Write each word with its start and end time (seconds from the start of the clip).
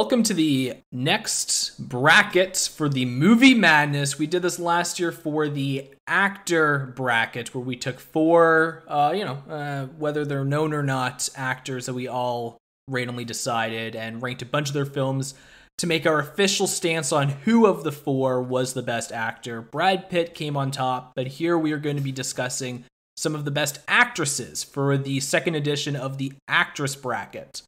welcome 0.00 0.22
to 0.22 0.32
the 0.32 0.72
next 0.90 1.78
bracket 1.78 2.56
for 2.74 2.88
the 2.88 3.04
movie 3.04 3.52
madness. 3.52 4.18
We 4.18 4.26
did 4.26 4.40
this 4.40 4.58
last 4.58 4.98
year 4.98 5.12
for 5.12 5.46
the 5.46 5.90
actor 6.06 6.94
bracket, 6.96 7.54
where 7.54 7.62
we 7.62 7.76
took 7.76 8.00
four, 8.00 8.82
uh, 8.88 9.12
you 9.14 9.26
know, 9.26 9.42
uh, 9.46 9.84
whether 9.98 10.24
they're 10.24 10.42
known 10.42 10.72
or 10.72 10.82
not, 10.82 11.28
actors 11.36 11.84
that 11.84 11.92
we 11.92 12.08
all 12.08 12.56
randomly 12.88 13.26
decided 13.26 13.94
and 13.94 14.22
ranked 14.22 14.40
a 14.40 14.46
bunch 14.46 14.68
of 14.68 14.74
their 14.74 14.86
films 14.86 15.34
to 15.76 15.86
make 15.86 16.06
our 16.06 16.18
official 16.18 16.66
stance 16.66 17.12
on 17.12 17.28
who 17.28 17.66
of 17.66 17.84
the 17.84 17.92
four 17.92 18.42
was 18.42 18.72
the 18.72 18.82
best 18.82 19.12
actor. 19.12 19.60
Brad 19.60 20.08
Pitt 20.08 20.32
came 20.32 20.56
on 20.56 20.70
top, 20.70 21.12
but 21.14 21.26
here 21.26 21.58
we 21.58 21.72
are 21.72 21.78
going 21.78 21.96
to 21.96 22.02
be 22.02 22.10
discussing 22.10 22.84
some 23.18 23.34
of 23.34 23.44
the 23.44 23.50
best 23.50 23.80
actresses 23.86 24.64
for 24.64 24.96
the 24.96 25.20
second 25.20 25.56
edition 25.56 25.94
of 25.94 26.16
the 26.16 26.32
actress 26.48 26.96
bracket. 26.96 27.60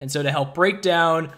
And 0.00 0.10
so 0.10 0.22
to 0.22 0.30
help 0.30 0.54
break 0.54 0.80
down 0.80 1.32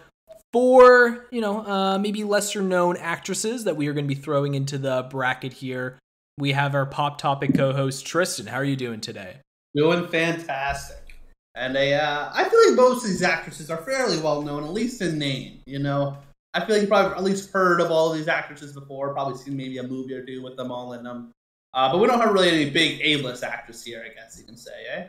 four, 0.54 1.26
you 1.32 1.40
know, 1.40 1.66
uh, 1.66 1.98
maybe 1.98 2.22
lesser 2.22 2.62
known 2.62 2.96
actresses 2.96 3.64
that 3.64 3.76
we 3.76 3.88
are 3.88 3.92
going 3.92 4.04
to 4.04 4.14
be 4.14 4.20
throwing 4.20 4.54
into 4.54 4.78
the 4.78 5.04
bracket 5.10 5.52
here. 5.52 5.98
We 6.38 6.52
have 6.52 6.76
our 6.76 6.86
pop 6.86 7.18
topic 7.18 7.56
co-host 7.56 8.06
Tristan. 8.06 8.46
How 8.46 8.58
are 8.58 8.64
you 8.64 8.76
doing 8.76 9.00
today? 9.00 9.38
Doing 9.74 10.06
fantastic. 10.06 11.16
And 11.56 11.76
I, 11.76 11.92
uh, 11.94 12.30
I 12.32 12.48
feel 12.48 12.68
like 12.68 12.76
most 12.76 13.02
of 13.02 13.10
these 13.10 13.22
actresses 13.24 13.68
are 13.68 13.78
fairly 13.78 14.20
well 14.20 14.42
known, 14.42 14.62
at 14.62 14.72
least 14.72 15.02
in 15.02 15.18
name. 15.18 15.58
You 15.66 15.80
know, 15.80 16.18
I 16.54 16.64
feel 16.64 16.76
like 16.76 16.82
you 16.82 16.88
probably 16.88 17.16
at 17.16 17.24
least 17.24 17.50
heard 17.50 17.80
of 17.80 17.90
all 17.90 18.12
of 18.12 18.16
these 18.16 18.28
actresses 18.28 18.72
before. 18.72 19.12
Probably 19.12 19.36
seen 19.36 19.56
maybe 19.56 19.78
a 19.78 19.82
movie 19.82 20.14
or 20.14 20.24
two 20.24 20.40
with 20.40 20.56
them 20.56 20.70
all 20.70 20.92
in 20.92 21.02
them. 21.02 21.32
Uh, 21.72 21.90
but 21.90 21.98
we 21.98 22.06
don't 22.06 22.20
have 22.20 22.32
really 22.32 22.50
any 22.50 22.70
big 22.70 23.00
A-list 23.02 23.42
actors 23.42 23.82
here, 23.82 24.06
I 24.08 24.14
guess 24.14 24.38
you 24.38 24.44
can 24.44 24.56
say, 24.56 24.86
eh? 24.88 25.06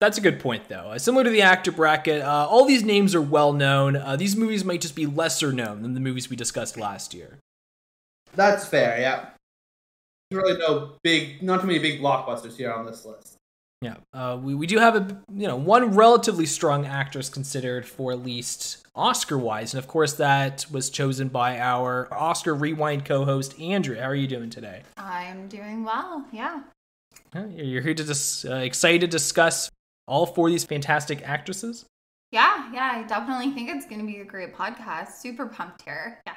That's 0.00 0.16
a 0.16 0.20
good 0.20 0.38
point, 0.38 0.68
though. 0.68 0.92
Uh, 0.92 0.98
similar 0.98 1.24
to 1.24 1.30
the 1.30 1.42
actor 1.42 1.72
bracket, 1.72 2.22
uh, 2.22 2.46
all 2.48 2.64
these 2.64 2.84
names 2.84 3.14
are 3.14 3.22
well 3.22 3.52
known. 3.52 3.96
Uh, 3.96 4.14
these 4.14 4.36
movies 4.36 4.64
might 4.64 4.80
just 4.80 4.94
be 4.94 5.06
lesser 5.06 5.52
known 5.52 5.82
than 5.82 5.94
the 5.94 6.00
movies 6.00 6.30
we 6.30 6.36
discussed 6.36 6.76
last 6.76 7.14
year. 7.14 7.38
That's 8.34 8.64
fair, 8.64 9.00
yeah. 9.00 9.30
There's 10.30 10.42
really 10.42 10.58
no 10.58 10.92
big, 11.02 11.42
not 11.42 11.62
too 11.62 11.66
many 11.66 11.80
big 11.80 12.00
blockbusters 12.00 12.56
here 12.56 12.72
on 12.72 12.86
this 12.86 13.04
list. 13.04 13.34
Yeah, 13.80 13.94
uh, 14.12 14.38
we, 14.40 14.54
we 14.54 14.66
do 14.66 14.78
have 14.78 14.96
a 14.96 15.22
you 15.32 15.46
know 15.46 15.54
one 15.54 15.94
relatively 15.94 16.46
strong 16.46 16.84
actress 16.84 17.28
considered 17.28 17.86
for 17.86 18.10
at 18.10 18.24
least 18.24 18.84
Oscar 18.96 19.38
wise, 19.38 19.72
and 19.72 19.78
of 19.78 19.86
course 19.86 20.14
that 20.14 20.66
was 20.70 20.90
chosen 20.90 21.28
by 21.28 21.60
our 21.60 22.12
Oscar 22.12 22.56
Rewind 22.56 23.04
co-host 23.04 23.58
Andrew. 23.60 23.96
How 23.96 24.08
are 24.08 24.16
you 24.16 24.26
doing 24.26 24.50
today? 24.50 24.82
I'm 24.96 25.46
doing 25.46 25.84
well. 25.84 26.24
Yeah. 26.32 26.62
You're 27.34 27.82
here 27.82 27.94
to 27.94 28.04
just 28.04 28.46
uh, 28.46 28.54
excited 28.54 29.02
to 29.02 29.06
discuss 29.06 29.70
all 30.08 30.26
four 30.26 30.48
of 30.48 30.52
these 30.52 30.64
fantastic 30.64 31.22
actresses? 31.22 31.84
Yeah, 32.32 32.70
yeah, 32.72 32.92
I 32.94 33.02
definitely 33.04 33.52
think 33.52 33.70
it's 33.70 33.86
going 33.86 34.00
to 34.00 34.06
be 34.06 34.20
a 34.20 34.24
great 34.24 34.54
podcast. 34.54 35.12
Super 35.12 35.46
pumped 35.46 35.82
here. 35.82 36.20
Yes. 36.26 36.36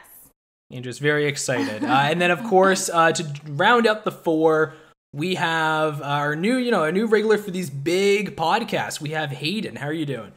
Andrew's 0.70 1.00
very 1.00 1.26
excited. 1.26 1.84
uh, 1.84 1.88
and 1.88 2.22
then, 2.22 2.32
of 2.32 2.44
course, 2.44 2.90
uh, 2.90 3.12
to 3.12 3.26
round 3.48 3.88
up 3.88 4.04
the 4.04 4.12
four, 4.12 4.74
we 5.14 5.36
have 5.36 6.02
our 6.02 6.36
new, 6.36 6.58
you 6.58 6.72
know, 6.72 6.84
a 6.84 6.92
new 6.92 7.08
regular 7.08 7.38
for 7.38 7.52
these 7.52 7.70
big 7.70 8.36
podcasts. 8.38 9.02
We 9.02 9.10
have 9.10 9.32
Hayden. 9.32 9.76
How 9.76 9.88
are 9.88 9.94
you 9.94 10.06
doing? 10.06 10.32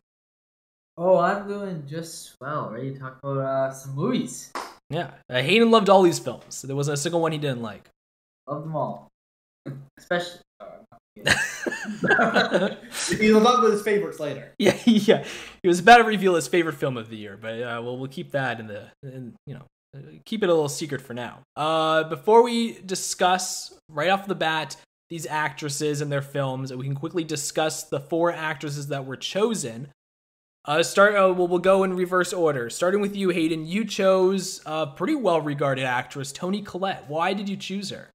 Oh, 0.96 1.18
I'm 1.18 1.46
doing 1.46 1.84
just 1.88 2.36
well. 2.40 2.70
Ready 2.70 2.92
to 2.92 2.98
talk 2.98 3.18
about 3.22 3.38
uh, 3.38 3.72
some 3.72 3.94
movies. 3.94 4.52
Yeah, 4.90 5.10
uh, 5.28 5.42
Hayden 5.42 5.70
loved 5.70 5.88
all 5.88 6.02
these 6.02 6.18
films. 6.18 6.62
There 6.62 6.76
wasn't 6.76 6.98
a 6.98 7.00
single 7.00 7.20
one 7.20 7.32
he 7.32 7.38
didn't 7.38 7.62
like. 7.62 7.88
Love 8.46 8.62
them 8.62 8.76
all, 8.76 9.08
especially. 9.98 10.40
He'll 11.16 11.28
talk 13.42 13.58
about 13.58 13.70
his 13.70 13.82
favorites 13.82 14.20
later. 14.20 14.52
Yeah, 14.58 14.76
yeah. 14.84 15.24
He 15.62 15.68
was 15.68 15.80
about 15.80 15.98
to 15.98 16.04
reveal 16.04 16.34
his 16.34 16.48
favorite 16.48 16.76
film 16.76 16.96
of 16.96 17.10
the 17.10 17.16
year, 17.16 17.38
but 17.40 17.54
uh, 17.54 17.80
well, 17.82 17.98
we'll 17.98 18.08
keep 18.08 18.32
that 18.32 18.60
in 18.60 18.66
the, 18.66 18.88
in, 19.02 19.34
you 19.46 19.54
know, 19.54 19.66
keep 20.24 20.42
it 20.42 20.48
a 20.48 20.52
little 20.52 20.68
secret 20.68 21.00
for 21.00 21.14
now. 21.14 21.40
Uh, 21.56 22.04
before 22.04 22.42
we 22.42 22.80
discuss 22.80 23.72
right 23.88 24.10
off 24.10 24.26
the 24.26 24.34
bat 24.34 24.76
these 25.10 25.26
actresses 25.26 26.00
and 26.00 26.10
their 26.10 26.22
films, 26.22 26.72
we 26.72 26.86
can 26.86 26.94
quickly 26.94 27.24
discuss 27.24 27.84
the 27.84 28.00
four 28.00 28.32
actresses 28.32 28.88
that 28.88 29.06
were 29.06 29.16
chosen. 29.16 29.88
Uh, 30.64 30.82
start. 30.82 31.14
Uh, 31.14 31.32
we'll, 31.32 31.46
we'll 31.46 31.58
go 31.58 31.84
in 31.84 31.94
reverse 31.94 32.32
order. 32.32 32.70
Starting 32.70 33.02
with 33.02 33.14
you, 33.14 33.28
Hayden. 33.28 33.66
You 33.66 33.84
chose 33.84 34.62
a 34.64 34.86
pretty 34.86 35.14
well-regarded 35.14 35.84
actress, 35.84 36.32
Toni 36.32 36.62
Collette. 36.62 37.04
Why 37.06 37.34
did 37.34 37.50
you 37.50 37.56
choose 37.56 37.90
her? 37.90 38.08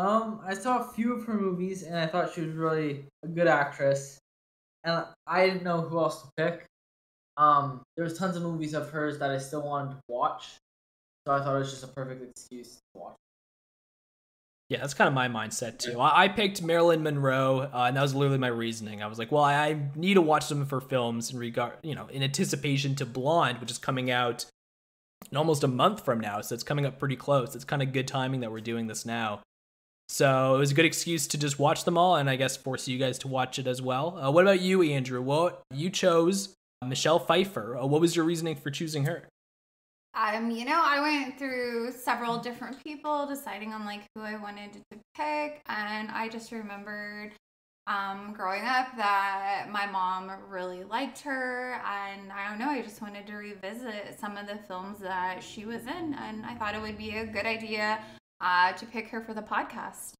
Um, 0.00 0.40
I 0.46 0.54
saw 0.54 0.78
a 0.80 0.92
few 0.94 1.12
of 1.12 1.26
her 1.26 1.34
movies 1.34 1.82
and 1.82 1.94
I 1.94 2.06
thought 2.06 2.32
she 2.32 2.40
was 2.40 2.54
really 2.54 3.04
a 3.22 3.28
good 3.28 3.46
actress. 3.46 4.18
And 4.82 5.04
I 5.26 5.44
didn't 5.44 5.62
know 5.62 5.82
who 5.82 5.98
else 5.98 6.22
to 6.22 6.28
pick. 6.38 6.64
Um, 7.36 7.82
there 7.96 8.04
was 8.04 8.16
tons 8.16 8.34
of 8.34 8.42
movies 8.42 8.72
of 8.72 8.88
hers 8.90 9.18
that 9.18 9.30
I 9.30 9.36
still 9.36 9.60
wanted 9.60 9.90
to 9.90 10.00
watch. 10.08 10.56
So 11.26 11.34
I 11.34 11.40
thought 11.40 11.54
it 11.54 11.58
was 11.58 11.70
just 11.70 11.84
a 11.84 11.88
perfect 11.88 12.22
excuse 12.22 12.76
to 12.76 12.98
watch. 12.98 13.16
Yeah, 14.70 14.78
that's 14.78 14.94
kind 14.94 15.06
of 15.06 15.12
my 15.12 15.28
mindset 15.28 15.78
too. 15.78 16.00
I, 16.00 16.22
I 16.22 16.28
picked 16.28 16.62
Marilyn 16.62 17.02
Monroe, 17.02 17.68
uh, 17.70 17.84
and 17.86 17.96
that 17.96 18.02
was 18.02 18.14
literally 18.14 18.38
my 18.38 18.48
reasoning. 18.48 19.02
I 19.02 19.06
was 19.06 19.18
like, 19.18 19.30
well, 19.30 19.44
I, 19.44 19.54
I 19.54 19.80
need 19.96 20.14
to 20.14 20.22
watch 20.22 20.44
some 20.44 20.62
of 20.62 20.70
her 20.70 20.80
films 20.80 21.30
in 21.30 21.38
regard, 21.38 21.74
you 21.82 21.94
know, 21.94 22.06
in 22.06 22.22
anticipation 22.22 22.94
to 22.94 23.04
Blonde, 23.04 23.60
which 23.60 23.70
is 23.70 23.76
coming 23.76 24.10
out 24.10 24.46
in 25.30 25.36
almost 25.36 25.62
a 25.62 25.68
month 25.68 26.06
from 26.06 26.20
now, 26.20 26.40
so 26.40 26.54
it's 26.54 26.64
coming 26.64 26.86
up 26.86 26.98
pretty 26.98 27.16
close. 27.16 27.54
It's 27.54 27.64
kind 27.64 27.82
of 27.82 27.92
good 27.92 28.08
timing 28.08 28.40
that 28.40 28.50
we're 28.50 28.60
doing 28.60 28.86
this 28.86 29.04
now. 29.04 29.42
So 30.12 30.56
it 30.56 30.58
was 30.58 30.72
a 30.72 30.74
good 30.74 30.86
excuse 30.86 31.28
to 31.28 31.38
just 31.38 31.60
watch 31.60 31.84
them 31.84 31.96
all, 31.96 32.16
and 32.16 32.28
I 32.28 32.34
guess 32.34 32.56
force 32.56 32.88
you 32.88 32.98
guys 32.98 33.16
to 33.20 33.28
watch 33.28 33.60
it 33.60 33.68
as 33.68 33.80
well. 33.80 34.18
Uh, 34.18 34.28
what 34.32 34.42
about 34.42 34.60
you, 34.60 34.82
Andrew? 34.82 35.22
What 35.22 35.62
you 35.72 35.88
chose 35.88 36.56
Michelle 36.84 37.20
Pfeiffer? 37.20 37.78
Uh, 37.78 37.86
what 37.86 38.00
was 38.00 38.16
your 38.16 38.24
reasoning 38.24 38.56
for 38.56 38.72
choosing 38.72 39.04
her? 39.04 39.28
Um, 40.14 40.50
you 40.50 40.64
know, 40.64 40.82
I 40.84 41.00
went 41.00 41.38
through 41.38 41.92
several 41.92 42.38
different 42.38 42.82
people 42.82 43.24
deciding 43.24 43.72
on 43.72 43.86
like 43.86 44.00
who 44.16 44.22
I 44.22 44.36
wanted 44.36 44.72
to 44.72 44.98
pick, 45.14 45.62
and 45.68 46.10
I 46.10 46.28
just 46.28 46.50
remembered 46.50 47.30
um, 47.86 48.32
growing 48.36 48.64
up 48.64 48.88
that 48.96 49.68
my 49.70 49.86
mom 49.86 50.32
really 50.48 50.82
liked 50.82 51.20
her, 51.20 51.80
and 51.86 52.32
I 52.32 52.48
don't 52.48 52.58
know, 52.58 52.68
I 52.68 52.82
just 52.82 53.00
wanted 53.00 53.28
to 53.28 53.34
revisit 53.34 54.18
some 54.18 54.36
of 54.36 54.48
the 54.48 54.58
films 54.66 54.98
that 54.98 55.40
she 55.40 55.66
was 55.66 55.82
in, 55.82 56.14
and 56.14 56.44
I 56.44 56.56
thought 56.56 56.74
it 56.74 56.82
would 56.82 56.98
be 56.98 57.10
a 57.10 57.24
good 57.24 57.46
idea 57.46 58.00
uh, 58.40 58.72
to 58.72 58.86
pick 58.86 59.08
her 59.08 59.20
for 59.20 59.34
the 59.34 59.42
podcast. 59.42 60.12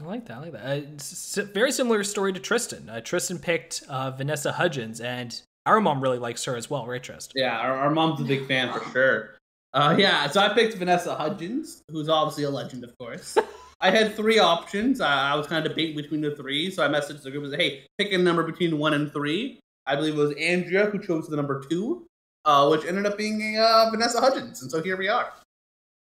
I 0.00 0.04
like 0.04 0.26
that. 0.26 0.38
I 0.38 0.40
like 0.40 0.52
that. 0.52 0.64
Uh, 0.64 0.80
it's 0.94 1.36
a 1.36 1.42
very 1.42 1.72
similar 1.72 2.04
story 2.04 2.32
to 2.32 2.40
Tristan. 2.40 2.88
Uh, 2.88 3.00
Tristan 3.00 3.38
picked 3.38 3.82
uh, 3.88 4.10
Vanessa 4.12 4.52
Hudgens, 4.52 5.00
and 5.00 5.40
our 5.66 5.80
mom 5.80 6.00
really 6.00 6.18
likes 6.18 6.44
her 6.44 6.56
as 6.56 6.70
well, 6.70 6.86
right, 6.86 7.02
Tristan? 7.02 7.32
Yeah, 7.36 7.58
our, 7.58 7.76
our 7.76 7.90
mom's 7.90 8.20
a 8.20 8.24
big 8.24 8.46
fan 8.46 8.72
for 8.72 8.84
sure. 8.90 9.36
Uh, 9.72 9.94
yeah, 9.98 10.28
so 10.28 10.40
I 10.40 10.54
picked 10.54 10.76
Vanessa 10.76 11.14
Hudgens, 11.14 11.82
who's 11.90 12.08
obviously 12.08 12.44
a 12.44 12.50
legend, 12.50 12.82
of 12.82 12.96
course. 12.98 13.36
I 13.80 13.90
had 13.90 14.14
three 14.14 14.38
options. 14.38 15.00
I 15.00 15.34
was 15.34 15.46
kind 15.46 15.64
of 15.64 15.72
debating 15.72 15.96
between 15.96 16.20
the 16.20 16.34
three, 16.34 16.70
so 16.70 16.84
I 16.84 16.88
messaged 16.88 17.22
the 17.22 17.30
group 17.30 17.44
and 17.44 17.52
said, 17.52 17.60
"Hey, 17.60 17.84
pick 17.98 18.12
a 18.12 18.18
number 18.18 18.42
between 18.42 18.78
one 18.78 18.92
and 18.92 19.10
three. 19.12 19.58
I 19.86 19.96
believe 19.96 20.14
it 20.14 20.18
was 20.18 20.34
Andrew 20.34 20.90
who 20.90 20.98
chose 20.98 21.28
the 21.28 21.36
number 21.36 21.62
two, 21.68 22.06
uh, 22.44 22.68
which 22.68 22.84
ended 22.84 23.06
up 23.06 23.16
being 23.16 23.56
uh, 23.58 23.88
Vanessa 23.90 24.20
Hudgens, 24.20 24.60
and 24.60 24.70
so 24.70 24.82
here 24.82 24.98
we 24.98 25.08
are. 25.08 25.32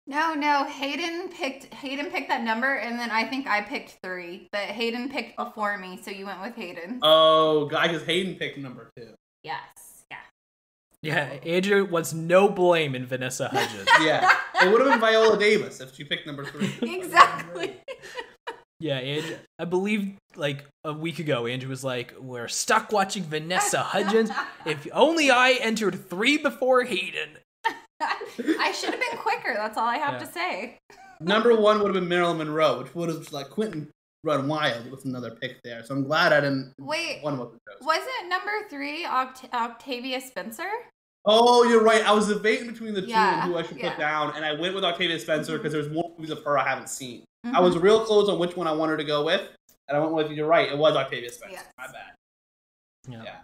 No, 0.06 0.34
no. 0.34 0.64
Hayden 0.64 1.28
picked 1.28 1.72
Hayden 1.74 2.06
picked 2.06 2.28
that 2.28 2.42
number, 2.42 2.74
and 2.74 2.98
then 2.98 3.10
I 3.10 3.24
think 3.28 3.46
I 3.46 3.60
picked 3.60 3.98
three. 4.02 4.48
But 4.52 4.62
Hayden 4.62 5.08
picked 5.08 5.36
before 5.36 5.78
me, 5.78 6.00
so 6.02 6.10
you 6.10 6.26
went 6.26 6.40
with 6.40 6.54
Hayden. 6.56 6.98
Oh, 7.02 7.66
guy, 7.66 7.88
because 7.88 8.02
Hayden 8.04 8.34
picked 8.34 8.58
number 8.58 8.90
two. 8.96 9.14
Yes. 9.44 10.04
Yeah. 10.10 10.16
Yeah, 11.02 11.24
Andrew 11.46 11.84
wants 11.84 12.12
no 12.12 12.48
blame 12.48 12.94
in 12.94 13.06
Vanessa 13.06 13.48
Hudgens. 13.48 13.88
yeah, 14.00 14.36
it 14.62 14.70
would 14.70 14.80
have 14.80 14.90
been 14.90 15.00
Viola 15.00 15.38
Davis 15.38 15.80
if 15.80 15.94
she 15.94 16.04
picked 16.04 16.26
number 16.26 16.44
three. 16.44 16.72
exactly. 16.82 17.76
Yeah, 18.80 18.96
Andrew, 18.96 19.36
I 19.58 19.66
believe 19.66 20.16
like 20.36 20.64
a 20.84 20.92
week 20.92 21.18
ago, 21.18 21.46
Andrew 21.46 21.68
was 21.68 21.84
like, 21.84 22.14
"We're 22.18 22.48
stuck 22.48 22.92
watching 22.92 23.22
Vanessa 23.22 23.80
Hudgens. 23.80 24.30
If 24.64 24.88
only 24.92 25.30
I 25.30 25.52
entered 25.60 26.08
three 26.08 26.38
before 26.38 26.84
Hayden." 26.84 27.36
I 28.60 28.72
should 28.72 28.90
have 28.90 29.00
been 29.00 29.18
quicker. 29.18 29.54
That's 29.54 29.76
all 29.78 29.86
I 29.86 29.96
have 29.98 30.14
Yeah. 30.14 30.18
to 30.20 30.26
say. 30.32 30.78
number 31.20 31.54
one 31.60 31.78
would 31.78 31.86
have 31.86 31.94
been 31.94 32.08
Marilyn 32.08 32.38
Monroe, 32.38 32.80
which 32.82 32.94
would 32.94 33.08
have 33.08 33.18
just 33.18 33.32
like 33.32 33.50
Quentin 33.50 33.90
run 34.24 34.48
wild 34.48 34.90
with 34.90 35.04
another 35.04 35.30
pick 35.30 35.56
there. 35.64 35.82
So 35.84 35.94
I'm 35.94 36.04
glad 36.04 36.32
I 36.32 36.40
didn't. 36.40 36.72
Wait, 36.78 37.22
One 37.22 37.34
of 37.34 37.38
them 37.38 37.58
wasn't 37.82 38.28
number 38.28 38.50
three 38.68 39.04
Oct- 39.04 39.52
Octavia 39.52 40.20
Spencer? 40.20 40.68
Oh, 41.26 41.64
you're 41.68 41.82
right. 41.82 42.02
I 42.06 42.12
was 42.12 42.28
debating 42.28 42.70
between 42.70 42.94
the 42.94 43.02
two 43.02 43.08
Yeah, 43.08 43.42
and 43.44 43.52
who 43.52 43.58
I 43.58 43.62
should 43.62 43.76
yeah. 43.78 43.90
put 43.90 43.98
down, 43.98 44.34
and 44.36 44.44
I 44.44 44.52
went 44.58 44.74
with 44.74 44.84
Octavia 44.84 45.18
Spencer 45.18 45.58
because 45.58 45.72
there's 45.72 45.90
more 45.90 46.10
movies 46.16 46.30
of 46.30 46.42
her 46.44 46.58
I 46.58 46.66
haven't 46.66 46.88
seen. 46.88 47.24
I 47.44 47.48
Mhm. 47.60 47.62
was 47.62 47.76
real 47.78 48.04
close 48.04 48.28
on 48.28 48.38
which 48.38 48.56
one 48.56 48.66
I 48.66 48.72
wanted 48.72 48.96
to 48.98 49.04
go 49.04 49.24
with, 49.24 49.42
and 49.88 49.96
I 49.96 50.00
went 50.00 50.12
with 50.14 50.30
you're 50.32 50.46
right. 50.46 50.70
It 50.70 50.76
was 50.78 50.96
Octavia 50.96 51.30
Spencer. 51.30 51.52
Yes. 51.56 51.66
My 51.78 51.86
bad. 51.86 52.14
Yeah. 53.08 53.22
Yeah. 53.22 53.36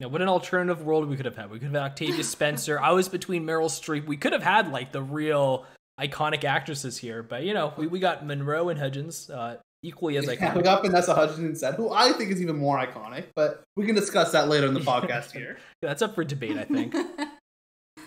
Yeah, 0.00 0.06
what 0.06 0.22
an 0.22 0.28
alternative 0.28 0.82
world 0.82 1.08
we 1.08 1.16
could 1.16 1.26
have 1.26 1.36
had. 1.36 1.50
We 1.50 1.58
could 1.58 1.66
have 1.72 1.74
had 1.82 1.90
Octavia 1.92 2.24
Spencer. 2.24 2.80
I 2.80 2.90
was 2.92 3.08
between 3.08 3.44
Meryl 3.46 3.66
Streep. 3.68 4.06
We 4.06 4.16
could 4.16 4.32
have 4.32 4.42
had 4.42 4.72
like 4.72 4.90
the 4.92 5.02
real 5.02 5.66
iconic 6.00 6.42
actresses 6.44 6.96
here, 6.96 7.22
but 7.22 7.42
you 7.44 7.54
know, 7.54 7.72
we, 7.76 7.86
we 7.86 8.00
got 8.00 8.26
Monroe 8.26 8.70
and 8.70 8.78
Hudgens. 8.80 9.30
Uh, 9.30 9.58
equally 9.82 10.18
as 10.18 10.26
Yeah, 10.26 10.34
iconic. 10.34 10.56
we 10.56 10.62
got 10.62 10.82
Vanessa 10.82 11.14
Hudgens 11.14 11.38
instead, 11.38 11.74
who 11.74 11.90
I 11.90 12.12
think 12.12 12.30
is 12.30 12.42
even 12.42 12.58
more 12.58 12.76
iconic, 12.76 13.24
but 13.34 13.62
we 13.76 13.86
can 13.86 13.94
discuss 13.94 14.30
that 14.32 14.46
later 14.48 14.66
in 14.66 14.74
the 14.74 14.80
podcast 14.92 15.32
here. 15.32 15.56
That's 15.80 16.02
up 16.02 16.14
for 16.14 16.22
debate, 16.24 16.56
I 16.58 16.64
think. 16.64 16.94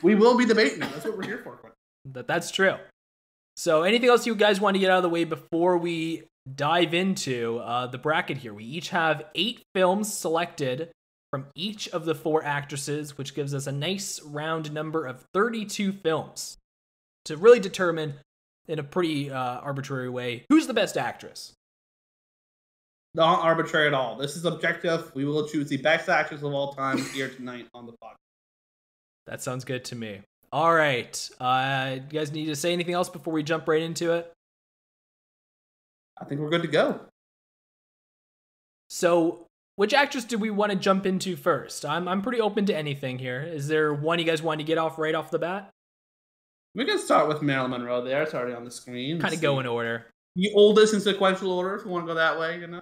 We 0.02 0.16
will 0.16 0.38
be 0.38 0.46
debating 0.46 0.82
it. 0.82 0.92
That's 0.92 1.06
what 1.06 1.16
we're 1.18 1.24
here 1.24 1.40
for. 1.44 1.74
That 2.12 2.28
that's 2.28 2.52
true. 2.52 2.76
So, 3.56 3.84
anything 3.84 4.10
else 4.10 4.26
you 4.28 4.36
guys 4.36 4.60
want 4.60 4.76
to 4.76 4.80
get 4.80 4.90
out 4.90 4.98
of 4.98 5.04
the 5.04 5.10
way 5.10 5.24
before 5.24 5.78
we 5.78 6.24
dive 6.56 6.94
into 6.94 7.60
uh, 7.60 7.88
the 7.88 7.98
bracket 7.98 8.38
here? 8.38 8.54
We 8.54 8.66
each 8.66 8.90
have 8.90 9.24
eight 9.34 9.62
films 9.74 10.14
selected 10.14 10.90
from 11.34 11.48
each 11.56 11.90
of 11.90 12.06
the 12.06 12.14
four 12.14 12.44
actresses, 12.44 13.18
which 13.18 13.34
gives 13.34 13.56
us 13.56 13.66
a 13.66 13.72
nice 13.72 14.22
round 14.22 14.72
number 14.72 15.08
of 15.08 15.26
32 15.34 15.92
films 15.92 16.60
to 17.26 17.36
really 17.38 17.60
determine, 17.60 18.14
in 18.68 18.78
a 18.78 18.84
pretty 18.84 19.32
uh, 19.32 19.36
arbitrary 19.36 20.12
way, 20.12 20.46
who's 20.50 20.68
the 20.68 20.76
best 20.76 20.96
actress. 20.96 21.54
Not 23.16 23.42
arbitrary 23.42 23.88
at 23.88 23.96
all. 23.96 24.16
This 24.16 24.36
is 24.36 24.46
objective. 24.46 25.12
We 25.16 25.26
will 25.26 25.48
choose 25.48 25.70
the 25.70 25.78
best 25.78 26.08
actress 26.08 26.44
of 26.44 26.54
all 26.54 26.74
time 26.74 27.00
here 27.16 27.30
tonight 27.30 27.66
on 27.74 27.88
the 27.88 27.94
podcast. 27.94 28.14
That 29.26 29.42
sounds 29.42 29.66
good 29.66 29.84
to 29.86 29.96
me. 29.96 30.22
All 30.52 30.72
right. 30.72 31.30
Uh, 31.40 31.96
you 31.96 32.20
guys 32.20 32.32
need 32.32 32.46
to 32.46 32.56
say 32.56 32.74
anything 32.74 32.94
else 32.94 33.10
before 33.10 33.34
we 33.34 33.42
jump 33.42 33.68
right 33.68 33.82
into 33.82 34.14
it? 34.14 34.32
I 36.22 36.26
think 36.26 36.42
we're 36.42 36.52
good 36.52 36.62
to 36.62 36.68
go. 36.68 37.00
So, 38.92 39.48
which 39.76 39.94
actress 39.94 40.24
do 40.24 40.38
we 40.38 40.50
want 40.50 40.72
to 40.72 40.78
jump 40.78 41.06
into 41.06 41.36
first? 41.36 41.86
I'm 41.86 42.08
I'm 42.08 42.22
pretty 42.22 42.40
open 42.42 42.66
to 42.68 42.76
anything 42.76 43.20
here. 43.20 43.42
Is 43.42 43.68
there 43.68 43.94
one 43.94 44.20
you 44.20 44.26
guys 44.26 44.42
want 44.42 44.60
to 44.60 44.64
get 44.64 44.78
off 44.78 44.98
right 45.00 45.16
off 45.16 45.32
the 45.32 45.40
bat? 45.40 45.70
We 46.76 46.86
can 46.86 46.98
start 47.00 47.28
with 47.28 47.42
Marilyn 47.42 47.72
Monroe 47.72 48.04
there. 48.04 48.24
It's 48.24 48.34
already 48.34 48.54
on 48.56 48.66
the 48.66 48.72
screen. 48.72 49.20
Kind 49.20 49.34
of 49.34 49.42
go 49.42 49.60
in 49.60 49.68
order. 49.68 50.08
The 50.36 50.52
oldest 50.56 50.94
in 50.96 51.02
sequential 51.02 51.52
order, 51.52 51.76
if 51.76 51.86
you 51.86 51.92
want 51.92 52.06
to 52.06 52.08
go 52.08 52.16
that 52.16 52.40
way, 52.40 52.60
you 52.60 52.66
know? 52.66 52.82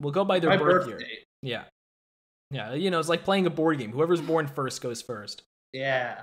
We'll 0.00 0.12
go 0.12 0.24
by 0.24 0.38
their 0.38 0.50
My 0.50 0.56
birth 0.56 0.86
birthday. 0.86 1.04
year. 1.08 1.18
Yeah. 1.42 1.64
Yeah, 2.52 2.74
you 2.74 2.92
know, 2.92 3.00
it's 3.00 3.08
like 3.08 3.24
playing 3.24 3.46
a 3.46 3.50
board 3.50 3.78
game. 3.78 3.90
Whoever's 3.90 4.20
born 4.20 4.46
first 4.46 4.80
goes 4.80 5.02
first. 5.02 5.42
Yeah. 5.72 6.22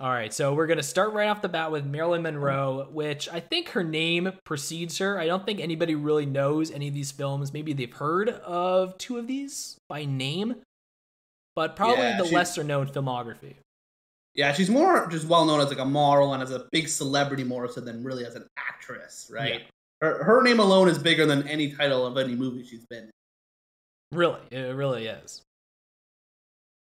All 0.00 0.10
right, 0.10 0.34
so 0.34 0.52
we're 0.54 0.66
going 0.66 0.78
to 0.78 0.82
start 0.82 1.12
right 1.12 1.28
off 1.28 1.40
the 1.40 1.48
bat 1.48 1.70
with 1.70 1.84
Marilyn 1.84 2.22
Monroe, 2.22 2.88
which 2.90 3.28
I 3.28 3.38
think 3.38 3.68
her 3.70 3.84
name 3.84 4.32
precedes 4.42 4.98
her. 4.98 5.20
I 5.20 5.26
don't 5.26 5.46
think 5.46 5.60
anybody 5.60 5.94
really 5.94 6.26
knows 6.26 6.72
any 6.72 6.88
of 6.88 6.94
these 6.94 7.12
films. 7.12 7.52
Maybe 7.52 7.72
they've 7.72 7.92
heard 7.92 8.28
of 8.28 8.98
two 8.98 9.18
of 9.18 9.28
these 9.28 9.76
by 9.88 10.04
name, 10.04 10.56
but 11.54 11.76
probably 11.76 12.02
Yeah, 12.02 12.16
the 12.16 12.24
lesser 12.24 12.64
known 12.64 12.88
filmography. 12.88 13.54
Yeah, 14.34 14.52
she's 14.52 14.68
more 14.68 15.06
just 15.06 15.28
well 15.28 15.44
known 15.44 15.60
as 15.60 15.68
like 15.68 15.78
a 15.78 15.84
model 15.84 16.34
and 16.34 16.42
as 16.42 16.50
a 16.50 16.66
big 16.72 16.88
celebrity 16.88 17.44
more 17.44 17.68
so 17.70 17.80
than 17.80 18.02
really 18.02 18.26
as 18.26 18.34
an 18.34 18.48
actress, 18.58 19.30
right? 19.32 19.62
Her 20.00 20.24
her 20.24 20.42
name 20.42 20.58
alone 20.58 20.88
is 20.88 20.98
bigger 20.98 21.24
than 21.24 21.46
any 21.46 21.70
title 21.70 22.04
of 22.04 22.18
any 22.18 22.34
movie 22.34 22.64
she's 22.64 22.84
been 22.86 23.04
in. 23.04 23.10
Really, 24.10 24.40
it 24.50 24.74
really 24.74 25.06
is. 25.06 25.40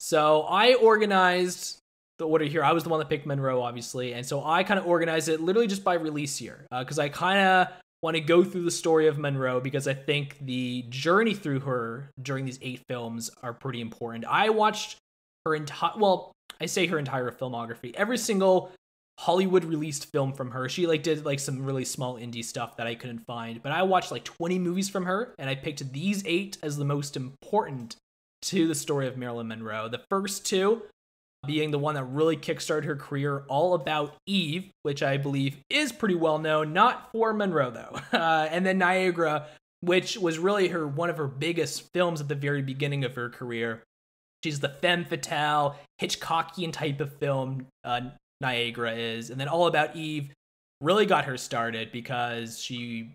So 0.01 0.43
I 0.43 0.75
organized 0.75 1.79
the 2.19 2.27
order 2.27 2.45
here. 2.45 2.65
I 2.65 2.73
was 2.73 2.83
the 2.83 2.89
one 2.89 2.99
that 2.99 3.09
picked 3.09 3.27
Monroe, 3.27 3.63
obviously, 3.63 4.15
and 4.15 4.25
so 4.25 4.45
I 4.45 4.63
kind 4.63 4.79
of 4.79 4.87
organized 4.87 5.29
it 5.29 5.41
literally 5.41 5.67
just 5.67 5.85
by 5.85 5.95
release 5.95 6.41
year 6.41 6.67
uh, 6.71 6.83
because 6.83 6.99
I 6.99 7.09
kind 7.09 7.41
of 7.41 7.69
want 8.03 8.15
to 8.15 8.21
go 8.21 8.45
through 8.45 8.65
the 8.65 8.71
story 8.71 9.07
of 9.07 9.19
Monroe 9.19 9.61
because 9.61 9.89
I 9.89 9.95
think 9.95 10.39
the 10.41 10.85
journey 10.89 11.35
through 11.35 11.61
her 11.61 12.11
during 12.21 12.45
these 12.45 12.59
eight 12.63 12.83
films 12.89 13.31
are 13.43 13.53
pretty 13.53 13.81
important. 13.81 14.25
I 14.27 14.51
watched 14.51 14.97
her 15.45 15.55
entire 15.55 15.93
well, 15.97 16.33
I 16.61 16.67
say 16.67 16.87
her 16.87 16.99
entire 16.99 17.31
filmography, 17.31 17.95
every 17.95 18.19
single 18.19 18.73
Hollywood 19.19 19.65
released 19.65 20.13
film 20.13 20.33
from 20.33 20.51
her. 20.51 20.69
She 20.69 20.87
like 20.87 21.03
did 21.03 21.25
like 21.25 21.41
some 21.41 21.65
really 21.65 21.85
small 21.85 22.17
indie 22.17 22.45
stuff 22.45 22.77
that 22.77 22.87
I 22.87 22.95
couldn't 22.95 23.21
find, 23.27 23.63
but 23.63 23.73
I 23.73 23.83
watched 23.83 24.13
like 24.13 24.25
20 24.25 24.59
movies 24.59 24.89
from 24.89 25.07
her 25.07 25.35
and 25.39 25.49
I 25.49 25.55
picked 25.55 25.93
these 25.93 26.23
8 26.27 26.59
as 26.63 26.77
the 26.77 26.85
most 26.85 27.17
important 27.17 27.97
to 28.43 28.69
the 28.69 28.75
story 28.75 29.07
of 29.07 29.17
Marilyn 29.17 29.49
Monroe. 29.49 29.89
The 29.89 30.03
first 30.11 30.45
two 30.45 30.83
being 31.47 31.71
the 31.71 31.79
one 31.79 31.95
that 31.95 32.05
really 32.05 32.37
kickstarted 32.37 32.85
her 32.85 32.97
career, 32.97 33.45
All 33.49 33.75
About 33.75 34.15
Eve, 34.27 34.71
which 34.83 35.03
I 35.03 35.17
believe 35.17 35.59
is 35.71 35.93
pretty 35.93 36.15
well 36.15 36.39
known, 36.39 36.73
not 36.73 37.11
for 37.13 37.33
Monroe 37.33 37.71
though. 37.71 38.01
Uh, 38.17 38.49
and 38.51 38.65
then 38.65 38.79
Niagara, 38.79 39.47
which 39.81 40.17
was 40.17 40.39
really 40.39 40.69
her 40.69 40.87
one 40.87 41.11
of 41.11 41.19
her 41.19 41.27
biggest 41.27 41.93
films 41.93 42.21
at 42.21 42.29
the 42.29 42.35
very 42.35 42.63
beginning 42.63 43.05
of 43.05 43.15
her 43.15 43.29
career. 43.29 43.83
She's 44.43 44.61
the 44.61 44.69
femme 44.69 45.05
fatale, 45.05 45.77
Hitchcockian 46.01 46.73
type 46.73 47.01
of 47.01 47.13
film. 47.17 47.67
Uh, 47.85 48.01
Niagara 48.41 48.93
is, 48.93 49.31
and 49.31 49.41
then 49.41 49.49
All 49.49 49.67
About 49.67 49.97
Eve 49.97 50.33
really 50.81 51.07
got 51.07 51.25
her 51.25 51.37
started 51.37 51.93
because 51.93 52.61
she 52.61 53.13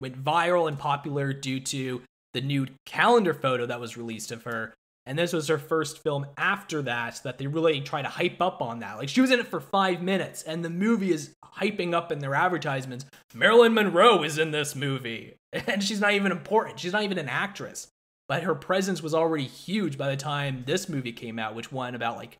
went 0.00 0.22
viral 0.22 0.68
and 0.68 0.78
popular 0.78 1.32
due 1.32 1.60
to 1.60 2.02
the 2.32 2.40
nude 2.40 2.72
calendar 2.86 3.34
photo 3.34 3.66
that 3.66 3.80
was 3.80 3.96
released 3.96 4.32
of 4.32 4.44
her. 4.44 4.74
And 5.10 5.18
this 5.18 5.32
was 5.32 5.48
her 5.48 5.58
first 5.58 6.04
film 6.04 6.24
after 6.36 6.82
that 6.82 7.20
that 7.24 7.36
they 7.36 7.48
really 7.48 7.80
try 7.80 8.00
to 8.00 8.06
hype 8.06 8.40
up 8.40 8.62
on 8.62 8.78
that. 8.78 8.96
Like 8.96 9.08
she 9.08 9.20
was 9.20 9.32
in 9.32 9.40
it 9.40 9.48
for 9.48 9.58
five 9.58 10.00
minutes, 10.00 10.44
and 10.44 10.64
the 10.64 10.70
movie 10.70 11.10
is 11.10 11.34
hyping 11.44 11.94
up 11.94 12.12
in 12.12 12.20
their 12.20 12.36
advertisements. 12.36 13.04
Marilyn 13.34 13.74
Monroe 13.74 14.22
is 14.22 14.38
in 14.38 14.52
this 14.52 14.76
movie, 14.76 15.34
and 15.52 15.82
she's 15.82 16.00
not 16.00 16.12
even 16.12 16.30
important. 16.30 16.78
She's 16.78 16.92
not 16.92 17.02
even 17.02 17.18
an 17.18 17.28
actress, 17.28 17.88
but 18.28 18.44
her 18.44 18.54
presence 18.54 19.02
was 19.02 19.12
already 19.12 19.48
huge 19.48 19.98
by 19.98 20.10
the 20.10 20.16
time 20.16 20.62
this 20.64 20.88
movie 20.88 21.10
came 21.10 21.40
out, 21.40 21.56
which 21.56 21.72
won 21.72 21.96
about 21.96 22.16
like 22.16 22.36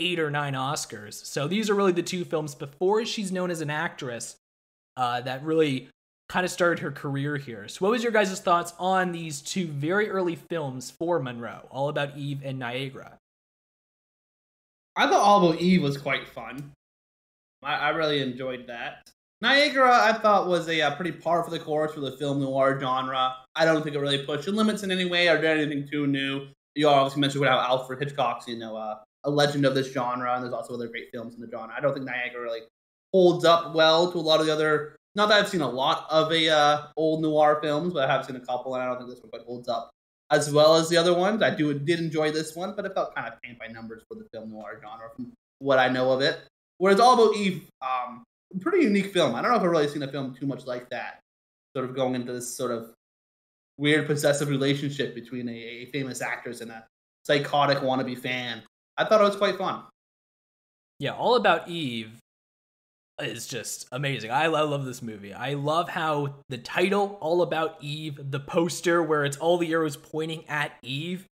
eight 0.00 0.18
or 0.18 0.28
nine 0.28 0.54
Oscars. 0.54 1.24
So 1.24 1.46
these 1.46 1.70
are 1.70 1.74
really 1.76 1.92
the 1.92 2.02
two 2.02 2.24
films 2.24 2.56
before 2.56 3.04
she's 3.04 3.30
known 3.30 3.52
as 3.52 3.60
an 3.60 3.70
actress 3.70 4.34
uh, 4.96 5.20
that 5.20 5.44
really 5.44 5.88
kind 6.28 6.44
of 6.44 6.50
started 6.50 6.80
her 6.80 6.90
career 6.90 7.36
here. 7.36 7.68
So, 7.68 7.78
what 7.80 7.90
was 7.90 8.02
your 8.02 8.12
guys' 8.12 8.38
thoughts 8.40 8.74
on 8.78 9.12
these 9.12 9.40
two 9.40 9.66
very 9.66 10.10
early 10.10 10.36
films 10.36 10.90
for 10.90 11.18
Monroe, 11.18 11.66
All 11.70 11.88
About 11.88 12.16
Eve 12.16 12.40
and 12.44 12.58
Niagara? 12.58 13.18
I 14.96 15.06
thought 15.06 15.20
All 15.20 15.48
About 15.48 15.60
Eve 15.60 15.82
was 15.82 15.96
quite 15.96 16.28
fun. 16.28 16.72
I, 17.62 17.74
I 17.74 17.88
really 17.90 18.20
enjoyed 18.20 18.66
that. 18.66 19.10
Niagara, 19.40 19.96
I 20.02 20.14
thought 20.14 20.48
was 20.48 20.68
a 20.68 20.82
uh, 20.82 20.96
pretty 20.96 21.12
par 21.12 21.44
for 21.44 21.50
the 21.50 21.60
course 21.60 21.94
for 21.94 22.00
the 22.00 22.16
film 22.16 22.40
noir 22.40 22.78
genre. 22.80 23.36
I 23.54 23.64
don't 23.64 23.82
think 23.82 23.94
it 23.94 24.00
really 24.00 24.24
pushed 24.24 24.46
the 24.46 24.52
limits 24.52 24.82
in 24.82 24.90
any 24.90 25.04
way 25.04 25.28
or 25.28 25.36
did 25.40 25.58
anything 25.58 25.88
too 25.88 26.08
new. 26.08 26.48
You 26.74 26.88
obviously 26.88 27.20
mentioned 27.20 27.44
how 27.44 27.58
Alfred 27.58 28.00
Hitchcock's, 28.00 28.48
you 28.48 28.58
know, 28.58 28.76
uh, 28.76 28.96
a 29.24 29.30
legend 29.30 29.64
of 29.64 29.74
this 29.74 29.92
genre, 29.92 30.34
and 30.34 30.42
there's 30.42 30.54
also 30.54 30.74
other 30.74 30.88
great 30.88 31.10
films 31.12 31.34
in 31.34 31.40
the 31.40 31.48
genre. 31.50 31.72
I 31.76 31.80
don't 31.80 31.94
think 31.94 32.06
Niagara 32.06 32.42
really 32.42 32.60
holds 33.12 33.44
up 33.44 33.74
well 33.74 34.10
to 34.10 34.18
a 34.18 34.20
lot 34.20 34.40
of 34.40 34.46
the 34.46 34.52
other. 34.52 34.96
Not 35.18 35.30
that 35.30 35.40
I've 35.40 35.48
seen 35.48 35.62
a 35.62 35.68
lot 35.68 36.06
of 36.10 36.30
a 36.30 36.48
uh, 36.48 36.86
old 36.96 37.22
noir 37.22 37.58
films, 37.60 37.92
but 37.92 38.08
I 38.08 38.12
have 38.12 38.24
seen 38.24 38.36
a 38.36 38.40
couple, 38.40 38.76
and 38.76 38.84
I 38.84 38.86
don't 38.86 38.98
think 38.98 39.10
this 39.10 39.20
one 39.20 39.30
quite 39.30 39.42
holds 39.42 39.68
up 39.68 39.90
as 40.30 40.52
well 40.52 40.76
as 40.76 40.88
the 40.88 40.96
other 40.96 41.12
ones. 41.12 41.42
I 41.42 41.50
do 41.50 41.74
did 41.74 41.98
enjoy 41.98 42.30
this 42.30 42.54
one, 42.54 42.76
but 42.76 42.84
it 42.84 42.94
felt 42.94 43.16
kind 43.16 43.26
of 43.26 43.42
paint 43.42 43.58
by 43.58 43.66
numbers 43.66 44.04
for 44.06 44.14
the 44.14 44.28
film 44.32 44.52
noir 44.52 44.80
genre 44.80 45.08
from 45.16 45.32
what 45.58 45.80
I 45.80 45.88
know 45.88 46.12
of 46.12 46.20
it. 46.20 46.38
Whereas 46.76 47.00
All 47.00 47.14
About 47.14 47.34
Eve, 47.34 47.68
um, 47.82 48.22
pretty 48.60 48.84
unique 48.84 49.12
film. 49.12 49.34
I 49.34 49.42
don't 49.42 49.50
know 49.50 49.56
if 49.56 49.64
I've 49.64 49.68
really 49.68 49.88
seen 49.88 50.04
a 50.04 50.08
film 50.08 50.36
too 50.36 50.46
much 50.46 50.66
like 50.66 50.88
that. 50.90 51.18
Sort 51.74 51.90
of 51.90 51.96
going 51.96 52.14
into 52.14 52.32
this 52.32 52.56
sort 52.56 52.70
of 52.70 52.92
weird 53.76 54.06
possessive 54.06 54.48
relationship 54.48 55.16
between 55.16 55.48
a, 55.48 55.52
a 55.52 55.86
famous 55.86 56.22
actress 56.22 56.60
and 56.60 56.70
a 56.70 56.86
psychotic 57.24 57.78
wannabe 57.78 58.16
fan. 58.16 58.62
I 58.96 59.04
thought 59.04 59.20
it 59.20 59.24
was 59.24 59.34
quite 59.34 59.58
fun. 59.58 59.82
Yeah, 61.00 61.14
All 61.14 61.34
About 61.34 61.68
Eve 61.68 62.12
is 63.20 63.46
just 63.46 63.86
amazing. 63.92 64.30
I, 64.30 64.44
I 64.44 64.46
love 64.46 64.84
this 64.84 65.02
movie. 65.02 65.32
I 65.32 65.54
love 65.54 65.88
how 65.88 66.36
the 66.48 66.58
title, 66.58 67.18
All 67.20 67.42
About 67.42 67.76
Eve, 67.80 68.30
the 68.30 68.40
poster 68.40 69.02
where 69.02 69.24
it's 69.24 69.36
all 69.36 69.58
the 69.58 69.72
arrows 69.72 69.96
pointing 69.96 70.48
at 70.48 70.72
Eve, 70.82 71.26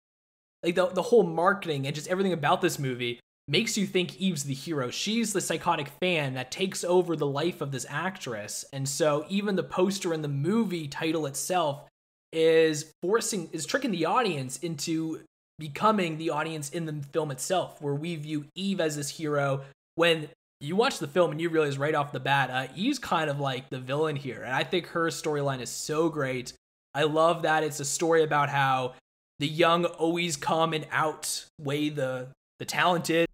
like 0.64 0.76
the, 0.76 0.88
the 0.88 1.04
whole 1.04 1.24
marketing 1.24 1.86
and 1.86 1.96
just 1.96 2.08
everything 2.08 2.34
about 2.34 2.62
this 2.62 2.80
movie 2.80 3.20
makes 3.48 3.78
you 3.78 3.86
think 3.86 4.18
Eve's 4.18 4.46
the 4.46 4.54
hero. 4.54 4.90
She's 4.90 5.32
the 5.32 5.42
psychotic 5.42 5.90
fan 6.02 6.34
that 6.34 6.52
takes 6.52 6.84
over 6.84 7.16
the 7.16 7.28
life 7.28 7.62
of 7.62 7.72
this 7.72 7.86
actress. 7.90 8.66
And 8.74 8.90
so 8.90 9.26
even 9.30 9.56
the 9.56 9.64
poster 9.64 10.14
and 10.14 10.24
the 10.24 10.30
movie 10.30 10.88
title 10.88 11.28
itself 11.28 11.88
is 12.34 12.92
forcing 13.02 13.50
is 13.54 13.66
tricking 13.66 13.92
the 13.92 14.06
audience 14.06 14.58
into 14.58 15.22
becoming 15.60 16.18
the 16.18 16.32
audience 16.32 16.70
in 16.70 16.86
the 16.86 16.94
film 17.14 17.32
itself, 17.32 17.82
where 17.82 17.96
we 17.96 18.16
view 18.16 18.46
Eve 18.56 18.82
as 18.82 18.98
this 18.98 19.10
hero 19.10 19.62
when 19.94 20.28
you 20.66 20.76
watch 20.76 21.00
the 21.00 21.08
film 21.08 21.32
and 21.32 21.40
you 21.40 21.50
realize 21.50 21.78
right 21.78 21.96
off 21.96 22.12
the 22.12 22.20
bat, 22.20 22.50
uh, 22.50 22.68
Eve's 22.76 23.00
kind 23.00 23.30
of 23.30 23.40
like 23.40 23.70
the 23.70 23.80
villain 23.80 24.16
here. 24.16 24.42
And 24.44 24.54
I 24.54 24.64
think 24.64 24.88
her 24.88 25.08
storyline 25.08 25.62
is 25.62 25.70
so 25.70 26.10
great. 26.10 26.54
I 26.94 27.04
love 27.04 27.44
that 27.44 27.64
it's 27.64 27.80
a 27.80 27.86
story 27.86 28.24
about 28.24 28.50
how 28.50 28.94
the 29.40 29.48
young 29.48 29.86
always 29.86 30.38
come 30.38 30.74
and 30.74 30.88
outweigh 30.92 31.90
the 31.90 32.28
the 32.60 32.66
talented. 32.66 33.28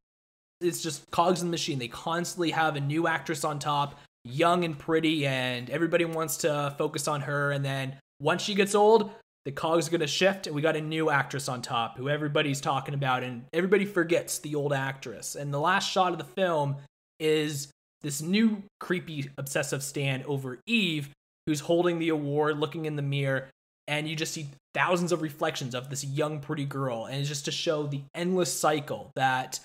It's 0.60 0.82
just 0.82 1.10
cogs 1.12 1.42
in 1.42 1.48
the 1.48 1.52
machine. 1.52 1.80
They 1.80 1.88
constantly 1.88 2.52
have 2.52 2.76
a 2.76 2.82
new 2.82 3.08
actress 3.08 3.44
on 3.44 3.60
top, 3.60 4.00
young 4.24 4.64
and 4.64 4.78
pretty, 4.78 5.26
and 5.26 5.70
everybody 5.70 6.06
wants 6.06 6.38
to 6.38 6.74
focus 6.78 7.08
on 7.08 7.22
her. 7.22 7.52
And 7.52 7.64
then 7.64 7.98
once 8.20 8.42
she 8.42 8.56
gets 8.56 8.76
old, 8.76 9.12
the 9.46 9.52
cogs 9.52 9.88
are 9.88 9.92
going 9.92 10.02
to 10.02 10.08
shift 10.08 10.46
and 10.46 10.56
we 10.56 10.62
got 10.62 10.76
a 10.76 10.82
new 10.82 11.10
actress 11.10 11.48
on 11.48 11.62
top 11.62 11.98
who 11.98 12.10
everybody's 12.10 12.62
talking 12.62 12.94
about 12.94 13.24
and 13.24 13.46
everybody 13.54 13.86
forgets 13.86 14.38
the 14.40 14.54
old 14.54 14.72
actress 14.72 15.36
and 15.36 15.52
the 15.52 15.60
last 15.60 15.90
shot 15.90 16.12
of 16.12 16.20
the 16.20 16.24
film 16.24 16.76
is 17.22 17.72
this 18.02 18.22
new 18.22 18.64
creepy 18.80 19.30
obsessive 19.38 19.84
stand 19.84 20.26
over 20.26 20.60
eve 20.66 21.10
who's 21.46 21.62
holding 21.62 22.00
the 22.00 22.10
award, 22.10 22.58
looking 22.60 22.86
in 22.86 22.96
the 22.96 23.02
mirror, 23.02 23.50
and 23.88 24.08
you 24.08 24.16
just 24.16 24.34
see 24.34 24.48
thousands 24.74 25.12
of 25.12 25.22
reflections 25.22 25.76
of 25.76 25.90
this 25.90 26.04
young, 26.04 26.40
pretty 26.40 26.66
girl. 26.66 27.06
And 27.06 27.18
it's 27.18 27.30
just 27.30 27.46
to 27.46 27.52
show 27.52 27.88
the 27.88 28.02
endless 28.16 28.54
cycle 28.54 29.12
that, 29.16 29.60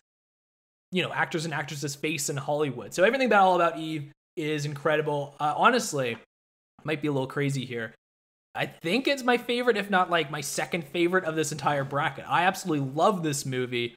you 0.92 1.02
know, 1.02 1.12
actors 1.12 1.44
and 1.44 1.54
actresses 1.54 1.94
face 1.94 2.28
in 2.28 2.36
Hollywood. 2.36 2.94
So 2.94 3.04
everything 3.04 3.26
about 3.26 3.44
All 3.44 3.56
About 3.56 3.78
Eve 3.78 4.12
is 4.36 4.64
incredible. 4.64 5.34
Uh, 5.40 5.54
honestly, 5.56 6.16
might 6.84 7.02
be 7.02 7.08
a 7.08 7.12
little 7.12 7.26
crazy 7.26 7.64
here. 7.64 7.94
I 8.54 8.66
think 8.66 9.06
it's 9.06 9.22
my 9.22 9.36
favorite, 9.36 9.76
if 9.76 9.90
not 9.90 10.10
like 10.10 10.30
my 10.30 10.40
second 10.40 10.84
favorite 10.84 11.25
of 11.25 11.36
this 11.36 11.52
entire 11.52 11.84
bracket. 11.84 12.25
I 12.26 12.44
absolutely 12.44 12.88
love 12.94 13.22
this 13.22 13.44
movie. 13.44 13.94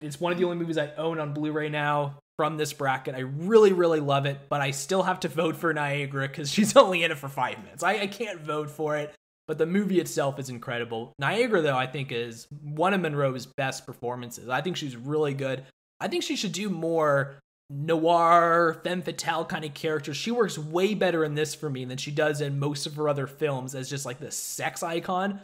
It's 0.00 0.20
one 0.20 0.32
of 0.32 0.38
the 0.38 0.44
only 0.44 0.56
movies 0.56 0.78
I 0.78 0.92
own 0.96 1.18
on 1.18 1.34
Blu 1.34 1.52
ray 1.52 1.68
now 1.68 2.18
from 2.36 2.56
this 2.56 2.72
bracket. 2.72 3.14
I 3.14 3.20
really, 3.20 3.72
really 3.72 4.00
love 4.00 4.26
it, 4.26 4.38
but 4.48 4.60
I 4.60 4.70
still 4.70 5.02
have 5.02 5.20
to 5.20 5.28
vote 5.28 5.56
for 5.56 5.74
Niagara 5.74 6.28
because 6.28 6.50
she's 6.52 6.76
only 6.76 7.02
in 7.02 7.10
it 7.10 7.18
for 7.18 7.28
five 7.28 7.58
minutes. 7.62 7.82
I, 7.82 8.00
I 8.00 8.06
can't 8.06 8.40
vote 8.40 8.70
for 8.70 8.96
it, 8.96 9.12
but 9.46 9.58
the 9.58 9.66
movie 9.66 10.00
itself 10.00 10.38
is 10.38 10.48
incredible. 10.48 11.12
Niagara, 11.18 11.62
though, 11.62 11.76
I 11.76 11.86
think 11.86 12.12
is 12.12 12.46
one 12.62 12.94
of 12.94 13.00
Monroe's 13.00 13.46
best 13.46 13.86
performances. 13.86 14.48
I 14.48 14.60
think 14.60 14.76
she's 14.76 14.96
really 14.96 15.34
good. 15.34 15.64
I 16.00 16.06
think 16.06 16.22
she 16.22 16.36
should 16.36 16.52
do 16.52 16.70
more 16.70 17.40
noir, 17.70 18.80
femme 18.84 19.02
fatale 19.02 19.44
kind 19.44 19.64
of 19.64 19.74
characters. 19.74 20.16
She 20.16 20.30
works 20.30 20.56
way 20.56 20.94
better 20.94 21.24
in 21.24 21.34
this 21.34 21.54
for 21.54 21.68
me 21.68 21.84
than 21.84 21.98
she 21.98 22.10
does 22.10 22.40
in 22.40 22.58
most 22.58 22.86
of 22.86 22.96
her 22.96 23.08
other 23.08 23.26
films 23.26 23.74
as 23.74 23.90
just 23.90 24.06
like 24.06 24.20
the 24.20 24.30
sex 24.30 24.82
icon. 24.82 25.40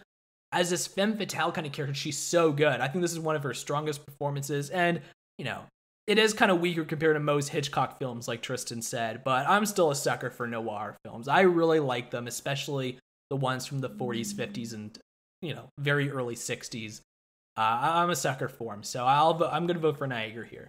As 0.55 0.71
this 0.71 0.87
femme 0.87 1.17
fatale 1.17 1.53
kind 1.53 1.67
of 1.67 1.73
character, 1.73 1.95
she's 1.95 2.17
so 2.17 2.53
good. 2.53 2.81
I 2.81 2.89
think 2.89 3.03
this 3.03 3.13
is 3.13 3.21
one 3.21 3.37
of 3.37 3.43
her 3.43 3.55
strongest 3.55 4.07
performances. 4.07 4.71
And, 4.71 5.01
you 5.37 5.45
know, 5.45 5.63
it 6.07 6.19
is 6.19 6.33
kind 6.33 6.51
of 6.51 6.61
weaker 6.61 6.85
compared 6.85 7.17
to 7.17 7.21
most 7.21 7.49
Hitchcock 7.49 7.99
films, 7.99 8.29
like 8.29 8.43
Tristan 8.43 8.83
said, 8.83 9.25
but 9.25 9.49
I'm 9.49 9.67
still 9.67 9.91
a 9.91 9.97
sucker 9.97 10.31
for 10.31 10.47
noir 10.47 10.97
films. 11.05 11.29
I 11.29 11.43
really 11.43 11.81
like 11.81 12.11
them, 12.11 12.27
especially 12.27 12.99
the 13.31 13.37
ones 13.37 13.67
from 13.67 13.81
the 13.81 13.91
40s, 13.91 14.35
50s, 14.35 14.75
and 14.75 14.99
you 15.41 15.55
know, 15.55 15.69
very 15.79 16.11
early 16.11 16.35
60s. 16.35 17.01
Uh, 17.57 17.61
I'm 17.83 18.11
a 18.11 18.17
sucker 18.17 18.49
for 18.49 18.73
them, 18.73 18.83
so 18.83 19.05
I'll 19.05 19.43
I'm 19.45 19.67
gonna 19.67 19.79
vote 19.79 19.99
for 19.99 20.07
Niagara 20.07 20.47
here. 20.47 20.69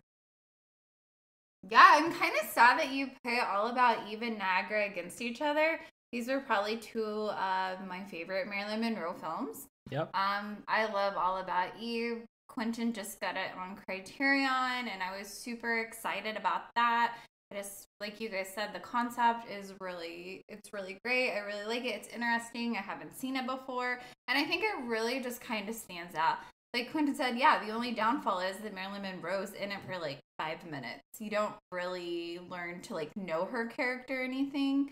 Yeah, 1.70 1.84
I'm 1.84 2.14
kind 2.14 2.34
of 2.42 2.48
sad 2.50 2.80
that 2.80 2.92
you 2.92 3.10
put 3.24 3.40
All 3.40 3.70
About 3.70 4.08
Eve 4.08 4.22
and 4.22 4.38
Niagara 4.38 4.86
against 4.86 5.22
each 5.22 5.42
other. 5.42 5.80
These 6.12 6.30
are 6.30 6.40
probably 6.40 6.78
two 6.78 7.04
of 7.04 7.88
my 7.88 8.04
favorite 8.04 8.48
Marilyn 8.48 8.82
Monroe 8.82 9.14
films. 9.14 9.68
Yep. 9.92 10.16
Um, 10.16 10.58
I 10.68 10.92
love 10.92 11.16
All 11.18 11.38
About 11.38 11.70
Eve. 11.80 12.24
Quentin 12.48 12.94
just 12.94 13.20
got 13.20 13.36
it 13.36 13.52
on 13.58 13.76
Criterion, 13.76 14.88
and 14.88 15.04
I 15.04 15.18
was 15.18 15.28
super 15.28 15.80
excited 15.80 16.38
about 16.38 16.74
that. 16.76 17.18
Just 17.54 17.88
like 18.00 18.20
you 18.20 18.30
guys 18.30 18.50
said, 18.54 18.70
the 18.74 18.80
concept 18.80 19.50
is 19.50 19.74
really 19.80 20.42
it's 20.50 20.74
really 20.74 20.98
great. 21.04 21.32
I 21.32 21.40
really 21.40 21.66
like 21.66 21.86
it. 21.86 21.96
It's 21.96 22.08
interesting. 22.08 22.76
I 22.76 22.82
haven't 22.82 23.16
seen 23.16 23.36
it 23.36 23.46
before, 23.46 24.00
and 24.28 24.38
I 24.38 24.44
think 24.46 24.64
it 24.64 24.86
really 24.86 25.20
just 25.20 25.42
kind 25.42 25.70
of 25.70 25.76
stands 25.76 26.16
out. 26.16 26.38
Like 26.74 26.92
Quentin 26.92 27.16
said, 27.16 27.38
yeah, 27.38 27.64
the 27.64 27.72
only 27.72 27.94
downfall 27.94 28.42
is 28.42 28.58
that 28.58 28.74
Marilyn 28.74 29.04
Monroe's 29.04 29.54
in 29.54 29.72
it 29.72 29.80
for 29.86 29.98
like 29.98 30.20
five 30.38 30.66
minutes. 30.66 31.04
You 31.20 31.30
don't 31.30 31.54
really 31.72 32.40
learn 32.50 32.82
to 32.82 32.94
like 32.94 33.16
know 33.16 33.46
her 33.46 33.68
character 33.68 34.22
or 34.22 34.26
anything. 34.26 34.92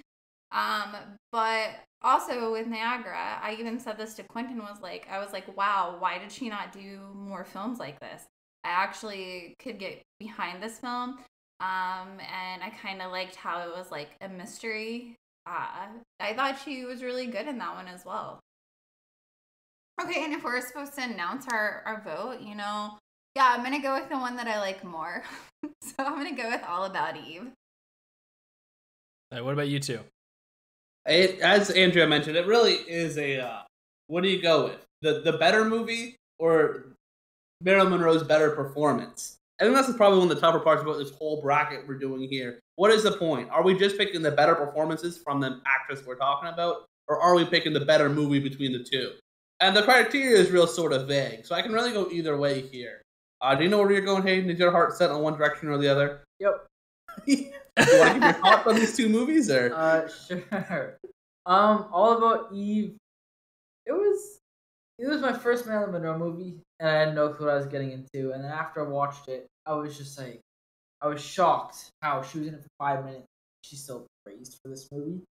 Um, 0.54 0.96
but 1.32 1.72
also 2.04 2.52
with 2.52 2.68
Niagara, 2.68 3.40
I 3.42 3.58
even 3.60 3.80
said 3.80 3.98
this 3.98 4.14
to 4.16 4.24
Quentin 4.24 4.60
was 4.60 4.82
like, 4.82 5.08
I 5.12 5.20
was 5.20 5.34
like, 5.34 5.58
wow, 5.58 5.96
why 6.00 6.20
did 6.20 6.32
she 6.32 6.48
not 6.48 6.72
do 6.72 7.00
more 7.16 7.44
films 7.44 7.80
like 7.80 8.00
this? 8.00 8.24
I 8.64 8.70
actually 8.70 9.56
could 9.60 9.80
get 9.80 10.02
behind 10.20 10.62
this 10.62 10.80
film. 10.80 11.18
Um, 11.60 12.20
and 12.20 12.62
I 12.62 12.72
kind 12.82 13.02
of 13.02 13.12
liked 13.12 13.36
how 13.36 13.62
it 13.62 13.76
was 13.76 13.90
like 13.92 14.12
a 14.22 14.30
mystery. 14.30 15.16
Uh, 15.46 15.88
I 16.20 16.34
thought 16.34 16.60
she 16.64 16.86
was 16.86 17.04
really 17.04 17.26
good 17.26 17.48
in 17.48 17.58
that 17.58 17.76
one 17.76 17.88
as 17.88 18.06
well. 18.06 18.40
Okay, 20.02 20.24
and 20.24 20.34
if 20.34 20.44
we're 20.44 20.62
supposed 20.62 20.94
to 20.96 21.04
announce 21.04 21.46
our, 21.52 21.84
our 21.86 22.02
vote, 22.02 22.42
you 22.42 22.56
know, 22.56 22.98
yeah, 23.36 23.54
I'm 23.56 23.64
gonna 23.64 23.82
go 23.82 23.96
with 23.96 24.10
the 24.10 24.18
one 24.18 24.36
that 24.38 24.48
I 24.48 24.60
like 24.60 24.84
more. 24.84 25.24
so 25.82 25.94
I'm 26.00 26.16
gonna 26.16 26.36
go 26.36 26.50
with 26.50 26.62
All 26.68 26.86
About 26.86 27.16
Eve. 27.18 27.52
Right, 29.32 29.44
what 29.44 29.54
about 29.54 29.68
you 29.68 29.80
two? 29.80 30.00
It, 31.06 31.40
as 31.40 31.70
Andrew 31.70 32.06
mentioned, 32.08 32.38
it 32.38 32.48
really 32.48 32.74
is 32.74 33.18
a. 33.18 33.40
Uh, 33.40 33.62
what 34.08 34.24
do 34.24 34.30
you 34.30 34.42
go 34.42 34.66
with? 34.66 34.86
The 35.02 35.22
the 35.22 35.38
better 35.38 35.66
movie 35.66 36.16
or 36.40 36.86
Marilyn 37.62 37.92
Monroe's 37.92 38.24
better 38.24 38.52
performance? 38.52 39.38
I 39.60 39.66
think 39.66 39.76
that's 39.76 39.96
probably 39.96 40.20
one 40.20 40.30
of 40.30 40.36
the 40.36 40.42
tougher 40.42 40.60
parts 40.60 40.82
about 40.82 40.98
this 40.98 41.12
whole 41.12 41.42
bracket 41.42 41.88
we're 41.88 41.98
doing 41.98 42.28
here. 42.30 42.60
What 42.76 42.92
is 42.92 43.04
the 43.04 43.12
point? 43.12 43.50
Are 43.50 43.64
we 43.64 43.78
just 43.78 43.98
picking 43.98 44.22
the 44.22 44.32
better 44.32 44.56
performances 44.56 45.18
from 45.18 45.40
the 45.40 45.62
actress 45.66 46.06
we're 46.06 46.16
talking 46.16 46.50
about, 46.50 46.86
or 47.08 47.22
are 47.22 47.36
we 47.36 47.46
picking 47.46 47.74
the 47.74 47.86
better 47.86 48.10
movie 48.10 48.40
between 48.40 48.74
the 48.74 48.84
two? 48.84 49.12
And 49.60 49.76
the 49.76 49.84
criteria 49.84 50.38
is 50.38 50.52
real 50.52 50.68
sort 50.68 50.92
of 50.92 51.08
vague, 51.08 51.46
so 51.46 51.56
I 51.56 51.62
can 51.62 51.72
really 51.72 51.94
go 51.94 52.10
either 52.12 52.36
way 52.36 52.62
here. 52.62 53.02
Uh, 53.42 53.56
do 53.56 53.64
you 53.64 53.70
know 53.70 53.78
where 53.78 53.92
you're 53.92 54.02
going, 54.02 54.24
Hayden? 54.24 54.50
Is 54.50 54.60
your 54.60 54.72
heart 54.72 54.98
set 54.98 55.12
on 55.12 55.22
one 55.22 55.38
direction 55.38 55.70
or 55.70 55.78
the 55.78 55.88
other? 55.88 56.22
Yep. 56.40 56.66
you 57.77 58.00
want 58.00 58.13
to 58.13 58.13
give 58.13 58.24
your 58.24 58.34
thoughts 58.34 58.68
on 58.68 58.75
these 58.75 58.96
two 58.96 59.10
movies, 59.10 59.50
or 59.50 59.74
Uh, 59.74 60.08
sure. 60.08 60.98
Um, 61.46 61.88
All 61.92 62.18
About 62.18 62.53
Eve. 62.53 62.96
It 63.86 63.92
was 63.92 64.39
it 65.00 65.08
was 65.08 65.22
my 65.22 65.34
first 65.34 65.65
Marilyn 65.65 65.92
Monroe 65.92 66.18
movie, 66.18 66.62
and 66.80 66.89
I 66.89 67.00
didn't 67.00 67.15
know 67.15 67.30
what 67.30 67.50
I 67.50 67.56
was 67.56 67.65
getting 67.65 67.92
into. 67.92 68.32
And 68.32 68.44
then 68.44 68.51
after 68.51 68.86
I 68.86 68.89
watched 68.89 69.27
it, 69.27 69.48
I 69.65 69.74
was 69.74 69.98
just 69.98 70.18
like, 70.20 70.39
I 71.01 71.08
was 71.08 71.22
shocked 71.22 71.89
how 72.01 72.22
she 72.22 72.39
was 72.39 72.48
in 72.48 72.53
it 72.53 72.62
for 72.62 72.70
five 72.80 73.03
minutes. 73.03 73.25
She's 73.63 73.84
still 73.84 74.06
praised 74.25 74.60
for 74.63 74.70
this 74.70 74.88
movie. 74.92 75.22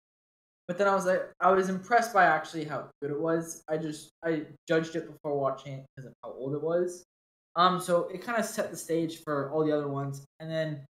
But 0.68 0.78
then 0.78 0.88
I 0.88 0.94
was 0.94 1.06
like, 1.06 1.22
I 1.40 1.50
was 1.52 1.68
impressed 1.68 2.12
by 2.12 2.24
actually 2.24 2.64
how 2.64 2.88
good 3.00 3.10
it 3.10 3.20
was. 3.20 3.62
I 3.68 3.76
just 3.78 4.10
I 4.24 4.42
judged 4.68 4.96
it 4.96 5.06
before 5.10 5.38
watching 5.38 5.74
it 5.74 5.84
because 5.96 6.08
of 6.08 6.14
how 6.22 6.32
old 6.32 6.54
it 6.54 6.62
was. 6.62 7.04
Um, 7.56 7.80
so 7.80 8.08
it 8.08 8.22
kind 8.22 8.38
of 8.38 8.44
set 8.44 8.70
the 8.70 8.76
stage 8.76 9.22
for 9.22 9.50
all 9.50 9.64
the 9.64 9.72
other 9.72 9.88
ones, 9.88 10.24
and 10.40 10.50
then 10.50 10.84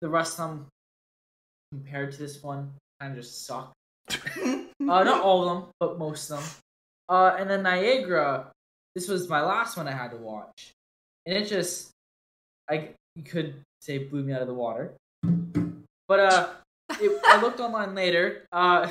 the 0.00 0.08
rest 0.08 0.38
of 0.38 0.48
them 0.48 0.66
compared 1.72 2.12
to 2.12 2.18
this 2.18 2.42
one 2.42 2.72
kind 3.00 3.12
of 3.12 3.22
just 3.22 3.46
suck. 3.46 3.72
uh, 4.10 4.64
not 4.80 5.20
all 5.20 5.48
of 5.48 5.54
them, 5.54 5.70
but 5.80 5.98
most 5.98 6.30
of 6.30 6.38
them. 6.38 6.48
Uh, 7.08 7.36
and 7.38 7.48
then 7.48 7.62
Niagara, 7.62 8.50
this 8.94 9.08
was 9.08 9.28
my 9.28 9.40
last 9.40 9.76
one 9.76 9.86
I 9.88 9.92
had 9.92 10.10
to 10.10 10.16
watch, 10.16 10.72
and 11.24 11.36
it 11.36 11.46
just, 11.46 11.90
I 12.68 12.90
could 13.24 13.54
say 13.80 13.98
blew 13.98 14.24
me 14.24 14.32
out 14.32 14.42
of 14.42 14.48
the 14.48 14.54
water. 14.54 14.92
But 16.08 16.20
uh, 16.20 16.48
it, 17.00 17.20
I 17.24 17.40
looked 17.42 17.60
online 17.60 17.94
later. 17.94 18.46
Uh, 18.52 18.90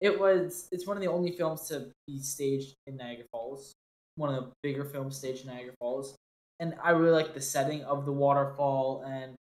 it 0.00 0.18
was 0.18 0.68
it's 0.70 0.86
one 0.86 0.96
of 0.96 1.02
the 1.02 1.08
only 1.08 1.32
films 1.32 1.68
to 1.68 1.88
be 2.06 2.18
staged 2.20 2.74
in 2.86 2.96
Niagara 2.96 3.24
Falls, 3.32 3.72
one 4.16 4.32
of 4.32 4.44
the 4.44 4.50
bigger 4.62 4.84
films 4.84 5.16
staged 5.16 5.44
in 5.46 5.52
Niagara 5.52 5.74
Falls, 5.80 6.16
and 6.60 6.74
I 6.82 6.90
really 6.90 7.12
like 7.12 7.34
the 7.34 7.40
setting 7.40 7.82
of 7.84 8.04
the 8.04 8.12
waterfall 8.12 9.04
and 9.06 9.34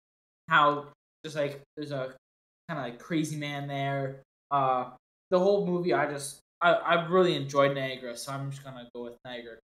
how 0.48 0.88
just 1.24 1.36
like 1.36 1.60
there's 1.76 1.92
a 1.92 2.14
kind 2.68 2.78
of 2.78 2.84
like 2.84 2.98
crazy 2.98 3.36
man 3.36 3.66
there. 3.68 4.22
Uh, 4.50 4.90
the 5.30 5.38
whole 5.38 5.66
movie, 5.66 5.94
I 5.94 6.10
just 6.10 6.40
I, 6.60 6.72
I 6.72 7.08
really 7.08 7.34
enjoyed 7.34 7.74
Niagara, 7.74 8.16
so 8.16 8.32
I'm 8.32 8.50
just 8.50 8.62
gonna 8.64 8.88
go 8.94 9.04
with 9.04 9.14
Niagara. 9.24 9.56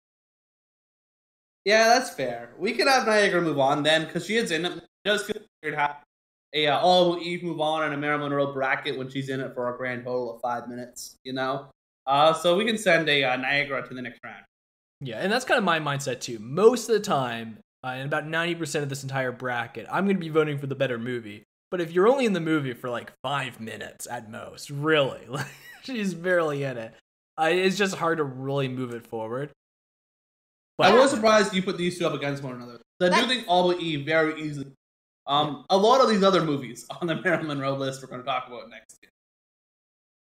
yeah, 1.64 1.88
that's 1.88 2.10
fair. 2.10 2.50
We 2.58 2.72
could 2.72 2.86
have 2.86 3.06
Niagara 3.06 3.42
move 3.42 3.58
on 3.58 3.82
then, 3.82 4.04
because 4.06 4.26
she 4.26 4.36
is 4.36 4.50
in 4.50 4.64
it. 4.64 4.72
It 4.76 4.84
does 5.04 5.24
feel 5.24 5.42
weird 5.62 5.74
have 5.74 5.96
a 6.54 6.68
uh, 6.68 6.78
All 6.78 7.12
About 7.12 7.22
Eve 7.22 7.42
move 7.42 7.60
on 7.60 7.82
and 7.84 7.92
a 7.92 7.96
Marilyn 7.96 8.30
Monroe 8.30 8.52
bracket 8.52 8.96
when 8.96 9.10
she's 9.10 9.28
in 9.28 9.40
it 9.40 9.52
for 9.54 9.74
a 9.74 9.76
grand 9.76 10.04
total 10.04 10.34
of 10.34 10.40
five 10.40 10.68
minutes. 10.68 11.16
You 11.24 11.32
know, 11.32 11.66
uh, 12.06 12.32
so 12.32 12.56
we 12.56 12.64
can 12.64 12.78
send 12.78 13.08
a 13.08 13.24
uh, 13.24 13.36
Niagara 13.36 13.86
to 13.86 13.94
the 13.94 14.02
next 14.02 14.20
round. 14.24 14.44
Yeah, 15.00 15.18
and 15.18 15.30
that's 15.30 15.44
kind 15.44 15.58
of 15.58 15.64
my 15.64 15.80
mindset 15.80 16.20
too. 16.20 16.38
Most 16.38 16.88
of 16.88 16.94
the 16.94 17.00
time, 17.00 17.58
uh, 17.86 17.90
and 17.90 18.06
about 18.06 18.26
90% 18.26 18.82
of 18.82 18.88
this 18.88 19.04
entire 19.04 19.30
bracket, 19.30 19.86
I'm 19.90 20.06
going 20.06 20.16
to 20.16 20.20
be 20.20 20.28
voting 20.28 20.58
for 20.58 20.66
the 20.66 20.74
better 20.74 20.98
movie. 20.98 21.44
But 21.70 21.80
if 21.80 21.92
you're 21.92 22.08
only 22.08 22.26
in 22.26 22.32
the 22.32 22.40
movie 22.40 22.72
for 22.74 22.90
like 22.90 23.12
five 23.22 23.60
minutes 23.60 24.08
at 24.10 24.28
most, 24.28 24.70
really, 24.70 25.24
like, 25.28 25.46
she's 25.84 26.12
barely 26.12 26.64
in 26.64 26.78
it, 26.78 26.94
uh, 27.40 27.48
it's 27.52 27.76
just 27.76 27.94
hard 27.94 28.18
to 28.18 28.24
really 28.24 28.66
move 28.66 28.92
it 28.92 29.06
forward. 29.06 29.50
But 30.78 30.92
I 30.92 30.98
was 30.98 31.10
surprised 31.10 31.54
you 31.54 31.62
put 31.62 31.78
these 31.78 31.98
two 31.98 32.06
up 32.06 32.12
against 32.14 32.42
one 32.42 32.54
another. 32.56 32.80
I 33.00 33.04
do 33.04 33.10
That's- 33.10 33.26
think 33.28 33.44
All 33.46 33.68
But 33.68 33.80
Eve 33.80 34.04
very 34.04 34.42
easily. 34.42 34.72
Um, 35.28 35.64
a 35.70 35.76
lot 35.76 36.00
of 36.00 36.08
these 36.08 36.22
other 36.24 36.42
movies 36.42 36.86
on 37.00 37.06
the 37.06 37.14
Marilyn 37.16 37.46
Monroe 37.46 37.74
list 37.74 38.02
we're 38.02 38.08
going 38.08 38.20
to 38.20 38.26
talk 38.26 38.48
about 38.48 38.68
next. 38.68 38.98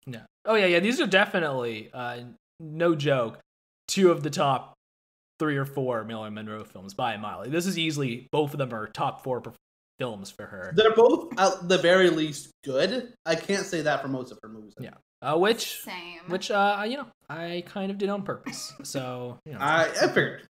Yeah. 0.06 0.22
Oh 0.44 0.54
yeah, 0.54 0.66
yeah. 0.66 0.80
These 0.80 1.00
are 1.00 1.06
definitely, 1.06 1.90
uh, 1.92 2.20
no 2.60 2.94
joke, 2.94 3.40
two 3.88 4.10
of 4.12 4.22
the 4.22 4.30
top 4.30 4.74
three 5.38 5.56
or 5.56 5.64
four 5.64 6.04
Marilyn 6.04 6.34
Monroe 6.34 6.64
films 6.64 6.94
by 6.94 7.14
a 7.14 7.18
mile. 7.18 7.48
This 7.48 7.66
is 7.66 7.78
easily 7.78 8.28
both 8.32 8.52
of 8.52 8.58
them 8.58 8.72
are 8.72 8.86
top 8.88 9.22
four 9.22 9.42
films 9.98 10.30
for 10.30 10.46
her. 10.46 10.72
They're 10.74 10.94
both 10.94 11.38
at 11.38 11.68
the 11.68 11.78
very 11.78 12.10
least 12.10 12.50
good. 12.64 13.12
I 13.26 13.34
can't 13.34 13.64
say 13.64 13.82
that 13.82 14.02
for 14.02 14.08
most 14.08 14.32
of 14.32 14.38
her 14.42 14.48
movies. 14.48 14.74
Yeah. 14.80 14.94
Uh, 15.20 15.36
which, 15.36 15.80
Same. 15.80 16.20
which, 16.28 16.50
uh, 16.50 16.84
you 16.86 16.96
know, 16.96 17.06
I 17.28 17.64
kind 17.66 17.90
of 17.90 17.98
did 17.98 18.08
on 18.08 18.22
purpose. 18.22 18.72
So, 18.84 19.38
you 19.44 19.52
know. 19.52 19.58
I, 19.58 19.88
I 20.02 20.06
figured. 20.06 20.42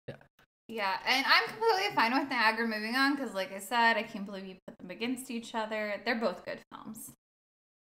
Yeah, 0.69 0.97
and 1.07 1.25
I'm 1.25 1.49
completely 1.49 1.95
fine 1.95 2.13
with 2.13 2.29
Niagara 2.29 2.67
moving 2.67 2.97
on 2.97 3.15
because, 3.15 3.35
like 3.35 3.53
I 3.53 3.61
said, 3.61 3.97
I 3.97 4.03
can't 4.03 4.27
believe 4.27 4.47
you 4.47 4.57
put 4.67 4.77
them 4.79 4.91
against 4.91 5.31
each 5.31 5.55
other. 5.55 6.01
They're 6.05 6.17
both 6.17 6.45
good 6.45 6.59
films. 6.73 7.13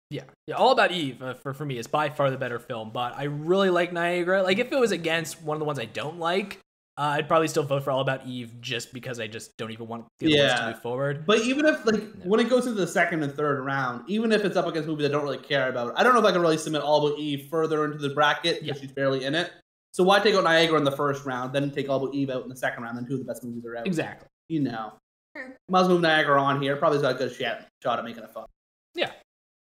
Yeah, 0.09 0.23
yeah. 0.47 0.55
All 0.55 0.71
About 0.71 0.91
Eve 0.91 1.21
uh, 1.21 1.33
for 1.33 1.53
for 1.53 1.65
me 1.65 1.77
is 1.77 1.87
by 1.87 2.09
far 2.09 2.31
the 2.31 2.37
better 2.37 2.57
film, 2.57 2.89
but 2.91 3.13
I 3.15 3.25
really 3.25 3.69
like 3.69 3.91
Niagara. 3.91 4.41
Like 4.43 4.57
if 4.57 4.71
it 4.71 4.79
was 4.79 4.91
against 4.91 5.43
one 5.43 5.55
of 5.55 5.59
the 5.59 5.65
ones 5.65 5.77
I 5.77 5.85
don't 5.85 6.19
like, 6.19 6.57
uh, 6.99 7.13
I'd 7.15 7.29
probably 7.29 7.47
still 7.47 7.63
vote 7.63 7.83
for 7.83 7.91
All 7.91 8.01
About 8.01 8.25
Eve 8.27 8.59
just 8.59 8.91
because 8.93 9.19
I 9.21 9.27
just 9.27 9.55
don't 9.57 9.71
even 9.71 9.87
want 9.87 10.05
the 10.19 10.37
other 10.37 10.47
ones 10.49 10.59
to 10.59 10.65
move 10.67 10.81
forward. 10.81 11.25
But 11.25 11.39
even 11.39 11.65
if 11.65 11.85
like 11.85 11.95
No. 11.95 12.25
when 12.25 12.39
it 12.41 12.49
goes 12.49 12.67
into 12.67 12.79
the 12.79 12.87
second 12.87 13.23
and 13.23 13.33
third 13.33 13.63
round, 13.63 14.03
even 14.09 14.33
if 14.33 14.43
it's 14.43 14.57
up 14.57 14.67
against 14.67 14.87
movies 14.89 15.05
I 15.05 15.09
don't 15.09 15.23
really 15.23 15.37
care 15.37 15.69
about, 15.69 15.97
I 15.97 16.03
don't 16.03 16.13
know 16.13 16.19
if 16.19 16.25
I 16.25 16.33
can 16.33 16.41
really 16.41 16.57
submit 16.57 16.81
All 16.81 17.07
About 17.07 17.17
Eve 17.17 17.47
further 17.49 17.85
into 17.85 17.97
the 17.99 18.09
bracket 18.09 18.61
because 18.61 18.77
Yeah. 18.77 18.81
she's 18.81 18.91
barely 18.91 19.23
in 19.23 19.33
it. 19.33 19.49
So 19.93 20.03
why 20.03 20.19
take 20.19 20.35
out 20.35 20.43
Niagara 20.43 20.77
in 20.77 20.83
the 20.83 20.91
first 20.91 21.25
round, 21.25 21.53
then 21.53 21.71
take 21.71 21.89
All 21.89 22.03
About 22.03 22.13
Eve 22.13 22.29
out 22.29 22.43
in 22.43 22.49
the 22.49 22.55
second 22.57 22.83
round, 22.83 22.97
then 22.97 23.05
two 23.07 23.13
of 23.13 23.19
the 23.19 23.25
best 23.25 23.43
movies 23.45 23.65
are 23.65 23.77
out? 23.77 23.87
Exactly. 23.87 24.27
You 24.49 24.59
know, 24.61 24.93
True. 25.35 25.53
might 25.69 25.79
as 25.81 25.87
well 25.87 25.95
move 25.95 26.01
Niagara 26.01 26.41
on 26.41 26.61
here. 26.61 26.75
Probably 26.75 26.99
got 27.01 27.15
a 27.15 27.17
good 27.17 27.31
shot 27.33 27.65
shot 27.81 27.97
at 27.97 28.03
making 28.05 28.23
it 28.23 28.31
fun. 28.31 28.45
Yeah, 28.93 29.11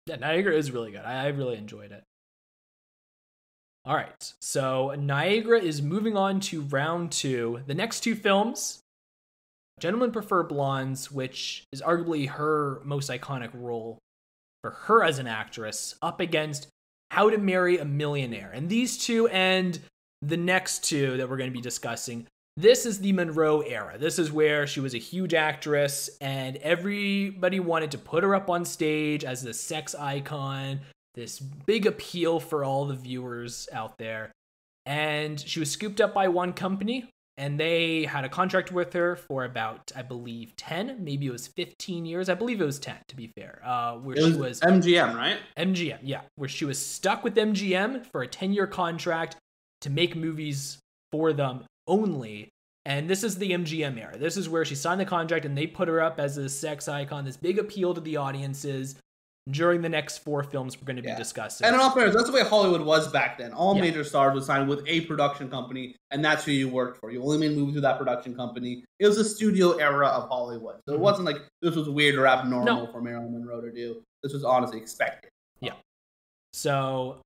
yeah, 0.08 0.16
Niagara 0.16 0.56
is 0.56 0.72
really 0.72 0.92
good. 0.92 1.02
I, 1.02 1.26
I 1.26 1.28
really 1.28 1.58
enjoyed 1.58 1.92
it. 1.92 2.04
All 3.90 3.96
right, 3.96 4.34
so 4.40 4.94
Niagara 5.00 5.60
is 5.60 5.82
moving 5.82 6.16
on 6.16 6.42
to 6.42 6.62
round 6.62 7.12
two. 7.12 7.62
The 7.66 7.74
next 7.74 8.02
two 8.02 8.14
films 8.14 8.82
Gentlemen 9.80 10.12
Prefer 10.12 10.44
Blondes, 10.44 11.12
which 11.12 11.64
is 11.72 11.82
arguably 11.82 12.30
her 12.30 12.82
most 12.84 13.10
iconic 13.10 13.50
role 13.52 13.98
for 14.62 14.70
her 14.70 15.04
as 15.04 15.18
an 15.18 15.26
actress, 15.26 15.96
up 16.04 16.20
against 16.20 16.68
How 17.10 17.32
to 17.32 17.40
Marry 17.40 17.80
a 17.80 17.86
Millionaire. 17.86 18.52
And 18.54 18.70
these 18.70 18.96
two 18.96 19.28
and 19.30 19.80
the 20.22 20.38
next 20.38 20.84
two 20.84 21.18
that 21.18 21.28
we're 21.28 21.38
going 21.38 21.50
to 21.50 21.58
be 21.58 21.60
discussing, 21.60 22.28
this 22.58 22.86
is 22.86 23.00
the 23.00 23.14
Monroe 23.14 23.62
era. 23.62 23.98
This 23.98 24.20
is 24.20 24.32
where 24.32 24.68
she 24.68 24.82
was 24.82 24.94
a 24.94 25.00
huge 25.00 25.34
actress 25.34 26.12
and 26.22 26.58
everybody 26.58 27.60
wanted 27.60 27.90
to 27.90 27.98
put 27.98 28.24
her 28.24 28.36
up 28.36 28.52
on 28.52 28.66
stage 28.66 29.24
as 29.24 29.42
the 29.42 29.54
sex 29.56 29.96
icon, 29.96 30.82
this 31.16 31.40
big 31.40 31.86
appeal 31.86 32.40
for 32.40 32.64
all 32.64 32.86
the 32.86 32.96
viewers 32.96 33.68
out 33.72 33.98
there. 33.98 34.32
And 34.86 35.40
she 35.40 35.60
was 35.60 35.72
scooped 35.72 36.02
up 36.02 36.14
by 36.14 36.28
one 36.28 36.54
company 36.54 37.10
and 37.40 37.58
they 37.58 38.04
had 38.04 38.26
a 38.26 38.30
contract 38.30 38.70
with 38.72 38.92
her 38.92 39.16
for 39.16 39.46
about, 39.46 39.94
I 39.96 40.02
believe, 40.02 40.58
10, 40.58 40.98
maybe 41.02 41.28
it 41.28 41.32
was 41.32 41.48
15 41.48 42.06
years. 42.06 42.28
I 42.28 42.34
believe 42.34 42.60
it 42.60 42.66
was 42.66 42.80
10, 42.80 42.98
to 43.08 43.16
be 43.16 43.28
fair, 43.28 43.62
uh, 43.64 43.96
where 43.96 44.18
It 44.18 44.20
she 44.20 44.26
was 44.26 44.38
was 44.38 44.60
MGM, 44.60 45.16
right? 45.16 45.38
MGM, 45.58 46.00
yeah, 46.04 46.22
where 46.36 46.50
she 46.50 46.66
was 46.66 46.84
stuck 46.84 47.24
with 47.24 47.36
MGM 47.36 48.06
for 48.08 48.24
a 48.24 48.28
10 48.28 48.52
year 48.52 48.68
contract 48.68 49.38
to 49.82 49.90
make 49.90 50.18
movies 50.18 50.80
for 51.14 51.32
them 51.32 51.64
only. 51.88 52.50
And 52.84 53.10
this 53.10 53.24
is 53.24 53.38
the 53.38 53.52
MGM 53.52 53.98
era. 53.98 54.18
This 54.18 54.36
is 54.36 54.50
where 54.50 54.66
she 54.66 54.76
signed 54.76 55.00
the 55.00 55.06
contract 55.06 55.46
and 55.46 55.58
they 55.58 55.68
put 55.68 55.88
her 55.88 56.02
up 56.02 56.20
as 56.20 56.36
a 56.36 56.50
sex 56.50 56.90
icon, 56.90 57.24
this 57.24 57.38
big 57.38 57.58
appeal 57.58 57.94
to 57.94 58.02
the 58.02 58.18
audiences 58.18 58.96
during 59.52 59.82
the 59.82 59.90
next 59.90 60.20
four 60.20 60.44
films 60.44 60.78
we're 60.78 60.86
going 60.86 60.96
to 60.98 61.02
be 61.02 61.08
Yeah. 61.10 61.18
discussing. 61.18 61.66
And 61.66 61.74
in 61.76 61.80
all 61.82 61.92
fairness, 61.92 62.16
that's 62.16 62.28
the 62.28 62.34
way 62.34 62.44
Hollywood 62.44 62.82
was 62.82 63.08
back 63.12 63.38
then. 63.38 63.54
All 63.54 63.76
Yeah. 63.76 63.82
major 63.82 64.04
stars 64.04 64.34
would 64.34 64.44
sign 64.44 64.68
with 64.68 64.84
a 64.88 65.02
production 65.02 65.50
company, 65.50 65.96
and 66.12 66.24
that's 66.24 66.44
who 66.46 66.52
you 66.52 66.68
worked 66.70 67.00
for. 67.00 67.12
You 67.12 67.22
only 67.24 67.38
made 67.38 67.56
movies 67.58 67.76
with 67.76 67.84
that 67.84 67.98
production 67.98 68.36
company. 68.36 68.84
It 69.00 69.08
was 69.08 69.18
a 69.18 69.24
studio 69.26 69.74
era 69.78 70.08
of 70.08 70.28
Hollywood. 70.30 70.76
So 70.88 70.94
it 70.96 70.98
Mhm. 70.98 71.02
wasn't 71.02 71.26
like 71.26 71.38
this 71.62 71.76
was 71.76 71.90
weird 71.90 72.16
or 72.16 72.28
abnormal 72.28 72.86
No. 72.86 72.92
for 72.92 73.02
Marilyn 73.02 73.32
Monroe 73.34 73.62
to 73.62 73.72
do. 73.72 74.02
This 74.24 74.34
was 74.34 74.44
honestly 74.44 74.78
expected. 74.80 75.32
Yeah. 75.62 75.74
So, 76.54 77.22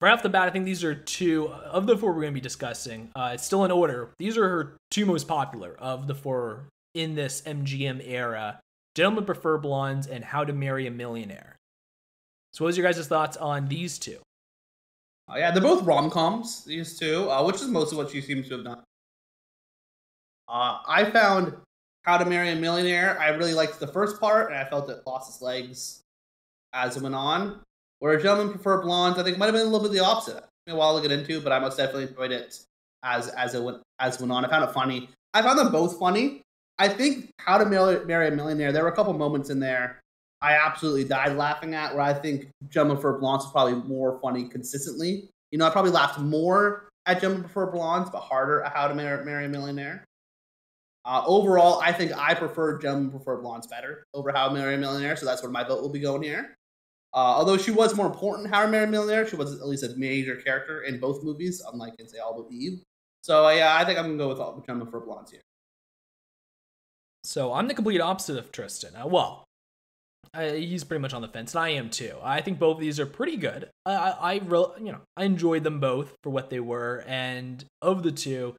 right 0.00 0.12
off 0.12 0.22
the 0.22 0.28
bat, 0.28 0.48
I 0.48 0.50
think 0.50 0.64
these 0.64 0.84
are 0.84 0.94
two 0.94 1.48
of 1.48 1.86
the 1.86 1.96
four 1.96 2.10
we're 2.12 2.22
going 2.22 2.32
to 2.32 2.34
be 2.34 2.40
discussing. 2.40 3.10
Uh, 3.14 3.30
it's 3.34 3.44
still 3.44 3.64
in 3.64 3.70
order. 3.70 4.10
These 4.18 4.36
are 4.38 4.48
her 4.48 4.76
two 4.90 5.06
most 5.06 5.26
popular 5.28 5.74
of 5.78 6.06
the 6.06 6.14
four 6.14 6.68
in 6.94 7.14
this 7.14 7.42
MGM 7.46 8.00
era 8.02 8.60
Gentlemen 8.96 9.24
Prefer 9.24 9.56
Blondes 9.56 10.08
and 10.08 10.24
How 10.24 10.44
to 10.44 10.52
Marry 10.52 10.84
a 10.86 10.90
Millionaire. 10.90 11.54
So, 12.52 12.64
what 12.64 12.68
was 12.68 12.76
your 12.76 12.90
guys' 12.90 13.06
thoughts 13.06 13.36
on 13.36 13.68
these 13.68 13.98
two? 13.98 14.18
Uh, 15.28 15.36
yeah, 15.38 15.50
they're 15.50 15.62
both 15.62 15.84
rom 15.84 16.10
coms, 16.10 16.64
these 16.64 16.98
two, 16.98 17.30
uh, 17.30 17.44
which 17.44 17.56
is 17.56 17.68
most 17.68 17.92
of 17.92 17.98
what 17.98 18.10
she 18.10 18.20
seems 18.20 18.48
to 18.48 18.56
have 18.56 18.64
done. 18.64 18.82
Uh, 20.48 20.78
I 20.86 21.04
found 21.04 21.54
How 22.02 22.18
to 22.18 22.24
Marry 22.24 22.50
a 22.50 22.56
Millionaire. 22.56 23.18
I 23.20 23.28
really 23.28 23.54
liked 23.54 23.78
the 23.78 23.86
first 23.86 24.20
part, 24.20 24.50
and 24.50 24.58
I 24.58 24.64
felt 24.64 24.90
it 24.90 25.02
lost 25.06 25.30
its 25.30 25.40
legs 25.40 26.02
as 26.72 26.96
it 26.96 27.02
went 27.02 27.14
on. 27.14 27.60
Where 28.00 28.18
Gentlemen 28.18 28.54
Prefer 28.54 28.82
Blondes, 28.82 29.18
I 29.18 29.22
think 29.22 29.36
it 29.36 29.38
might 29.38 29.46
have 29.46 29.54
been 29.54 29.66
a 29.66 29.70
little 29.70 29.86
bit 29.86 29.92
the 29.92 30.04
opposite. 30.04 30.38
It 30.38 30.40
took 30.40 30.66
me 30.66 30.72
a 30.72 30.76
while 30.76 31.00
to 31.00 31.06
get 31.06 31.16
into, 31.16 31.40
but 31.40 31.52
I 31.52 31.58
most 31.60 31.76
definitely 31.76 32.08
enjoyed 32.08 32.32
it 32.32 32.58
as 33.04 33.28
as 33.28 33.54
it 33.54 33.62
went 33.62 33.78
as 34.00 34.16
it 34.16 34.20
went 34.20 34.32
on. 34.32 34.44
I 34.44 34.48
found 34.48 34.64
it 34.64 34.72
funny. 34.72 35.10
I 35.34 35.42
found 35.42 35.58
them 35.58 35.70
both 35.70 35.98
funny. 35.98 36.42
I 36.78 36.88
think 36.88 37.30
How 37.38 37.58
to 37.58 37.66
Marry 37.66 38.28
a 38.28 38.30
Millionaire. 38.30 38.72
There 38.72 38.82
were 38.82 38.88
a 38.88 38.96
couple 38.96 39.12
moments 39.12 39.50
in 39.50 39.60
there 39.60 40.00
I 40.42 40.54
absolutely 40.54 41.04
died 41.04 41.36
laughing 41.36 41.74
at. 41.74 41.94
Where 41.94 42.02
I 42.02 42.14
think 42.14 42.48
Gentlemen 42.68 43.00
for 43.00 43.18
Blondes 43.18 43.46
is 43.46 43.50
probably 43.50 43.74
more 43.88 44.18
funny 44.20 44.48
consistently. 44.48 45.30
You 45.50 45.58
know, 45.58 45.66
I 45.66 45.70
probably 45.70 45.90
laughed 45.90 46.18
more 46.18 46.88
at 47.06 47.20
Gentlemen 47.20 47.44
Prefer 47.44 47.70
Blondes, 47.70 48.10
but 48.10 48.20
harder 48.20 48.62
at 48.62 48.72
How 48.72 48.88
to 48.88 48.94
Marry, 48.94 49.24
Marry 49.24 49.46
a 49.46 49.48
Millionaire. 49.48 50.04
Uh, 51.04 51.22
overall, 51.26 51.80
I 51.80 51.92
think 51.92 52.12
I 52.16 52.34
prefer 52.34 52.78
Gentlemen 52.78 53.10
Prefer 53.10 53.40
Blondes 53.40 53.66
better 53.66 54.04
over 54.14 54.30
How 54.32 54.48
to 54.48 54.54
Marry 54.54 54.74
a 54.74 54.78
Millionaire, 54.78 55.16
so 55.16 55.26
that's 55.26 55.42
where 55.42 55.50
my 55.50 55.64
vote 55.64 55.82
will 55.82 55.88
be 55.88 56.00
going 56.00 56.22
here. 56.22 56.54
Uh, 57.12 57.16
although 57.18 57.56
she 57.56 57.70
was 57.70 57.96
more 57.96 58.06
important 58.06 58.46
in 58.46 58.52
How 58.52 58.64
to 58.64 58.70
Marry 58.70 58.84
a 58.84 58.86
Millionaire, 58.86 59.26
she 59.26 59.36
was 59.36 59.60
at 59.60 59.66
least 59.66 59.82
a 59.82 59.94
major 59.96 60.36
character 60.36 60.82
in 60.82 61.00
both 61.00 61.24
movies, 61.24 61.62
unlike 61.72 61.94
in 61.98 62.08
say 62.08 62.18
All 62.18 62.40
But 62.40 62.52
Eve. 62.52 62.82
So 63.22 63.46
uh, 63.46 63.50
yeah, 63.50 63.76
I 63.76 63.84
think 63.84 63.98
I'm 63.98 64.16
gonna 64.16 64.18
go 64.18 64.28
with 64.28 64.66
Gentlemen 64.66 64.86
Prefer 64.90 65.04
Blondes 65.06 65.32
here. 65.32 65.40
So, 67.24 67.52
I'm 67.52 67.68
the 67.68 67.74
complete 67.74 68.00
opposite 68.00 68.38
of 68.38 68.50
Tristan. 68.50 68.96
Uh, 68.96 69.06
well, 69.06 69.44
I, 70.32 70.50
he's 70.50 70.84
pretty 70.84 71.02
much 71.02 71.12
on 71.12 71.22
the 71.22 71.28
fence, 71.28 71.54
and 71.54 71.64
I 71.64 71.70
am 71.70 71.90
too. 71.90 72.14
I 72.22 72.40
think 72.40 72.58
both 72.58 72.76
of 72.76 72.80
these 72.80 73.00
are 73.00 73.06
pretty 73.06 73.36
good. 73.36 73.68
I, 73.84 73.94
I, 73.94 74.34
I 74.34 74.40
real, 74.44 74.74
you 74.78 74.92
know, 74.92 75.00
I 75.16 75.24
enjoyed 75.24 75.64
them 75.64 75.80
both 75.80 76.14
for 76.22 76.30
what 76.30 76.50
they 76.50 76.60
were, 76.60 77.04
and 77.06 77.64
of 77.82 78.02
the 78.02 78.12
two, 78.12 78.54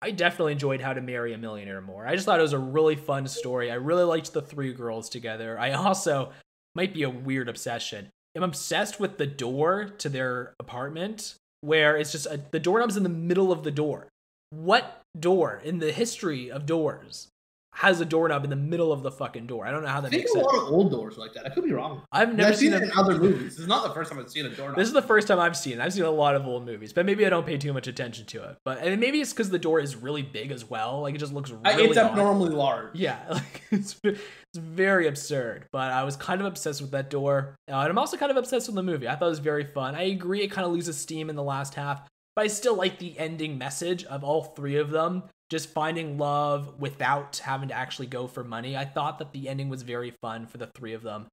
I 0.00 0.12
definitely 0.12 0.52
enjoyed 0.52 0.80
How 0.80 0.92
to 0.92 1.00
Marry 1.00 1.32
a 1.32 1.38
Millionaire 1.38 1.80
more. 1.80 2.06
I 2.06 2.14
just 2.14 2.26
thought 2.26 2.38
it 2.38 2.42
was 2.42 2.52
a 2.52 2.58
really 2.58 2.96
fun 2.96 3.26
story. 3.26 3.70
I 3.70 3.74
really 3.74 4.04
liked 4.04 4.32
the 4.32 4.42
three 4.42 4.72
girls 4.72 5.08
together. 5.08 5.58
I 5.58 5.72
also 5.72 6.32
might 6.74 6.94
be 6.94 7.02
a 7.02 7.10
weird 7.10 7.48
obsession. 7.48 8.10
I'm 8.36 8.42
obsessed 8.42 9.00
with 9.00 9.16
the 9.16 9.26
door 9.26 9.84
to 9.98 10.08
their 10.08 10.54
apartment, 10.60 11.34
where 11.62 11.96
it's 11.96 12.12
just 12.12 12.26
a, 12.26 12.40
the 12.50 12.60
doorknob's 12.60 12.96
in 12.96 13.02
the 13.02 13.08
middle 13.08 13.50
of 13.50 13.64
the 13.64 13.70
door. 13.70 14.08
What 14.50 15.00
door 15.18 15.60
in 15.64 15.78
the 15.78 15.90
history 15.90 16.50
of 16.50 16.66
doors 16.66 17.28
has 17.76 18.00
a 18.00 18.04
doorknob 18.04 18.42
in 18.44 18.50
the 18.50 18.56
middle 18.56 18.90
of 18.90 19.02
the 19.02 19.10
fucking 19.10 19.46
door? 19.46 19.66
I 19.66 19.70
don't 19.70 19.82
know 19.82 19.88
how 19.88 20.00
that 20.00 20.08
I 20.08 20.10
think 20.10 20.22
makes 20.22 20.30
a 20.30 20.34
sense. 20.34 20.46
lot 20.46 20.56
of 20.56 20.72
old 20.72 20.90
doors 20.90 21.18
like 21.18 21.34
that. 21.34 21.46
I 21.46 21.50
could 21.50 21.64
be 21.64 21.72
wrong. 21.72 22.02
I've 22.10 22.30
I've 22.30 22.34
never 22.34 22.52
seen 22.52 22.72
seen 22.72 22.82
it 22.82 22.84
in 22.84 22.90
other 22.96 23.18
movies. 23.18 23.52
This 23.52 23.58
is 23.60 23.66
not 23.66 23.86
the 23.86 23.94
first 23.94 24.10
time 24.10 24.18
I've 24.18 24.30
seen 24.30 24.46
a 24.46 24.48
doorknob. 24.48 24.76
This 24.76 24.88
is 24.88 24.94
the 24.94 25.02
first 25.02 25.28
time 25.28 25.38
I've 25.38 25.56
seen 25.56 25.74
it. 25.74 25.80
I've 25.80 25.92
seen 25.92 26.04
a 26.04 26.10
lot 26.10 26.34
of 26.34 26.46
old 26.46 26.64
movies, 26.64 26.92
but 26.92 27.06
maybe 27.06 27.26
I 27.26 27.28
don't 27.28 27.46
pay 27.46 27.58
too 27.58 27.72
much 27.72 27.86
attention 27.86 28.26
to 28.26 28.44
it. 28.44 28.56
But 28.64 28.78
and 28.78 28.98
maybe 29.00 29.20
it's 29.20 29.32
because 29.32 29.50
the 29.50 29.58
door 29.58 29.80
is 29.80 29.94
really 29.94 30.22
big 30.22 30.50
as 30.50 30.68
well. 30.68 31.02
Like 31.02 31.14
it 31.14 31.18
just 31.18 31.32
looks 31.32 31.50
really 31.50 31.84
it's 31.84 31.98
odd. 31.98 32.12
abnormally 32.12 32.50
large. 32.54 32.94
Yeah, 32.94 33.18
like 33.30 33.62
it's 33.70 34.00
it's 34.02 34.20
very 34.54 35.06
absurd. 35.06 35.66
But 35.70 35.92
I 35.92 36.04
was 36.04 36.16
kind 36.16 36.40
of 36.40 36.46
obsessed 36.46 36.80
with 36.80 36.92
that 36.92 37.10
door, 37.10 37.56
uh, 37.68 37.74
and 37.74 37.90
I'm 37.90 37.98
also 37.98 38.16
kind 38.16 38.30
of 38.30 38.36
obsessed 38.36 38.68
with 38.68 38.76
the 38.76 38.82
movie. 38.82 39.08
I 39.08 39.16
thought 39.16 39.26
it 39.26 39.30
was 39.30 39.38
very 39.38 39.64
fun. 39.64 39.94
I 39.94 40.04
agree, 40.04 40.42
it 40.42 40.48
kind 40.50 40.66
of 40.66 40.72
loses 40.72 40.96
steam 40.96 41.30
in 41.30 41.36
the 41.36 41.42
last 41.42 41.74
half, 41.74 42.08
but 42.34 42.44
I 42.44 42.48
still 42.48 42.74
like 42.74 42.98
the 42.98 43.18
ending 43.18 43.58
message 43.58 44.04
of 44.04 44.24
all 44.24 44.42
three 44.44 44.76
of 44.76 44.90
them 44.90 45.24
just 45.50 45.68
finding 45.70 46.18
love 46.18 46.80
without 46.80 47.36
having 47.38 47.68
to 47.68 47.74
actually 47.74 48.06
go 48.06 48.26
for 48.26 48.42
money. 48.42 48.76
I 48.76 48.84
thought 48.84 49.18
that 49.18 49.32
the 49.32 49.48
ending 49.48 49.68
was 49.68 49.82
very 49.82 50.12
fun 50.22 50.46
for 50.46 50.58
the 50.58 50.66
three 50.66 50.92
of 50.92 51.02
them. 51.02 51.26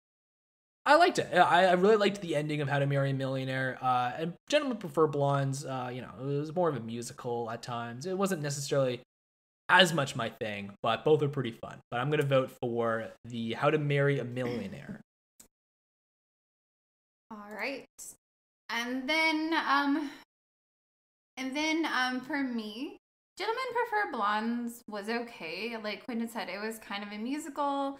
I 0.85 0.95
liked 0.95 1.17
it. 1.17 1.33
I, 1.33 1.65
I 1.65 1.73
really 1.73 1.95
liked 1.95 2.21
the 2.21 2.35
ending 2.35 2.59
of 2.59 2.67
How 2.67 2.79
to 2.79 2.85
Marry 2.85 3.11
a 3.11 3.13
Millionaire. 3.13 3.77
Uh, 3.81 4.11
and 4.17 4.33
Gentlemen 4.49 4.77
Prefer 4.77 5.07
Blondes. 5.07 5.65
Uh, 5.65 5.89
you 5.93 6.01
know, 6.01 6.11
it 6.19 6.25
was 6.25 6.53
more 6.53 6.67
of 6.67 6.75
a 6.75 6.81
musical 6.81 7.49
at 7.49 7.61
times. 7.63 8.05
It 8.05 8.17
wasn't 8.17 8.41
necessarily 8.41 9.01
as 9.69 9.93
much 9.93 10.15
my 10.15 10.29
thing, 10.29 10.73
but 10.83 11.05
both 11.05 11.23
are 11.23 11.29
pretty 11.29 11.51
fun. 11.51 11.79
But 11.89 11.99
I'm 11.99 12.09
gonna 12.09 12.23
vote 12.23 12.51
for 12.61 13.11
the 13.25 13.53
How 13.53 13.69
to 13.69 13.77
Marry 13.77 14.19
a 14.19 14.25
Millionaire. 14.25 14.99
All 17.31 17.55
right. 17.55 17.85
And 18.69 19.09
then 19.09 19.53
um 19.53 20.11
and 21.37 21.55
then 21.55 21.85
um 21.85 22.21
for 22.21 22.43
me, 22.43 22.97
Gentlemen 23.37 23.63
Prefer 23.73 24.11
Blondes 24.11 24.83
was 24.87 25.09
okay. 25.09 25.75
Like 25.83 26.05
Quentin 26.05 26.29
said, 26.29 26.49
it 26.49 26.61
was 26.61 26.77
kind 26.79 27.03
of 27.03 27.11
a 27.11 27.17
musical. 27.17 27.99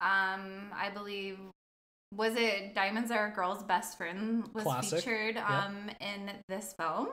Um, 0.00 0.70
I 0.74 0.90
believe 0.92 1.38
was 2.14 2.34
it 2.36 2.74
Diamonds 2.74 3.10
Are 3.10 3.28
a 3.28 3.30
Girl's 3.30 3.62
Best 3.62 3.96
Friend 3.96 4.46
was 4.52 4.64
Classic. 4.64 4.98
featured 4.98 5.36
um 5.38 5.90
in 6.00 6.30
this 6.48 6.74
film. 6.78 7.08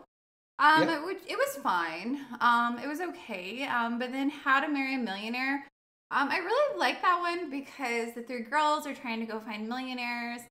Um 0.59 0.89
Yeah. 0.89 0.97
it, 0.99 1.05
would, 1.05 1.17
it 1.27 1.37
was 1.37 1.57
fine. 1.63 2.19
Um 2.41 2.79
it 2.83 2.87
was 2.87 2.99
okay. 2.99 3.63
Um 3.65 3.99
but 3.99 4.11
then 4.11 4.29
How 4.29 4.59
to 4.59 4.67
Marry 4.67 4.95
a 4.95 4.97
Millionaire 4.97 5.65
um, 6.11 6.29
I 6.31 6.37
really 6.39 6.79
like 6.79 7.01
that 7.03 7.19
one 7.19 7.51
because 7.51 8.15
the 8.15 8.23
three 8.23 8.41
girls 8.41 8.87
are 8.87 8.95
trying 8.95 9.19
to 9.19 9.27
go 9.27 9.39
find 9.39 9.69
millionaires. 9.69 10.41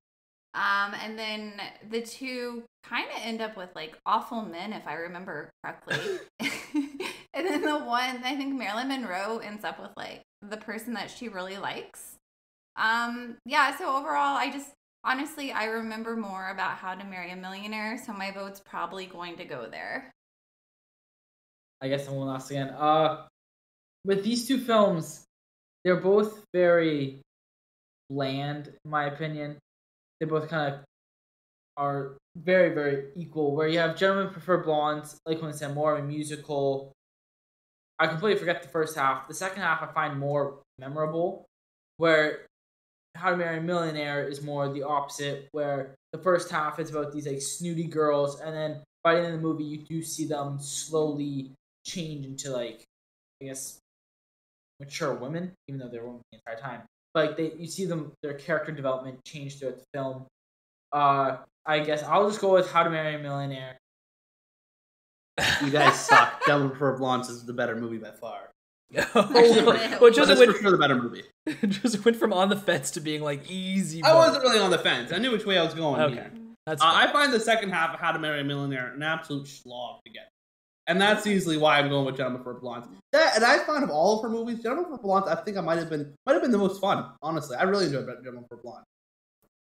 Um, 0.54 0.94
and 1.02 1.18
then 1.18 1.54
the 1.90 2.00
two 2.00 2.62
kind 2.88 3.06
of 3.14 3.22
end 3.22 3.40
up 3.40 3.56
with 3.56 3.70
like 3.74 3.96
awful 4.06 4.42
men, 4.42 4.72
if 4.72 4.86
I 4.86 4.94
remember 4.94 5.50
correctly. 5.62 5.96
and 6.40 7.46
then 7.46 7.62
the 7.62 7.78
one, 7.78 8.22
I 8.24 8.36
think 8.36 8.54
Marilyn 8.54 8.88
Monroe 8.88 9.38
ends 9.38 9.64
up 9.64 9.80
with 9.80 9.90
like 9.96 10.22
the 10.42 10.56
person 10.56 10.94
that 10.94 11.10
she 11.10 11.28
really 11.28 11.58
likes. 11.58 12.16
Um, 12.76 13.36
yeah, 13.44 13.76
so 13.76 13.96
overall, 13.96 14.36
I 14.36 14.50
just, 14.50 14.70
honestly, 15.04 15.50
I 15.52 15.64
remember 15.64 16.16
more 16.16 16.50
about 16.50 16.76
How 16.76 16.94
to 16.94 17.04
Marry 17.04 17.32
a 17.32 17.36
Millionaire, 17.36 18.00
so 18.04 18.12
my 18.12 18.30
vote's 18.30 18.60
probably 18.60 19.06
going 19.06 19.36
to 19.36 19.44
go 19.44 19.66
there. 19.68 20.12
I 21.80 21.88
guess 21.88 22.06
I'm 22.06 22.14
going 22.14 22.28
last 22.28 22.50
again. 22.50 22.70
Uh, 22.70 23.26
with 24.04 24.22
these 24.22 24.46
two 24.46 24.58
films, 24.58 25.24
they're 25.84 26.00
both 26.00 26.44
very 26.52 27.20
bland, 28.10 28.68
in 28.68 28.90
my 28.90 29.06
opinion. 29.06 29.58
They 30.20 30.26
both 30.26 30.48
kind 30.48 30.74
of 30.74 30.80
are 31.76 32.16
very, 32.44 32.74
very 32.74 33.06
equal. 33.16 33.54
Where 33.54 33.68
you 33.68 33.78
have 33.78 33.96
Gentlemen 33.96 34.32
Prefer 34.32 34.62
Blondes, 34.62 35.18
like 35.26 35.40
when 35.40 35.50
I 35.50 35.54
said, 35.54 35.74
more 35.74 35.96
of 35.96 36.04
a 36.04 36.06
musical. 36.06 36.92
I 37.98 38.06
completely 38.06 38.38
forget 38.38 38.62
the 38.62 38.68
first 38.68 38.96
half. 38.96 39.26
The 39.26 39.34
second 39.34 39.62
half 39.62 39.82
I 39.82 39.86
find 39.92 40.18
more 40.18 40.60
memorable. 40.78 41.46
Where 41.96 42.46
How 43.16 43.30
to 43.30 43.36
Marry 43.36 43.58
a 43.58 43.60
Millionaire 43.60 44.28
is 44.28 44.42
more 44.42 44.72
the 44.72 44.84
opposite, 44.84 45.48
where 45.52 45.96
the 46.12 46.18
first 46.18 46.50
half 46.50 46.78
is 46.78 46.90
about 46.90 47.12
these 47.12 47.26
like 47.26 47.42
snooty 47.42 47.88
girls, 47.88 48.40
and 48.40 48.54
then 48.54 48.82
by 49.02 49.14
the 49.14 49.20
end 49.20 49.34
of 49.34 49.40
the 49.40 49.46
movie, 49.46 49.64
you 49.64 49.78
do 49.78 50.02
see 50.02 50.26
them 50.26 50.60
slowly 50.60 51.52
change 51.84 52.24
into 52.26 52.50
like, 52.50 52.84
I 53.42 53.46
guess, 53.46 53.78
mature 54.80 55.14
women, 55.14 55.52
even 55.66 55.80
though 55.80 55.88
they're 55.88 56.04
women 56.04 56.22
the 56.30 56.38
entire 56.38 56.60
time. 56.60 56.82
But 57.14 57.26
like 57.26 57.36
they, 57.36 57.52
you 57.58 57.66
see 57.66 57.84
them, 57.86 58.12
their 58.22 58.34
character 58.34 58.70
development 58.70 59.18
change 59.24 59.58
throughout 59.58 59.78
the 59.78 59.84
film. 59.92 60.26
Uh, 60.92 61.36
I 61.66 61.80
guess 61.80 62.02
I'll 62.02 62.28
just 62.28 62.40
go 62.40 62.54
with 62.54 62.70
How 62.70 62.82
to 62.82 62.90
Marry 62.90 63.14
a 63.14 63.18
Millionaire. 63.18 63.76
You 65.62 65.70
guys 65.70 65.98
suck. 65.98 66.44
Gentlemen 66.46 66.70
Prefer 66.70 66.96
Blondes 66.98 67.28
is 67.28 67.44
the 67.44 67.52
better 67.52 67.76
movie 67.76 67.98
by 67.98 68.10
far. 68.10 68.50
well, 69.14 69.28
But 70.00 70.14
Joseph 70.14 70.38
went, 70.38 70.52
for 70.52 70.62
sure 70.62 70.70
the 70.70 70.78
better 70.78 70.96
movie. 70.96 71.22
Joseph 71.68 72.04
went 72.04 72.16
from 72.16 72.32
on 72.32 72.48
the 72.48 72.56
fence 72.56 72.90
to 72.92 73.00
being 73.00 73.22
like 73.22 73.48
easy. 73.50 74.02
I 74.02 74.14
wasn't 74.14 74.42
really 74.42 74.58
on 74.58 74.70
the 74.70 74.78
fence. 74.78 75.12
I 75.12 75.18
knew 75.18 75.30
which 75.30 75.44
way 75.44 75.58
I 75.58 75.62
was 75.64 75.74
going. 75.74 76.00
Okay. 76.00 76.14
here. 76.14 76.32
That's 76.66 76.82
Uh. 76.82 76.90
I 76.92 77.12
find 77.12 77.32
the 77.32 77.40
second 77.40 77.70
half 77.70 77.94
of 77.94 78.00
How 78.00 78.12
to 78.12 78.18
Marry 78.18 78.40
a 78.40 78.44
Millionaire 78.44 78.92
an 78.94 79.02
absolute 79.02 79.46
slog 79.46 80.00
to 80.06 80.10
get. 80.12 80.30
And 80.86 80.98
that's 80.98 81.26
easily 81.26 81.58
why 81.58 81.78
I'm 81.78 81.90
going 81.90 82.06
with 82.06 82.16
Gentlemen 82.16 82.42
for 82.42 82.54
Blondes. 82.54 82.88
That, 83.12 83.36
and 83.36 83.44
I 83.44 83.58
find 83.58 83.84
of 83.84 83.90
all 83.90 84.16
of 84.16 84.22
her 84.22 84.30
movies, 84.30 84.62
Gentlemen 84.62 84.86
for 84.90 84.98
Blondes, 84.98 85.28
I 85.28 85.34
think 85.36 85.58
I 85.58 85.60
might 85.60 85.78
have 85.78 85.90
been 85.90 86.14
might 86.24 86.32
have 86.32 86.42
been 86.42 86.50
the 86.50 86.58
most 86.58 86.80
fun. 86.80 87.04
Honestly, 87.22 87.56
I 87.56 87.64
really 87.64 87.86
enjoyed 87.86 88.06
Gentlemen 88.06 88.46
for 88.48 88.56
Blondes. 88.56 88.86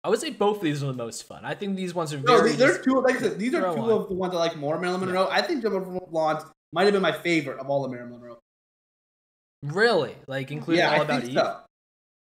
I 0.03 0.09
would 0.09 0.19
say 0.19 0.29
both 0.29 0.57
of 0.57 0.63
these 0.63 0.83
are 0.83 0.87
the 0.87 0.93
most 0.93 1.23
fun. 1.23 1.43
I 1.43 1.53
think 1.53 1.75
these 1.75 1.93
ones 1.93 2.13
are 2.13 2.19
No, 2.19 2.37
very. 2.37 2.49
these, 2.51 2.59
there's 2.59 2.83
two. 2.85 3.01
Like 3.01 3.15
I 3.17 3.19
said, 3.19 3.39
these 3.39 3.53
are 3.55 3.61
two 3.73 3.81
on. 3.81 3.89
of 3.89 4.07
the 4.09 4.15
ones 4.15 4.33
I 4.33 4.37
like 4.37 4.55
more. 4.55 4.79
Marilyn 4.79 5.01
Monroe. 5.01 5.27
I 5.29 5.41
think 5.41 5.61
Gentlemen 5.63 5.99
for 5.99 6.07
Blondes 6.07 6.45
might 6.71 6.83
have 6.83 6.93
been 6.93 7.01
my 7.01 7.11
favorite 7.11 7.59
of 7.59 7.69
all 7.69 7.83
of 7.83 7.91
Marilyn 7.91 8.11
Monroe. 8.13 8.37
really 9.63 10.15
like 10.27 10.51
including 10.51 10.83
yeah, 10.83 10.91
all 10.93 11.01
I 11.01 11.03
about 11.03 11.21
think 11.21 11.33
Eve. 11.33 11.39
so. 11.39 11.59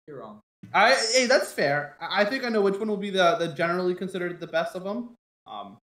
You're 0.07 0.21
wrong. 0.21 0.41
I 0.73 0.95
hey, 1.13 1.27
that's 1.27 1.53
fair. 1.53 1.97
I, 2.01 2.23
I 2.23 2.25
think 2.25 2.45
I 2.45 2.49
know 2.49 2.61
which 2.63 2.79
one 2.79 2.89
will 2.89 2.97
be 2.97 3.11
the, 3.11 3.37
the 3.39 3.49
generally 3.49 3.95
considered 3.95 4.41
the 4.41 4.47
best 4.47 4.75
of 4.75 4.85
them. 4.85 5.11
Um, 5.47 5.77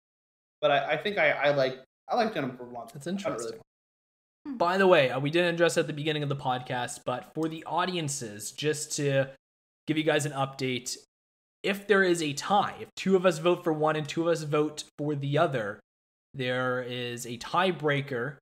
but 0.60 0.70
I, 0.70 0.92
I 0.92 0.96
think 0.96 1.18
I, 1.18 1.30
I 1.30 1.50
like 1.50 1.78
I 2.08 2.16
like 2.16 2.32
Gentlemen 2.34 2.56
for 2.56 2.64
Blondes. 2.64 2.92
That's 2.92 3.06
I 3.06 3.10
really- 3.10 3.20
interesting. 3.32 3.60
By 4.46 4.76
the 4.76 4.86
way, 4.86 5.08
uh, 5.10 5.18
we 5.18 5.30
didn't 5.30 5.54
address 5.54 5.78
it 5.78 5.80
at 5.80 5.86
the 5.86 5.94
beginning 5.94 6.22
of 6.22 6.28
the 6.28 6.36
podcast, 6.36 7.00
but 7.06 7.32
for 7.34 7.48
the 7.48 7.64
audiences, 7.64 8.52
just 8.52 8.92
to 8.96 9.30
give 9.86 9.96
you 9.96 10.04
guys 10.04 10.26
an 10.26 10.32
update, 10.32 10.98
if 11.64 11.86
there 11.86 12.02
is 12.02 12.22
a 12.22 12.34
tie, 12.34 12.74
if 12.80 12.94
two 12.94 13.16
of 13.16 13.24
us 13.24 13.38
vote 13.38 13.64
for 13.64 13.72
one 13.72 13.96
and 13.96 14.06
two 14.06 14.22
of 14.22 14.28
us 14.28 14.42
vote 14.42 14.84
for 14.98 15.14
the 15.14 15.38
other, 15.38 15.80
there 16.34 16.82
is 16.82 17.24
a 17.26 17.38
tiebreaker. 17.38 18.36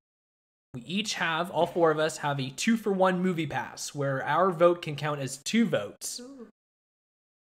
We 0.74 0.80
each 0.82 1.14
have, 1.14 1.50
all 1.50 1.66
four 1.66 1.90
of 1.90 1.98
us 1.98 2.18
have 2.18 2.40
a 2.40 2.50
two 2.50 2.76
for 2.76 2.92
one 2.92 3.22
movie 3.22 3.46
pass 3.46 3.94
where 3.94 4.24
our 4.24 4.50
vote 4.50 4.82
can 4.82 4.96
count 4.96 5.20
as 5.20 5.37
two 5.37 5.66
votes. 5.66 6.20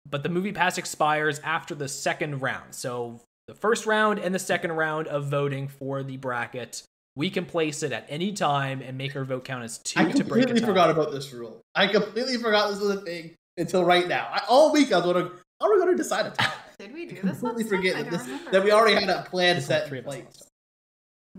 But 0.09 0.23
the 0.23 0.29
movie 0.29 0.53
pass 0.53 0.77
expires 0.77 1.39
after 1.39 1.75
the 1.75 1.87
second 1.87 2.41
round. 2.41 2.73
So 2.73 3.19
the 3.47 3.53
first 3.53 3.85
round 3.85 4.19
and 4.19 4.33
the 4.33 4.39
second 4.39 4.71
round 4.71 5.07
of 5.07 5.25
voting 5.25 5.67
for 5.67 6.01
the 6.01 6.17
bracket, 6.17 6.81
we 7.15 7.29
can 7.29 7.45
place 7.45 7.83
it 7.83 7.91
at 7.91 8.05
any 8.09 8.31
time 8.31 8.81
and 8.81 8.97
make 8.97 9.15
our 9.15 9.23
vote 9.23 9.43
count 9.43 9.63
as 9.63 9.77
two 9.79 9.99
I 9.99 10.05
to 10.05 10.23
break 10.23 10.45
a 10.45 10.47
completely 10.47 10.61
tie. 10.61 10.65
forgot 10.65 10.89
about 10.89 11.11
this 11.11 11.31
rule. 11.31 11.61
I 11.75 11.87
completely 11.87 12.37
forgot 12.37 12.69
this 12.71 12.79
was 12.79 12.89
a 12.95 13.01
thing 13.01 13.35
until 13.57 13.83
right 13.83 14.07
now. 14.07 14.29
I, 14.31 14.41
all 14.47 14.71
week 14.71 14.91
I 14.91 14.97
was 14.97 15.05
wondering, 15.05 15.27
how 15.27 15.33
are 15.61 15.69
we 15.71 15.77
going 15.77 15.91
to 15.91 15.97
decide 15.97 16.25
a 16.27 16.31
tie? 16.31 16.51
Did 16.79 16.93
we 16.93 17.05
do 17.05 17.17
I 17.17 17.27
this? 17.27 17.39
completely 17.39 17.63
last 17.63 17.69
forget 17.69 17.95
I 17.97 18.03
that, 18.03 18.11
this, 18.11 18.27
that 18.51 18.63
we 18.63 18.71
already 18.71 18.95
had 18.95 19.09
a 19.09 19.23
plan 19.29 19.55
There's 19.55 19.65
set 19.65 19.87
three 19.87 19.99
in 19.99 20.05
of 20.05 20.09
us 20.09 20.15
place. 20.15 20.43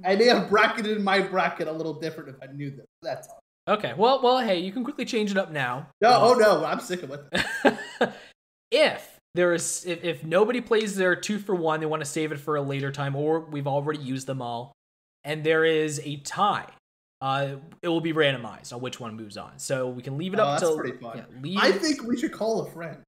I 0.05 0.17
may 0.17 0.27
have 0.27 0.49
bracketed 0.51 1.01
my 1.03 1.21
bracket 1.21 1.67
a 1.69 1.73
little 1.73 1.95
different 1.95 2.29
if 2.31 2.37
I 2.43 2.53
knew 2.53 2.71
this. 2.71 2.87
That's 3.03 3.29
all. 3.29 3.41
Okay, 3.69 3.95
well, 3.97 4.21
well, 4.23 4.39
hey, 4.41 4.59
you 4.59 4.73
can 4.73 4.85
quickly 4.85 5.05
change 5.05 5.31
it 5.31 5.37
up 5.39 5.51
now. 5.53 5.87
No, 6.01 6.11
Uh, 6.11 6.19
oh 6.21 6.35
no, 6.35 6.65
I'm 6.65 6.81
sick 6.81 7.03
of 7.03 7.11
it. 7.13 8.11
if 8.71 9.17
there 9.35 9.53
is 9.55 9.85
if, 9.87 10.03
if 10.05 10.25
nobody 10.25 10.61
plays 10.61 10.97
their 10.97 11.15
two 11.17 11.39
for 11.39 11.55
one 11.55 11.81
they 11.81 11.87
want 11.87 12.01
to 12.03 12.07
save 12.09 12.33
it 12.33 12.39
for 12.41 12.57
a 12.57 12.63
later 12.63 12.91
time 12.91 13.15
or 13.17 13.41
we've 13.41 13.67
already 13.67 14.01
used 14.01 14.27
them 14.27 14.43
all 14.43 14.73
and 15.25 15.45
there 15.45 15.65
is 15.65 16.01
a 16.05 16.17
tie 16.19 16.67
uh 17.21 17.55
it 17.83 17.89
will 17.89 18.01
be 18.01 18.13
randomized 18.13 18.73
on 18.73 18.81
which 18.81 18.99
one 18.99 19.15
moves 19.17 19.37
on 19.37 19.53
so 19.57 19.89
we 19.89 20.03
can 20.03 20.17
leave 20.19 20.35
it 20.35 20.41
Oh, 20.41 20.45
up 20.45 20.61
that's 20.61 20.73
to 20.73 20.77
pretty 20.79 20.99
fun. 20.99 21.19
yeah, 21.19 21.41
leave 21.43 21.59
I 21.61 21.69
it- 21.69 21.81
think 21.81 22.03
we 22.03 22.17
should 22.17 22.33
call 22.33 22.63
a 22.63 22.71
friend 22.73 22.97
and 22.97 23.05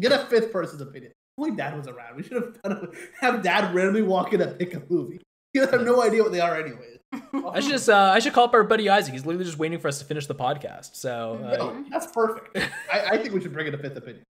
get 0.00 0.12
a 0.12 0.26
fifth 0.26 0.52
person's 0.52 0.80
opinion. 0.80 1.12
My 1.38 1.50
dad 1.50 1.76
was 1.76 1.88
around. 1.88 2.16
We 2.16 2.22
should 2.22 2.42
have 2.42 2.62
done 2.62 2.72
a, 2.72 3.24
have 3.24 3.42
dad 3.42 3.74
randomly 3.74 4.02
walk 4.02 4.32
in 4.32 4.40
and 4.40 4.58
pick 4.58 4.74
a 4.74 4.82
movie. 4.88 5.20
He 5.52 5.60
would 5.60 5.70
have 5.70 5.82
no 5.82 6.02
idea 6.02 6.22
what 6.22 6.32
they 6.32 6.40
are 6.40 6.56
anyways. 6.56 6.98
I 7.12 7.60
should 7.60 7.70
just 7.70 7.88
uh, 7.88 8.12
I 8.14 8.18
should 8.20 8.32
call 8.32 8.44
up 8.44 8.54
our 8.54 8.64
buddy 8.64 8.88
Isaac. 8.88 9.12
He's 9.12 9.26
literally 9.26 9.44
just 9.44 9.58
waiting 9.58 9.78
for 9.78 9.88
us 9.88 9.98
to 9.98 10.04
finish 10.04 10.26
the 10.26 10.34
podcast. 10.34 10.96
So 10.96 11.40
uh, 11.44 11.56
No, 11.56 11.84
that's 11.90 12.06
perfect. 12.06 12.56
I, 12.90 13.00
I 13.12 13.18
think 13.18 13.34
we 13.34 13.40
should 13.40 13.52
bring 13.52 13.66
in 13.66 13.74
a 13.74 13.78
fifth 13.78 13.96
opinion. 13.96 14.24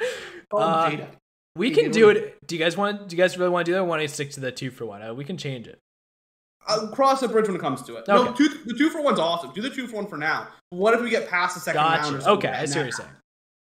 Him 0.00 0.08
Uh, 0.52 0.96
we 1.56 1.70
can 1.70 1.90
do 1.90 2.10
it. 2.10 2.36
Do 2.46 2.56
you 2.56 2.62
guys 2.62 2.76
want? 2.76 3.08
Do 3.08 3.16
you 3.16 3.22
guys 3.22 3.38
really 3.38 3.50
want 3.50 3.64
to 3.66 3.70
do 3.70 3.74
that? 3.74 3.80
Or 3.80 3.84
want 3.84 4.02
to 4.02 4.08
stick 4.08 4.30
to 4.32 4.40
the 4.40 4.52
two 4.52 4.70
for 4.70 4.84
one? 4.86 5.02
Uh, 5.02 5.14
we 5.14 5.24
can 5.24 5.36
change 5.36 5.66
it. 5.66 5.78
I'll 6.66 6.88
cross 6.88 7.20
the 7.20 7.28
bridge 7.28 7.46
when 7.46 7.56
it 7.56 7.60
comes 7.60 7.82
to 7.82 7.96
it. 7.96 8.04
No, 8.08 8.32
two, 8.32 8.48
the 8.64 8.74
two 8.74 8.88
for 8.90 9.02
one's 9.02 9.18
awesome. 9.18 9.52
Do 9.52 9.60
the 9.60 9.70
two 9.70 9.86
for 9.86 9.96
one 9.96 10.06
for 10.06 10.16
now. 10.16 10.48
What 10.70 10.94
if 10.94 11.02
we 11.02 11.10
get 11.10 11.28
past 11.28 11.54
the 11.54 11.60
second 11.60 11.80
round? 11.80 11.96
Gotcha. 12.02 12.22
something 12.22 12.32
Okay, 12.38 12.48
I 12.48 12.64
see 12.64 12.78
what 12.78 12.84
you're 12.84 12.92
saying. 12.92 13.10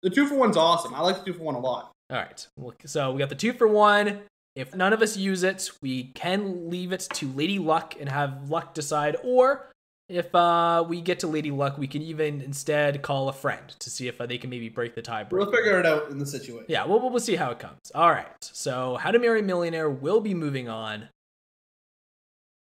The 0.06 0.14
two 0.14 0.28
for 0.28 0.36
one's 0.36 0.56
awesome. 0.56 0.94
I 0.94 1.00
like 1.00 1.18
the 1.18 1.24
two 1.24 1.32
for 1.32 1.42
one 1.42 1.56
a 1.56 1.58
lot. 1.58 1.90
All 2.10 2.16
right. 2.16 2.46
So 2.84 3.10
we 3.10 3.18
got 3.18 3.28
the 3.28 3.34
two 3.34 3.52
for 3.52 3.66
one. 3.66 4.20
If 4.54 4.72
none 4.72 4.92
of 4.92 5.02
us 5.02 5.16
use 5.16 5.42
it, 5.42 5.68
we 5.82 6.12
can 6.14 6.70
leave 6.70 6.92
it 6.92 7.08
to 7.14 7.26
Lady 7.32 7.58
Luck 7.58 7.96
and 7.98 8.08
have 8.08 8.48
Luck 8.48 8.72
decide. 8.72 9.16
Or 9.24 9.68
if 10.08 10.32
uh, 10.32 10.84
we 10.88 11.00
get 11.00 11.18
to 11.20 11.26
Lady 11.26 11.50
Luck, 11.50 11.76
we 11.76 11.88
can 11.88 12.02
even 12.02 12.40
instead 12.40 13.02
call 13.02 13.28
a 13.28 13.32
friend 13.32 13.74
to 13.80 13.90
see 13.90 14.06
if 14.06 14.20
uh, 14.20 14.26
they 14.26 14.38
can 14.38 14.48
maybe 14.48 14.68
break 14.68 14.94
the 14.94 15.02
tie. 15.02 15.26
We'll 15.28 15.50
figure 15.50 15.80
it 15.80 15.86
out 15.86 16.08
in 16.08 16.18
the 16.18 16.26
situation. 16.26 16.66
Yeah, 16.68 16.86
we'll, 16.86 17.00
we'll 17.00 17.18
see 17.18 17.34
how 17.34 17.50
it 17.50 17.58
comes. 17.58 17.80
All 17.92 18.10
right. 18.10 18.28
So, 18.42 18.98
How 18.98 19.10
to 19.10 19.18
Marry 19.18 19.40
a 19.40 19.42
Millionaire 19.42 19.90
will 19.90 20.20
be 20.20 20.34
moving 20.34 20.68
on. 20.68 21.08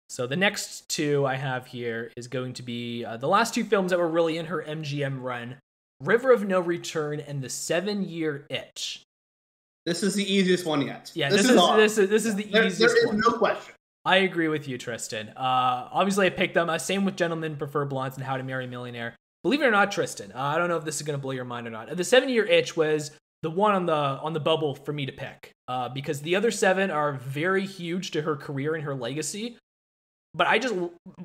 So, 0.08 0.28
the 0.28 0.38
next 0.38 0.88
two 0.88 1.26
I 1.26 1.36
have 1.36 1.66
here 1.66 2.10
is 2.16 2.30
going 2.30 2.54
to 2.54 2.64
be 2.64 3.04
uh, 3.04 3.18
the 3.18 3.28
last 3.28 3.54
two 3.54 3.66
films 3.66 3.92
that 3.92 4.00
were 4.00 4.08
really 4.08 4.38
in 4.38 4.46
her 4.46 4.64
MGM 4.66 5.22
run 5.22 5.58
River 6.02 6.32
of 6.32 6.48
No 6.48 6.60
Return 6.60 7.20
and 7.20 7.42
The 7.42 7.50
Seven 7.50 8.04
Year 8.04 8.46
Itch. 8.50 9.04
This 9.86 10.04
is 10.04 10.16
the 10.16 10.32
easiest 10.32 10.66
one 10.66 10.82
yet. 10.86 11.12
Yeah, 11.16 11.30
this, 11.30 11.50
is, 11.50 11.56
all- 11.56 11.78
this 11.78 11.98
is 11.98 12.10
this 12.10 12.26
is 12.26 12.36
the 12.36 12.44
there, 12.44 12.66
easiest 12.66 12.94
there 12.94 13.04
is 13.04 13.08
one. 13.08 13.20
no 13.20 13.38
question. 13.38 13.74
I 14.06 14.18
agree 14.18 14.48
with 14.48 14.68
you, 14.68 14.78
Tristan. 14.78 15.30
Uh, 15.30 15.90
obviously, 15.92 16.28
I 16.28 16.30
picked 16.30 16.54
them. 16.54 16.70
Uh, 16.70 16.78
same 16.78 17.04
with 17.04 17.16
Gentlemen 17.18 17.56
Prefer 17.58 17.86
Blondes 17.86 18.18
and 18.18 18.26
How 18.26 18.38
to 18.38 18.44
Marry 18.44 18.66
a 18.66 18.68
Millionaire. 18.68 19.16
Believe 19.44 19.62
it 19.62 19.66
or 19.66 19.72
not, 19.72 19.92
Tristan, 19.92 20.32
uh, 20.34 20.40
I 20.42 20.58
don't 20.58 20.68
know 20.68 20.78
if 20.78 20.84
this 20.86 20.96
is 20.98 21.04
going 21.04 21.18
to 21.18 21.22
blow 21.22 21.32
your 21.32 21.46
mind 21.46 21.68
or 21.68 21.70
not. 21.70 21.96
The 21.96 22.04
Seven 22.04 22.28
Year 22.30 22.46
Itch 22.46 22.76
was 22.76 23.12
the 23.44 23.50
one 23.50 23.76
on 23.76 23.86
the 23.86 23.94
on 23.94 24.34
the 24.34 24.40
bubble 24.40 24.76
for 24.76 24.92
me 24.92 25.06
to 25.06 25.12
pick 25.12 25.52
uh, 25.68 25.90
because 25.90 26.22
the 26.22 26.36
other 26.36 26.52
seven 26.52 26.90
are 26.92 27.14
very 27.14 27.66
huge 27.66 28.12
to 28.12 28.22
her 28.22 28.36
career 28.36 28.76
and 28.76 28.84
her 28.84 28.96
legacy. 28.96 29.58
But 30.34 30.48
I 30.48 30.60
just 30.60 30.76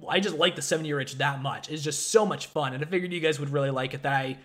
I 0.08 0.20
just 0.20 0.36
like 0.36 0.56
the 0.56 0.62
Seven 0.62 0.84
Year 0.86 1.00
Itch 1.00 1.16
that 1.18 1.42
much. 1.42 1.70
It's 1.70 1.82
just 1.82 2.10
so 2.10 2.24
much 2.24 2.46
fun, 2.46 2.74
and 2.74 2.84
I 2.84 2.86
figured 2.86 3.12
you 3.12 3.20
guys 3.20 3.40
would 3.40 3.50
really 3.50 3.70
like 3.70 3.94
it. 3.94 4.02
That 4.02 4.12
I 4.12 4.38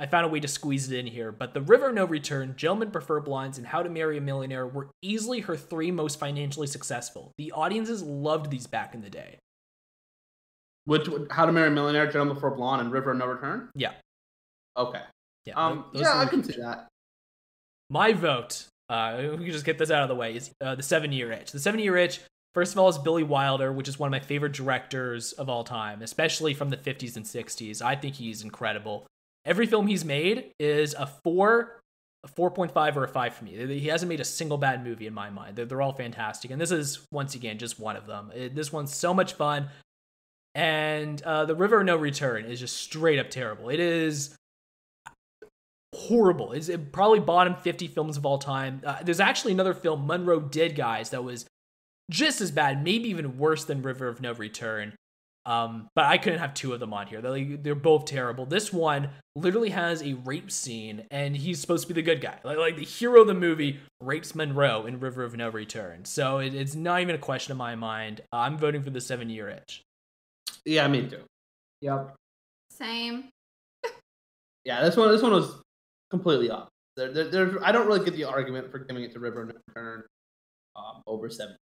I 0.00 0.06
found 0.06 0.26
a 0.26 0.28
way 0.28 0.38
to 0.40 0.48
squeeze 0.48 0.90
it 0.90 0.98
in 0.98 1.06
here. 1.06 1.32
But 1.32 1.54
The 1.54 1.60
River 1.60 1.92
No 1.92 2.04
Return, 2.04 2.54
Gentlemen 2.56 2.90
Prefer 2.90 3.20
Blondes, 3.20 3.58
and 3.58 3.66
How 3.66 3.82
to 3.82 3.90
Marry 3.90 4.18
a 4.18 4.20
Millionaire 4.20 4.66
were 4.66 4.90
easily 5.02 5.40
her 5.40 5.56
three 5.56 5.90
most 5.90 6.20
financially 6.20 6.68
successful. 6.68 7.32
The 7.36 7.52
audiences 7.52 8.02
loved 8.02 8.50
these 8.50 8.66
back 8.66 8.94
in 8.94 9.02
the 9.02 9.10
day. 9.10 9.38
Which 10.84 11.08
How 11.30 11.46
to 11.46 11.52
Marry 11.52 11.68
a 11.68 11.70
Millionaire, 11.72 12.06
Gentleman 12.06 12.34
Before 12.34 12.52
Blonde, 12.52 12.80
and 12.80 12.92
River 12.92 13.12
No 13.12 13.26
Return. 13.26 13.70
Yeah. 13.74 13.92
Okay. 14.76 15.02
Yeah, 15.44 15.54
Um. 15.54 15.86
Yeah, 15.92 16.16
I 16.16 16.26
can 16.26 16.44
see 16.44 16.60
that. 16.60 16.88
My 17.90 18.12
vote, 18.12 18.66
uh, 18.90 19.16
we 19.32 19.44
can 19.44 19.52
just 19.52 19.64
get 19.64 19.78
this 19.78 19.90
out 19.90 20.02
of 20.02 20.08
the 20.08 20.14
way, 20.14 20.36
is 20.36 20.50
uh, 20.60 20.74
The 20.74 20.82
Seven 20.82 21.10
Year 21.10 21.32
Itch. 21.32 21.52
The 21.52 21.58
Seven 21.58 21.80
Year 21.80 21.96
Itch, 21.96 22.20
first 22.54 22.72
of 22.72 22.78
all, 22.78 22.88
is 22.88 22.98
Billy 22.98 23.22
Wilder, 23.22 23.72
which 23.72 23.88
is 23.88 23.98
one 23.98 24.06
of 24.06 24.10
my 24.12 24.20
favorite 24.20 24.52
directors 24.52 25.32
of 25.32 25.48
all 25.48 25.64
time, 25.64 26.02
especially 26.02 26.54
from 26.54 26.68
the 26.68 26.76
50s 26.76 27.16
and 27.16 27.24
60s. 27.24 27.82
I 27.82 27.96
think 27.96 28.16
he's 28.16 28.42
incredible. 28.42 29.06
Every 29.44 29.66
film 29.66 29.86
he's 29.86 30.04
made 30.04 30.52
is 30.58 30.94
a 30.94 31.06
four, 31.24 31.80
a 32.24 32.28
4.5, 32.28 32.96
or 32.96 33.04
a 33.04 33.08
five 33.08 33.34
for 33.34 33.44
me. 33.44 33.78
He 33.78 33.88
hasn't 33.88 34.08
made 34.08 34.20
a 34.20 34.24
single 34.24 34.58
bad 34.58 34.84
movie 34.84 35.06
in 35.06 35.14
my 35.14 35.30
mind. 35.30 35.56
They're, 35.56 35.64
they're 35.64 35.82
all 35.82 35.92
fantastic. 35.94 36.50
And 36.50 36.60
this 36.60 36.70
is, 36.70 37.06
once 37.12 37.34
again, 37.34 37.58
just 37.58 37.78
one 37.80 37.96
of 37.96 38.06
them. 38.06 38.30
It- 38.34 38.54
this 38.54 38.72
one's 38.72 38.94
so 38.94 39.14
much 39.14 39.34
fun. 39.34 39.68
And 40.54 41.22
uh, 41.22 41.44
The 41.44 41.54
River 41.54 41.80
of 41.80 41.86
No 41.86 41.96
Return 41.96 42.44
is 42.44 42.60
just 42.60 42.76
straight 42.76 43.18
up 43.18 43.30
terrible. 43.30 43.68
It 43.68 43.80
is 43.80 44.34
horrible. 45.94 46.52
It's 46.52 46.68
it 46.68 46.92
probably 46.92 47.20
bottom 47.20 47.54
50 47.54 47.86
films 47.88 48.16
of 48.16 48.26
all 48.26 48.38
time. 48.38 48.82
Uh, 48.84 49.02
there's 49.02 49.20
actually 49.20 49.52
another 49.52 49.74
film 49.74 50.06
Monroe 50.06 50.40
did, 50.40 50.74
guys, 50.74 51.10
that 51.10 51.22
was 51.24 51.46
just 52.10 52.40
as 52.40 52.50
bad, 52.50 52.82
maybe 52.82 53.08
even 53.08 53.38
worse 53.38 53.64
than 53.64 53.82
River 53.82 54.08
of 54.08 54.20
No 54.20 54.32
Return. 54.32 54.94
Um, 55.48 55.88
but 55.96 56.04
I 56.04 56.18
couldn't 56.18 56.40
have 56.40 56.52
two 56.52 56.74
of 56.74 56.80
them 56.80 56.92
on 56.92 57.06
here. 57.06 57.22
They're, 57.22 57.30
like, 57.30 57.62
they're 57.62 57.74
both 57.74 58.04
terrible. 58.04 58.44
This 58.44 58.70
one 58.70 59.08
literally 59.34 59.70
has 59.70 60.02
a 60.02 60.12
rape 60.12 60.50
scene, 60.50 61.06
and 61.10 61.34
he's 61.34 61.58
supposed 61.58 61.88
to 61.88 61.88
be 61.88 61.94
the 61.94 62.04
good 62.04 62.20
guy. 62.20 62.38
Like, 62.44 62.58
like 62.58 62.76
the 62.76 62.84
hero 62.84 63.22
of 63.22 63.28
the 63.28 63.34
movie 63.34 63.80
rapes 64.02 64.34
Monroe 64.34 64.84
in 64.84 65.00
River 65.00 65.24
of 65.24 65.34
No 65.34 65.48
Return. 65.48 66.04
So 66.04 66.36
it, 66.36 66.54
it's 66.54 66.74
not 66.74 67.00
even 67.00 67.14
a 67.14 67.18
question 67.18 67.52
in 67.52 67.56
my 67.56 67.76
mind. 67.76 68.20
Uh, 68.30 68.40
I'm 68.40 68.58
voting 68.58 68.82
for 68.82 68.90
the 68.90 69.00
seven 69.00 69.30
year 69.30 69.48
itch. 69.48 69.82
Yeah, 70.66 70.86
me 70.86 71.08
too. 71.08 71.22
Yep. 71.80 72.14
Same. 72.70 73.30
Yeah, 74.66 74.82
this 74.82 74.98
one 74.98 75.10
this 75.10 75.22
one 75.22 75.32
was 75.32 75.62
completely 76.10 76.50
off. 76.50 76.68
There, 76.96 77.10
there, 77.10 77.28
there, 77.28 77.64
I 77.64 77.72
don't 77.72 77.86
really 77.86 78.04
get 78.04 78.14
the 78.14 78.24
argument 78.24 78.70
for 78.70 78.80
giving 78.80 79.02
it 79.02 79.12
to 79.12 79.18
River 79.18 79.42
of 79.42 79.48
No 79.48 79.54
Return 79.68 80.02
um, 80.76 81.02
over 81.06 81.30
seven. 81.30 81.56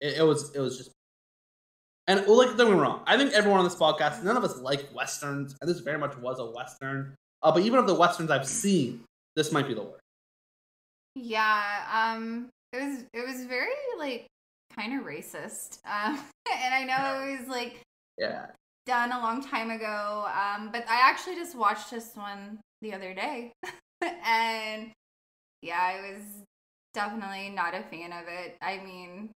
It, 0.00 0.18
it 0.18 0.22
was 0.26 0.54
it 0.54 0.60
was 0.60 0.78
just 0.78 0.90
and 2.10 2.26
well, 2.26 2.38
like 2.38 2.48
don't 2.56 2.66
get 2.66 2.68
me 2.68 2.80
wrong. 2.80 3.02
I 3.06 3.16
think 3.16 3.32
everyone 3.32 3.60
on 3.60 3.64
this 3.64 3.76
podcast, 3.76 4.22
none 4.24 4.36
of 4.36 4.42
us 4.42 4.58
like 4.58 4.88
westerns, 4.94 5.54
and 5.60 5.70
this 5.70 5.78
very 5.80 5.98
much 5.98 6.16
was 6.18 6.38
a 6.40 6.46
western. 6.46 7.14
Uh, 7.42 7.52
but 7.52 7.62
even 7.62 7.78
of 7.78 7.86
the 7.86 7.94
westerns 7.94 8.30
I've 8.30 8.46
seen, 8.46 9.04
this 9.36 9.52
might 9.52 9.68
be 9.68 9.74
the 9.74 9.82
worst. 9.82 10.00
Yeah, 11.14 11.84
um, 11.92 12.48
it 12.72 12.78
was 12.82 13.04
it 13.12 13.26
was 13.26 13.44
very 13.46 13.70
like 13.98 14.26
kind 14.76 14.98
of 14.98 15.06
racist, 15.06 15.78
um, 15.84 16.18
and 16.52 16.74
I 16.74 16.84
know 16.84 17.28
it 17.32 17.38
was 17.40 17.48
like 17.48 17.80
Yeah. 18.18 18.46
done 18.86 19.12
a 19.12 19.18
long 19.18 19.42
time 19.42 19.70
ago. 19.70 20.26
Um, 20.28 20.70
but 20.72 20.84
I 20.88 21.08
actually 21.08 21.36
just 21.36 21.56
watched 21.56 21.90
this 21.90 22.14
one 22.16 22.58
the 22.82 22.92
other 22.94 23.14
day, 23.14 23.52
and 24.24 24.90
yeah, 25.62 25.78
I 25.80 26.12
was 26.12 26.22
definitely 26.94 27.50
not 27.50 27.74
a 27.74 27.82
fan 27.84 28.12
of 28.12 28.24
it. 28.26 28.56
I 28.60 28.78
mean, 28.78 29.30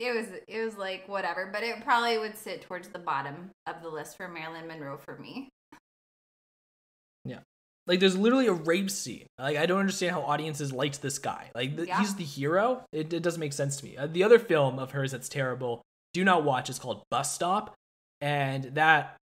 it 0.00 0.14
was 0.16 0.26
it 0.48 0.64
was 0.64 0.76
like 0.76 1.06
whatever, 1.06 1.48
but 1.52 1.62
it 1.62 1.84
probably 1.84 2.18
would 2.18 2.36
sit 2.36 2.62
towards 2.62 2.88
the 2.88 2.98
bottom 2.98 3.50
of 3.66 3.82
the 3.82 3.88
list 3.88 4.16
for 4.16 4.26
Marilyn 4.26 4.66
Monroe 4.66 4.96
for 4.96 5.16
me. 5.18 5.48
Yeah. 7.24 7.40
Like, 7.86 8.00
there's 8.00 8.16
literally 8.16 8.46
a 8.46 8.52
rape 8.52 8.90
scene. 8.90 9.26
Like, 9.38 9.56
I 9.56 9.66
don't 9.66 9.80
understand 9.80 10.12
how 10.12 10.22
audiences 10.22 10.72
liked 10.72 11.02
this 11.02 11.18
guy. 11.18 11.50
Like, 11.54 11.76
th- 11.76 11.88
Yeah. 11.88 11.98
he's 11.98 12.14
the 12.14 12.24
hero. 12.24 12.84
It, 12.92 13.12
it 13.12 13.22
doesn't 13.22 13.40
make 13.40 13.52
sense 13.52 13.76
to 13.78 13.84
me. 13.84 13.96
Uh, 13.96 14.06
the 14.06 14.22
other 14.22 14.38
film 14.38 14.78
of 14.78 14.92
hers 14.92 15.10
that's 15.12 15.28
terrible, 15.28 15.82
do 16.14 16.24
not 16.24 16.44
watch, 16.44 16.70
is 16.70 16.78
called 16.78 17.02
Bus 17.10 17.34
Stop. 17.34 17.74
And 18.20 18.64
that 18.74 19.16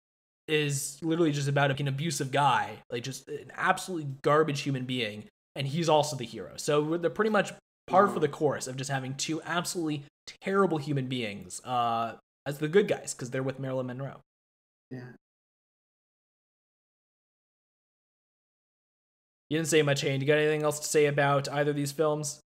is 0.48 0.98
literally 1.02 1.32
just 1.32 1.48
about 1.48 1.78
an 1.80 1.88
abusive 1.88 2.30
guy, 2.32 2.78
like 2.90 3.02
just 3.04 3.28
an 3.28 3.52
absolutely 3.56 4.10
garbage 4.22 4.60
human 4.60 4.84
being. 4.84 5.24
And 5.56 5.66
he's 5.66 5.88
also 5.88 6.16
the 6.16 6.24
hero. 6.24 6.52
So 6.56 6.96
they're 6.98 7.10
pretty 7.10 7.30
much 7.30 7.52
par 7.88 8.08
for 8.08 8.20
the 8.20 8.28
course 8.28 8.66
of 8.66 8.76
just 8.76 8.90
having 8.90 9.14
two 9.14 9.40
absolutely 9.42 10.04
terrible 10.42 10.78
human 10.78 11.06
beings 11.06 11.60
uh, 11.64 12.14
as 12.46 12.58
the 12.58 12.68
good 12.68 12.88
guys 12.88 13.14
because 13.14 13.30
they're 13.30 13.42
with 13.42 13.58
Marilyn 13.58 13.86
Monroe. 13.86 14.20
Yeah. 14.90 15.00
You 19.48 19.56
didn't 19.56 19.68
say 19.68 19.80
much, 19.82 20.02
Hayden. 20.02 20.20
You 20.20 20.26
got 20.26 20.38
anything 20.38 20.62
else 20.62 20.78
to 20.80 20.86
say 20.86 21.06
about 21.06 21.48
either 21.48 21.70
of 21.70 21.76
these 21.76 21.92
films? 21.92 22.40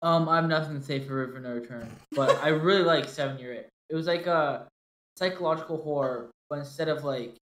Um, 0.00 0.28
I 0.28 0.36
have 0.36 0.48
nothing 0.48 0.78
to 0.78 0.84
say 0.84 0.98
for 1.00 1.14
River 1.14 1.38
No 1.38 1.52
Return, 1.52 1.88
but 2.12 2.42
I 2.42 2.48
really 2.48 2.82
like 2.82 3.08
Seven 3.08 3.38
Year 3.38 3.52
Itch. 3.52 3.68
It 3.90 3.94
was 3.94 4.06
like 4.06 4.26
a 4.26 4.66
psychological 5.16 5.80
horror, 5.82 6.30
but 6.48 6.58
instead 6.58 6.88
of 6.88 7.04
like, 7.04 7.36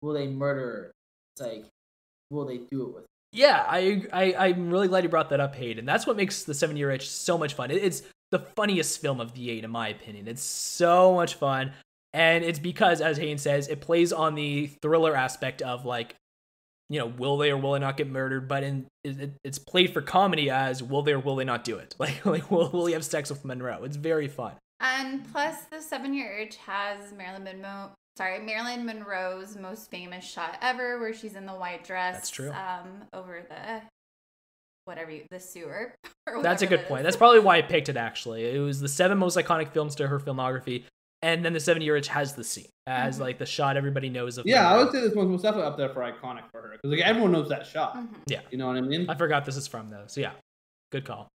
will 0.00 0.14
they 0.14 0.28
murder? 0.28 0.92
It's 1.34 1.46
like, 1.46 1.64
will 2.30 2.46
they 2.46 2.58
do 2.70 2.82
it 2.82 2.94
with? 2.94 3.04
Yeah, 3.32 3.64
I, 3.68 4.04
I 4.12 4.34
I'm 4.48 4.70
really 4.70 4.88
glad 4.88 5.02
you 5.04 5.08
brought 5.10 5.30
that 5.30 5.40
up, 5.40 5.54
Hayden. 5.54 5.84
That's 5.84 6.06
what 6.06 6.16
makes 6.16 6.44
the 6.44 6.54
Seven 6.54 6.76
Year 6.76 6.90
Itch 6.90 7.08
so 7.08 7.36
much 7.36 7.54
fun. 7.54 7.70
It, 7.70 7.82
it's 7.82 8.02
the 8.30 8.38
funniest 8.38 9.00
film 9.00 9.20
of 9.20 9.34
the 9.34 9.50
eight, 9.50 9.64
in 9.64 9.70
my 9.70 9.88
opinion. 9.88 10.28
It's 10.28 10.42
so 10.42 11.14
much 11.14 11.34
fun, 11.34 11.72
and 12.12 12.44
it's 12.44 12.58
because, 12.58 13.00
as 13.00 13.18
Hayden 13.18 13.38
says, 13.38 13.68
it 13.68 13.80
plays 13.80 14.12
on 14.12 14.34
the 14.34 14.68
thriller 14.82 15.14
aspect 15.14 15.60
of 15.62 15.84
like, 15.84 16.14
you 16.88 16.98
know, 16.98 17.06
will 17.06 17.36
they 17.36 17.50
or 17.50 17.58
will 17.58 17.72
they 17.72 17.78
not 17.80 17.96
get 17.98 18.08
murdered? 18.10 18.48
But 18.48 18.62
in 18.62 18.86
it- 19.04 19.32
it's 19.44 19.58
played 19.58 19.92
for 19.92 20.00
comedy 20.00 20.48
as 20.50 20.82
will 20.82 21.02
they 21.02 21.12
or 21.12 21.20
will 21.20 21.36
they 21.36 21.44
not 21.44 21.64
do 21.64 21.76
it? 21.76 21.94
Like, 21.98 22.24
like 22.24 22.50
will 22.50 22.70
will 22.70 22.86
he 22.86 22.94
have 22.94 23.04
sex 23.04 23.28
with 23.28 23.44
Monroe? 23.44 23.84
It's 23.84 23.96
very 23.96 24.28
fun. 24.28 24.52
And 24.80 25.30
plus, 25.32 25.62
the 25.70 25.82
Seven 25.82 26.14
Year 26.14 26.38
Itch 26.38 26.56
has 26.56 27.12
Marilyn 27.12 27.44
Monroe. 27.44 27.90
Sorry, 28.18 28.40
Marilyn 28.40 28.84
Monroe's 28.84 29.56
most 29.56 29.92
famous 29.92 30.24
shot 30.24 30.58
ever, 30.60 30.98
where 30.98 31.14
she's 31.14 31.36
in 31.36 31.46
the 31.46 31.52
white 31.52 31.84
dress. 31.84 32.16
That's 32.16 32.30
true. 32.30 32.50
Um, 32.50 33.04
over 33.12 33.46
the 33.48 33.82
whatever 34.86 35.12
you, 35.12 35.22
the 35.30 35.38
sewer. 35.38 35.94
or 36.26 36.42
That's 36.42 36.62
a 36.62 36.66
good 36.66 36.80
that 36.80 36.88
point. 36.88 37.04
That's 37.04 37.14
probably 37.16 37.38
why 37.38 37.58
I 37.58 37.62
picked 37.62 37.88
it. 37.88 37.96
Actually, 37.96 38.44
it 38.46 38.58
was 38.58 38.80
the 38.80 38.88
seven 38.88 39.18
most 39.18 39.36
iconic 39.36 39.72
films 39.72 39.94
to 39.94 40.08
her 40.08 40.18
filmography, 40.18 40.82
and 41.22 41.44
then 41.44 41.52
the 41.52 41.60
Seven 41.60 41.80
Year 41.80 41.96
Itch 41.96 42.08
has 42.08 42.34
the 42.34 42.42
scene 42.42 42.66
as 42.88 43.18
Mhm. 43.18 43.20
like 43.20 43.38
the 43.38 43.46
shot 43.46 43.76
everybody 43.76 44.08
knows 44.08 44.36
of. 44.36 44.46
Yeah, 44.46 44.68
I 44.68 44.78
would 44.82 44.90
say 44.90 45.00
this 45.00 45.14
one's 45.14 45.30
most 45.30 45.42
definitely 45.42 45.68
up 45.70 45.76
there 45.76 45.90
for 45.90 46.00
iconic 46.00 46.50
for 46.50 46.60
her 46.62 46.70
because 46.72 46.90
like 46.90 47.06
everyone 47.06 47.30
knows 47.30 47.48
that 47.50 47.68
shot. 47.68 47.94
Mhm. 47.96 48.42
You 48.50 48.58
know 48.58 48.66
what 48.66 48.78
I 48.78 48.80
mean? 48.80 49.08
I 49.08 49.14
forgot 49.14 49.44
this 49.44 49.56
is 49.56 49.68
from 49.68 49.90
though. 49.90 50.06
So 50.08 50.20
yeah, 50.20 50.32
good 50.90 51.04
call. 51.04 51.28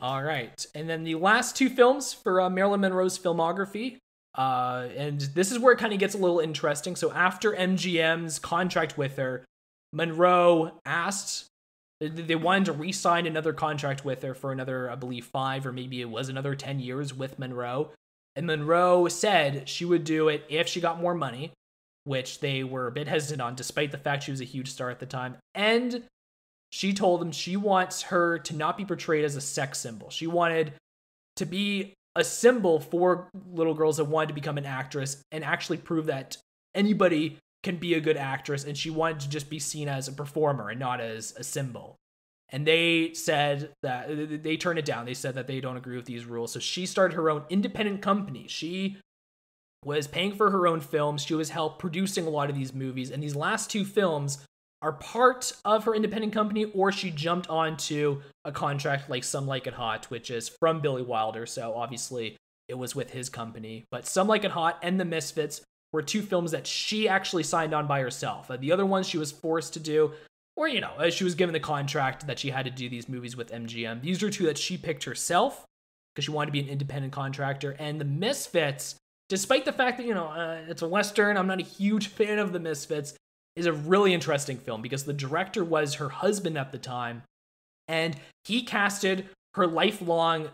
All 0.00 0.22
right, 0.22 0.66
and 0.74 0.86
then 0.86 1.02
the 1.04 1.14
last 1.14 1.56
two 1.56 1.70
films 1.70 2.12
for 2.12 2.42
uh, 2.42 2.50
Marilyn 2.50 2.82
Monroe's 2.82 3.18
filmography, 3.18 3.96
uh, 4.34 4.88
and 4.96 5.20
this 5.20 5.52
is 5.52 5.58
where 5.58 5.72
it 5.72 5.78
kind 5.78 5.92
of 5.92 5.98
gets 5.98 6.14
a 6.14 6.18
little 6.18 6.40
interesting. 6.40 6.96
So 6.96 7.12
after 7.12 7.52
MGM's 7.52 8.38
contract 8.38 8.98
with 8.98 9.16
her, 9.16 9.44
Monroe 9.92 10.80
asked 10.84 11.46
they- 12.00 12.34
wanted 12.34 12.66
to 12.66 12.72
re-sign 12.72 13.26
another 13.26 13.52
contract 13.52 14.04
with 14.04 14.22
her 14.22 14.34
for 14.34 14.52
another, 14.52 14.90
I 14.90 14.96
believe, 14.96 15.26
five 15.26 15.64
or 15.64 15.72
maybe 15.72 16.00
it 16.00 16.10
was 16.10 16.28
another 16.28 16.54
ten 16.54 16.80
years 16.80 17.14
with 17.14 17.38
Monroe, 17.38 17.92
and 18.36 18.46
Monroe 18.46 19.08
said 19.08 19.68
she 19.68 19.84
would 19.84 20.04
do 20.04 20.28
it 20.28 20.44
if 20.48 20.68
she 20.68 20.80
got 20.80 21.00
more 21.00 21.14
money 21.14 21.52
which 22.04 22.40
they 22.40 22.62
were 22.62 22.86
a 22.86 22.92
bit 22.92 23.08
hesitant 23.08 23.40
on, 23.40 23.54
despite 23.54 23.90
the 23.90 23.98
fact 23.98 24.22
she 24.22 24.30
was 24.30 24.40
a 24.40 24.44
huge 24.44 24.70
star 24.70 24.90
at 24.90 25.00
the 25.00 25.06
time. 25.06 25.36
And 25.54 26.04
she 26.70 26.92
told 26.92 27.20
them 27.20 27.32
she 27.32 27.56
wants 27.56 28.02
her 28.02 28.38
to 28.40 28.54
not 28.54 28.76
be 28.76 28.84
portrayed 28.84 29.24
as 29.24 29.36
a 29.36 29.40
sex 29.40 29.78
symbol. 29.78 30.10
She 30.10 30.26
wanted 30.26 30.74
to 31.36 31.46
be 31.46 31.94
a 32.16 32.24
symbol 32.24 32.80
for 32.80 33.28
little 33.52 33.74
girls 33.74 33.96
that 33.96 34.04
wanted 34.04 34.28
to 34.28 34.34
become 34.34 34.58
an 34.58 34.66
actress 34.66 35.22
and 35.32 35.44
actually 35.44 35.78
prove 35.78 36.06
that 36.06 36.36
anybody 36.74 37.38
can 37.62 37.76
be 37.76 37.94
a 37.94 38.00
good 38.00 38.16
actress. 38.16 38.64
And 38.64 38.76
she 38.76 38.90
wanted 38.90 39.20
to 39.20 39.28
just 39.28 39.50
be 39.50 39.58
seen 39.58 39.88
as 39.88 40.06
a 40.08 40.12
performer 40.12 40.70
and 40.70 40.78
not 40.78 41.00
as 41.00 41.34
a 41.36 41.42
symbol. 41.44 41.96
And 42.50 42.66
they 42.66 43.14
said 43.14 43.70
that 43.82 44.42
they 44.42 44.56
turned 44.56 44.78
it 44.78 44.84
down. 44.84 45.06
They 45.06 45.14
said 45.14 45.34
that 45.34 45.46
they 45.46 45.60
don't 45.60 45.76
agree 45.76 45.96
with 45.96 46.04
these 46.04 46.24
rules. 46.24 46.52
So 46.52 46.60
she 46.60 46.86
started 46.86 47.16
her 47.16 47.30
own 47.30 47.44
independent 47.48 48.02
company. 48.02 48.46
She 48.48 48.98
was 49.84 50.06
paying 50.06 50.34
for 50.34 50.50
her 50.50 50.66
own 50.66 50.80
films. 50.80 51.24
She 51.24 51.34
was 51.34 51.50
help 51.50 51.78
producing 51.78 52.26
a 52.26 52.30
lot 52.30 52.50
of 52.50 52.56
these 52.56 52.72
movies, 52.72 53.10
and 53.10 53.22
these 53.22 53.34
last 53.34 53.70
two 53.70 53.84
films 53.84 54.38
are 54.84 54.92
part 54.92 55.50
of 55.64 55.84
her 55.84 55.94
independent 55.94 56.34
company, 56.34 56.66
or 56.66 56.92
she 56.92 57.10
jumped 57.10 57.48
onto 57.48 58.20
a 58.44 58.52
contract 58.52 59.08
like 59.08 59.24
Some 59.24 59.46
Like 59.46 59.66
It 59.66 59.72
Hot, 59.72 60.04
which 60.10 60.30
is 60.30 60.50
from 60.50 60.82
Billy 60.82 61.02
Wilder. 61.02 61.46
So 61.46 61.74
obviously 61.74 62.36
it 62.68 62.74
was 62.74 62.94
with 62.94 63.10
his 63.10 63.30
company. 63.30 63.84
But 63.90 64.06
Some 64.06 64.28
Like 64.28 64.44
It 64.44 64.50
Hot 64.50 64.78
and 64.82 65.00
The 65.00 65.06
Misfits 65.06 65.62
were 65.94 66.02
two 66.02 66.20
films 66.20 66.50
that 66.50 66.66
she 66.66 67.08
actually 67.08 67.44
signed 67.44 67.72
on 67.72 67.86
by 67.86 68.00
herself. 68.00 68.50
The 68.60 68.72
other 68.72 68.84
ones 68.84 69.08
she 69.08 69.16
was 69.16 69.32
forced 69.32 69.72
to 69.72 69.80
do, 69.80 70.12
or 70.54 70.68
you 70.68 70.82
know, 70.82 70.92
uh, 70.98 71.08
she 71.08 71.24
was 71.24 71.34
given 71.34 71.54
the 71.54 71.60
contract 71.60 72.26
that 72.26 72.38
she 72.38 72.50
had 72.50 72.66
to 72.66 72.70
do 72.70 72.90
these 72.90 73.08
movies 73.08 73.38
with 73.38 73.50
MGM. 73.50 74.02
These 74.02 74.22
are 74.22 74.30
two 74.30 74.44
that 74.44 74.58
she 74.58 74.76
picked 74.76 75.04
herself 75.04 75.64
because 76.14 76.26
she 76.26 76.30
wanted 76.30 76.46
to 76.48 76.52
be 76.52 76.60
an 76.60 76.68
independent 76.68 77.14
contractor. 77.14 77.74
And 77.78 77.98
The 77.98 78.04
Misfits 78.04 78.96
despite 79.30 79.64
the 79.64 79.72
fact 79.72 79.96
that 79.96 80.06
you 80.06 80.14
know 80.14 80.26
uh, 80.26 80.60
it's 80.68 80.82
a 80.82 80.88
western 80.88 81.36
i'm 81.38 81.46
not 81.46 81.58
a 81.58 81.64
huge 81.64 82.08
fan 82.18 82.38
of 82.38 82.52
the 82.52 82.60
misfits 82.60 83.14
is 83.56 83.66
a 83.66 83.72
really 83.72 84.12
interesting 84.12 84.58
film 84.58 84.82
because 84.82 85.04
the 85.04 85.12
director 85.12 85.64
was 85.64 85.94
her 85.94 86.08
husband 86.08 86.58
at 86.58 86.72
the 86.72 86.78
time 86.78 87.22
and 87.88 88.16
he 88.44 88.62
casted 88.62 89.28
her 89.54 89.66
lifelong 89.66 90.48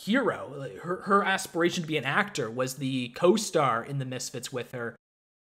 hero 0.00 0.68
her, 0.82 0.96
her 1.02 1.24
aspiration 1.24 1.82
to 1.82 1.88
be 1.88 1.96
an 1.96 2.04
actor 2.04 2.50
was 2.50 2.74
the 2.74 3.08
co-star 3.10 3.84
in 3.84 3.98
the 3.98 4.04
misfits 4.04 4.52
with 4.52 4.72
her 4.72 4.96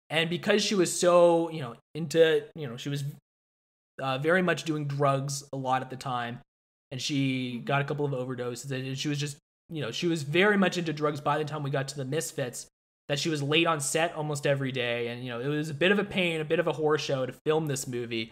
and 0.10 0.30
because 0.30 0.64
she 0.64 0.76
was 0.76 0.98
so 0.98 1.50
you 1.50 1.60
know 1.60 1.76
into 1.94 2.44
you 2.56 2.68
know 2.68 2.78
she 2.78 2.90
was 2.90 3.04
uh, 4.02 4.18
very 4.18 4.42
much 4.42 4.64
doing 4.64 4.86
drugs 4.86 5.44
a 5.54 5.58
lot 5.58 5.82
at 5.82 5.90
the 5.90 5.96
time 5.96 6.40
and 6.92 7.02
she 7.02 7.60
got 7.60 7.82
a 7.82 7.84
couple 7.84 8.06
of 8.06 8.12
overdoses 8.12 8.72
and 8.72 8.98
she 8.98 9.10
was 9.10 9.20
just 9.20 9.38
you 9.70 9.82
know, 9.82 9.92
she 9.92 10.08
was 10.08 10.24
very 10.24 10.58
much 10.58 10.78
into 10.78 10.94
drugs 10.94 11.22
by 11.22 11.38
the 11.38 11.46
time 11.46 11.64
we 11.64 11.70
got 11.70 11.88
to 11.90 11.96
the 11.96 12.06
Misfits. 12.06 12.68
That 13.10 13.20
she 13.20 13.30
was 13.30 13.44
late 13.44 13.68
on 13.68 13.82
set 13.82 14.14
almost 14.16 14.48
every 14.48 14.72
day, 14.72 15.08
and 15.08 15.24
you 15.24 15.30
know, 15.30 15.40
it 15.40 15.48
was 15.48 15.70
a 15.70 15.74
bit 15.74 15.92
of 15.92 16.00
a 16.00 16.04
pain, 16.04 16.40
a 16.40 16.46
bit 16.46 16.60
of 16.60 16.68
a 16.68 16.74
horror 16.74 16.98
show 16.98 17.26
to 17.26 17.34
film 17.34 17.68
this 17.68 17.88
movie. 17.88 18.32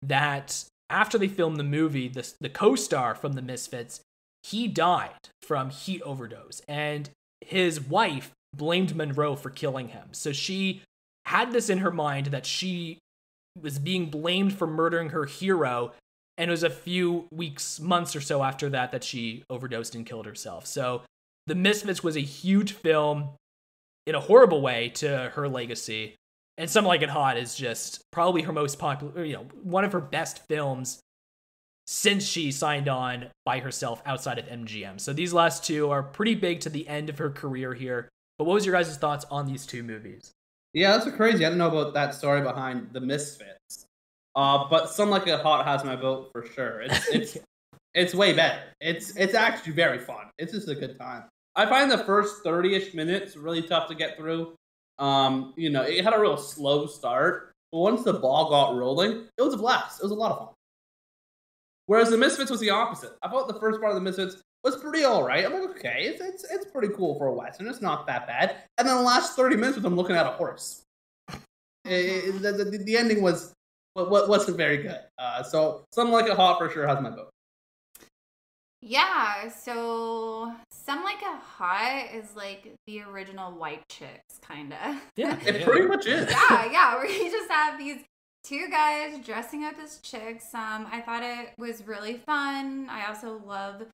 That 0.00 0.64
after 0.88 1.18
they 1.18 1.28
filmed 1.28 1.58
the 1.58 1.64
movie, 1.64 2.08
the 2.08 2.32
the 2.40 2.48
co-star 2.48 3.14
from 3.14 3.32
the 3.34 3.42
Misfits, 3.42 4.00
he 4.44 4.68
died 4.68 5.28
from 5.42 5.70
heat 5.70 6.00
overdose, 6.02 6.62
and 6.68 7.10
his 7.40 7.80
wife 7.80 8.30
blamed 8.56 8.94
Monroe 8.94 9.34
for 9.34 9.50
killing 9.50 9.88
him. 9.88 10.08
So 10.12 10.32
she 10.32 10.82
had 11.26 11.52
this 11.52 11.68
in 11.68 11.78
her 11.78 11.90
mind 11.90 12.26
that 12.26 12.46
she 12.46 12.98
was 13.60 13.78
being 13.78 14.06
blamed 14.06 14.54
for 14.54 14.66
murdering 14.66 15.10
her 15.10 15.24
hero 15.26 15.92
and 16.38 16.48
it 16.48 16.52
was 16.52 16.62
a 16.62 16.70
few 16.70 17.26
weeks 17.30 17.78
months 17.78 18.16
or 18.16 18.20
so 18.20 18.42
after 18.42 18.70
that 18.70 18.92
that 18.92 19.04
she 19.04 19.44
overdosed 19.50 19.94
and 19.94 20.06
killed 20.06 20.26
herself 20.26 20.66
so 20.66 21.02
the 21.46 21.54
misfits 21.54 22.02
was 22.02 22.16
a 22.16 22.20
huge 22.20 22.72
film 22.72 23.30
in 24.06 24.14
a 24.14 24.20
horrible 24.20 24.60
way 24.60 24.88
to 24.90 25.30
her 25.34 25.48
legacy 25.48 26.14
and 26.58 26.68
some 26.68 26.84
like 26.84 27.02
it 27.02 27.10
hot 27.10 27.36
is 27.36 27.54
just 27.54 28.02
probably 28.10 28.42
her 28.42 28.52
most 28.52 28.78
popular 28.78 29.24
you 29.24 29.34
know 29.34 29.46
one 29.62 29.84
of 29.84 29.92
her 29.92 30.00
best 30.00 30.46
films 30.46 31.00
since 31.86 32.24
she 32.24 32.52
signed 32.52 32.88
on 32.88 33.26
by 33.44 33.58
herself 33.58 34.02
outside 34.06 34.38
of 34.38 34.46
mgm 34.46 35.00
so 35.00 35.12
these 35.12 35.32
last 35.32 35.64
two 35.64 35.90
are 35.90 36.02
pretty 36.02 36.34
big 36.34 36.60
to 36.60 36.68
the 36.70 36.86
end 36.88 37.08
of 37.08 37.18
her 37.18 37.30
career 37.30 37.74
here 37.74 38.08
but 38.38 38.44
what 38.44 38.54
was 38.54 38.66
your 38.66 38.74
guys' 38.74 38.96
thoughts 38.96 39.24
on 39.30 39.46
these 39.46 39.66
two 39.66 39.82
movies 39.82 40.32
Yeah, 40.74 40.96
that's 40.96 41.14
crazy. 41.14 41.44
I 41.44 41.48
didn't 41.48 41.58
know 41.58 41.68
about 41.68 41.92
that 41.94 42.14
story 42.14 42.40
behind 42.40 42.88
the 42.92 43.00
Misfits. 43.00 43.86
Uh, 44.34 44.64
but 44.70 44.88
Some 44.88 45.10
Like 45.10 45.26
It 45.26 45.40
Hot 45.40 45.66
has 45.66 45.84
my 45.84 45.96
vote 45.96 46.30
for 46.32 46.46
sure. 46.46 46.80
It's 46.80 47.08
it's 47.08 47.38
it's 47.94 48.14
way 48.14 48.32
better. 48.32 48.62
It's 48.80 49.14
it's 49.16 49.34
actually 49.34 49.74
very 49.74 49.98
fun. 49.98 50.30
It's 50.38 50.52
just 50.52 50.68
a 50.68 50.74
good 50.74 50.98
time. 50.98 51.24
I 51.54 51.66
find 51.66 51.90
the 51.90 51.98
first 51.98 52.42
thirty-ish 52.42 52.94
minutes 52.94 53.36
really 53.36 53.62
tough 53.62 53.88
to 53.88 53.94
get 53.94 54.16
through. 54.16 54.54
Um, 54.98 55.52
you 55.56 55.70
know, 55.70 55.82
it 55.82 56.04
had 56.04 56.14
a 56.14 56.20
real 56.20 56.36
slow 56.36 56.86
start, 56.86 57.52
but 57.72 57.78
once 57.80 58.02
the 58.04 58.14
ball 58.14 58.48
got 58.50 58.74
rolling, 58.76 59.26
it 59.36 59.42
was 59.42 59.54
a 59.54 59.58
blast. 59.58 60.00
It 60.00 60.04
was 60.04 60.12
a 60.12 60.16
lot 60.16 60.32
of 60.32 60.38
fun. 60.38 60.48
Whereas 61.86 62.10
the 62.10 62.16
Misfits 62.16 62.50
was 62.50 62.60
the 62.60 62.70
opposite. 62.70 63.12
I 63.22 63.28
thought 63.28 63.48
the 63.48 63.58
first 63.60 63.80
part 63.80 63.90
of 63.90 63.96
the 63.96 64.00
Misfits 64.00 64.40
was 64.64 64.76
pretty 64.76 65.04
all 65.04 65.24
right. 65.26 65.44
I'm 65.44 65.52
like, 65.52 65.70
okay, 65.76 66.04
it's 66.04 66.20
it's 66.22 66.44
it's 66.50 66.66
pretty 66.70 66.94
cool 66.94 67.18
for 67.18 67.26
a 67.26 67.32
western. 67.32 67.66
It's 67.66 67.82
not 67.82 68.06
that 68.06 68.26
bad. 68.26 68.56
And 68.78 68.86
then 68.88 68.96
the 68.96 69.02
last 69.02 69.34
thirty 69.34 69.56
minutes 69.56 69.74
with 69.76 69.82
them 69.82 69.96
looking 69.96 70.16
at 70.16 70.26
a 70.26 70.30
horse. 70.30 70.82
It- 71.84 71.90
it- 72.36 72.42
the, 72.42 72.52
the, 72.52 72.78
the 72.78 72.96
ending 72.96 73.22
was 73.22 73.52
wa- 73.96 74.08
wa- 74.08 74.26
wasn't 74.28 74.56
very 74.56 74.78
good. 74.78 75.00
Uh, 75.18 75.42
so 75.42 75.84
something 75.92 76.12
like 76.12 76.28
a 76.28 76.34
hot 76.36 76.58
for 76.58 76.70
sure 76.70 76.86
has 76.86 77.00
my 77.00 77.10
vote. 77.10 77.30
Yeah, 78.84 79.48
so 79.48 80.52
Some 80.72 81.04
Like 81.04 81.22
a 81.22 81.36
Hot 81.36 82.08
is 82.12 82.34
like 82.34 82.74
the 82.88 83.02
original 83.02 83.52
White 83.52 83.88
Chicks, 83.88 84.38
kind 84.42 84.72
of. 84.72 84.96
yeah 85.16 85.38
It 85.40 85.64
pretty 85.64 85.86
much 85.86 86.06
is. 86.06 86.28
yeah, 86.28 86.70
yeah, 86.70 86.94
where 86.96 87.06
you 87.06 87.30
just 87.30 87.48
have 87.50 87.78
these 87.78 87.98
two 88.42 88.68
guys 88.70 89.24
dressing 89.24 89.64
up 89.64 89.74
as 89.82 89.98
chicks. 89.98 90.52
Um, 90.52 90.88
I 90.90 91.00
thought 91.00 91.22
it 91.22 91.50
was 91.58 91.86
really 91.86 92.14
fun. 92.26 92.88
I 92.90 93.06
also 93.06 93.40
love 93.46 93.84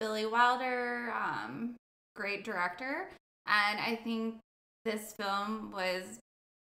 Billy 0.00 0.26
Wilder, 0.26 1.14
um, 1.18 1.76
great 2.14 2.44
director, 2.44 3.08
and 3.46 3.80
I 3.80 3.98
think 4.04 4.34
this 4.84 5.14
film 5.14 5.72
was 5.72 6.18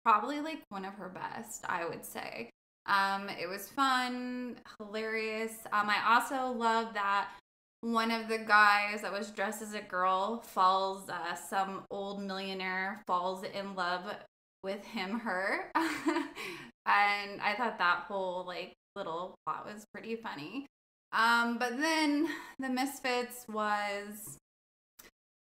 probably 0.04 0.42
like 0.42 0.60
one 0.70 0.84
of 0.84 0.96
her 0.96 1.08
best. 1.08 1.64
I 1.70 1.86
would 1.88 2.04
say. 2.06 2.50
Um, 2.88 3.30
it 3.30 3.48
was 3.48 3.70
fun, 3.70 4.58
hilarious. 4.78 5.54
Um, 5.72 5.88
I 5.90 6.16
also 6.16 6.52
love 6.52 6.94
that 6.96 7.30
one 7.82 8.12
of 8.12 8.28
the 8.28 8.38
guys 8.38 9.02
that 9.02 9.12
was 9.12 9.32
dressed 9.32 9.62
as 9.62 9.74
a 9.74 9.82
girl 9.82 10.42
falls 10.42 11.10
uh, 11.10 11.36
some 11.36 11.84
old 11.90 12.22
millionaire 12.22 13.02
falls 13.08 13.44
in 13.44 13.76
love 13.76 14.04
with 14.64 14.84
him 14.86 15.20
her. 15.20 15.72
And 16.84 17.40
i 17.42 17.54
thought 17.54 17.78
that 17.78 18.06
whole 18.08 18.44
like 18.46 18.74
little 18.96 19.36
plot 19.46 19.66
was 19.72 19.86
pretty 19.94 20.16
funny. 20.16 20.66
Um 21.14 21.58
but 21.58 21.78
then 21.78 22.28
the 22.60 22.70
misfits 22.70 23.46
was 23.48 24.38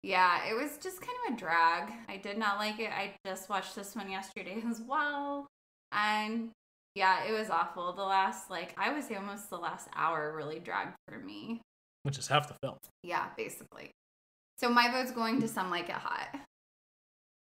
yeah 0.02 0.48
it 0.48 0.54
was 0.54 0.78
just 0.78 1.00
kind 1.00 1.16
of 1.26 1.34
a 1.34 1.36
drag. 1.36 1.92
I 2.08 2.16
did 2.16 2.38
not 2.38 2.58
like 2.58 2.80
it. 2.80 2.90
I 2.90 3.14
just 3.26 3.48
watched 3.50 3.76
this 3.76 3.94
one 3.94 4.10
yesterday 4.10 4.62
as 4.70 4.80
well. 4.80 5.46
And 5.92 6.50
yeah 6.94 7.24
it 7.24 7.32
was 7.32 7.50
awful. 7.50 7.92
The 7.92 8.02
last 8.02 8.50
like 8.50 8.74
i 8.78 8.92
would 8.92 9.04
say 9.04 9.16
almost 9.16 9.50
the 9.50 9.58
last 9.58 9.88
hour 9.94 10.34
really 10.34 10.60
dragged 10.60 10.96
for 11.06 11.18
me 11.18 11.60
which 12.08 12.18
is 12.18 12.26
half 12.26 12.48
the 12.48 12.54
film 12.62 12.76
yeah 13.02 13.26
basically 13.36 13.90
so 14.56 14.68
my 14.70 14.90
vote's 14.90 15.12
going 15.12 15.38
to 15.40 15.46
some 15.46 15.70
like 15.70 15.88
it 15.88 15.94
hot 15.94 16.28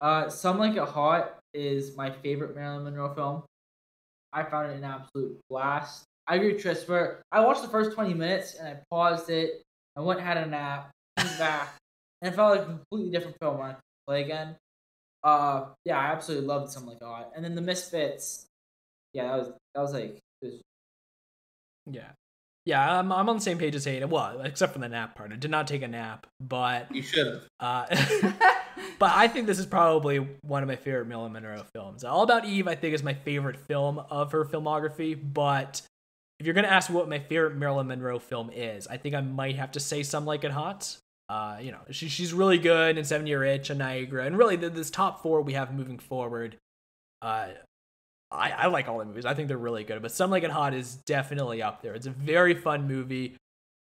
Uh, 0.02 0.28
Some 0.30 0.58
Like 0.58 0.76
It 0.76 0.88
Hot 0.88 1.38
is 1.52 1.94
my 1.96 2.10
favorite 2.10 2.54
Marilyn 2.54 2.84
Monroe 2.84 3.12
film. 3.14 3.42
I 4.32 4.42
found 4.44 4.70
it 4.70 4.76
an 4.78 4.84
absolute 4.84 5.38
blast. 5.50 6.04
I 6.26 6.36
agree 6.36 6.52
with 6.54 6.62
Tristan. 6.62 7.16
I 7.30 7.40
watched 7.40 7.60
the 7.60 7.68
first 7.68 7.92
20 7.92 8.14
minutes 8.14 8.54
and 8.54 8.66
I 8.66 8.80
paused 8.90 9.28
it. 9.28 9.62
I 9.96 10.00
went 10.00 10.20
and 10.20 10.26
had 10.26 10.38
a 10.38 10.46
nap, 10.46 10.90
came 11.18 11.36
back, 11.38 11.74
and 12.22 12.32
it 12.32 12.36
felt 12.36 12.56
like 12.56 12.66
a 12.66 12.70
completely 12.72 13.10
different 13.10 13.36
film 13.42 13.58
when 13.58 13.70
I 13.70 13.72
could 13.72 13.82
play 14.06 14.22
again. 14.22 14.56
Uh, 15.22 15.66
yeah, 15.84 15.98
I 15.98 16.12
absolutely 16.12 16.46
loved 16.46 16.72
Some 16.72 16.86
Like 16.86 16.96
It 16.96 17.04
Hot. 17.04 17.32
And 17.36 17.44
then 17.44 17.54
The 17.54 17.60
Misfits, 17.60 18.46
yeah, 19.12 19.24
that 19.24 19.38
was 19.38 19.48
that 19.74 19.80
was 19.82 19.92
like 19.92 20.18
it 20.40 20.46
was 20.46 20.60
Yeah. 21.90 22.12
Yeah, 22.66 22.98
I'm, 22.98 23.10
I'm 23.10 23.28
on 23.28 23.36
the 23.36 23.42
same 23.42 23.58
page 23.58 23.74
as 23.74 23.84
Hayden. 23.84 24.10
Well, 24.10 24.40
except 24.42 24.74
for 24.74 24.78
the 24.78 24.88
nap 24.88 25.14
part. 25.14 25.32
I 25.32 25.36
did 25.36 25.50
not 25.50 25.66
take 25.66 25.82
a 25.82 25.88
nap, 25.88 26.26
but 26.40 26.94
You 26.94 27.02
should 27.02 27.26
have. 27.26 27.42
uh, 27.58 27.86
but 28.98 29.12
I 29.14 29.28
think 29.28 29.46
this 29.46 29.58
is 29.58 29.66
probably 29.66 30.18
one 30.42 30.62
of 30.62 30.68
my 30.68 30.76
favorite 30.76 31.06
Marilyn 31.06 31.32
Monroe 31.32 31.64
films. 31.74 32.04
All 32.04 32.22
About 32.22 32.44
Eve, 32.44 32.68
I 32.68 32.74
think, 32.74 32.94
is 32.94 33.02
my 33.02 33.14
favorite 33.14 33.56
film 33.66 33.98
of 33.98 34.32
her 34.32 34.44
filmography. 34.44 35.18
But 35.20 35.80
if 36.38 36.46
you're 36.46 36.54
gonna 36.54 36.68
ask 36.68 36.90
what 36.90 37.08
my 37.08 37.18
favorite 37.18 37.56
Marilyn 37.56 37.86
Monroe 37.86 38.18
film 38.18 38.50
is, 38.54 38.86
I 38.86 38.98
think 38.98 39.14
I 39.14 39.20
might 39.22 39.56
have 39.56 39.72
to 39.72 39.80
say 39.80 40.02
Some 40.02 40.26
Like 40.26 40.44
It 40.44 40.50
Hot. 40.50 40.96
Uh, 41.30 41.58
you 41.62 41.70
know, 41.70 41.78
she, 41.90 42.08
she's 42.08 42.32
really 42.34 42.58
good 42.58 42.98
in 42.98 43.04
Seven 43.04 43.26
Year 43.26 43.42
Itch 43.44 43.70
and 43.70 43.78
Niagara, 43.78 44.26
and 44.26 44.36
really 44.36 44.56
the, 44.56 44.68
this 44.68 44.90
top 44.90 45.22
four 45.22 45.40
we 45.42 45.54
have 45.54 45.72
moving 45.72 45.98
forward. 45.98 46.56
Uh, 47.22 47.48
I, 48.32 48.50
I 48.50 48.66
like 48.68 48.88
all 48.88 48.98
the 48.98 49.04
movies. 49.04 49.24
I 49.24 49.34
think 49.34 49.48
they're 49.48 49.58
really 49.58 49.84
good, 49.84 50.00
but 50.02 50.12
Some 50.12 50.30
Like 50.30 50.44
It 50.44 50.50
Hot 50.50 50.72
is 50.72 50.96
definitely 50.96 51.62
up 51.62 51.82
there. 51.82 51.94
It's 51.94 52.06
a 52.06 52.10
very 52.10 52.54
fun 52.54 52.86
movie. 52.86 53.36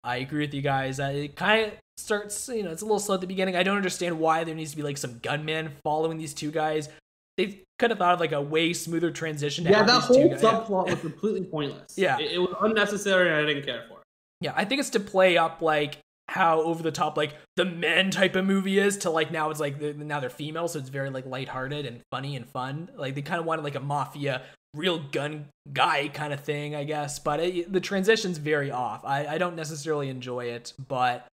I 0.04 0.18
agree 0.18 0.46
with 0.46 0.54
you 0.54 0.62
guys. 0.62 1.00
It 1.00 1.36
kind 1.36 1.68
of 1.68 1.74
starts, 1.98 2.50
you 2.50 2.64
know, 2.64 2.72
it's 2.72 2.82
a 2.82 2.86
little 2.86 3.00
slow 3.00 3.16
at 3.16 3.22
the 3.22 3.28
beginning. 3.28 3.56
I 3.56 3.64
don't 3.64 3.78
understand 3.78 4.20
why 4.20 4.44
there 4.44 4.56
needs 4.56 4.72
to 4.72 4.78
be 4.78 4.84
like 4.84 4.98
some 4.98 5.20
gunman 5.20 5.74
following 5.84 6.18
these 6.18 6.34
two 6.34 6.52
guys. 6.52 6.90
They 7.38 7.62
could 7.78 7.92
have 7.92 8.00
thought 8.00 8.14
of 8.14 8.20
like 8.20 8.32
a 8.32 8.42
way 8.42 8.74
smoother 8.74 9.12
transition. 9.12 9.66
To 9.66 9.72
Yeah, 9.72 9.84
that 9.84 10.02
whole 10.02 10.30
subplot 10.36 10.90
was 10.90 11.00
completely 11.00 11.44
pointless. 11.44 11.98
Yeah. 11.98 12.20
it, 12.20 12.32
it 12.34 12.38
was 12.40 12.54
unnecessary, 12.62 13.30
and 13.30 13.38
I 13.38 13.46
didn't 13.46 13.66
care 13.66 13.86
for 13.88 14.00
it. 14.00 14.04
Yeah, 14.42 14.54
I 14.56 14.66
think 14.66 14.80
it's 14.80 14.90
to 14.92 15.00
play 15.00 15.38
up 15.38 15.62
like 15.62 16.00
how 16.32 16.62
over 16.62 16.82
the 16.82 16.92
top 16.92 17.18
like 17.18 17.36
the 17.58 17.66
men 17.66 18.10
type 18.10 18.38
of 18.38 18.46
movie 18.46 18.80
is 18.80 18.96
to 19.00 19.10
like 19.10 19.32
now 19.32 19.50
it's 19.50 19.60
like 19.60 19.80
the, 19.80 19.94
now 19.94 20.22
they're 20.22 20.30
female, 20.30 20.68
so 20.70 20.80
it's 20.80 20.88
very 20.88 21.10
like 21.10 21.26
lighthearted 21.26 21.86
and 21.86 22.00
funny 22.10 22.38
and 22.38 22.48
fun. 22.48 22.90
Like 22.96 23.16
they 23.16 23.22
kind 23.22 23.40
of 23.40 23.46
wanted 23.46 23.64
like 23.64 23.76
a 23.76 23.82
mafia 23.82 24.44
real 24.74 25.00
gun 25.00 25.48
guy 25.74 26.08
kind 26.08 26.32
of 26.32 26.40
thing, 26.40 26.74
I 26.74 26.86
guess. 26.86 27.20
But 27.20 27.42
it, 27.42 27.74
the 27.74 27.82
transition's 27.82 28.38
very 28.38 28.72
off. 28.72 29.04
I, 29.04 29.28
I 29.28 29.38
don't 29.38 29.58
necessarily 29.58 30.08
enjoy 30.08 30.46
it, 30.46 30.72
but 30.88 31.28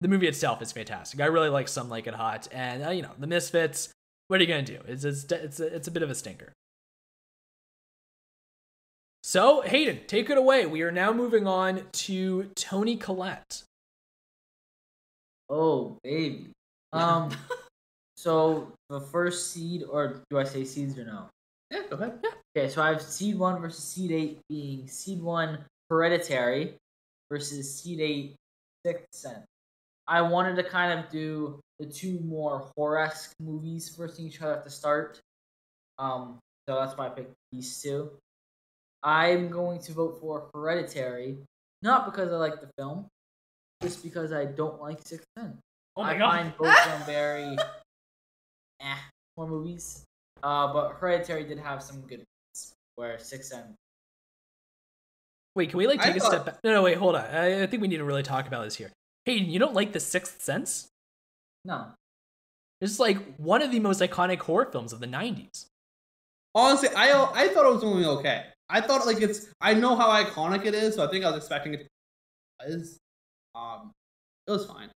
the 0.00 0.08
movie 0.08 0.26
itself 0.26 0.62
is 0.62 0.72
fantastic. 0.72 1.20
I 1.20 1.26
really 1.26 1.50
like 1.50 1.68
Some 1.68 1.90
Like 1.90 2.06
It 2.06 2.14
Hot, 2.14 2.48
and 2.50 2.82
uh, 2.82 2.90
you 2.90 3.02
know 3.02 3.12
the 3.18 3.26
Misfits. 3.26 3.90
What 4.28 4.40
are 4.40 4.42
you 4.42 4.48
gonna 4.48 4.62
do? 4.62 4.80
It's 4.88 5.04
it's 5.04 5.24
it's 5.30 5.60
a, 5.60 5.66
it's 5.66 5.88
a 5.88 5.90
bit 5.90 6.02
of 6.02 6.08
a 6.08 6.14
stinker. 6.14 6.52
So 9.22 9.60
Hayden, 9.60 10.00
take 10.06 10.30
it 10.30 10.38
away. 10.38 10.64
We 10.64 10.80
are 10.80 10.90
now 10.90 11.12
moving 11.12 11.46
on 11.46 11.82
to 11.92 12.44
Toni 12.54 12.96
Collette. 12.96 13.64
Oh, 15.48 15.98
baby. 16.02 16.50
Um, 16.92 17.30
so 18.16 18.72
the 18.88 19.00
first 19.00 19.52
seed, 19.52 19.84
or 19.88 20.22
do 20.30 20.38
I 20.38 20.44
say 20.44 20.64
seeds 20.64 20.98
or 20.98 21.04
no? 21.04 21.28
Yeah, 21.70 21.82
go 21.90 21.96
ahead. 21.96 22.20
Okay, 22.56 22.68
so 22.68 22.82
I 22.82 22.88
have 22.88 23.02
seed 23.02 23.38
one 23.38 23.60
versus 23.60 23.84
seed 23.84 24.12
eight 24.12 24.38
being 24.48 24.86
seed 24.86 25.20
one 25.20 25.58
hereditary 25.90 26.76
versus 27.30 27.80
seed 27.80 28.00
eight 28.00 28.36
sixth 28.84 29.06
sense. 29.12 29.44
I 30.06 30.20
wanted 30.22 30.56
to 30.56 30.62
kind 30.62 30.98
of 30.98 31.10
do 31.10 31.60
the 31.78 31.86
two 31.86 32.20
more 32.20 32.70
horror-esque 32.76 33.32
movies 33.40 33.88
versus 33.96 34.20
each 34.20 34.40
other 34.42 34.54
at 34.54 34.64
the 34.64 34.70
start. 34.70 35.20
Um, 35.98 36.38
so 36.68 36.76
that's 36.76 36.96
why 36.96 37.06
I 37.06 37.10
picked 37.10 37.32
these 37.50 37.82
two. 37.82 38.10
I'm 39.02 39.50
going 39.50 39.80
to 39.80 39.92
vote 39.92 40.18
for 40.20 40.48
Hereditary, 40.54 41.38
not 41.82 42.06
because 42.06 42.32
I 42.32 42.36
like 42.36 42.60
the 42.60 42.70
film, 42.78 43.06
just 43.82 44.02
because 44.02 44.32
I 44.32 44.44
don't 44.46 44.80
like 44.80 44.98
Sixth 45.06 45.26
Sense. 45.38 45.56
Oh 45.96 46.02
my 46.02 46.14
I 46.14 46.18
god! 46.18 46.30
find 46.30 46.56
both 46.56 46.68
of 46.68 46.84
them 46.86 47.02
very 47.06 47.56
eh 48.80 48.96
more 49.36 49.48
movies. 49.48 50.04
Uh, 50.42 50.72
but 50.72 50.92
Hereditary 50.92 51.44
did 51.44 51.58
have 51.58 51.82
some 51.82 52.00
good 52.02 52.18
ones, 52.18 52.72
where 52.96 53.18
Sixth 53.18 53.50
Sense. 53.50 53.74
Wait, 55.56 55.70
can 55.70 55.78
we 55.78 55.86
like 55.86 56.02
take 56.02 56.16
a 56.16 56.20
thought- 56.20 56.32
step 56.32 56.46
back? 56.46 56.58
No, 56.64 56.72
no, 56.72 56.82
wait, 56.82 56.96
hold 56.98 57.14
on. 57.14 57.24
I, 57.24 57.62
I 57.62 57.66
think 57.66 57.80
we 57.80 57.88
need 57.88 57.98
to 57.98 58.04
really 58.04 58.22
talk 58.24 58.46
about 58.46 58.64
this 58.64 58.76
here. 58.76 58.90
Hayden, 59.24 59.48
you 59.48 59.58
don't 59.58 59.74
like 59.74 59.92
The 59.92 60.00
Sixth 60.00 60.42
Sense? 60.42 60.88
No, 61.64 61.86
This 62.80 62.90
is 62.90 63.00
like 63.00 63.36
one 63.36 63.62
of 63.62 63.70
the 63.70 63.80
most 63.80 64.00
iconic 64.02 64.40
horror 64.40 64.66
films 64.70 64.92
of 64.92 65.00
the 65.00 65.06
'90s. 65.06 65.66
Honestly, 66.54 66.90
I 66.94 67.10
I 67.34 67.48
thought 67.48 67.64
it 67.66 67.72
was 67.74 67.82
only 67.84 68.04
okay. 68.04 68.46
I 68.68 68.80
thought 68.82 69.06
like 69.06 69.22
it's. 69.22 69.46
I 69.60 69.72
know 69.74 69.96
how 69.96 70.08
iconic 70.10 70.66
it 70.66 70.74
is, 70.74 70.96
so 70.96 71.06
I 71.06 71.10
think 71.10 71.24
I 71.24 71.28
was 71.30 71.38
expecting 71.38 71.72
it. 71.74 71.86
to 72.60 72.68
was. 72.68 72.98
Um, 73.54 73.92
it 74.46 74.50
was 74.50 74.66
fine. 74.66 74.90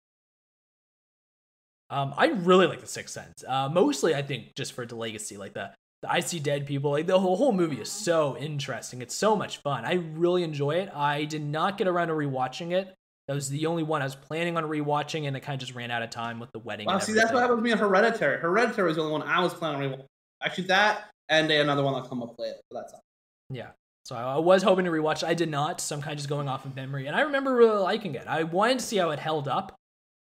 Um, 1.89 2.13
I 2.17 2.27
really 2.27 2.67
like 2.67 2.81
The 2.81 2.87
Sixth 2.87 3.13
Sense. 3.13 3.43
Uh, 3.47 3.69
mostly, 3.69 4.13
I 4.13 4.21
think 4.21 4.55
just 4.55 4.73
for 4.73 4.85
the 4.85 4.95
legacy, 4.95 5.37
like 5.37 5.53
the 5.53 5.71
the 6.01 6.11
I 6.11 6.19
see 6.19 6.39
dead 6.39 6.65
people. 6.65 6.91
Like 6.91 7.07
the 7.07 7.19
whole, 7.19 7.37
whole 7.37 7.53
movie 7.53 7.79
is 7.79 7.89
so 7.89 8.37
interesting. 8.37 9.01
It's 9.01 9.15
so 9.15 9.35
much 9.35 9.57
fun. 9.57 9.85
I 9.85 9.93
really 9.93 10.43
enjoy 10.43 10.75
it. 10.75 10.89
I 10.93 11.25
did 11.25 11.43
not 11.43 11.77
get 11.77 11.87
around 11.87 12.09
to 12.09 12.13
rewatching 12.13 12.71
it. 12.71 12.93
That 13.27 13.33
was 13.33 13.49
the 13.49 13.65
only 13.65 13.83
one 13.83 14.01
I 14.01 14.05
was 14.05 14.15
planning 14.15 14.55
on 14.57 14.63
rewatching, 14.63 15.27
and 15.27 15.35
it 15.35 15.41
kind 15.41 15.55
of 15.55 15.59
just 15.59 15.75
ran 15.75 15.91
out 15.91 16.01
of 16.01 16.09
time 16.09 16.39
with 16.39 16.51
the 16.53 16.59
wedding. 16.59 16.87
Well, 16.87 16.99
see, 16.99 17.13
that's 17.13 17.31
what 17.31 17.41
happened 17.41 17.59
to 17.59 17.63
me 17.63 17.71
in 17.71 17.77
Hereditary. 17.77 18.39
Hereditary 18.39 18.87
was 18.87 18.95
the 18.95 19.01
only 19.01 19.13
one 19.13 19.23
I 19.23 19.41
was 19.41 19.53
planning 19.53 19.91
on 19.91 19.97
rewatching. 19.97 20.05
Actually, 20.43 20.67
that 20.67 21.09
and 21.29 21.51
another 21.51 21.83
one 21.83 21.93
that'll 21.93 22.07
come 22.07 22.23
up 22.23 22.35
later. 22.37 22.55
But 22.69 22.81
that's 22.81 22.93
all. 22.93 23.01
Yeah. 23.49 23.69
So 24.07 24.15
I 24.15 24.37
was 24.37 24.63
hoping 24.63 24.85
to 24.85 24.91
rewatch 24.91 25.17
it. 25.17 25.23
I 25.25 25.33
did 25.33 25.49
not, 25.49 25.81
so 25.81 25.93
I'm 25.93 26.01
kind 26.01 26.13
of 26.13 26.17
just 26.17 26.29
going 26.29 26.47
off 26.47 26.63
of 26.63 26.73
memory. 26.77 27.07
And 27.07 27.15
I 27.15 27.23
remember 27.23 27.53
really 27.53 27.77
liking 27.77 28.15
it. 28.15 28.25
I 28.25 28.43
wanted 28.43 28.79
to 28.79 28.85
see 28.85 28.95
how 28.95 29.09
it 29.09 29.19
held 29.19 29.49
up 29.49 29.75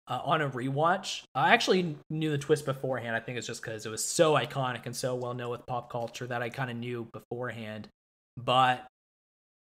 uh, 0.07 0.19
on 0.23 0.41
a 0.41 0.49
rewatch. 0.49 1.21
I 1.35 1.53
actually 1.53 1.95
knew 2.09 2.31
the 2.31 2.39
twist 2.39 2.65
beforehand. 2.65 3.15
I 3.15 3.19
think 3.19 3.37
it's 3.37 3.45
just 3.45 3.61
because 3.61 3.85
it 3.85 3.89
was 3.89 4.03
so 4.03 4.33
iconic 4.33 4.87
and 4.87 4.95
so 4.95 5.13
well 5.13 5.35
known 5.35 5.51
with 5.51 5.63
pop 5.67 5.91
culture 5.91 6.25
that 6.25 6.41
I 6.41 6.49
kind 6.49 6.71
of 6.71 6.77
knew 6.77 7.07
beforehand. 7.13 7.87
But 8.35 8.83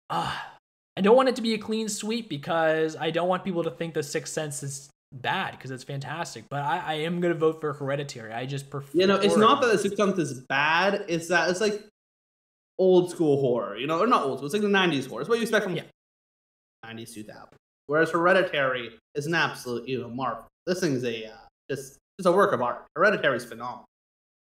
uh, 0.09 0.35
I 0.97 1.01
don't 1.01 1.15
want 1.15 1.29
it 1.29 1.35
to 1.35 1.43
be 1.43 1.53
a 1.53 1.59
clean 1.59 1.87
sweep 1.87 2.27
because 2.27 2.95
I 2.95 3.11
don't 3.11 3.27
want 3.27 3.43
people 3.43 3.63
to 3.65 3.69
think 3.69 3.93
The 3.93 4.01
Sixth 4.01 4.33
Sense 4.33 4.63
is 4.63 4.89
bad 5.13 5.51
because 5.51 5.69
it's 5.69 5.83
fantastic. 5.83 6.45
But 6.49 6.63
I, 6.63 6.79
I 6.79 6.93
am 6.93 7.21
going 7.21 7.35
to 7.35 7.39
vote 7.39 7.61
for 7.61 7.73
Hereditary. 7.73 8.33
I 8.33 8.47
just 8.47 8.71
prefer. 8.71 8.97
You 8.97 9.05
know, 9.05 9.17
it's 9.17 9.37
not 9.37 9.61
that 9.61 9.71
the 9.71 9.77
Sixth 9.77 9.97
Sense 9.97 10.17
is 10.17 10.39
bad. 10.39 11.05
It's 11.07 11.27
that 11.27 11.51
it's 11.51 11.61
like 11.61 11.83
old 12.77 13.11
school 13.11 13.39
horror. 13.41 13.77
You 13.77 13.87
know, 13.87 13.99
or 13.99 14.07
not 14.07 14.23
old 14.23 14.39
school. 14.39 14.45
It's 14.45 14.53
like 14.53 14.61
the 14.61 14.67
'90s 14.67 15.07
horror. 15.07 15.21
It's 15.21 15.29
what 15.29 15.37
you 15.37 15.43
expect 15.43 15.63
from 15.63 15.75
Yeah. 15.75 15.83
'90s, 16.85 17.13
2000. 17.13 17.47
Whereas 17.87 18.11
Hereditary 18.11 18.97
is 19.15 19.25
an 19.25 19.35
absolute, 19.35 19.87
you 19.87 20.01
know, 20.01 20.09
marvel. 20.09 20.47
This 20.65 20.79
thing's 20.79 21.03
a 21.03 21.25
uh, 21.25 21.37
just 21.69 21.97
it's 22.17 22.25
a 22.25 22.31
work 22.31 22.53
of 22.53 22.61
art. 22.61 22.85
Hereditary 22.95 23.37
is 23.37 23.45
phenomenal. 23.45 23.85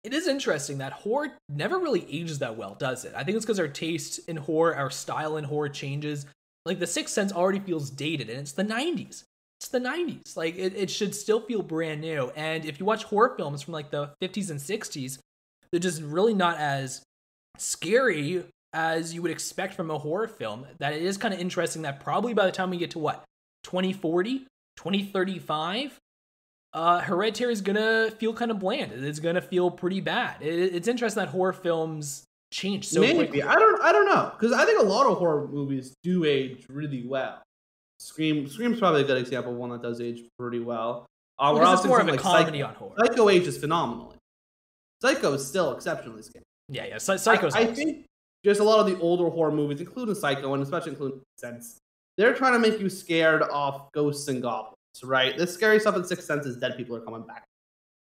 It 0.04 0.14
is 0.14 0.28
interesting 0.28 0.80
that 0.80 0.94
horror 0.94 1.30
never 1.50 1.80
really 1.80 2.06
ages 2.10 2.40
that 2.40 2.58
well, 2.58 2.76
does 2.76 3.06
it? 3.06 3.14
I 3.16 3.24
think 3.24 3.38
it's 3.38 3.46
because 3.46 3.60
our 3.60 3.70
taste 3.70 4.20
in 4.28 4.36
horror, 4.36 4.76
our 4.76 4.90
style 4.92 5.38
in 5.38 5.46
horror 5.46 5.70
changes. 5.70 6.26
Like 6.66 6.80
The 6.80 6.88
Sixth 6.88 7.14
Sense 7.14 7.32
already 7.32 7.60
feels 7.60 7.90
dated, 7.90 8.30
and 8.30 8.40
it's 8.40 8.52
the 8.54 8.64
90s. 8.64 9.24
It's 9.60 9.70
the 9.70 9.80
90s. 9.80 10.36
Like 10.36 10.58
it, 10.58 10.76
it 10.76 10.90
should 10.90 11.16
still 11.16 11.40
feel 11.42 11.62
brand 11.62 12.02
new. 12.02 12.32
And 12.36 12.66
if 12.66 12.80
you 12.80 12.86
watch 12.86 13.06
horror 13.06 13.34
films 13.38 13.62
from 13.62 13.74
like 13.74 13.92
the 13.92 14.12
50s 14.22 14.50
and 14.50 14.60
60s, 14.60 15.20
they're 15.72 15.80
just 15.80 16.02
really 16.02 16.34
not 16.34 16.58
as 16.58 17.02
scary 17.58 18.44
as 18.74 19.14
you 19.14 19.22
would 19.22 19.32
expect 19.32 19.74
from 19.76 19.92
a 19.92 19.98
horror 19.98 20.28
film. 20.28 20.66
That 20.80 20.94
it 20.94 21.02
is 21.02 21.18
kind 21.18 21.34
of 21.34 21.40
interesting 21.40 21.84
that 21.84 22.00
probably 22.00 22.34
by 22.34 22.46
the 22.46 22.52
time 22.52 22.70
we 22.70 22.78
get 22.78 22.92
to 22.92 23.00
what 23.00 23.24
2040, 23.64 24.40
2035, 24.78 26.00
uh, 26.74 27.02
Hereditary 27.02 27.54
is 27.54 27.62
gonna 27.62 28.12
feel 28.12 28.34
kind 28.34 28.52
of 28.52 28.60
bland. 28.60 28.92
It's 28.92 29.20
gonna 29.20 29.42
feel 29.42 29.70
pretty 29.70 30.02
bad. 30.02 30.42
It, 30.42 30.76
it's 30.76 30.88
interesting 30.88 31.24
that 31.24 31.30
horror 31.30 31.54
films 31.54 32.26
change 32.52 32.88
so 32.88 33.02
Maybe 33.02 33.16
quickly. 33.16 33.44
I 33.44 33.56
don't 33.56 33.82
I 33.82 33.92
don't 33.92 34.06
know 34.06 34.32
because 34.38 34.54
I 34.54 34.66
think 34.66 34.80
a 34.80 34.86
lot 34.86 35.06
of 35.08 35.18
horror 35.18 35.48
movies 35.48 35.96
do 36.04 36.26
age 36.26 36.66
really 36.70 37.06
well. 37.06 37.42
Scream 38.00 38.48
Scream's 38.48 38.80
probably 38.80 39.02
a 39.02 39.06
good 39.06 39.18
example 39.18 39.52
of 39.52 39.58
one 39.58 39.70
that 39.70 39.82
does 39.82 40.02
age 40.02 40.22
pretty 40.38 40.60
well. 40.60 41.06
Uh, 41.40 41.52
we're 41.54 41.62
because 41.62 41.78
also 41.80 41.88
more 41.88 42.00
of 42.00 42.08
a 42.08 42.12
like 42.12 42.20
comedy 42.20 42.60
Psycho. 42.60 42.70
on 42.70 42.76
horror. 42.76 42.96
Psycho 43.00 43.30
ages 43.30 43.58
phenomenally. 43.58 44.16
Psycho 45.02 45.34
is 45.34 45.46
still 45.46 45.74
exceptionally 45.74 46.22
scary. 46.22 46.44
Yeah, 46.70 46.86
yeah. 46.86 46.98
Psy- 46.98 47.18
Psycho's. 47.18 47.56
I, 47.56 47.62
I 47.62 47.66
think 47.68 48.06
just 48.44 48.60
a 48.60 48.64
lot 48.64 48.80
of 48.80 48.86
the 48.88 49.00
older 49.00 49.30
horror 49.30 49.52
movies, 49.52 49.80
including 49.80 50.16
Psycho, 50.16 50.54
and 50.54 50.64
especially 50.64 50.92
including 50.92 51.22
Sense. 51.38 51.78
They're 52.18 52.34
trying 52.34 52.54
to 52.54 52.60
make 52.60 52.80
you 52.80 52.90
scared 52.90 53.42
of 53.44 53.92
ghosts 53.92 54.28
and 54.28 54.42
goblins, 54.42 54.76
right? 55.04 55.36
The 55.38 55.48
scary 55.48 55.80
stuff 55.80 55.96
in 55.96 56.04
Sixth 56.04 56.26
Sense 56.26 56.46
is 56.46 56.58
dead 56.58 56.78
people 56.78 56.96
are 56.96 57.02
coming 57.02 57.24
back. 57.24 57.44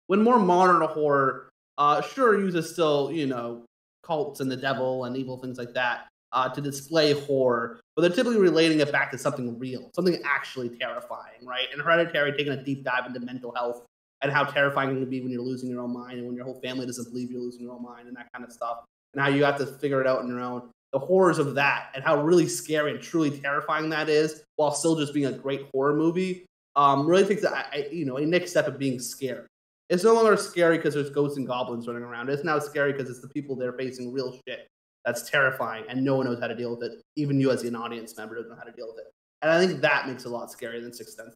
When 0.08 0.22
more 0.22 0.38
modern 0.38 0.82
horror, 0.82 1.50
uh, 1.78 2.02
sure 2.02 2.38
uses 2.38 2.70
still, 2.72 3.12
you 3.12 3.26
know, 3.26 3.64
cults 4.02 4.40
and 4.40 4.50
the 4.50 4.56
devil 4.56 5.04
and 5.04 5.16
evil 5.16 5.38
things 5.38 5.56
like 5.58 5.72
that 5.74 6.08
uh, 6.32 6.48
to 6.48 6.60
display 6.60 7.12
horror, 7.12 7.80
but 7.94 8.02
they're 8.02 8.10
typically 8.10 8.40
relating 8.40 8.80
it 8.80 8.90
back 8.90 9.10
to 9.12 9.18
something 9.18 9.58
real, 9.58 9.90
something 9.94 10.18
actually 10.24 10.70
terrifying, 10.70 11.44
right? 11.44 11.68
And 11.72 11.80
Hereditary 11.80 12.32
taking 12.32 12.52
a 12.52 12.62
deep 12.62 12.84
dive 12.84 13.06
into 13.06 13.20
mental 13.20 13.54
health 13.54 13.84
and 14.22 14.30
how 14.32 14.44
terrifying 14.44 14.90
it 14.90 14.94
can 15.00 15.10
be 15.10 15.20
when 15.20 15.30
you're 15.30 15.42
losing 15.42 15.68
your 15.68 15.80
own 15.80 15.92
mind 15.92 16.18
and 16.18 16.26
when 16.26 16.36
your 16.36 16.44
whole 16.44 16.60
family 16.60 16.86
doesn't 16.86 17.10
believe 17.10 17.30
you're 17.30 17.40
losing 17.40 17.62
your 17.62 17.72
own 17.72 17.82
mind 17.82 18.08
and 18.08 18.16
that 18.16 18.28
kind 18.32 18.44
of 18.44 18.52
stuff 18.52 18.84
and 19.14 19.22
how 19.22 19.28
you 19.28 19.44
have 19.44 19.58
to 19.58 19.66
figure 19.66 20.00
it 20.00 20.06
out 20.06 20.20
on 20.20 20.28
your 20.28 20.40
own. 20.40 20.70
The 20.92 20.98
horrors 20.98 21.38
of 21.38 21.54
that 21.54 21.90
and 21.94 22.04
how 22.04 22.22
really 22.22 22.46
scary 22.46 22.92
and 22.92 23.00
truly 23.00 23.30
terrifying 23.30 23.88
that 23.90 24.08
is, 24.08 24.42
while 24.56 24.72
still 24.72 24.94
just 24.96 25.12
being 25.14 25.26
a 25.26 25.32
great 25.32 25.66
horror 25.72 25.94
movie, 25.96 26.46
um, 26.76 27.06
really 27.06 27.24
takes 27.26 27.42
a, 27.44 27.50
I- 27.56 27.88
you 27.90 28.04
know 28.04 28.16
a 28.18 28.26
next 28.26 28.50
step 28.50 28.66
of 28.68 28.78
being 28.78 28.98
scary. 29.00 29.46
It's 29.88 30.04
no 30.04 30.14
longer 30.14 30.36
scary 30.36 30.76
because 30.78 30.94
there's 30.94 31.10
ghosts 31.10 31.36
and 31.36 31.46
goblins 31.46 31.86
running 31.86 32.02
around. 32.02 32.30
It's 32.30 32.44
now 32.44 32.58
scary 32.58 32.92
because 32.92 33.10
it's 33.10 33.20
the 33.20 33.28
people 33.28 33.56
that 33.56 33.66
are 33.66 33.76
facing 33.76 34.12
real 34.12 34.38
shit 34.46 34.68
that's 35.04 35.28
terrifying 35.28 35.84
and 35.88 36.02
no 36.04 36.16
one 36.16 36.26
knows 36.26 36.40
how 36.40 36.46
to 36.46 36.54
deal 36.54 36.76
with 36.76 36.84
it. 36.90 37.02
Even 37.16 37.40
you 37.40 37.50
as 37.50 37.62
an 37.64 37.74
audience 37.74 38.16
member 38.16 38.36
don't 38.36 38.48
know 38.48 38.56
how 38.56 38.62
to 38.62 38.72
deal 38.72 38.86
with 38.88 38.98
it. 38.98 39.10
And 39.42 39.50
I 39.50 39.66
think 39.66 39.80
that 39.82 40.06
makes 40.06 40.24
it 40.24 40.28
a 40.28 40.30
lot 40.30 40.48
scarier 40.50 40.80
than 40.80 40.92
Sixth 40.92 41.16
Sense. 41.16 41.34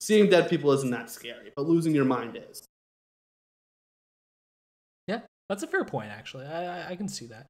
Seeing 0.00 0.30
dead 0.30 0.48
people 0.48 0.72
isn't 0.72 0.90
that 0.90 1.10
scary, 1.10 1.52
but 1.54 1.66
losing 1.66 1.94
your 1.94 2.06
mind 2.06 2.38
is. 2.50 2.66
Yeah, 5.06 5.20
that's 5.48 5.62
a 5.62 5.66
fair 5.66 5.84
point. 5.84 6.10
Actually, 6.10 6.46
I, 6.46 6.64
I, 6.64 6.90
I 6.90 6.96
can 6.96 7.08
see 7.08 7.26
that. 7.26 7.46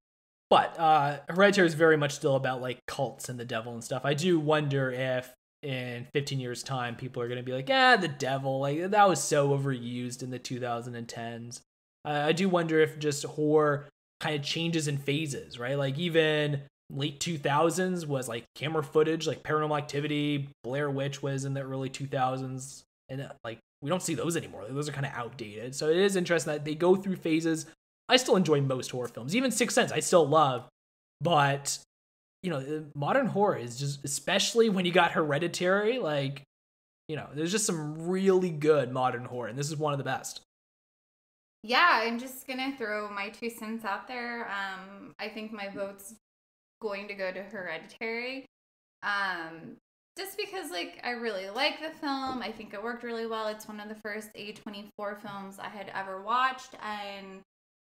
But 0.48 0.78
uh, 0.80 1.20
Hereditary 1.28 1.68
is 1.68 1.74
very 1.74 1.96
much 1.96 2.12
still 2.12 2.34
about 2.34 2.60
like 2.60 2.84
cults 2.86 3.28
and 3.28 3.38
the 3.38 3.44
devil 3.44 3.72
and 3.72 3.84
stuff. 3.84 4.04
I 4.04 4.14
do 4.14 4.40
wonder 4.40 4.90
if 4.90 5.32
in 5.62 6.08
15 6.12 6.40
years' 6.40 6.64
time 6.64 6.96
people 6.96 7.22
are 7.22 7.28
going 7.28 7.38
to 7.38 7.44
be 7.44 7.52
like, 7.52 7.70
"Ah, 7.70 7.96
the 7.96 8.08
devil!" 8.08 8.58
Like 8.60 8.90
that 8.90 9.08
was 9.08 9.22
so 9.22 9.50
overused 9.56 10.22
in 10.22 10.30
the 10.30 10.40
2010s. 10.40 11.60
Uh, 12.04 12.08
I 12.08 12.32
do 12.32 12.48
wonder 12.48 12.80
if 12.80 12.98
just 12.98 13.24
horror 13.24 13.88
kind 14.18 14.34
of 14.34 14.42
changes 14.42 14.88
in 14.88 14.98
phases, 14.98 15.58
right? 15.58 15.78
Like 15.78 15.98
even 15.98 16.62
late 16.94 17.20
2000s 17.20 18.06
was 18.06 18.28
like 18.28 18.44
camera 18.54 18.82
footage, 18.82 19.26
like 19.26 19.42
Paranormal 19.42 19.76
Activity, 19.76 20.48
Blair 20.64 20.90
Witch 20.90 21.22
was 21.22 21.44
in 21.44 21.54
the 21.54 21.62
early 21.62 21.90
2000s, 21.90 22.82
and 23.08 23.22
uh, 23.22 23.28
like 23.44 23.58
we 23.82 23.88
don't 23.88 24.02
see 24.02 24.14
those 24.14 24.36
anymore. 24.36 24.64
Those 24.68 24.88
are 24.88 24.92
kind 24.92 25.06
of 25.06 25.12
outdated. 25.12 25.74
So 25.74 25.88
it 25.88 25.96
is 25.96 26.16
interesting 26.16 26.52
that 26.52 26.64
they 26.64 26.74
go 26.74 26.96
through 26.96 27.16
phases. 27.16 27.66
I 28.08 28.16
still 28.16 28.36
enjoy 28.36 28.60
most 28.60 28.90
horror 28.90 29.08
films, 29.08 29.36
even 29.36 29.50
Sixth 29.50 29.74
Sense. 29.74 29.92
I 29.92 30.00
still 30.00 30.26
love, 30.26 30.68
but 31.20 31.78
you 32.42 32.50
know, 32.50 32.58
uh, 32.58 32.80
modern 32.94 33.26
horror 33.26 33.56
is 33.56 33.78
just, 33.78 34.04
especially 34.04 34.68
when 34.68 34.84
you 34.84 34.92
got 34.92 35.12
Hereditary, 35.12 35.98
like 35.98 36.42
you 37.08 37.16
know, 37.16 37.26
there's 37.34 37.50
just 37.50 37.66
some 37.66 38.08
really 38.08 38.50
good 38.50 38.92
modern 38.92 39.24
horror, 39.24 39.48
and 39.48 39.58
this 39.58 39.68
is 39.68 39.76
one 39.76 39.92
of 39.92 39.98
the 39.98 40.04
best. 40.04 40.42
Yeah, 41.62 42.00
I'm 42.04 42.18
just 42.18 42.46
gonna 42.46 42.74
throw 42.76 43.10
my 43.10 43.28
two 43.28 43.50
cents 43.50 43.84
out 43.84 44.08
there. 44.08 44.48
Um, 44.48 45.12
I 45.18 45.28
think 45.28 45.52
my 45.52 45.68
vote's 45.68 46.14
going 46.80 47.08
to 47.08 47.14
go 47.14 47.32
to 47.32 47.42
Hereditary. 47.42 48.46
Um, 49.02 49.76
just 50.16 50.36
because 50.36 50.70
like 50.70 51.00
I 51.04 51.10
really 51.10 51.48
like 51.48 51.80
the 51.80 51.96
film. 51.98 52.42
I 52.42 52.52
think 52.52 52.74
it 52.74 52.82
worked 52.82 53.02
really 53.02 53.26
well. 53.26 53.48
It's 53.48 53.68
one 53.68 53.80
of 53.80 53.88
the 53.88 53.94
first 53.94 54.28
A24 54.34 55.20
films 55.20 55.58
I 55.58 55.68
had 55.68 55.90
ever 55.94 56.20
watched 56.22 56.74
and 56.82 57.40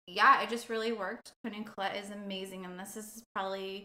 yeah, 0.06 0.42
it 0.42 0.50
just 0.50 0.68
really 0.68 0.92
worked. 0.92 1.32
Toni 1.44 1.64
Collette 1.64 1.96
is 1.96 2.10
amazing 2.10 2.64
and 2.64 2.78
this 2.78 2.96
is 2.96 3.22
probably 3.34 3.84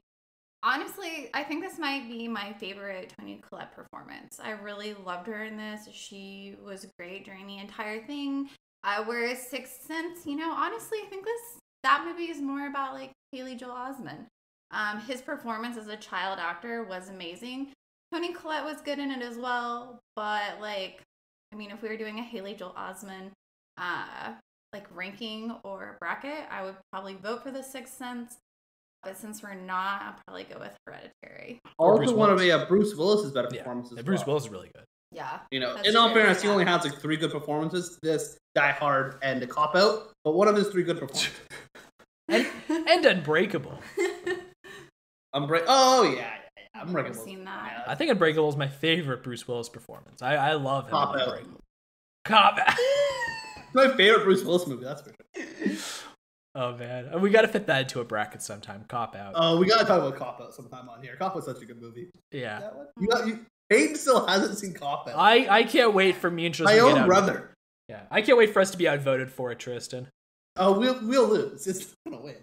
honestly, 0.63 1.29
I 1.33 1.43
think 1.43 1.63
this 1.63 1.77
might 1.77 2.09
be 2.09 2.27
my 2.27 2.51
favorite 2.53 3.13
Toni 3.17 3.41
Collette 3.47 3.75
performance. 3.75 4.39
I 4.43 4.51
really 4.51 4.95
loved 5.05 5.27
her 5.27 5.43
in 5.43 5.55
this. 5.55 5.87
She 5.91 6.55
was 6.63 6.87
great 6.97 7.25
during 7.25 7.47
the 7.47 7.59
entire 7.59 8.01
thing. 8.05 8.49
Uh, 8.83 9.03
whereas 9.05 9.39
Sixth 9.39 9.83
Sense, 9.85 10.25
you 10.25 10.35
know, 10.35 10.51
honestly, 10.51 10.99
I 11.03 11.09
think 11.09 11.25
this 11.25 11.59
that 11.83 12.03
movie 12.05 12.31
is 12.31 12.41
more 12.41 12.67
about 12.67 12.93
like 12.93 13.11
Haley 13.31 13.55
Joel 13.55 13.75
Osment. 13.75 14.25
Um, 14.71 14.99
his 15.01 15.21
performance 15.21 15.77
as 15.77 15.87
a 15.87 15.97
child 15.97 16.39
actor 16.39 16.83
was 16.83 17.09
amazing. 17.09 17.71
Toni 18.13 18.33
Collette 18.33 18.63
was 18.65 18.81
good 18.81 18.99
in 18.99 19.11
it 19.11 19.21
as 19.21 19.37
well, 19.37 19.99
but 20.15 20.59
like, 20.61 21.01
I 21.53 21.55
mean, 21.55 21.71
if 21.71 21.81
we 21.81 21.89
were 21.89 21.97
doing 21.97 22.19
a 22.19 22.23
Haley 22.23 22.53
Joel 22.53 22.75
Osment, 22.77 23.31
uh, 23.77 24.31
like 24.73 24.87
ranking 24.93 25.55
or 25.63 25.97
bracket, 25.99 26.45
I 26.51 26.63
would 26.63 26.75
probably 26.91 27.15
vote 27.15 27.43
for 27.43 27.51
The 27.51 27.63
Sixth 27.63 27.93
Sense. 27.97 28.37
But 29.03 29.17
since 29.17 29.43
we're 29.43 29.53
not, 29.53 30.01
I'll 30.01 30.15
probably 30.25 30.43
go 30.45 30.59
with 30.59 30.71
Hereditary. 30.87 31.59
Or 31.77 31.95
Bruce 31.97 32.07
Also, 32.09 32.17
one 32.17 32.29
of 32.31 32.37
Willis. 32.37 32.51
the 32.53 32.63
uh, 32.63 32.65
Bruce 32.67 32.95
Willis's 32.95 33.31
better 33.31 33.49
Yeah, 33.51 33.59
performances. 33.59 33.93
yeah, 33.97 34.01
Bruce 34.03 34.25
Willis 34.25 34.45
is 34.45 34.49
really 34.49 34.71
good. 34.73 34.83
Yeah. 35.11 35.39
You 35.51 35.59
know, 35.59 35.75
That's 35.75 35.87
in 35.89 35.95
all 35.95 36.07
true, 36.11 36.21
fairness, 36.21 36.41
he 36.41 36.47
only 36.47 36.65
has 36.65 36.83
like 36.83 36.95
three 36.99 37.15
good 37.15 37.31
performances. 37.31 37.99
This 38.01 38.37
Die 38.55 38.71
Hard 38.71 39.19
and 39.21 39.39
The 39.41 39.45
Cop 39.47 39.75
Out, 39.75 40.11
but 40.23 40.33
one 40.33 40.47
of 40.47 40.55
his 40.55 40.69
three 40.69 40.83
good 40.83 40.97
performances. 40.99 41.31
And 42.27 42.47
and 42.67 43.05
Unbreakable. 43.05 43.79
Unbreak. 45.35 45.63
Oh 45.67 46.03
yeah, 46.03 46.11
yeah, 46.13 46.33
yeah. 46.57 46.63
I've 46.81 46.87
Unbreakable. 46.87 47.23
seen 47.23 47.43
that. 47.45 47.71
Yeah, 47.85 47.91
I 47.91 47.95
think 47.95 48.11
Unbreakable 48.11 48.49
is 48.49 48.55
my 48.57 48.67
favorite 48.67 49.23
Bruce 49.23 49.47
Willis 49.47 49.69
performance. 49.69 50.21
I, 50.21 50.35
I 50.35 50.53
love 50.53 50.85
him. 50.85 50.91
Cop 50.91 51.15
Out. 51.17 51.39
Cop 52.25 52.57
Out. 52.59 52.75
It's 53.57 53.73
my 53.91 53.97
favorite 53.97 54.23
Bruce 54.23 54.41
Willis 54.43 54.65
movie. 54.67 54.85
That's 54.85 55.01
for 55.01 55.11
sure. 55.35 55.75
oh 56.55 56.77
man, 56.77 57.09
uh, 57.13 57.17
we 57.19 57.29
got 57.29 57.41
to 57.41 57.49
fit 57.49 57.67
that 57.67 57.81
into 57.81 57.99
a 57.99 58.05
bracket 58.05 58.41
sometime. 58.41 58.85
Cop 58.87 59.15
Out. 59.17 59.33
Oh, 59.35 59.57
we 59.59 59.65
gotta 59.67 59.83
talk 59.83 59.99
about 59.99 60.17
Cop 60.17 60.39
Out 60.39 60.53
sometime 60.53 60.87
on 60.87 61.03
here. 61.03 61.17
Cop 61.17 61.35
Out's 61.35 61.45
such 61.47 61.61
a 61.61 61.65
good 61.65 61.81
movie. 61.81 62.09
yeah. 62.31 62.61
That 62.61 62.75
one? 62.75 62.87
You 63.01 63.07
got 63.09 63.27
you. 63.27 63.45
Hayden 63.69 63.95
still 63.97 64.25
hasn't 64.27 64.57
seen 64.57 64.73
Cop 64.73 65.09
Out. 65.09 65.15
I 65.17 65.47
I 65.49 65.63
can't 65.63 65.93
wait 65.93 66.15
for 66.15 66.31
me 66.31 66.45
and 66.45 66.55
Tristan. 66.55 66.77
My 66.77 66.81
to 66.81 66.87
get 66.87 66.95
own 66.95 67.01
out- 67.03 67.07
brother. 67.07 67.51
Yeah, 67.89 68.03
I 68.09 68.21
can't 68.21 68.37
wait 68.37 68.53
for 68.53 68.61
us 68.61 68.71
to 68.71 68.77
be 68.77 68.87
outvoted 68.87 69.29
for 69.29 69.51
it, 69.51 69.59
Tristan. 69.59 70.07
Oh, 70.55 70.79
we'll 70.79 70.97
we'll 71.05 71.27
lose. 71.27 71.67
It's 71.67 71.93
not 72.05 72.11
gonna 72.13 72.23
win. 72.23 72.35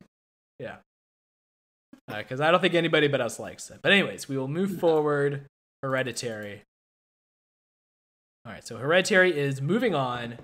Because 2.08 2.40
I 2.40 2.50
don't 2.50 2.60
think 2.60 2.74
anybody 2.74 3.08
but 3.08 3.20
us 3.20 3.38
likes 3.38 3.70
it. 3.70 3.80
But 3.82 3.92
anyways, 3.92 4.28
we 4.28 4.36
will 4.36 4.48
move 4.48 4.78
forward. 4.80 5.46
Hereditary. 5.82 6.62
All 8.44 8.52
right, 8.52 8.66
so 8.66 8.76
Hereditary 8.76 9.36
is 9.38 9.60
moving 9.60 9.94
on. 9.94 10.38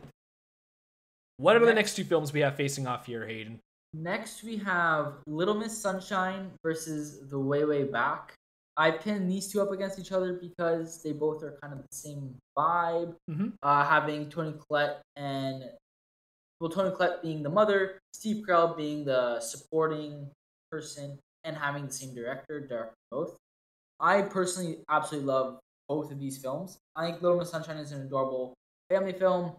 What 1.36 1.56
are 1.56 1.60
the 1.60 1.66
Next- 1.66 1.76
next 1.76 1.96
two 1.96 2.04
films 2.04 2.32
we 2.32 2.40
have 2.40 2.56
facing 2.56 2.86
off 2.86 3.06
here, 3.06 3.26
Hayden? 3.26 3.60
Next, 3.94 4.42
we 4.42 4.56
have 4.58 5.14
Little 5.26 5.54
Miss 5.54 5.76
Sunshine 5.76 6.52
versus 6.64 7.28
The 7.28 7.38
Way 7.38 7.64
Way 7.64 7.84
Back. 7.84 8.34
I 8.76 8.90
pinned 8.92 9.28
these 9.30 9.50
two 9.50 9.60
up 9.60 9.70
against 9.72 9.98
each 9.98 10.12
other 10.12 10.34
because 10.34 11.02
they 11.02 11.12
both 11.12 11.42
are 11.42 11.58
kind 11.60 11.72
of 11.72 11.80
the 11.80 11.96
same 11.96 12.36
vibe. 12.56 13.16
Mhm. 13.28 13.54
Uh, 13.62 13.84
having 13.84 14.28
Toni 14.30 14.54
Collette 14.68 15.02
and 15.16 15.64
well, 16.60 16.70
Toni 16.70 16.94
Collette 16.94 17.22
being 17.22 17.42
the 17.44 17.48
mother, 17.50 17.98
Steve 18.12 18.44
Carell 18.44 18.76
being 18.76 19.04
the 19.04 19.38
supporting 19.40 20.28
person, 20.72 21.18
and 21.44 21.56
having 21.56 21.86
the 21.86 21.92
same 21.92 22.14
director, 22.14 22.60
direct 22.60 22.94
both. 23.10 23.36
I 24.00 24.22
personally 24.22 24.78
absolutely 24.88 25.26
love 25.26 25.58
both 25.88 26.12
of 26.12 26.18
these 26.18 26.38
films. 26.38 26.78
I 26.94 27.06
think 27.06 27.22
Little 27.22 27.38
Miss 27.38 27.50
Sunshine 27.50 27.78
is 27.78 27.92
an 27.92 28.02
adorable 28.02 28.54
family 28.90 29.12
film. 29.12 29.52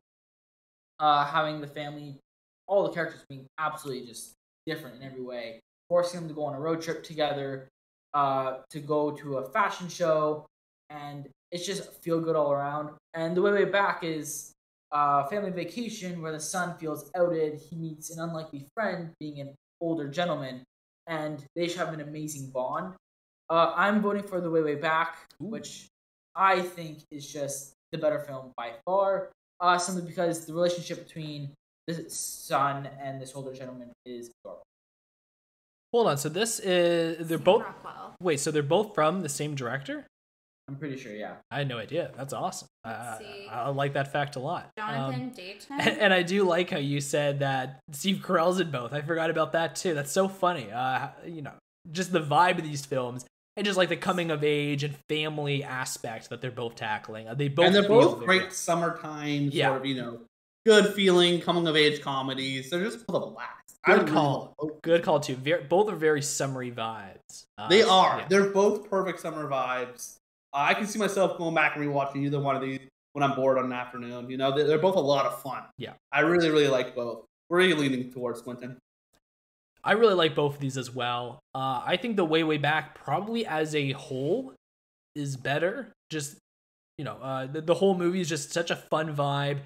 Uh, 0.99 1.25
having 1.25 1.61
the 1.61 1.67
family 1.67 2.19
all 2.67 2.83
the 2.83 2.93
characters 2.93 3.25
being 3.29 3.47
absolutely 3.57 4.05
just 4.05 4.33
different 4.65 4.97
in 4.97 5.03
every 5.03 5.21
way, 5.21 5.59
forcing 5.89 6.19
them 6.19 6.29
to 6.29 6.35
go 6.35 6.43
on 6.43 6.53
a 6.53 6.59
road 6.59 6.81
trip 6.81 7.03
together, 7.03 7.67
uh, 8.13 8.57
to 8.69 8.79
go 8.79 9.11
to 9.11 9.37
a 9.37 9.49
fashion 9.51 9.89
show, 9.89 10.45
and 10.89 11.27
it's 11.51 11.65
just 11.65 12.01
feel 12.03 12.19
good 12.19 12.35
all 12.35 12.51
around. 12.51 12.91
And 13.13 13.35
the 13.35 13.41
way 13.41 13.51
way 13.51 13.65
back 13.65 14.03
is 14.03 14.53
a 14.91 15.27
family 15.29 15.51
vacation 15.51 16.21
where 16.21 16.31
the 16.31 16.39
son 16.39 16.77
feels 16.77 17.09
outed. 17.15 17.59
He 17.59 17.75
meets 17.75 18.11
an 18.11 18.19
unlikely 18.23 18.67
friend, 18.75 19.11
being 19.19 19.39
an 19.39 19.55
older 19.81 20.07
gentleman, 20.07 20.63
and 21.09 21.43
they 21.55 21.67
should 21.67 21.79
have 21.79 21.93
an 21.93 22.01
amazing 22.01 22.49
bond. 22.51 22.93
Uh, 23.49 23.73
I'm 23.75 24.01
voting 24.01 24.23
for 24.23 24.39
the 24.39 24.49
way 24.49 24.61
way 24.61 24.75
back, 24.75 25.17
Ooh. 25.41 25.47
which 25.47 25.87
I 26.35 26.61
think 26.61 26.99
is 27.11 27.27
just 27.27 27.73
the 27.91 27.97
better 27.97 28.19
film 28.19 28.53
by 28.55 28.73
far. 28.85 29.31
Uh, 29.59 29.77
simply 29.77 30.03
because 30.03 30.45
the 30.45 30.53
relationship 30.53 31.05
between 31.05 31.51
the 31.87 32.09
son 32.09 32.87
and 33.01 33.21
this 33.21 33.35
older 33.35 33.53
gentleman 33.53 33.91
is 34.05 34.31
adorable. 34.45 34.63
Hold 35.91 36.07
on. 36.07 36.17
So 36.17 36.29
this 36.29 36.59
is 36.59 37.27
they're 37.27 37.37
both 37.37 37.63
Rockwell. 37.63 38.15
wait. 38.21 38.39
So 38.39 38.51
they're 38.51 38.63
both 38.63 38.93
from 38.95 39.21
the 39.21 39.29
same 39.29 39.55
director. 39.55 40.05
I'm 40.69 40.75
pretty 40.75 40.97
sure, 40.97 41.11
yeah. 41.15 41.37
I 41.49 41.57
had 41.57 41.67
no 41.67 41.79
idea. 41.79 42.11
That's 42.15 42.31
awesome. 42.31 42.67
I, 42.83 42.89
Let's 42.91 43.01
I, 43.01 43.17
see. 43.23 43.47
I 43.49 43.69
like 43.69 43.93
that 43.93 44.11
fact 44.13 44.35
a 44.35 44.39
lot. 44.39 44.69
Jonathan 44.77 45.21
Um, 45.23 45.29
Dayton. 45.31 45.65
and, 45.79 45.97
and 45.97 46.13
I 46.13 46.21
do 46.21 46.43
like 46.43 46.69
how 46.69 46.77
you 46.77 47.01
said 47.01 47.39
that 47.39 47.79
Steve 47.91 48.17
Carell's 48.17 48.59
in 48.59 48.69
both. 48.69 48.93
I 48.93 49.01
forgot 49.01 49.31
about 49.31 49.53
that 49.53 49.75
too. 49.75 49.95
That's 49.95 50.11
so 50.11 50.27
funny. 50.27 50.71
Uh, 50.71 51.07
you 51.25 51.41
know, 51.41 51.53
just 51.91 52.11
the 52.11 52.21
vibe 52.21 52.59
of 52.59 52.63
these 52.63 52.85
films, 52.85 53.25
and 53.57 53.65
just 53.65 53.77
like 53.79 53.89
the 53.89 53.97
coming 53.97 54.29
of 54.29 54.43
age 54.43 54.83
and 54.83 54.95
family 55.09 55.63
aspect 55.63 56.29
that 56.29 56.39
they're 56.39 56.51
both 56.51 56.75
tackling. 56.75 57.27
Uh, 57.27 57.33
They 57.33 57.47
both 57.47 57.65
and 57.65 57.73
they're 57.75 57.81
feel 57.83 58.01
both 58.01 58.19
very- 58.25 58.39
great 58.39 58.53
summertime 58.53 59.49
Yeah. 59.51 59.69
sort 59.69 59.81
of, 59.81 59.85
you 59.87 59.95
know, 59.95 60.19
good 60.67 60.93
feeling 60.93 61.41
coming 61.41 61.67
of 61.67 61.75
age 61.75 61.99
comedies. 62.01 62.69
They're 62.69 62.83
just 62.83 63.07
both 63.07 63.23
a 63.27 63.31
blast. 63.31 63.55
Good 63.85 63.99
really 63.99 64.11
call. 64.11 64.39
love 64.39 64.55
both. 64.59 64.81
Good 64.83 65.03
call 65.03 65.19
too. 65.21 65.35
Very, 65.35 65.63
both 65.63 65.89
are 65.89 65.95
very 65.95 66.21
summery 66.21 66.69
vibes. 66.69 67.45
Uh, 67.57 67.69
They 67.69 67.81
are. 67.81 68.19
yeah. 68.19 68.25
They're 68.27 68.49
both 68.49 68.89
perfect 68.89 69.21
summer 69.21 69.49
vibes. 69.49 70.17
Uh, 70.53 70.57
I 70.69 70.73
can 70.73 70.87
see 70.87 70.99
myself 70.99 71.37
going 71.37 71.55
back 71.55 71.75
and 71.75 71.85
rewatching 71.85 72.17
either 72.17 72.39
one 72.39 72.55
of 72.55 72.61
these 72.61 72.79
when 73.13 73.23
I'm 73.23 73.35
bored 73.35 73.57
on 73.57 73.65
an 73.65 73.73
afternoon. 73.73 74.29
You 74.29 74.37
know, 74.37 74.55
they're, 74.55 74.65
they're 74.65 74.79
both 74.79 74.95
a 74.95 75.01
lot 75.01 75.25
of 75.25 75.41
fun. 75.41 75.63
Yeah. 75.77 75.93
I 76.11 76.21
really, 76.21 76.49
really 76.49 76.67
like 76.67 76.95
both. 76.95 77.25
Where 77.47 77.59
are 77.61 77.63
you 77.63 77.75
leaning 77.75 78.11
towards, 78.11 78.41
Quentin? 78.41 78.77
I 79.83 79.93
really 79.93 80.13
like 80.13 80.35
both 80.35 80.55
of 80.55 80.59
these 80.59 80.77
as 80.77 80.93
well. 80.93 81.39
Uh, 81.55 81.81
I 81.85 81.97
think 81.97 82.15
the 82.15 82.25
way 82.25 82.43
way 82.43 82.57
back 82.57 82.95
probably 82.95 83.45
as 83.45 83.73
a 83.73 83.91
whole 83.93 84.53
is 85.15 85.37
better. 85.37 85.93
Just 86.09 86.37
you 86.97 87.05
know, 87.05 87.17
uh, 87.21 87.45
the, 87.45 87.61
the 87.61 87.73
whole 87.73 87.97
movie 87.97 88.19
is 88.19 88.27
just 88.27 88.51
such 88.51 88.71
a 88.71 88.75
fun 88.75 89.15
vibe, 89.15 89.59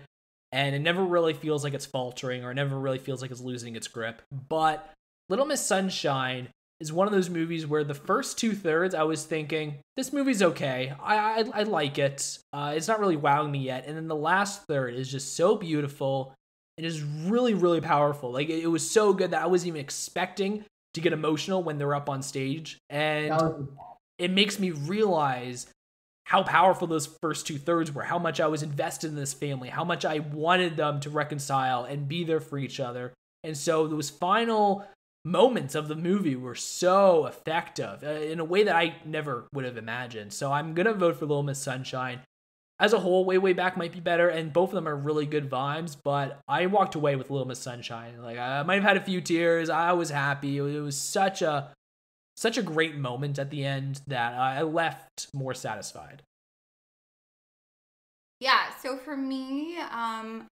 and 0.51 0.75
it 0.75 0.79
never 0.79 1.03
really 1.03 1.33
feels 1.33 1.63
like 1.63 1.73
it's 1.73 1.85
faltering 1.85 2.43
or 2.43 2.51
it 2.51 2.55
never 2.55 2.79
really 2.79 2.99
feels 2.99 3.21
like 3.21 3.31
it's 3.31 3.41
losing 3.41 3.75
its 3.75 3.87
grip. 3.87 4.21
But 4.49 4.93
Little 5.29 5.45
Miss 5.45 5.65
Sunshine 5.65 6.49
is 6.79 6.91
one 6.91 7.07
of 7.07 7.13
those 7.13 7.29
movies 7.29 7.65
where 7.65 7.83
the 7.83 7.93
first 7.93 8.37
two 8.37 8.53
thirds 8.53 8.93
I 8.93 9.03
was 9.03 9.23
thinking 9.23 9.79
this 9.95 10.11
movie's 10.11 10.41
okay. 10.41 10.93
I 11.01 11.15
I, 11.15 11.45
I 11.53 11.63
like 11.63 11.97
it. 11.97 12.39
Uh, 12.51 12.73
it's 12.75 12.87
not 12.87 12.99
really 12.99 13.15
wowing 13.15 13.51
me 13.51 13.59
yet, 13.59 13.85
and 13.87 13.95
then 13.95 14.07
the 14.07 14.15
last 14.15 14.63
third 14.63 14.95
is 14.95 15.09
just 15.09 15.35
so 15.35 15.55
beautiful. 15.55 16.33
It 16.77 16.85
is 16.85 17.03
really, 17.03 17.53
really 17.53 17.81
powerful. 17.81 18.31
Like 18.31 18.49
it, 18.49 18.63
it 18.63 18.67
was 18.67 18.89
so 18.89 19.13
good 19.13 19.31
that 19.31 19.43
I 19.43 19.47
wasn't 19.47 19.69
even 19.69 19.81
expecting 19.81 20.65
to 20.95 21.01
get 21.01 21.13
emotional 21.13 21.63
when 21.63 21.77
they're 21.77 21.95
up 21.95 22.09
on 22.09 22.21
stage, 22.21 22.77
and 22.89 23.29
was 23.29 23.67
it 24.17 24.31
makes 24.31 24.59
me 24.59 24.71
realize 24.71 25.67
how 26.25 26.43
powerful 26.43 26.87
those 26.87 27.07
first 27.21 27.45
two 27.45 27.57
thirds 27.57 27.91
were, 27.91 28.03
how 28.03 28.17
much 28.17 28.39
I 28.39 28.47
was 28.47 28.63
invested 28.63 29.09
in 29.09 29.15
this 29.15 29.33
family, 29.33 29.69
how 29.69 29.83
much 29.83 30.05
I 30.05 30.19
wanted 30.19 30.77
them 30.77 30.99
to 31.01 31.09
reconcile 31.09 31.83
and 31.83 32.07
be 32.07 32.23
there 32.23 32.39
for 32.39 32.57
each 32.57 32.79
other. 32.79 33.13
And 33.43 33.57
so 33.57 33.87
those 33.87 34.09
final 34.09 34.87
moments 35.25 35.75
of 35.75 35.87
the 35.87 35.95
movie 35.95 36.35
were 36.35 36.55
so 36.55 37.25
effective 37.25 38.03
uh, 38.03 38.09
in 38.09 38.39
a 38.39 38.45
way 38.45 38.63
that 38.63 38.75
I 38.75 38.95
never 39.05 39.47
would 39.53 39.65
have 39.65 39.77
imagined. 39.77 40.33
So 40.33 40.51
I'm 40.51 40.73
going 40.73 40.85
to 40.85 40.93
vote 40.93 41.17
for 41.17 41.25
Little 41.25 41.43
Miss 41.43 41.59
Sunshine. 41.59 42.19
As 42.79 42.91
a 42.91 42.99
whole, 42.99 43.23
Way 43.23 43.37
Way 43.37 43.53
Back 43.53 43.77
might 43.77 43.93
be 43.93 43.99
better, 43.99 44.27
and 44.27 44.51
both 44.51 44.69
of 44.69 44.75
them 44.75 44.87
are 44.87 44.95
really 44.95 45.25
good 45.25 45.49
vibes, 45.49 45.95
but 46.03 46.41
I 46.47 46.65
walked 46.65 46.95
away 46.95 47.15
with 47.15 47.29
Little 47.29 47.47
Miss 47.47 47.59
Sunshine. 47.59 48.21
Like, 48.21 48.37
I 48.37 48.63
might 48.63 48.75
have 48.75 48.83
had 48.83 48.97
a 48.97 49.05
few 49.05 49.21
tears. 49.21 49.69
I 49.69 49.93
was 49.93 50.09
happy. 50.09 50.57
It 50.57 50.81
was 50.81 50.97
such 50.97 51.41
a 51.41 51.71
such 52.35 52.57
a 52.57 52.63
great 52.63 52.95
moment 52.95 53.37
at 53.37 53.51
the 53.51 53.63
end 53.63 54.01
that 54.07 54.33
I 54.33 54.63
left 54.63 55.27
more 55.33 55.53
satisfied. 55.53 56.23
Yeah, 58.39 58.75
so 58.81 58.97
for 58.97 59.15
me, 59.15 59.77
um, 59.77 60.47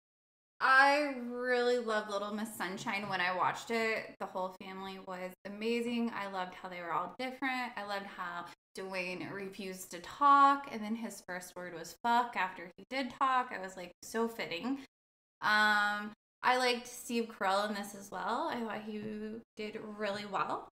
I 0.61 1.15
really 1.29 1.77
loved 1.77 2.11
Little 2.11 2.33
Miss 2.33 2.53
Sunshine 2.53 3.07
when 3.07 3.21
I 3.21 3.35
watched 3.35 3.71
it. 3.71 4.15
The 4.19 4.25
whole 4.25 4.55
family 4.61 4.99
was 5.07 5.31
amazing. 5.45 6.11
I 6.13 6.29
loved 6.29 6.53
how 6.53 6.67
they 6.67 6.81
were 6.81 6.91
all 6.91 7.15
different. 7.17 7.71
I 7.77 7.85
loved 7.85 8.05
how 8.05 8.45
Dwayne 8.77 9.31
refused 9.31 9.91
to 9.91 9.99
talk, 9.99 10.67
and 10.71 10.83
then 10.83 10.95
his 10.95 11.23
first 11.25 11.55
word 11.55 11.73
was 11.73 11.95
fuck 12.03 12.35
after 12.35 12.69
he 12.75 12.83
did 12.89 13.13
talk. 13.19 13.53
I 13.55 13.61
was 13.61 13.77
like, 13.77 13.91
so 14.03 14.27
fitting. 14.27 14.79
Um, 15.41 16.11
I 16.43 16.57
liked 16.57 16.87
Steve 16.87 17.29
Carell 17.29 17.69
in 17.69 17.75
this 17.75 17.95
as 17.95 18.11
well. 18.11 18.49
I 18.51 18.59
thought 18.59 18.83
he 18.85 19.01
did 19.55 19.79
really 19.97 20.25
well. 20.25 20.67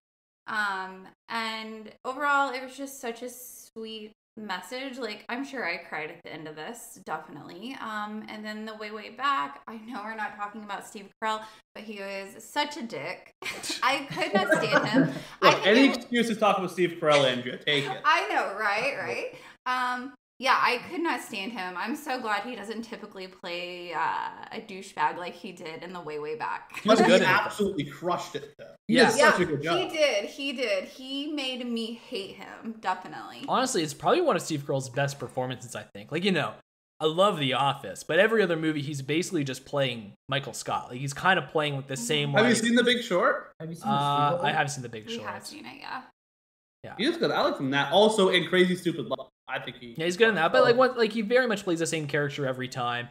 Um, 0.46 1.06
and 1.28 1.92
overall, 2.04 2.52
it 2.52 2.62
was 2.62 2.76
just 2.76 3.00
such 3.00 3.22
a 3.22 3.28
sweet 3.30 4.12
message. 4.38 4.98
Like, 4.98 5.24
I'm 5.28 5.44
sure 5.44 5.64
I 5.64 5.78
cried 5.78 6.10
at 6.10 6.22
the 6.22 6.32
end 6.32 6.48
of 6.48 6.56
this, 6.56 7.00
definitely. 7.04 7.76
Um, 7.80 8.24
and 8.28 8.44
then 8.44 8.64
the 8.64 8.74
way, 8.76 8.90
way 8.90 9.10
back, 9.10 9.62
I 9.66 9.76
know 9.76 10.00
we're 10.04 10.14
not 10.16 10.36
talking 10.36 10.62
about 10.62 10.86
Steve 10.86 11.08
Carell, 11.22 11.42
but 11.74 11.84
he 11.84 12.00
was 12.00 12.42
such 12.42 12.76
a 12.76 12.82
dick. 12.82 13.32
I 13.82 14.06
could 14.10 14.32
not 14.34 14.62
stand 14.62 14.88
him. 14.88 15.10
Look, 15.42 15.54
think 15.54 15.66
any 15.66 15.88
it- 15.88 15.96
excuse 15.96 16.28
to 16.28 16.36
talk 16.36 16.58
about 16.58 16.70
Steve 16.70 16.98
Carell, 17.00 17.24
Andrea, 17.30 17.58
take 17.58 17.84
it. 17.84 18.00
I 18.04 18.28
know, 18.28 18.56
right? 18.58 18.96
Right. 18.98 19.34
Um, 19.66 20.14
yeah, 20.38 20.56
I 20.60 20.78
could 20.90 21.00
not 21.00 21.20
stand 21.20 21.52
him. 21.52 21.74
I'm 21.76 21.96
so 21.96 22.20
glad 22.20 22.42
he 22.44 22.54
doesn't 22.54 22.82
typically 22.82 23.26
play 23.26 23.92
uh, 23.92 24.28
a 24.52 24.60
douchebag 24.60 25.16
like 25.16 25.34
he 25.34 25.52
did 25.52 25.82
in 25.82 25.92
the 25.92 26.00
way, 26.00 26.18
way 26.18 26.36
back. 26.36 26.78
He 26.82 26.88
was 26.88 27.00
good 27.00 27.08
He 27.08 27.14
at 27.14 27.22
it. 27.22 27.26
absolutely 27.46 27.84
crushed 27.84 28.36
it, 28.36 28.54
though. 28.58 28.74
He 28.86 28.94
Yeah. 28.96 29.10
did 29.10 29.18
such 29.18 29.40
a 29.40 29.44
good 29.46 29.62
job. 29.62 29.78
He 29.90 29.96
did. 29.96 30.24
He 30.26 30.52
did. 30.52 30.84
He 30.84 31.32
made 31.32 31.66
me 31.66 31.94
hate 32.08 32.36
him. 32.36 32.76
Definitely. 32.80 33.44
Honestly, 33.48 33.82
it's 33.82 33.94
probably 33.94 34.20
one 34.20 34.36
of 34.36 34.42
Steve 34.42 34.64
Carell's 34.64 34.88
best 34.88 35.18
performances, 35.18 35.74
I 35.74 35.82
think. 35.94 36.12
Like, 36.12 36.24
you 36.24 36.32
know, 36.32 36.54
I 37.00 37.06
love 37.06 37.38
The 37.38 37.54
Office, 37.54 38.02
but 38.02 38.18
every 38.18 38.42
other 38.42 38.56
movie, 38.56 38.82
he's 38.82 39.02
basically 39.02 39.44
just 39.44 39.64
playing 39.64 40.12
Michael 40.28 40.52
Scott. 40.52 40.90
Like, 40.90 40.98
he's 41.00 41.14
kind 41.14 41.38
of 41.38 41.48
playing 41.48 41.76
with 41.76 41.86
the 41.88 41.96
same 41.96 42.32
Have 42.32 42.48
you 42.48 42.54
seen 42.54 42.74
The 42.74 42.82
Big 42.84 43.02
Short? 43.02 43.52
Have 43.60 43.68
you 43.68 43.74
seen 43.76 43.88
Uh, 43.88 44.36
the 44.36 44.44
I 44.46 44.52
have 44.52 44.70
seen 44.70 44.82
The 44.82 44.88
Big 44.88 45.06
We 45.06 45.16
Short. 45.16 45.28
have 45.28 45.46
seen 45.46 45.64
it. 45.66 45.78
Yeah. 45.80 46.02
Yeah. 46.84 46.94
He 46.96 47.04
is 47.06 47.16
good. 47.16 47.30
I 47.32 47.40
like 47.42 47.58
him 47.58 47.70
that. 47.72 47.92
Also, 47.92 48.28
in 48.30 48.46
Crazy 48.48 48.74
Stupid 48.76 49.06
Love, 49.06 49.28
I 49.48 49.58
think 49.58 49.78
he. 49.78 49.94
Yeah, 49.96 50.04
he's 50.04 50.16
good 50.16 50.28
in 50.28 50.34
that, 50.34 50.52
but 50.52 50.62
like, 50.62 50.76
what, 50.76 50.98
like 50.98 51.12
he 51.12 51.22
very 51.22 51.46
much 51.46 51.64
plays 51.64 51.78
the 51.78 51.86
same 51.86 52.06
character 52.06 52.46
every 52.46 52.68
time. 52.68 53.08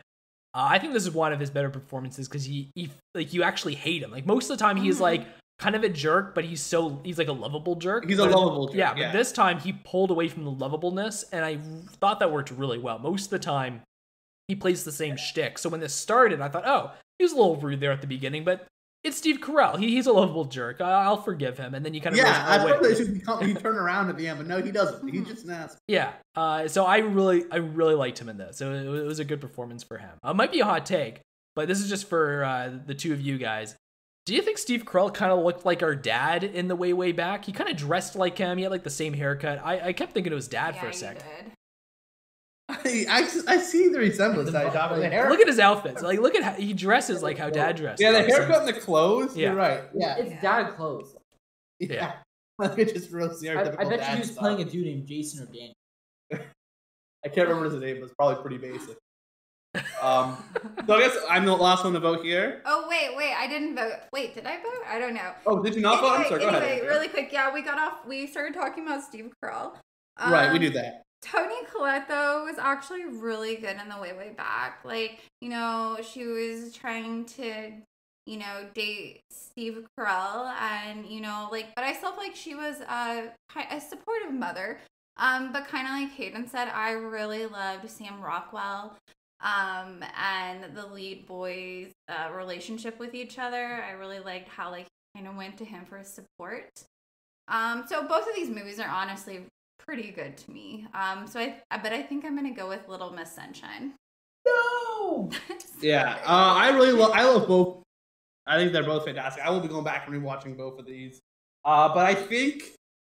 Uh, 0.54 0.68
I 0.72 0.80
think 0.80 0.94
this 0.94 1.04
is 1.04 1.12
one 1.12 1.34
of 1.34 1.40
his 1.40 1.50
better 1.50 1.70
performances 1.70 2.28
because 2.28 2.46
he, 2.46 2.70
he, 2.76 2.90
like, 3.14 3.34
you 3.34 3.44
actually 3.44 3.76
hate 3.76 4.02
him. 4.02 4.12
Like 4.12 4.26
most 4.26 4.50
of 4.50 4.58
the 4.58 4.64
time, 4.64 4.78
he's 4.78 5.00
like 5.00 5.26
kind 5.60 5.76
of 5.76 5.84
a 5.84 5.90
jerk, 5.90 6.36
but 6.36 6.46
he's 6.46 6.62
so 6.62 7.00
he's 7.04 7.18
like 7.18 7.28
a 7.28 7.34
lovable 7.34 7.76
jerk. 7.76 8.06
He's 8.08 8.20
a 8.20 8.26
lovable 8.26 8.68
jerk, 8.68 8.76
Yeah, 8.76 8.96
yeah. 8.96 9.12
but 9.12 9.18
this 9.18 9.32
time 9.32 9.60
he 9.60 9.74
pulled 9.74 10.12
away 10.12 10.28
from 10.28 10.46
the 10.46 10.52
lovableness, 10.52 11.26
and 11.32 11.44
I 11.44 11.58
thought 12.00 12.20
that 12.20 12.32
worked 12.32 12.52
really 12.52 12.78
well. 12.78 13.00
Most 13.00 13.26
of 13.26 13.30
the 13.32 13.40
time, 13.40 13.82
he 14.48 14.56
plays 14.56 14.84
the 14.84 14.92
same 14.92 15.18
shtick. 15.18 15.58
So 15.58 15.70
when 15.70 15.80
this 15.80 15.94
started, 15.94 16.42
I 16.42 16.50
thought, 16.50 16.66
oh, 16.66 16.92
he 17.20 17.26
was 17.26 17.34
a 17.34 17.36
little 17.36 17.58
rude 17.58 17.80
there 17.80 17.92
at 17.92 18.02
the 18.02 18.08
beginning, 18.08 18.44
but 18.44 18.66
it's 19.04 19.18
Steve 19.18 19.40
Carell. 19.40 19.78
He, 19.78 19.90
he's 19.90 20.08
a 20.08 20.12
lovable 20.12 20.46
jerk. 20.46 20.82
I, 20.82 21.04
I'll 21.04 21.22
forgive 21.22 21.58
him. 21.58 21.74
And 21.74 21.86
then 21.86 21.94
you 21.94 22.02
kind 22.02 22.14
of 22.14 22.18
Yeah, 22.18 22.46
I 22.46 22.58
oh, 22.58 22.68
thought 22.68 22.82
wait. 22.82 22.90
they 22.90 22.96
should 22.96 23.14
become, 23.14 23.46
he 23.46 23.54
turn 23.54 23.76
around 23.76 24.10
at 24.10 24.18
the 24.18 24.28
end, 24.28 24.40
but 24.40 24.48
no, 24.48 24.62
he 24.62 24.72
doesn't. 24.72 25.08
He's 25.10 25.26
just 25.26 25.46
an 25.46 25.52
ass. 25.52 25.78
Yeah. 25.88 26.14
Uh, 26.36 26.68
so 26.68 26.86
I 26.86 26.98
really, 26.98 27.46
I 27.52 27.58
really 27.58 27.96
liked 27.96 28.20
him 28.20 28.30
in 28.30 28.38
this. 28.38 28.58
So 28.58 28.74
it, 28.74 29.06
was 29.06 29.20
a 29.20 29.26
good 29.26 29.42
performance 29.42 29.84
for 29.84 29.98
him. 29.98 30.12
Uh, 30.26 30.32
it 30.32 30.36
might 30.36 30.52
be 30.52 30.60
a 30.60 30.66
hot 30.66 30.86
take, 30.86 31.22
but 31.56 31.68
this 31.68 31.80
is 31.80 31.90
just 31.90 32.10
for 32.10 32.44
uh, 32.44 32.72
the 32.86 32.94
two 32.94 33.14
of 33.14 33.22
you 33.22 33.38
guys. 33.38 33.76
Do 34.26 34.36
you 34.36 34.42
think 34.42 34.58
Steve 34.58 34.84
Carell 34.84 35.14
kind 35.14 35.32
of 35.32 35.40
looked 35.40 35.66
like 35.66 35.82
our 35.82 35.96
dad 35.96 36.44
in 36.44 36.68
the 36.68 36.76
way 36.76 36.92
way 36.92 37.14
back? 37.14 37.46
He 37.46 37.54
kind 37.54 37.70
of 37.70 37.78
dressed 37.78 38.18
like 38.18 38.38
him. 38.38 38.58
He 38.58 38.64
had 38.64 38.72
like 38.72 38.84
the 38.84 38.90
same 38.90 39.14
haircut. 39.14 39.62
I, 39.64 39.80
I 39.88 39.94
kept 39.94 40.14
thinking 40.14 40.34
it 40.34 40.36
was 40.36 40.50
dad 40.50 40.76
yeah, 40.76 40.82
for 40.82 40.88
a 40.88 40.90
you 40.90 40.98
sec. 40.98 41.20
did. 41.20 41.54
I, 42.70 43.06
I, 43.10 43.30
I 43.48 43.58
see 43.60 43.88
the 43.88 44.00
resemblance. 44.00 44.52
The 44.52 44.60
I 44.60 44.98
the 45.00 45.10
hair. 45.10 45.30
Look 45.30 45.40
at 45.40 45.48
his 45.48 45.60
outfits. 45.60 46.02
Like 46.02 46.20
look 46.20 46.36
at 46.36 46.44
how 46.44 46.52
he 46.54 46.74
dresses 46.74 47.24
like 47.24 47.38
how 47.38 47.50
dad 47.50 47.78
dressed. 47.78 48.02
yeah, 48.02 48.12
the 48.12 48.20
Obviously. 48.20 48.44
haircut 48.44 48.68
and 48.68 48.76
the 48.76 48.80
clothes. 48.82 49.38
Yeah. 49.38 49.48
You're 49.48 49.56
right. 49.56 49.84
Yeah, 49.96 50.18
It's 50.18 50.32
Yeah. 50.32 50.42
dad 50.42 50.76
clothes. 50.76 51.16
yeah. 51.80 51.88
Yeah. 51.94 52.12
Like 52.60 52.80
it's 52.80 52.92
just 52.92 53.12
real 53.12 53.30
I, 53.30 53.34
stereotypical. 53.34 53.80
I 53.86 53.88
bet 53.88 54.00
you 54.00 54.16
he 54.16 54.20
was 54.20 54.32
playing 54.32 54.62
a 54.62 54.66
dude 54.66 54.86
named 54.88 55.06
Jason 55.08 55.44
or 55.44 55.46
Daniel. 55.46 55.76
I 57.24 57.30
can't 57.30 57.48
remember 57.48 57.66
his 57.70 57.76
name, 57.80 57.98
but 58.00 58.06
it's 58.06 58.16
probably 58.16 58.42
pretty 58.42 58.58
basic. 58.58 58.98
Um, 60.02 60.38
so 60.88 60.96
I 60.96 61.00
guess 61.02 61.16
I'm 61.30 61.46
the 61.46 61.56
last 61.56 61.84
one 61.84 61.94
to 61.94 62.00
vote 62.00 62.26
here. 62.26 62.64
Oh 62.66 62.88
wait, 62.90 63.16
wait, 63.16 63.34
I 63.38 63.46
didn't 63.48 63.76
vote. 63.76 63.92
Wait, 64.12 64.34
did 64.34 64.48
I 64.48 64.58
vote? 64.58 64.82
I 64.88 64.98
don't 64.98 65.14
know. 65.14 65.34
Oh, 65.46 65.62
did 65.62 65.76
you 65.76 65.82
not 65.82 66.02
vote? 66.02 66.14
I'm 66.20 66.26
sorry. 66.28 66.40
Go 66.42 66.48
anyway, 66.48 66.78
ahead. 66.80 66.88
really 66.88 67.08
quick, 67.10 67.30
yeah, 67.32 67.54
we 67.54 67.62
got 67.62 67.78
off. 67.78 68.06
We 68.08 68.26
started 68.26 68.56
talking 68.56 68.88
about 68.88 69.04
Steve 69.04 69.32
Carell. 69.44 69.74
right, 70.20 70.50
we 70.52 70.58
Um, 70.58 70.62
do 70.64 70.70
that. 70.72 71.04
Toni 71.22 71.66
Collette 71.72 72.08
though 72.08 72.46
was 72.46 72.58
actually 72.58 73.06
really 73.06 73.56
good 73.56 73.78
in 73.82 73.90
the 73.90 74.00
way 74.00 74.14
way 74.14 74.34
back. 74.36 74.80
Like 74.84 75.20
you 75.42 75.50
know, 75.50 75.98
she 76.02 76.26
was 76.26 76.74
trying 76.74 77.26
to 77.26 77.72
you 78.26 78.38
know 78.38 78.66
date 78.74 79.22
Steve 79.32 79.88
Carell, 79.98 80.54
and 80.60 81.06
you 81.06 81.22
know 81.22 81.50
like, 81.52 81.74
but 81.76 81.84
I 81.84 81.94
still 81.94 82.16
like 82.18 82.36
she 82.36 82.56
was 82.56 82.82
a 82.82 83.32
a 83.72 83.82
supportive 83.82 84.34
mother. 84.34 84.80
Um, 85.20 85.52
but 85.52 85.68
kind 85.68 85.88
of 85.88 85.94
like 85.94 86.12
Hayden 86.18 86.48
said, 86.48 86.68
I 86.68 86.92
really 86.92 87.48
loved 87.48 87.90
Sam 87.90 88.22
Rockwell. 88.22 88.96
Um, 89.40 90.04
and 90.20 90.76
the 90.76 90.86
lead 90.88 91.28
boys' 91.28 91.92
uh, 92.10 92.32
relationship 92.34 93.00
with 93.00 93.14
each 93.14 93.38
other. 93.38 93.84
I 93.88 93.92
really 93.92 94.20
liked 94.20 94.50
how 94.50 94.72
like 94.72 94.88
kind 95.16 95.28
of 95.28 95.36
went 95.36 95.58
to 95.58 95.66
him 95.66 95.86
for 95.86 96.04
support. 96.04 96.70
Um, 97.48 97.86
so 97.88 98.08
both 98.08 98.28
of 98.28 98.36
these 98.36 98.50
movies 98.50 98.80
are 98.80 98.90
honestly 98.90 99.46
pretty 99.80 100.12
good 100.12 100.38
to 100.38 100.52
me. 100.52 100.88
Um, 100.94 101.28
so 101.28 101.40
I, 101.40 101.56
but 101.82 101.94
I 101.94 102.02
think 102.02 102.26
I'm 102.26 102.36
gonna 102.36 102.54
go 102.54 102.68
with 102.68 102.88
Little 102.88 103.12
Miss 103.12 103.32
Sunshine. 103.32 103.94
No. 104.46 105.30
Yeah, 105.80 106.18
uh, 106.26 106.56
I 106.56 106.70
really 106.70 106.92
love. 106.92 107.12
I 107.14 107.24
love 107.24 107.48
both. 107.48 107.84
I 108.48 108.58
think 108.58 108.74
they're 108.74 108.84
both 108.84 109.06
fantastic. 109.06 109.46
I 109.46 109.52
will 109.52 109.60
be 109.60 109.68
going 109.68 109.84
back 109.84 110.08
and 110.08 110.16
rewatching 110.16 110.58
both 110.58 110.80
of 110.80 110.88
these. 110.88 111.20
Uh, 111.64 111.94
but 111.94 112.04
I 112.04 112.16
think 112.16 112.64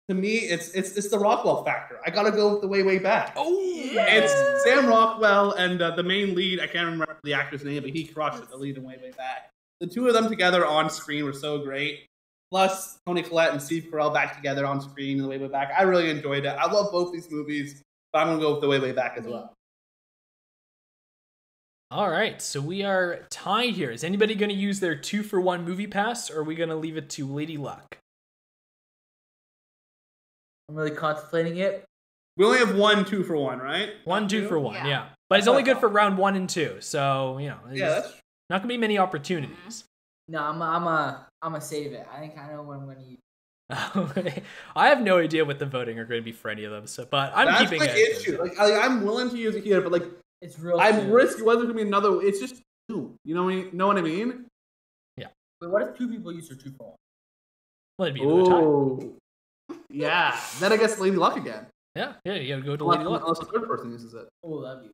to 0.08 0.14
me, 0.14 0.36
it's 0.36 0.70
it's 0.70 0.96
it's 0.96 1.08
the 1.08 1.18
Rockwell 1.18 1.64
factor. 1.64 1.98
I 2.04 2.10
gotta 2.10 2.30
go 2.30 2.52
with 2.52 2.60
the 2.62 2.68
way 2.68 2.82
way 2.82 2.98
back. 2.98 3.32
Oh, 3.36 3.58
yeah. 3.60 4.06
It's 4.06 4.64
Sam 4.64 4.86
Rockwell 4.86 5.52
and 5.52 5.80
uh, 5.80 5.96
the 5.96 6.02
main 6.02 6.34
lead. 6.34 6.60
I 6.60 6.66
can't 6.66 6.86
remember 6.86 7.18
the 7.22 7.34
actor's 7.34 7.64
name, 7.64 7.82
but 7.82 7.90
he 7.90 8.04
crushed 8.04 8.42
it. 8.42 8.50
The 8.50 8.56
lead 8.56 8.76
in 8.76 8.84
Way 8.84 8.96
Way 9.02 9.12
Back. 9.16 9.50
The 9.80 9.86
two 9.86 10.08
of 10.08 10.14
them 10.14 10.28
together 10.28 10.66
on 10.66 10.90
screen 10.90 11.24
were 11.24 11.32
so 11.32 11.58
great. 11.58 12.07
Plus 12.50 12.98
Toni 13.06 13.22
Collette 13.22 13.52
and 13.52 13.62
Steve 13.62 13.88
Carell 13.92 14.12
back 14.12 14.34
together 14.34 14.64
on 14.66 14.80
screen 14.80 15.18
in 15.18 15.22
The 15.22 15.28
Way 15.28 15.38
Way 15.38 15.48
Back. 15.48 15.72
I 15.76 15.82
really 15.82 16.08
enjoyed 16.10 16.44
it. 16.46 16.56
I 16.58 16.70
love 16.70 16.90
both 16.90 17.12
these 17.12 17.30
movies, 17.30 17.82
but 18.12 18.20
I'm 18.20 18.28
gonna 18.28 18.40
go 18.40 18.52
with 18.52 18.62
The 18.62 18.68
Way 18.68 18.78
Way 18.78 18.92
Back 18.92 19.16
as 19.18 19.26
well. 19.26 19.52
All 21.90 22.10
right, 22.10 22.40
so 22.42 22.60
we 22.60 22.82
are 22.84 23.20
tied 23.30 23.70
here. 23.74 23.90
Is 23.90 24.04
anybody 24.04 24.34
going 24.34 24.50
to 24.50 24.54
use 24.54 24.78
their 24.78 24.94
two 24.94 25.22
for 25.22 25.40
one 25.40 25.64
movie 25.64 25.86
pass, 25.86 26.30
or 26.30 26.40
are 26.40 26.44
we 26.44 26.54
going 26.54 26.68
to 26.68 26.76
leave 26.76 26.98
it 26.98 27.08
to 27.10 27.26
Lady 27.26 27.56
Luck? 27.56 27.96
I'm 30.68 30.74
really 30.74 30.90
contemplating 30.90 31.56
it. 31.56 31.86
We 32.36 32.44
only 32.44 32.58
have 32.58 32.76
one 32.76 33.06
two 33.06 33.24
for 33.24 33.36
one, 33.36 33.58
right? 33.58 33.92
One, 34.04 34.28
two 34.28 34.46
for 34.46 34.58
one, 34.60 34.74
Yeah. 34.74 34.86
yeah. 34.86 35.06
But 35.30 35.38
it's 35.38 35.48
only 35.48 35.62
good 35.62 35.78
for 35.78 35.88
round 35.88 36.18
one 36.18 36.36
and 36.36 36.48
two, 36.48 36.76
so 36.80 37.38
you 37.38 37.48
know, 37.48 37.58
Yeah, 37.72 37.88
that's 37.88 38.12
not 38.50 38.58
going 38.58 38.68
to 38.68 38.74
be 38.74 38.76
many 38.78 38.98
opportunities. 38.98 39.84
No, 40.28 40.42
I'm 40.42 40.60
I'm 40.60 40.86
a 40.86 41.27
I'm 41.42 41.52
gonna 41.52 41.60
save 41.64 41.92
it. 41.92 42.06
I 42.12 42.18
think 42.20 42.38
I 42.38 42.48
know 42.52 42.62
what 42.62 42.78
I'm 42.78 42.86
gonna 42.86 43.02
use. 43.06 43.18
I 44.76 44.88
have 44.88 45.02
no 45.02 45.18
idea 45.18 45.44
what 45.44 45.58
the 45.58 45.66
voting 45.66 45.98
are 45.98 46.04
going 46.06 46.20
to 46.22 46.24
be 46.24 46.32
for 46.32 46.48
any 46.50 46.64
of 46.64 46.72
them, 46.72 46.86
so 46.86 47.06
but 47.10 47.32
I'm 47.34 47.46
that's 47.46 47.64
keeping 47.64 47.80
my 47.80 47.86
it. 47.86 48.16
issue. 48.18 48.40
Like 48.40 48.58
I, 48.58 48.78
I'm 48.80 49.04
willing 49.04 49.28
to 49.30 49.36
use 49.36 49.54
it 49.56 49.62
here, 49.64 49.80
but 49.82 49.92
like 49.92 50.04
It's 50.40 50.58
real. 50.58 50.80
I'm 50.80 50.94
soon. 51.00 51.10
risky 51.12 51.42
whether 51.42 51.60
it's 51.60 51.66
gonna 51.70 51.82
be 51.82 51.86
another. 51.86 52.20
It's 52.22 52.40
just 52.40 52.62
two. 52.88 53.14
You 53.26 53.34
know 53.34 53.44
what 53.44 53.52
I 53.52 53.56
mean? 53.56 53.70
Know 53.74 53.86
what 53.86 53.98
I 53.98 54.02
mean? 54.02 54.46
Wait, 55.60 55.70
what 55.72 55.82
if 55.82 55.98
two 55.98 56.08
people 56.08 56.32
use 56.32 56.48
their 56.48 56.56
two 56.56 56.70
for 56.78 56.84
one? 56.86 56.96
Let 57.98 58.08
it 58.10 58.14
be 58.14 58.22
another 58.22 58.44
time. 58.44 58.54
Oh, 58.54 59.14
yeah. 59.90 60.38
Then 60.60 60.72
I 60.72 60.76
guess 60.76 60.98
Lady 61.00 61.16
Luck 61.16 61.36
again. 61.36 61.66
Yeah, 61.96 62.12
yeah, 62.24 62.34
you 62.34 62.48
got 62.54 62.60
to 62.60 62.62
go 62.62 62.76
to 62.76 62.84
Unless, 62.84 62.98
Lady 62.98 63.10
Luck. 63.10 63.22
unless 63.22 63.38
the 63.40 63.46
third 63.46 63.66
person 63.66 63.90
uses 63.90 64.14
it. 64.14 64.28
Oh, 64.44 64.62
that'd 64.62 64.84
be. 64.84 64.90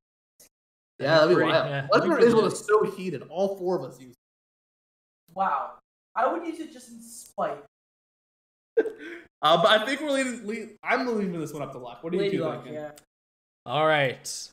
Yeah, 1.01 1.17
that'd 1.17 1.29
be 1.29 1.35
Pretty- 1.35 1.53
wild. 1.53 1.69
yeah. 1.69 1.87
What 1.89 1.99
if 1.99 2.03
That'd 2.05 2.11
our 2.13 2.19
be 2.19 2.25
Israel 2.27 2.47
is 2.47 2.59
so 2.59 2.83
heated? 2.97 3.23
All 3.29 3.57
four 3.59 3.77
of 3.79 3.85
us 3.85 4.01
use. 4.01 4.15
Wow. 5.35 5.73
I 6.17 6.33
would 6.33 6.47
use 6.47 6.61
it 6.61 6.73
just 6.73 6.91
in 6.91 7.01
spite. 7.03 7.59
Uh, 9.43 9.61
but 9.63 9.79
I 9.79 9.85
think 9.85 10.01
we're 10.01 10.11
leaving. 10.11 10.47
leave- 10.47 10.77
I'm 10.83 11.07
leaving 11.07 11.39
this 11.39 11.53
one 11.53 11.61
up 11.61 11.73
to 11.73 11.79
luck. 11.79 12.03
What 12.03 12.13
do 12.13 12.17
you 12.17 12.23
Lady 12.25 12.39
Luck, 12.39 12.63
think? 12.65 12.77
yeah. 12.77 12.93
All 13.67 13.87
right. 13.87 14.49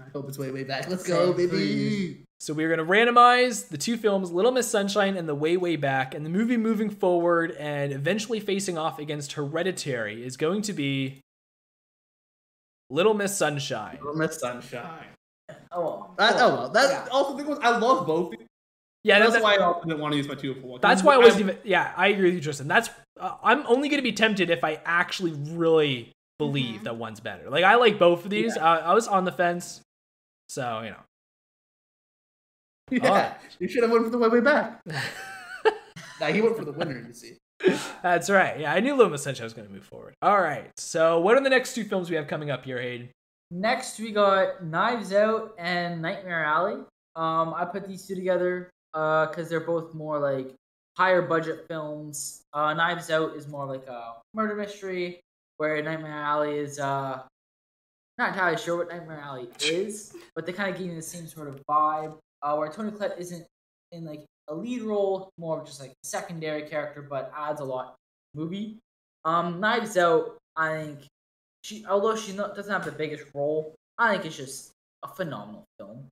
I 0.00 0.04
hope 0.14 0.28
it's 0.30 0.38
way 0.38 0.50
way 0.50 0.64
back. 0.64 0.88
Let's 0.88 1.06
go, 1.06 1.34
baby. 1.34 1.48
please. 1.50 2.16
So 2.40 2.54
we're 2.54 2.74
going 2.74 2.78
to 2.78 2.86
randomize 2.90 3.68
the 3.68 3.76
two 3.76 3.98
films, 3.98 4.32
Little 4.32 4.50
Miss 4.50 4.66
Sunshine 4.66 5.18
and 5.18 5.28
The 5.28 5.34
Way 5.34 5.58
Way 5.58 5.76
Back, 5.76 6.14
and 6.14 6.24
the 6.24 6.30
movie 6.30 6.56
moving 6.56 6.88
forward 6.88 7.50
and 7.52 7.92
eventually 7.92 8.40
facing 8.40 8.78
off 8.78 8.98
against 8.98 9.34
Hereditary 9.34 10.24
is 10.24 10.38
going 10.38 10.62
to 10.62 10.72
be 10.72 11.20
Little 12.88 13.12
Miss 13.12 13.36
Sunshine. 13.36 13.98
Little 14.00 14.16
Miss 14.16 14.40
Sunshine. 14.40 15.04
Oh 15.70 15.80
well. 15.82 16.14
That, 16.16 16.36
oh 16.40 16.48
well. 16.54 16.68
That 16.70 16.90
Yeah. 16.90 17.08
also 17.12 17.32
the 17.36 17.42
thing 17.42 17.50
was 17.50 17.58
I 17.60 17.76
love 17.76 18.06
both. 18.06 18.32
Yeah, 19.04 19.18
that's 19.18 19.32
that- 19.32 19.42
why 19.42 19.54
I 19.54 19.58
also 19.58 19.84
didn't 19.86 20.00
want 20.00 20.12
to 20.12 20.16
use 20.16 20.28
my 20.28 20.34
two 20.34 20.54
for 20.54 20.66
one. 20.66 20.80
That's 20.80 21.02
why 21.02 21.14
I 21.14 21.18
wasn't 21.18 21.40
even. 21.40 21.58
Yeah, 21.64 21.92
I 21.96 22.08
agree 22.08 22.26
with 22.26 22.34
you, 22.34 22.40
Tristan. 22.40 22.68
That's 22.68 22.88
uh, 23.20 23.36
I'm 23.42 23.66
only 23.66 23.88
going 23.88 23.98
to 23.98 24.02
be 24.02 24.12
tempted 24.12 24.48
if 24.50 24.62
I 24.64 24.80
actually 24.84 25.32
really 25.50 26.12
believe 26.38 26.80
Mhm. 26.80 26.84
that 26.84 26.96
one's 26.96 27.20
better. 27.20 27.50
Like 27.50 27.64
I 27.64 27.74
like 27.76 27.98
both 27.98 28.24
of 28.24 28.30
these. 28.30 28.56
Uh, 28.56 28.60
I 28.60 28.94
was 28.94 29.08
on 29.08 29.24
the 29.24 29.32
fence, 29.32 29.80
so 30.48 30.82
you 30.82 30.90
know. 30.90 30.96
Yeah, 32.90 33.08
Alright. 33.08 33.32
you 33.58 33.68
should 33.68 33.82
have 33.84 33.90
went 33.92 34.04
for 34.04 34.10
the 34.10 34.18
way 34.18 34.28
way 34.28 34.40
back. 34.40 34.80
nah, 36.20 36.26
he 36.26 36.42
went 36.42 36.56
for 36.58 36.64
the 36.64 36.72
winner. 36.72 37.04
You 37.06 37.12
see. 37.14 37.36
That's 38.02 38.28
right. 38.28 38.58
Yeah, 38.60 38.72
I 38.74 38.80
knew 38.80 38.94
Little 38.94 39.10
Miss 39.10 39.22
Sunshine 39.22 39.44
was 39.44 39.54
going 39.54 39.66
to 39.66 39.72
move 39.72 39.84
forward. 39.84 40.14
All 40.20 40.40
right. 40.40 40.70
So 40.76 41.20
what 41.20 41.36
are 41.36 41.40
the 41.42 41.48
next 41.48 41.74
two 41.74 41.84
films 41.84 42.10
we 42.10 42.16
have 42.16 42.26
coming 42.26 42.50
up 42.50 42.64
here, 42.64 42.80
Hayden? 42.82 43.08
Next, 43.50 43.98
we 43.98 44.12
got 44.12 44.64
Knives 44.64 45.12
Out 45.12 45.54
and 45.58 46.02
Nightmare 46.02 46.44
Alley. 46.44 46.82
Um, 47.16 47.54
I 47.54 47.64
put 47.64 47.86
these 47.86 48.06
two 48.06 48.14
together 48.14 48.68
because 48.92 49.48
they're 49.48 49.60
both 49.60 49.94
more 49.94 50.18
like 50.18 50.54
higher 50.96 51.22
budget 51.22 51.66
films. 51.68 52.42
Uh, 52.52 52.74
Knives 52.74 53.10
Out 53.10 53.34
is 53.34 53.48
more 53.48 53.66
like 53.66 53.86
a 53.86 54.14
murder 54.34 54.54
mystery, 54.54 55.20
where 55.56 55.82
Nightmare 55.82 56.12
Alley 56.12 56.58
is 56.58 56.78
uh, 56.78 57.22
not 58.18 58.30
entirely 58.30 58.58
sure 58.58 58.76
what 58.76 58.88
Nightmare 58.88 59.20
Alley 59.20 59.48
is, 59.64 60.14
but 60.34 60.46
they 60.46 60.52
kind 60.52 60.70
of 60.70 60.78
give 60.78 60.86
you 60.86 60.94
the 60.94 61.02
same 61.02 61.26
sort 61.26 61.48
of 61.48 61.62
vibe. 61.68 62.16
Uh, 62.42 62.56
where 62.56 62.68
Toni 62.68 62.90
Collette 62.90 63.14
isn't 63.18 63.46
in 63.92 64.04
like 64.04 64.24
a 64.48 64.54
lead 64.54 64.82
role, 64.82 65.30
more 65.38 65.60
of 65.60 65.66
just 65.66 65.80
like 65.80 65.90
a 65.90 66.06
secondary 66.06 66.62
character, 66.62 67.02
but 67.02 67.32
adds 67.36 67.60
a 67.60 67.64
lot 67.64 67.86
to 67.86 67.94
the 68.34 68.40
movie. 68.40 68.78
Um, 69.24 69.60
Knives 69.60 69.96
Out, 69.96 70.36
I 70.56 70.78
think 70.78 70.98
she, 71.62 71.84
although 71.86 72.16
she 72.16 72.32
not, 72.32 72.56
doesn't 72.56 72.72
have 72.72 72.84
the 72.84 72.92
biggest 72.92 73.24
role, 73.32 73.74
I 73.98 74.12
think 74.12 74.26
it's 74.26 74.36
just 74.36 74.72
a 75.04 75.08
phenomenal 75.08 75.64
film. 75.78 76.08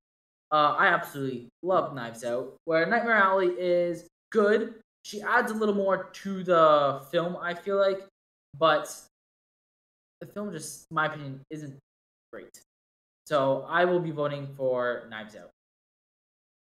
Uh, 0.53 0.75
I 0.77 0.87
absolutely 0.89 1.49
love 1.63 1.95
Knives 1.95 2.25
Out. 2.25 2.55
Where 2.65 2.85
Nightmare 2.87 3.15
Alley 3.15 3.49
is 3.59 4.07
good, 4.33 4.75
she 5.05 5.23
adds 5.23 5.51
a 5.51 5.55
little 5.55 5.75
more 5.75 6.05
to 6.05 6.43
the 6.45 7.03
film. 7.11 7.37
I 7.41 7.55
feel 7.55 7.79
like, 7.79 8.07
but 8.59 8.95
the 10.21 10.27
film 10.27 10.51
just, 10.53 10.87
in 10.91 10.95
my 10.97 11.07
opinion, 11.07 11.41
isn't 11.51 11.77
great. 12.33 12.61
So 13.27 13.65
I 13.69 13.85
will 13.85 14.01
be 14.01 14.11
voting 14.11 14.49
for 14.57 15.07
Knives 15.09 15.37
Out. 15.37 15.51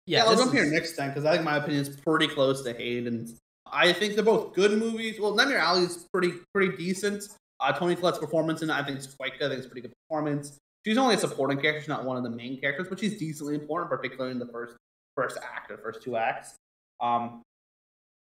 Yeah, 0.06 0.22
this 0.26 0.32
I'll 0.32 0.38
jump 0.38 0.54
here 0.54 0.64
is- 0.64 0.72
next 0.72 0.96
time 0.96 1.10
because 1.10 1.26
I 1.26 1.34
think 1.34 1.44
my 1.44 1.58
opinion 1.58 1.82
is 1.82 1.90
pretty 1.90 2.28
close 2.28 2.62
to 2.64 2.74
Hayden's. 2.74 3.40
I 3.74 3.94
think 3.94 4.16
they're 4.16 4.24
both 4.24 4.54
good 4.54 4.78
movies. 4.78 5.20
Well, 5.20 5.34
Nightmare 5.34 5.60
Alley 5.60 5.84
is 5.84 6.06
pretty 6.12 6.34
pretty 6.54 6.76
decent. 6.76 7.24
Uh, 7.60 7.72
Toni 7.72 7.96
Collette's 7.96 8.20
performance 8.20 8.62
in 8.62 8.70
it, 8.70 8.74
I 8.74 8.84
think, 8.84 9.00
is 9.00 9.08
quite 9.08 9.40
good. 9.40 9.46
I 9.46 9.50
think 9.50 9.60
it's 9.60 9.68
a 9.68 9.70
pretty 9.70 9.88
good 9.88 9.94
performance. 10.10 10.58
She's 10.86 10.98
only 10.98 11.16
a 11.16 11.18
supporting 11.18 11.60
character; 11.60 11.82
she's 11.82 11.90
not 11.90 12.06
one 12.06 12.18
of 12.18 12.24
the 12.24 12.30
main 12.30 12.60
characters, 12.60 12.88
but 12.90 13.00
she's 13.00 13.18
decently 13.18 13.56
important, 13.56 13.90
particularly 13.90 14.32
in 14.32 14.40
the 14.40 14.48
first 14.48 14.76
first 15.16 15.38
act 15.38 15.72
or 15.72 15.78
first 15.78 16.02
two 16.02 16.16
acts. 16.16 16.56
Um, 17.00 17.42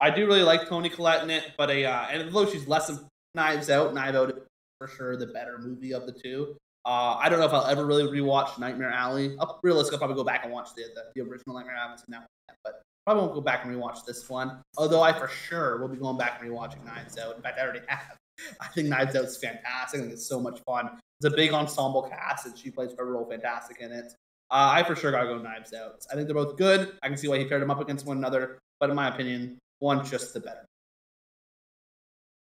I 0.00 0.10
do 0.10 0.26
really 0.26 0.42
like 0.42 0.68
Toni 0.68 0.88
Collette 0.88 1.22
in 1.22 1.30
it, 1.30 1.52
but 1.56 1.70
a 1.70 1.84
uh, 1.84 2.06
and 2.10 2.22
although 2.34 2.50
she's 2.50 2.68
less 2.68 2.88
of 2.88 3.04
Knives 3.34 3.70
Out, 3.70 3.94
Knives 3.94 4.16
Out 4.16 4.30
is 4.30 4.42
for 4.78 4.88
sure 4.88 5.16
the 5.16 5.26
better 5.26 5.58
movie 5.58 5.92
of 5.92 6.06
the 6.06 6.12
two. 6.12 6.56
Uh, 6.84 7.16
I 7.18 7.28
don't 7.28 7.40
know 7.40 7.46
if 7.46 7.52
I'll 7.52 7.66
ever 7.66 7.84
really 7.84 8.04
rewatch 8.04 8.58
Nightmare 8.58 8.90
Alley. 8.90 9.36
I'll 9.40 9.58
realistically 9.62 9.96
I'll 9.96 9.98
probably 9.98 10.16
go 10.16 10.24
back 10.24 10.44
and 10.44 10.52
watch 10.52 10.68
the, 10.76 10.84
the, 10.94 11.02
the 11.14 11.28
original 11.28 11.56
Nightmare 11.56 11.74
Alley. 11.74 11.80
I 11.80 11.88
haven't 11.88 11.98
seen 11.98 12.10
that 12.10 12.20
one 12.20 12.28
yet, 12.48 12.56
but 12.62 12.82
probably 13.04 13.22
won't 13.22 13.34
go 13.34 13.40
back 13.40 13.64
and 13.64 13.74
rewatch 13.74 14.04
this 14.04 14.28
one. 14.28 14.60
Although 14.76 15.02
I 15.02 15.12
for 15.12 15.28
sure 15.28 15.78
will 15.78 15.88
be 15.88 15.96
going 15.96 16.18
back 16.18 16.40
and 16.40 16.50
rewatching 16.50 16.84
Knives 16.84 17.18
Out. 17.18 17.36
In 17.36 17.42
fact, 17.42 17.58
I 17.58 17.62
already 17.62 17.80
have. 17.88 18.16
I 18.60 18.68
think 18.68 18.88
Knives 18.88 19.16
Out 19.16 19.24
is 19.24 19.36
fantastic. 19.36 19.98
I 19.98 20.02
think 20.02 20.12
it's 20.12 20.26
so 20.26 20.38
much 20.38 20.60
fun. 20.60 20.90
It's 21.20 21.32
a 21.32 21.36
big 21.36 21.52
ensemble 21.52 22.02
cast, 22.02 22.46
and 22.46 22.56
she 22.58 22.70
plays 22.70 22.90
her 22.98 23.06
role 23.06 23.24
fantastic 23.28 23.80
in 23.80 23.92
it. 23.92 24.12
Uh, 24.50 24.70
I 24.74 24.82
for 24.82 24.94
sure 24.94 25.10
gotta 25.10 25.26
go 25.26 25.38
Knives 25.38 25.72
Out. 25.72 26.04
I 26.10 26.14
think 26.14 26.26
they're 26.26 26.34
both 26.34 26.56
good. 26.56 26.92
I 27.02 27.08
can 27.08 27.16
see 27.16 27.28
why 27.28 27.38
he 27.38 27.44
paired 27.46 27.62
them 27.62 27.70
up 27.70 27.80
against 27.80 28.06
one 28.06 28.18
another. 28.18 28.58
but 28.78 28.90
in 28.90 28.96
my 28.96 29.08
opinion, 29.08 29.58
one's 29.80 30.10
just 30.10 30.34
the 30.34 30.40
better. 30.40 30.66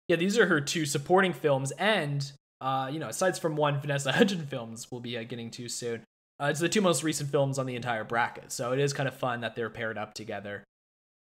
Yeah, 0.08 0.16
these 0.16 0.38
are 0.38 0.46
her 0.46 0.60
two 0.60 0.86
supporting 0.86 1.32
films, 1.32 1.72
and 1.72 2.30
uh, 2.60 2.88
you 2.90 2.98
know, 2.98 3.08
aside 3.08 3.38
from 3.38 3.56
one 3.56 3.80
Vanessa 3.80 4.12
Hudgens 4.18 4.48
films 4.48 4.90
we'll 4.90 5.00
be 5.00 5.18
uh, 5.18 5.24
getting 5.24 5.50
to 5.52 5.68
soon, 5.68 6.04
uh, 6.40 6.46
it's 6.46 6.60
the 6.60 6.68
two 6.68 6.80
most 6.80 7.02
recent 7.02 7.30
films 7.30 7.58
on 7.58 7.66
the 7.66 7.76
entire 7.76 8.04
bracket. 8.04 8.52
So 8.52 8.72
it 8.72 8.78
is 8.78 8.92
kind 8.92 9.08
of 9.08 9.14
fun 9.14 9.40
that 9.40 9.56
they're 9.56 9.70
paired 9.70 9.98
up 9.98 10.14
together. 10.14 10.64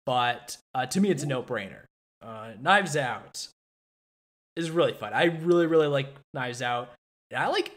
But 0.05 0.57
uh, 0.75 0.85
to 0.87 0.99
me, 0.99 1.09
it's 1.09 1.23
a 1.23 1.27
no-brainer. 1.27 1.83
Uh, 2.21 2.51
Knives 2.59 2.97
Out 2.97 3.47
is 4.55 4.69
really 4.69 4.93
fun. 4.93 5.13
I 5.13 5.25
really, 5.25 5.65
really 5.65 5.87
like 5.87 6.13
Knives 6.33 6.61
Out. 6.61 6.91
And 7.33 7.43
I 7.43 7.47
like 7.47 7.71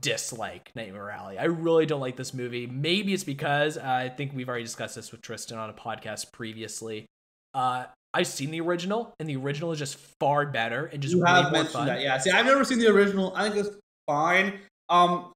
dislike 0.00 0.70
Nightmare 0.74 1.10
Alley. 1.10 1.38
I 1.38 1.44
really 1.44 1.86
don't 1.86 2.00
like 2.00 2.16
this 2.16 2.32
movie. 2.32 2.66
Maybe 2.66 3.12
it's 3.12 3.24
because 3.24 3.76
uh, 3.76 3.82
I 3.84 4.08
think 4.08 4.32
we've 4.34 4.48
already 4.48 4.64
discussed 4.64 4.94
this 4.94 5.10
with 5.12 5.22
Tristan 5.22 5.58
on 5.58 5.70
a 5.70 5.72
podcast 5.74 6.32
previously. 6.32 7.06
Uh, 7.54 7.84
I've 8.14 8.26
seen 8.26 8.50
the 8.50 8.60
original, 8.60 9.14
and 9.18 9.28
the 9.28 9.36
original 9.36 9.72
is 9.72 9.78
just 9.78 9.96
far 10.20 10.46
better 10.46 10.86
and 10.86 11.02
just 11.02 11.14
You 11.14 11.22
way 11.22 11.30
have 11.30 11.44
more 11.44 11.52
mentioned 11.52 11.72
fun. 11.72 11.86
that, 11.86 12.00
yeah. 12.00 12.18
See, 12.18 12.30
I've 12.30 12.46
never 12.46 12.64
seen 12.64 12.78
the 12.78 12.88
original. 12.88 13.32
I 13.34 13.48
think 13.50 13.66
it's 13.66 13.76
fine. 14.06 14.54
Um, 14.88 15.32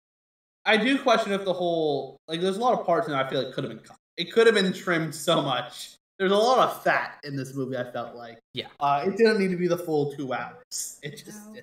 I 0.64 0.76
do 0.76 0.98
question 0.98 1.32
if 1.32 1.44
the 1.44 1.52
whole 1.52 2.16
like 2.28 2.40
there's 2.40 2.56
a 2.56 2.60
lot 2.60 2.78
of 2.78 2.84
parts 2.84 3.08
in 3.08 3.14
it 3.14 3.16
I 3.16 3.28
feel 3.28 3.42
like 3.44 3.54
could 3.54 3.64
have 3.64 3.70
been 3.72 3.82
cut. 3.82 3.96
It 4.16 4.32
could 4.32 4.46
have 4.46 4.54
been 4.54 4.72
trimmed 4.72 5.14
so 5.14 5.40
much. 5.42 5.94
There's 6.18 6.32
a 6.32 6.36
lot 6.36 6.58
of 6.58 6.82
fat 6.82 7.18
in 7.24 7.36
this 7.36 7.54
movie. 7.54 7.76
I 7.76 7.90
felt 7.90 8.14
like, 8.16 8.38
Yeah. 8.54 8.66
uh, 8.80 9.04
it 9.06 9.16
didn't 9.16 9.38
need 9.38 9.50
to 9.50 9.56
be 9.56 9.68
the 9.68 9.76
full 9.76 10.12
two 10.12 10.32
hours. 10.32 10.98
It 11.02 11.22
just, 11.24 11.46
No. 11.52 11.60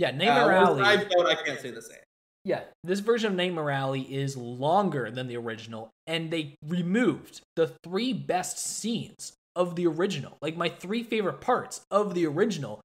Yeah, 0.00 0.08
Uh, 0.08 0.12
Nightmare 0.12 0.46
whereas 0.46 0.68
Alley. 0.68 0.80
Knives 0.82 1.04
Out, 1.18 1.26
I 1.26 1.34
can't 1.34 1.60
say 1.60 1.70
the 1.70 1.82
same. 1.82 1.98
Yeah, 2.44 2.62
this 2.84 3.00
version 3.00 3.32
of 3.32 3.36
Nightmare 3.36 3.70
Alley 3.70 4.00
is 4.00 4.34
longer 4.34 5.10
than 5.10 5.26
the 5.28 5.36
original, 5.36 5.90
and 6.06 6.30
they 6.30 6.54
removed 6.66 7.42
the 7.54 7.72
three 7.84 8.14
best 8.14 8.58
scenes 8.58 9.34
of 9.54 9.76
the 9.76 9.86
original. 9.86 10.38
Like 10.40 10.56
my 10.56 10.70
three 10.70 11.02
favorite 11.02 11.42
parts 11.42 11.82
of 11.90 12.14
the 12.14 12.26
original. 12.26 12.80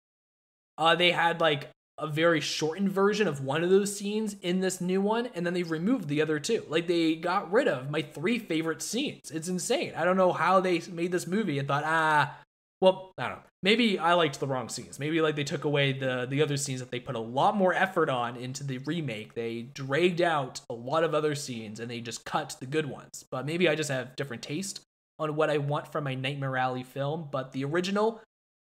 Uh, 0.77 0.93
they 0.95 1.11
had 1.13 1.39
like 1.39 1.69
a 1.97 2.07
very 2.07 2.41
shortened 2.41 2.91
version 2.91 3.29
of 3.29 3.41
one 3.41 3.63
of 3.63 3.69
those 3.69 3.95
scenes 3.95 4.35
in 4.41 4.59
this 4.59 4.81
new 4.81 4.99
one, 4.99 5.29
and 5.33 5.45
then 5.45 5.53
they 5.53 5.63
removed 5.63 6.09
the 6.09 6.21
other 6.21 6.37
two. 6.37 6.65
Like 6.67 6.87
they 6.87 7.15
got 7.15 7.49
rid 7.49 7.69
of 7.69 7.89
my 7.89 8.01
three 8.01 8.37
favorite 8.39 8.81
scenes. 8.81 9.31
It's 9.31 9.47
insane. 9.47 9.93
I 9.95 10.03
don't 10.03 10.17
know 10.17 10.33
how 10.33 10.59
they 10.59 10.81
made 10.91 11.13
this 11.13 11.27
movie 11.27 11.59
and 11.59 11.67
thought, 11.67 11.85
ah, 11.85 12.35
well, 12.81 13.13
I 13.17 13.29
don't 13.29 13.37
know. 13.37 13.43
Maybe 13.63 13.97
I 13.97 14.13
liked 14.13 14.39
the 14.39 14.47
wrong 14.47 14.69
scenes. 14.69 14.99
Maybe 14.99 15.21
like 15.21 15.35
they 15.35 15.43
took 15.43 15.63
away 15.63 15.93
the 15.93 16.27
the 16.29 16.41
other 16.41 16.57
scenes 16.57 16.81
that 16.81 16.91
they 16.91 16.99
put 16.99 17.15
a 17.15 17.19
lot 17.19 17.55
more 17.55 17.73
effort 17.73 18.09
on 18.09 18.35
into 18.35 18.63
the 18.63 18.79
remake. 18.79 19.33
They 19.33 19.63
dragged 19.63 20.21
out 20.21 20.61
a 20.69 20.73
lot 20.73 21.03
of 21.03 21.15
other 21.15 21.35
scenes 21.35 21.79
and 21.79 21.89
they 21.89 22.01
just 22.01 22.25
cut 22.25 22.55
the 22.59 22.65
good 22.65 22.85
ones. 22.87 23.25
But 23.29 23.45
maybe 23.45 23.69
I 23.69 23.75
just 23.75 23.89
have 23.89 24.15
different 24.15 24.43
taste 24.43 24.81
on 25.17 25.35
what 25.35 25.49
I 25.49 25.57
want 25.57 25.91
from 25.91 26.03
my 26.03 26.15
Nightmare 26.15 26.57
Alley 26.57 26.83
film. 26.83 27.29
But 27.31 27.53
the 27.53 27.63
original 27.63 28.21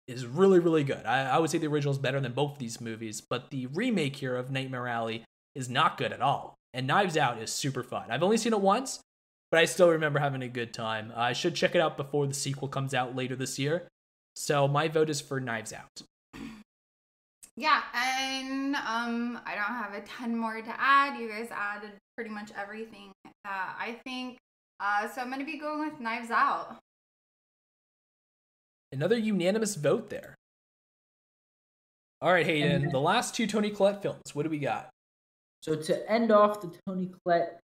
is 0.07 0.25
really 0.25 0.59
really 0.59 0.83
good. 0.83 1.05
I, 1.05 1.23
I 1.23 1.37
would 1.37 1.49
say 1.49 1.57
the 1.57 1.67
original 1.67 1.91
is 1.91 1.99
better 1.99 2.21
than 2.21 2.31
both 2.31 2.53
of 2.53 2.59
these 2.59 2.79
movies. 2.79 3.21
But 3.21 3.51
the 3.51 3.67
remake 3.67 4.15
here 4.15 4.35
of 4.35 4.49
Nightmare 4.49 4.87
Alley 4.87 5.25
is 5.53 5.69
not 5.69 5.97
good 5.97 6.13
at 6.13 6.21
all. 6.21 6.55
And 6.73 6.87
Knives 6.87 7.17
Out 7.17 7.41
is 7.41 7.51
super 7.51 7.83
fun. 7.83 8.05
I've 8.09 8.23
only 8.23 8.37
seen 8.37 8.53
it 8.53 8.61
once, 8.61 8.99
but 9.51 9.59
I 9.59 9.65
still 9.65 9.89
remember 9.89 10.19
having 10.19 10.43
a 10.43 10.47
good 10.47 10.73
time. 10.73 11.11
I 11.15 11.33
should 11.33 11.55
check 11.55 11.75
it 11.75 11.81
out 11.81 11.97
before 11.97 12.27
the 12.27 12.33
sequel 12.33 12.67
comes 12.67 12.93
out 12.93 13.15
later 13.15 13.35
this 13.35 13.57
year. 13.57 13.87
So 14.39 14.67
my 14.67 14.87
vote 14.87 15.09
is 15.09 15.19
for 15.19 15.39
Knives 15.39 15.73
Out. 15.73 16.03
Yeah, 17.55 17.81
and 17.95 18.75
um, 18.75 19.39
I 19.47 19.55
don't 19.55 19.63
have 19.63 19.95
a 19.95 20.01
ton 20.01 20.37
more 20.37 20.61
to 20.61 20.73
add. 20.79 21.19
You 21.19 21.27
guys 21.27 21.49
added 21.49 21.93
pretty 22.15 22.29
much 22.29 22.51
everything 22.55 23.11
that 23.43 23.75
I 23.79 23.97
think. 24.03 24.37
Uh, 24.79 25.07
so 25.09 25.21
I'm 25.21 25.31
gonna 25.31 25.43
be 25.43 25.57
going 25.57 25.79
with 25.89 25.99
Knives 25.99 26.29
Out. 26.29 26.77
Another 28.91 29.17
unanimous 29.17 29.73
vote 29.73 30.11
there. 30.11 30.35
All 32.21 32.31
right, 32.31 32.45
Hayden, 32.45 32.83
And- 32.83 32.91
the 32.91 32.99
last 32.99 33.33
two 33.33 33.47
Toni 33.47 33.71
Collette 33.71 34.03
films. 34.03 34.35
What 34.35 34.43
do 34.43 34.51
we 34.51 34.59
got? 34.59 34.91
So 35.63 35.75
to 35.75 36.11
end 36.11 36.31
off 36.31 36.61
the 36.61 36.77
Toni 36.85 37.09
Collette 37.23 37.59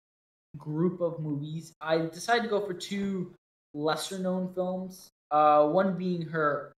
group 0.56 1.00
of 1.00 1.18
movies, 1.18 1.72
I 1.80 1.98
decided 1.98 2.44
to 2.44 2.48
go 2.48 2.64
for 2.64 2.74
two 2.74 3.34
lesser 3.74 4.20
known 4.20 4.54
films. 4.54 5.08
Uh, 5.30 5.66
one 5.68 5.96
being 5.96 6.22
her 6.22 6.72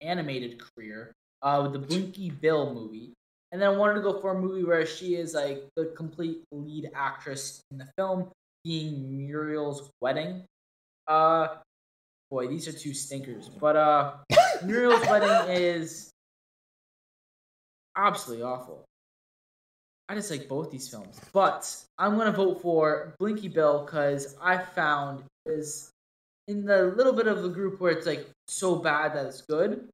animated 0.00 0.60
career 0.60 1.12
uh, 1.42 1.60
with 1.62 1.72
the 1.72 1.78
Blinky 1.78 2.30
Bill 2.30 2.72
movie, 2.72 3.12
and 3.52 3.60
then 3.60 3.68
I 3.68 3.76
wanted 3.76 3.94
to 3.94 4.00
go 4.00 4.20
for 4.20 4.32
a 4.32 4.40
movie 4.40 4.64
where 4.64 4.86
she 4.86 5.16
is 5.16 5.34
like 5.34 5.68
the 5.76 5.92
complete 5.96 6.42
lead 6.52 6.90
actress 6.94 7.60
in 7.70 7.78
the 7.78 7.88
film, 7.96 8.30
being 8.64 9.26
Muriel's 9.26 9.90
Wedding. 10.00 10.44
Uh, 11.06 11.48
boy, 12.30 12.46
these 12.46 12.66
are 12.66 12.72
two 12.72 12.94
stinkers, 12.94 13.48
but 13.48 13.76
uh, 13.76 14.14
Muriel's 14.64 15.06
Wedding 15.06 15.54
is 15.54 16.10
absolutely 17.96 18.42
awful. 18.42 18.84
I 20.08 20.14
just 20.14 20.30
like 20.30 20.48
both 20.48 20.70
these 20.70 20.88
films, 20.88 21.20
but 21.32 21.74
I'm 21.98 22.16
gonna 22.16 22.32
vote 22.32 22.60
for 22.60 23.14
Blinky 23.18 23.48
Bill 23.48 23.84
because 23.84 24.36
I 24.42 24.58
found 24.58 25.24
is 25.46 25.91
in 26.48 26.64
the 26.64 26.92
little 26.96 27.12
bit 27.12 27.26
of 27.26 27.42
the 27.42 27.48
group 27.48 27.80
where 27.80 27.92
it's 27.92 28.06
like 28.06 28.26
so 28.48 28.76
bad 28.76 29.14
that 29.14 29.26
it's 29.26 29.42
good. 29.42 29.88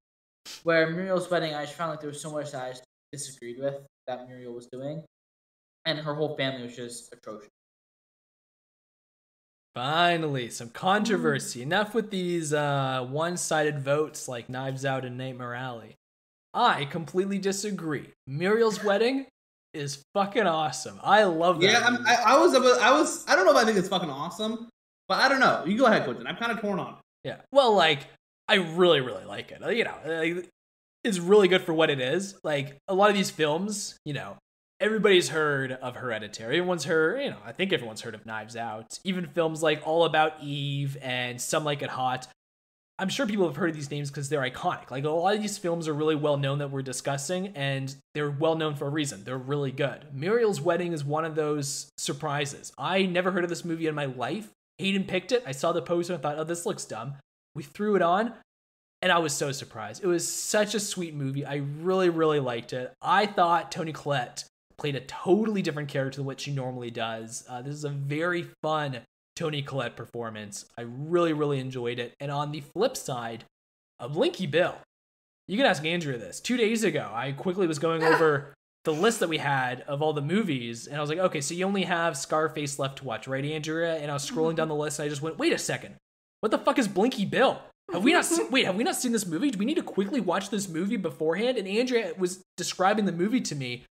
Where 0.63 0.91
Muriel's 0.91 1.31
wedding, 1.31 1.55
I 1.55 1.65
just 1.65 1.77
found 1.77 1.91
like 1.91 2.01
there 2.01 2.09
was 2.09 2.21
so 2.21 2.33
much 2.33 2.53
that 2.53 2.65
I 2.65 2.71
just 2.71 2.85
disagreed 3.13 3.59
with 3.59 3.77
that 4.07 4.27
Muriel 4.27 4.55
was 4.55 4.67
doing, 4.67 5.05
and 5.85 5.99
her 5.99 6.15
whole 6.15 6.37
family 6.37 6.63
was 6.63 6.75
just 6.75 7.13
atrocious. 7.13 7.49
Finally, 9.75 10.51
some 10.51 10.71
controversy. 10.71 11.63
Enough 11.63 11.95
with 11.95 12.11
these 12.11 12.53
uh, 12.53 13.07
one-sided 13.09 13.79
votes 13.79 14.27
like 14.27 14.49
Knives 14.49 14.85
Out 14.85 15.05
and 15.05 15.17
Nightmare 15.17 15.55
Alley. 15.55 15.95
I 16.55 16.87
completely 16.87 17.39
disagree. 17.39 18.09
Muriel's 18.27 18.83
Wedding 18.85 19.27
is 19.75 20.03
fucking 20.15 20.47
awesome. 20.47 20.99
I 21.03 21.25
love 21.25 21.61
that. 21.61 21.71
Yeah, 21.71 21.85
I'm. 21.85 22.05
I, 22.07 22.17
I 22.27 22.39
was, 22.39 22.55
I 22.55 22.91
was, 22.91 23.25
I 23.29 23.37
don't 23.37 23.45
know 23.45 23.53
if 23.53 23.59
I 23.59 23.65
think 23.65 23.79
it's 23.79 23.89
fucking 23.89 24.11
awesome, 24.11 24.69
but 25.09 25.19
I 25.19 25.29
don't 25.29 25.41
know. 25.41 25.65
You 25.67 25.79
go 25.79 25.87
ahead, 25.87 26.05
Quentin. 26.05 26.27
I'm 26.27 26.37
kind 26.37 26.53
of 26.53 26.61
torn 26.61 26.79
on. 26.79 26.95
it. 26.95 27.29
Yeah. 27.29 27.37
Well, 27.53 27.75
like 27.75 28.07
I 28.49 28.55
really, 28.57 29.01
really 29.01 29.25
like 29.25 29.51
it. 29.51 29.63
Uh, 29.63 29.69
you 29.69 29.85
know, 29.85 29.95
uh, 30.07 30.19
like, 30.19 30.49
it's 31.05 31.19
really 31.19 31.49
good 31.49 31.63
for 31.63 31.73
what 31.73 31.91
it 31.91 32.01
is. 32.01 32.35
Like 32.43 32.77
a 32.89 32.95
lot 32.95 33.11
of 33.11 33.17
these 33.17 33.31
films, 33.31 33.97
you 34.05 34.13
know, 34.13 34.37
everybody's 34.81 35.29
heard 35.29 35.73
of 35.73 35.97
Hereditary. 35.97 36.59
Everyone's 36.59 36.85
heard, 36.85 37.23
you 37.23 37.31
know, 37.31 37.39
I 37.45 37.53
think 37.53 37.73
everyone's 37.73 38.01
heard 38.03 38.15
of 38.15 38.27
Knives 38.27 38.57
Out. 38.57 38.99
Even 39.05 39.27
films 39.27 39.63
like 39.63 39.83
All 39.87 40.05
About 40.05 40.35
Eve 40.43 40.97
and 41.03 41.41
Some 41.41 41.65
Like 41.65 41.83
It 41.83 41.91
Hot. 41.91 42.27
I'm 43.01 43.09
sure 43.09 43.27
people 43.27 43.47
have 43.47 43.55
heard 43.55 43.71
of 43.71 43.77
these 43.77 43.93
names 43.93 44.11
because 44.11 44.29
they're 44.29 44.43
iconic. 44.43 44.91
Like 44.91 45.05
a 45.05 45.09
lot 45.11 45.37
of 45.37 45.41
these 45.41 45.57
films 45.57 45.87
are 45.87 45.95
really 45.95 46.17
well 46.17 46.37
known 46.37 46.59
that 46.59 46.73
we're 46.73 46.83
discussing, 46.83 47.49
and 47.55 47.95
they're 48.15 48.31
well 48.31 48.57
known 48.57 48.75
for 48.75 48.87
a 48.87 48.91
reason. 48.91 49.23
They're 49.23 49.39
really 49.39 49.71
good. 49.71 50.07
Muriel's 50.13 50.61
Wedding 50.61 50.93
is 50.93 51.05
one 51.05 51.25
of 51.25 51.37
those 51.37 51.91
surprises. 51.97 52.73
I 52.77 53.03
never 53.03 53.31
heard 53.31 53.45
of 53.45 53.51
this 53.51 53.65
movie 53.65 53.87
in 53.87 53.95
my 53.95 54.07
life. 54.07 54.49
Hayden 54.79 55.05
picked 55.05 55.33
it. 55.33 55.43
I 55.47 55.53
saw 55.53 55.73
the 55.73 55.83
poster 55.83 56.15
and 56.15 56.23
thought, 56.23 56.39
oh, 56.39 56.45
this 56.45 56.67
looks 56.67 56.85
dumb. 56.85 57.15
We 57.55 57.63
threw 57.63 57.97
it 57.97 58.03
on, 58.03 58.35
and 59.03 59.11
I 59.11 59.19
was 59.19 59.33
so 59.33 59.53
surprised. 59.53 60.03
It 60.03 60.07
was 60.07 60.27
such 60.27 60.75
a 60.75 60.81
sweet 60.81 61.15
movie. 61.15 61.45
I 61.45 61.57
really, 61.81 62.09
really 62.09 62.41
liked 62.41 62.73
it. 62.73 62.93
I 63.03 63.27
thought 63.27 63.73
Toni 63.73 63.93
Collette 63.93 64.45
played 64.79 64.95
a 64.95 65.01
totally 65.01 65.63
different 65.63 65.89
character 65.89 66.19
than 66.19 66.27
what 66.27 66.41
she 66.41 66.53
normally 66.53 66.91
does. 66.91 67.45
Uh, 67.49 67.63
this 67.63 67.75
is 67.75 67.85
a 67.85 67.91
very 67.91 68.47
fun 68.63 69.01
Toni 69.35 69.63
Collette 69.63 69.97
performance. 69.97 70.67
I 70.79 70.83
really, 70.83 71.33
really 71.33 71.59
enjoyed 71.59 71.99
it. 71.99 72.15
And 72.21 72.31
on 72.31 72.53
the 72.53 72.61
flip 72.61 72.97
side, 72.97 73.45
of 73.99 74.13
Blinky 74.13 74.47
Bill, 74.47 74.77
you 75.47 75.57
can 75.57 75.67
ask 75.67 75.85
Andrea 75.85 76.19
this. 76.19 76.41
Two 76.41 76.57
days 76.57 76.85
ago, 76.85 77.11
I 77.13 77.33
quickly 77.33 77.67
was 77.67 77.79
going 77.79 78.03
over 78.05 78.55
the 78.85 78.93
list 78.93 79.21
that 79.21 79.29
we 79.29 79.39
had 79.39 79.83
of 79.83 80.03
all 80.03 80.13
the 80.13 80.23
movies, 80.23 80.87
and 80.87 80.97
I 80.97 81.01
was 81.01 81.11
like, 81.11 81.19
okay, 81.19 81.41
so 81.41 81.55
you 81.55 81.67
only 81.67 81.83
have 81.83 82.17
Scarface 82.17 82.79
left 82.79 82.99
to 82.99 83.05
watch, 83.05 83.29
right, 83.29 83.45
Andrea? 83.45 83.97
And 83.97 84.11
I 84.11 84.15
was 84.15 84.29
scrolling 84.29 84.51
mm-hmm. 84.51 84.57
down 84.57 84.69
the 84.69 84.75
list, 84.75 84.99
and 84.99 85.07
I 85.07 85.09
just 85.09 85.23
went, 85.23 85.39
wait 85.39 85.53
a 85.53 85.59
second, 85.59 85.97
what 86.41 86.51
the 86.51 86.59
fuck 86.59 86.79
is 86.79 86.89
Blinky 86.89 87.25
Bill? 87.25 87.61
Have 87.93 88.05
we 88.05 88.13
not 88.13 88.25
seen, 88.25 88.45
mm-hmm. 88.45 88.53
wait? 88.53 88.67
Have 88.67 88.77
we 88.77 88.85
not 88.85 88.97
seen 88.97 89.13
this 89.13 89.27
movie? 89.27 89.51
Do 89.51 89.59
we 89.59 89.65
need 89.65 89.77
to 89.77 89.83
quickly 89.83 90.21
watch 90.21 90.51
this 90.51 90.69
movie 90.69 90.97
beforehand? 90.97 91.59
And 91.59 91.67
Andrea 91.67 92.13
was 92.19 92.43
describing 92.57 93.07
the 93.07 93.13
movie 93.13 93.41
to 93.41 93.55
me, 93.55 93.85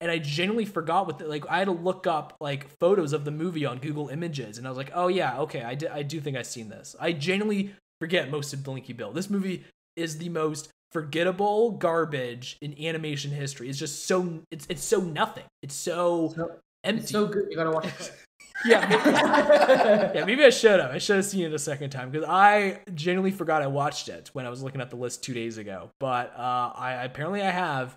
and 0.00 0.10
I 0.10 0.18
genuinely 0.18 0.64
forgot 0.64 1.06
what 1.06 1.18
the, 1.18 1.28
like 1.28 1.44
I 1.48 1.58
had 1.58 1.66
to 1.66 1.72
look 1.72 2.06
up 2.06 2.36
like 2.40 2.68
photos 2.80 3.12
of 3.12 3.24
the 3.24 3.30
movie 3.30 3.64
on 3.64 3.78
Google 3.78 4.08
Images, 4.08 4.58
and 4.58 4.66
I 4.66 4.70
was 4.70 4.78
like, 4.78 4.90
oh 4.94 5.08
yeah, 5.08 5.38
okay, 5.40 5.62
I, 5.62 5.74
di- 5.74 5.88
I 5.88 6.02
do 6.02 6.20
think 6.20 6.36
I've 6.36 6.46
seen 6.46 6.68
this. 6.68 6.96
I 6.98 7.12
genuinely 7.12 7.74
forget 8.00 8.30
most 8.30 8.52
of 8.52 8.64
Blinky 8.64 8.94
Bill. 8.94 9.12
This 9.12 9.30
movie 9.30 9.64
is 9.94 10.18
the 10.18 10.28
most 10.30 10.70
forgettable 10.92 11.72
garbage 11.72 12.58
in 12.60 12.78
animation 12.84 13.30
history. 13.30 13.68
It's 13.68 13.78
just 13.78 14.06
so 14.06 14.40
it's 14.50 14.66
it's 14.68 14.84
so 14.84 15.00
nothing. 15.00 15.44
It's 15.62 15.74
so 15.74 16.32
So, 16.36 16.50
empty. 16.84 17.02
it's 17.02 17.10
so 17.10 17.26
good. 17.26 17.46
You 17.50 17.56
gotta 17.56 17.70
watch 17.70 17.86
it. 17.86 18.12
yeah, 18.66 18.86
maybe, 18.88 19.02
yeah, 20.18 20.24
maybe 20.24 20.44
I 20.44 20.50
should 20.50 20.78
have. 20.78 20.90
I 20.92 20.98
should 20.98 21.16
have 21.16 21.24
seen 21.24 21.44
it 21.46 21.52
a 21.52 21.58
second 21.58 21.90
time 21.90 22.10
because 22.10 22.28
I 22.28 22.80
genuinely 22.94 23.32
forgot 23.32 23.62
I 23.62 23.66
watched 23.66 24.08
it 24.08 24.30
when 24.34 24.46
I 24.46 24.50
was 24.50 24.62
looking 24.62 24.80
at 24.80 24.90
the 24.90 24.96
list 24.96 25.24
two 25.24 25.34
days 25.34 25.58
ago. 25.58 25.90
But 25.98 26.32
uh, 26.38 26.72
I 26.74 27.02
apparently 27.04 27.42
I 27.42 27.50
have, 27.50 27.96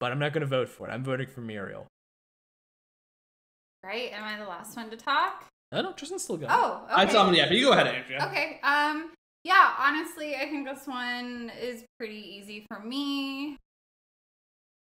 but 0.00 0.10
I'm 0.10 0.18
not 0.18 0.32
going 0.32 0.40
to 0.40 0.46
vote 0.48 0.68
for 0.68 0.88
it. 0.88 0.90
I'm 0.90 1.04
voting 1.04 1.28
for 1.28 1.42
Muriel. 1.42 1.86
Right? 3.84 4.10
Am 4.12 4.24
I 4.24 4.38
the 4.42 4.48
last 4.48 4.76
one 4.76 4.90
to 4.90 4.96
talk? 4.96 5.44
I 5.70 5.82
don't. 5.82 5.96
Tristan's 5.96 6.24
still 6.24 6.38
going. 6.38 6.50
Oh, 6.52 6.82
okay. 6.90 6.94
I 7.02 7.06
saw 7.08 7.26
him. 7.28 7.34
Yeah, 7.34 7.46
but 7.46 7.56
you 7.56 7.66
go 7.66 7.72
ahead, 7.72 7.86
Andrea. 7.86 8.26
Okay. 8.26 8.60
Um. 8.62 9.10
Yeah, 9.44 9.74
honestly, 9.78 10.34
I 10.34 10.48
think 10.48 10.66
this 10.66 10.86
one 10.86 11.52
is 11.60 11.84
pretty 11.98 12.36
easy 12.36 12.64
for 12.66 12.80
me. 12.80 13.58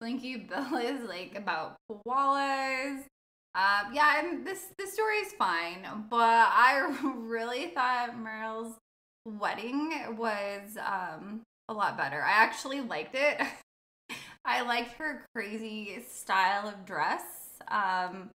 Blinky 0.00 0.36
Bill 0.48 0.76
is 0.76 1.02
like 1.06 1.34
about 1.36 1.76
koalas. 1.90 3.04
Uh, 3.54 3.84
yeah, 3.92 4.20
and 4.20 4.46
this 4.46 4.66
this 4.78 4.92
story 4.92 5.16
is 5.16 5.32
fine, 5.32 5.86
but 6.10 6.18
I 6.18 6.94
really 7.16 7.68
thought 7.68 8.18
Muriel's 8.18 8.76
wedding 9.26 9.92
was 10.16 10.76
um, 10.78 11.42
a 11.68 11.72
lot 11.72 11.96
better. 11.96 12.22
I 12.22 12.32
actually 12.32 12.80
liked 12.80 13.14
it. 13.14 13.40
I 14.44 14.62
liked 14.62 14.92
her 14.92 15.24
crazy 15.34 16.04
style 16.08 16.68
of 16.68 16.84
dress. 16.84 17.22
Um, 17.68 18.30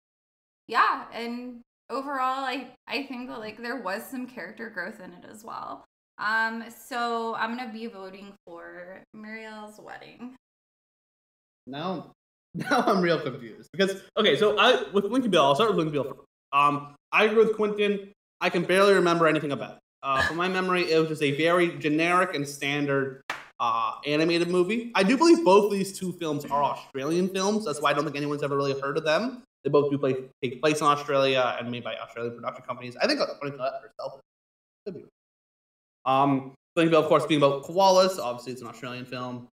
yeah, 0.68 1.04
and 1.12 1.60
overall, 1.88 2.44
I 2.44 2.70
I 2.86 3.04
think 3.04 3.30
like 3.30 3.58
there 3.62 3.80
was 3.80 4.04
some 4.04 4.26
character 4.26 4.70
growth 4.70 5.00
in 5.00 5.12
it 5.12 5.24
as 5.30 5.44
well. 5.44 5.84
Um, 6.22 6.64
so 6.70 7.34
I'm 7.34 7.56
gonna 7.56 7.72
be 7.72 7.88
voting 7.88 8.32
for 8.46 9.02
Muriel's 9.12 9.80
wedding. 9.80 10.36
Now, 11.66 12.12
now 12.54 12.84
I'm 12.86 13.00
real 13.00 13.20
confused 13.20 13.68
because 13.72 14.02
okay, 14.16 14.36
so 14.36 14.56
I 14.58 14.84
with 14.92 15.08
Blinky 15.08 15.28
Bill, 15.28 15.42
I'll 15.42 15.54
start 15.56 15.70
with 15.70 15.76
Blinky 15.76 15.92
Bill. 15.92 16.24
Um, 16.52 16.94
I 17.10 17.24
agree 17.24 17.44
with 17.44 17.56
Quentin. 17.56 18.12
I 18.40 18.50
can 18.50 18.62
barely 18.62 18.94
remember 18.94 19.26
anything 19.26 19.52
about 19.52 19.74
it. 19.74 19.78
Uh, 20.04 20.22
from 20.22 20.36
my 20.36 20.48
memory, 20.48 20.90
it 20.90 20.98
was 20.98 21.08
just 21.08 21.22
a 21.22 21.32
very 21.36 21.78
generic 21.78 22.34
and 22.34 22.46
standard 22.46 23.22
uh, 23.60 23.94
animated 24.06 24.48
movie. 24.48 24.92
I 24.94 25.02
do 25.02 25.16
believe 25.16 25.44
both 25.44 25.72
these 25.72 25.96
two 25.96 26.12
films 26.12 26.44
are 26.44 26.62
Australian 26.62 27.28
films. 27.28 27.64
That's 27.64 27.80
why 27.80 27.90
I 27.90 27.94
don't 27.94 28.04
think 28.04 28.16
anyone's 28.16 28.42
ever 28.42 28.56
really 28.56 28.78
heard 28.80 28.96
of 28.96 29.04
them. 29.04 29.42
They 29.62 29.70
both 29.70 29.90
do 29.90 29.98
play, 29.98 30.16
take 30.42 30.60
place 30.60 30.80
in 30.80 30.86
Australia 30.86 31.56
and 31.58 31.70
made 31.70 31.84
by 31.84 31.94
Australian 31.96 32.34
production 32.34 32.64
companies. 32.64 32.96
I 32.96 33.06
think 33.06 33.20
Toni 33.20 33.52
Collette 33.52 33.74
herself 33.80 34.20
could 34.84 34.94
be. 34.94 35.04
Um, 36.04 36.54
Blinky 36.74 36.90
Bill, 36.90 37.02
of 37.02 37.08
course, 37.08 37.26
being 37.26 37.40
about 37.40 37.64
koalas. 37.64 38.18
Obviously, 38.18 38.52
it's 38.52 38.62
an 38.62 38.68
Australian 38.68 39.04
film. 39.04 39.48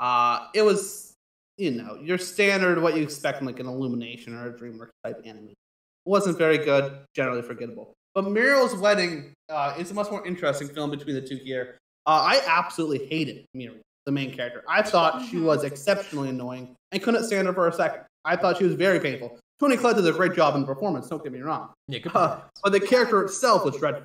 Uh, 0.00 0.46
it 0.54 0.62
was, 0.62 1.14
you 1.56 1.70
know, 1.70 1.98
your 2.00 2.18
standard 2.18 2.80
what 2.80 2.96
you 2.96 3.02
expect 3.02 3.38
from 3.38 3.46
like 3.46 3.58
an 3.60 3.66
Illumination 3.66 4.34
or 4.34 4.48
a 4.48 4.52
DreamWorks 4.52 4.90
type 5.04 5.20
anime. 5.24 5.48
It 5.48 5.56
wasn't 6.04 6.38
very 6.38 6.58
good, 6.58 7.00
generally 7.14 7.42
forgettable. 7.42 7.94
But 8.14 8.30
Muriel's 8.30 8.74
Wedding 8.74 9.32
uh, 9.48 9.74
is 9.78 9.90
a 9.90 9.94
much 9.94 10.10
more 10.10 10.26
interesting 10.26 10.68
film 10.68 10.90
between 10.90 11.14
the 11.14 11.22
two 11.22 11.36
here. 11.36 11.78
Uh, 12.06 12.22
I 12.22 12.42
absolutely 12.46 13.06
hated 13.06 13.44
Muriel, 13.54 13.80
the 14.06 14.12
main 14.12 14.34
character. 14.34 14.64
I 14.68 14.82
thought 14.82 15.26
she 15.28 15.38
was 15.38 15.64
exceptionally 15.64 16.30
annoying 16.30 16.74
and 16.92 17.02
couldn't 17.02 17.24
stand 17.24 17.46
her 17.46 17.52
for 17.52 17.68
a 17.68 17.72
second. 17.72 18.02
I 18.24 18.36
thought 18.36 18.58
she 18.58 18.64
was 18.64 18.74
very 18.74 19.00
painful. 19.00 19.38
Toni 19.60 19.76
Collette 19.76 19.96
did 19.96 20.06
a 20.06 20.12
great 20.12 20.34
job 20.34 20.54
in 20.54 20.60
the 20.60 20.66
performance, 20.66 21.08
don't 21.08 21.22
get 21.22 21.32
me 21.32 21.40
wrong. 21.40 21.70
Yeah, 21.88 21.98
good 21.98 22.14
Uh, 22.14 22.40
but 22.62 22.72
the 22.72 22.80
character 22.80 23.22
itself 23.22 23.64
was 23.64 23.76
dreadful. 23.76 24.04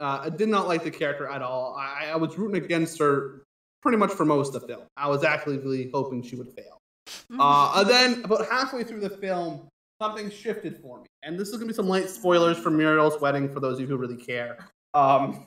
Uh, 0.00 0.22
I 0.22 0.28
did 0.30 0.48
not 0.48 0.66
like 0.66 0.82
the 0.82 0.90
character 0.90 1.26
at 1.26 1.42
all. 1.42 1.76
I, 1.78 2.10
I 2.12 2.16
was 2.16 2.36
rooting 2.36 2.62
against 2.62 2.98
her 2.98 3.42
pretty 3.80 3.98
much 3.98 4.10
for 4.10 4.24
most 4.24 4.54
of 4.54 4.62
the 4.62 4.68
film. 4.68 4.82
I 4.96 5.08
was 5.08 5.24
actively 5.24 5.90
hoping 5.92 6.22
she 6.22 6.36
would 6.36 6.52
fail. 6.52 6.80
Uh, 7.38 7.72
and 7.76 7.88
then 7.88 8.24
about 8.24 8.48
halfway 8.48 8.82
through 8.82 9.00
the 9.00 9.10
film, 9.10 9.68
something 10.00 10.30
shifted 10.30 10.78
for 10.78 11.00
me. 11.00 11.06
And 11.22 11.38
this 11.38 11.48
is 11.48 11.54
gonna 11.54 11.66
be 11.66 11.74
some 11.74 11.88
light 11.88 12.08
spoilers 12.08 12.58
for 12.58 12.70
Muriel's 12.70 13.20
wedding 13.20 13.52
for 13.52 13.60
those 13.60 13.74
of 13.74 13.80
you 13.80 13.86
who 13.86 13.96
really 13.96 14.16
care. 14.16 14.58
Um, 14.94 15.46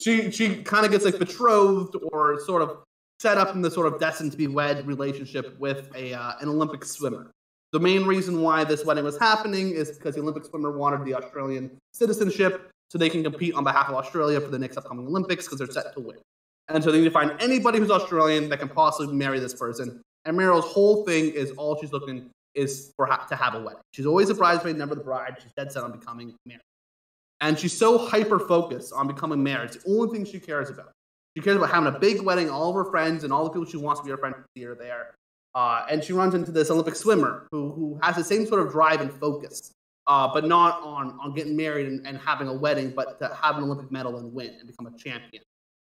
she 0.00 0.30
she 0.30 0.62
kind 0.62 0.84
of 0.84 0.92
gets 0.92 1.04
like 1.04 1.18
betrothed 1.18 1.96
or 2.12 2.40
sort 2.40 2.62
of 2.62 2.78
set 3.20 3.38
up 3.38 3.54
in 3.54 3.62
the 3.62 3.70
sort 3.70 3.92
of 3.92 3.98
destined 3.98 4.32
to 4.32 4.38
be 4.38 4.46
wed 4.46 4.86
relationship 4.86 5.58
with 5.58 5.90
a 5.94 6.14
uh, 6.14 6.32
an 6.40 6.48
Olympic 6.48 6.84
swimmer. 6.84 7.30
The 7.72 7.80
main 7.80 8.04
reason 8.04 8.42
why 8.42 8.64
this 8.64 8.84
wedding 8.84 9.04
was 9.04 9.18
happening 9.18 9.70
is 9.70 9.90
because 9.92 10.14
the 10.14 10.22
Olympic 10.22 10.44
swimmer 10.44 10.72
wanted 10.72 11.04
the 11.04 11.14
Australian 11.14 11.70
citizenship 11.92 12.70
so 12.90 12.98
they 12.98 13.10
can 13.10 13.22
compete 13.22 13.54
on 13.54 13.64
behalf 13.64 13.88
of 13.88 13.94
Australia 13.94 14.40
for 14.40 14.48
the 14.48 14.58
next 14.58 14.76
upcoming 14.76 15.06
Olympics 15.06 15.44
because 15.44 15.58
they're 15.58 15.70
set 15.70 15.92
to 15.94 16.00
win. 16.00 16.18
And 16.68 16.82
so 16.82 16.92
they 16.92 16.98
need 16.98 17.04
to 17.04 17.10
find 17.10 17.34
anybody 17.40 17.78
who's 17.78 17.90
Australian 17.90 18.48
that 18.50 18.58
can 18.58 18.68
possibly 18.68 19.14
marry 19.14 19.38
this 19.40 19.54
person. 19.54 20.02
And 20.24 20.36
Muriel's 20.36 20.66
whole 20.66 21.04
thing 21.06 21.30
is 21.30 21.50
all 21.52 21.78
she's 21.80 21.92
looking 21.92 22.30
is 22.54 22.92
for 22.96 23.06
ha- 23.06 23.26
to 23.28 23.36
have 23.36 23.54
a 23.54 23.60
wedding. 23.60 23.80
She's 23.92 24.06
always 24.06 24.28
a 24.30 24.34
bridesmaid, 24.34 24.76
never 24.76 24.94
the 24.94 25.02
bride. 25.02 25.36
She's 25.42 25.52
dead 25.56 25.72
set 25.72 25.84
on 25.84 25.92
becoming 25.92 26.34
married. 26.44 26.60
And 27.40 27.58
she's 27.58 27.76
so 27.76 27.96
hyper 27.96 28.38
focused 28.38 28.92
on 28.92 29.06
becoming 29.06 29.42
married. 29.42 29.70
It's 29.70 29.84
the 29.84 29.90
only 29.90 30.12
thing 30.12 30.24
she 30.24 30.40
cares 30.40 30.70
about. 30.70 30.92
She 31.36 31.42
cares 31.42 31.56
about 31.56 31.70
having 31.70 31.94
a 31.94 31.98
big 31.98 32.20
wedding, 32.22 32.50
all 32.50 32.70
of 32.70 32.74
her 32.74 32.90
friends 32.90 33.22
and 33.22 33.32
all 33.32 33.44
the 33.44 33.50
people 33.50 33.64
she 33.64 33.76
wants 33.76 34.00
to 34.00 34.04
be 34.04 34.10
her 34.10 34.18
friends 34.18 34.36
see 34.56 34.64
her 34.64 34.74
there. 34.74 35.14
Uh, 35.54 35.86
and 35.88 36.02
she 36.02 36.12
runs 36.12 36.34
into 36.34 36.50
this 36.50 36.70
Olympic 36.70 36.94
swimmer 36.94 37.46
who, 37.50 37.70
who 37.72 37.98
has 38.02 38.16
the 38.16 38.24
same 38.24 38.46
sort 38.46 38.60
of 38.60 38.70
drive 38.70 39.00
and 39.00 39.12
focus, 39.12 39.72
uh, 40.08 40.26
but 40.32 40.46
not 40.46 40.82
on, 40.82 41.18
on 41.20 41.34
getting 41.34 41.54
married 41.54 41.86
and, 41.86 42.04
and 42.06 42.18
having 42.18 42.48
a 42.48 42.52
wedding, 42.52 42.90
but 42.90 43.20
to 43.20 43.28
have 43.40 43.58
an 43.58 43.64
Olympic 43.64 43.92
medal 43.92 44.18
and 44.18 44.32
win 44.32 44.54
and 44.58 44.66
become 44.66 44.86
a 44.86 44.98
champion. 44.98 45.42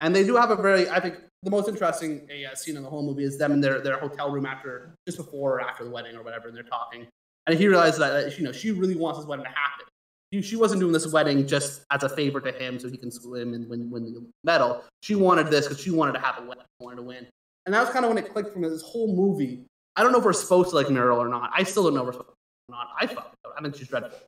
And 0.01 0.15
they 0.15 0.25
do 0.25 0.37
have 0.37 0.51
a 0.51 0.57
very, 0.57 0.89
I 0.89 1.01
think, 1.01 1.17
the 1.43 1.51
most 1.51 1.69
interesting 1.69 2.27
uh, 2.31 2.55
scene 2.55 2.77
in 2.77 2.83
the 2.83 2.89
whole 2.89 3.03
movie 3.03 3.25
is 3.25 3.39
them 3.39 3.53
in 3.53 3.61
their, 3.61 3.81
their 3.81 3.99
hotel 3.99 4.31
room 4.31 4.47
after, 4.47 4.95
just 5.07 5.19
before 5.19 5.57
or 5.57 5.61
after 5.61 5.85
the 5.85 5.91
wedding 5.91 6.17
or 6.17 6.23
whatever, 6.23 6.49
and 6.49 6.57
they're 6.57 6.65
talking. 6.65 7.07
And 7.47 7.59
he 7.59 7.69
realizes 7.69 8.01
that, 8.01 8.37
you 8.39 8.45
know, 8.45 8.53
she 8.53 8.73
really 8.73 8.97
wants 8.97 9.21
this 9.21 9.29
wedding 9.29 9.45
to 9.45 9.51
happen. 9.51 9.87
She, 10.33 10.43
she 10.43 10.57
wasn't 10.57 10.81
doing 10.81 10.93
this 10.93 11.07
wedding 11.13 11.47
just 11.47 11.85
as 11.93 12.03
a 12.03 12.09
favor 12.09 12.41
to 12.41 12.53
him 12.53 12.81
so 12.81 12.89
he 12.89 12.97
can 12.97 13.13
swim 13.13 13.55
and 13.55 13.69
win, 13.69 13.91
win 13.91 14.05
the 14.05 14.27
medal. 14.45 14.83
She 15.03 15.15
wanted 15.15 15.49
this 15.49 15.69
because 15.69 15.83
she 15.83 15.91
wanted 15.91 16.13
to 16.13 16.21
have 16.21 16.39
a 16.39 16.43
wedding, 16.43 16.65
wanted 16.81 16.97
to 16.97 17.03
win. 17.03 17.27
And 17.67 17.75
that 17.75 17.81
was 17.81 17.91
kind 17.91 18.05
of 18.05 18.13
when 18.13 18.19
it 18.19 18.33
clicked 18.33 18.53
for 18.53 18.59
me. 18.59 18.69
This 18.69 18.83
whole 18.83 19.15
movie, 19.15 19.65
I 19.95 20.03
don't 20.03 20.13
know 20.13 20.19
if 20.19 20.25
we're 20.25 20.33
supposed 20.33 20.71
to 20.71 20.77
like 20.77 20.91
Muriel 20.91 21.19
or 21.19 21.29
not. 21.29 21.51
I 21.55 21.63
still 21.63 21.85
don't 21.85 21.95
know 21.95 22.01
if 22.01 22.07
we're 22.07 22.13
supposed 22.13 22.31
to 22.31 22.75
or 22.75 22.77
not. 22.77 22.89
I 23.01 23.07
fucking. 23.07 23.33
I 23.57 23.63
think 23.63 23.77
she's 23.77 23.89
dreadful. 23.89 24.19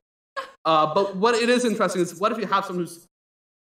Uh, 0.65 0.93
but 0.93 1.15
what 1.15 1.35
it 1.35 1.49
is 1.49 1.65
interesting 1.65 2.01
is 2.01 2.19
what 2.19 2.31
if 2.31 2.37
you 2.37 2.45
have 2.45 2.65
someone 2.65 2.85
who's 2.85 3.05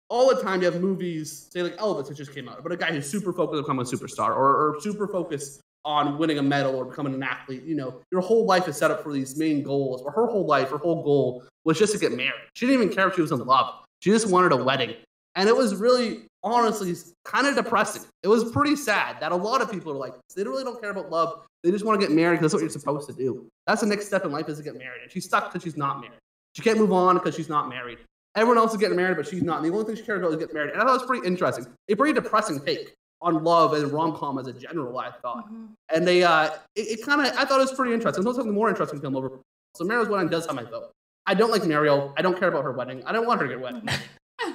all 0.10 0.34
the 0.34 0.42
time 0.42 0.62
you 0.62 0.72
have 0.72 0.82
movies, 0.82 1.48
say 1.52 1.62
like 1.62 1.78
Elvis 1.78 2.08
that 2.08 2.18
just 2.18 2.34
came 2.34 2.50
out, 2.50 2.62
but 2.64 2.72
a 2.72 2.78
guy 2.78 2.92
who's 2.92 3.10
super 3.10 3.32
focused 3.32 3.58
on 3.58 3.62
becoming 3.64 3.86
a 3.86 3.90
superstar 3.90 4.30
or, 4.30 4.76
or 4.76 4.82
super 4.82 5.08
focused 5.08 5.62
on 5.86 6.18
winning 6.18 6.40
a 6.40 6.44
medal 6.44 6.76
or 6.76 6.86
becoming 6.86 7.14
an 7.14 7.24
athlete. 7.24 7.64
You 7.64 7.76
know, 7.76 8.02
your 8.12 8.22
whole 8.22 8.46
life 8.46 8.68
is 8.68 8.78
set 8.78 8.92
up 8.92 9.04
for 9.04 9.14
these 9.14 9.38
main 9.38 9.64
goals. 9.64 10.02
But 10.02 10.12
her 10.12 10.28
whole 10.28 10.46
life, 10.46 10.70
her 10.72 10.78
whole 10.78 11.04
goal 11.04 11.44
was 11.64 11.78
just 11.78 11.94
to 11.94 12.00
get 12.00 12.12
married. 12.12 12.42
She 12.56 12.66
didn't 12.66 12.82
even 12.82 12.94
care 12.94 13.08
if 13.08 13.16
she 13.16 13.22
was 13.22 13.32
in 13.32 13.40
love. 13.40 13.74
She 14.02 14.10
just 14.10 14.30
wanted 14.30 14.52
a 14.52 14.58
wedding. 14.58 14.96
And 15.36 15.48
it 15.48 15.56
was 15.56 15.76
really, 15.76 16.26
honestly, 16.44 16.96
kind 17.24 17.48
of 17.48 17.56
depressing. 17.56 18.04
It 18.24 18.28
was 18.28 18.52
pretty 18.52 18.76
sad 18.76 19.20
that 19.22 19.32
a 19.32 19.36
lot 19.36 19.62
of 19.62 19.72
people 19.72 19.92
are 19.92 19.98
like, 19.98 20.14
they 20.36 20.44
really 20.44 20.64
don't 20.64 20.82
care 20.82 20.92
about 20.92 21.10
love. 21.10 21.46
They 21.64 21.72
just 21.72 21.86
want 21.86 22.00
to 22.00 22.08
get 22.08 22.16
married 22.16 22.40
because 22.40 22.52
that's 22.52 22.54
what 22.54 22.62
you're 22.62 22.70
supposed 22.70 23.08
to 23.10 23.16
do. 23.16 23.48
That's 23.68 23.82
the 23.82 23.88
next 23.88 24.06
step 24.08 24.24
in 24.26 24.32
life 24.32 24.48
is 24.50 24.58
to 24.58 24.64
get 24.64 24.78
married. 24.78 25.02
And 25.04 25.12
she's 25.12 25.26
stuck 25.26 25.52
because 25.52 25.64
she's 25.64 25.78
not 25.78 26.00
married. 26.00 26.18
She 26.56 26.62
can't 26.62 26.80
move 26.80 26.94
on 26.94 27.16
because 27.16 27.36
she's 27.36 27.50
not 27.50 27.70
married. 27.70 28.00
Everyone 28.36 28.58
else 28.58 28.72
is 28.72 28.78
getting 28.78 28.96
married, 28.96 29.18
but 29.18 29.28
she's 29.28 29.44
not. 29.44 29.58
And 29.58 29.66
the 29.66 29.74
only 29.74 29.86
thing 29.86 29.96
she 29.96 30.04
cares 30.04 30.20
about 30.20 30.32
is 30.32 30.38
getting 30.38 30.54
married. 30.56 30.72
And 30.72 30.82
I 30.82 30.86
thought 30.86 30.96
it 30.96 31.00
was 31.02 31.08
pretty 31.08 31.28
interesting. 31.28 31.66
A 31.90 31.96
pretty 31.96 32.14
depressing 32.14 32.60
take 32.66 32.94
on 33.22 33.44
love 33.44 33.74
and 33.74 33.92
rom 33.92 34.16
com 34.16 34.40
as 34.40 34.48
a 34.48 34.54
general, 34.54 34.98
I 34.98 35.12
thought. 35.12 35.52
Mhm. 35.52 35.70
And 35.94 36.08
they, 36.08 36.24
uh, 36.24 36.52
it, 36.76 37.00
it 37.00 37.06
kind 37.06 37.20
of, 37.20 37.28
I 37.38 37.44
thought 37.44 37.58
it 37.60 37.70
was 37.70 37.74
pretty 37.74 37.94
interesting. 37.94 38.24
Was 38.24 38.38
something 38.38 38.54
more 38.54 38.70
interesting 38.70 39.02
film 39.02 39.16
over. 39.16 39.40
So 39.76 39.84
Mario's 39.84 40.08
wedding 40.08 40.30
does 40.30 40.46
have 40.46 40.56
my 40.56 40.64
vote. 40.64 40.92
I 41.26 41.34
don't 41.34 41.52
like 41.52 41.66
Muriel. 41.66 42.14
I 42.18 42.22
don't 42.22 42.40
care 42.40 42.48
about 42.48 42.64
her 42.64 42.72
wedding. 42.72 43.04
I 43.06 43.12
don't 43.12 43.28
want 43.28 43.42
her 43.42 43.48
to 43.48 43.54
get 43.54 43.62
wed. 43.62 43.90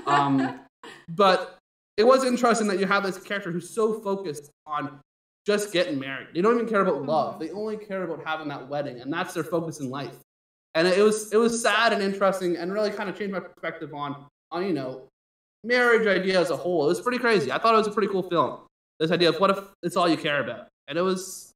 Um, 0.06 0.60
but 1.10 1.58
it 1.96 2.04
was 2.04 2.24
interesting 2.24 2.66
that 2.68 2.78
you 2.78 2.86
have 2.86 3.02
this 3.04 3.18
character 3.18 3.52
who's 3.52 3.70
so 3.70 4.00
focused 4.00 4.50
on 4.66 4.98
just 5.46 5.72
getting 5.72 5.98
married. 5.98 6.28
They 6.34 6.40
don't 6.40 6.54
even 6.54 6.68
care 6.68 6.80
about 6.80 7.02
love. 7.02 7.34
Mm-hmm. 7.34 7.44
They 7.44 7.50
only 7.50 7.76
care 7.76 8.04
about 8.04 8.24
having 8.24 8.48
that 8.48 8.68
wedding, 8.68 9.00
and 9.00 9.12
that's 9.12 9.34
their 9.34 9.44
focus 9.44 9.80
in 9.80 9.90
life. 9.90 10.14
And 10.74 10.88
it 10.88 11.02
was 11.02 11.32
it 11.32 11.36
was 11.36 11.60
sad 11.60 11.92
and 11.92 12.02
interesting, 12.02 12.56
and 12.56 12.72
really 12.72 12.90
kind 12.90 13.08
of 13.08 13.16
changed 13.16 13.32
my 13.32 13.40
perspective 13.40 13.94
on 13.94 14.26
on 14.50 14.66
you 14.66 14.72
know 14.72 15.08
marriage 15.62 16.06
idea 16.06 16.40
as 16.40 16.50
a 16.50 16.56
whole. 16.56 16.84
It 16.84 16.88
was 16.88 17.00
pretty 17.00 17.18
crazy. 17.18 17.52
I 17.52 17.58
thought 17.58 17.74
it 17.74 17.78
was 17.78 17.86
a 17.86 17.92
pretty 17.92 18.08
cool 18.08 18.22
film. 18.22 18.60
This 18.98 19.10
idea 19.10 19.28
of 19.28 19.40
what 19.40 19.50
if 19.50 19.58
it's 19.82 19.96
all 19.96 20.08
you 20.08 20.16
care 20.16 20.42
about, 20.42 20.68
and 20.88 20.98
it 20.98 21.02
was 21.02 21.52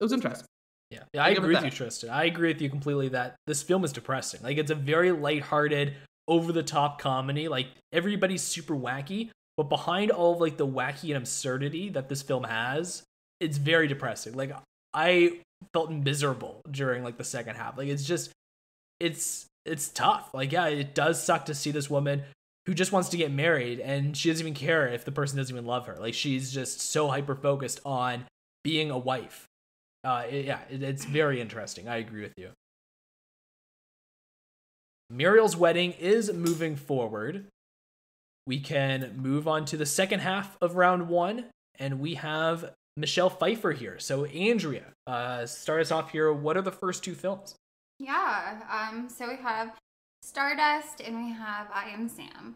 it 0.00 0.04
was 0.04 0.12
interesting. 0.12 0.46
Yeah, 0.90 1.04
yeah 1.14 1.24
I 1.24 1.28
give 1.28 1.38
it 1.38 1.46
agree 1.46 1.54
with 1.54 1.62
that. 1.62 1.72
you, 1.72 1.76
Tristan. 1.76 2.10
I 2.10 2.24
agree 2.24 2.52
with 2.52 2.60
you 2.60 2.68
completely 2.68 3.08
that 3.10 3.36
this 3.46 3.62
film 3.62 3.84
is 3.84 3.92
depressing. 3.92 4.40
Like 4.42 4.58
it's 4.58 4.72
a 4.72 4.74
very 4.74 5.12
lighthearted, 5.12 5.94
over 6.30 6.52
the 6.52 6.62
top 6.62 6.98
comedy. 6.98 7.48
Like 7.48 7.68
everybody's 7.92 8.40
super 8.40 8.74
wacky, 8.74 9.30
but 9.56 9.68
behind 9.68 10.10
all 10.10 10.34
of 10.34 10.40
like 10.40 10.56
the 10.56 10.66
wacky 10.66 11.08
and 11.08 11.16
absurdity 11.16 11.90
that 11.90 12.08
this 12.08 12.22
film 12.22 12.44
has, 12.44 13.02
it's 13.40 13.58
very 13.58 13.88
depressing. 13.88 14.34
Like 14.34 14.52
I 14.94 15.40
felt 15.72 15.90
miserable 15.90 16.60
during 16.70 17.02
like 17.02 17.16
the 17.16 17.24
second 17.24 17.56
half. 17.56 17.76
Like 17.76 17.88
it's 17.88 18.04
just 18.04 18.30
it's 19.00 19.46
it's 19.64 19.88
tough. 19.88 20.30
Like 20.34 20.52
yeah, 20.52 20.66
it 20.66 20.94
does 20.94 21.22
suck 21.22 21.46
to 21.46 21.54
see 21.54 21.70
this 21.70 21.88
woman 21.90 22.22
who 22.66 22.74
just 22.74 22.92
wants 22.92 23.08
to 23.08 23.16
get 23.16 23.32
married 23.32 23.80
and 23.80 24.16
she 24.16 24.28
doesn't 24.30 24.46
even 24.46 24.54
care 24.54 24.86
if 24.86 25.04
the 25.04 25.12
person 25.12 25.36
doesn't 25.38 25.54
even 25.54 25.66
love 25.66 25.86
her. 25.86 25.96
Like 25.98 26.14
she's 26.14 26.52
just 26.52 26.80
so 26.80 27.08
hyper 27.08 27.34
focused 27.34 27.80
on 27.84 28.24
being 28.62 28.90
a 28.90 28.98
wife. 28.98 29.46
Uh, 30.04 30.24
it- 30.30 30.44
yeah, 30.46 30.60
it, 30.70 30.82
it's 30.82 31.04
very 31.04 31.40
interesting. 31.40 31.88
I 31.88 31.96
agree 31.96 32.22
with 32.22 32.34
you. 32.36 32.50
Muriel's 35.10 35.56
wedding 35.56 35.92
is 35.92 36.32
moving 36.32 36.76
forward. 36.76 37.46
We 38.46 38.60
can 38.60 39.16
move 39.16 39.48
on 39.48 39.64
to 39.66 39.76
the 39.76 39.86
second 39.86 40.20
half 40.20 40.56
of 40.60 40.76
round 40.76 41.08
one, 41.08 41.46
and 41.78 42.00
we 42.00 42.14
have 42.14 42.72
Michelle 42.96 43.30
Pfeiffer 43.30 43.72
here. 43.72 43.98
So, 43.98 44.24
Andrea, 44.26 44.86
uh, 45.06 45.46
start 45.46 45.80
us 45.80 45.90
off 45.90 46.10
here. 46.10 46.32
What 46.32 46.56
are 46.56 46.62
the 46.62 46.72
first 46.72 47.04
two 47.04 47.14
films? 47.14 47.54
Yeah. 47.98 48.60
Um. 48.70 49.08
So 49.08 49.28
we 49.28 49.36
have 49.36 49.76
Stardust 50.22 51.00
and 51.00 51.16
we 51.24 51.32
have 51.32 51.68
I 51.72 51.90
Am 51.90 52.08
Sam. 52.08 52.54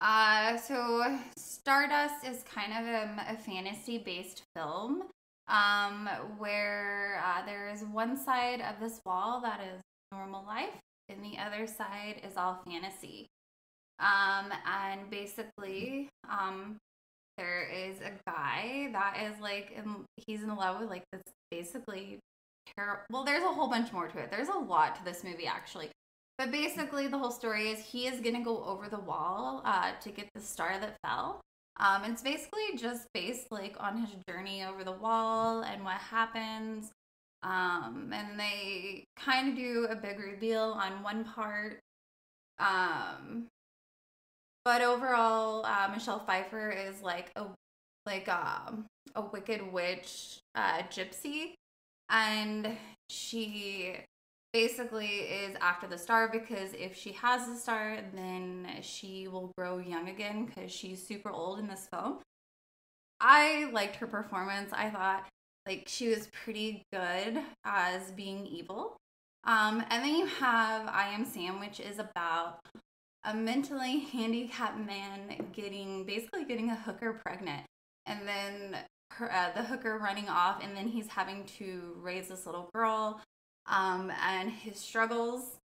Uh, 0.00 0.56
so 0.56 1.18
Stardust 1.36 2.24
is 2.24 2.42
kind 2.42 2.72
of 2.72 2.86
a, 2.86 3.34
a 3.34 3.36
fantasy-based 3.36 4.42
film, 4.56 5.04
um, 5.48 6.08
where 6.38 7.22
uh, 7.24 7.44
there 7.44 7.68
is 7.68 7.82
one 7.84 8.16
side 8.16 8.62
of 8.62 8.80
this 8.80 9.00
wall 9.04 9.40
that 9.42 9.60
is 9.60 9.80
normal 10.10 10.44
life, 10.46 10.74
and 11.08 11.22
the 11.22 11.38
other 11.38 11.66
side 11.66 12.22
is 12.26 12.36
all 12.36 12.62
fantasy. 12.66 13.26
Um, 13.98 14.50
and 14.66 15.10
basically, 15.10 16.08
um, 16.30 16.78
there 17.40 17.66
is 17.66 17.96
a 18.00 18.12
guy 18.30 18.90
that 18.92 19.16
is 19.22 19.40
like, 19.40 19.72
in, 19.76 20.04
he's 20.16 20.42
in 20.42 20.54
love 20.54 20.80
with 20.80 20.90
like 20.90 21.04
this 21.10 21.22
basically 21.50 22.18
terrible. 22.76 23.02
Well, 23.10 23.24
there's 23.24 23.42
a 23.42 23.48
whole 23.48 23.68
bunch 23.68 23.92
more 23.92 24.08
to 24.08 24.18
it. 24.18 24.30
There's 24.30 24.48
a 24.48 24.58
lot 24.58 24.96
to 24.96 25.04
this 25.04 25.24
movie 25.24 25.46
actually. 25.46 25.88
But 26.36 26.52
basically, 26.52 27.06
the 27.06 27.18
whole 27.18 27.30
story 27.30 27.68
is 27.70 27.78
he 27.84 28.06
is 28.06 28.20
gonna 28.20 28.42
go 28.42 28.64
over 28.64 28.88
the 28.88 29.00
wall 29.00 29.62
uh, 29.64 29.92
to 30.00 30.10
get 30.10 30.28
the 30.34 30.40
star 30.40 30.78
that 30.80 30.96
fell. 31.04 31.40
Um, 31.78 32.04
it's 32.04 32.22
basically 32.22 32.76
just 32.76 33.06
based 33.14 33.46
like 33.50 33.76
on 33.78 33.98
his 33.98 34.10
journey 34.28 34.64
over 34.64 34.84
the 34.84 34.92
wall 34.92 35.62
and 35.62 35.84
what 35.84 35.96
happens. 35.96 36.90
Um, 37.42 38.10
and 38.12 38.38
they 38.38 39.04
kind 39.18 39.50
of 39.50 39.56
do 39.56 39.86
a 39.90 39.96
big 39.96 40.18
reveal 40.18 40.76
on 40.78 41.02
one 41.02 41.24
part. 41.24 41.80
Um, 42.58 43.46
but 44.70 44.82
overall, 44.82 45.66
uh, 45.66 45.88
Michelle 45.92 46.20
Pfeiffer 46.20 46.70
is 46.70 47.02
like 47.02 47.32
a 47.34 47.46
like 48.06 48.28
um, 48.28 48.86
a 49.16 49.20
wicked 49.20 49.60
witch 49.72 50.38
uh, 50.54 50.82
gypsy, 50.82 51.54
and 52.08 52.76
she 53.08 53.96
basically 54.52 55.08
is 55.08 55.56
after 55.60 55.88
the 55.88 55.98
star 55.98 56.28
because 56.28 56.72
if 56.74 56.96
she 56.96 57.10
has 57.10 57.48
the 57.48 57.56
star, 57.56 57.98
then 58.14 58.68
she 58.80 59.26
will 59.26 59.50
grow 59.58 59.78
young 59.78 60.08
again 60.08 60.46
because 60.46 60.70
she's 60.70 61.04
super 61.04 61.30
old 61.30 61.58
in 61.58 61.66
this 61.66 61.88
film. 61.92 62.18
I 63.20 63.70
liked 63.72 63.96
her 63.96 64.06
performance. 64.06 64.70
I 64.72 64.88
thought 64.88 65.26
like 65.66 65.86
she 65.88 66.10
was 66.10 66.28
pretty 66.28 66.84
good 66.92 67.40
as 67.64 68.12
being 68.12 68.46
evil. 68.46 68.96
Um, 69.42 69.82
and 69.90 70.04
then 70.04 70.14
you 70.14 70.26
have 70.26 70.86
I 70.86 71.08
Am 71.08 71.24
Sam, 71.24 71.58
which 71.58 71.80
is 71.80 71.98
about 71.98 72.60
a 73.24 73.34
mentally 73.34 74.00
handicapped 74.12 74.78
man 74.78 75.46
getting 75.52 76.04
basically 76.04 76.44
getting 76.44 76.70
a 76.70 76.76
hooker 76.76 77.20
pregnant, 77.24 77.64
and 78.06 78.26
then 78.26 78.78
her, 79.12 79.30
uh, 79.32 79.50
the 79.54 79.62
hooker 79.62 79.98
running 79.98 80.28
off, 80.28 80.62
and 80.62 80.76
then 80.76 80.88
he's 80.88 81.08
having 81.08 81.44
to 81.58 81.94
raise 82.00 82.28
this 82.28 82.46
little 82.46 82.70
girl, 82.74 83.20
um, 83.66 84.12
and 84.24 84.50
his 84.50 84.78
struggles. 84.78 85.58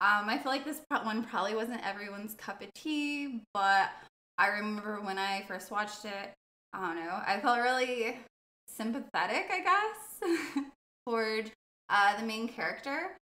Um, 0.00 0.28
I 0.28 0.38
feel 0.38 0.50
like 0.50 0.64
this 0.64 0.80
one 1.04 1.22
probably 1.24 1.54
wasn't 1.54 1.86
everyone's 1.86 2.34
cup 2.34 2.60
of 2.60 2.72
tea, 2.74 3.42
but 3.54 3.90
I 4.38 4.48
remember 4.48 5.00
when 5.00 5.18
I 5.18 5.44
first 5.46 5.70
watched 5.70 6.04
it, 6.04 6.34
I 6.72 6.80
don't 6.80 7.04
know, 7.04 7.20
I 7.24 7.38
felt 7.40 7.60
really 7.60 8.18
sympathetic, 8.66 9.50
I 9.50 9.60
guess, 9.60 10.64
toward 11.06 11.52
uh, 11.88 12.18
the 12.18 12.26
main 12.26 12.48
character. 12.48 13.16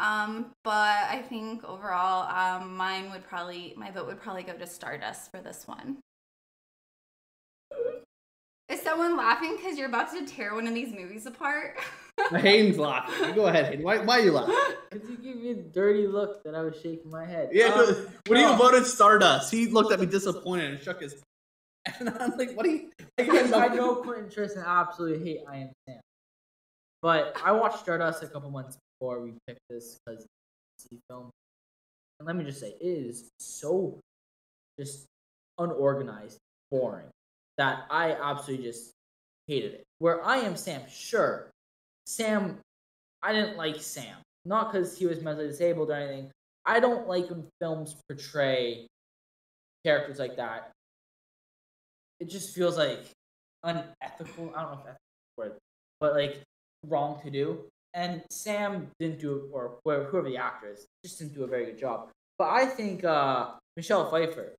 Um, 0.00 0.52
but 0.64 0.72
I 1.10 1.22
think 1.28 1.62
overall, 1.62 2.26
um, 2.26 2.74
mine 2.74 3.10
would 3.10 3.22
probably, 3.22 3.74
my 3.76 3.90
vote 3.90 4.06
would 4.06 4.20
probably 4.20 4.42
go 4.42 4.54
to 4.54 4.66
Stardust 4.66 5.30
for 5.30 5.42
this 5.42 5.68
one. 5.68 5.98
Is 8.70 8.80
someone 8.80 9.16
laughing 9.16 9.56
because 9.56 9.76
you're 9.76 9.88
about 9.88 10.10
to 10.12 10.24
tear 10.24 10.54
one 10.54 10.66
of 10.66 10.72
these 10.74 10.94
movies 10.94 11.26
apart? 11.26 11.76
Hayden's 12.30 12.78
laughing. 12.78 13.34
Go 13.34 13.46
ahead, 13.46 13.66
Hayden. 13.66 13.84
Why, 13.84 13.98
why 13.98 14.20
are 14.20 14.22
you 14.22 14.32
laughing? 14.32 14.54
Because 14.90 15.08
you 15.08 15.16
give 15.18 15.36
me 15.36 15.50
a 15.50 15.54
dirty 15.54 16.08
look 16.08 16.42
that 16.42 16.56
I 16.56 16.62
was 16.62 16.74
shaking 16.82 17.10
my 17.12 17.24
head. 17.24 17.50
Yeah, 17.52 17.66
Um, 17.66 18.08
when 18.26 18.40
no. 18.40 18.50
you 18.52 18.58
voted 18.58 18.86
Stardust, 18.86 19.50
he 19.52 19.68
looked 19.68 19.92
at 19.92 20.00
me 20.00 20.06
disappointed 20.06 20.68
and 20.72 20.82
shook 20.82 21.00
his. 21.00 21.14
And 22.00 22.08
I'm 22.08 22.36
like, 22.36 22.56
what 22.56 22.66
are 22.66 22.70
you? 22.70 22.90
Because 23.16 23.52
I 23.52 23.68
know 23.68 23.96
Quentin 23.96 24.28
Tristan 24.30 24.64
absolutely 24.66 25.24
hate 25.24 25.40
I 25.48 25.56
Am 25.58 25.70
Sam. 25.86 26.00
But 27.02 27.36
I 27.44 27.52
watched 27.52 27.78
Stardust 27.78 28.24
a 28.24 28.26
couple 28.26 28.50
months 28.50 28.78
before 29.00 29.20
we 29.20 29.32
picked 29.46 29.60
this 29.68 29.98
because 30.04 30.26
it's 30.76 30.86
a 30.92 30.96
film. 31.08 31.30
And 32.18 32.26
let 32.26 32.36
me 32.36 32.44
just 32.44 32.60
say, 32.60 32.74
it 32.80 32.86
is 32.86 33.30
so 33.38 33.98
just 34.78 35.06
unorganized, 35.58 36.38
boring, 36.70 37.06
that 37.58 37.84
I 37.90 38.12
absolutely 38.12 38.66
just 38.66 38.92
hated 39.46 39.72
it. 39.74 39.84
Where 39.98 40.24
I 40.24 40.38
Am 40.38 40.56
Sam, 40.56 40.82
sure. 40.88 41.50
Sam, 42.06 42.58
I 43.22 43.32
didn't 43.32 43.56
like 43.56 43.80
Sam. 43.80 44.16
Not 44.44 44.72
because 44.72 44.96
he 44.96 45.06
was 45.06 45.20
mentally 45.22 45.48
disabled 45.48 45.90
or 45.90 45.94
anything. 45.94 46.30
I 46.64 46.80
don't 46.80 47.08
like 47.08 47.28
when 47.30 47.46
films 47.60 47.96
portray 48.08 48.86
characters 49.84 50.18
like 50.18 50.36
that 50.36 50.72
it 52.20 52.28
just 52.28 52.54
feels 52.54 52.76
like 52.76 53.10
unethical. 53.64 54.52
I 54.54 54.62
don't 54.62 54.72
know 54.72 54.78
if 54.78 54.84
that's 54.84 54.98
the 55.36 55.42
word, 55.42 55.52
but 56.00 56.14
like 56.14 56.42
wrong 56.86 57.20
to 57.24 57.30
do. 57.30 57.64
And 57.94 58.22
Sam 58.30 58.88
didn't 59.00 59.20
do, 59.20 59.48
or 59.52 59.78
whoever 59.84 60.22
the 60.22 60.36
actor 60.36 60.72
is, 60.72 60.86
just 61.04 61.18
didn't 61.18 61.34
do 61.34 61.44
a 61.44 61.46
very 61.46 61.66
good 61.66 61.78
job. 61.78 62.08
But 62.38 62.50
I 62.50 62.66
think 62.66 63.04
uh, 63.04 63.50
Michelle 63.76 64.08
Pfeiffer, 64.10 64.54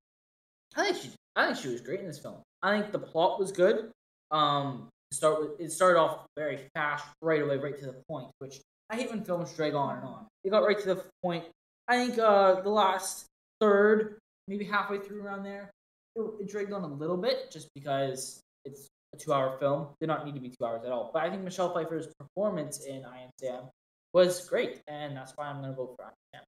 I 0.75 0.85
think 0.85 0.97
she, 0.97 1.11
I 1.35 1.45
think 1.45 1.57
she 1.57 1.69
was 1.69 1.81
great 1.81 2.01
in 2.01 2.07
this 2.07 2.19
film. 2.19 2.41
I 2.61 2.79
think 2.79 2.91
the 2.91 2.99
plot 2.99 3.39
was 3.39 3.51
good. 3.51 3.89
Um, 4.31 4.89
start 5.11 5.39
with, 5.41 5.59
it 5.59 5.71
started 5.71 5.99
off 5.99 6.25
very 6.37 6.59
fast, 6.73 7.05
right 7.21 7.41
away, 7.41 7.57
right 7.57 7.77
to 7.79 7.85
the 7.85 7.95
point. 8.09 8.27
Which 8.39 8.59
I 8.89 8.95
hate 8.97 9.09
when 9.09 9.23
films 9.23 9.53
drag 9.53 9.73
on 9.73 9.97
and 9.97 10.05
on. 10.05 10.27
It 10.43 10.49
got 10.49 10.65
right 10.65 10.79
to 10.79 10.95
the 10.95 11.03
point. 11.23 11.45
I 11.87 12.05
think 12.05 12.19
uh, 12.19 12.61
the 12.61 12.69
last 12.69 13.25
third, 13.59 14.19
maybe 14.47 14.65
halfway 14.65 14.99
through 14.99 15.23
around 15.23 15.43
there, 15.43 15.71
it, 16.15 16.21
it 16.41 16.49
dragged 16.49 16.73
on 16.73 16.83
a 16.83 16.87
little 16.87 17.17
bit 17.17 17.49
just 17.51 17.69
because 17.73 18.41
a 19.13 19.17
two-hour 19.17 19.57
film. 19.59 19.87
Did 19.99 20.07
not 20.07 20.25
need 20.25 20.35
to 20.35 20.41
be 20.41 20.49
two 20.49 20.65
hours 20.65 20.83
at 20.85 20.91
all. 20.91 21.11
But 21.13 21.23
I 21.23 21.29
think 21.29 21.43
Michelle 21.43 21.73
Pfeiffer's 21.73 22.07
performance 22.19 22.85
in 22.85 23.03
I 23.05 23.23
Am 23.23 23.29
Sam 23.39 23.63
was 24.13 24.47
great, 24.47 24.81
and 24.87 25.15
that's 25.15 25.33
why 25.35 25.47
I'm 25.47 25.61
going 25.61 25.71
to 25.71 25.75
vote 25.75 25.95
for 25.97 26.05
I 26.05 26.09
Am 26.09 26.13
Sam. 26.33 26.43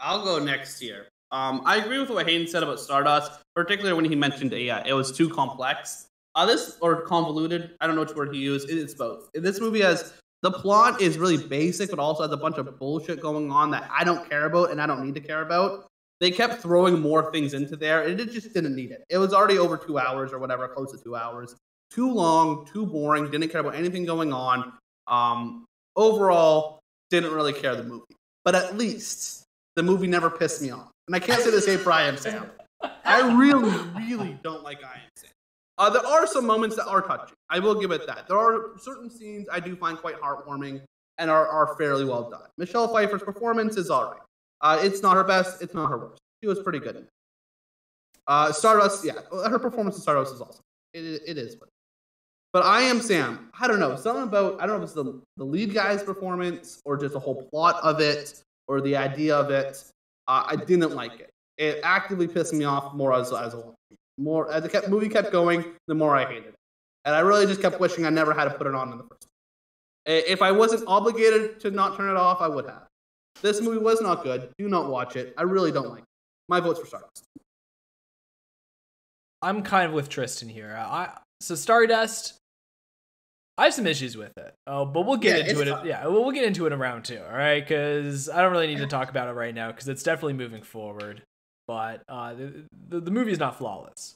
I'll 0.00 0.24
go 0.24 0.38
next 0.38 0.82
year. 0.82 1.08
Um, 1.30 1.62
I 1.64 1.76
agree 1.78 1.98
with 1.98 2.10
what 2.10 2.28
Hayden 2.28 2.46
said 2.46 2.62
about 2.62 2.78
Stardust, 2.78 3.32
particularly 3.54 3.94
when 3.94 4.04
he 4.04 4.14
mentioned 4.14 4.52
yeah, 4.52 4.82
it 4.86 4.92
was 4.92 5.16
too 5.16 5.28
complex. 5.28 6.06
Uh, 6.34 6.46
this 6.46 6.78
or 6.80 7.02
convoluted. 7.02 7.74
I 7.80 7.86
don't 7.86 7.96
know 7.96 8.02
which 8.02 8.14
word 8.14 8.34
he 8.34 8.40
used. 8.40 8.70
It's 8.70 8.94
both. 8.94 9.30
This 9.34 9.60
movie 9.60 9.80
has 9.80 10.14
the 10.42 10.50
plot 10.50 11.00
is 11.00 11.18
really 11.18 11.36
basic, 11.36 11.90
but 11.90 11.98
also 11.98 12.22
has 12.22 12.32
a 12.32 12.36
bunch 12.36 12.58
of 12.58 12.78
bullshit 12.78 13.20
going 13.20 13.50
on 13.50 13.70
that 13.70 13.88
I 13.90 14.02
don't 14.04 14.28
care 14.28 14.46
about 14.46 14.70
and 14.70 14.80
I 14.80 14.86
don't 14.86 15.04
need 15.04 15.14
to 15.14 15.20
care 15.20 15.42
about. 15.42 15.86
They 16.22 16.30
kept 16.30 16.62
throwing 16.62 17.00
more 17.00 17.32
things 17.32 17.52
into 17.52 17.74
there, 17.74 18.02
and 18.02 18.20
it 18.20 18.30
just 18.30 18.54
didn't 18.54 18.76
need 18.76 18.92
it. 18.92 19.02
It 19.10 19.18
was 19.18 19.34
already 19.34 19.58
over 19.58 19.76
two 19.76 19.98
hours 19.98 20.32
or 20.32 20.38
whatever, 20.38 20.68
close 20.68 20.92
to 20.92 20.98
two 21.02 21.16
hours. 21.16 21.56
Too 21.90 22.14
long, 22.14 22.64
too 22.72 22.86
boring. 22.86 23.28
Didn't 23.28 23.48
care 23.48 23.60
about 23.60 23.74
anything 23.74 24.04
going 24.04 24.32
on. 24.32 24.72
Um, 25.08 25.64
overall, 25.96 26.78
didn't 27.10 27.32
really 27.32 27.52
care 27.52 27.74
the 27.74 27.82
movie. 27.82 28.04
But 28.44 28.54
at 28.54 28.78
least 28.78 29.42
the 29.74 29.82
movie 29.82 30.06
never 30.06 30.30
pissed 30.30 30.62
me 30.62 30.70
off. 30.70 30.92
And 31.08 31.16
I 31.16 31.18
can't 31.18 31.42
say 31.42 31.50
the 31.50 31.60
same 31.60 31.80
for 31.80 31.90
I 31.90 32.02
Am 32.02 32.16
Sam. 32.16 32.48
I 33.04 33.36
really, 33.36 33.76
really 33.96 34.38
don't 34.44 34.62
like 34.62 34.84
I 34.84 34.94
Am 34.94 35.10
Sam. 35.16 35.30
Uh, 35.76 35.90
there 35.90 36.06
are 36.06 36.28
some 36.28 36.46
moments 36.46 36.76
that 36.76 36.86
are 36.86 37.02
touching. 37.02 37.34
I 37.50 37.58
will 37.58 37.80
give 37.80 37.90
it 37.90 38.06
that. 38.06 38.28
There 38.28 38.38
are 38.38 38.78
certain 38.78 39.10
scenes 39.10 39.48
I 39.52 39.58
do 39.58 39.74
find 39.74 39.98
quite 39.98 40.20
heartwarming 40.20 40.82
and 41.18 41.32
are, 41.32 41.48
are 41.48 41.74
fairly 41.76 42.04
well 42.04 42.30
done. 42.30 42.46
Michelle 42.58 42.86
Pfeiffer's 42.86 43.24
performance 43.24 43.76
is 43.76 43.90
all 43.90 44.12
right. 44.12 44.20
Uh, 44.62 44.78
it's 44.80 45.02
not 45.02 45.14
her 45.16 45.24
best. 45.24 45.60
It's 45.60 45.74
not 45.74 45.88
her 45.90 45.98
worst. 45.98 46.20
She 46.42 46.48
was 46.48 46.60
pretty 46.60 46.78
good. 46.78 47.06
Uh, 48.26 48.52
Stardust, 48.52 49.04
yeah, 49.04 49.14
her 49.48 49.58
performance 49.58 49.96
in 49.96 50.02
Stardust 50.02 50.34
is 50.34 50.40
awesome. 50.40 50.62
It, 50.94 51.22
it, 51.26 51.38
is. 51.38 51.56
But 52.52 52.64
I 52.64 52.82
am 52.82 53.00
Sam. 53.00 53.50
I 53.58 53.66
don't 53.66 53.80
know. 53.80 53.96
Something 53.96 54.24
about 54.24 54.60
I 54.60 54.66
don't 54.66 54.76
know 54.78 54.82
if 54.84 54.88
it's 54.88 54.92
the, 54.92 55.20
the 55.36 55.44
lead 55.44 55.74
guy's 55.74 56.02
performance 56.02 56.80
or 56.84 56.96
just 56.96 57.14
the 57.14 57.20
whole 57.20 57.48
plot 57.50 57.80
of 57.82 58.00
it 58.00 58.42
or 58.68 58.80
the 58.80 58.96
idea 58.96 59.34
of 59.34 59.50
it. 59.50 59.82
Uh, 60.28 60.44
I 60.46 60.56
didn't 60.56 60.94
like 60.94 61.18
it. 61.18 61.30
It 61.58 61.80
actively 61.82 62.28
pissed 62.28 62.54
me 62.54 62.64
off 62.64 62.94
more 62.94 63.12
as 63.12 63.32
as 63.32 63.54
a 63.54 63.64
more 64.18 64.52
as 64.52 64.62
the 64.62 64.68
kept, 64.68 64.88
movie 64.88 65.08
kept 65.08 65.32
going, 65.32 65.64
the 65.88 65.94
more 65.94 66.16
I 66.16 66.26
hated 66.26 66.48
it. 66.48 66.54
And 67.04 67.14
I 67.14 67.20
really 67.20 67.46
just 67.46 67.60
kept 67.60 67.80
wishing 67.80 68.06
I 68.06 68.10
never 68.10 68.32
had 68.32 68.44
to 68.44 68.50
put 68.50 68.66
it 68.66 68.74
on 68.74 68.92
in 68.92 68.98
the 68.98 69.04
first. 69.04 69.26
place. 70.06 70.24
If 70.28 70.42
I 70.42 70.52
wasn't 70.52 70.84
obligated 70.86 71.58
to 71.60 71.70
not 71.70 71.96
turn 71.96 72.10
it 72.10 72.16
off, 72.16 72.40
I 72.40 72.48
would 72.48 72.66
have. 72.66 72.86
This 73.40 73.60
movie 73.60 73.78
was 73.78 74.00
not 74.00 74.22
good. 74.22 74.50
Do 74.58 74.68
not 74.68 74.88
watch 74.90 75.16
it. 75.16 75.34
I 75.36 75.42
really 75.42 75.72
don't 75.72 75.88
like 75.88 76.00
it. 76.00 76.04
My 76.48 76.60
vote's 76.60 76.80
for 76.80 76.86
Stardust. 76.86 77.24
I'm 79.40 79.62
kind 79.62 79.86
of 79.88 79.92
with 79.92 80.08
Tristan 80.08 80.48
here. 80.48 80.74
I 80.78 81.16
so 81.40 81.54
Stardust. 81.54 82.34
I 83.58 83.64
have 83.64 83.74
some 83.74 83.86
issues 83.86 84.16
with 84.16 84.32
it. 84.38 84.54
Oh, 84.66 84.84
but 84.86 85.02
we'll 85.06 85.16
get 85.18 85.44
Yeah, 85.44 85.50
into 85.50 85.62
it. 85.62 85.68
fine. 85.68 85.86
Yeah, 85.86 86.06
we'll, 86.06 86.22
we'll 86.22 86.32
get 86.32 86.44
into 86.44 86.66
it 86.66 86.72
in 86.72 86.78
round 86.78 87.04
two. 87.04 87.18
All 87.18 87.36
right, 87.36 87.62
because 87.62 88.28
I 88.28 88.40
don't 88.40 88.52
really 88.52 88.66
need 88.68 88.78
to 88.78 88.86
talk 88.86 89.10
about 89.10 89.28
it 89.28 89.32
right 89.32 89.54
now 89.54 89.70
because 89.70 89.88
it's 89.88 90.02
definitely 90.02 90.32
moving 90.34 90.62
forward. 90.62 91.22
But 91.68 92.02
uh, 92.08 92.34
the, 92.34 92.64
the 92.88 93.00
the 93.00 93.10
movie 93.10 93.32
is 93.32 93.38
not 93.38 93.58
flawless, 93.58 94.14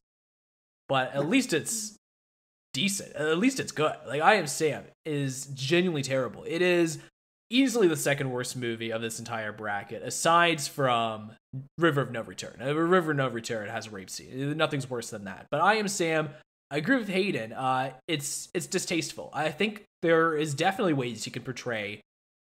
but 0.88 1.12
at 1.14 1.28
least 1.28 1.52
it's 1.52 1.96
decent. 2.72 3.14
At 3.14 3.38
least 3.38 3.60
it's 3.60 3.72
good. 3.72 3.92
Like 4.06 4.22
I 4.22 4.34
am 4.34 4.46
Sam 4.46 4.84
is 5.04 5.46
genuinely 5.54 6.02
terrible. 6.02 6.44
It 6.46 6.62
is 6.62 6.98
easily 7.50 7.88
the 7.88 7.96
second 7.96 8.30
worst 8.30 8.56
movie 8.56 8.90
of 8.90 9.02
this 9.02 9.18
entire 9.18 9.52
bracket, 9.52 10.02
aside 10.02 10.60
from 10.60 11.32
River 11.78 12.02
of 12.02 12.10
No 12.10 12.22
Return. 12.22 12.56
Uh, 12.60 12.74
River 12.74 13.10
of 13.12 13.16
No 13.16 13.28
Return 13.28 13.68
has 13.68 13.86
a 13.86 13.90
rape 13.90 14.10
scene. 14.10 14.56
Nothing's 14.56 14.88
worse 14.88 15.10
than 15.10 15.24
that. 15.24 15.46
But 15.50 15.60
I 15.60 15.74
Am 15.74 15.88
Sam. 15.88 16.30
I 16.70 16.78
agree 16.78 16.96
with 16.96 17.08
Hayden. 17.08 17.52
Uh, 17.52 17.92
it's 18.08 18.48
it's 18.52 18.66
distasteful. 18.66 19.30
I 19.32 19.50
think 19.50 19.84
there 20.02 20.36
is 20.36 20.54
definitely 20.54 20.94
ways 20.94 21.24
you 21.24 21.32
can 21.32 21.42
portray 21.42 22.00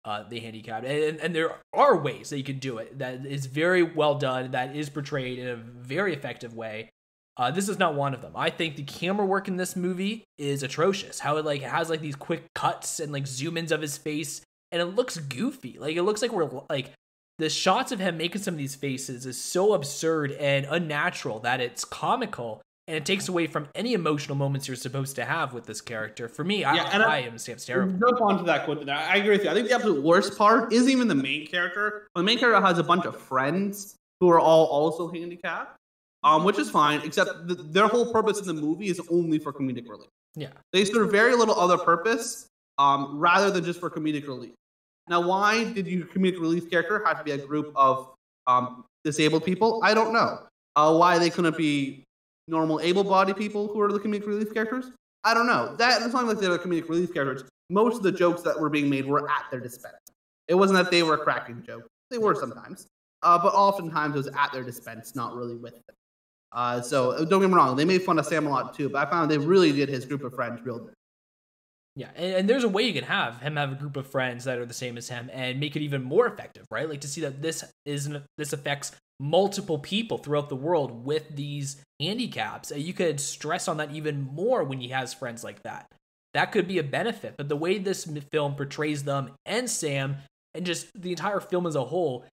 uh, 0.04 0.24
the 0.28 0.40
handicap, 0.40 0.84
and, 0.84 1.20
and 1.20 1.34
there 1.34 1.56
are 1.74 1.96
ways 1.98 2.30
that 2.30 2.38
you 2.38 2.44
can 2.44 2.58
do 2.58 2.78
it 2.78 2.98
that 2.98 3.26
is 3.26 3.46
very 3.46 3.82
well 3.82 4.14
done, 4.14 4.52
that 4.52 4.74
is 4.74 4.88
portrayed 4.88 5.38
in 5.38 5.48
a 5.48 5.56
very 5.56 6.14
effective 6.14 6.54
way. 6.54 6.88
Uh, 7.36 7.50
this 7.50 7.68
is 7.68 7.78
not 7.78 7.94
one 7.94 8.14
of 8.14 8.22
them. 8.22 8.32
I 8.34 8.50
think 8.50 8.76
the 8.76 8.82
camera 8.82 9.24
work 9.24 9.46
in 9.46 9.56
this 9.56 9.76
movie 9.76 10.24
is 10.38 10.62
atrocious. 10.62 11.20
How 11.20 11.36
it 11.36 11.44
like 11.44 11.62
has 11.62 11.88
like 11.90 12.00
these 12.00 12.16
quick 12.16 12.44
cuts 12.54 12.98
and 12.98 13.12
like 13.12 13.26
zoom 13.26 13.56
ins 13.56 13.70
of 13.70 13.80
his 13.82 13.96
face, 13.96 14.40
and 14.72 14.82
it 14.82 14.86
looks 14.86 15.16
goofy. 15.16 15.76
Like 15.78 15.96
it 15.96 16.02
looks 16.02 16.22
like 16.22 16.32
we're 16.32 16.48
like 16.68 16.92
the 17.38 17.48
shots 17.48 17.92
of 17.92 18.00
him 18.00 18.16
making 18.16 18.42
some 18.42 18.54
of 18.54 18.58
these 18.58 18.74
faces 18.74 19.24
is 19.24 19.40
so 19.40 19.74
absurd 19.74 20.32
and 20.32 20.66
unnatural 20.68 21.38
that 21.40 21.60
it's 21.60 21.84
comical 21.84 22.60
and 22.88 22.96
it 22.96 23.04
takes 23.04 23.28
away 23.28 23.46
from 23.46 23.68
any 23.74 23.92
emotional 23.92 24.34
moments 24.34 24.66
you're 24.66 24.76
supposed 24.76 25.14
to 25.16 25.24
have 25.24 25.52
with 25.52 25.66
this 25.66 25.82
character. 25.82 26.26
For 26.26 26.42
me, 26.42 26.60
yeah, 26.60 26.72
I, 26.72 26.76
and 26.88 27.02
I, 27.02 27.16
I 27.16 27.18
am 27.20 27.36
Sam's 27.36 27.66
terrible. 27.66 27.92
Jump 27.98 28.20
onto 28.22 28.44
that 28.44 28.64
quote. 28.64 28.88
I 28.88 29.16
agree 29.16 29.32
with 29.32 29.44
you. 29.44 29.50
I 29.50 29.54
think 29.54 29.68
the 29.68 29.74
absolute 29.74 30.02
worst 30.02 30.38
part 30.38 30.72
isn't 30.72 30.88
even 30.90 31.06
the 31.06 31.14
main 31.14 31.46
character. 31.46 32.08
The 32.16 32.22
main 32.22 32.38
character 32.38 32.66
has 32.66 32.78
a 32.78 32.82
bunch 32.82 33.04
of 33.04 33.14
friends 33.14 33.94
who 34.20 34.30
are 34.30 34.40
all 34.40 34.64
also 34.66 35.08
handicapped, 35.10 35.76
um, 36.24 36.44
which 36.44 36.58
is 36.58 36.70
fine. 36.70 37.02
Except 37.02 37.46
the, 37.46 37.56
their 37.56 37.88
whole 37.88 38.10
purpose 38.10 38.40
in 38.40 38.46
the 38.46 38.54
movie 38.54 38.88
is 38.88 39.00
only 39.10 39.38
for 39.38 39.52
comedic 39.52 39.86
relief. 39.86 40.08
Yeah, 40.34 40.52
they 40.72 40.86
serve 40.86 41.12
very 41.12 41.36
little 41.36 41.60
other 41.60 41.76
purpose, 41.76 42.47
um, 42.78 43.18
rather 43.18 43.50
than 43.50 43.64
just 43.64 43.80
for 43.80 43.90
comedic 43.90 44.26
relief. 44.26 44.54
Now, 45.08 45.26
why 45.26 45.64
did 45.64 45.86
your 45.86 46.06
comedic 46.06 46.40
relief 46.40 46.70
character 46.70 47.02
have 47.04 47.18
to 47.18 47.24
be 47.24 47.32
a 47.32 47.38
group 47.38 47.72
of 47.74 48.10
um, 48.46 48.84
disabled 49.04 49.44
people? 49.44 49.80
I 49.82 49.94
don't 49.94 50.12
know. 50.12 50.40
Uh, 50.76 50.96
why 50.96 51.18
they 51.18 51.30
couldn't 51.30 51.56
be 51.56 52.04
normal 52.46 52.80
able-bodied 52.80 53.36
people 53.36 53.68
who 53.68 53.80
are 53.80 53.90
the 53.90 53.98
comedic 53.98 54.26
relief 54.26 54.52
characters? 54.52 54.90
I 55.24 55.34
don't 55.34 55.46
know. 55.46 55.74
That 55.76 56.02
it's 56.02 56.14
not 56.14 56.26
like 56.26 56.38
they're 56.38 56.50
the 56.50 56.58
comedic 56.58 56.88
relief 56.88 57.12
characters. 57.12 57.48
Most 57.70 57.96
of 57.96 58.02
the 58.02 58.12
jokes 58.12 58.42
that 58.42 58.58
were 58.58 58.70
being 58.70 58.88
made 58.88 59.06
were 59.06 59.28
at 59.28 59.44
their 59.50 59.60
dispense. 59.60 59.96
It 60.46 60.54
wasn't 60.54 60.82
that 60.82 60.90
they 60.90 61.02
were 61.02 61.18
cracking 61.18 61.62
jokes. 61.66 61.88
They 62.10 62.18
were 62.18 62.34
sometimes, 62.34 62.86
uh, 63.22 63.38
but 63.38 63.52
oftentimes 63.52 64.14
it 64.14 64.18
was 64.18 64.28
at 64.28 64.52
their 64.52 64.62
dispense, 64.62 65.14
not 65.14 65.34
really 65.34 65.56
with 65.56 65.74
them. 65.74 65.96
Uh, 66.52 66.80
so 66.80 67.10
uh, 67.10 67.24
don't 67.24 67.42
get 67.42 67.50
me 67.50 67.54
wrong, 67.54 67.76
they 67.76 67.84
made 67.84 68.02
fun 68.02 68.18
of 68.18 68.24
Sam 68.24 68.46
a 68.46 68.50
lot 68.50 68.74
too, 68.74 68.88
but 68.88 69.06
I 69.06 69.10
found 69.10 69.30
they 69.30 69.36
really 69.36 69.72
did 69.72 69.90
his 69.90 70.06
group 70.06 70.24
of 70.24 70.34
friends 70.34 70.64
real 70.64 70.78
good. 70.78 70.94
Yeah, 71.96 72.10
and, 72.14 72.34
and, 72.34 72.50
there's 72.50 72.64
a 72.64 72.68
way 72.68 72.84
you 72.84 72.92
can 72.92 73.04
have 73.04 73.40
him 73.40 73.56
have 73.56 73.72
a 73.72 73.74
group 73.74 73.96
of 73.96 74.06
friends 74.06 74.44
that 74.44 74.58
are 74.58 74.66
the 74.66 74.74
same 74.74 74.96
as 74.96 75.08
him 75.08 75.28
and 75.32 75.58
make 75.58 75.74
it 75.74 75.82
even 75.82 76.02
more 76.02 76.26
effective, 76.26 76.64
right? 76.70 76.88
Like 76.88 77.00
to 77.00 77.08
see 77.08 77.22
that 77.22 77.42
this 77.42 77.64
isn't 77.84 78.22
this 78.36 78.52
affects 78.52 78.92
multiple 79.20 79.78
people 79.78 80.18
throughout 80.18 80.48
the 80.48 80.56
world 80.56 81.04
with 81.04 81.34
these 81.34 81.82
handicaps. 82.00 82.70
You 82.70 82.92
could 82.92 83.18
stress 83.18 83.66
on 83.66 83.78
that 83.78 83.92
even 83.92 84.20
more 84.20 84.62
when 84.62 84.78
he 84.78 84.88
has 84.88 85.12
friends 85.12 85.42
like 85.42 85.62
that. 85.64 85.90
That 86.34 86.52
could 86.52 86.68
be 86.68 86.78
a 86.78 86.84
benefit. 86.84 87.34
But 87.36 87.48
the 87.48 87.56
way 87.56 87.78
this 87.78 88.08
film 88.30 88.54
portrays 88.54 89.04
them 89.04 89.32
and 89.44 89.68
Sam 89.68 90.18
and 90.54 90.64
just 90.64 90.88
the 90.94 91.10
entire 91.10 91.40
film 91.40 91.66
as 91.66 91.74
a 91.74 91.84
whole, 91.84 92.24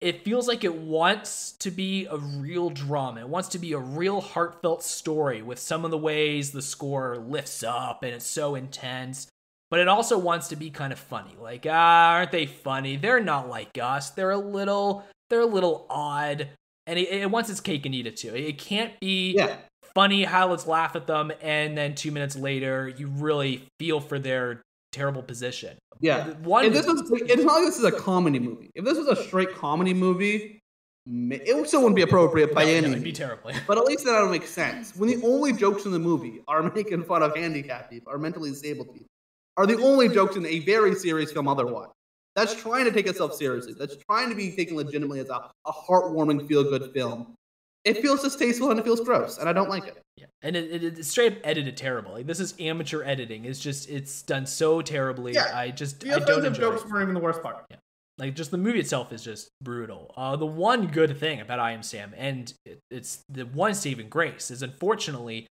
it 0.00 0.24
feels 0.24 0.46
like 0.46 0.64
it 0.64 0.74
wants 0.74 1.52
to 1.52 1.70
be 1.70 2.06
a 2.06 2.16
real 2.16 2.70
drama. 2.70 3.20
It 3.20 3.28
wants 3.28 3.48
to 3.50 3.58
be 3.58 3.72
a 3.72 3.78
real 3.78 4.20
heartfelt 4.20 4.82
story 4.82 5.40
with 5.40 5.58
some 5.58 5.84
of 5.84 5.90
the 5.90 5.98
ways 5.98 6.50
the 6.50 6.62
score 6.62 7.16
lifts 7.16 7.62
up 7.62 8.02
and 8.02 8.14
it's 8.14 8.26
so 8.26 8.54
intense. 8.54 9.28
But 9.70 9.80
it 9.80 9.88
also 9.88 10.18
wants 10.18 10.48
to 10.48 10.56
be 10.56 10.70
kind 10.70 10.92
of 10.92 10.98
funny. 10.98 11.34
Like, 11.40 11.66
ah, 11.68 12.12
aren't 12.12 12.32
they 12.32 12.46
funny? 12.46 12.96
They're 12.96 13.18
not 13.18 13.48
like 13.48 13.78
us. 13.78 14.10
They're 14.10 14.30
a 14.30 14.38
little 14.38 15.04
they're 15.30 15.40
a 15.40 15.46
little 15.46 15.86
odd, 15.88 16.48
and 16.86 16.98
it, 16.98 17.08
it 17.08 17.30
wants 17.30 17.50
its 17.50 17.60
cake 17.60 17.86
and 17.86 17.94
eat 17.94 18.06
it 18.06 18.16
too. 18.16 18.34
It 18.34 18.58
can't 18.58 18.92
be 19.00 19.32
yeah. 19.32 19.56
funny 19.94 20.24
how 20.24 20.50
let's 20.50 20.66
laugh 20.66 20.94
at 20.94 21.06
them, 21.06 21.32
and 21.40 21.76
then 21.76 21.94
two 21.94 22.12
minutes 22.12 22.36
later 22.36 22.88
you 22.88 23.08
really 23.08 23.66
feel 23.78 24.00
for 24.00 24.18
their 24.18 24.62
terrible 24.94 25.22
position. 25.22 25.76
Yeah, 26.00 26.30
one. 26.42 26.64
If 26.64 26.72
this 26.72 26.86
was, 26.86 27.02
it's 27.10 27.44
not 27.44 27.56
like 27.56 27.64
this 27.64 27.78
is 27.78 27.84
a 27.84 27.92
comedy 27.92 28.38
movie. 28.38 28.70
If 28.74 28.84
this 28.84 28.98
was 28.98 29.08
a 29.08 29.16
straight 29.16 29.54
comedy 29.54 29.94
movie, 29.94 30.60
it 31.06 31.68
still 31.68 31.80
wouldn't 31.80 31.96
be 31.96 32.02
appropriate 32.02 32.54
by 32.54 32.64
no, 32.64 32.70
any 32.70 32.86
no, 32.86 32.92
it'd 32.92 33.04
be 33.04 33.12
terrible. 33.12 33.50
but 33.66 33.78
at 33.78 33.84
least 33.84 34.04
that 34.04 34.20
would 34.22 34.30
make 34.30 34.46
sense. 34.46 34.96
When 34.96 35.08
the 35.08 35.26
only 35.26 35.52
jokes 35.52 35.84
in 35.84 35.92
the 35.92 35.98
movie 35.98 36.40
are 36.48 36.62
making 36.74 37.04
fun 37.04 37.22
of 37.22 37.36
handicapped 37.36 37.90
people, 37.90 38.12
or 38.12 38.18
mentally 38.18 38.50
disabled 38.50 38.92
people, 38.92 39.08
are 39.56 39.66
the 39.66 39.80
only 39.82 40.08
jokes 40.08 40.36
in 40.36 40.46
a 40.46 40.60
very 40.60 40.94
serious 40.94 41.32
film 41.32 41.48
otherwise. 41.48 41.90
That's 42.34 42.54
trying 42.54 42.84
to 42.86 42.90
take 42.90 43.06
itself 43.06 43.34
seriously. 43.34 43.74
That's 43.78 43.96
trying 44.08 44.28
to 44.30 44.34
be 44.34 44.50
taken 44.50 44.76
legitimately 44.76 45.20
as 45.20 45.28
a, 45.28 45.50
a 45.66 45.72
heartwarming, 45.72 46.48
feel 46.48 46.64
good 46.64 46.92
film. 46.92 47.36
It 47.84 48.00
feels 48.00 48.22
distasteful 48.22 48.70
and 48.70 48.80
it 48.80 48.84
feels 48.84 49.00
gross, 49.00 49.38
and 49.38 49.48
I 49.48 49.52
don't 49.52 49.68
like 49.68 49.86
it. 49.86 50.02
Yeah, 50.16 50.26
and 50.42 50.56
it, 50.56 50.70
it, 50.70 50.98
it's 50.98 51.08
straight 51.08 51.32
up 51.32 51.38
edited 51.44 51.76
terrible. 51.76 52.12
Like 52.12 52.26
this 52.26 52.40
is 52.40 52.54
amateur 52.58 53.02
editing. 53.02 53.44
It's 53.44 53.60
just 53.60 53.90
it's 53.90 54.22
done 54.22 54.46
so 54.46 54.80
terribly. 54.80 55.34
Yeah, 55.34 55.50
I 55.54 55.70
just 55.70 56.00
the 56.00 56.14
I 56.14 56.18
don't 56.18 56.44
enjoy 56.44 56.60
jokes 56.60 56.82
it. 56.82 56.90
weren't 56.90 57.02
even 57.02 57.14
the 57.14 57.20
worst 57.20 57.42
part. 57.42 57.66
Yeah, 57.70 57.76
like 58.16 58.34
just 58.34 58.50
the 58.50 58.58
movie 58.58 58.80
itself 58.80 59.12
is 59.12 59.22
just 59.22 59.50
brutal. 59.62 60.14
Uh, 60.16 60.36
the 60.36 60.46
one 60.46 60.86
good 60.86 61.18
thing 61.18 61.40
about 61.40 61.58
I 61.58 61.72
Am 61.72 61.82
Sam, 61.82 62.14
and 62.16 62.52
it, 62.64 62.80
it's 62.90 63.22
the 63.28 63.44
one 63.44 63.74
saving 63.74 64.08
grace, 64.08 64.50
is 64.50 64.62
unfortunately 64.62 65.46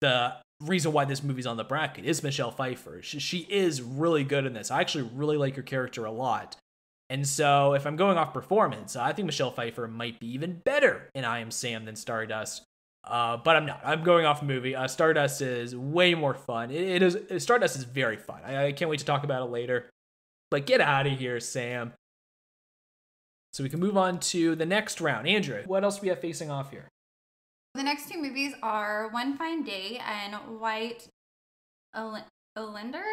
the 0.00 0.34
reason 0.60 0.92
why 0.92 1.04
this 1.04 1.22
movie's 1.22 1.46
on 1.46 1.56
the 1.56 1.64
bracket 1.64 2.04
is 2.04 2.22
Michelle 2.22 2.50
Pfeiffer. 2.50 3.02
She, 3.02 3.18
she 3.18 3.38
is 3.50 3.82
really 3.82 4.22
good 4.22 4.46
in 4.46 4.52
this. 4.52 4.70
I 4.70 4.80
actually 4.80 5.10
really 5.12 5.36
like 5.36 5.56
her 5.56 5.62
character 5.62 6.04
a 6.04 6.12
lot. 6.12 6.56
And 7.10 7.26
so, 7.26 7.74
if 7.74 7.86
I'm 7.86 7.96
going 7.96 8.16
off 8.16 8.32
performance, 8.32 8.96
I 8.96 9.12
think 9.12 9.26
Michelle 9.26 9.50
Pfeiffer 9.50 9.86
might 9.86 10.18
be 10.20 10.32
even 10.32 10.60
better 10.64 11.10
in 11.14 11.24
I 11.24 11.40
Am 11.40 11.50
Sam 11.50 11.84
than 11.84 11.96
Stardust. 11.96 12.62
Uh, 13.06 13.36
but 13.36 13.56
I'm 13.56 13.66
not. 13.66 13.80
I'm 13.84 14.02
going 14.02 14.24
off 14.24 14.42
movie. 14.42 14.74
Uh, 14.74 14.88
Stardust 14.88 15.42
is 15.42 15.76
way 15.76 16.14
more 16.14 16.32
fun. 16.32 16.70
It, 16.70 17.02
it 17.02 17.02
is. 17.02 17.42
Stardust 17.42 17.76
is 17.76 17.84
very 17.84 18.16
fun. 18.16 18.40
I, 18.44 18.66
I 18.66 18.72
can't 18.72 18.90
wait 18.90 19.00
to 19.00 19.04
talk 19.04 19.24
about 19.24 19.42
it 19.42 19.50
later. 19.50 19.90
But 20.50 20.66
get 20.66 20.80
out 20.80 21.06
of 21.06 21.18
here, 21.18 21.40
Sam. 21.40 21.92
So 23.52 23.62
we 23.62 23.68
can 23.68 23.80
move 23.80 23.96
on 23.96 24.18
to 24.20 24.56
the 24.56 24.66
next 24.66 25.00
round. 25.00 25.28
Andrew, 25.28 25.62
what 25.66 25.84
else 25.84 26.00
we 26.00 26.08
have 26.08 26.20
facing 26.20 26.50
off 26.50 26.70
here? 26.70 26.88
The 27.74 27.82
next 27.82 28.08
two 28.08 28.20
movies 28.20 28.54
are 28.62 29.08
One 29.08 29.36
Fine 29.36 29.64
Day 29.64 30.00
and 30.04 30.34
White 30.60 31.08
Oleander. 31.94 33.04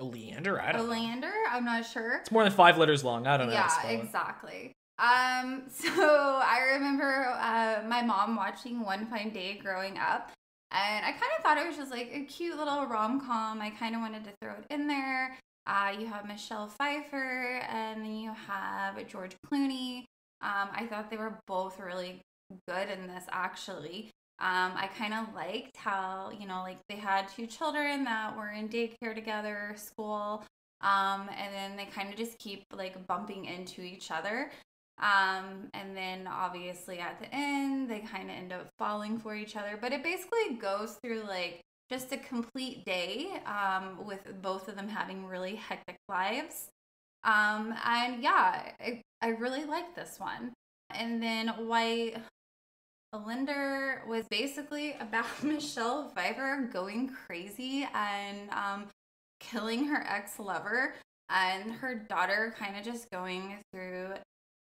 Oleander? 0.00 0.60
I 0.60 0.72
don't 0.72 0.86
Oleander? 0.86 1.28
Know. 1.28 1.50
I'm 1.50 1.64
not 1.64 1.86
sure. 1.86 2.18
It's 2.18 2.30
more 2.30 2.44
than 2.44 2.52
five 2.52 2.78
letters 2.78 3.04
long. 3.04 3.26
I 3.26 3.36
don't 3.36 3.48
know. 3.48 3.52
Yeah, 3.52 3.88
exactly. 3.88 4.72
Um, 4.98 5.64
so 5.72 5.90
I 5.90 6.72
remember 6.74 7.28
uh, 7.38 7.82
my 7.86 8.02
mom 8.02 8.36
watching 8.36 8.80
One 8.80 9.06
Fine 9.06 9.30
Day 9.30 9.58
growing 9.62 9.98
up, 9.98 10.30
and 10.70 11.04
I 11.04 11.12
kind 11.12 11.32
of 11.36 11.42
thought 11.42 11.58
it 11.58 11.66
was 11.66 11.76
just 11.76 11.90
like 11.90 12.10
a 12.12 12.24
cute 12.24 12.56
little 12.56 12.86
rom 12.86 13.20
com. 13.20 13.60
I 13.60 13.70
kind 13.70 13.94
of 13.94 14.00
wanted 14.00 14.24
to 14.24 14.30
throw 14.40 14.52
it 14.54 14.64
in 14.70 14.86
there. 14.88 15.36
Uh, 15.66 15.92
you 15.98 16.06
have 16.06 16.26
Michelle 16.26 16.66
Pfeiffer, 16.66 17.60
and 17.68 18.04
then 18.04 18.16
you 18.16 18.32
have 18.46 19.06
George 19.06 19.36
Clooney. 19.46 20.04
Um, 20.40 20.68
I 20.74 20.86
thought 20.88 21.08
they 21.08 21.16
were 21.16 21.38
both 21.46 21.78
really 21.78 22.20
good 22.68 22.88
in 22.88 23.06
this 23.06 23.24
actually. 23.30 24.10
Um, 24.42 24.72
I 24.74 24.90
kind 24.98 25.14
of 25.14 25.32
liked 25.36 25.76
how, 25.76 26.32
you 26.36 26.48
know, 26.48 26.62
like 26.62 26.78
they 26.88 26.96
had 26.96 27.28
two 27.28 27.46
children 27.46 28.02
that 28.04 28.36
were 28.36 28.50
in 28.50 28.68
daycare 28.68 29.14
together, 29.14 29.72
school, 29.76 30.44
um, 30.80 31.30
and 31.38 31.54
then 31.54 31.76
they 31.76 31.84
kind 31.84 32.08
of 32.08 32.16
just 32.16 32.38
keep 32.38 32.64
like 32.74 33.06
bumping 33.06 33.44
into 33.44 33.82
each 33.82 34.10
other. 34.10 34.50
Um, 34.98 35.68
and 35.74 35.96
then 35.96 36.26
obviously 36.26 36.98
at 36.98 37.20
the 37.20 37.32
end, 37.32 37.88
they 37.88 38.00
kind 38.00 38.30
of 38.30 38.36
end 38.36 38.52
up 38.52 38.68
falling 38.78 39.16
for 39.16 39.36
each 39.36 39.54
other. 39.54 39.78
But 39.80 39.92
it 39.92 40.02
basically 40.02 40.56
goes 40.60 40.98
through 41.04 41.22
like 41.22 41.60
just 41.88 42.12
a 42.12 42.16
complete 42.16 42.84
day 42.84 43.40
um, 43.46 44.04
with 44.04 44.42
both 44.42 44.66
of 44.66 44.74
them 44.74 44.88
having 44.88 45.24
really 45.24 45.54
hectic 45.54 45.98
lives. 46.08 46.68
Um, 47.22 47.74
and 47.86 48.20
yeah, 48.20 48.72
I, 48.80 49.02
I 49.20 49.28
really 49.28 49.64
like 49.64 49.94
this 49.94 50.18
one. 50.18 50.52
And 50.90 51.22
then 51.22 51.48
White 51.68 52.16
Oleander 53.14 54.02
was 54.08 54.26
basically 54.28 54.94
about 54.98 55.26
Michelle 55.42 56.08
Pfeiffer 56.08 56.68
going 56.72 57.10
crazy 57.26 57.86
and 57.94 58.48
um, 58.50 58.86
killing 59.38 59.84
her 59.84 60.02
ex 60.08 60.38
lover, 60.38 60.94
and 61.28 61.72
her 61.72 61.94
daughter 61.94 62.54
kind 62.58 62.76
of 62.76 62.84
just 62.84 63.10
going 63.10 63.58
through 63.72 64.14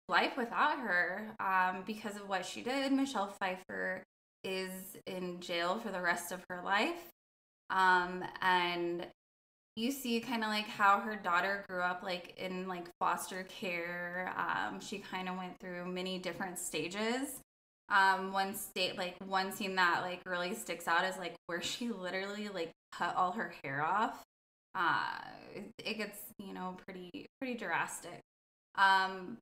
life 0.08 0.36
without 0.36 0.78
her 0.78 1.26
um, 1.38 1.82
because 1.86 2.16
of 2.16 2.28
what 2.28 2.44
she 2.44 2.62
did. 2.62 2.92
Michelle 2.92 3.28
Pfeiffer 3.28 4.02
is 4.42 4.96
in 5.06 5.38
jail 5.40 5.78
for 5.78 5.90
the 5.90 6.00
rest 6.00 6.32
of 6.32 6.42
her 6.48 6.62
life. 6.64 7.10
Um, 7.68 8.24
and 8.40 9.06
you 9.76 9.92
see 9.92 10.18
kind 10.20 10.42
of 10.42 10.48
like 10.48 10.66
how 10.66 10.98
her 10.98 11.14
daughter 11.14 11.64
grew 11.68 11.80
up 11.80 12.02
like 12.02 12.34
in 12.38 12.66
like 12.66 12.88
foster 12.98 13.44
care. 13.44 14.34
Um, 14.36 14.80
she 14.80 14.98
kind 14.98 15.28
of 15.28 15.36
went 15.36 15.58
through 15.60 15.86
many 15.86 16.18
different 16.18 16.58
stages 16.58 17.40
um 17.90 18.32
one 18.32 18.54
state 18.54 18.96
like 18.96 19.16
one 19.26 19.52
scene 19.52 19.74
that 19.74 20.02
like 20.02 20.20
really 20.24 20.54
sticks 20.54 20.86
out 20.86 21.04
is 21.04 21.16
like 21.16 21.34
where 21.46 21.60
she 21.60 21.88
literally 21.88 22.48
like 22.48 22.70
cut 22.92 23.14
all 23.16 23.32
her 23.32 23.52
hair 23.62 23.84
off 23.84 24.24
uh, 24.74 25.18
it, 25.78 25.98
gets 25.98 26.18
you 26.38 26.52
know 26.52 26.76
pretty 26.84 27.26
pretty 27.40 27.54
drastic. 27.54 28.20
Um, 28.76 29.38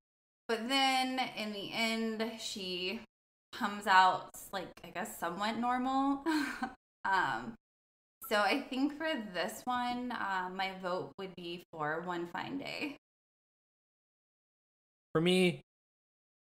but 0.46 0.68
then 0.68 1.20
in 1.36 1.52
the 1.52 1.70
end, 1.72 2.32
she 2.40 3.00
comes 3.52 3.86
out 3.86 4.30
like 4.52 4.68
I 4.84 4.88
guess 4.88 5.18
somewhat 5.18 5.58
normal. 5.58 6.24
um, 7.04 7.54
so 8.28 8.36
I 8.40 8.60
think 8.60 8.96
for 8.96 9.08
this 9.32 9.62
one, 9.64 10.12
uh, 10.12 10.48
my 10.54 10.72
vote 10.82 11.12
would 11.18 11.34
be 11.36 11.64
for 11.72 12.02
One 12.04 12.26
Fine 12.26 12.58
Day. 12.58 12.96
For 15.12 15.20
me, 15.20 15.62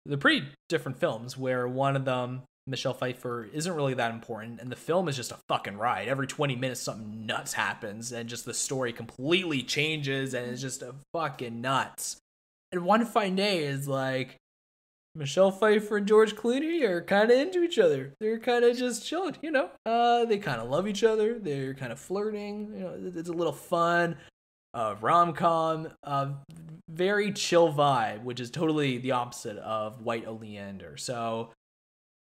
they're 0.06 0.18
pretty 0.18 0.48
different 0.70 1.00
films 1.00 1.38
where 1.38 1.68
one 1.68 1.96
of 1.96 2.06
them 2.06 2.44
Michelle 2.68 2.94
Pfeiffer 2.94 3.50
isn't 3.52 3.74
really 3.74 3.96
that 3.96 4.12
important, 4.12 4.62
and 4.62 4.72
the 4.72 4.76
film 4.76 5.08
is 5.08 5.16
just 5.16 5.32
a 5.32 5.40
fucking 5.48 5.78
ride. 5.78 6.08
Every 6.08 6.28
20 6.28 6.56
minutes, 6.56 6.80
something 6.80 7.26
nuts 7.26 7.54
happens, 7.54 8.12
and 8.12 8.30
just 8.30 8.46
the 8.46 8.54
story 8.54 8.94
completely 8.94 9.64
changes, 9.64 10.34
and 10.34 10.50
it's 10.50 10.62
just 10.62 10.84
a 10.84 10.94
fucking 11.12 11.60
nuts. 11.60 12.18
And 12.72 12.86
One 12.86 13.04
Fine 13.06 13.36
Day 13.36 13.64
is 13.64 13.88
like 13.88 14.38
Michelle 15.16 15.52
Pfeiffer 15.52 15.98
and 15.98 16.08
George 16.08 16.36
Clooney 16.36 16.84
are 16.84 17.02
kind 17.02 17.32
of 17.32 17.38
into 17.38 17.64
each 17.64 17.80
other. 17.80 18.14
They're 18.20 18.40
kind 18.40 18.64
of 18.64 18.78
just 18.78 19.06
chilling, 19.06 19.36
you 19.42 19.52
know. 19.52 19.72
Uh, 19.86 20.26
they 20.26 20.38
kind 20.38 20.62
of 20.62 20.70
love 20.70 20.88
each 20.88 21.04
other. 21.04 21.40
They're 21.40 21.74
kind 21.74 21.92
of 21.92 22.00
flirting. 22.00 22.72
You 22.74 22.80
know, 22.84 23.12
it's 23.16 23.30
a 23.30 23.34
little 23.34 23.54
fun. 23.54 24.16
Uh, 24.74 24.96
rom 25.02 25.34
com, 25.34 25.90
uh, 26.04 26.30
very 26.90 27.32
chill 27.34 27.74
vibe, 27.74 28.24
which 28.24 28.40
is 28.40 28.50
totally 28.50 28.98
the 28.98 29.12
opposite 29.12 29.58
of 29.58 30.02
White 30.02 30.26
Oleander. 30.26 30.96
So 30.96 31.50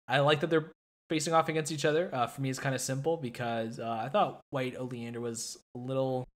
I 0.08 0.20
like 0.20 0.42
that 0.42 0.50
they're 0.50 0.72
facing 1.10 1.34
off 1.34 1.48
against 1.48 1.72
each 1.72 1.86
other. 1.86 2.10
Uh, 2.14 2.28
for 2.28 2.42
me, 2.42 2.50
it's 2.50 2.60
kind 2.60 2.76
of 2.76 2.82
simple 2.82 3.16
because 3.16 3.80
uh, 3.80 4.02
I 4.04 4.10
thought 4.10 4.42
White 4.50 4.76
Oleander 4.76 5.22
was 5.22 5.58
a 5.76 5.80
little, 5.80 6.28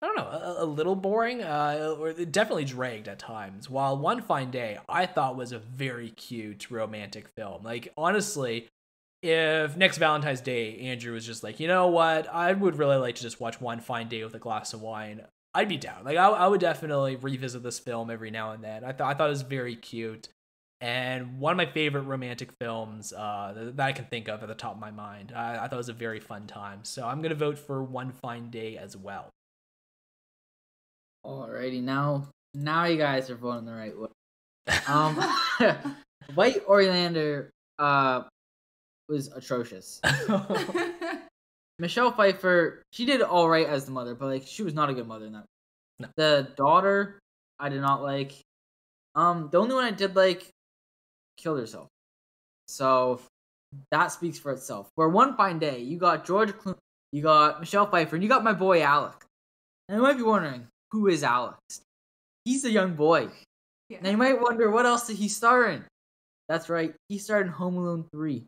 I 0.00 0.06
don't 0.06 0.16
know, 0.16 0.28
a, 0.28 0.64
a 0.64 0.66
little 0.66 0.94
boring, 0.94 1.42
uh, 1.42 1.96
or 1.98 2.12
definitely 2.12 2.64
dragged 2.64 3.08
at 3.08 3.18
times. 3.18 3.68
While 3.68 3.96
One 3.98 4.22
Fine 4.22 4.52
Day, 4.52 4.78
I 4.88 5.06
thought 5.06 5.36
was 5.36 5.50
a 5.50 5.58
very 5.58 6.10
cute 6.10 6.70
romantic 6.70 7.26
film. 7.36 7.64
Like 7.64 7.92
honestly, 7.96 8.68
if 9.22 9.76
next 9.76 9.98
Valentine's 9.98 10.40
Day 10.40 10.78
Andrew 10.78 11.12
was 11.12 11.26
just 11.26 11.42
like, 11.42 11.58
you 11.58 11.66
know 11.66 11.88
what, 11.88 12.28
I 12.32 12.52
would 12.52 12.78
really 12.78 12.96
like 12.98 13.16
to 13.16 13.22
just 13.22 13.40
watch 13.40 13.60
One 13.60 13.80
Fine 13.80 14.08
Day 14.08 14.22
with 14.22 14.34
a 14.34 14.38
glass 14.38 14.72
of 14.72 14.80
wine. 14.80 15.22
I'd 15.54 15.68
be 15.68 15.76
down. 15.76 16.04
Like 16.04 16.16
I, 16.16 16.28
I 16.28 16.46
would 16.46 16.60
definitely 16.60 17.16
revisit 17.16 17.62
this 17.62 17.78
film 17.78 18.10
every 18.10 18.30
now 18.30 18.52
and 18.52 18.62
then. 18.62 18.84
I 18.84 18.92
thought 18.92 19.10
I 19.10 19.14
thought 19.14 19.28
it 19.28 19.30
was 19.30 19.42
very 19.42 19.76
cute 19.76 20.28
and 20.80 21.38
one 21.38 21.52
of 21.52 21.56
my 21.58 21.66
favorite 21.66 22.02
romantic 22.02 22.52
films 22.52 23.12
uh, 23.12 23.70
that 23.74 23.86
I 23.86 23.92
can 23.92 24.06
think 24.06 24.28
of 24.28 24.42
at 24.42 24.48
the 24.48 24.54
top 24.54 24.74
of 24.74 24.80
my 24.80 24.90
mind. 24.90 25.32
I, 25.34 25.56
I 25.56 25.68
thought 25.68 25.74
it 25.74 25.76
was 25.76 25.90
a 25.90 25.94
very 25.94 26.20
fun 26.20 26.46
time, 26.46 26.80
so 26.84 27.06
I'm 27.06 27.20
gonna 27.20 27.34
vote 27.34 27.58
for 27.58 27.82
One 27.82 28.12
Fine 28.12 28.50
Day 28.50 28.78
as 28.78 28.96
well. 28.96 29.28
Alrighty, 31.24 31.82
now 31.82 32.28
now 32.54 32.84
you 32.84 32.96
guys 32.96 33.28
are 33.28 33.36
voting 33.36 33.66
the 33.66 33.72
right 33.72 33.96
way. 33.96 34.08
Um, 34.86 35.20
White 36.34 36.62
Oleander 36.66 37.50
uh 37.78 38.22
was 39.08 39.28
atrocious. 39.32 40.00
Michelle 41.80 42.12
Pfeiffer, 42.12 42.82
she 42.92 43.06
did 43.06 43.22
all 43.22 43.48
right 43.48 43.66
as 43.66 43.86
the 43.86 43.90
mother, 43.90 44.14
but 44.14 44.26
like 44.26 44.46
she 44.46 44.62
was 44.62 44.74
not 44.74 44.90
a 44.90 44.94
good 44.94 45.08
mother 45.08 45.26
in 45.26 45.32
that. 45.32 45.44
No. 45.98 46.08
The 46.16 46.48
daughter, 46.56 47.18
I 47.58 47.70
did 47.70 47.80
not 47.80 48.02
like. 48.02 48.32
Um, 49.14 49.48
the 49.50 49.58
only 49.58 49.74
one 49.74 49.84
I 49.84 49.90
did 49.90 50.14
like 50.14 50.48
killed 51.38 51.58
herself. 51.58 51.88
So 52.68 53.20
that 53.90 54.08
speaks 54.08 54.38
for 54.38 54.52
itself. 54.52 54.90
Where 54.94 55.08
one 55.08 55.36
fine 55.36 55.58
day, 55.58 55.80
you 55.80 55.98
got 55.98 56.26
George 56.26 56.50
Clooney, 56.50 56.76
you 57.12 57.22
got 57.22 57.60
Michelle 57.60 57.86
Pfeiffer, 57.86 58.16
and 58.16 58.22
you 58.22 58.28
got 58.28 58.44
my 58.44 58.52
boy 58.52 58.82
Alec. 58.82 59.24
And 59.88 59.96
you 59.96 60.02
might 60.02 60.18
be 60.18 60.22
wondering, 60.22 60.66
who 60.90 61.08
is 61.08 61.24
Alex? 61.24 61.58
He's 62.44 62.64
a 62.64 62.70
young 62.70 62.94
boy. 62.94 63.28
Yeah. 63.88 63.98
Now 64.02 64.10
you 64.10 64.16
might 64.18 64.40
wonder, 64.40 64.70
what 64.70 64.86
else 64.86 65.06
did 65.06 65.16
he 65.16 65.28
star 65.28 65.70
in? 65.70 65.84
That's 66.48 66.68
right, 66.68 66.94
he 67.08 67.18
starred 67.18 67.46
in 67.46 67.52
Home 67.52 67.76
Alone 67.76 68.04
3. 68.12 68.44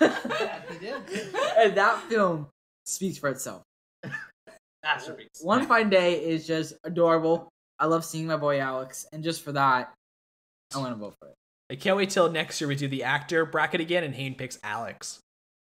Yeah, 0.00 0.60
he 0.70 0.78
did. 0.78 1.02
and 1.58 1.74
that 1.76 2.02
film 2.08 2.48
speaks 2.86 3.18
for 3.18 3.28
itself. 3.28 3.62
Masterpiece. 4.82 5.40
One 5.42 5.66
Fine 5.66 5.90
Day 5.90 6.24
is 6.24 6.46
just 6.46 6.74
adorable. 6.84 7.48
I 7.78 7.86
love 7.86 8.04
seeing 8.04 8.26
my 8.26 8.36
boy 8.36 8.60
Alex, 8.60 9.06
and 9.12 9.22
just 9.22 9.42
for 9.42 9.52
that, 9.52 9.92
I'm 10.74 10.82
gonna 10.82 10.96
vote 10.96 11.14
for 11.20 11.28
it. 11.28 11.34
I 11.70 11.76
can't 11.76 11.96
wait 11.96 12.10
till 12.10 12.30
next 12.30 12.60
year 12.60 12.68
we 12.68 12.76
do 12.76 12.88
the 12.88 13.04
actor 13.04 13.46
bracket 13.46 13.80
again, 13.80 14.04
and 14.04 14.14
Hayden 14.14 14.36
picks 14.36 14.58
Alex. 14.62 15.20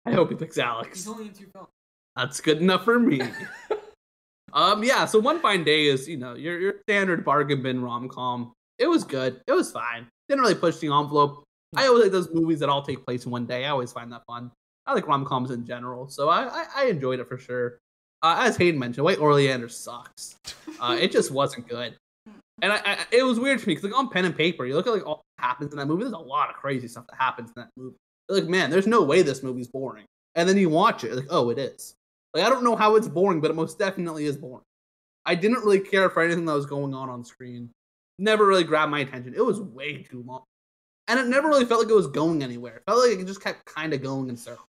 I 0.06 0.12
hope 0.12 0.30
he 0.30 0.36
picks 0.36 0.58
Alex. 0.58 0.98
He's 0.98 1.08
only 1.08 1.26
in 1.26 1.32
two 1.32 1.46
films. 1.52 1.68
That's 2.16 2.40
good 2.40 2.58
enough 2.58 2.84
for 2.84 2.98
me. 2.98 3.20
um, 4.52 4.82
yeah. 4.82 5.04
So 5.04 5.18
one 5.18 5.40
fine 5.40 5.64
day 5.64 5.86
is 5.86 6.08
you 6.08 6.16
know 6.16 6.34
your 6.34 6.58
your 6.58 6.74
standard 6.88 7.24
bargain 7.24 7.62
bin 7.62 7.82
rom 7.82 8.08
com. 8.08 8.52
It 8.78 8.86
was 8.86 9.04
good. 9.04 9.40
It 9.46 9.52
was 9.52 9.70
fine. 9.70 10.06
Didn't 10.28 10.42
really 10.42 10.54
push 10.54 10.78
the 10.78 10.86
envelope. 10.86 11.44
I 11.76 11.86
always 11.86 12.04
like 12.04 12.12
those 12.12 12.32
movies 12.32 12.60
that 12.60 12.68
all 12.68 12.82
take 12.82 13.04
place 13.04 13.24
in 13.24 13.30
one 13.30 13.46
day. 13.46 13.64
I 13.64 13.70
always 13.70 13.92
find 13.92 14.10
that 14.12 14.24
fun. 14.26 14.50
I 14.86 14.94
like 14.94 15.06
rom 15.06 15.24
coms 15.26 15.50
in 15.50 15.66
general, 15.66 16.08
so 16.08 16.28
I, 16.28 16.44
I 16.48 16.64
I 16.76 16.84
enjoyed 16.86 17.20
it 17.20 17.28
for 17.28 17.36
sure. 17.36 17.78
Uh, 18.22 18.36
as 18.40 18.56
Hayden 18.56 18.80
mentioned, 18.80 19.04
White 19.04 19.18
Oleander 19.18 19.68
sucks. 19.68 20.36
Uh, 20.80 20.96
it 21.00 21.10
just 21.10 21.32
wasn't 21.32 21.66
good. 21.66 21.96
And 22.62 22.72
I, 22.72 22.80
I, 22.84 22.98
it 23.10 23.24
was 23.24 23.40
weird 23.40 23.60
for 23.60 23.68
me 23.68 23.74
because 23.74 23.90
like 23.90 23.98
on 23.98 24.10
pen 24.10 24.24
and 24.26 24.36
paper, 24.36 24.64
you 24.64 24.76
look 24.76 24.86
at 24.86 24.92
like 24.92 25.04
all 25.04 25.24
that 25.36 25.44
happens 25.44 25.72
in 25.72 25.78
that 25.78 25.86
movie. 25.86 26.04
There's 26.04 26.12
a 26.12 26.18
lot 26.18 26.50
of 26.50 26.54
crazy 26.54 26.86
stuff 26.86 27.04
that 27.08 27.16
happens 27.16 27.48
in 27.48 27.54
that 27.56 27.70
movie. 27.76 27.96
You're 28.28 28.38
like, 28.38 28.48
man, 28.48 28.70
there's 28.70 28.86
no 28.86 29.02
way 29.02 29.22
this 29.22 29.42
movie's 29.42 29.66
boring. 29.66 30.04
And 30.36 30.48
then 30.48 30.56
you 30.56 30.68
watch 30.68 31.02
it, 31.02 31.16
like, 31.16 31.26
oh, 31.30 31.50
it 31.50 31.58
is. 31.58 31.94
Like, 32.32 32.44
I 32.44 32.48
don't 32.48 32.62
know 32.62 32.76
how 32.76 32.94
it's 32.94 33.08
boring, 33.08 33.40
but 33.40 33.50
it 33.50 33.54
most 33.54 33.76
definitely 33.76 34.26
is 34.26 34.36
boring. 34.36 34.62
I 35.26 35.34
didn't 35.34 35.64
really 35.64 35.80
care 35.80 36.08
for 36.10 36.22
anything 36.22 36.44
that 36.44 36.54
was 36.54 36.66
going 36.66 36.94
on 36.94 37.08
on 37.10 37.24
screen. 37.24 37.70
Never 38.20 38.46
really 38.46 38.64
grabbed 38.64 38.92
my 38.92 39.00
attention. 39.00 39.34
It 39.34 39.44
was 39.44 39.60
way 39.60 40.02
too 40.02 40.22
long, 40.26 40.44
and 41.08 41.18
it 41.18 41.26
never 41.26 41.48
really 41.48 41.64
felt 41.64 41.82
like 41.82 41.90
it 41.90 41.94
was 41.94 42.06
going 42.06 42.42
anywhere. 42.42 42.76
It 42.76 42.82
felt 42.86 43.08
like 43.08 43.18
it 43.18 43.26
just 43.26 43.42
kept 43.42 43.64
kind 43.64 43.92
of 43.92 44.02
going 44.02 44.28
in 44.28 44.36
circles. 44.36 44.66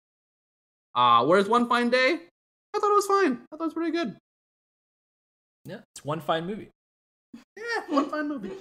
Uh, 0.95 1.25
whereas 1.25 1.49
One 1.49 1.67
Fine 1.67 1.89
Day, 1.89 2.19
I 2.75 2.79
thought 2.79 2.91
it 2.91 2.95
was 2.95 3.07
fine. 3.07 3.39
I 3.51 3.57
thought 3.57 3.63
it 3.63 3.67
was 3.67 3.73
pretty 3.73 3.91
good. 3.91 4.15
Yeah, 5.65 5.79
it's 5.93 6.05
one 6.05 6.21
fine 6.21 6.45
movie. 6.45 6.69
Yeah, 7.57 7.81
one 7.89 8.09
fine 8.09 8.27
movie. 8.27 8.51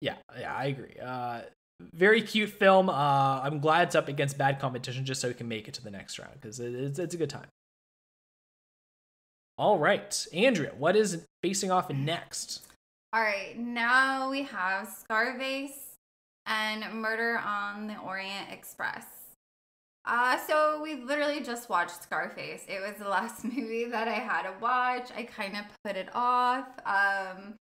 Yeah, 0.00 0.16
yeah, 0.38 0.54
I 0.54 0.66
agree. 0.66 0.96
Uh, 1.02 1.42
very 1.80 2.20
cute 2.20 2.50
film. 2.50 2.90
Uh, 2.90 3.40
I'm 3.40 3.60
glad 3.60 3.88
it's 3.88 3.94
up 3.94 4.08
against 4.08 4.36
bad 4.36 4.60
competition 4.60 5.04
just 5.04 5.20
so 5.20 5.28
we 5.28 5.34
can 5.34 5.48
make 5.48 5.66
it 5.66 5.74
to 5.74 5.82
the 5.82 5.90
next 5.90 6.18
round 6.18 6.34
because 6.34 6.60
it, 6.60 6.74
it's, 6.74 6.98
it's 6.98 7.14
a 7.14 7.18
good 7.18 7.30
time. 7.30 7.46
All 9.56 9.78
right, 9.78 10.26
Andrea, 10.34 10.72
what 10.76 10.96
is 10.96 11.24
facing 11.42 11.70
off 11.70 11.88
next? 11.88 12.66
All 13.12 13.22
right, 13.22 13.56
now 13.56 14.30
we 14.30 14.42
have 14.42 14.88
Scarface 14.88 15.93
and 16.46 17.00
Murder 17.00 17.38
on 17.38 17.86
the 17.86 17.98
Orient 17.98 18.50
Express. 18.50 19.06
Uh, 20.06 20.38
so 20.46 20.80
we 20.82 20.96
literally 20.96 21.40
just 21.40 21.70
watched 21.70 22.02
Scarface. 22.02 22.64
It 22.68 22.80
was 22.80 22.98
the 22.98 23.08
last 23.08 23.44
movie 23.44 23.86
that 23.86 24.08
I 24.08 24.14
had 24.14 24.42
to 24.42 24.54
watch. 24.60 25.10
I 25.16 25.22
kind 25.22 25.56
of 25.56 25.64
put 25.84 25.96
it 25.96 26.08
off. 26.14 26.66
Um, 26.84 27.54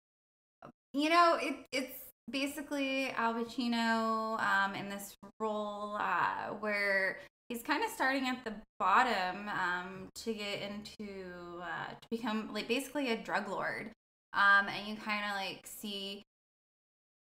you 0.94 1.10
know, 1.10 1.38
it, 1.40 1.56
it's 1.72 2.00
basically 2.30 3.12
Al 3.12 3.34
Pacino 3.34 4.42
um, 4.42 4.76
in 4.76 4.90
this 4.90 5.16
role 5.40 5.98
uh, 6.00 6.54
where 6.60 7.20
he's 7.50 7.64
kind 7.64 7.84
of 7.84 7.90
starting 7.92 8.28
at 8.28 8.44
the 8.46 8.54
bottom 8.80 9.50
um, 9.50 10.08
to 10.16 10.34
get 10.34 10.62
into 10.62 11.62
uh, 11.62 11.92
to 12.02 12.08
become 12.10 12.50
like 12.54 12.68
basically 12.68 13.12
a 13.12 13.18
drug 13.18 13.50
lord 13.50 13.92
um, 14.34 14.68
and 14.68 14.88
you 14.88 14.96
kind 14.96 15.24
of 15.30 15.36
like 15.36 15.66
see 15.66 16.24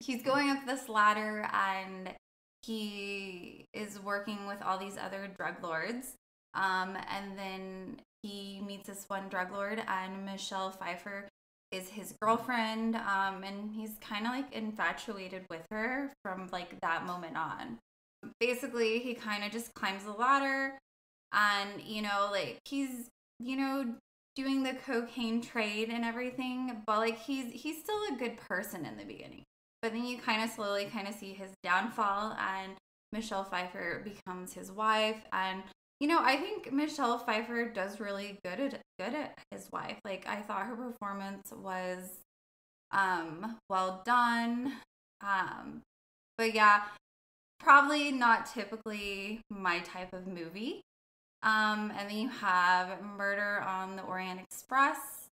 he's 0.00 0.22
going 0.22 0.50
up 0.50 0.66
this 0.66 0.88
ladder 0.88 1.48
and 1.52 2.10
he 2.62 3.64
is 3.72 4.00
working 4.02 4.46
with 4.46 4.60
all 4.62 4.78
these 4.78 4.98
other 4.98 5.28
drug 5.38 5.62
lords 5.62 6.14
um, 6.54 6.96
and 7.10 7.38
then 7.38 8.00
he 8.22 8.60
meets 8.66 8.88
this 8.88 9.04
one 9.08 9.28
drug 9.28 9.52
lord 9.52 9.82
and 9.86 10.24
michelle 10.24 10.70
pfeiffer 10.70 11.28
is 11.70 11.88
his 11.88 12.14
girlfriend 12.20 12.96
um, 12.96 13.44
and 13.44 13.70
he's 13.70 13.96
kind 14.00 14.26
of 14.26 14.32
like 14.32 14.52
infatuated 14.52 15.44
with 15.50 15.62
her 15.70 16.10
from 16.22 16.48
like 16.52 16.80
that 16.80 17.06
moment 17.06 17.36
on. 17.36 17.78
Basically 18.40 18.98
he 19.00 19.14
kind 19.14 19.44
of 19.44 19.52
just 19.52 19.74
climbs 19.74 20.04
the 20.04 20.12
ladder 20.12 20.78
and 21.32 21.80
you 21.82 22.02
know 22.02 22.28
like 22.32 22.58
he's 22.64 23.08
you 23.38 23.56
know 23.56 23.84
doing 24.34 24.62
the 24.62 24.72
cocaine 24.86 25.42
trade 25.42 25.90
and 25.90 26.04
everything 26.04 26.82
but 26.86 26.98
like 26.98 27.18
he's 27.18 27.52
he's 27.52 27.78
still 27.78 28.00
a 28.10 28.16
good 28.16 28.38
person 28.38 28.86
in 28.86 28.96
the 28.96 29.04
beginning 29.04 29.42
but 29.82 29.92
then 29.92 30.04
you 30.04 30.18
kind 30.18 30.42
of 30.42 30.50
slowly 30.50 30.86
kind 30.86 31.08
of 31.08 31.14
see 31.14 31.32
his 31.32 31.50
downfall 31.62 32.36
and 32.38 32.72
michelle 33.12 33.44
pfeiffer 33.44 34.02
becomes 34.04 34.52
his 34.52 34.70
wife 34.70 35.22
and 35.32 35.62
you 36.00 36.06
know 36.06 36.20
i 36.22 36.36
think 36.36 36.72
michelle 36.72 37.18
pfeiffer 37.18 37.68
does 37.68 38.00
really 38.00 38.38
good 38.44 38.60
at 38.60 38.80
good 38.98 39.14
at 39.14 39.38
his 39.50 39.70
wife. 39.72 39.98
Like 40.04 40.26
i 40.28 40.36
thought 40.36 40.66
her 40.66 40.76
performance 40.76 41.52
was 41.56 42.18
um 42.90 43.56
well 43.68 44.02
done 44.04 44.74
um 45.20 45.82
but 46.36 46.54
yeah 46.54 46.82
probably 47.58 48.12
not 48.12 48.46
typically 48.46 49.40
my 49.50 49.80
type 49.80 50.12
of 50.12 50.26
movie. 50.26 50.80
Um, 51.42 51.92
and 51.96 52.08
then 52.08 52.16
you 52.16 52.28
have 52.28 53.02
Murder 53.02 53.60
on 53.60 53.96
the 53.96 54.02
Orient 54.02 54.40
Express, 54.40 55.27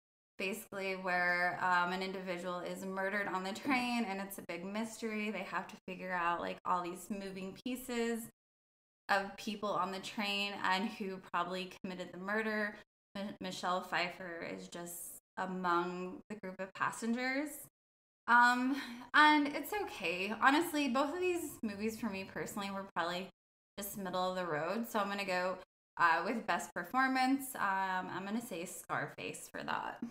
basically 0.43 0.95
where 0.95 1.57
um, 1.63 1.93
an 1.93 2.03
individual 2.03 2.59
is 2.59 2.85
murdered 2.85 3.29
on 3.29 3.45
the 3.45 3.53
train, 3.53 4.05
and 4.09 4.21
it's 4.21 4.39
a 4.39 4.43
big 4.49 4.65
mystery. 4.65 5.31
They 5.31 5.45
have 5.45 5.69
to 5.69 5.77
figure 5.87 6.13
out 6.13 6.41
like 6.41 6.59
all 6.65 6.83
these 6.83 7.07
moving 7.09 7.57
pieces 7.65 8.25
of 9.09 9.37
people 9.37 9.69
on 9.69 9.93
the 9.93 10.01
train 10.01 10.53
and 10.65 10.89
who 10.89 11.19
probably 11.33 11.71
committed 11.81 12.09
the 12.13 12.19
murder. 12.19 12.75
M- 13.15 13.35
Michelle 13.41 13.83
Pfeiffer 13.83 14.45
is 14.57 14.67
just 14.67 15.21
among 15.37 16.19
the 16.29 16.35
group 16.35 16.57
of 16.59 16.75
passengers. 16.75 17.51
Um, 18.27 18.77
and 19.15 19.47
it's 19.47 19.73
okay. 19.85 20.35
Honestly, 20.43 20.89
both 20.89 21.15
of 21.15 21.21
these 21.21 21.51
movies 21.63 22.01
for 22.01 22.07
me 22.07 22.25
personally 22.25 22.73
were 22.73 22.87
probably 22.97 23.29
just 23.79 23.97
middle 23.97 24.29
of 24.29 24.35
the 24.35 24.45
road. 24.45 24.89
So 24.91 24.99
I'm 24.99 25.09
gonna 25.09 25.25
go 25.25 25.59
uh, 25.99 26.23
with 26.25 26.47
best 26.49 26.75
performance. 26.75 27.55
Um, 27.55 28.09
I'm 28.13 28.25
gonna 28.25 28.45
say 28.45 28.65
Scarface 28.65 29.49
for 29.53 29.63
that. 29.63 30.03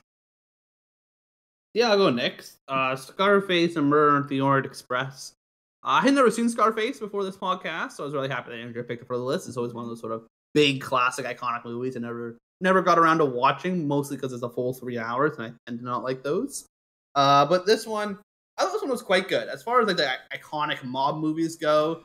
Yeah, 1.73 1.89
I'll 1.91 1.97
go 1.97 2.09
next. 2.09 2.57
Uh, 2.67 2.95
Scarface 2.95 3.75
and 3.77 3.87
Murder 3.87 4.17
on 4.17 4.27
the 4.27 4.41
Orient 4.41 4.65
Express. 4.65 5.33
Uh, 5.83 5.99
I 5.99 6.01
had 6.01 6.13
never 6.13 6.29
seen 6.29 6.49
Scarface 6.49 6.99
before 6.99 7.23
this 7.23 7.37
podcast, 7.37 7.93
so 7.93 8.03
I 8.03 8.05
was 8.05 8.13
really 8.13 8.29
happy 8.29 8.51
that 8.51 8.59
Andrew 8.59 8.83
picked 8.83 9.01
it 9.01 9.07
for 9.07 9.17
the 9.17 9.23
list. 9.23 9.47
It's 9.47 9.57
always 9.57 9.73
one 9.73 9.83
of 9.83 9.89
those 9.89 10.01
sort 10.01 10.13
of 10.13 10.27
big, 10.53 10.81
classic, 10.81 11.25
iconic 11.25 11.63
movies 11.63 11.95
I 11.95 12.01
never 12.01 12.37
never 12.59 12.81
got 12.81 12.99
around 12.99 13.17
to 13.17 13.25
watching, 13.25 13.87
mostly 13.87 14.17
because 14.17 14.33
it's 14.33 14.43
a 14.43 14.49
full 14.49 14.73
three 14.73 14.97
hours, 14.97 15.37
and 15.37 15.47
I 15.47 15.53
tend 15.65 15.79
to 15.79 15.85
not 15.85 16.03
like 16.03 16.23
those. 16.23 16.65
Uh, 17.15 17.45
but 17.45 17.65
this 17.65 17.87
one, 17.87 18.19
I 18.57 18.63
thought 18.63 18.73
this 18.73 18.81
one 18.81 18.91
was 18.91 19.01
quite 19.01 19.27
good. 19.27 19.47
As 19.47 19.63
far 19.63 19.81
as 19.81 19.87
like 19.87 19.97
the 19.97 20.11
iconic 20.33 20.83
mob 20.83 21.17
movies 21.17 21.55
go, 21.55 22.03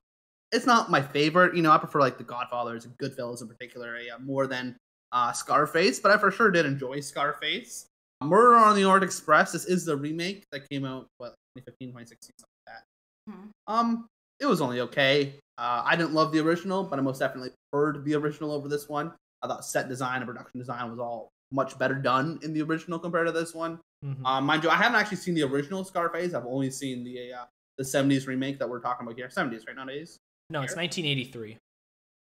it's 0.52 0.64
not 0.66 0.90
my 0.90 1.02
favorite. 1.02 1.54
You 1.54 1.62
know, 1.62 1.72
I 1.72 1.78
prefer 1.78 2.00
like 2.00 2.18
The 2.18 2.24
Godfathers 2.24 2.84
and 2.86 2.96
Goodfellas 2.98 3.42
in 3.42 3.48
particular 3.48 3.98
more 4.20 4.46
than 4.46 4.76
uh, 5.12 5.32
Scarface, 5.32 6.00
but 6.00 6.10
I 6.10 6.16
for 6.16 6.30
sure 6.30 6.50
did 6.50 6.66
enjoy 6.66 7.00
Scarface. 7.00 7.86
Murder 8.22 8.56
on 8.56 8.76
the 8.76 8.84
Orient 8.84 9.04
Express. 9.04 9.52
This 9.52 9.66
is 9.66 9.84
the 9.84 9.96
remake 9.96 10.44
that 10.52 10.68
came 10.68 10.84
out 10.84 11.06
what 11.18 11.34
2015, 11.58 11.88
2016, 11.88 12.30
something 12.38 12.48
like 12.66 12.76
that. 12.76 13.32
Hmm. 13.32 13.48
Um, 13.66 14.06
it 14.40 14.46
was 14.46 14.60
only 14.60 14.80
okay. 14.80 15.34
Uh, 15.58 15.82
I 15.84 15.96
didn't 15.96 16.12
love 16.14 16.32
the 16.32 16.40
original, 16.40 16.84
but 16.84 16.98
I 16.98 17.02
most 17.02 17.18
definitely 17.18 17.50
preferred 17.70 18.04
the 18.04 18.14
original 18.14 18.52
over 18.52 18.68
this 18.68 18.88
one. 18.88 19.12
I 19.42 19.48
thought 19.48 19.64
set 19.64 19.88
design 19.88 20.16
and 20.22 20.26
production 20.26 20.58
design 20.58 20.90
was 20.90 20.98
all 20.98 21.28
much 21.52 21.78
better 21.78 21.94
done 21.94 22.38
in 22.42 22.52
the 22.52 22.62
original 22.62 22.98
compared 22.98 23.26
to 23.26 23.32
this 23.32 23.54
one. 23.54 23.78
Mhm. 24.04 24.24
Um, 24.24 24.44
mind 24.44 24.64
you, 24.64 24.70
I 24.70 24.76
haven't 24.76 24.96
actually 24.96 25.18
seen 25.18 25.34
the 25.34 25.42
original 25.42 25.84
Scarface. 25.84 26.34
I've 26.34 26.46
only 26.46 26.70
seen 26.70 27.04
the 27.04 27.32
uh, 27.32 27.44
the 27.78 27.84
70s 27.84 28.26
remake 28.26 28.58
that 28.58 28.68
we're 28.68 28.80
talking 28.80 29.06
about 29.06 29.16
here. 29.16 29.28
70s, 29.28 29.66
right? 29.66 29.76
Not 29.76 29.88
80s. 29.88 30.16
no, 30.50 30.62
it's 30.62 30.72
here? 30.72 30.82
1983. 30.82 31.58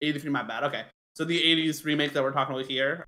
83, 0.02 0.30
my 0.30 0.42
bad. 0.42 0.64
Okay. 0.64 0.84
So 1.14 1.24
the 1.24 1.38
80s 1.38 1.84
remake 1.84 2.12
that 2.12 2.22
we're 2.22 2.32
talking 2.32 2.54
about 2.54 2.66
here. 2.70 3.06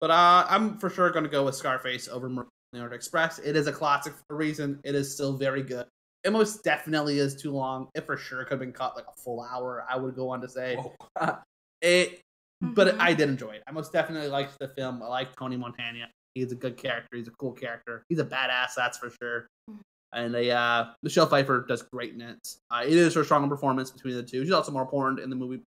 But 0.00 0.10
uh, 0.10 0.46
I'm 0.48 0.78
for 0.78 0.90
sure 0.90 1.10
going 1.10 1.24
to 1.24 1.30
go 1.30 1.44
with 1.44 1.54
Scarface 1.54 2.08
over 2.08 2.28
Murder 2.28 2.48
on 2.74 2.92
Express. 2.92 3.38
It 3.38 3.56
is 3.56 3.66
a 3.66 3.72
classic 3.72 4.12
for 4.14 4.34
a 4.34 4.36
reason. 4.36 4.78
It 4.84 4.94
is 4.94 5.12
still 5.12 5.36
very 5.36 5.62
good. 5.62 5.86
It 6.24 6.32
most 6.32 6.62
definitely 6.64 7.18
is 7.18 7.40
too 7.40 7.52
long. 7.52 7.88
It 7.94 8.04
for 8.04 8.16
sure 8.16 8.42
could 8.44 8.50
have 8.52 8.60
been 8.60 8.72
cut 8.72 8.96
like 8.96 9.06
a 9.06 9.20
full 9.20 9.40
hour, 9.42 9.86
I 9.88 9.96
would 9.96 10.14
go 10.16 10.28
on 10.30 10.40
to 10.42 10.48
say. 10.48 10.78
It, 11.82 12.20
but 12.62 12.94
Mhm. 12.94 13.00
I 13.00 13.12
did 13.12 13.28
enjoy 13.28 13.50
it. 13.50 13.62
I 13.66 13.70
most 13.70 13.92
definitely 13.92 14.28
liked 14.28 14.58
the 14.58 14.68
film. 14.68 15.02
I 15.02 15.06
like 15.06 15.36
Tony 15.36 15.56
Montana. 15.58 16.08
He's 16.34 16.52
a 16.52 16.54
good 16.54 16.76
character. 16.78 17.16
He's 17.16 17.28
a 17.28 17.32
cool 17.32 17.52
character. 17.52 18.02
He's 18.08 18.18
a 18.18 18.24
badass, 18.24 18.70
that's 18.74 18.96
for 18.96 19.10
sure. 19.10 19.46
Mhm. 19.70 19.78
And 20.12 20.34
they, 20.34 20.50
uh, 20.50 20.86
Michelle 21.02 21.26
Pfeiffer 21.26 21.66
does 21.68 21.82
great 21.82 22.14
in 22.14 22.22
it. 22.22 22.38
Uh, 22.70 22.82
it 22.84 22.94
is 22.94 23.14
her 23.14 23.24
stronger 23.24 23.48
performance 23.48 23.90
between 23.90 24.14
the 24.14 24.22
two. 24.22 24.42
She's 24.42 24.52
also 24.52 24.72
more 24.72 24.82
important 24.82 25.20
in 25.20 25.28
the 25.30 25.36
movie. 25.36 25.62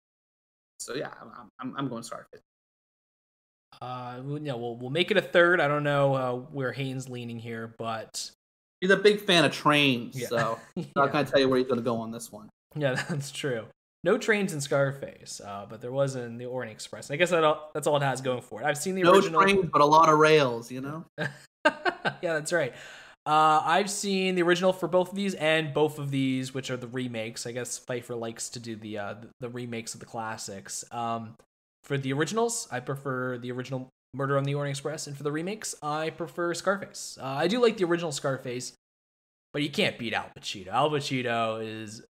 So 0.79 0.95
yeah, 0.95 1.13
I'm, 1.21 1.49
I'm, 1.59 1.75
I'm 1.77 1.87
going 1.89 2.03
Scarface. 2.03 2.41
Uh, 3.81 4.19
well, 4.23 4.39
yeah, 4.41 4.53
we'll 4.53 4.75
we'll 4.75 4.89
make 4.89 5.09
it 5.11 5.17
a 5.17 5.21
third. 5.21 5.61
I 5.61 5.67
don't 5.67 5.83
know 5.83 6.13
uh, 6.15 6.33
where 6.51 6.71
Hayden's 6.73 7.07
leaning 7.09 7.39
here, 7.39 7.73
but 7.77 8.29
He's 8.81 8.91
a 8.91 8.97
big 8.97 9.19
fan 9.21 9.43
of 9.45 9.51
trains, 9.51 10.17
Yeah. 10.19 10.27
so 10.27 10.59
I'm 10.77 10.85
not 10.95 11.11
gonna 11.11 11.25
tell 11.29 11.39
you 11.39 11.49
where 11.49 11.59
he's 11.59 11.67
gonna 11.67 11.81
go 11.81 11.97
on 11.97 12.11
this 12.11 12.31
one. 12.31 12.49
yeah, 12.75 12.93
that's 13.09 13.31
true. 13.31 13.65
No 14.05 14.17
trains 14.17 14.53
in 14.53 14.61
Scarface, 14.61 15.41
uh, 15.45 15.65
but 15.69 15.81
there 15.81 15.91
was 15.91 16.15
in 16.15 16.37
the 16.37 16.45
Orient 16.45 16.71
Express. 16.73 17.11
I 17.11 17.17
guess 17.17 17.31
that 17.31 17.43
all, 17.43 17.69
that's 17.73 17.85
all 17.87 17.97
it 17.97 18.03
has 18.03 18.21
going 18.21 18.41
for 18.41 18.61
it. 18.61 18.65
I've 18.65 18.77
seen 18.77 18.95
the 18.95 19.03
No 19.03 19.11
original. 19.13 19.41
trains, 19.41 19.65
but 19.71 19.81
a 19.81 19.85
lot 19.85 20.07
of 20.07 20.17
rails. 20.19 20.71
You 20.71 20.81
know. 20.81 21.05
yeah, 21.17 21.27
that's 22.21 22.53
right. 22.53 22.73
Uh, 23.25 23.61
I've 23.63 23.89
seen 23.89 24.35
the 24.35 24.41
original 24.43 24.71
for 24.71 24.87
both 24.87 25.09
of 25.09 25.15
these 25.15 25.35
and 25.35 25.73
both 25.73 25.99
of 25.99 26.09
these, 26.11 26.53
which 26.53 26.71
are 26.71 26.77
the 26.77 26.87
remakes. 26.87 27.45
I 27.45 27.51
guess 27.51 27.77
Pfeiffer 27.77 28.15
likes 28.15 28.49
to 28.51 28.59
do 28.59 28.75
the 28.77 28.97
uh, 28.97 29.15
the 29.41 29.49
remakes 29.49 29.93
of 29.93 29.99
the 29.99 30.05
classics. 30.05 30.85
Um, 30.91 31.35
for 31.83 31.97
the 31.97 32.13
originals, 32.13 32.67
I 32.71 32.79
prefer 32.79 33.37
the 33.37 33.51
original 33.51 33.89
Murder 34.13 34.37
on 34.37 34.43
the 34.43 34.55
Orient 34.55 34.75
Express, 34.75 35.07
and 35.07 35.15
for 35.15 35.23
the 35.23 35.31
remakes, 35.31 35.75
I 35.83 36.09
prefer 36.09 36.53
Scarface. 36.53 37.17
Uh, 37.21 37.25
I 37.25 37.47
do 37.47 37.61
like 37.61 37.77
the 37.77 37.83
original 37.85 38.11
Scarface, 38.11 38.73
but 39.53 39.61
you 39.61 39.69
can't 39.69 39.99
beat 39.99 40.13
Al 40.13 40.31
Pacino. 40.37 40.69
Al 40.69 40.89
Pacino 40.89 41.63
is 41.63 42.03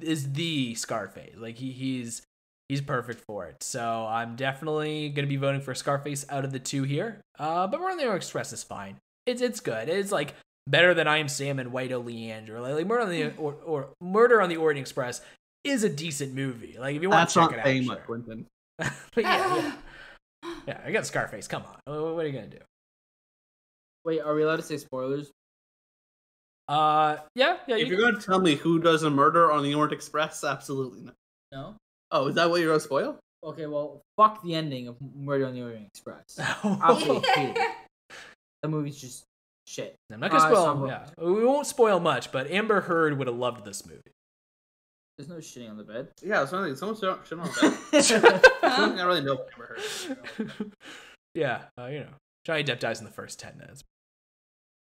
is 0.00 0.32
the 0.32 0.74
Scarface. 0.74 1.36
Like 1.36 1.56
he 1.58 1.70
he's 1.70 2.22
he's 2.68 2.80
perfect 2.80 3.22
for 3.26 3.46
it. 3.46 3.62
So 3.62 4.06
I'm 4.08 4.34
definitely 4.34 5.10
gonna 5.10 5.28
be 5.28 5.36
voting 5.36 5.60
for 5.60 5.74
Scarface 5.74 6.26
out 6.28 6.44
of 6.44 6.52
the 6.52 6.58
two 6.58 6.82
here. 6.82 7.20
Uh, 7.38 7.66
but 7.68 7.78
Murder 7.78 7.92
on 7.92 7.98
the 7.98 8.04
Orient 8.04 8.24
Express 8.24 8.52
is 8.52 8.64
fine. 8.64 8.96
It's 9.26 9.40
it's 9.40 9.60
good. 9.60 9.88
It's 9.88 10.10
like 10.10 10.34
better 10.66 10.94
than 10.94 11.06
I 11.06 11.18
Am 11.18 11.28
Sam 11.28 11.58
and 11.58 11.72
White 11.72 11.92
Oleander. 11.92 12.60
Like, 12.60 12.74
like 12.74 12.86
Murder 12.86 13.02
on 13.02 13.10
the 13.10 13.32
or, 13.36 13.54
or 13.64 13.88
Murder 14.00 14.40
on 14.40 14.48
the 14.48 14.56
Orient 14.56 14.80
Express 14.80 15.20
is 15.62 15.84
a 15.84 15.88
decent 15.88 16.34
movie. 16.34 16.76
Like 16.78 16.96
if 16.96 17.02
you 17.02 17.10
want 17.10 17.28
That's 17.28 17.34
to 17.34 17.40
check 17.40 17.50
not 17.50 17.66
it 17.66 17.80
out, 17.80 17.84
sure. 17.84 17.96
Quentin. 18.06 18.46
but 19.14 19.24
yeah, 19.24 19.72
yeah, 20.42 20.52
yeah. 20.68 20.80
I 20.84 20.90
got 20.92 21.06
Scarface. 21.06 21.46
Come 21.48 21.62
on, 21.62 21.76
what, 21.84 22.14
what 22.16 22.24
are 22.24 22.28
you 22.28 22.34
gonna 22.34 22.46
do? 22.48 22.58
Wait, 24.04 24.20
are 24.20 24.34
we 24.34 24.42
allowed 24.42 24.56
to 24.56 24.62
say 24.62 24.76
spoilers? 24.78 25.30
Uh, 26.68 27.16
yeah, 27.34 27.56
yeah. 27.66 27.76
If 27.76 27.88
You, 27.88 27.96
you're 27.96 28.10
gonna 28.10 28.22
tell 28.22 28.40
me 28.40 28.54
who 28.54 28.78
does 28.78 29.02
a 29.02 29.10
murder 29.10 29.50
on 29.50 29.62
the 29.62 29.74
Orient 29.74 29.92
Express, 29.92 30.44
absolutely 30.44 31.02
not. 31.02 31.14
No. 31.52 31.74
Oh, 32.12 32.28
is 32.28 32.34
that 32.36 32.48
what 32.50 32.60
you're 32.60 32.70
gonna 32.70 32.80
spoil? 32.80 33.18
Okay, 33.42 33.66
well, 33.66 34.02
fuck 34.16 34.42
the 34.42 34.54
ending 34.54 34.86
of 34.88 34.96
Murder 35.16 35.46
on 35.46 35.54
the 35.54 35.62
Orient 35.62 35.86
Express. 35.88 36.38
I'm 36.62 36.78
Absolutely. 36.82 37.54
The 38.62 38.68
movie's 38.68 39.00
just 39.00 39.24
shit. 39.66 39.94
I'm 40.12 40.20
not 40.20 40.30
gonna 40.30 40.44
Uh, 40.44 40.48
spoil. 40.74 40.86
yeah, 40.88 41.06
we 41.18 41.44
won't 41.44 41.66
spoil 41.66 41.98
much, 42.00 42.30
but 42.32 42.50
Amber 42.50 42.82
Heard 42.82 43.16
would 43.18 43.26
have 43.28 43.36
loved 43.36 43.64
this 43.64 43.86
movie. 43.86 44.00
There's 45.20 45.28
no 45.28 45.36
shitting 45.36 45.68
on 45.70 45.76
the 45.76 45.84
bed. 45.84 46.08
Yeah, 46.22 46.40
it's 46.42 46.50
something. 46.50 46.74
Someone 46.76 46.96
shit 46.98 47.18
shit 47.28 47.38
on 47.38 47.44
the 47.44 47.78
bed. 47.92 48.04
Something 48.72 49.00
I 49.00 49.04
really 49.04 49.20
know. 49.20 49.34
I've 49.34 49.58
never 49.58 49.76
heard. 50.38 50.72
yeah, 51.34 51.62
uh, 51.78 51.86
you 51.86 52.00
know, 52.00 52.06
Johnny 52.46 52.64
Depp 52.64 52.78
dies 52.78 53.00
in 53.00 53.04
the 53.04 53.10
first 53.10 53.38
ten 53.38 53.58
minutes. 53.58 53.84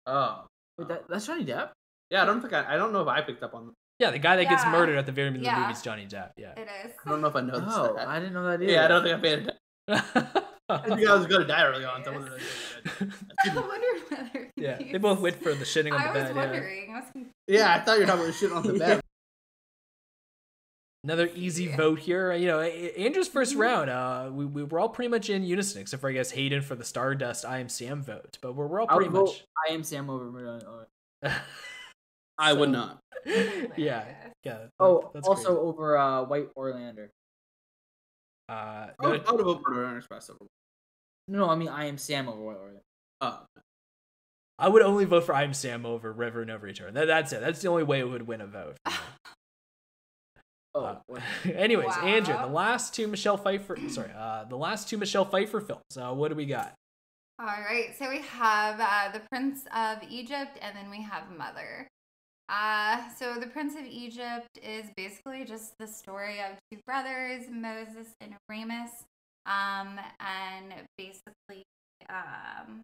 Oh, 0.06 0.46
Wait, 0.78 0.88
that, 0.88 1.04
that's 1.08 1.26
Johnny 1.26 1.44
Depp? 1.44 1.70
yeah. 2.10 2.22
I 2.22 2.24
don't 2.24 2.40
think 2.40 2.54
I. 2.54 2.74
I 2.74 2.76
don't 2.78 2.94
know 2.94 3.02
if 3.02 3.08
I 3.08 3.20
picked 3.20 3.42
up 3.42 3.52
on. 3.52 3.74
Yeah, 3.98 4.10
the 4.10 4.18
guy 4.18 4.36
that 4.36 4.48
gets 4.48 4.64
murdered 4.64 4.96
at 4.96 5.04
the 5.04 5.12
very 5.12 5.26
end 5.28 5.36
of 5.36 5.42
the 5.42 5.52
movie 5.52 5.72
is 5.72 5.82
Johnny 5.82 6.06
Depp. 6.06 6.30
Yeah. 6.38 6.52
It 6.56 6.66
is. 6.86 6.92
I 7.04 7.10
don't 7.10 7.20
know 7.20 7.28
if 7.28 7.36
I 7.36 7.42
know 7.42 7.60
this. 7.60 7.74
Oh, 7.74 7.94
I 7.98 8.18
didn't 8.18 8.32
know 8.32 8.44
that 8.44 8.62
either. 8.62 8.72
yeah, 8.72 8.86
I 8.86 8.88
don't 8.88 9.02
think 9.02 9.16
I 9.16 9.20
paid 9.20 9.38
attention. 9.40 9.58
I 10.70 10.78
think 10.96 11.06
I 11.06 11.14
was 11.14 11.26
gonna 11.26 11.44
die 11.46 11.64
early 11.66 11.84
on. 11.84 12.02
So 12.04 12.10
I 12.12 12.16
wasn't 12.16 12.32
really. 12.32 13.12
I 13.50 13.54
wondered 13.54 14.50
yeah, 14.56 14.78
they 14.78 14.96
both 14.96 15.20
went 15.20 15.42
for 15.42 15.52
the 15.52 15.66
shitting 15.66 15.92
on 15.92 16.00
I 16.00 16.12
the 16.12 16.18
was 16.20 16.28
bed. 16.28 16.36
Yeah. 16.36 16.42
wondering. 16.46 16.90
I 16.90 16.94
was 17.00 17.04
confused. 17.12 17.34
yeah, 17.48 17.74
I 17.74 17.80
thought 17.80 17.94
you 17.96 18.00
were 18.00 18.06
talking 18.06 18.22
about 18.22 18.34
shit 18.34 18.52
on 18.52 18.62
the 18.66 18.72
bed. 18.78 19.00
Another 21.04 21.28
easy 21.34 21.64
Yeah. 21.64 21.76
vote 21.76 21.98
here. 21.98 22.32
You 22.32 22.46
know, 22.46 22.60
Andrew's 22.60 23.26
first 23.28 23.56
round. 23.56 23.90
Uh, 23.90 24.30
we, 24.32 24.44
we 24.46 24.62
were 24.62 24.78
all 24.78 24.88
pretty 24.88 25.08
much 25.08 25.28
in 25.30 25.42
unison, 25.42 25.80
except 25.80 26.00
for 26.00 26.08
I 26.08 26.12
guess 26.12 26.30
Hayden 26.30 26.62
for 26.62 26.76
the 26.76 26.84
Stardust 26.84 27.44
I 27.44 27.58
am 27.58 27.68
Sam 27.68 28.02
vote. 28.02 28.38
But 28.40 28.54
we're, 28.54 28.66
we're 28.68 28.80
all 28.80 28.86
pretty 28.86 29.10
vote 29.10 29.24
much. 29.26 29.44
I 29.68 29.72
am 29.72 29.82
Sam 29.82 30.08
over 30.08 30.30
Murder 30.30 30.48
on 30.50 30.58
the 30.60 30.66
Orient. 30.66 31.42
I 32.38 32.52
would 32.52 32.70
not. 32.70 32.98
yeah, 33.26 33.68
yeah. 33.76 34.04
that- 34.44 34.70
Oh, 34.78 35.10
that's 35.12 35.26
also 35.26 35.48
crazy. 35.54 35.58
over 35.60 35.98
uh, 35.98 36.22
White 36.24 36.48
Oleander. 36.56 37.10
uh, 38.48 38.52
I 38.52 38.92
would, 39.00 39.26
I 39.26 39.30
would 39.32 39.40
have 39.40 39.46
voted 39.46 39.62
for 39.64 39.70
Murder 39.72 39.86
on 39.86 39.96
Express 39.96 40.30
over. 40.30 40.38
No, 41.28 41.38
no, 41.40 41.50
I 41.50 41.54
mean 41.56 41.68
I 41.68 41.86
am 41.86 41.98
Sam 41.98 42.28
over 42.28 42.40
White 42.42 42.56
Oleander. 42.58 42.80
Oh, 43.20 43.40
I 44.58 44.68
would 44.68 44.82
only 44.82 45.04
vote 45.04 45.24
for 45.24 45.34
I 45.34 45.42
am 45.42 45.54
Sam 45.54 45.84
over 45.84 46.12
River 46.12 46.44
No 46.44 46.56
Return. 46.56 46.94
That, 46.94 47.06
that's 47.08 47.32
it. 47.32 47.40
That's 47.40 47.60
the 47.60 47.68
only 47.68 47.82
way 47.82 47.98
it 48.00 48.08
would 48.08 48.26
win 48.26 48.40
a 48.40 48.46
vote. 48.46 48.76
Oh, 50.74 50.84
Uh, 50.84 50.98
what- 51.06 51.22
anyways, 51.54 51.94
Andrew, 52.02 52.36
the 52.36 52.46
last 52.46 52.94
two 52.94 53.06
Michelle 53.06 53.36
Pfeiffer. 53.36 53.76
Sorry, 53.88 54.10
uh, 54.16 54.44
the 54.44 54.56
last 54.56 54.88
two 54.88 54.96
Michelle 54.98 55.24
Pfeiffer 55.24 55.60
films. 55.60 55.82
Uh, 55.96 56.12
what 56.14 56.28
do 56.28 56.34
we 56.34 56.46
got? 56.46 56.74
All 57.38 57.46
right, 57.46 57.90
so 57.98 58.08
we 58.08 58.20
have 58.22 58.78
uh, 58.80 59.10
the 59.12 59.20
Prince 59.30 59.64
of 59.74 59.98
Egypt, 60.08 60.58
and 60.62 60.76
then 60.76 60.88
we 60.90 61.02
have 61.02 61.24
Mother. 61.36 61.88
Uh, 62.48 63.08
so 63.18 63.34
the 63.34 63.46
Prince 63.46 63.74
of 63.74 63.84
Egypt 63.84 64.46
is 64.62 64.86
basically 64.96 65.44
just 65.44 65.72
the 65.78 65.86
story 65.86 66.38
of 66.40 66.56
two 66.70 66.78
brothers, 66.86 67.44
Moses 67.50 68.14
and 68.20 68.34
Rameses, 68.48 69.04
um, 69.46 69.98
and 70.20 70.72
basically, 70.98 71.64
um, 72.08 72.82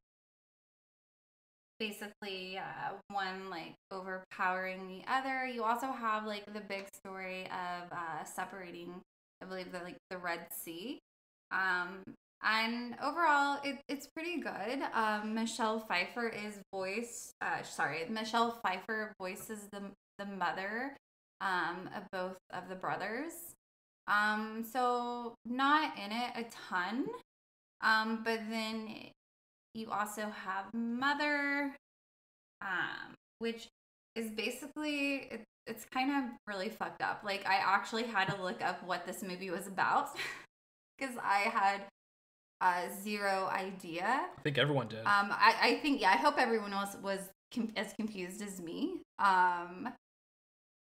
basically 1.79 2.59
uh, 2.59 2.95
one 3.11 3.51
like 3.51 3.75
overpowering 3.91 4.89
the 4.89 5.03
other. 5.11 5.47
You 5.47 5.65
also 5.65 5.87
have 5.93 6.27
like 6.27 6.45
the 6.53 6.61
big 6.61 6.87
story 6.95 7.45
of 7.47 7.93
uh, 7.93 8.25
separating, 8.25 9.01
I 9.43 9.47
believe, 9.47 9.73
the 9.73 9.79
like 9.79 9.99
the 10.11 10.19
Red 10.19 10.41
Sea. 10.53 10.99
Um, 11.51 12.03
and 12.43 12.95
overall, 13.03 13.59
it, 13.65 13.81
it's 13.89 14.07
pretty 14.07 14.41
good. 14.41 14.81
Um, 14.95 15.35
Michelle 15.35 15.81
Pfeiffer 15.81 16.29
is 16.29 16.59
voice. 16.73 17.33
Uh, 17.41 17.63
sorry, 17.63 18.07
Michelle 18.09 18.61
Pfeiffer 18.63 19.13
voices 19.21 19.69
the 19.73 19.83
the 20.19 20.27
mother 20.27 20.97
um, 21.41 21.89
of 21.97 22.03
both 22.13 22.39
of 22.53 22.69
the 22.69 22.75
brothers. 22.75 23.33
Um, 24.07 24.65
so 24.71 25.35
not 25.45 25.97
in 25.99 26.13
it 26.13 26.31
a 26.37 26.45
ton. 26.71 27.07
Um, 27.81 28.23
but 28.25 28.41
then 28.51 29.11
you 29.79 29.91
also 29.91 30.23
have 30.23 30.73
Mother, 30.75 31.75
um, 32.61 33.15
which 33.39 33.69
is 34.17 34.31
basically 34.31 35.29
it, 35.31 35.45
it's 35.67 35.85
kind 35.85 36.11
of 36.11 36.31
really 36.47 36.69
fucked 36.69 37.03
up. 37.03 37.23
Like 37.25 37.47
I 37.47 37.57
actually 37.57 38.05
had 38.05 38.29
to 38.29 38.43
look 38.43 38.63
up 38.63 38.85
what 38.85 39.07
this 39.07 39.23
movie 39.23 39.51
was 39.51 39.67
about 39.67 40.09
because 40.99 41.15
I 41.23 41.39
had 41.39 41.83
uh, 42.61 42.93
zero 43.03 43.49
idea. 43.53 44.05
I 44.37 44.41
think 44.43 44.59
everyone 44.59 44.89
did. 44.89 45.01
Um, 45.01 45.31
I, 45.31 45.55
I 45.63 45.75
think 45.77 46.01
yeah. 46.01 46.11
I 46.11 46.17
hope 46.17 46.39
everyone 46.39 46.73
else 46.73 46.97
was 47.03 47.21
com- 47.55 47.73
as 47.77 47.93
confused 47.93 48.43
as 48.43 48.61
me. 48.61 49.03
Um, 49.19 49.89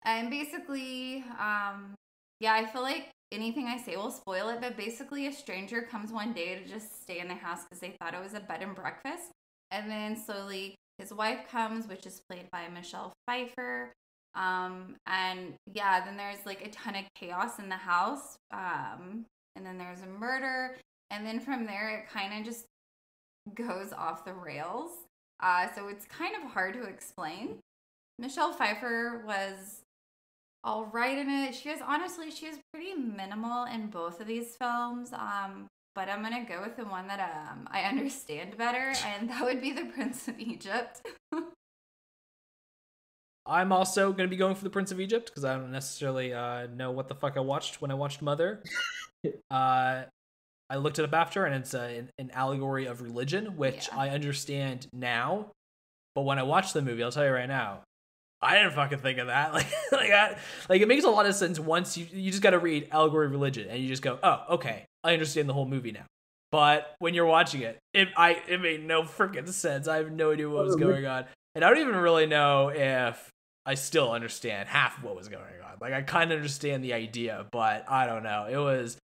and 0.05 0.31
basically, 0.31 1.25
um, 1.41 1.95
yeah, 2.39 2.53
I 2.55 2.67
feel 2.67 2.83
like 2.83 3.09
anything 3.33 3.67
I 3.67 3.79
say 3.79 3.97
will 3.97 4.11
spoil 4.11 4.49
it. 4.49 4.61
But 4.61 4.77
basically, 4.77 5.27
a 5.27 5.33
stranger 5.33 5.83
comes 5.83 6.13
one 6.13 6.33
day 6.33 6.57
to 6.57 6.69
just 6.69 7.03
stay 7.03 7.21
in 7.21 7.29
the 7.29 7.35
house 7.35 7.65
because 7.65 7.81
they 7.81 7.97
thought 8.01 8.15
it 8.15 8.23
was 8.23 8.35
a 8.35 8.41
bed 8.41 8.63
and 8.63 8.75
breakfast, 8.75 9.31
and 9.71 9.91
then 9.91 10.17
slowly 10.17 10.75
his 10.99 11.13
wife 11.13 11.41
comes, 11.51 11.87
which 11.87 12.07
is 12.07 12.23
played 12.29 12.51
by 12.51 12.69
Michelle 12.69 13.13
Pfeiffer. 13.27 13.93
Um, 14.35 14.97
and 15.07 15.55
yeah, 15.73 16.05
then 16.05 16.17
there's 16.17 16.45
like 16.45 16.65
a 16.65 16.71
ton 16.71 16.95
of 16.95 17.05
chaos 17.15 17.59
in 17.59 17.69
the 17.69 17.77
house. 17.77 18.37
Um, 18.53 19.25
and 19.57 19.65
then 19.65 19.79
there's 19.79 20.03
a 20.03 20.07
murder 20.07 20.77
and 21.11 21.27
then 21.27 21.41
from 21.41 21.67
there 21.67 21.89
it 21.89 22.09
kind 22.09 22.39
of 22.39 22.45
just 22.45 22.67
goes 23.55 23.93
off 23.93 24.25
the 24.25 24.35
rails 24.35 24.91
uh, 25.43 25.67
so 25.75 25.89
it's 25.89 26.05
kind 26.07 26.35
of 26.37 26.51
hard 26.51 26.75
to 26.75 26.85
explain 26.85 27.59
michelle 28.19 28.53
pfeiffer 28.53 29.23
was 29.27 29.83
all 30.67 30.87
right 30.87 31.17
in 31.17 31.31
it 31.31 31.55
she 31.55 31.69
is 31.71 31.81
honestly 31.81 32.31
she 32.31 32.45
is 32.47 32.59
pretty 32.73 32.93
minimal 32.93 33.65
in 33.67 33.87
both 33.87 34.21
of 34.21 34.27
these 34.27 34.57
films 34.57 35.13
um, 35.13 35.69
but 35.95 36.09
i'm 36.09 36.23
gonna 36.23 36.45
go 36.45 36.61
with 36.61 36.77
the 36.77 36.85
one 36.85 37.07
that 37.07 37.21
um, 37.21 37.67
i 37.71 37.83
understand 37.83 38.57
better 38.59 38.93
and 39.07 39.31
that 39.31 39.43
would 39.43 39.61
be 39.61 39.73
the 39.73 39.85
prince 39.87 40.29
of 40.29 40.39
egypt 40.39 41.03
I'm 43.49 43.71
also 43.71 44.11
going 44.11 44.29
to 44.29 44.29
be 44.29 44.37
going 44.37 44.57
for 44.57 44.65
the 44.65 44.71
Prince 44.71 44.91
of 44.91 44.99
Egypt 44.99 45.27
because 45.27 45.45
I 45.45 45.55
don't 45.55 45.71
necessarily 45.71 46.35
uh, 46.35 46.67
know 46.67 46.91
what 46.91 47.07
the 47.07 47.15
fuck 47.15 47.37
I 47.37 47.41
watched 47.41 47.81
when 47.81 47.93
I 47.93 47.95
watched 47.95 48.21
Mother. 48.21 48.61
uh, 49.53 50.03
I 50.69 50.77
looked 50.77 50.99
it 50.99 51.05
up 51.05 51.15
after, 51.15 51.45
and 51.45 51.55
it's 51.55 51.73
uh, 51.73 51.79
an, 51.79 52.11
an 52.19 52.33
allegory 52.33 52.87
of 52.87 53.03
religion, 53.03 53.57
which 53.57 53.89
Yeah. 53.93 54.01
I 54.01 54.09
understand 54.09 54.89
now. 54.93 55.53
But 56.17 56.23
when 56.23 56.41
I 56.41 56.43
watched 56.43 56.75
the 56.75 56.83
movie, 56.83 57.05
I'll 57.05 57.13
tell 57.13 57.25
you 57.25 57.31
right 57.31 57.49
now, 57.49 57.83
I 58.43 58.57
didn't 58.57 58.73
fucking 58.73 58.99
think 58.99 59.19
of 59.19 59.29
that. 59.29 59.53
Like, 59.55 59.67
like, 59.93 60.11
I, 60.11 60.37
like 60.69 60.83
it 60.83 60.89
makes 60.89 61.05
a 61.05 61.11
lot 61.11 61.27
of 61.27 61.35
sense 61.35 61.59
once 61.59 61.97
you 61.97 62.07
you 62.13 62.31
just 62.31 62.43
got 62.43 62.51
to 62.51 62.59
read 62.59 62.89
allegory 62.91 63.27
of 63.27 63.33
religion, 63.33 63.69
and 63.69 63.83
you 63.83 63.89
just 63.89 64.03
go, 64.03 64.19
oh, 64.23 64.45
okay, 64.51 64.85
I 65.03 65.13
understand 65.13 65.49
the 65.49 65.55
whole 65.55 65.67
movie 65.67 65.93
now. 65.93 66.05
But 66.53 66.95
when 66.99 67.15
you're 67.15 67.27
watching 67.27 67.63
it, 67.63 67.79
it 67.95 68.09
I 68.17 68.43
it 68.49 68.61
made 68.61 68.85
no 68.85 69.03
freaking 69.03 69.49
sense. 69.49 69.89
I 69.89 69.97
have 69.97 70.13
no 70.13 70.33
idea 70.33 70.49
what 70.49 70.65
was 70.65 70.77
going 70.87 71.07
on, 71.07 71.25
and 71.55 71.65
I 71.65 71.71
don't 71.71 71.81
even 71.81 71.97
really 71.97 72.27
know 72.27 72.69
if 72.69 73.31
I 73.65 73.75
still 73.75 74.13
understand 74.13 74.69
half 74.69 74.99
of 74.99 75.05
what 75.05 75.17
was 75.17 75.29
going 75.29 75.43
on. 75.43 75.77
Like 75.81 75.93
I 75.93 76.03
kind 76.03 76.31
of 76.33 76.37
understand 76.37 76.85
the 76.85 76.93
idea, 76.93 77.47
but 77.51 77.91
I 77.91 78.07
don't 78.07 78.23
know. 78.23 78.47
It 78.49 78.57
was, 78.57 78.97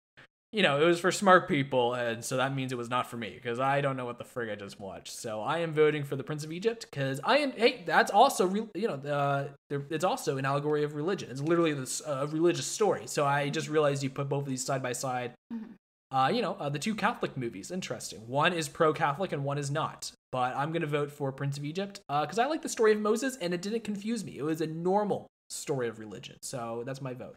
you 0.51 0.61
know, 0.63 0.81
it 0.81 0.85
was 0.85 0.99
for 0.99 1.11
smart 1.11 1.47
people, 1.47 1.93
and 1.93 2.23
so 2.23 2.35
that 2.37 2.53
means 2.53 2.71
it 2.71 2.77
was 2.77 2.89
not 2.89 3.09
for 3.09 3.15
me 3.15 3.31
because 3.33 3.59
I 3.59 3.79
don't 3.79 3.95
know 3.95 4.05
what 4.05 4.17
the 4.17 4.25
frig 4.25 4.51
I 4.51 4.55
just 4.55 4.79
watched. 4.79 5.13
So 5.13 5.41
I 5.41 5.59
am 5.59 5.73
voting 5.73 6.03
for 6.03 6.17
the 6.17 6.23
Prince 6.23 6.43
of 6.43 6.51
Egypt 6.51 6.87
because 6.89 7.21
I 7.23 7.37
am. 7.37 7.51
Hey, 7.53 7.83
that's 7.85 8.11
also 8.11 8.47
re- 8.47 8.67
you 8.75 8.87
know, 8.87 8.95
uh, 8.95 9.47
there, 9.69 9.83
it's 9.89 10.03
also 10.03 10.37
an 10.37 10.45
allegory 10.45 10.83
of 10.83 10.93
religion. 10.95 11.31
It's 11.31 11.41
literally 11.41 11.73
this 11.73 12.01
uh, 12.05 12.27
religious 12.29 12.65
story. 12.65 13.03
So 13.07 13.25
I 13.25 13.49
just 13.49 13.69
realized 13.69 14.03
you 14.03 14.09
put 14.09 14.27
both 14.27 14.43
of 14.43 14.49
these 14.49 14.65
side 14.65 14.83
by 14.83 14.91
side. 14.93 15.33
Mhm. 15.53 15.75
Uh, 16.11 16.29
you 16.33 16.41
know, 16.41 16.57
uh, 16.59 16.67
the 16.67 16.79
two 16.79 16.93
Catholic 16.93 17.37
movies. 17.37 17.71
Interesting. 17.71 18.27
One 18.27 18.51
is 18.51 18.67
pro-Catholic 18.67 19.31
and 19.31 19.45
one 19.45 19.57
is 19.57 19.71
not. 19.71 20.11
But 20.33 20.53
I'm 20.57 20.73
gonna 20.73 20.85
vote 20.85 21.09
for 21.09 21.31
Prince 21.31 21.57
of 21.57 21.63
Egypt 21.63 22.01
because 22.09 22.37
I 22.37 22.47
like 22.47 22.61
the 22.61 22.67
story 22.67 22.91
of 22.91 22.99
Moses 22.99 23.37
and 23.37 23.53
it 23.53 23.61
didn't 23.61 23.85
confuse 23.85 24.25
me. 24.25 24.37
It 24.37 24.43
was 24.43 24.59
a 24.59 24.67
normal 24.67 25.27
story 25.49 25.87
of 25.87 25.99
religion. 25.99 26.35
So 26.41 26.83
that's 26.85 27.01
my 27.01 27.13
vote. 27.13 27.35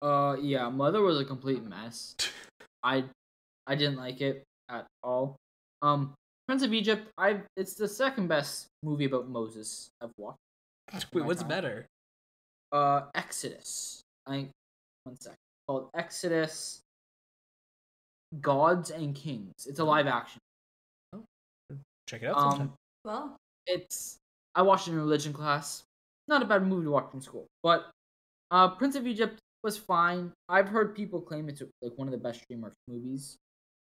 Uh, 0.00 0.36
yeah, 0.40 0.68
Mother 0.68 1.02
was 1.02 1.20
a 1.20 1.24
complete 1.24 1.64
mess. 1.64 2.14
I, 2.82 3.04
I 3.66 3.74
didn't 3.74 3.96
like 3.96 4.20
it 4.20 4.44
at 4.70 4.86
all. 5.02 5.36
Um, 5.82 6.14
Prince 6.46 6.62
of 6.62 6.72
Egypt, 6.72 7.08
I 7.18 7.40
it's 7.56 7.74
the 7.74 7.88
second 7.88 8.28
best 8.28 8.66
movie 8.82 9.04
about 9.04 9.28
Moses 9.28 9.88
I've 10.00 10.12
watched. 10.16 10.38
Wait, 11.12 11.24
what's 11.24 11.40
time. 11.40 11.48
better? 11.48 11.86
Uh, 12.72 13.02
Exodus. 13.14 14.00
I 14.26 14.32
think 14.32 14.50
one 15.04 15.16
second. 15.20 15.36
Called 15.66 15.90
Exodus. 15.94 16.80
Gods 18.40 18.90
and 18.90 19.14
Kings. 19.14 19.66
It's 19.66 19.78
a 19.78 19.84
live 19.84 20.06
action. 20.06 20.38
Check 22.06 22.22
it 22.22 22.26
out 22.26 22.40
sometime. 22.40 22.60
Um, 22.60 22.74
well 23.04 23.36
it's 23.68 24.18
I 24.54 24.62
watched 24.62 24.88
it 24.88 24.92
in 24.92 24.96
religion 24.96 25.32
class. 25.32 25.84
Not 26.26 26.42
a 26.42 26.46
bad 26.46 26.66
movie 26.66 26.84
to 26.84 26.90
watch 26.90 27.10
in 27.14 27.20
school, 27.20 27.46
but 27.62 27.90
uh, 28.50 28.68
Prince 28.68 28.96
of 28.96 29.06
Egypt 29.06 29.38
was 29.62 29.76
fine. 29.76 30.32
I've 30.48 30.68
heard 30.68 30.94
people 30.94 31.20
claim 31.20 31.48
it's 31.48 31.62
like 31.82 31.92
one 31.96 32.08
of 32.08 32.12
the 32.12 32.18
best 32.18 32.44
DreamWorks 32.48 32.72
movies. 32.86 33.36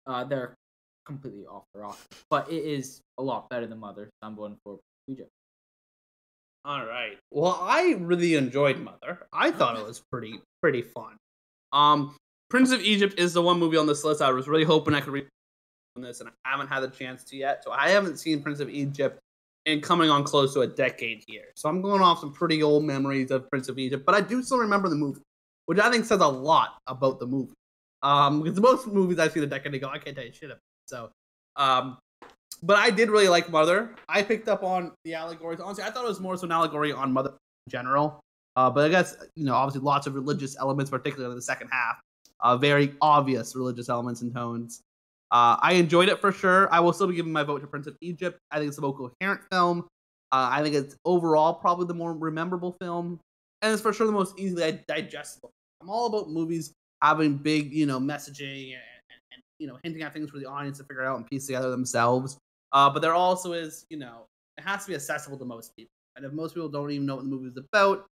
Uh, 0.06 0.24
they're 0.24 0.54
completely 1.04 1.46
off 1.46 1.64
the 1.74 1.80
rock, 1.80 1.98
but 2.30 2.50
it 2.50 2.64
is 2.64 3.00
a 3.18 3.22
lot 3.22 3.48
better 3.48 3.66
than 3.66 3.78
Mother. 3.78 4.04
So 4.04 4.28
I'm 4.28 4.36
going 4.36 4.56
for 4.62 4.74
Prince 4.74 5.08
of 5.08 5.12
Egypt. 5.12 5.30
All 6.64 6.84
right. 6.84 7.16
Well, 7.30 7.58
I 7.62 7.96
really 8.00 8.34
enjoyed 8.34 8.78
Mother. 8.78 9.26
I 9.32 9.50
thought 9.50 9.78
it 9.78 9.86
was 9.86 10.02
pretty 10.10 10.40
pretty 10.60 10.82
fun. 10.82 11.16
Um, 11.72 12.16
Prince 12.50 12.72
of 12.72 12.80
Egypt 12.80 13.18
is 13.18 13.32
the 13.32 13.42
one 13.42 13.58
movie 13.58 13.76
on 13.76 13.86
this 13.86 14.04
list 14.04 14.22
I 14.22 14.30
was 14.30 14.48
really 14.48 14.64
hoping 14.64 14.94
I 14.94 15.00
could 15.00 15.12
read 15.12 15.28
on 15.96 16.02
this, 16.02 16.20
and 16.20 16.28
I 16.44 16.50
haven't 16.50 16.68
had 16.68 16.80
the 16.80 16.88
chance 16.88 17.24
to 17.24 17.36
yet. 17.36 17.62
So 17.64 17.70
I 17.70 17.90
haven't 17.90 18.18
seen 18.18 18.42
Prince 18.42 18.60
of 18.60 18.68
Egypt 18.68 19.18
in 19.64 19.80
coming 19.80 20.10
on 20.10 20.22
close 20.24 20.54
to 20.54 20.60
a 20.60 20.66
decade 20.66 21.24
here. 21.26 21.46
So 21.56 21.68
I'm 21.68 21.82
going 21.82 22.00
off 22.00 22.20
some 22.20 22.32
pretty 22.32 22.62
old 22.62 22.84
memories 22.84 23.30
of 23.30 23.48
Prince 23.50 23.68
of 23.68 23.78
Egypt, 23.78 24.04
but 24.06 24.14
I 24.14 24.20
do 24.20 24.42
still 24.42 24.58
remember 24.58 24.88
the 24.88 24.94
movie, 24.94 25.20
which 25.66 25.78
I 25.78 25.90
think 25.90 26.04
says 26.04 26.20
a 26.20 26.26
lot 26.26 26.78
about 26.86 27.20
the 27.20 27.26
movie. 27.26 27.52
Um, 28.02 28.42
because 28.42 28.60
most 28.60 28.86
movies 28.86 29.18
I've 29.18 29.32
seen 29.32 29.42
a 29.42 29.46
decade 29.46 29.74
ago, 29.74 29.88
I 29.92 29.98
can't 29.98 30.16
tell 30.16 30.24
you 30.24 30.32
shit 30.32 30.50
about. 30.50 30.60
So, 30.86 31.10
um, 31.56 31.98
but 32.62 32.76
I 32.76 32.90
did 32.90 33.10
really 33.10 33.28
like 33.28 33.50
Mother. 33.50 33.94
I 34.08 34.22
picked 34.22 34.48
up 34.48 34.62
on 34.62 34.92
the 35.04 35.14
allegories. 35.14 35.60
Honestly, 35.60 35.84
I 35.84 35.90
thought 35.90 36.04
it 36.04 36.08
was 36.08 36.20
more 36.20 36.36
so 36.36 36.46
an 36.46 36.52
allegory 36.52 36.92
on 36.92 37.12
Mother 37.12 37.30
in 37.30 37.70
general. 37.70 38.20
Uh, 38.56 38.70
but 38.70 38.84
I 38.84 38.88
guess 38.88 39.16
you 39.34 39.44
know, 39.44 39.54
obviously, 39.54 39.82
lots 39.82 40.06
of 40.06 40.14
religious 40.14 40.56
elements, 40.58 40.90
particularly 40.90 41.30
in 41.30 41.36
the 41.36 41.42
second 41.42 41.68
half. 41.70 42.00
Uh, 42.40 42.56
very 42.56 42.94
obvious 43.00 43.56
religious 43.56 43.88
elements 43.88 44.22
and 44.22 44.32
tones. 44.34 44.82
Uh, 45.30 45.56
I 45.60 45.72
enjoyed 45.72 46.08
it 46.08 46.20
for 46.20 46.32
sure. 46.32 46.72
I 46.72 46.80
will 46.80 46.92
still 46.92 47.08
be 47.08 47.14
giving 47.14 47.32
my 47.32 47.42
vote 47.42 47.60
to 47.60 47.66
Prince 47.66 47.86
of 47.86 47.96
Egypt. 48.00 48.38
I 48.50 48.58
think 48.58 48.68
it's 48.68 48.78
a 48.78 48.80
more 48.80 48.94
coherent 48.94 49.40
film. 49.50 49.86
Uh, 50.32 50.48
I 50.52 50.62
think 50.62 50.74
it's 50.74 50.96
overall 51.04 51.54
probably 51.54 51.86
the 51.86 51.94
more 51.94 52.12
rememberable 52.12 52.76
film, 52.80 53.20
and 53.62 53.72
it's 53.72 53.82
for 53.82 53.92
sure 53.92 54.06
the 54.06 54.12
most 54.12 54.38
easily 54.38 54.80
digestible. 54.86 55.50
I'm 55.80 55.90
all 55.90 56.06
about 56.06 56.30
movies 56.30 56.72
having 57.02 57.36
big, 57.36 57.72
you 57.72 57.86
know, 57.86 57.98
messaging 57.98 58.72
and, 58.72 59.20
and, 59.32 59.42
you 59.58 59.66
know, 59.66 59.78
hinting 59.82 60.02
at 60.02 60.12
things 60.12 60.30
for 60.30 60.38
the 60.38 60.46
audience 60.46 60.78
to 60.78 60.84
figure 60.84 61.04
out 61.04 61.16
and 61.16 61.26
piece 61.26 61.46
together 61.46 61.70
themselves. 61.70 62.38
Uh, 62.72 62.90
but 62.90 63.00
there 63.00 63.14
also 63.14 63.52
is, 63.52 63.86
you 63.90 63.98
know, 63.98 64.26
it 64.56 64.62
has 64.62 64.84
to 64.84 64.88
be 64.88 64.94
accessible 64.94 65.38
to 65.38 65.44
most 65.44 65.76
people. 65.76 65.90
And 66.16 66.24
if 66.24 66.32
most 66.32 66.54
people 66.54 66.68
don't 66.68 66.90
even 66.90 67.06
know 67.06 67.16
what 67.16 67.24
the 67.24 67.30
movie 67.30 67.48
is 67.48 67.56
about, 67.56 68.06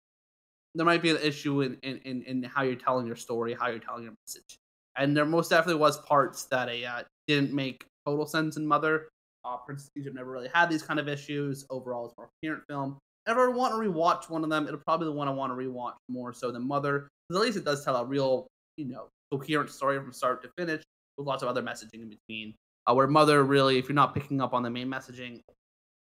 there 0.75 0.85
might 0.85 1.01
be 1.01 1.11
an 1.11 1.17
issue 1.21 1.61
in, 1.61 1.77
in, 1.83 1.99
in, 2.05 2.23
in 2.23 2.43
how 2.43 2.63
you're 2.63 2.75
telling 2.75 3.05
your 3.05 3.15
story, 3.15 3.53
how 3.53 3.69
you're 3.69 3.79
telling 3.79 4.03
your 4.03 4.13
message. 4.25 4.57
And 4.97 5.15
there 5.15 5.25
most 5.25 5.49
definitely 5.49 5.79
was 5.79 5.99
parts 5.99 6.45
that 6.45 6.67
a, 6.69 6.85
uh, 6.85 7.03
didn't 7.27 7.53
make 7.53 7.85
total 8.05 8.25
sense 8.25 8.57
in 8.57 8.67
Mother. 8.67 9.09
Uh, 9.45 9.57
Prince 9.57 9.85
of 9.85 9.91
Egypt 9.97 10.15
never 10.15 10.31
really 10.31 10.49
had 10.53 10.69
these 10.69 10.83
kind 10.83 10.99
of 10.99 11.07
issues. 11.07 11.65
Overall, 11.69 12.05
it's 12.07 12.15
more 12.17 12.29
coherent 12.41 12.63
film. 12.67 12.97
I 13.27 13.47
want 13.47 13.73
to 13.73 13.77
rewatch 13.77 14.29
one 14.29 14.43
of 14.43 14.49
them, 14.49 14.67
it'll 14.67 14.79
probably 14.79 15.05
be 15.05 15.11
the 15.11 15.17
one 15.17 15.27
I 15.27 15.31
want 15.31 15.51
to 15.51 15.55
rewatch 15.55 15.93
more 16.09 16.33
so 16.33 16.51
than 16.51 16.67
Mother, 16.67 17.09
because 17.29 17.41
at 17.41 17.45
least 17.45 17.57
it 17.57 17.65
does 17.65 17.83
tell 17.83 17.95
a 17.95 18.05
real, 18.05 18.47
you 18.77 18.85
know, 18.85 19.07
coherent 19.31 19.69
story 19.69 19.97
from 19.97 20.11
start 20.11 20.41
to 20.43 20.49
finish 20.57 20.83
with 21.17 21.27
lots 21.27 21.43
of 21.43 21.49
other 21.49 21.61
messaging 21.61 22.01
in 22.01 22.09
between. 22.09 22.53
Uh, 22.85 22.93
where 22.93 23.07
Mother 23.07 23.43
really, 23.43 23.77
if 23.77 23.87
you're 23.87 23.95
not 23.95 24.13
picking 24.13 24.41
up 24.41 24.53
on 24.53 24.61
the 24.61 24.69
main 24.69 24.89
messaging, 24.89 25.39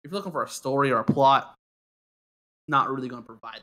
if 0.03 0.11
you're 0.11 0.13
looking 0.13 0.31
for 0.31 0.43
a 0.43 0.49
story 0.49 0.91
or 0.91 0.99
a 0.99 1.03
plot, 1.03 1.53
not 2.67 2.89
really 2.89 3.09
going 3.09 3.21
to 3.21 3.27
provide. 3.27 3.59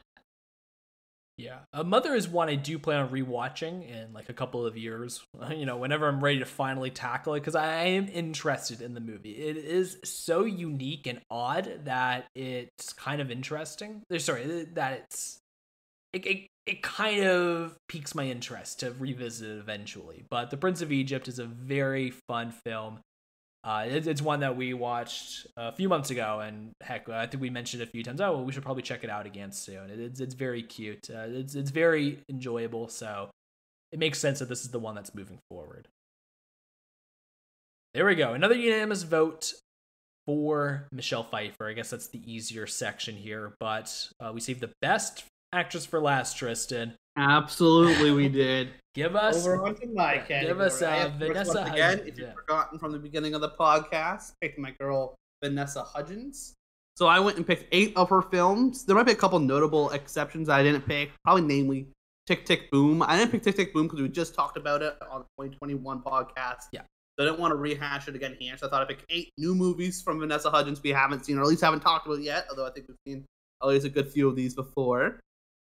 Yeah, 1.39 1.61
a 1.73 1.85
Mother 1.85 2.17
is 2.17 2.27
one 2.29 2.49
I 2.49 2.57
do 2.57 2.81
plan 2.81 2.99
on 3.01 3.11
rewatching 3.11 3.89
in 3.89 4.13
like 4.13 4.29
a 4.29 4.33
couple 4.35 4.67
of 4.67 4.77
years. 4.77 5.25
You 5.51 5.67
know, 5.67 5.77
whenever 5.77 6.09
I'm 6.09 6.23
ready 6.23 6.41
to 6.41 6.45
finally 6.45 6.91
tackle 6.91 7.35
it, 7.35 7.41
because 7.41 7.55
I 7.55 7.85
am 7.85 8.09
interested 8.09 8.83
in 8.83 8.93
the 8.95 9.01
movie. 9.01 9.31
It 9.33 9.57
is 9.57 9.99
so 10.05 10.45
unique 10.45 11.07
and 11.07 11.21
odd 11.31 11.85
that 11.85 12.27
it's 12.35 12.93
kind 12.93 13.21
of 13.21 13.31
interesting. 13.31 14.03
Eh, 14.13 14.19
Sorry, 14.19 14.65
that 14.75 14.93
it's 15.05 15.39
it, 16.13 16.27
it 16.27 16.47
it 16.67 16.83
kind 16.83 17.25
of 17.25 17.77
piques 17.89 18.15
my 18.15 18.25
interest 18.27 18.81
to 18.81 18.93
revisit 18.93 19.49
it 19.49 19.59
eventually. 19.59 20.25
But 20.31 20.51
The 20.51 20.57
Prince 20.57 20.83
of 20.83 20.93
Egypt 20.93 21.29
is 21.29 21.39
a 21.39 21.47
very 21.47 22.11
fun 22.29 22.53
film. 22.53 23.01
Uh, 23.65 23.87
it, 23.89 24.07
it's 24.07 24.23
one 24.23 24.41
that 24.41 24.57
we 24.57 24.73
watched 24.73 25.47
a 25.57 25.73
few 25.73 25.89
months 25.89 26.11
ago, 26.11 26.41
and 26.41 26.71
heck, 26.81 27.09
I 27.09 27.27
think 27.27 27.41
we 27.41 27.51
mentioned 27.51 27.83
it 27.83 27.89
a 27.89 27.91
few 27.91 28.03
times. 28.03 28.21
Oh, 28.21 28.33
well, 28.33 28.45
we 28.45 28.53
should 28.53 28.63
probably 28.63 28.83
check 28.83 29.05
it 29.05 29.11
out 29.11 29.27
again 29.27 29.53
soon. 29.53 29.91
It, 29.91 29.99
it's 29.99 30.21
it's 30.21 30.35
very 30.35 30.63
cute. 30.63 31.11
Uh, 31.11 31.27
it's 31.29 31.55
it's 31.55 31.71
very 31.71 32.21
enjoyable. 32.29 32.89
So 32.89 33.31
it 33.93 33.99
makes 33.99 34.19
sense 34.19 34.39
that 34.39 34.49
this 34.49 34.63
is 34.63 34.71
the 34.71 34.79
one 34.79 34.95
that's 34.95 35.15
moving 35.15 35.39
forward. 35.49 35.89
There 37.95 38.07
we 38.07 38.15
go. 38.15 38.35
Another 38.35 38.55
unanimous 38.55 39.03
vote 39.03 39.55
for 40.27 40.87
Michelle 40.93 41.25
Pfeiffer. 41.25 41.69
I 41.69 41.73
guess 41.73 41.91
that's 41.91 42.09
the 42.09 42.23
easier 42.31 42.67
section 42.67 43.17
here, 43.17 43.55
but 43.59 44.09
uh, 44.21 44.31
we 44.33 44.41
saved 44.41 44.61
the 44.61 44.71
best 44.81 45.25
actress 45.53 45.87
for 45.87 46.01
last, 46.01 46.37
Tristan. 46.37 46.95
Absolutely, 47.19 48.13
we 48.13 48.29
did. 48.29 48.71
Give 48.95 49.17
us 49.17 49.47
Over 49.47 49.67
onto 49.67 49.87
my 49.93 50.15
yeah, 50.15 50.21
category. 50.21 50.47
give 50.47 50.61
us, 50.61 50.83
uh, 50.83 50.87
I, 50.87 50.97
of 50.97 51.19
course, 51.19 51.29
Vanessa 51.29 51.55
once 51.55 51.71
again, 51.71 51.91
Hudgens, 51.91 52.09
if 52.09 52.19
you've 52.19 52.29
yeah. 52.29 52.35
forgotten 52.35 52.79
from 52.79 52.93
the 52.93 52.99
beginning 52.99 53.35
of 53.35 53.41
the 53.41 53.51
podcast, 53.51 54.33
picked 54.41 54.59
my 54.59 54.71
girl 54.73 55.15
Vanessa 55.43 55.83
Hudgens. 55.83 56.55
So 56.97 57.07
I 57.07 57.21
went 57.21 57.37
and 57.37 57.47
picked 57.47 57.67
eight 57.73 57.93
of 57.97 58.09
her 58.11 58.23
films. 58.23 58.85
There 58.85 58.97
might 58.97 59.07
be 59.07 59.13
a 59.13 59.17
couple 59.17 59.39
notable 59.39 59.91
exceptions 59.91 60.49
I 60.49 60.63
didn't 60.63 60.87
pick, 60.87 61.11
probably 61.25 61.43
namely 61.43 61.89
Tick 62.27 62.45
Tick 62.45 62.71
Boom. 62.71 63.03
I 63.03 63.17
didn't 63.17 63.31
pick 63.31 63.43
Tick 63.43 63.57
Tick 63.57 63.73
Boom 63.73 63.87
because 63.87 64.01
we 64.01 64.09
just 64.09 64.35
talked 64.35 64.57
about 64.57 64.83
it 64.83 64.97
on 65.11 65.21
the 65.21 65.45
2021 65.45 66.03
podcast. 66.03 66.67
Yeah. 66.73 66.83
So 67.17 67.25
I 67.25 67.29
didn't 67.29 67.41
want 67.41 67.53
to 67.53 67.57
rehash 67.57 68.07
it 68.07 68.15
again 68.15 68.37
here. 68.39 68.57
So 68.57 68.67
I 68.67 68.71
thought 68.71 68.83
I'd 68.83 68.89
pick 68.89 69.05
eight 69.11 69.31
new 69.39 69.55
movies 69.55 70.03
from 70.03 70.21
Vanessa 70.21 70.51
Hudgens 70.51 70.83
we 70.83 70.91
haven't 70.91 71.25
seen, 71.25 71.39
or 71.39 71.43
at 71.43 71.49
least 71.49 71.63
haven't 71.63 71.81
talked 71.81 72.07
about 72.07 72.21
yet, 72.21 72.47
although 72.51 72.67
I 72.67 72.71
think 72.71 72.87
we've 72.89 72.97
seen 73.07 73.25
at 73.63 73.69
least 73.69 73.87
a 73.87 73.89
good 73.89 74.11
few 74.11 74.29
of 74.29 74.37
these 74.37 74.55
before. 74.55 75.21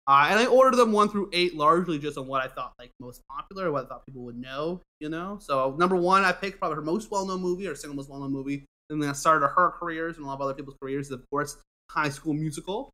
Uh, 0.08 0.28
and 0.30 0.38
I 0.38 0.46
ordered 0.46 0.76
them 0.76 0.92
one 0.92 1.08
through 1.08 1.30
eight 1.32 1.56
largely 1.56 1.98
just 1.98 2.16
on 2.16 2.28
what 2.28 2.40
I 2.40 2.46
thought 2.46 2.74
like 2.78 2.92
most 3.00 3.22
popular, 3.28 3.72
what 3.72 3.84
I 3.84 3.88
thought 3.88 4.06
people 4.06 4.22
would 4.22 4.40
know, 4.40 4.80
you 5.00 5.08
know. 5.08 5.38
So 5.40 5.74
number 5.78 5.96
one, 5.96 6.22
I 6.22 6.30
picked 6.30 6.60
probably 6.60 6.76
her 6.76 6.82
most 6.82 7.10
well-known 7.10 7.40
movie 7.40 7.66
or 7.66 7.74
single 7.74 7.96
most 7.96 8.08
well-known 8.08 8.32
movie. 8.32 8.64
And 8.88 9.02
then 9.02 9.10
I 9.10 9.14
started 9.14 9.48
her 9.48 9.70
careers 9.72 10.16
and 10.16 10.24
a 10.24 10.28
lot 10.28 10.34
of 10.34 10.42
other 10.42 10.54
people's 10.54 10.76
careers, 10.80 11.10
of 11.10 11.24
course, 11.30 11.56
High 11.90 12.08
School 12.08 12.34
Musical. 12.34 12.90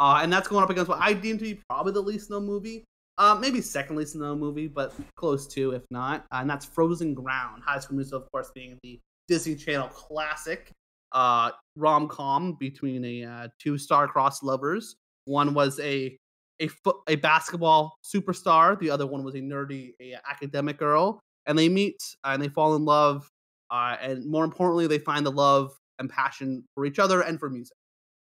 Uh, 0.00 0.20
and 0.22 0.32
that's 0.32 0.48
going 0.48 0.64
up 0.64 0.70
against 0.70 0.88
what 0.88 0.98
I 1.00 1.12
deem 1.12 1.38
to 1.38 1.44
be 1.44 1.60
probably 1.68 1.92
the 1.92 2.00
least 2.00 2.28
known 2.28 2.44
movie. 2.44 2.84
Uh, 3.18 3.36
maybe 3.40 3.60
second 3.60 3.96
least 3.96 4.16
known 4.16 4.40
movie, 4.40 4.66
but 4.66 4.92
close 5.16 5.46
to, 5.48 5.72
if 5.72 5.82
not. 5.90 6.24
Uh, 6.32 6.38
and 6.40 6.50
that's 6.50 6.64
Frozen 6.64 7.14
Ground. 7.14 7.62
High 7.64 7.78
School 7.78 7.96
Musical, 7.96 8.22
of 8.22 8.32
course, 8.32 8.50
being 8.52 8.78
the 8.82 8.98
Disney 9.28 9.54
Channel 9.54 9.88
classic 9.88 10.72
uh, 11.12 11.52
rom 11.76 12.08
com 12.08 12.54
between 12.54 13.04
a 13.04 13.24
uh, 13.24 13.48
two 13.60 13.78
star-crossed 13.78 14.42
lovers. 14.42 14.96
One 15.24 15.54
was 15.54 15.78
a 15.80 16.16
a, 16.60 16.68
fo- 16.68 17.02
a 17.08 17.16
basketball 17.16 17.96
superstar. 18.04 18.78
The 18.78 18.90
other 18.90 19.06
one 19.06 19.24
was 19.24 19.34
a 19.34 19.38
nerdy 19.38 19.92
a 20.00 20.16
academic 20.28 20.78
girl, 20.78 21.20
and 21.46 21.58
they 21.58 21.68
meet 21.68 21.96
uh, 22.24 22.30
and 22.32 22.42
they 22.42 22.48
fall 22.48 22.76
in 22.76 22.84
love. 22.84 23.28
Uh, 23.70 23.96
and 24.00 24.24
more 24.26 24.44
importantly, 24.44 24.86
they 24.86 24.98
find 24.98 25.26
the 25.26 25.30
love 25.30 25.76
and 25.98 26.08
passion 26.08 26.64
for 26.74 26.86
each 26.86 26.98
other 26.98 27.22
and 27.22 27.38
for 27.38 27.50
music. 27.50 27.76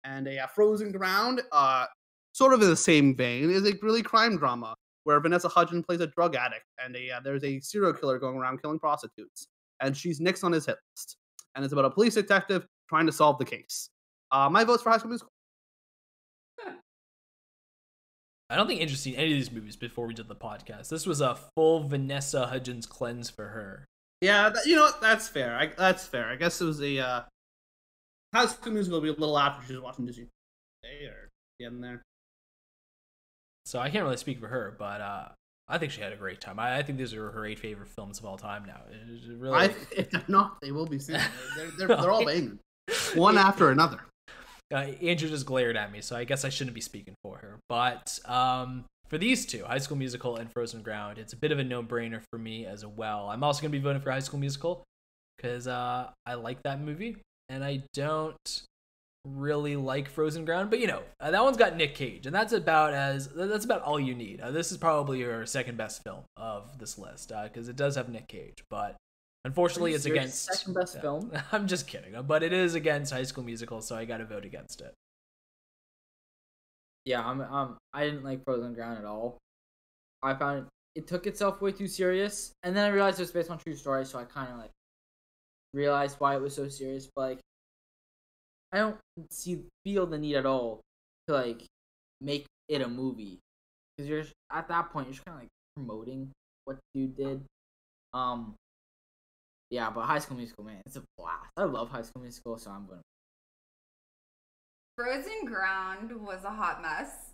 And 0.05 0.27
a 0.27 0.49
Frozen 0.55 0.93
Ground, 0.93 1.43
uh, 1.53 1.87
sort 2.33 2.55
of 2.55 2.63
in 2.63 2.69
the 2.69 2.77
same 2.77 3.17
vein, 3.17 3.51
is 3.51 3.67
a 3.67 3.75
really 3.83 4.03
crime 4.03 4.37
drama 4.37 4.75
where 5.05 5.19
Vanessa 5.21 5.49
Hudgens 5.49 5.85
plays 5.87 6.01
a 6.01 6.07
drug 6.09 6.35
addict, 6.37 6.65
and 6.83 6.95
a 6.97 7.11
uh, 7.11 7.21
there's 7.21 7.45
a 7.45 7.61
serial 7.61 7.93
killer 7.93 8.19
going 8.19 8.37
around 8.37 8.61
killing 8.61 8.79
prostitutes, 8.79 9.49
and 9.81 9.97
she's 9.97 10.21
next 10.21 10.45
on 10.45 10.53
his 10.53 10.67
hit 10.67 10.77
list. 10.93 11.17
And 11.55 11.65
it's 11.65 11.73
about 11.73 11.87
a 11.87 11.91
police 11.91 12.15
detective 12.15 12.67
trying 12.89 13.07
to 13.07 13.13
solve 13.13 13.39
the 13.39 13.45
case. 13.45 13.89
My 14.33 14.63
vote's 14.63 14.83
for 14.83 14.91
High 14.91 14.99
School 14.99 15.09
Musical. 15.09 15.33
I 18.51 18.57
don't 18.57 18.67
think 18.67 18.81
interesting 18.81 19.17
any 19.17 19.31
of 19.33 19.39
these 19.39 19.53
movies 19.53 19.77
before 19.77 20.07
we 20.07 20.15
did 20.15 20.27
the 20.29 20.35
podcast. 20.35 20.89
This 20.89 21.07
was 21.07 21.21
a 21.21 21.37
full 21.55 21.85
Vanessa 21.85 22.47
Hudgens 22.49 22.85
cleanse 22.85 23.31
for 23.31 23.47
her. 23.47 23.85
Yeah, 24.21 24.51
that, 24.51 24.67
you 24.67 24.75
know 24.77 24.83
what? 24.83 25.01
That's 25.01 25.29
fair. 25.29 25.57
I, 25.57 25.67
that's 25.69 26.05
fair. 26.07 26.27
I 26.29 26.37
guess 26.37 26.61
it 26.61 26.65
was 26.65 26.81
a 26.83 26.99
uh, 26.99 28.47
School 28.49 28.73
Musical 28.73 28.99
will 28.99 29.03
be 29.03 29.09
a 29.09 29.13
little 29.13 29.39
after 29.39 29.65
she 29.67 29.73
was 29.75 29.83
watching 29.83 30.05
Disney 30.07 30.27
or 31.07 31.29
getting 31.59 31.81
there. 31.81 32.03
So 33.67 33.79
I 33.79 33.89
can't 33.91 34.05
really 34.05 34.17
speak 34.17 34.41
for 34.41 34.49
her, 34.49 34.75
but 34.79 35.01
uh, 35.01 35.29
I 35.69 35.79
think 35.79 35.93
she 35.93 36.01
had 36.01 36.13
a 36.13 36.17
great 36.17 36.41
time. 36.41 36.59
I, 36.59 36.79
I 36.79 36.83
think 36.83 36.99
these 36.99 37.15
are 37.15 37.31
her 37.31 37.47
eight 37.47 37.59
favorite 37.61 37.89
films 37.89 38.19
of 38.19 38.25
all 38.25 38.37
time 38.37 38.65
now. 38.67 38.81
It- 38.91 39.31
it 39.31 39.37
really, 39.39 39.55
I, 39.57 39.75
if 39.97 40.11
they're 40.11 40.25
not, 40.29 40.61
they 40.61 40.73
will 40.73 40.87
be 40.87 40.99
soon. 40.99 41.21
They're, 41.57 41.71
they're, 41.79 41.89
they're 41.89 42.11
all 42.11 42.25
banging, 42.27 42.59
one 43.15 43.39
after 43.39 43.71
another. 43.71 44.01
Uh, 44.73 44.87
Andrew 45.03 45.29
just 45.29 45.47
glared 45.47 45.77
at 45.77 45.91
me, 45.93 46.01
so 46.01 46.17
I 46.17 46.25
guess 46.25 46.45
I 46.45 46.49
shouldn't 46.49 46.75
be 46.75 46.81
speaking 46.81 47.15
for 47.23 47.39
her. 47.39 47.59
But 47.69 48.19
um, 48.25 48.85
for 49.09 49.19
these 49.19 49.45
two, 49.47 49.65
High 49.65 49.79
School 49.79 49.97
Musical 49.97 50.37
and 50.37 50.51
Frozen 50.53 50.83
Ground, 50.83 51.19
it's 51.19 51.33
a 51.33 51.37
bit 51.37 51.53
of 51.53 51.59
a 51.59 51.65
no-brainer 51.65 52.23
for 52.31 52.39
me 52.39 52.67
as 52.67 52.87
well. 52.87 53.29
I'm 53.29 53.43
also 53.43 53.61
going 53.63 53.73
to 53.73 53.79
be 53.79 53.83
voting 53.83 54.03
for 54.03 54.11
High 54.11 54.21
School 54.21 54.39
Musical 54.39 54.85
because 55.37 55.67
uh, 55.67 56.11
I 56.27 56.35
like 56.35 56.63
that 56.63 56.81
movie, 56.81 57.17
and 57.49 57.65
I 57.65 57.83
don't 57.95 58.63
really 59.27 59.77
like 59.77 60.09
Frozen 60.09 60.45
Ground. 60.45 60.71
But 60.71 60.79
you 60.79 60.87
know, 60.87 61.03
uh, 61.19 61.31
that 61.33 61.43
one's 61.43 61.57
got 61.57 61.77
Nick 61.77 61.95
Cage, 61.95 62.27
and 62.27 62.35
that's 62.35 62.53
about 62.53 62.95
as 62.95 63.29
that's 63.29 63.65
about 63.65 63.83
all 63.83 63.99
you 63.99 64.15
need. 64.15 64.41
Uh, 64.41 64.53
this 64.53 64.71
is 64.71 64.79
probably 64.79 65.19
your 65.19 65.45
second 65.47 65.77
best 65.77 66.05
film 66.05 66.23
of 66.37 66.79
this 66.79 66.97
list 66.97 67.33
because 67.45 67.69
it 67.69 67.77
does 67.77 67.97
have 67.97 68.09
Nick 68.09 68.29
Cage, 68.29 68.65
but. 68.71 68.97
Unfortunately, 69.45 69.95
it's 69.95 70.05
against 70.05 70.45
Second 70.45 70.75
best 70.75 70.97
Yeah. 70.97 71.01
film? 71.01 71.33
I'm 71.53 71.67
just 71.67 71.87
kidding, 71.87 72.21
but 72.23 72.43
it 72.43 72.53
is 72.53 72.75
against 72.75 73.13
High 73.13 73.23
School 73.23 73.45
Musical, 73.45 73.81
so 73.81 73.97
I 73.97 74.05
got 74.05 74.19
to 74.19 74.27
vote 74.27 74.45
against 74.45 74.81
it. 74.81 74.95
Yeah, 77.07 77.27
I'm. 77.27 77.41
Um, 77.41 77.79
I 77.95 78.05
didn't 78.05 78.25
like 78.25 78.45
Frozen 78.45 78.75
Ground 78.75 78.99
at 78.99 79.05
all. 79.07 79.39
I 80.23 80.35
found 80.35 80.59
it, 80.95 81.01
it 81.01 81.07
took 81.07 81.27
itself 81.27 81.63
way 81.63 81.73
too 81.73 81.89
serious, 81.89 82.53
and 82.63 82.77
then 82.77 82.85
I 82.85 82.89
realized 82.93 83.19
it 83.19 83.23
was 83.23 83.31
based 83.33 83.51
on 83.51 83.59
true 83.59 83.75
story, 83.75 84.05
so 84.05 84.19
I 84.19 84.25
kind 84.25 84.53
of 84.53 84.59
like 84.59 84.71
realized 85.73 86.17
why 86.21 86.37
it 86.37 86.43
was 86.43 86.55
so 86.55 86.69
serious. 86.69 87.09
But 87.17 87.23
like, 87.23 87.39
I 88.73 88.79
don't 88.79 88.99
see 89.31 89.65
feel 89.85 90.07
the 90.07 90.19
need 90.19 90.37
at 90.37 90.45
all 90.45 90.83
to 91.29 91.35
like 91.35 91.65
make 92.21 92.45
it 92.69 92.83
a 92.83 92.89
movie 92.89 93.39
because 93.97 94.09
you're 94.09 94.25
at 94.53 94.69
that 94.69 94.91
point 94.91 95.07
you're 95.07 95.15
just 95.15 95.25
kind 95.25 95.37
of 95.37 95.43
like 95.45 95.49
promoting 95.75 96.31
what 96.67 96.77
dude 96.95 97.17
did. 97.17 97.43
Um. 98.13 98.55
Yeah, 99.71 99.91
but 99.91 100.03
High 100.03 100.19
School 100.19 100.37
Musical, 100.37 100.65
man, 100.65 100.83
it's 100.85 100.97
a 100.97 101.03
blast. 101.17 101.51
I 101.57 101.65
love 101.65 101.91
High 101.91 102.03
School 102.03 102.23
Musical, 102.23 102.59
so 102.59 102.71
I'm 102.71 102.87
gonna. 102.87 103.03
Frozen 104.97 105.45
Ground 105.47 106.13
was 106.21 106.45
a 106.45 106.51
hot 106.51 106.83
mess. 106.83 107.31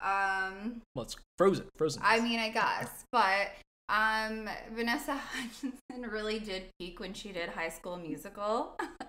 Um, 0.00 0.82
Well, 0.94 1.04
it's 1.04 1.16
Frozen. 1.36 1.66
Frozen. 1.76 2.02
I 2.04 2.20
mean, 2.20 2.38
I 2.38 2.50
guess, 2.50 3.04
but 3.10 3.50
um, 3.88 4.48
Vanessa 4.74 5.18
Hudgenson 5.36 6.10
really 6.10 6.38
did 6.38 6.64
peak 6.78 7.00
when 7.00 7.12
she 7.12 7.32
did 7.32 7.50
High 7.50 7.68
School 7.68 7.96
Musical. 7.96 8.78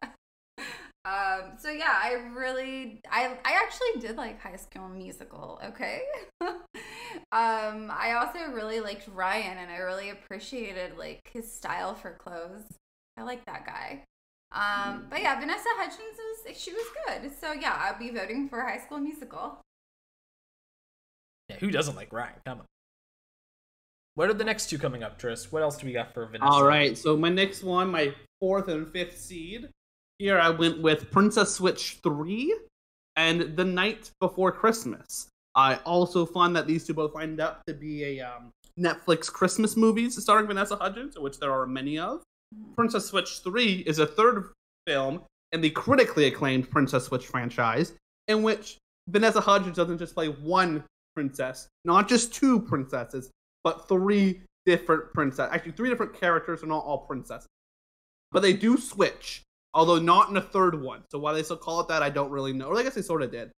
um, 1.05 1.51
so 1.59 1.69
yeah, 1.69 1.99
I 2.01 2.13
really, 2.33 2.99
I, 3.11 3.37
I 3.45 3.59
actually 3.63 4.01
did 4.01 4.17
like 4.17 4.41
High 4.41 4.55
School 4.55 4.89
Musical. 4.89 5.61
Okay. 5.63 6.01
um, 6.41 7.91
I 7.91 8.15
also 8.19 8.51
really 8.51 8.79
liked 8.79 9.07
Ryan, 9.13 9.59
and 9.59 9.69
I 9.69 9.77
really 9.77 10.09
appreciated 10.09 10.97
like 10.97 11.29
his 11.31 11.51
style 11.51 11.93
for 11.93 12.13
clothes. 12.13 12.63
I 13.17 13.23
like 13.23 13.45
that 13.45 13.67
guy. 13.67 14.03
Um, 14.51 15.05
but 15.09 15.21
yeah, 15.21 15.39
Vanessa 15.39 15.67
Hudgens 15.77 15.99
was 16.47 16.57
she 16.57 16.73
was 16.73 16.85
good. 17.05 17.31
So 17.39 17.53
yeah, 17.53 17.77
I'll 17.79 17.99
be 17.99 18.09
voting 18.09 18.49
for 18.49 18.61
High 18.61 18.79
School 18.79 18.99
Musical. 18.99 19.59
yeah, 21.49 21.57
who 21.57 21.69
doesn't 21.69 21.95
like 21.95 22.11
Ryan? 22.11 22.35
Come 22.45 22.59
on. 22.59 22.65
What 24.15 24.29
are 24.29 24.33
the 24.33 24.43
next 24.43 24.69
two 24.69 24.79
coming 24.79 25.03
up, 25.03 25.19
Tris? 25.19 25.51
What 25.51 25.61
else 25.61 25.77
do 25.77 25.85
we 25.85 25.93
got 25.93 26.13
for 26.13 26.25
Vanessa? 26.25 26.51
All 26.51 26.63
right, 26.63 26.97
so 26.97 27.15
my 27.15 27.29
next 27.29 27.63
one, 27.63 27.91
my 27.91 28.15
fourth 28.39 28.69
and 28.69 28.87
fifth 28.87 29.19
seed. 29.19 29.69
Here 30.17 30.39
I 30.39 30.49
went 30.49 30.81
with 30.81 31.11
Princess 31.11 31.55
Switch 31.55 31.99
3 32.01 32.55
and 33.17 33.57
The 33.57 33.65
Night 33.65 34.11
Before 34.21 34.49
Christmas. 34.49 35.27
I 35.55 35.75
also 35.85 36.25
find 36.25 36.55
that 36.55 36.67
these 36.67 36.87
two 36.87 36.93
both 36.93 37.13
lined 37.13 37.41
up 37.41 37.61
to 37.67 37.73
be 37.73 38.03
a 38.05 38.21
um, 38.21 38.51
Netflix 38.79 39.29
Christmas 39.31 39.75
movies 39.75 40.21
starring 40.21 40.47
Vanessa 40.47 40.77
Hudgens, 40.77 41.19
which 41.19 41.37
there 41.39 41.51
are 41.51 41.67
many 41.67 41.99
of. 41.99 42.23
Princess 42.77 43.07
Switch 43.07 43.39
3 43.43 43.83
is 43.85 43.99
a 43.99 44.07
third 44.07 44.51
film 44.87 45.21
in 45.51 45.59
the 45.59 45.69
critically 45.69 46.27
acclaimed 46.27 46.71
Princess 46.71 47.05
Switch 47.05 47.25
franchise, 47.27 47.91
in 48.29 48.41
which 48.41 48.77
Vanessa 49.09 49.41
Hudgens 49.41 49.75
doesn't 49.75 49.97
just 49.97 50.13
play 50.13 50.27
one 50.27 50.81
princess, 51.13 51.67
not 51.83 52.07
just 52.07 52.33
two 52.33 52.61
princesses, 52.61 53.31
but 53.65 53.87
three 53.89 54.41
different 54.65 55.13
princesses. 55.13 55.53
Actually, 55.53 55.73
three 55.73 55.89
different 55.89 56.13
characters 56.13 56.63
are 56.63 56.67
not 56.67 56.85
all 56.85 56.99
princesses. 56.99 57.47
But 58.31 58.41
they 58.41 58.53
do 58.53 58.77
switch, 58.77 59.43
although 59.75 59.99
not 59.99 60.29
in 60.29 60.37
a 60.37 60.41
third 60.41 60.81
one. 60.81 61.03
So 61.11 61.19
why 61.19 61.33
they 61.33 61.43
still 61.43 61.57
call 61.57 61.81
it 61.81 61.87
that, 61.89 62.01
I 62.01 62.09
don't 62.09 62.31
really 62.31 62.53
know. 62.53 62.67
Or 62.67 62.79
I 62.79 62.83
guess 62.83 62.95
they 62.95 63.03
sort 63.03 63.21
of 63.21 63.31
did. 63.31 63.51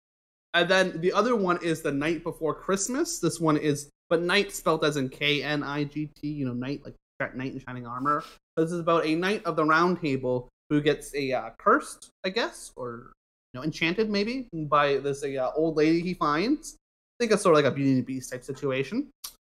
And 0.54 0.68
then 0.68 1.00
the 1.00 1.14
other 1.14 1.36
one 1.36 1.60
is 1.64 1.82
the 1.82 1.92
night 1.92 2.24
before 2.24 2.54
Christmas. 2.54 3.20
This 3.20 3.40
one 3.40 3.56
is, 3.56 3.90
but 4.10 4.22
night 4.22 4.52
spelled 4.52 4.84
as 4.84 4.98
in 4.98 5.08
K 5.08 5.44
N 5.44 5.64
I 5.64 5.86
G 5.86 6.10
T, 6.20 6.28
you 6.28 6.46
know, 6.46 6.54
night, 6.54 6.82
like 6.84 6.96
knight 7.36 7.54
in 7.54 7.60
shining 7.60 7.88
armor. 7.88 8.24
This 8.58 8.72
is 8.72 8.80
about 8.80 9.06
a 9.06 9.16
knight 9.16 9.46
of 9.46 9.56
the 9.56 9.64
round 9.64 10.02
table 10.02 10.50
who 10.70 10.82
gets 10.82 11.14
a 11.16 11.32
uh, 11.32 11.50
cursed, 11.58 12.10
I 12.26 12.30
guess, 12.30 12.72
or 12.76 13.14
you 13.54 13.60
know, 13.60 13.64
enchanted 13.64 14.10
maybe 14.10 14.48
by 14.54 14.98
this 14.98 15.24
uh, 15.24 15.52
old 15.56 15.78
lady 15.78 16.02
he 16.02 16.14
finds, 16.14 16.76
I 17.20 17.24
think 17.24 17.32
it's 17.32 17.42
sort 17.42 17.54
of 17.56 17.64
like 17.64 17.72
a 17.72 17.76
Beauty 17.76 17.92
and 17.92 18.00
the 18.00 18.04
Beast 18.04 18.32
type 18.32 18.44
situation, 18.44 19.10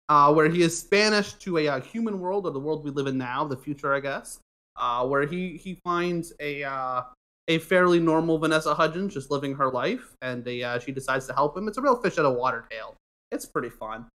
uh, 0.09 0.33
where 0.33 0.49
he 0.49 0.63
is 0.63 0.83
banished 0.85 1.41
to 1.43 1.59
a, 1.59 1.69
uh 1.69 1.81
human 1.81 2.19
world 2.21 2.47
or 2.47 2.51
the 2.51 2.61
world 2.61 2.85
we 2.85 2.91
live 2.91 3.07
in 3.07 3.17
now, 3.17 3.45
the 3.45 3.57
future, 3.57 3.95
I 3.95 4.01
guess, 4.01 4.41
uh, 4.77 5.07
where 5.07 5.27
he 5.27 5.57
he 5.57 5.79
finds 5.85 6.33
a 6.41 6.65
uh, 6.65 7.03
a 7.49 7.59
fairly 7.59 8.01
normal 8.01 8.39
Vanessa 8.39 8.75
Hudgens 8.75 9.15
just 9.15 9.31
living 9.31 9.55
her 9.55 9.71
life, 9.71 10.17
and 10.23 10.45
they, 10.45 10.63
uh, 10.63 10.79
she 10.79 10.93
decides 10.93 11.27
to 11.27 11.35
help 11.35 11.57
him. 11.57 11.69
It's 11.69 11.79
a 11.79 11.83
real 11.83 12.01
fish 12.01 12.19
out 12.19 12.25
of 12.25 12.37
water 12.37 12.65
tale. 12.71 12.95
It's 13.31 13.45
pretty 13.45 13.71
fun. 13.71 14.07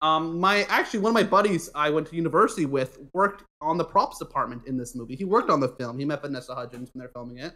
Um, 0.00 0.38
my 0.38 0.62
actually 0.68 1.00
one 1.00 1.10
of 1.10 1.14
my 1.14 1.24
buddies 1.24 1.70
I 1.74 1.90
went 1.90 2.06
to 2.08 2.16
university 2.16 2.66
with 2.66 2.98
worked 3.14 3.42
on 3.60 3.78
the 3.78 3.84
props 3.84 4.18
department 4.18 4.62
in 4.66 4.76
this 4.76 4.94
movie. 4.94 5.16
He 5.16 5.24
worked 5.24 5.50
on 5.50 5.58
the 5.58 5.70
film. 5.70 5.98
He 5.98 6.04
met 6.04 6.22
Vanessa 6.22 6.54
Hudgens 6.54 6.90
when 6.92 7.00
they're 7.00 7.08
filming 7.08 7.38
it, 7.38 7.54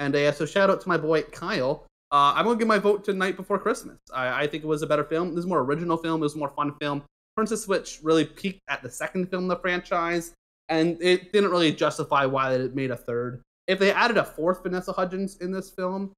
and 0.00 0.14
uh, 0.14 0.32
so 0.32 0.44
shout 0.44 0.70
out 0.70 0.80
to 0.80 0.88
my 0.88 0.96
boy 0.96 1.22
Kyle. 1.22 1.86
Uh, 2.10 2.32
I'm 2.34 2.44
gonna 2.44 2.58
give 2.58 2.68
my 2.68 2.78
vote 2.78 3.04
to 3.04 3.12
Night 3.12 3.36
Before 3.36 3.58
Christmas. 3.58 3.98
I, 4.12 4.42
I 4.42 4.46
think 4.46 4.64
it 4.64 4.66
was 4.66 4.82
a 4.82 4.86
better 4.86 5.04
film. 5.04 5.30
This 5.30 5.40
is 5.40 5.44
a 5.44 5.48
more 5.48 5.60
original 5.60 5.96
film. 5.96 6.20
It 6.20 6.24
was 6.24 6.34
a 6.34 6.38
more 6.38 6.52
fun 6.56 6.74
film. 6.80 7.04
Princess 7.36 7.62
Switch 7.62 8.00
really 8.02 8.24
peaked 8.24 8.60
at 8.68 8.82
the 8.82 8.90
second 8.90 9.30
film 9.30 9.44
in 9.44 9.48
the 9.48 9.56
franchise, 9.56 10.34
and 10.68 10.96
it 11.00 11.32
didn't 11.32 11.50
really 11.50 11.72
justify 11.72 12.26
why 12.26 12.54
it 12.54 12.74
made 12.74 12.90
a 12.90 12.96
third. 12.96 13.42
If 13.66 13.78
they 13.78 13.92
added 13.92 14.16
a 14.16 14.24
fourth 14.24 14.62
Vanessa 14.62 14.92
Hudgens 14.92 15.36
in 15.38 15.50
this 15.50 15.70
film, 15.70 16.12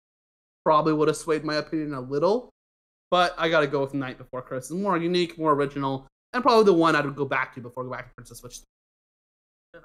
probably 0.65 0.93
would 0.93 1.09
have 1.09 1.17
swayed 1.17 1.45
my 1.45 1.57
opinion 1.57 1.95
a 1.95 2.01
little. 2.01 2.51
But 3.11 3.35
I 3.39 3.49
gotta 3.49 3.69
go 3.69 3.81
with 3.81 3.95
Night 3.95 4.19
Before 4.19 4.43
Christmas. 4.43 4.79
More 4.79 4.97
unique, 4.97 5.39
more 5.39 5.53
original, 5.53 6.09
and 6.33 6.43
probably 6.43 6.65
the 6.65 6.75
one 6.75 6.97
I 6.97 7.01
would 7.01 7.15
go 7.15 7.25
back 7.25 7.55
to 7.55 7.61
before 7.61 7.85
I 7.85 7.87
go 7.87 7.93
back 7.93 8.09
to 8.09 8.15
Princess 8.17 8.39
Switch. 8.39 8.57
Should 8.57 8.65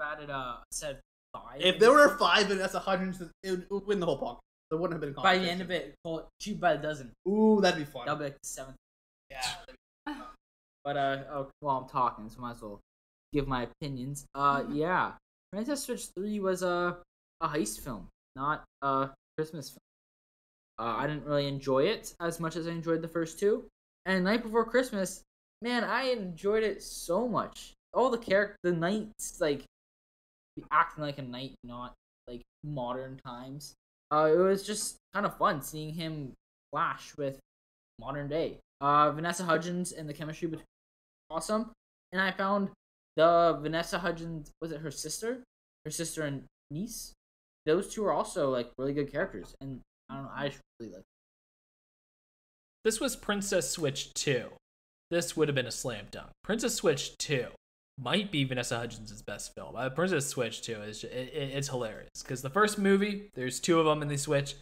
added 0.00 0.30
uh 0.30 0.56
said 0.72 0.98
five. 1.32 1.60
If 1.60 1.78
there 1.78 1.92
were 1.92 2.16
five 2.18 2.48
Vanessa 2.48 2.80
Hudgens, 2.80 3.22
it 3.44 3.70
would 3.70 3.86
win 3.86 4.00
the 4.00 4.06
whole 4.06 4.18
podcast. 4.20 4.40
There 4.70 4.78
wouldn't 4.78 4.94
have 4.94 5.00
been 5.00 5.16
a 5.16 5.22
by 5.22 5.38
the 5.38 5.50
end 5.50 5.60
of 5.60 5.70
it, 5.70 5.94
call 6.02 6.20
it 6.20 6.24
cheap 6.40 6.58
by 6.58 6.72
a 6.72 6.78
dozen. 6.78 7.12
Ooh, 7.28 7.60
that'd 7.60 7.78
be 7.78 7.84
fun. 7.84 8.06
That'd 8.06 8.18
be 8.18 8.24
like 8.24 8.40
the 8.40 8.48
seventh. 8.48 8.76
yeah. 9.30 10.14
But 10.84 10.96
uh, 10.96 11.18
oh, 11.30 11.48
well, 11.60 11.76
I'm 11.76 11.88
talking, 11.88 12.28
so 12.28 12.40
might 12.40 12.56
as 12.56 12.62
well 12.62 12.80
give 13.32 13.48
my 13.48 13.62
opinions. 13.64 14.26
Uh, 14.34 14.64
yeah, 14.70 15.12
Princess 15.52 15.84
Switch 15.84 16.06
Three 16.16 16.40
was 16.40 16.62
a 16.62 16.98
a 17.40 17.48
heist 17.48 17.80
film, 17.80 18.08
not 18.36 18.64
a 18.82 19.10
Christmas 19.36 19.70
film. 19.70 19.78
Uh, 20.78 20.96
I 20.98 21.06
didn't 21.06 21.24
really 21.24 21.46
enjoy 21.46 21.84
it 21.84 22.14
as 22.20 22.40
much 22.40 22.56
as 22.56 22.66
I 22.66 22.70
enjoyed 22.70 23.02
the 23.02 23.08
first 23.08 23.38
two. 23.38 23.64
And 24.06 24.24
Night 24.24 24.42
Before 24.42 24.64
Christmas, 24.64 25.22
man, 25.60 25.84
I 25.84 26.04
enjoyed 26.04 26.62
it 26.62 26.82
so 26.82 27.28
much. 27.28 27.74
All 27.94 28.10
the 28.10 28.18
character, 28.18 28.56
the 28.62 28.72
knights, 28.72 29.40
like 29.40 29.64
acting 30.70 31.04
like 31.04 31.18
a 31.18 31.22
knight, 31.22 31.54
not 31.64 31.94
like 32.28 32.42
modern 32.64 33.20
times. 33.24 33.74
Uh, 34.10 34.30
it 34.32 34.38
was 34.38 34.62
just 34.62 34.96
kind 35.14 35.26
of 35.26 35.36
fun 35.36 35.62
seeing 35.62 35.92
him 35.92 36.32
clash 36.72 37.16
with 37.16 37.38
modern 38.00 38.28
day. 38.28 38.58
Uh, 38.80 39.10
Vanessa 39.12 39.44
Hudgens 39.44 39.92
and 39.92 40.08
the 40.08 40.14
chemistry 40.14 40.48
between 40.48 40.66
awesome. 41.30 41.70
And 42.12 42.20
I 42.20 42.30
found 42.30 42.70
the 43.16 43.58
Vanessa 43.60 43.98
Hudgens 43.98 44.50
was 44.60 44.72
it 44.72 44.80
her 44.80 44.90
sister, 44.90 45.44
her 45.84 45.90
sister 45.90 46.22
and 46.22 46.44
niece. 46.70 47.12
Those 47.66 47.92
two 47.92 48.04
are 48.04 48.12
also 48.12 48.50
like 48.50 48.70
really 48.78 48.92
good 48.92 49.10
characters, 49.10 49.54
and 49.60 49.80
I 50.08 50.14
don't 50.14 50.24
know. 50.24 50.30
I 50.34 50.48
just 50.48 50.60
really 50.80 50.92
like. 50.92 51.02
This 52.84 53.00
was 53.00 53.14
Princess 53.14 53.70
Switch 53.70 54.12
2. 54.14 54.46
This 55.10 55.36
would 55.36 55.46
have 55.46 55.54
been 55.54 55.66
a 55.66 55.72
slam 55.72 56.06
dunk. 56.10 56.30
Princess 56.42 56.74
Switch 56.74 57.16
2 57.18 57.46
might 57.98 58.32
be 58.32 58.44
Vanessa 58.44 58.78
Hudgens' 58.78 59.22
best 59.22 59.54
film. 59.54 59.76
Uh, 59.76 59.88
Princess 59.90 60.26
Switch 60.26 60.62
2 60.62 60.82
is 60.82 61.04
it, 61.04 61.12
it, 61.12 61.50
it's 61.54 61.68
hilarious 61.68 62.10
because 62.22 62.42
the 62.42 62.50
first 62.50 62.78
movie, 62.78 63.30
there's 63.34 63.60
two 63.60 63.78
of 63.78 63.86
them 63.86 64.02
in 64.02 64.08
the 64.08 64.16
Switch. 64.16 64.56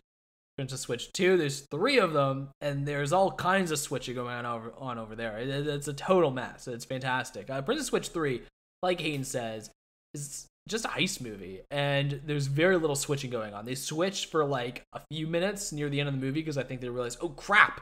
Princess 0.60 0.80
Switch 0.82 1.10
2, 1.14 1.38
there's 1.38 1.60
three 1.60 1.98
of 1.98 2.12
them, 2.12 2.50
and 2.60 2.86
there's 2.86 3.14
all 3.14 3.32
kinds 3.32 3.70
of 3.70 3.78
switching 3.78 4.14
going 4.14 4.34
on 4.34 4.44
over, 4.44 4.74
on 4.76 4.98
over 4.98 5.16
there. 5.16 5.38
It- 5.38 5.66
it's 5.66 5.88
a 5.88 5.94
total 5.94 6.30
mess. 6.30 6.68
It's 6.68 6.84
fantastic. 6.84 7.48
Uh, 7.48 7.62
Princess 7.62 7.86
Switch 7.86 8.08
3, 8.08 8.42
like 8.82 9.00
Hayden 9.00 9.24
says, 9.24 9.70
is 10.12 10.46
just 10.68 10.84
a 10.84 10.88
heist 10.88 11.22
movie, 11.22 11.62
and 11.70 12.20
there's 12.26 12.46
very 12.46 12.76
little 12.76 12.94
switching 12.94 13.30
going 13.30 13.54
on. 13.54 13.64
They 13.64 13.74
switch 13.74 14.26
for 14.26 14.44
like 14.44 14.82
a 14.92 15.00
few 15.10 15.26
minutes 15.26 15.72
near 15.72 15.88
the 15.88 15.98
end 15.98 16.10
of 16.10 16.14
the 16.14 16.20
movie 16.20 16.40
because 16.42 16.58
I 16.58 16.62
think 16.62 16.82
they 16.82 16.90
realize, 16.90 17.16
oh 17.22 17.30
crap, 17.30 17.80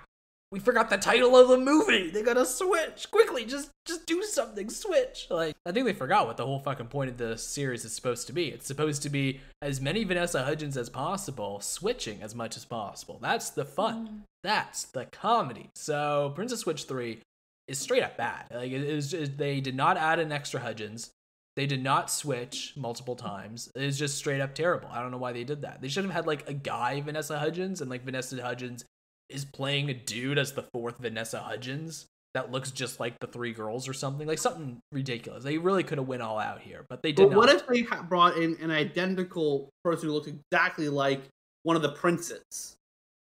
we 0.51 0.59
forgot 0.59 0.89
the 0.89 0.97
title 0.97 1.37
of 1.37 1.49
the 1.49 1.59
movie. 1.59 2.11
They 2.11 2.23
gotta 2.23 2.47
switch 2.47 3.11
quickly. 3.11 3.45
Just 3.45 3.71
just 3.85 4.07
do 4.07 4.23
something. 4.23 4.71
Switch. 4.71 5.27
Like 5.31 5.55
I 5.67 5.73
think 5.73 5.87
they 5.87 5.93
forgot 5.93 6.27
what 6.27 6.37
the 6.37 6.47
whole 6.47 6.61
fucking 6.61 6.87
point 6.87 7.11
of 7.11 7.19
the 7.19 7.37
series 7.37 7.85
is 7.85 7.93
supposed 7.93 8.27
to 8.29 8.33
be. 8.33 8.49
It's 8.49 8.67
supposed 8.67 9.03
to 9.03 9.11
be 9.11 9.41
as 9.61 9.81
many 9.81 10.05
Vanessa 10.05 10.45
Hudgens 10.45 10.77
as 10.77 10.89
possible, 10.89 11.61
switching 11.61 12.23
as 12.23 12.35
much 12.35 12.57
as 12.57 12.65
possible. 12.65 13.19
That's 13.21 13.51
the 13.51 13.65
fun. 13.65 14.07
Mm. 14.07 14.21
That's 14.43 14.85
the 14.85 15.05
comedy. 15.07 15.71
So 15.75 16.33
Princess 16.35 16.61
Switch 16.61 16.85
three 16.85 17.21
is 17.67 17.79
straight 17.79 18.03
up 18.03 18.17
bad. 18.17 18.47
Like 18.51 18.73
it 18.73 18.83
is. 18.83 19.11
Just, 19.11 19.37
they 19.37 19.61
did 19.61 19.75
not 19.75 19.97
add 19.99 20.19
an 20.19 20.33
extra 20.33 20.61
Hudgens. 20.61 21.11
They 21.57 21.67
did 21.67 21.83
not 21.83 22.09
switch 22.09 22.73
multiple 22.77 23.17
times. 23.17 23.69
It 23.75 23.83
is 23.83 23.99
just 23.99 24.17
straight 24.17 24.41
up 24.41 24.55
terrible. 24.55 24.89
I 24.93 25.03
don't 25.03 25.11
know 25.11 25.19
why 25.19 25.33
they 25.33 25.43
did 25.43 25.63
that. 25.63 25.83
They 25.83 25.89
should 25.89 26.05
have 26.05 26.13
had 26.13 26.27
like 26.27 26.49
a 26.49 26.55
guy 26.55 27.01
Vanessa 27.01 27.39
Hudgens 27.39 27.81
and 27.81 27.91
like 27.91 28.05
Vanessa 28.05 28.41
Hudgens 28.41 28.85
is 29.29 29.45
playing 29.45 29.91
a 29.91 29.95
dude 29.95 30.39
as 30.39 30.53
the 30.53 30.63
fourth 30.63 30.99
Vanessa 30.99 31.39
Hudgens 31.41 32.07
that 32.35 32.51
looks 32.53 32.71
just 32.71 33.01
like 33.01 33.19
the 33.21 33.27
three 33.27 33.53
girls 33.53 33.89
or 33.89 33.93
something. 33.95 34.27
Like 34.27 34.39
something 34.39 34.79
ridiculous. 34.93 35.45
They 35.45 35.59
really 35.59 35.83
could 35.83 35.99
have 35.99 36.07
went 36.09 36.23
all 36.23 36.39
out 36.39 36.61
here, 36.61 36.85
but 36.89 37.03
they 37.03 37.13
did 37.13 37.25
But 37.25 37.31
not. 37.33 37.37
what 37.39 37.49
if 37.49 37.67
they 37.67 37.83
ha- 37.83 38.03
brought 38.03 38.37
in 38.37 38.57
an 38.61 38.71
identical 38.71 39.71
person 39.85 40.09
who 40.09 40.15
looked 40.15 40.29
exactly 40.29 40.89
like 40.89 41.23
one 41.63 41.77
of 41.77 41.83
the 41.83 41.93
princes? 41.93 42.75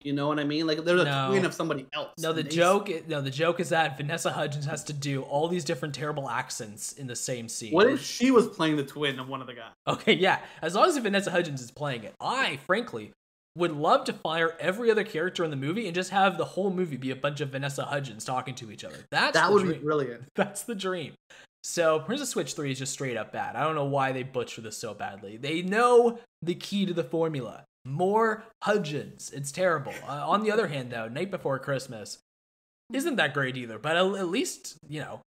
You 0.03 0.13
know 0.13 0.27
what 0.27 0.39
I 0.39 0.43
mean? 0.45 0.65
Like 0.65 0.83
there's 0.83 1.01
a 1.01 1.05
No. 1.05 1.27
twin 1.29 1.45
of 1.45 1.53
somebody 1.53 1.85
else. 1.93 2.09
no, 2.17 2.33
the 2.33 2.41
joke. 2.41 2.89
No, 3.07 3.21
the 3.21 3.29
joke 3.29 3.59
is 3.59 3.69
that 3.69 3.97
Vanessa 3.97 4.31
Hudgens 4.31 4.65
has 4.65 4.83
to 4.85 4.93
do 4.93 5.21
all 5.23 5.47
these 5.47 5.63
different 5.63 5.93
terrible 5.93 6.27
accents 6.27 6.93
in 6.93 7.05
the 7.05 7.15
same 7.15 7.47
scene. 7.47 7.71
What 7.71 7.87
if 7.87 8.01
she 8.03 8.31
was 8.31 8.47
playing 8.47 8.77
the 8.77 8.83
twin 8.83 9.19
of 9.19 9.29
one 9.29 9.41
of 9.41 9.47
the 9.47 9.53
guys? 9.53 9.71
Okay, 9.87 10.13
yeah. 10.13 10.39
As 10.63 10.73
long 10.73 10.87
as 10.87 10.97
Vanessa 10.97 11.29
Hudgens 11.29 11.61
is 11.61 11.69
playing 11.69 12.03
it, 12.03 12.15
I 12.19 12.57
frankly 12.65 13.11
would 13.55 13.73
love 13.73 14.05
to 14.05 14.13
fire 14.13 14.55
every 14.59 14.89
other 14.89 15.03
character 15.03 15.43
in 15.43 15.49
the 15.49 15.57
movie 15.57 15.85
and 15.85 15.95
just 15.95 16.11
have 16.11 16.37
the 16.37 16.45
whole 16.45 16.71
movie 16.71 16.97
be 16.97 17.11
a 17.11 17.15
bunch 17.15 17.41
of 17.41 17.49
Vanessa 17.49 17.83
Hudgens 17.83 18.23
talking 18.23 18.55
to 18.55 18.71
each 18.71 18.83
other. 18.83 18.95
That's 19.11 19.33
that 19.33 19.51
would 19.51 19.63
dream. 19.63 19.73
be 19.73 19.83
brilliant. 19.83 20.23
That's 20.35 20.63
the 20.63 20.75
dream. 20.75 21.13
So 21.63 21.99
Princess 21.99 22.29
Switch 22.29 22.53
3 22.53 22.71
is 22.71 22.79
just 22.79 22.93
straight 22.93 23.17
up 23.17 23.31
bad. 23.31 23.55
I 23.55 23.63
don't 23.63 23.75
know 23.75 23.85
why 23.85 24.13
they 24.13 24.23
butcher 24.23 24.61
this 24.61 24.77
so 24.77 24.93
badly. 24.93 25.37
They 25.37 25.61
know 25.61 26.19
the 26.41 26.55
key 26.55 26.85
to 26.85 26.93
the 26.93 27.03
formula. 27.03 27.65
More 27.85 28.45
Hudgens. 28.63 29.31
It's 29.31 29.51
terrible. 29.51 29.93
Uh, 30.07 30.27
on 30.27 30.43
the 30.43 30.51
other 30.51 30.67
hand, 30.67 30.91
though, 30.91 31.07
Night 31.07 31.29
Before 31.29 31.59
Christmas 31.59 32.19
isn't 32.93 33.15
that 33.17 33.33
great 33.33 33.57
either. 33.57 33.77
But 33.77 33.95
at, 33.97 34.05
at 34.15 34.29
least, 34.29 34.77
you 34.87 35.01
know, 35.01 35.21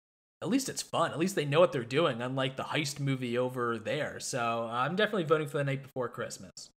at 0.43 0.49
least 0.49 0.69
it's 0.69 0.83
fun. 0.83 1.11
At 1.11 1.19
least 1.19 1.35
they 1.35 1.45
know 1.45 1.61
what 1.61 1.73
they're 1.73 1.85
doing, 1.85 2.23
unlike 2.23 2.57
the 2.57 2.65
heist 2.65 3.01
movie 3.01 3.37
over 3.37 3.79
there. 3.79 4.21
So 4.21 4.69
I'm 4.71 4.97
definitely 4.97 5.25
voting 5.25 5.49
for 5.49 5.59
the 5.59 5.65
Night 5.65 5.83
Before 5.83 6.09
Christmas. 6.09 6.71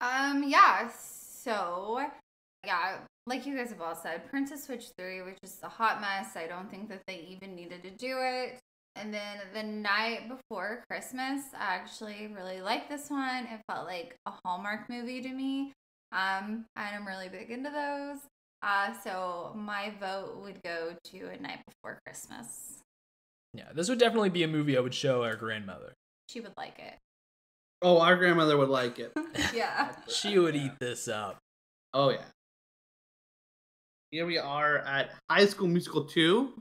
Um, 0.00 0.44
yeah, 0.46 0.88
so 0.88 2.06
yeah, 2.64 2.98
like 3.26 3.46
you 3.46 3.56
guys 3.56 3.70
have 3.70 3.80
all 3.80 3.94
said, 3.94 4.28
Princess 4.28 4.64
Switch 4.64 4.86
3, 4.98 5.22
which 5.22 5.38
is 5.42 5.58
a 5.62 5.68
hot 5.68 6.00
mess. 6.00 6.36
I 6.36 6.46
don't 6.46 6.70
think 6.70 6.88
that 6.88 7.02
they 7.06 7.26
even 7.28 7.54
needed 7.54 7.82
to 7.82 7.90
do 7.90 8.18
it. 8.20 8.58
And 8.96 9.14
then 9.14 9.38
the 9.54 9.62
night 9.62 10.28
before 10.28 10.82
Christmas, 10.90 11.42
I 11.54 11.74
actually 11.74 12.30
really 12.34 12.60
liked 12.60 12.88
this 12.88 13.08
one. 13.08 13.44
It 13.44 13.60
felt 13.70 13.86
like 13.86 14.16
a 14.26 14.32
Hallmark 14.44 14.88
movie 14.90 15.22
to 15.22 15.28
me. 15.28 15.72
Um, 16.12 16.64
and 16.76 16.96
I'm 16.96 17.06
really 17.06 17.28
big 17.28 17.50
into 17.50 17.70
those. 17.70 18.18
Uh, 18.62 18.92
so 19.04 19.52
my 19.56 19.92
vote 20.00 20.40
would 20.42 20.62
go 20.62 20.94
to 21.04 21.18
A 21.28 21.40
Night 21.40 21.60
Before 21.66 21.98
Christmas. 22.04 22.80
Yeah, 23.54 23.68
this 23.74 23.88
would 23.88 23.98
definitely 23.98 24.30
be 24.30 24.42
a 24.42 24.48
movie 24.48 24.76
I 24.76 24.80
would 24.80 24.94
show 24.94 25.22
our 25.24 25.36
grandmother. 25.36 25.94
She 26.28 26.40
would 26.40 26.52
like 26.56 26.78
it. 26.78 26.98
Oh, 27.82 27.98
our 28.00 28.16
grandmother 28.16 28.56
would 28.58 28.68
like 28.68 28.98
it. 28.98 29.12
yeah. 29.54 29.92
She 30.08 30.38
would 30.38 30.54
eat 30.54 30.72
this 30.78 31.08
up. 31.08 31.38
Oh 31.94 32.10
yeah. 32.10 32.24
Here 34.10 34.26
we 34.26 34.38
are 34.38 34.78
at 34.78 35.12
High 35.30 35.46
School 35.46 35.68
Musical 35.68 36.04
2, 36.04 36.52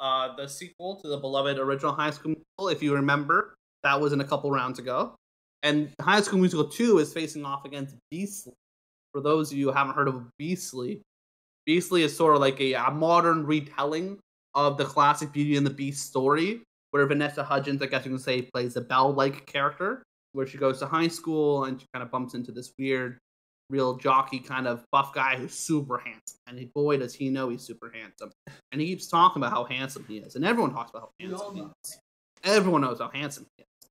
uh, 0.00 0.36
the 0.36 0.48
sequel 0.48 0.96
to 1.02 1.08
the 1.08 1.18
beloved 1.18 1.58
original 1.58 1.92
High 1.92 2.10
School 2.10 2.30
Musical. 2.32 2.68
If 2.70 2.82
you 2.82 2.94
remember, 2.94 3.54
that 3.82 4.00
was 4.00 4.12
in 4.12 4.20
a 4.20 4.24
couple 4.24 4.50
rounds 4.50 4.78
ago. 4.78 5.14
And 5.62 5.90
High 6.00 6.22
School 6.22 6.38
Musical 6.40 6.68
2 6.68 6.98
is 6.98 7.12
facing 7.12 7.44
off 7.44 7.64
against 7.64 7.94
Beastly. 8.10 8.54
For 9.12 9.20
those 9.20 9.52
of 9.52 9.58
you 9.58 9.66
who 9.66 9.72
haven't 9.72 9.94
heard 9.94 10.08
of 10.08 10.24
Beastly, 10.38 11.02
Beastly 11.66 12.02
is 12.02 12.16
sort 12.16 12.34
of 12.34 12.40
like 12.40 12.60
a, 12.60 12.72
a 12.72 12.90
modern 12.90 13.46
retelling 13.46 14.18
of 14.54 14.76
the 14.76 14.84
classic 14.84 15.32
Beauty 15.32 15.56
and 15.56 15.66
the 15.66 15.70
Beast 15.70 16.06
story, 16.06 16.62
where 16.90 17.06
Vanessa 17.06 17.44
Hudgens, 17.44 17.80
I 17.80 17.86
guess 17.86 18.04
you 18.04 18.10
can 18.10 18.18
say, 18.18 18.42
plays 18.42 18.76
a 18.76 18.80
Belle-like 18.80 19.46
character, 19.46 20.02
where 20.34 20.46
she 20.46 20.58
goes 20.58 20.78
to 20.80 20.86
high 20.86 21.08
school 21.08 21.64
and 21.64 21.80
she 21.80 21.86
kind 21.94 22.02
of 22.02 22.10
bumps 22.10 22.34
into 22.34 22.52
this 22.52 22.72
weird 22.78 23.18
real 23.70 23.96
jockey 23.96 24.40
kind 24.40 24.66
of 24.66 24.84
buff 24.92 25.14
guy 25.14 25.36
who's 25.36 25.54
super 25.54 25.98
handsome. 25.98 26.38
And 26.46 26.58
he, 26.58 26.66
boy, 26.74 26.98
does 26.98 27.14
he 27.14 27.30
know 27.30 27.48
he's 27.48 27.62
super 27.62 27.90
handsome. 27.94 28.30
And 28.72 28.80
he 28.80 28.88
keeps 28.88 29.06
talking 29.06 29.42
about 29.42 29.52
how 29.52 29.64
handsome 29.64 30.04
he 30.06 30.18
is. 30.18 30.36
And 30.36 30.44
everyone 30.44 30.72
talks 30.72 30.90
about 30.90 31.02
how 31.02 31.10
handsome 31.20 31.56
he 31.56 31.62
is. 31.62 31.98
Everyone 32.44 32.82
knows 32.82 32.98
how 32.98 33.08
handsome 33.08 33.46
he 33.56 33.62
is. 33.62 33.90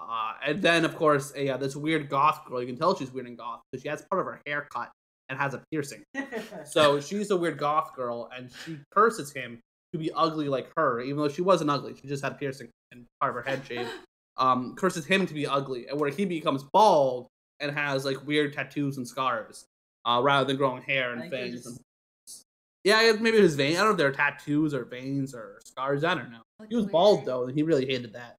Uh, 0.00 0.32
and 0.46 0.62
then, 0.62 0.84
of 0.84 0.96
course, 0.96 1.32
a, 1.36 1.50
uh, 1.50 1.56
this 1.58 1.76
weird 1.76 2.08
goth 2.08 2.44
girl. 2.46 2.60
You 2.60 2.66
can 2.66 2.76
tell 2.76 2.96
she's 2.96 3.12
weird 3.12 3.26
and 3.26 3.36
goth 3.36 3.60
because 3.70 3.82
she 3.82 3.88
has 3.88 4.02
part 4.02 4.20
of 4.20 4.26
her 4.26 4.40
hair 4.46 4.66
cut 4.72 4.90
and 5.28 5.38
has 5.38 5.54
a 5.54 5.62
piercing. 5.70 6.02
So 6.64 7.00
she's 7.00 7.30
a 7.30 7.36
weird 7.36 7.58
goth 7.58 7.94
girl, 7.94 8.30
and 8.36 8.50
she 8.64 8.78
curses 8.92 9.32
him 9.32 9.60
to 9.92 9.98
be 9.98 10.10
ugly 10.12 10.48
like 10.48 10.70
her, 10.76 11.00
even 11.00 11.16
though 11.16 11.28
she 11.28 11.42
wasn't 11.42 11.70
ugly. 11.70 11.94
She 12.00 12.06
just 12.06 12.22
had 12.22 12.32
a 12.32 12.34
piercing 12.36 12.68
and 12.92 13.06
part 13.20 13.36
of 13.36 13.44
her 13.44 13.50
head 13.50 13.62
shaved. 13.66 13.90
Um, 14.36 14.74
curses 14.74 15.04
him 15.04 15.26
to 15.26 15.34
be 15.34 15.46
ugly, 15.46 15.86
and 15.88 16.00
where 16.00 16.10
he 16.10 16.24
becomes 16.24 16.62
bald 16.62 17.26
and 17.58 17.70
has 17.72 18.06
like 18.06 18.26
weird 18.26 18.54
tattoos 18.54 18.96
and 18.96 19.06
scars, 19.06 19.66
uh, 20.06 20.20
rather 20.22 20.46
than 20.46 20.56
growing 20.56 20.82
hair 20.82 21.12
and 21.12 21.30
fangs. 21.30 21.66
And... 21.66 21.78
Yeah, 22.84 23.12
maybe 23.20 23.38
his 23.38 23.54
vein. 23.54 23.74
I 23.74 23.80
don't 23.80 23.86
know 23.86 23.90
if 23.90 23.96
they're 23.98 24.12
tattoos 24.12 24.72
or 24.72 24.86
veins 24.86 25.34
or 25.34 25.60
scars. 25.64 26.04
I 26.04 26.14
don't 26.14 26.30
know. 26.30 26.40
He 26.70 26.76
was 26.76 26.86
bald 26.86 27.26
though, 27.26 27.44
and 27.44 27.54
he 27.54 27.62
really 27.62 27.84
hated 27.84 28.14
that. 28.14 28.36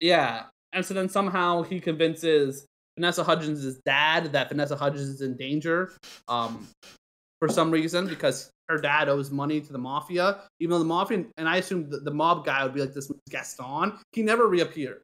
Yeah, 0.00 0.44
and 0.74 0.84
so 0.84 0.92
then 0.92 1.08
somehow 1.08 1.62
he 1.62 1.80
convinces 1.80 2.66
Vanessa 2.98 3.24
Hudgens' 3.24 3.78
dad 3.86 4.32
that 4.32 4.50
Vanessa 4.50 4.76
Hudgens 4.76 5.08
is 5.08 5.22
in 5.22 5.36
danger, 5.36 5.92
um, 6.28 6.66
for 7.40 7.48
some 7.48 7.70
reason 7.70 8.06
because 8.06 8.50
her 8.68 8.78
dad 8.78 9.08
owes 9.08 9.30
money 9.30 9.60
to 9.60 9.72
the 9.72 9.78
mafia. 9.78 10.40
Even 10.60 10.72
though 10.72 10.78
the 10.78 10.84
mafia, 10.84 11.24
and 11.36 11.48
I 11.48 11.58
assume 11.58 11.90
the, 11.90 11.98
the 11.98 12.10
mob 12.10 12.44
guy 12.44 12.64
would 12.64 12.74
be 12.74 12.80
like 12.80 12.94
this 12.94 13.10
Gaston, 13.30 13.98
he 14.12 14.22
never 14.22 14.46
reappears. 14.46 15.02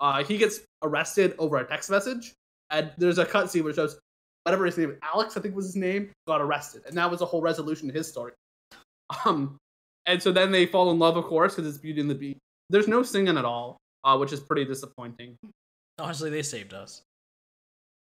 Uh, 0.00 0.22
he 0.24 0.36
gets 0.36 0.60
arrested 0.82 1.34
over 1.38 1.56
a 1.56 1.66
text 1.66 1.90
message, 1.90 2.34
and 2.70 2.90
there's 2.98 3.18
a 3.18 3.24
cutscene 3.24 3.64
which 3.64 3.76
shows 3.76 3.98
whatever 4.44 4.66
his 4.66 4.76
name, 4.76 4.96
Alex, 5.02 5.36
I 5.36 5.40
think 5.40 5.56
was 5.56 5.66
his 5.66 5.76
name, 5.76 6.10
got 6.28 6.40
arrested, 6.40 6.82
and 6.86 6.96
that 6.96 7.10
was 7.10 7.20
a 7.22 7.24
whole 7.24 7.40
resolution 7.40 7.88
to 7.88 7.94
his 7.94 8.08
story. 8.08 8.32
Um, 9.24 9.56
and 10.06 10.20
so 10.20 10.32
then 10.32 10.50
they 10.50 10.66
fall 10.66 10.90
in 10.90 10.98
love, 10.98 11.16
of 11.16 11.26
course, 11.26 11.54
because 11.54 11.68
it's 11.68 11.78
Beauty 11.78 12.00
and 12.00 12.10
the 12.10 12.14
Beast. 12.16 12.40
There's 12.70 12.88
no 12.88 13.04
singing 13.04 13.38
at 13.38 13.44
all, 13.44 13.76
uh, 14.02 14.16
which 14.16 14.32
is 14.32 14.40
pretty 14.40 14.64
disappointing. 14.64 15.36
Honestly, 16.00 16.28
they 16.28 16.42
saved 16.42 16.74
us. 16.74 17.02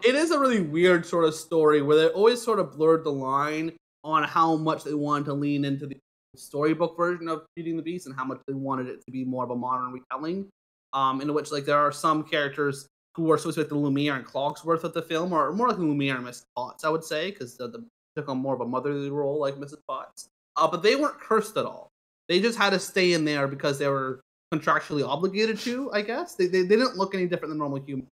It 0.03 0.15
is 0.15 0.31
a 0.31 0.39
really 0.39 0.61
weird 0.61 1.05
sort 1.05 1.25
of 1.25 1.33
story 1.33 1.81
where 1.81 1.97
they 1.97 2.07
always 2.07 2.41
sort 2.41 2.59
of 2.59 2.77
blurred 2.77 3.03
the 3.03 3.11
line 3.11 3.73
on 4.03 4.23
how 4.23 4.55
much 4.55 4.83
they 4.83 4.93
wanted 4.93 5.25
to 5.25 5.33
lean 5.33 5.65
into 5.65 5.87
the 5.87 5.97
storybook 6.35 6.95
version 6.95 7.27
of 7.27 7.45
Beauty 7.55 7.71
and 7.71 7.79
the 7.79 7.83
Beast 7.83 8.05
and 8.05 8.15
how 8.15 8.23
much 8.23 8.39
they 8.47 8.53
wanted 8.53 8.87
it 8.87 9.03
to 9.05 9.11
be 9.11 9.25
more 9.25 9.43
of 9.43 9.49
a 9.49 9.55
modern 9.55 9.91
retelling. 9.91 10.47
Um, 10.93 11.19
in 11.19 11.33
which 11.33 11.51
like 11.51 11.65
there 11.65 11.77
are 11.77 11.91
some 11.91 12.23
characters 12.23 12.87
who 13.15 13.29
are 13.31 13.37
supposed 13.37 13.55
to 13.55 13.61
be 13.61 13.63
like 13.63 13.69
the 13.69 13.77
Lumiere 13.77 14.15
and 14.15 14.25
Cogsworth 14.25 14.83
of 14.83 14.93
the 14.93 15.01
film, 15.01 15.33
or 15.33 15.51
more 15.51 15.67
like 15.67 15.79
Lumiere 15.79 16.15
and 16.15 16.23
Miss 16.23 16.45
Potts, 16.55 16.85
I 16.85 16.89
would 16.89 17.03
say, 17.03 17.31
because 17.31 17.57
the, 17.57 17.67
the 17.67 17.85
took 18.17 18.29
on 18.29 18.37
more 18.37 18.55
of 18.55 18.61
a 18.61 18.65
motherly 18.65 19.09
role 19.09 19.39
like 19.39 19.55
Mrs. 19.55 19.77
Potts. 19.87 20.29
Uh, 20.55 20.67
but 20.67 20.81
they 20.81 20.95
weren't 20.95 21.19
cursed 21.19 21.55
at 21.55 21.65
all. 21.65 21.91
They 22.27 22.41
just 22.41 22.57
had 22.57 22.71
to 22.71 22.79
stay 22.79 23.13
in 23.13 23.25
there 23.25 23.47
because 23.47 23.77
they 23.79 23.87
were 23.87 24.21
contractually 24.53 25.07
obligated 25.07 25.59
to, 25.59 25.91
I 25.93 26.01
guess. 26.01 26.35
They, 26.35 26.47
they, 26.47 26.63
they 26.63 26.75
didn't 26.75 26.97
look 26.97 27.13
any 27.13 27.27
different 27.27 27.51
than 27.51 27.59
normal 27.59 27.79
humans. 27.79 28.09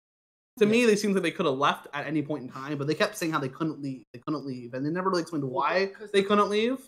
To 0.59 0.67
me, 0.67 0.85
they 0.85 0.97
seemed 0.97 1.15
like 1.15 1.23
they 1.23 1.31
could 1.31 1.47
have 1.47 1.57
left 1.57 1.87
at 1.95 2.07
any 2.07 2.23
point 2.23 2.43
in 2.43 2.49
time, 2.49 2.79
but 2.79 2.87
they 2.87 2.95
kept 2.95 3.17
saying 3.17 3.33
how 3.33 3.39
they 3.39 3.49
couldn't 3.49 3.81
leave. 3.81 4.05
They 4.13 4.19
couldn't 4.19 4.45
leave, 4.45 4.75
and 4.75 4.85
they 4.85 4.91
never 4.91 5.11
really 5.11 5.23
explained 5.23 5.45
why 5.45 5.93
they 6.13 6.23
couldn't 6.23 6.49
leave. 6.49 6.79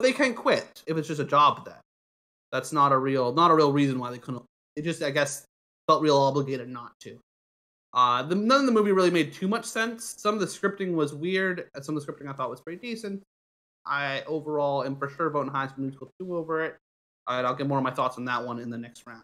They 0.00 0.12
can 0.12 0.34
quit 0.34 0.82
if 0.86 0.96
it's 0.96 1.08
just 1.08 1.20
a 1.20 1.24
job. 1.24 1.64
Then 1.64 1.74
that's 2.52 2.72
not 2.72 2.92
a 2.92 2.98
real 2.98 3.32
not 3.32 3.50
a 3.50 3.54
real 3.54 3.72
reason 3.72 3.98
why 3.98 4.10
they 4.10 4.18
couldn't. 4.18 4.44
They 4.74 4.82
just, 4.82 5.02
I 5.02 5.10
guess, 5.10 5.44
felt 5.86 6.02
real 6.02 6.16
obligated 6.16 6.68
not 6.68 6.92
to. 7.00 7.18
Uh, 7.94 8.22
the, 8.22 8.34
none 8.34 8.60
of 8.60 8.66
the 8.66 8.72
movie 8.72 8.92
really 8.92 9.10
made 9.10 9.32
too 9.32 9.48
much 9.48 9.64
sense. 9.64 10.16
Some 10.18 10.34
of 10.34 10.40
the 10.40 10.46
scripting 10.46 10.92
was 10.94 11.14
weird, 11.14 11.68
and 11.74 11.84
some 11.84 11.96
of 11.96 12.04
the 12.04 12.12
scripting 12.12 12.28
I 12.28 12.34
thought 12.34 12.50
was 12.50 12.60
pretty 12.60 12.80
decent. 12.80 13.22
I 13.86 14.22
overall 14.26 14.84
am 14.84 14.96
for 14.96 15.08
sure 15.08 15.30
voting 15.30 15.52
High 15.52 15.68
School 15.68 15.84
Musical 15.84 16.10
2 16.20 16.36
over 16.36 16.62
it. 16.62 16.76
All 17.26 17.36
right, 17.36 17.44
I'll 17.44 17.54
get 17.54 17.66
more 17.66 17.78
of 17.78 17.84
my 17.84 17.90
thoughts 17.90 18.18
on 18.18 18.24
that 18.26 18.44
one 18.44 18.58
in 18.58 18.68
the 18.68 18.76
next 18.76 19.06
round. 19.06 19.22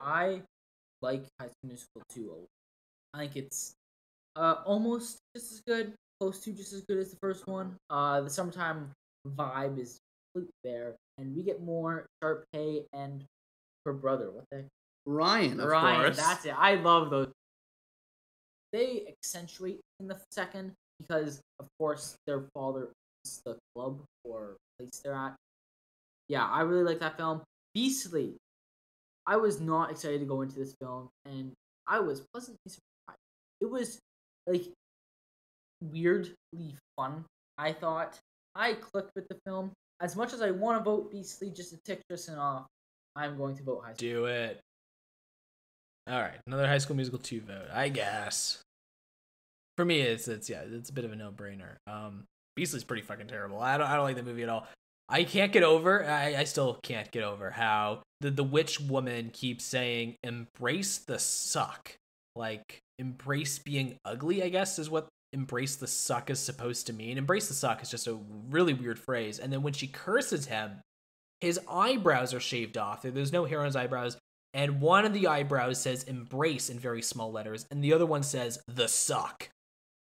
I 0.00 0.42
like 1.02 1.24
High 1.40 1.46
School 1.46 1.68
Musical 1.68 2.02
2 2.14 2.30
a 2.30 2.34
lot. 2.34 2.48
I 3.14 3.18
think 3.20 3.36
it's 3.36 3.74
uh, 4.36 4.56
almost 4.64 5.18
just 5.36 5.52
as 5.52 5.60
good, 5.66 5.94
close 6.20 6.40
to 6.40 6.52
just 6.52 6.72
as 6.72 6.82
good 6.82 6.98
as 6.98 7.10
the 7.10 7.16
first 7.20 7.46
one. 7.46 7.76
Uh, 7.90 8.20
the 8.20 8.30
summertime 8.30 8.90
vibe 9.26 9.78
is 9.78 9.98
completely 10.32 10.52
there, 10.64 10.94
and 11.18 11.34
we 11.34 11.42
get 11.42 11.62
more 11.62 12.06
Sharpay 12.22 12.84
and 12.92 13.24
her 13.84 13.92
brother. 13.92 14.30
What 14.30 14.44
the 14.50 14.58
heck? 14.58 14.66
Ryan, 15.06 15.60
of 15.60 15.68
Ryan, 15.68 16.02
course. 16.02 16.16
that's 16.16 16.44
it. 16.44 16.54
I 16.56 16.74
love 16.74 17.10
those. 17.10 17.32
They 18.72 19.06
accentuate 19.08 19.80
in 20.00 20.08
the 20.08 20.20
second 20.30 20.72
because, 21.00 21.40
of 21.58 21.66
course, 21.78 22.16
their 22.26 22.44
father 22.54 22.90
owns 23.24 23.40
the 23.46 23.56
club 23.74 24.02
or 24.24 24.56
place 24.78 25.00
they're 25.02 25.14
at. 25.14 25.34
Yeah, 26.28 26.44
I 26.46 26.60
really 26.60 26.84
like 26.84 27.00
that 27.00 27.16
film. 27.16 27.42
Beastly. 27.74 28.36
I 29.28 29.36
was 29.36 29.60
not 29.60 29.90
excited 29.90 30.20
to 30.20 30.24
go 30.24 30.40
into 30.40 30.56
this 30.56 30.74
film, 30.80 31.10
and 31.26 31.52
I 31.86 32.00
was 32.00 32.22
pleasantly 32.32 32.58
surprised. 32.66 33.20
It 33.60 33.70
was 33.70 33.98
like 34.46 34.64
weirdly 35.92 36.34
fun. 36.96 37.26
I 37.58 37.72
thought 37.74 38.18
I 38.54 38.72
clicked 38.72 39.10
with 39.14 39.28
the 39.28 39.36
film 39.46 39.72
as 40.00 40.16
much 40.16 40.32
as 40.32 40.40
I 40.40 40.50
want 40.50 40.78
to 40.80 40.84
vote 40.84 41.10
Beastly 41.10 41.50
just 41.50 41.72
to 41.72 41.78
tick 41.84 42.00
Tristan 42.08 42.38
off. 42.38 42.64
I'm 43.16 43.36
going 43.36 43.54
to 43.56 43.62
vote 43.62 43.82
High 43.84 43.92
School. 43.92 44.08
Do 44.08 44.24
it. 44.26 44.60
All 46.08 46.22
right, 46.22 46.38
another 46.46 46.66
High 46.66 46.78
School 46.78 46.96
Musical 46.96 47.18
two 47.18 47.42
vote, 47.42 47.68
I 47.70 47.90
guess. 47.90 48.62
For 49.76 49.84
me, 49.84 50.00
it's 50.00 50.26
it's 50.26 50.48
yeah, 50.48 50.62
it's 50.72 50.88
a 50.88 50.92
bit 50.94 51.04
of 51.04 51.12
a 51.12 51.16
no 51.16 51.30
brainer. 51.30 51.76
Um, 51.86 52.24
Beastly's 52.56 52.82
pretty 52.82 53.02
fucking 53.02 53.26
terrible. 53.26 53.60
I 53.60 53.76
don't 53.76 53.86
I 53.86 53.96
don't 53.96 54.04
like 54.04 54.16
the 54.16 54.22
movie 54.22 54.42
at 54.42 54.48
all. 54.48 54.66
I 55.08 55.24
can't 55.24 55.52
get 55.52 55.62
over. 55.62 56.04
I, 56.04 56.36
I 56.36 56.44
still 56.44 56.78
can't 56.82 57.10
get 57.10 57.24
over 57.24 57.50
how 57.50 58.02
the 58.20 58.30
the 58.30 58.44
witch 58.44 58.80
woman 58.80 59.30
keeps 59.32 59.64
saying 59.64 60.16
embrace 60.22 60.98
the 60.98 61.18
suck, 61.18 61.96
like 62.36 62.80
embrace 62.98 63.58
being 63.58 63.96
ugly. 64.04 64.42
I 64.42 64.48
guess 64.48 64.78
is 64.78 64.90
what 64.90 65.08
embrace 65.32 65.76
the 65.76 65.86
suck 65.86 66.30
is 66.30 66.40
supposed 66.40 66.86
to 66.86 66.92
mean. 66.92 67.18
Embrace 67.18 67.48
the 67.48 67.54
suck 67.54 67.82
is 67.82 67.90
just 67.90 68.06
a 68.06 68.18
really 68.50 68.74
weird 68.74 68.98
phrase. 68.98 69.38
And 69.38 69.52
then 69.52 69.62
when 69.62 69.72
she 69.72 69.86
curses 69.86 70.46
him, 70.46 70.80
his 71.40 71.60
eyebrows 71.68 72.34
are 72.34 72.40
shaved 72.40 72.76
off. 72.76 73.02
There's 73.02 73.32
no 73.32 73.44
hair 73.44 73.60
on 73.60 73.66
his 73.66 73.76
eyebrows. 73.76 74.16
And 74.54 74.80
one 74.80 75.04
of 75.04 75.12
the 75.12 75.26
eyebrows 75.26 75.80
says 75.80 76.04
embrace 76.04 76.70
in 76.70 76.78
very 76.78 77.02
small 77.02 77.30
letters, 77.30 77.66
and 77.70 77.84
the 77.84 77.92
other 77.92 78.06
one 78.06 78.22
says 78.22 78.58
the 78.66 78.88
suck. 78.88 79.50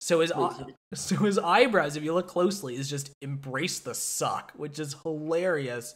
So 0.01 0.21
his 0.21 0.33
so 0.95 1.17
his 1.17 1.39
eyebrows, 1.39 1.97
if 1.97 2.03
you 2.03 2.15
look 2.15 2.29
closely, 2.29 2.77
is 2.77 2.89
just 2.89 3.11
embrace 3.21 3.79
the 3.79 3.95
suck, 3.95 4.53
which 4.57 4.79
is 4.79 4.97
hilarious. 5.03 5.95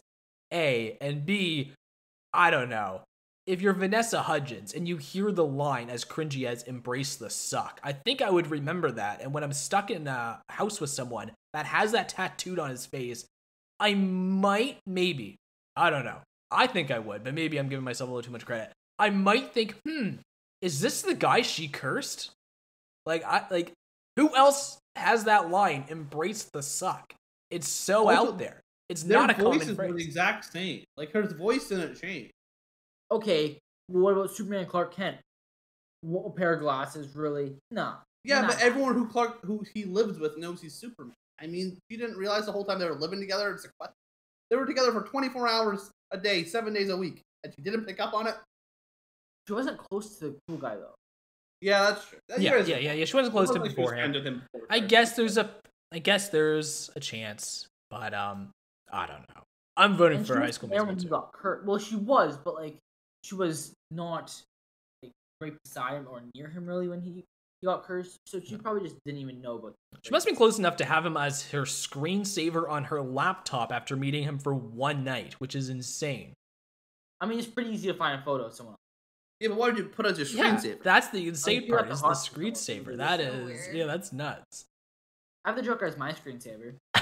A 0.52 0.97
and 1.01 1.26
B, 1.26 1.72
I 2.32 2.51
don't 2.51 2.68
know. 2.68 3.02
If 3.47 3.60
you're 3.60 3.74
Vanessa 3.74 4.22
Hudgens 4.22 4.72
and 4.72 4.89
you 4.89 4.97
hear 4.97 5.31
the 5.31 5.44
line 5.44 5.90
as 5.90 6.05
cringy 6.05 6.47
as 6.47 6.62
embrace 6.62 7.16
the 7.16 7.28
suck, 7.28 7.78
I 7.82 7.93
think 7.93 8.22
I 8.22 8.31
would 8.31 8.51
remember 8.51 8.90
that. 8.93 9.20
And 9.20 9.35
when 9.35 9.44
I'm 9.44 9.52
stuck 9.52 9.90
in 9.90 10.06
a 10.06 10.40
house 10.48 10.81
with 10.81 10.90
someone 10.90 11.32
that 11.52 11.66
has 11.66 11.93
that 11.93 12.09
tattooed 12.09 12.59
on 12.59 12.70
his 12.70 12.86
face, 12.86 13.26
I 13.78 13.94
might, 13.94 14.78
maybe, 14.86 15.36
I 15.76 15.90
don't 15.90 16.06
know. 16.06 16.20
I 16.51 16.66
think 16.66 16.90
I 16.90 16.98
would, 17.01 17.22
but 17.24 17.35
maybe 17.35 17.59
I'm 17.59 17.68
giving 17.68 17.85
myself 17.85 18.09
a 18.09 18.12
little 18.12 18.26
too 18.26 18.32
much 18.32 18.47
credit. 18.47 18.72
I 18.98 19.10
might 19.10 19.52
think, 19.52 19.74
hmm, 19.85 20.16
is 20.62 20.81
this 20.81 21.02
the 21.02 21.14
guy 21.14 21.43
she 21.43 21.68
cursed? 21.68 22.31
Like, 23.05 23.24
I 23.24 23.44
like, 23.51 23.72
who 24.16 24.34
else 24.36 24.78
has 24.96 25.24
that 25.24 25.50
line? 25.50 25.84
Embrace 25.88 26.44
the 26.44 26.62
suck. 26.62 27.14
It's 27.50 27.68
so 27.68 28.08
Also, 28.08 28.32
out 28.32 28.38
there. 28.38 28.60
It's 28.88 29.02
Their 29.02 29.18
not 29.18 29.30
a 29.30 29.34
common 29.34 29.58
voices 29.58 29.76
were 29.76 29.92
the 29.92 30.04
exact 30.04 30.52
same. 30.52 30.84
Like 30.96 31.12
her 31.12 31.22
voice 31.22 31.68
didn't 31.68 32.00
change. 32.00 32.30
Okay, 33.10 33.58
well, 33.88 34.02
what 34.04 34.12
about 34.12 34.30
Superman 34.30 34.60
and 34.60 34.68
Clark 34.68 34.94
Kent? 34.94 35.18
What, 36.02 36.26
a 36.26 36.30
pair 36.30 36.52
of 36.52 36.60
glasses, 36.60 37.14
really? 37.16 37.56
No. 37.70 37.94
Yeah, 38.24 38.40
Not 38.40 38.50
but 38.50 38.58
that. 38.58 38.64
everyone 38.64 38.94
who 38.94 39.06
Clark 39.06 39.44
who 39.44 39.64
he 39.74 39.84
lives 39.84 40.18
with 40.18 40.38
knows 40.38 40.60
he's 40.60 40.74
Superman. 40.74 41.14
I 41.40 41.46
mean, 41.46 41.76
she 41.90 41.96
didn't 41.96 42.16
realize 42.16 42.46
the 42.46 42.52
whole 42.52 42.64
time 42.64 42.78
they 42.78 42.86
were 42.88 42.94
living 42.94 43.20
together. 43.20 43.50
It's 43.52 43.64
like 43.64 43.72
what? 43.78 43.92
They 44.50 44.56
were 44.56 44.66
together 44.66 44.92
for 44.92 45.02
24 45.02 45.48
hours 45.48 45.90
a 46.10 46.18
day, 46.18 46.44
seven 46.44 46.72
days 46.72 46.90
a 46.90 46.96
week, 46.96 47.20
and 47.42 47.52
she 47.54 47.62
didn't 47.62 47.84
pick 47.84 48.00
up 48.00 48.14
on 48.14 48.26
it. 48.26 48.34
She 49.46 49.52
wasn't 49.52 49.78
close 49.78 50.18
to 50.18 50.26
the 50.30 50.36
cool 50.48 50.58
guy, 50.58 50.76
though. 50.76 50.94
Yeah, 51.64 51.82
that's 51.90 52.06
true. 52.08 52.18
That- 52.28 52.40
Yeah, 52.40 52.56
yeah, 52.58 52.76
yeah, 52.76 52.92
yeah. 52.92 53.04
She 53.06 53.16
wasn't 53.16 53.34
close 53.34 53.48
to 53.50 53.56
him 53.56 53.62
Like 53.62 53.70
she 53.70 53.76
was 53.80 53.86
beforehand. 53.90 54.16
him 54.16 54.42
before, 54.52 54.66
I 54.68 54.80
guess 54.80 55.16
there's 55.16 55.38
a, 55.38 55.50
I 55.92 55.98
guess 55.98 56.28
there's 56.28 56.90
a 56.94 57.00
chance, 57.00 57.66
but 57.88 58.12
um, 58.12 58.50
I 58.92 59.06
don't 59.06 59.20
know. 59.34 59.42
I'm 59.76 59.96
voting 59.96 60.18
And 60.18 60.26
for 60.26 60.34
she 60.34 60.40
High 60.40 60.50
School 60.50 60.68
there 60.68 60.84
Musical 60.84 60.86
when 60.94 60.98
he 60.98 61.04
too. 61.04 61.10
got 61.10 61.30
hurt. 61.40 61.64
Well, 61.66 61.78
she 61.78 61.96
was, 61.96 62.36
but 62.36 62.54
like 62.54 62.76
she 63.22 63.34
was 63.34 63.72
not 63.90 64.34
like 65.02 65.12
right 65.40 65.54
beside 65.64 65.94
him 65.94 66.06
or 66.10 66.22
near 66.34 66.48
him 66.48 66.66
really 66.66 66.88
when 66.88 67.00
he, 67.00 67.24
he 67.60 67.64
got 67.66 67.82
cursed. 67.84 68.18
So 68.26 68.40
she 68.40 68.56
probably 68.58 68.82
just 68.82 68.96
didn't 69.06 69.20
even 69.22 69.40
know 69.40 69.54
about. 69.56 69.74
She 70.02 70.10
must 70.10 70.26
have 70.26 70.32
been 70.32 70.36
close 70.36 70.58
enough 70.58 70.76
to 70.76 70.84
have 70.84 71.06
him 71.06 71.16
as 71.16 71.50
her 71.50 71.62
screensaver 71.62 72.68
on 72.68 72.84
her 72.84 73.00
laptop 73.00 73.72
after 73.72 73.96
meeting 73.96 74.22
him 74.22 74.38
for 74.38 74.54
one 74.54 75.02
night, 75.02 75.32
which 75.40 75.54
is 75.56 75.70
insane. 75.70 76.34
I 77.22 77.26
mean, 77.26 77.38
it's 77.38 77.48
pretty 77.48 77.70
easy 77.70 77.88
to 77.88 77.94
find 77.94 78.20
a 78.20 78.22
photo 78.22 78.44
of 78.44 78.54
someone. 78.54 78.76
Yeah, 79.44 79.48
but 79.50 79.58
why 79.58 79.68
did 79.70 79.76
you 79.78 79.84
put 79.84 80.06
as 80.06 80.16
your 80.18 80.26
Yeah, 80.26 80.56
screensaver? 80.56 80.82
that's 80.82 81.08
the 81.08 81.28
insane 81.28 81.64
you're 81.66 81.76
part. 81.76 81.88
the 81.88 81.94
Is 81.94 82.00
the 82.00 82.06
hospital. 82.08 82.44
screensaver. 82.50 82.96
That's 82.96 83.22
That 83.22 83.32
so 83.32 83.38
is, 83.40 83.44
weird. 83.44 83.76
yeah, 83.76 83.84
that's 83.84 84.10
nuts. 84.10 84.64
I 85.44 85.50
have 85.50 85.56
the 85.56 85.62
Joker 85.62 85.84
as 85.84 85.98
my 85.98 86.12
screensaver. 86.12 86.76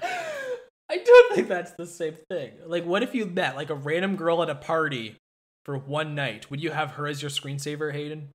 I 0.00 0.98
don't 1.04 1.34
think 1.34 1.48
that's 1.48 1.72
the 1.72 1.86
same 1.86 2.14
thing. 2.30 2.52
Like, 2.64 2.84
what 2.84 3.02
if 3.02 3.12
you 3.12 3.26
met 3.26 3.56
like 3.56 3.70
a 3.70 3.74
random 3.74 4.14
girl 4.14 4.40
at 4.42 4.50
a 4.50 4.54
party 4.54 5.16
for 5.64 5.76
one 5.76 6.14
night? 6.14 6.48
Would 6.50 6.62
you 6.62 6.70
have 6.70 6.92
her 6.92 7.08
as 7.08 7.20
your 7.22 7.30
screensaver, 7.30 7.92
Hayden? 7.92 8.28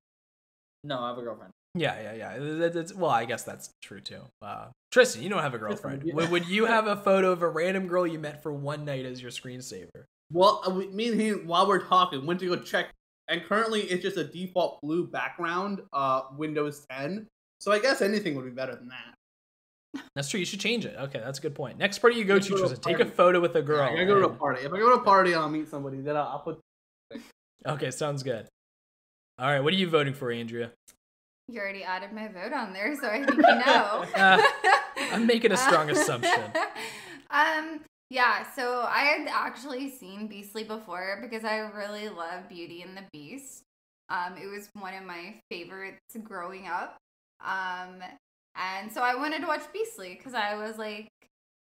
No, 0.83 0.99
I 0.99 1.07
have 1.09 1.17
a 1.17 1.21
girlfriend. 1.21 1.51
Yeah, 1.75 1.99
yeah, 2.01 2.13
yeah. 2.13 2.37
That- 2.39 2.73
that's- 2.73 2.93
well, 2.93 3.11
I 3.11 3.23
guess 3.23 3.43
that's 3.43 3.69
true 3.81 4.01
too. 4.01 4.21
Uh, 4.41 4.67
Tristan, 4.91 5.23
you 5.23 5.29
don't 5.29 5.41
have 5.41 5.53
a 5.53 5.57
girlfriend. 5.57 6.03
yeah. 6.03 6.13
Would, 6.13 6.29
would 6.29 6.47
you 6.47 6.65
have 6.65 6.87
a 6.87 6.95
photo 6.97 7.31
of 7.31 7.41
a 7.41 7.47
random 7.49 7.87
girl 7.87 8.05
you 8.05 8.19
met 8.19 8.43
for 8.43 8.51
one 8.53 8.83
night 8.83 9.05
as 9.05 9.21
your 9.21 9.31
screensaver? 9.31 10.03
Well, 10.31 10.61
uh, 10.65 10.71
me 10.71 11.09
and 11.09 11.19
him, 11.19 11.47
while 11.47 11.67
we're 11.67 11.85
talking, 11.85 12.25
went 12.25 12.39
to 12.41 12.47
go 12.47 12.55
check, 12.55 12.87
and 13.27 13.43
currently 13.43 13.81
it's 13.81 14.01
just 14.01 14.17
a 14.17 14.23
default 14.23 14.81
blue 14.81 15.07
background, 15.07 15.81
uh, 15.93 16.21
Windows 16.37 16.85
10. 16.89 17.27
So 17.59 17.71
I 17.71 17.79
guess 17.79 18.01
anything 18.01 18.35
would 18.35 18.45
be 18.45 18.51
better 18.51 18.75
than 18.75 18.89
that. 18.89 20.03
That's 20.15 20.29
true. 20.29 20.39
You 20.39 20.45
should 20.45 20.59
change 20.59 20.85
it. 20.85 20.95
Okay, 20.97 21.19
that's 21.19 21.39
a 21.39 21.41
good 21.41 21.55
point. 21.55 21.77
Next 21.77 21.99
party 21.99 22.17
you 22.17 22.25
go 22.25 22.35
Go 22.35 22.39
to, 22.39 22.49
to 22.49 22.55
a 22.55 22.59
Tristan, 22.59 22.79
take 22.79 22.99
a 22.99 23.09
photo 23.09 23.39
with 23.39 23.55
a 23.55 23.61
girl. 23.61 23.81
I 23.81 23.93
gotta 23.93 24.05
go 24.05 24.19
to 24.19 24.25
a 24.25 24.29
party. 24.29 24.65
If 24.65 24.73
I 24.73 24.77
go 24.77 24.89
to 24.89 25.01
a 25.01 25.03
party 25.03 25.31
and 25.31 25.41
I'll 25.41 25.49
meet 25.49 25.69
somebody, 25.69 26.01
then 26.01 26.17
I'll, 26.17 26.27
I'll 26.27 26.39
put. 26.39 26.59
Okay, 27.65 27.91
sounds 27.91 28.21
good. 28.21 28.47
All 29.39 29.47
right, 29.47 29.61
what 29.61 29.73
are 29.73 29.77
you 29.77 29.89
voting 29.89 30.13
for, 30.13 30.31
Andrea? 30.31 30.71
You 31.47 31.59
already 31.59 31.83
added 31.83 32.11
my 32.11 32.27
vote 32.27 32.53
on 32.53 32.73
there, 32.73 32.95
so 32.99 33.07
I 33.07 33.23
think 33.23 33.37
you 33.37 33.41
know. 33.41 34.05
Uh, 34.15 34.41
I'm 35.11 35.27
making 35.27 35.51
a 35.51 35.57
strong 35.57 35.89
assumption. 35.91 36.41
Um, 37.29 37.81
yeah, 38.15 38.49
so 38.55 38.85
I 38.87 39.01
had 39.01 39.27
actually 39.27 39.89
seen 39.89 40.27
Beastly 40.27 40.63
before 40.63 41.19
because 41.21 41.43
I 41.43 41.57
really 41.57 42.07
love 42.07 42.47
Beauty 42.47 42.81
and 42.81 42.95
the 42.95 43.03
Beast. 43.11 43.63
Um, 44.07 44.35
it 44.41 44.47
was 44.47 44.69
one 44.79 44.93
of 44.93 45.03
my 45.03 45.35
favorites 45.51 45.99
growing 46.23 46.65
up. 46.65 46.95
Um, 47.43 48.01
and 48.55 48.89
so 48.89 49.01
I 49.01 49.15
wanted 49.15 49.41
to 49.41 49.47
watch 49.47 49.63
Beastly 49.73 50.15
because 50.17 50.33
I 50.33 50.55
was 50.55 50.77
like, 50.77 51.09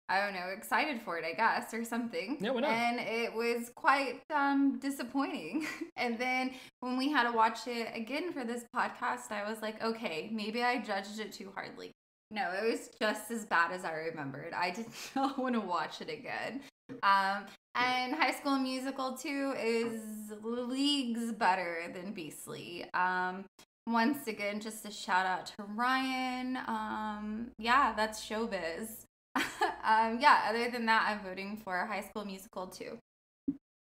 I 0.08 0.18
don't 0.18 0.34
know, 0.34 0.48
excited 0.48 1.00
for 1.00 1.16
it, 1.16 1.24
I 1.24 1.34
guess, 1.34 1.72
or 1.72 1.84
something. 1.84 2.38
Yeah, 2.40 2.50
why 2.50 2.62
not? 2.62 2.70
And 2.70 2.98
it 2.98 3.32
was 3.32 3.70
quite 3.76 4.20
um, 4.34 4.80
disappointing. 4.80 5.64
and 5.96 6.18
then 6.18 6.54
when 6.80 6.96
we 6.96 7.08
had 7.08 7.30
to 7.30 7.36
watch 7.36 7.68
it 7.68 7.86
again 7.94 8.32
for 8.32 8.42
this 8.42 8.64
podcast, 8.74 9.30
I 9.30 9.48
was 9.48 9.62
like, 9.62 9.80
okay, 9.80 10.28
maybe 10.32 10.64
I 10.64 10.82
judged 10.82 11.20
it 11.20 11.32
too 11.32 11.52
hardly. 11.54 11.92
No, 12.32 12.50
it 12.50 12.66
was 12.66 12.88
just 12.98 13.30
as 13.30 13.44
bad 13.44 13.72
as 13.72 13.84
I 13.84 13.92
remembered. 13.92 14.54
I 14.54 14.70
did 14.70 14.86
not 15.16 15.38
want 15.38 15.54
to 15.54 15.60
watch 15.60 16.00
it 16.00 16.08
again. 16.08 16.62
Um, 17.02 17.44
and 17.74 18.14
High 18.14 18.32
School 18.32 18.58
Musical 18.58 19.16
2 19.16 19.54
is 19.58 20.00
leagues 20.42 21.32
better 21.32 21.92
than 21.94 22.12
Beastly. 22.12 22.86
Um, 22.94 23.44
once 23.86 24.26
again, 24.28 24.60
just 24.60 24.86
a 24.86 24.90
shout 24.90 25.26
out 25.26 25.46
to 25.46 25.54
Ryan. 25.74 26.56
Um, 26.66 27.50
yeah, 27.58 27.92
that's 27.94 28.26
showbiz. 28.26 29.04
um, 29.36 30.18
yeah, 30.20 30.46
other 30.48 30.70
than 30.70 30.86
that, 30.86 31.04
I'm 31.06 31.20
voting 31.20 31.60
for 31.62 31.84
High 31.84 32.02
School 32.02 32.24
Musical 32.24 32.66
2. 32.66 32.98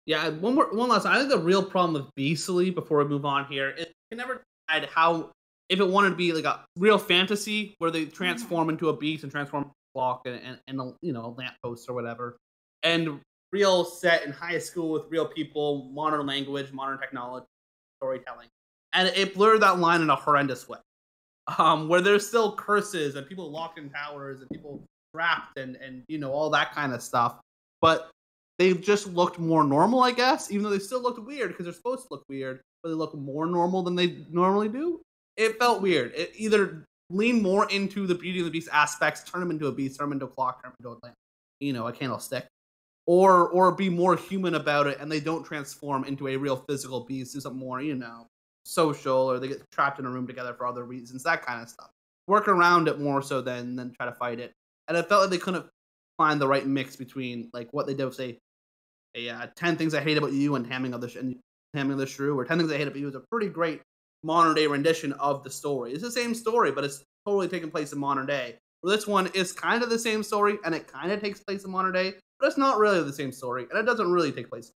Yeah, 0.06 0.30
one 0.30 0.56
more, 0.56 0.74
one 0.74 0.90
last. 0.90 1.06
I 1.06 1.20
think 1.20 1.30
the 1.30 1.38
real 1.38 1.64
problem 1.64 1.94
with 1.94 2.14
Beastly, 2.16 2.70
before 2.70 2.98
we 2.98 3.06
move 3.06 3.26
on 3.26 3.46
here, 3.46 3.70
is 3.70 3.88
you 4.10 4.18
never 4.18 4.42
decide 4.68 4.90
how 4.94 5.32
if 5.72 5.80
it 5.80 5.88
wanted 5.88 6.10
to 6.10 6.16
be 6.16 6.34
like 6.34 6.44
a 6.44 6.66
real 6.78 6.98
fantasy 6.98 7.76
where 7.80 7.90
they 7.90 8.06
transform 8.06 8.70
into 8.70 8.90
a 8.90 8.96
beast 8.96 9.24
and 9.24 9.32
transform 9.32 9.64
into 9.64 9.72
a 9.72 9.98
clock 9.98 10.24
and, 10.26 10.36
and, 10.44 10.60
and 10.68 10.82
a, 10.82 10.94
you 11.02 11.14
know 11.14 11.26
a 11.26 11.32
lamppost 11.38 11.90
or 11.90 11.96
whatever, 11.96 12.38
and 12.84 13.22
real 13.54 13.86
set 13.86 14.26
in 14.26 14.34
high 14.34 14.60
school 14.60 14.92
with 14.92 15.04
real 15.10 15.26
people, 15.26 15.90
modern 15.94 16.26
language, 16.26 16.72
modern 16.74 17.00
technology, 17.00 17.46
storytelling, 18.00 18.50
and 18.94 19.08
it 19.16 19.34
blurred 19.34 19.62
that 19.62 19.80
line 19.80 20.02
in 20.02 20.10
a 20.10 20.16
horrendous 20.16 20.68
way. 20.68 20.78
Um, 21.58 21.88
where 21.88 22.02
there's 22.02 22.28
still 22.28 22.56
curses 22.56 23.16
and 23.16 23.28
people 23.28 23.50
locked 23.50 23.80
in 23.80 23.90
towers 23.90 24.42
and 24.42 24.50
people 24.52 24.84
trapped 25.16 25.58
and 25.58 25.76
and 25.78 26.04
you 26.08 26.18
know 26.18 26.32
all 26.34 26.50
that 26.50 26.74
kind 26.74 26.94
of 26.94 27.02
stuff, 27.02 27.40
but 27.80 28.12
they 28.60 28.74
just 28.74 29.08
looked 29.08 29.40
more 29.40 29.64
normal, 29.64 30.04
I 30.04 30.12
guess, 30.12 30.52
even 30.52 30.64
though 30.64 30.70
they 30.70 30.80
still 30.80 31.02
looked 31.02 31.26
weird 31.26 31.52
because 31.52 31.66
they're 31.66 31.74
supposed 31.74 32.04
to 32.04 32.08
look 32.12 32.26
weird, 32.28 32.60
but 32.84 32.90
they 32.90 32.96
look 32.96 33.16
more 33.16 33.46
normal 33.46 33.84
than 33.84 33.96
they 33.96 34.26
normally 34.30 34.68
do. 34.68 35.02
It 35.38 35.58
felt 35.58 35.82
weird. 35.82 36.14
It 36.16 36.32
either 36.36 36.86
lean 37.10 37.42
more 37.42 37.70
into 37.70 38.08
the 38.08 38.16
Beauty 38.16 38.40
and 38.40 38.48
the 38.48 38.52
Beast 38.52 38.70
aspects, 38.72 39.24
turn 39.24 39.42
them 39.42 39.52
into 39.52 39.68
a 39.68 39.72
beast, 39.72 40.00
turn 40.00 40.10
them 40.10 40.14
into 40.14 40.26
a 40.26 40.30
clock, 40.30 40.62
turn 40.62 40.72
them 40.72 40.76
into 40.80 40.90
a 40.90 40.98
lamp, 41.06 41.16
you 41.60 41.74
know, 41.74 41.88
a 41.88 41.92
candlestick, 41.92 42.46
or 43.06 43.50
or 43.50 43.72
be 43.72 43.90
more 43.90 44.16
human 44.16 44.56
about 44.56 44.88
it, 44.88 45.00
and 45.00 45.12
they 45.12 45.20
don't 45.20 45.44
transform 45.44 46.04
into 46.06 46.28
a 46.28 46.38
real 46.38 46.58
physical 46.58 47.02
beast. 47.02 47.34
Do 47.34 47.40
something 47.40 47.60
more, 47.60 47.82
you 47.82 47.96
know, 47.96 48.28
social, 48.66 49.32
or 49.32 49.40
they 49.40 49.48
get 49.48 49.64
trapped 49.72 50.00
in 50.00 50.06
a 50.06 50.10
room 50.10 50.28
together 50.28 50.54
for 50.54 50.68
other 50.68 50.84
reasons, 50.84 51.24
that 51.24 51.46
kind 51.46 51.62
of 51.62 51.70
stuff. 51.70 51.90
Work 52.28 52.48
around 52.48 52.88
it 52.88 53.00
more 53.00 53.22
so 53.22 53.42
than 53.42 53.76
than 53.76 53.94
try 53.94 54.06
to 54.06 54.14
fight 54.14 54.40
it. 54.40 54.54
And 54.88 54.98
it 54.98 55.08
felt 55.08 55.22
like 55.22 55.30
they 55.32 55.38
couldn't 55.38 55.66
find 56.18 56.40
the 56.40 56.48
right 56.48 56.66
mix 56.66 56.96
between 56.96 57.50
like 57.54 57.70
what 57.72 57.88
they 57.88 57.94
did 57.94 58.06
with 58.06 58.16
say 58.16 58.38
a 59.16 59.30
uh, 59.30 59.48
10 59.56 59.78
things 59.78 59.94
I 59.94 60.02
hate 60.02 60.18
about 60.18 60.32
you 60.32 60.56
and 60.56 60.66
Hamming 60.66 60.94
of 60.94 61.02
the 61.02 61.10
Sh- 61.10 61.18
and 61.18 61.40
Hamming 61.76 61.94
of 61.94 61.98
the 61.98 62.06
Shrew 62.06 62.38
or 62.38 62.46
10 62.46 62.58
things 62.58 62.72
I 62.72 62.78
hate 62.78 62.88
about 62.88 63.00
you 63.00 63.10
is 63.10 63.16
a 63.16 63.24
pretty 63.32 63.50
great 63.50 63.82
modern 64.24 64.56
day 64.56 64.68
rendition 64.68 65.14
of 65.14 65.44
the 65.44 65.50
story. 65.50 65.92
It's 65.94 66.04
the 66.04 66.12
same 66.12 66.34
story, 66.34 66.72
but 66.72 66.84
it's 66.84 67.04
totally 67.26 67.48
taking 67.48 67.72
place 67.72 67.92
in 67.94 68.00
modern 68.00 68.26
day. 68.26 68.58
Well, 68.84 68.96
this 68.96 69.08
one 69.08 69.28
is 69.34 69.52
kind 69.52 69.84
of 69.84 69.90
the 69.90 70.00
same 70.00 70.24
story 70.24 70.58
and 70.66 70.74
it 70.74 70.88
kind 70.88 71.12
of 71.12 71.22
takes 71.22 71.40
place 71.42 71.64
in 71.64 71.72
modern 71.72 71.94
day, 71.94 72.14
but 72.40 72.48
it's 72.48 72.58
not 72.58 72.80
really 72.80 73.04
the 73.04 73.14
same 73.14 73.32
story 73.32 73.68
and 73.70 73.80
it 73.80 73.86
doesn't 73.86 74.12
really 74.12 74.32
take 74.32 74.50
place. 74.50 74.72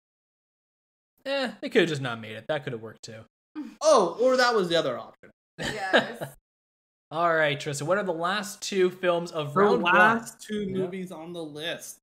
Eh, 1.26 1.50
they 1.62 1.68
could 1.70 1.82
have 1.82 1.88
just 1.88 2.02
not 2.02 2.20
made 2.20 2.32
it. 2.36 2.44
That 2.48 2.64
could 2.64 2.72
have 2.74 2.82
worked 2.82 3.02
too. 3.02 3.20
Oh, 3.80 4.16
or 4.20 4.36
that 4.36 4.54
was 4.54 4.68
the 4.68 4.76
other 4.76 4.98
option. 4.98 5.30
Yes. 5.58 6.22
All 7.10 7.32
right, 7.32 7.58
Tristan. 7.60 7.86
What 7.86 7.98
are 7.98 8.02
the 8.04 8.12
last 8.12 8.60
two 8.62 8.90
films 8.90 9.30
of 9.30 9.54
The 9.54 9.60
round 9.60 9.82
last 9.82 10.40
two 10.40 10.62
Yeah. 10.62 10.78
movies 10.78 11.12
on 11.12 11.32
the 11.32 11.42
list. 11.42 11.98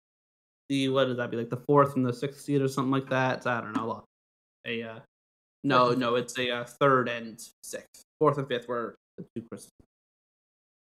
The 0.69 0.89
what 0.89 1.05
does 1.05 1.17
that 1.17 1.29
be 1.31 1.37
like 1.37 1.49
the 1.49 1.61
fourth 1.67 1.95
and 1.95 2.05
the 2.05 2.13
sixth 2.13 2.41
seed 2.41 2.61
or 2.61 2.67
something 2.67 2.91
like 2.91 3.09
that? 3.09 3.45
I 3.45 3.59
don't 3.61 3.73
know. 3.73 4.03
A 4.65 4.83
uh, 4.83 4.99
no, 5.63 5.93
no, 5.93 6.15
it's 6.15 6.37
a 6.37 6.51
uh, 6.51 6.63
third 6.63 7.09
and 7.09 7.39
sixth. 7.63 8.03
Fourth 8.19 8.37
and 8.37 8.47
fifth 8.47 8.67
were 8.67 8.95
the 9.17 9.25
two 9.35 9.45
Christmas. 9.49 9.71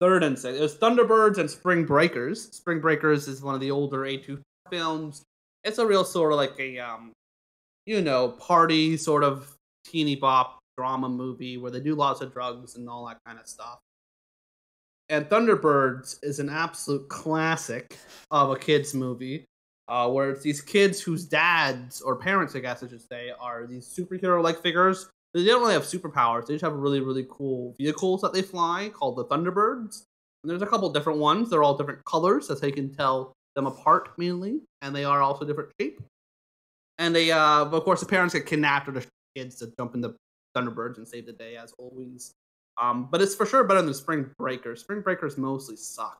Third 0.00 0.22
and 0.22 0.38
sixth. 0.38 0.58
It 0.58 0.62
was 0.62 0.76
Thunderbirds 0.76 1.38
and 1.38 1.50
Spring 1.50 1.84
Breakers. 1.84 2.50
Spring 2.52 2.80
Breakers 2.80 3.28
is 3.28 3.42
one 3.42 3.54
of 3.54 3.60
the 3.60 3.70
older 3.70 4.00
A24 4.00 4.42
films. 4.70 5.22
It's 5.64 5.78
a 5.78 5.86
real 5.86 6.04
sort 6.04 6.32
of 6.32 6.38
like 6.38 6.58
a 6.58 6.78
um, 6.78 7.12
you 7.86 8.00
know, 8.00 8.28
party 8.28 8.96
sort 8.96 9.24
of 9.24 9.54
teeny 9.84 10.16
bop 10.16 10.58
drama 10.76 11.08
movie 11.08 11.56
where 11.56 11.70
they 11.70 11.80
do 11.80 11.94
lots 11.94 12.20
of 12.20 12.32
drugs 12.32 12.76
and 12.76 12.88
all 12.88 13.06
that 13.06 13.18
kind 13.26 13.38
of 13.38 13.46
stuff. 13.46 13.78
And 15.08 15.28
Thunderbirds 15.28 16.18
is 16.22 16.38
an 16.38 16.48
absolute 16.48 17.08
classic 17.08 17.98
of 18.30 18.50
a 18.50 18.56
kids 18.56 18.94
movie, 18.94 19.44
uh, 19.90 20.08
where 20.08 20.30
it's 20.30 20.42
these 20.42 20.60
kids 20.60 21.00
whose 21.00 21.24
dads 21.24 22.00
or 22.00 22.16
parents, 22.16 22.54
I 22.54 22.60
guess 22.60 22.82
I 22.82 22.88
should 22.88 23.06
say, 23.06 23.32
are 23.40 23.66
these 23.66 23.86
superhero-like 23.86 24.62
figures. 24.62 25.10
They 25.34 25.44
don't 25.44 25.60
really 25.60 25.74
have 25.74 25.82
superpowers. 25.82 26.46
They 26.46 26.54
just 26.54 26.64
have 26.64 26.74
really, 26.74 27.00
really 27.00 27.26
cool 27.28 27.74
vehicles 27.76 28.22
that 28.22 28.32
they 28.32 28.42
fly 28.42 28.90
called 28.94 29.16
the 29.16 29.24
Thunderbirds. 29.24 30.04
And 30.42 30.50
there's 30.50 30.62
a 30.62 30.66
couple 30.66 30.88
different 30.90 31.18
ones. 31.18 31.50
They're 31.50 31.62
all 31.62 31.76
different 31.76 32.04
colors, 32.04 32.48
that's 32.48 32.60
how 32.60 32.68
you 32.68 32.72
can 32.72 32.94
tell 32.94 33.32
them 33.56 33.66
apart 33.66 34.10
mainly, 34.16 34.60
and 34.80 34.94
they 34.94 35.04
are 35.04 35.22
also 35.22 35.44
different 35.44 35.70
shape. 35.80 36.00
And 36.98 37.14
they, 37.14 37.32
uh, 37.32 37.64
of 37.64 37.84
course, 37.84 38.00
the 38.00 38.06
parents 38.06 38.34
get 38.34 38.46
kidnapped 38.46 38.88
or 38.88 38.92
the 38.92 39.06
kids 39.34 39.56
to 39.56 39.72
jump 39.78 39.94
in 39.94 40.00
the 40.00 40.14
Thunderbirds 40.56 40.98
and 40.98 41.06
save 41.06 41.26
the 41.26 41.32
day 41.32 41.56
as 41.56 41.72
always. 41.78 42.32
Um, 42.80 43.08
but 43.10 43.20
it's 43.20 43.34
for 43.34 43.44
sure 43.44 43.64
better 43.64 43.82
than 43.82 43.92
Spring 43.94 44.30
Breakers. 44.38 44.80
Spring 44.80 45.00
Breakers 45.00 45.36
mostly 45.36 45.76
suck. 45.76 46.18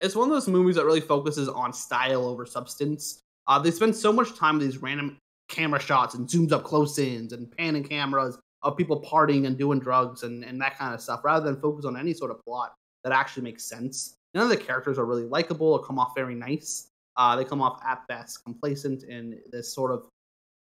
It's 0.00 0.14
one 0.14 0.28
of 0.28 0.34
those 0.34 0.48
movies 0.48 0.76
that 0.76 0.84
really 0.84 1.00
focuses 1.00 1.48
on 1.48 1.72
style 1.72 2.26
over 2.26 2.46
substance. 2.46 3.20
Uh, 3.46 3.58
they 3.58 3.70
spend 3.70 3.96
so 3.96 4.12
much 4.12 4.36
time 4.36 4.58
with 4.58 4.66
these 4.66 4.80
random 4.82 5.18
camera 5.48 5.80
shots 5.80 6.14
and 6.14 6.28
zooms 6.28 6.52
up 6.52 6.62
close 6.62 6.98
ins 6.98 7.32
and 7.32 7.50
panning 7.56 7.82
cameras 7.82 8.38
of 8.62 8.76
people 8.76 9.02
partying 9.02 9.46
and 9.46 9.56
doing 9.56 9.78
drugs 9.78 10.22
and, 10.22 10.44
and 10.44 10.60
that 10.60 10.76
kind 10.78 10.94
of 10.94 11.00
stuff, 11.00 11.20
rather 11.24 11.44
than 11.44 11.60
focus 11.60 11.84
on 11.84 11.96
any 11.96 12.12
sort 12.12 12.30
of 12.30 12.44
plot 12.44 12.74
that 13.04 13.12
actually 13.12 13.42
makes 13.42 13.64
sense. 13.64 14.14
None 14.34 14.44
of 14.44 14.50
the 14.50 14.56
characters 14.56 14.98
are 14.98 15.06
really 15.06 15.24
likable 15.24 15.72
or 15.72 15.82
come 15.82 15.98
off 15.98 16.12
very 16.14 16.34
nice. 16.34 16.88
Uh, 17.16 17.34
they 17.34 17.44
come 17.44 17.62
off 17.62 17.80
at 17.84 18.06
best 18.08 18.44
complacent 18.44 19.04
in 19.04 19.40
this 19.50 19.74
sort 19.74 19.90
of 19.90 20.06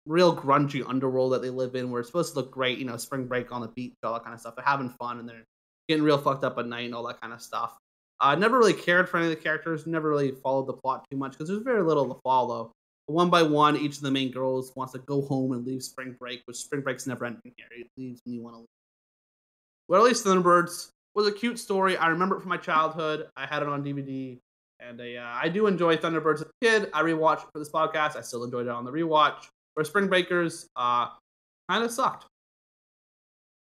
real 0.06 0.36
grungy 0.36 0.88
underworld 0.88 1.34
that 1.34 1.42
they 1.42 1.50
live 1.50 1.76
in 1.76 1.90
where 1.90 2.00
it's 2.00 2.10
supposed 2.10 2.34
to 2.34 2.40
look 2.40 2.52
great, 2.52 2.78
you 2.78 2.86
know, 2.86 2.96
spring 2.96 3.26
break 3.26 3.52
on 3.52 3.62
the 3.62 3.68
beach, 3.70 3.94
all 4.04 4.14
that 4.14 4.24
kind 4.24 4.34
of 4.34 4.40
stuff. 4.40 4.56
They're 4.56 4.64
having 4.64 4.90
fun 4.90 5.20
and 5.20 5.28
they're 5.28 5.44
getting 5.90 6.04
real 6.04 6.18
fucked 6.18 6.44
up 6.44 6.58
at 6.58 6.68
night 6.68 6.86
and 6.86 6.96
all 6.96 7.06
that 7.08 7.20
kind 7.20 7.34
of 7.34 7.42
stuff. 7.42 7.78
I 8.20 8.36
never 8.36 8.58
really 8.58 8.74
cared 8.74 9.10
for 9.10 9.18
any 9.18 9.26
of 9.26 9.30
the 9.30 9.42
characters, 9.42 9.86
never 9.86 10.10
really 10.10 10.32
followed 10.32 10.68
the 10.68 10.74
plot 10.74 11.06
too 11.10 11.18
much 11.18 11.34
because 11.34 11.50
there's 11.50 11.64
very 11.64 11.84
little 11.84 12.14
to 12.14 12.20
follow. 12.22 12.72
One 13.08 13.30
by 13.30 13.44
one, 13.44 13.78
each 13.78 13.98
of 13.98 14.02
the 14.02 14.12
main 14.12 14.32
girls 14.32 14.72
wants 14.76 14.94
to 14.94 15.00
go 15.00 15.22
home 15.22 15.52
and 15.52 15.66
leave 15.66 15.84
spring 15.84 16.16
break, 16.20 16.42
which 16.46 16.58
spring 16.58 16.82
break's 16.82 17.06
never 17.06 17.26
ending 17.26 17.54
here. 17.56 17.68
It 17.72 17.88
leaves 17.98 18.22
when 18.26 18.34
you 18.34 18.42
want 18.42 18.56
to 18.56 18.60
leave. 18.60 18.68
Well, 19.88 20.02
at 20.02 20.08
least 20.08 20.26
Thunderbirds 20.26 20.90
was 21.14 21.28
a 21.28 21.32
cute 21.32 21.60
story. 21.60 21.98
I 21.98 22.08
remember 22.08 22.38
it 22.38 22.42
from 22.42 22.50
my 22.50 22.58
childhood. 22.58 23.28
I 23.38 23.46
had 23.46 23.62
it 23.62 23.70
on 23.70 23.84
DVD. 23.84 24.40
And 24.80 25.00
uh, 25.00 25.22
I 25.22 25.50
do 25.50 25.68
enjoy 25.68 25.98
Thunderbirds 25.98 26.36
as 26.36 26.42
a 26.42 26.52
kid. 26.62 26.90
I 26.94 27.02
rewatched 27.04 27.42
for 27.52 27.60
this 27.60 27.70
podcast. 27.70 28.16
I 28.16 28.22
still 28.22 28.44
enjoyed 28.44 28.66
it 28.66 28.72
on 28.72 28.86
the 28.86 28.92
rewatch 28.92 29.48
where 29.76 29.84
Spring 29.84 30.08
Breakers 30.08 30.68
uh, 30.76 31.10
kind 31.70 31.84
of 31.84 31.92
sucked. 31.92 32.26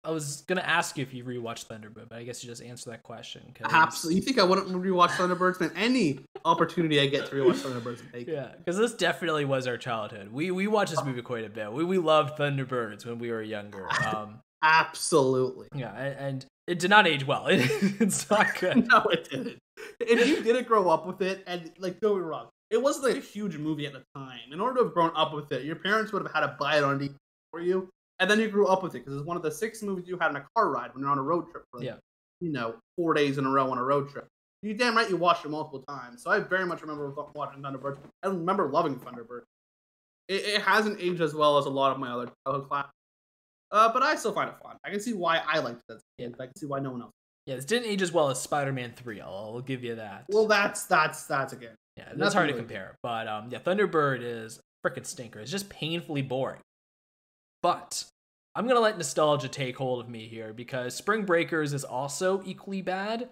I 0.05 0.11
was 0.11 0.41
gonna 0.47 0.61
ask 0.61 0.97
you 0.97 1.03
if 1.03 1.13
you 1.13 1.23
rewatched 1.23 1.67
Thunderbird, 1.67 2.09
but 2.09 2.17
I 2.19 2.23
guess 2.23 2.43
you 2.43 2.49
just 2.49 2.61
answered 2.61 2.91
that 2.91 3.03
question. 3.03 3.41
'cause- 3.55 3.71
Absolutely. 3.73 4.17
You 4.17 4.21
think 4.21 4.39
I 4.39 4.43
wouldn't 4.43 4.67
rewatch 4.69 5.09
Thunderbirds? 5.11 5.59
Man, 5.59 5.71
any 5.75 6.19
opportunity 6.45 6.99
I 6.99 7.07
get 7.07 7.27
to 7.27 7.35
rewatch 7.35 7.55
Thunderbirds, 7.61 8.01
I 8.13 8.17
take. 8.19 8.27
Yeah, 8.27 8.51
because 8.57 8.77
this 8.77 8.93
definitely 8.93 9.45
was 9.45 9.67
our 9.67 9.77
childhood. 9.77 10.31
We 10.31 10.51
we 10.51 10.67
watched 10.67 10.91
this 10.91 11.03
movie 11.03 11.21
quite 11.21 11.45
a 11.45 11.49
bit. 11.49 11.71
We 11.71 11.83
we 11.83 11.97
loved 11.97 12.37
Thunderbirds 12.37 13.05
when 13.05 13.19
we 13.19 13.31
were 13.31 13.41
younger. 13.41 13.87
Um, 14.15 14.39
Absolutely. 14.63 15.67
Yeah, 15.75 15.91
and 15.93 16.45
it 16.67 16.79
did 16.79 16.89
not 16.89 17.05
age 17.07 17.25
well. 17.27 17.45
it's 17.49 18.29
not 18.29 18.47
good. 18.59 18.87
no, 18.87 19.01
it 19.11 19.29
didn't. 19.29 19.57
If 19.99 20.27
you 20.27 20.41
didn't 20.43 20.67
grow 20.67 20.89
up 20.89 21.05
with 21.05 21.21
it, 21.21 21.43
and 21.47 21.71
like, 21.79 21.99
don't 21.99 22.15
be 22.15 22.21
wrong, 22.21 22.47
it 22.71 22.81
wasn't 22.81 23.05
like 23.05 23.17
a 23.17 23.25
huge 23.25 23.57
movie 23.57 23.85
at 23.85 23.93
the 23.93 24.01
time. 24.15 24.39
In 24.51 24.59
order 24.59 24.79
to 24.79 24.85
have 24.85 24.93
grown 24.93 25.11
up 25.15 25.33
with 25.33 25.51
it, 25.51 25.65
your 25.65 25.75
parents 25.75 26.11
would 26.13 26.23
have 26.23 26.31
had 26.33 26.41
to 26.41 26.55
buy 26.59 26.77
it 26.77 26.83
on 26.83 26.99
DVD 26.99 27.13
for 27.51 27.59
you, 27.61 27.89
and 28.19 28.29
then 28.29 28.39
you 28.39 28.47
grew 28.49 28.67
up 28.67 28.83
with 28.83 28.95
it 28.95 28.99
because 29.05 29.17
it's 29.19 29.25
one 29.25 29.37
of 29.37 29.43
the 29.43 29.51
six 29.51 29.81
movies 29.81 30.05
you 30.07 30.17
had 30.17 30.29
in 30.31 30.37
a 30.37 30.45
car 30.55 30.69
ride 30.69 30.93
when 30.93 31.01
you're 31.03 31.11
on 31.11 31.17
a 31.17 31.23
road 31.23 31.49
trip. 31.51 31.63
For, 31.71 31.79
like, 31.79 31.87
Yeah. 31.87 31.95
You 32.41 32.51
know, 32.51 32.75
four 32.97 33.13
days 33.13 33.37
in 33.37 33.45
a 33.45 33.49
row 33.49 33.71
on 33.71 33.77
a 33.77 33.83
road 33.83 34.09
trip. 34.09 34.27
You 34.61 34.73
damn 34.73 34.95
right 34.95 35.09
you 35.09 35.15
watched 35.15 35.45
it 35.45 35.49
multiple 35.49 35.83
times. 35.87 36.21
So 36.23 36.31
I 36.31 36.39
very 36.39 36.65
much 36.65 36.81
remember 36.81 37.13
watching 37.33 37.61
Thunderbird. 37.61 37.97
I 38.23 38.27
remember 38.27 38.67
loving 38.69 38.95
Thunderbird. 38.99 39.41
It, 40.27 40.43
it 40.45 40.61
hasn't 40.61 40.99
aged 40.99 41.21
as 41.21 41.33
well 41.35 41.57
as 41.57 41.65
a 41.65 41.69
lot 41.69 41.91
of 41.91 41.99
my 41.99 42.11
other 42.11 42.29
childhood 42.45 42.67
classics. 42.69 42.93
Uh, 43.71 43.91
but 43.93 44.03
I 44.03 44.15
still 44.15 44.33
find 44.33 44.49
it 44.49 44.55
fun. 44.61 44.77
I 44.83 44.89
can 44.89 44.99
see 44.99 45.13
why 45.13 45.41
I 45.47 45.59
liked 45.59 45.81
it. 45.89 45.93
as 45.93 46.01
a 46.01 46.21
kid, 46.21 46.35
but 46.37 46.43
I 46.43 46.45
can 46.47 46.55
see 46.57 46.65
why 46.65 46.79
no 46.79 46.91
one 46.91 47.01
else. 47.03 47.11
Yeah, 47.45 47.55
this 47.55 47.65
didn't 47.65 47.87
age 47.87 48.01
as 48.01 48.11
well 48.11 48.29
as 48.29 48.41
Spider-Man 48.41 48.93
Three. 48.95 49.21
I'll, 49.21 49.51
I'll 49.55 49.61
give 49.61 49.83
you 49.83 49.95
that. 49.95 50.25
Well, 50.29 50.47
that's 50.47 50.85
that's 50.85 51.25
that's 51.27 51.53
again. 51.53 51.75
yeah, 51.95 52.05
that's 52.05 52.17
nothing 52.17 52.37
hard 52.37 52.49
to 52.49 52.55
compare. 52.55 52.95
But 53.03 53.27
um, 53.27 53.49
yeah, 53.51 53.59
Thunderbird 53.59 54.19
is 54.21 54.59
freaking 54.85 55.05
stinker. 55.05 55.39
It's 55.39 55.51
just 55.51 55.69
painfully 55.69 56.21
boring. 56.23 56.61
But 57.65 58.05
I'm 58.53 58.67
gonna 58.67 58.79
let 58.79 58.95
nostalgia 58.95 59.47
take 59.47 59.75
hold 59.75 59.99
of 59.99 60.07
me 60.07 60.27
here 60.27 60.53
because 60.53 60.93
Spring 60.93 61.25
Breakers 61.25 61.73
is 61.73 61.83
also 61.83 62.43
equally 62.45 62.83
bad. 62.83 63.29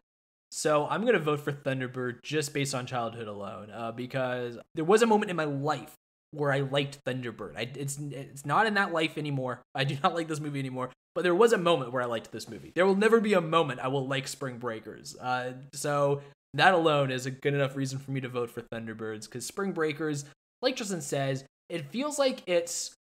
So 0.50 0.88
I'm 0.88 1.06
gonna 1.06 1.20
vote 1.20 1.42
for 1.42 1.52
Thunderbird 1.52 2.24
just 2.24 2.52
based 2.52 2.74
on 2.74 2.88
childhood 2.88 3.28
alone, 3.28 3.70
uh, 3.70 3.92
because 3.92 4.58
there 4.74 4.86
was 4.86 5.04
a 5.04 5.06
moment 5.06 5.30
in 5.30 5.38
my 5.38 5.44
life 5.44 5.94
where 6.32 6.52
I 6.52 6.62
liked 6.62 6.98
Thunderbird. 7.06 7.56
I, 7.56 7.70
it's 7.76 8.00
it's 8.00 8.44
not 8.44 8.66
in 8.66 8.74
that 8.74 8.92
life 8.92 9.20
anymore. 9.20 9.62
I 9.76 9.84
do 9.84 10.00
not 10.02 10.16
like 10.16 10.28
this 10.28 10.40
movie 10.40 10.58
anymore. 10.58 10.90
But 11.14 11.22
there 11.22 11.36
was 11.36 11.54
a 11.54 11.60
moment 11.60 11.92
where 11.92 12.02
I 12.02 12.06
liked 12.06 12.32
this 12.32 12.50
movie. 12.50 12.72
There 12.74 12.88
will 12.88 12.96
never 12.96 13.20
be 13.20 13.34
a 13.34 13.42
moment 13.42 13.82
I 13.82 13.90
will 13.90 14.08
like 14.08 14.28
Spring 14.28 14.58
Breakers. 14.58 15.16
Uh, 15.16 15.54
so 15.76 16.24
that 16.56 16.74
alone 16.74 17.12
is 17.12 17.28
a 17.28 17.32
good 17.32 17.54
enough 17.54 17.76
reason 17.76 18.00
for 18.00 18.10
me 18.10 18.22
to 18.22 18.30
vote 18.30 18.50
for 18.50 18.64
Thunderbirds 18.64 19.26
because 19.26 19.46
Spring 19.46 19.74
Breakers, 19.74 20.26
like 20.64 20.76
Tristan 20.76 21.02
says, 21.02 21.46
it 21.70 21.92
feels 21.92 22.18
like 22.18 22.42
it's 22.48 22.96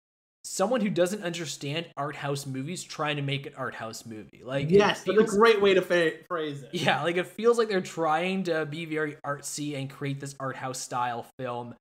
someone 0.44 0.82
who 0.82 0.90
doesn't 0.90 1.24
understand 1.24 1.86
art 1.98 2.16
house 2.16 2.46
movies 2.46 2.84
trying 2.84 3.16
to 3.18 3.22
make 3.22 3.46
an 3.46 3.54
art 3.56 3.76
house 3.76 4.06
movie. 4.06 4.42
Like 4.44 4.70
yes, 4.70 5.04
that's 5.04 5.34
a 5.34 5.38
great 5.38 5.62
way 5.62 5.74
to 5.74 5.82
fa- 5.82 6.14
phrase 6.28 6.64
it. 6.64 6.70
yeah, 6.74 7.04
like 7.04 7.18
it 7.18 7.28
feels 7.28 7.58
like 7.58 7.70
they're 7.70 7.82
trying 7.82 8.44
to 8.44 8.66
be 8.66 8.86
very 8.86 9.18
artsy 9.26 9.78
and 9.78 9.90
create 9.90 10.20
this 10.20 10.36
art 10.40 10.56
house 10.56 10.80
style 10.80 11.26
film, 11.38 11.76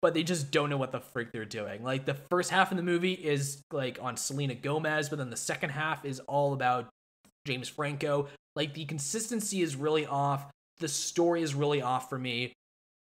but 0.00 0.14
they 0.14 0.22
just 0.22 0.50
don't 0.50 0.70
know 0.70 0.76
what 0.76 0.92
the 0.92 1.00
freak 1.00 1.32
they're 1.32 1.44
doing. 1.44 1.82
Like 1.82 2.04
the 2.04 2.16
first 2.30 2.50
half 2.50 2.70
of 2.70 2.76
the 2.76 2.82
movie 2.82 3.12
is 3.12 3.62
like 3.72 3.98
on 4.00 4.16
Selena 4.16 4.54
Gomez, 4.54 5.08
but 5.08 5.18
then 5.18 5.30
the 5.30 5.36
second 5.36 5.70
half 5.70 6.04
is 6.04 6.20
all 6.20 6.52
about 6.52 6.88
James 7.46 7.68
Franco. 7.68 8.28
Like 8.54 8.74
the 8.74 8.84
consistency 8.84 9.62
is 9.62 9.76
really 9.76 10.06
off. 10.06 10.46
The 10.78 10.88
story 10.88 11.42
is 11.42 11.54
really 11.54 11.82
off 11.82 12.08
for 12.08 12.18
me. 12.18 12.52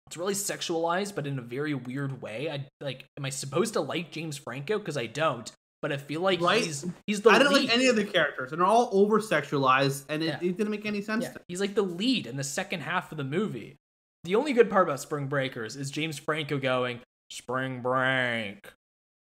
It's 0.07 0.17
really 0.17 0.33
sexualized, 0.33 1.15
but 1.15 1.25
in 1.25 1.39
a 1.39 1.41
very 1.41 1.73
weird 1.73 2.21
way. 2.21 2.49
I 2.49 2.67
like. 2.79 3.05
Am 3.17 3.25
I 3.25 3.29
supposed 3.29 3.73
to 3.73 3.81
like 3.81 4.11
James 4.11 4.37
Franco? 4.37 4.77
Because 4.77 4.97
I 4.97 5.07
don't. 5.07 5.51
But 5.81 5.91
I 5.91 5.97
feel 5.97 6.21
like 6.21 6.41
Right? 6.41 6.63
he's 6.63 6.85
he's 7.07 7.21
the 7.21 7.29
I 7.31 7.37
didn't 7.39 7.53
lead. 7.53 7.65
like 7.69 7.73
any 7.75 7.87
of 7.87 7.95
the 7.95 8.05
characters, 8.05 8.51
and 8.51 8.59
they're 8.61 8.67
all 8.67 8.89
over 8.91 9.19
sexualized, 9.19 10.05
and 10.09 10.23
it, 10.23 10.27
Yeah. 10.27 10.35
it 10.41 10.57
didn't 10.57 10.69
make 10.71 10.85
any 10.85 11.01
sense. 11.01 11.25
Yeah, 11.25 11.33
he's 11.47 11.59
like 11.59 11.75
the 11.75 11.81
lead 11.83 12.27
in 12.27 12.37
the 12.37 12.43
second 12.43 12.81
half 12.81 13.11
of 13.11 13.17
the 13.17 13.23
movie. 13.23 13.75
The 14.23 14.35
only 14.35 14.53
good 14.53 14.69
part 14.69 14.87
about 14.87 14.99
Spring 14.99 15.27
Breakers 15.27 15.75
is 15.75 15.91
James 15.91 16.17
Franco 16.17 16.57
going, 16.59 17.01
Spring 17.29 17.81
Break, 17.81 18.65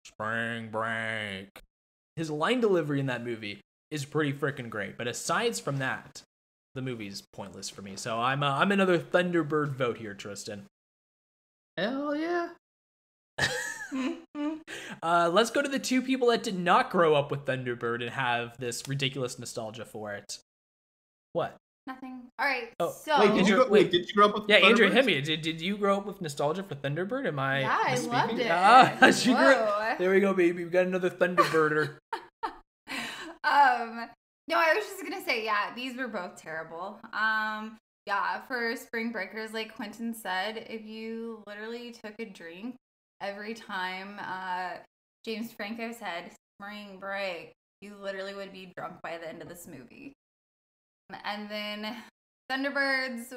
Spring 0.07 0.71
Break. 0.71 1.49
His 2.17 2.31
line 2.31 2.61
delivery 2.61 3.01
in 3.01 3.07
that 3.07 3.25
movie 3.25 3.61
is 3.91 4.05
pretty 4.05 4.33
freaking 4.33 4.71
great. 4.71 4.97
But 4.97 5.09
aside 5.09 5.57
from 5.57 5.79
that, 5.79 6.23
the 6.75 6.83
movie's 6.83 7.23
pointless 7.33 7.69
for 7.71 7.83
me. 7.83 7.93
So 7.97 8.19
I'm 8.21 8.43
uh, 8.43 8.53
I'm 8.59 8.73
another 8.73 8.99
Thunderbird 8.99 9.71
vote 9.75 9.99
here, 9.99 10.15
Tristan. 10.15 10.65
Hell 11.77 12.15
yeah. 12.17 12.49
Uh, 15.03 15.31
let's 15.33 15.51
go 15.51 15.61
to 15.63 15.69
the 15.69 15.79
two 15.79 16.01
people 16.03 16.29
that 16.29 16.43
did 16.43 16.59
not 16.59 16.91
grow 16.91 17.15
up 17.15 17.31
with 17.31 17.45
Thunderbird 17.45 18.01
and 18.01 18.11
have 18.11 18.57
this 18.59 18.89
ridiculous 18.89 19.39
nostalgia 19.39 19.85
for 19.85 20.13
it. 20.15 20.39
What? 21.33 21.57
Nothing. 21.87 22.23
All 22.39 22.47
right. 22.47 22.71
Oh, 22.81 22.91
so 22.91 23.21
Wait, 23.21 23.35
did 23.35 23.47
you 23.49 23.55
Andrew- 23.55 23.59
wait, 23.71 23.71
wait. 23.85 23.91
did 23.93 24.09
you 24.09 24.15
grow 24.15 24.29
up 24.29 24.35
with 24.35 24.45
Yeah, 24.49 24.57
Andrew, 24.57 24.91
hit 24.91 25.05
me. 25.05 25.21
Did, 25.21 25.43
did 25.43 25.61
you 25.61 25.77
grow 25.77 25.99
up 25.99 26.07
with 26.07 26.21
nostalgia 26.23 26.63
for 26.63 26.75
Thunderbird? 26.75 27.27
Am 27.27 27.39
I? 27.39 27.61
yeah, 27.61 27.79
I 27.85 27.95
misspeaking? 27.95 28.13
loved 28.13 28.39
it. 28.41 28.51
Ah, 28.51 29.11
she 29.17 29.33
grew- 29.35 29.97
There 29.99 30.11
we 30.11 30.21
go, 30.21 30.33
baby. 30.33 30.65
We 30.65 30.71
got 30.71 30.87
another 30.87 31.11
Thunderbirder. 31.11 31.97
um 33.45 34.09
no 34.49 34.57
i 34.57 34.75
was 34.75 34.85
just 34.85 35.03
gonna 35.03 35.25
say 35.25 35.45
yeah 35.45 35.75
these 35.75 35.97
were 35.97 36.09
both 36.09 36.37
terrible. 36.37 36.99
Um 37.13 37.77
yeah 38.07 38.43
for 38.43 38.77
spring 38.77 39.13
breakers 39.13 39.53
like 39.53 39.75
quentin 39.75 40.13
said 40.15 40.67
if 40.69 40.85
you 40.85 41.43
literally 41.47 41.93
took 41.93 42.15
a 42.19 42.27
drink 42.27 42.77
every 43.23 43.55
time 43.55 44.21
uh 44.21 44.79
james 45.25 45.53
franco 45.53 45.91
said 45.91 46.31
spring 46.59 46.99
break 47.01 47.55
you 47.85 47.97
literally 48.01 48.35
would 48.35 48.53
be 48.53 48.73
drunk 48.77 48.95
by 49.03 49.19
the 49.19 49.29
end 49.29 49.43
of 49.43 49.49
this 49.49 49.69
movie. 49.69 50.15
And 51.25 51.49
then 51.51 51.97
thunderbirds 52.51 53.33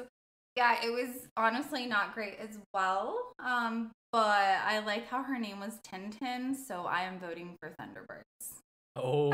yeah 0.56 0.76
it 0.82 0.90
was 0.90 1.28
honestly 1.36 1.86
not 1.86 2.14
great 2.14 2.36
as 2.40 2.58
well 2.74 3.32
um 3.44 3.90
but 4.12 4.20
i 4.20 4.80
like 4.84 5.08
how 5.08 5.22
her 5.22 5.38
name 5.38 5.60
was 5.60 5.78
tintin 5.86 6.54
so 6.54 6.82
i 6.84 7.02
am 7.02 7.18
voting 7.18 7.56
for 7.60 7.70
thunderbirds. 7.80 8.58
Oh, 8.96 9.32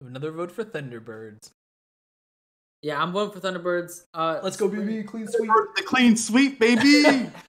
another 0.00 0.30
vote 0.32 0.50
for 0.50 0.64
Thunderbirds. 0.64 1.50
Yeah, 2.82 3.02
I'm 3.02 3.12
voting 3.12 3.38
for 3.38 3.46
Thunderbirds. 3.46 4.04
Uh, 4.14 4.40
Let's 4.42 4.56
go, 4.56 4.68
Spring- 4.68 4.86
baby. 4.86 5.02
Clean 5.02 5.26
sweep. 5.26 5.50
The 5.76 5.82
clean 5.82 6.16
sweep, 6.16 6.58
baby. 6.58 7.30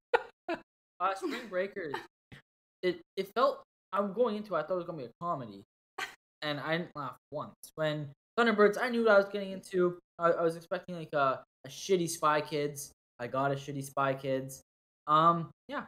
Uh, 1.00 1.16
Spring 1.16 1.42
Breakers. 1.50 1.96
It 2.84 3.02
it 3.18 3.32
felt 3.34 3.64
I'm 3.92 4.14
going 4.14 4.36
into. 4.36 4.54
it, 4.56 4.60
I 4.60 4.62
thought 4.62 4.74
it 4.76 4.78
was 4.78 4.86
gonna 4.86 5.00
be 5.00 5.06
a 5.06 5.12
comedy, 5.20 5.64
and 6.44 6.60
I 6.60 6.78
didn't 6.78 6.92
laugh 6.96 7.16
once. 7.32 7.56
When 7.74 8.08
Thunderbirds, 8.40 8.78
I 8.80 8.90
knew 8.90 9.06
what 9.06 9.12
I 9.14 9.18
was 9.18 9.26
getting 9.30 9.50
into. 9.52 9.98
I, 10.20 10.30
I 10.30 10.42
was 10.44 10.56
expecting 10.56 10.96
like 10.96 11.12
a, 11.14 11.42
a 11.66 11.70
shitty 11.70 12.08
Spy 12.08 12.42
Kids. 12.42 12.92
I 13.20 13.26
got 13.26 13.52
a 13.52 13.56
shitty 13.56 13.84
Spy 13.84 14.14
Kids. 14.14 14.62
Um, 15.08 15.50
yeah, 15.68 15.86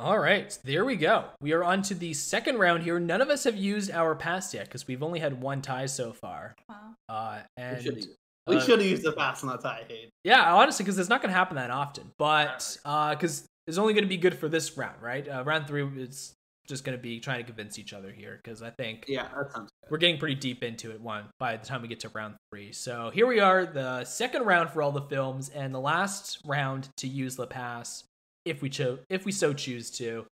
All 0.00 0.18
right, 0.18 0.58
there 0.64 0.86
we 0.86 0.96
go. 0.96 1.26
We 1.42 1.52
are 1.52 1.62
on 1.62 1.82
to 1.82 1.94
the 1.94 2.14
second 2.14 2.56
round 2.56 2.82
here. 2.84 2.98
None 2.98 3.20
of 3.20 3.28
us 3.28 3.44
have 3.44 3.54
used 3.56 3.90
our 3.90 4.14
pass 4.14 4.54
yet 4.54 4.64
because 4.64 4.88
we've 4.88 5.02
only 5.02 5.20
had 5.20 5.42
one 5.42 5.60
tie 5.60 5.84
so 5.84 6.14
far. 6.14 6.54
wow 6.70 6.94
Uh, 7.06 7.40
and 7.58 8.06
we 8.46 8.56
uh, 8.56 8.60
should 8.60 8.78
have 8.78 8.88
used 8.88 9.02
the 9.02 9.12
pass 9.12 9.42
on 9.44 9.50
that 9.50 9.60
tie, 9.60 9.84
Hayden. 9.86 10.08
Yeah, 10.24 10.54
honestly, 10.54 10.84
because 10.84 10.98
it's 10.98 11.10
not 11.10 11.20
going 11.20 11.30
to 11.30 11.36
happen 11.36 11.56
that 11.56 11.70
often. 11.70 12.12
But 12.18 12.78
because 12.82 13.46
it's 13.66 13.76
only 13.76 13.92
going 13.92 14.04
to 14.04 14.08
be 14.08 14.16
good 14.16 14.38
for 14.38 14.48
this 14.48 14.74
round, 14.78 15.02
right? 15.02 15.28
Uh, 15.28 15.44
round 15.44 15.66
three 15.66 15.84
is 16.02 16.32
just 16.66 16.82
going 16.84 16.96
to 16.96 17.02
be 17.02 17.20
trying 17.20 17.40
to 17.40 17.44
convince 17.44 17.78
each 17.78 17.92
other 17.92 18.10
here 18.10 18.40
because 18.42 18.62
I 18.62 18.70
think 18.70 19.04
Yeah, 19.06 19.24
that 19.36 19.52
sounds 19.52 19.70
good. 19.82 19.90
we're 19.90 19.98
getting 19.98 20.18
pretty 20.18 20.36
deep 20.36 20.62
into 20.62 20.92
it 20.92 21.00
one 21.00 21.24
by 21.38 21.56
the 21.56 21.66
time 21.66 21.82
we 21.82 21.88
get 21.88 22.00
to 22.00 22.08
round 22.10 22.36
three. 22.50 22.72
So 22.72 23.10
here 23.12 23.26
we 23.26 23.40
are, 23.40 23.66
the 23.66 24.04
second 24.04 24.44
round 24.46 24.70
for 24.70 24.80
all 24.80 24.92
the 24.92 25.02
films, 25.02 25.50
and 25.50 25.74
the 25.74 25.80
last 25.80 26.38
round 26.46 26.88
to 26.98 27.06
use 27.08 27.36
the 27.36 27.46
pass 27.46 28.04
if 28.44 28.62
we 28.62 28.70
cho- 28.70 28.98
if 29.08 29.24
we 29.24 29.32
so 29.32 29.52
choose 29.52 29.90
to. 29.92 30.26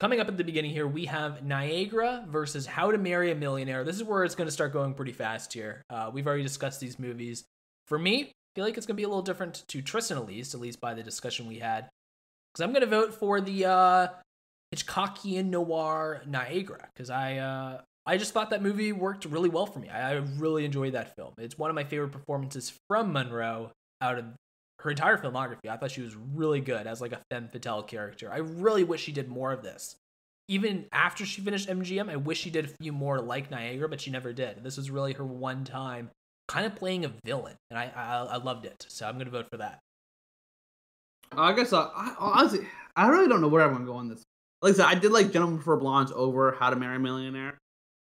Coming 0.00 0.20
up 0.20 0.28
at 0.28 0.36
the 0.36 0.44
beginning 0.44 0.72
here, 0.72 0.88
we 0.88 1.06
have 1.06 1.44
Niagara 1.44 2.24
versus 2.28 2.66
How 2.66 2.90
to 2.90 2.98
Marry 2.98 3.30
a 3.30 3.34
Millionaire. 3.34 3.84
This 3.84 3.96
is 3.96 4.02
where 4.02 4.24
it's 4.24 4.34
going 4.34 4.48
to 4.48 4.52
start 4.52 4.72
going 4.72 4.94
pretty 4.94 5.12
fast 5.12 5.52
here. 5.52 5.82
Uh, 5.88 6.10
we've 6.12 6.26
already 6.26 6.42
discussed 6.42 6.80
these 6.80 6.98
movies. 6.98 7.44
For 7.86 7.98
me, 7.98 8.24
I 8.24 8.32
feel 8.56 8.64
like 8.64 8.76
it's 8.76 8.86
going 8.86 8.96
to 8.96 9.00
be 9.00 9.04
a 9.04 9.08
little 9.08 9.22
different 9.22 9.62
to 9.68 9.82
Tristan 9.82 10.18
at 10.18 10.26
least, 10.26 10.52
at 10.52 10.60
least 10.60 10.80
by 10.80 10.94
the 10.94 11.02
discussion 11.02 11.46
we 11.46 11.60
had. 11.60 11.88
Because 12.52 12.64
I'm 12.64 12.72
going 12.72 12.82
to 12.82 12.86
vote 12.86 13.14
for 13.14 13.40
the 13.40 13.66
uh, 13.66 14.08
Hitchcockian 14.74 15.46
noir 15.46 16.22
Niagara 16.26 16.88
because 16.92 17.08
I 17.10 17.38
uh, 17.38 17.80
I 18.06 18.16
just 18.16 18.32
thought 18.32 18.50
that 18.50 18.62
movie 18.62 18.92
worked 18.92 19.24
really 19.24 19.48
well 19.48 19.66
for 19.66 19.78
me. 19.78 19.88
I, 19.88 20.12
I 20.12 20.12
really 20.36 20.64
enjoyed 20.64 20.92
that 20.92 21.16
film. 21.16 21.34
It's 21.38 21.56
one 21.56 21.70
of 21.70 21.74
my 21.74 21.84
favorite 21.84 22.12
performances 22.12 22.72
from 22.88 23.12
Monroe 23.12 23.70
out 24.00 24.18
of 24.18 24.24
her 24.84 24.90
entire 24.90 25.16
filmography. 25.16 25.68
I 25.68 25.76
thought 25.76 25.90
she 25.90 26.02
was 26.02 26.14
really 26.14 26.60
good 26.60 26.86
as 26.86 27.00
like 27.00 27.12
a 27.12 27.20
femme 27.30 27.48
fatale 27.48 27.82
character. 27.82 28.30
I 28.30 28.38
really 28.38 28.84
wish 28.84 29.02
she 29.02 29.12
did 29.12 29.28
more 29.28 29.50
of 29.50 29.62
this. 29.62 29.96
Even 30.46 30.84
after 30.92 31.24
she 31.24 31.40
finished 31.40 31.70
MGM, 31.70 32.10
I 32.10 32.16
wish 32.16 32.38
she 32.38 32.50
did 32.50 32.66
a 32.66 32.68
few 32.82 32.92
more 32.92 33.18
like 33.18 33.50
Niagara, 33.50 33.88
but 33.88 34.02
she 34.02 34.10
never 34.10 34.34
did. 34.34 34.62
This 34.62 34.76
was 34.76 34.90
really 34.90 35.14
her 35.14 35.24
one 35.24 35.64
time 35.64 36.10
kind 36.48 36.66
of 36.66 36.76
playing 36.76 37.06
a 37.06 37.12
villain, 37.24 37.56
and 37.70 37.78
I 37.78 37.90
I, 37.96 38.34
I 38.34 38.36
loved 38.36 38.66
it. 38.66 38.84
So 38.88 39.08
I'm 39.08 39.16
gonna 39.16 39.30
vote 39.30 39.46
for 39.50 39.56
that. 39.56 39.80
I 41.32 41.54
guess 41.54 41.72
uh, 41.72 41.88
I, 41.96 42.14
honestly, 42.18 42.66
I 42.94 43.08
really 43.08 43.26
don't 43.26 43.40
know 43.40 43.48
where 43.48 43.62
I'm 43.62 43.72
gonna 43.72 43.86
go 43.86 43.94
on 43.94 44.08
this. 44.08 44.22
Like 44.60 44.74
I 44.74 44.76
said, 44.76 44.86
I 44.86 44.94
did 44.96 45.12
like 45.12 45.32
Gentlemen 45.32 45.56
Prefer 45.56 45.76
Blondes 45.76 46.12
over 46.14 46.52
How 46.52 46.68
to 46.68 46.76
Marry 46.76 46.96
a 46.96 46.98
Millionaire, 46.98 47.56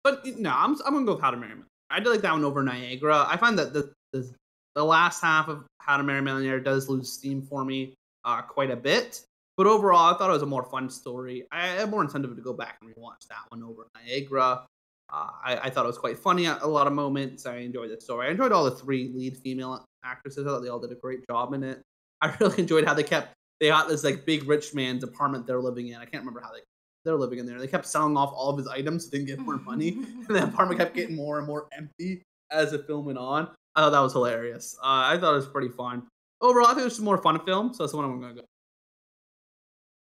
but 0.06 0.26
no, 0.26 0.52
I'm 0.56 0.78
I'm 0.86 0.94
gonna 0.94 1.06
go 1.06 1.16
with 1.16 1.22
How 1.22 1.32
to 1.32 1.38
Marry 1.38 1.52
a 1.52 1.56
Millionaire. 1.56 1.68
I 1.90 2.00
did 2.00 2.10
like 2.10 2.22
that 2.22 2.32
one 2.32 2.46
over 2.46 2.64
Niagara. 2.64 3.26
I 3.28 3.36
find 3.36 3.60
that 3.60 3.74
the 3.74 3.92
the, 4.14 4.34
the 4.76 4.84
last 4.84 5.22
half 5.22 5.48
of 5.48 5.66
How 5.80 5.98
to 5.98 6.04
Marry 6.04 6.20
a 6.20 6.22
Millionaire 6.22 6.60
does 6.60 6.90
lose 6.90 7.12
steam 7.12 7.42
for 7.42 7.66
me 7.66 7.94
uh, 8.26 8.42
quite 8.42 8.72
a 8.72 8.76
bit. 8.76 9.22
But 9.58 9.68
overall, 9.68 10.14
I 10.14 10.18
thought 10.18 10.30
it 10.30 10.34
was 10.34 10.42
a 10.42 10.48
more 10.48 10.64
fun 10.64 10.90
story. 10.90 11.46
I 11.52 11.68
had 11.68 11.90
more 11.90 12.02
incentive 12.02 12.34
to 12.36 12.42
go 12.42 12.54
back 12.54 12.78
and 12.82 12.90
rewatch 12.90 13.28
that 13.30 13.40
one 13.50 13.62
over 13.64 13.88
Niagara. 13.96 14.66
Uh, 15.12 15.28
I, 15.44 15.60
I 15.64 15.70
thought 15.70 15.86
it 15.86 15.88
was 15.88 15.98
quite 15.98 16.18
funny 16.18 16.46
at 16.46 16.62
a 16.62 16.68
lot 16.68 16.88
of 16.88 16.94
moments. 16.94 17.46
I 17.46 17.58
enjoyed 17.58 17.90
the 17.90 18.00
story. 18.00 18.28
I 18.28 18.32
enjoyed 18.32 18.52
all 18.52 18.64
the 18.64 18.72
three 18.72 19.12
lead 19.14 19.38
female 19.38 19.84
actresses. 20.06 20.46
I 20.46 20.50
thought 20.50 20.62
they 20.62 20.70
all 20.70 20.80
did 20.80 20.92
a 20.92 20.96
great 20.96 21.28
job 21.28 21.54
in 21.54 21.64
it. 21.64 21.82
I 22.22 22.34
really 22.40 22.60
enjoyed 22.60 22.86
how 22.86 22.94
they 22.94 23.04
kept 23.04 23.34
they 23.60 23.68
got 23.68 23.88
this 23.90 24.04
like 24.04 24.26
big 24.26 24.48
rich 24.48 24.74
man's 24.74 25.04
apartment 25.04 25.46
they're 25.46 25.60
living 25.60 25.90
in. 25.90 25.96
I 25.96 26.06
can't 26.06 26.22
remember 26.24 26.42
how 26.42 26.52
they 26.52 26.60
they're 27.06 27.16
living 27.16 27.40
in 27.40 27.46
there. 27.46 27.60
They 27.60 27.68
kept 27.68 27.86
selling 27.86 28.18
off 28.18 28.32
all 28.34 28.50
of 28.50 28.58
his 28.58 28.68
items 28.68 29.06
so 29.06 29.12
they 29.12 29.20
didn't 29.20 29.30
get 29.30 29.40
more 29.40 29.58
money, 29.58 29.90
and 29.94 30.28
the 30.28 30.44
apartment 30.44 30.80
kept 30.80 30.96
getting 30.96 31.16
more 31.16 31.38
and 31.38 31.48
more 31.48 31.68
empty 31.72 32.22
as 32.52 32.72
the 32.72 32.80
film 32.80 33.06
went 33.06 33.18
on. 33.18 33.50
I 33.80 33.84
thought 33.84 33.92
that 33.92 34.02
was 34.02 34.12
hilarious. 34.12 34.76
Uh, 34.84 35.08
I 35.08 35.18
thought 35.18 35.32
it 35.32 35.38
was 35.38 35.48
pretty 35.48 35.70
fun. 35.70 36.04
Overall, 36.42 36.68
I 36.68 36.70
think 36.72 36.82
it 36.82 36.84
was 36.84 36.94
just 36.96 37.02
more 37.02 37.18
fun 37.18 37.40
film, 37.46 37.74
so 37.74 37.84
that's 37.84 37.94
the 37.94 37.98
one 37.98 38.06
I'm 38.06 38.20
gonna 38.20 38.34
go. 38.34 38.42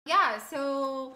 Yeah, 0.05 0.37
so 0.37 1.15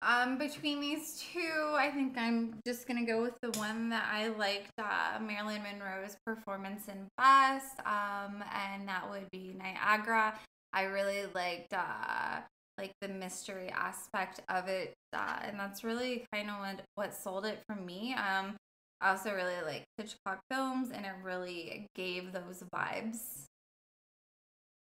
um, 0.00 0.38
between 0.38 0.80
these 0.80 1.22
two, 1.30 1.74
I 1.74 1.90
think 1.90 2.16
I'm 2.16 2.58
just 2.66 2.88
gonna 2.88 3.04
go 3.04 3.20
with 3.20 3.34
the 3.42 3.50
one 3.58 3.90
that 3.90 4.08
I 4.10 4.28
liked 4.28 4.72
uh, 4.78 5.18
Marilyn 5.20 5.62
Monroe's 5.62 6.16
performance 6.24 6.88
in 6.88 7.06
best, 7.18 7.80
um, 7.80 8.42
and 8.54 8.88
that 8.88 9.10
would 9.10 9.30
be 9.30 9.54
Niagara. 9.58 10.38
I 10.72 10.84
really 10.84 11.24
liked 11.34 11.74
uh, 11.74 12.40
like 12.78 12.92
the 13.02 13.08
mystery 13.08 13.68
aspect 13.68 14.40
of 14.48 14.68
it, 14.68 14.94
uh, 15.12 15.40
and 15.42 15.60
that's 15.60 15.84
really 15.84 16.24
kind 16.32 16.48
of 16.48 16.60
what 16.60 16.80
what 16.94 17.14
sold 17.14 17.44
it 17.44 17.58
for 17.68 17.76
me. 17.76 18.14
Um, 18.14 18.56
I 19.00 19.10
also 19.10 19.32
really 19.34 19.54
like 19.64 19.84
Hitchcock 19.96 20.40
films, 20.50 20.90
and 20.92 21.06
it 21.06 21.12
really 21.22 21.86
gave 21.94 22.32
those 22.32 22.62
vibes. 22.74 23.46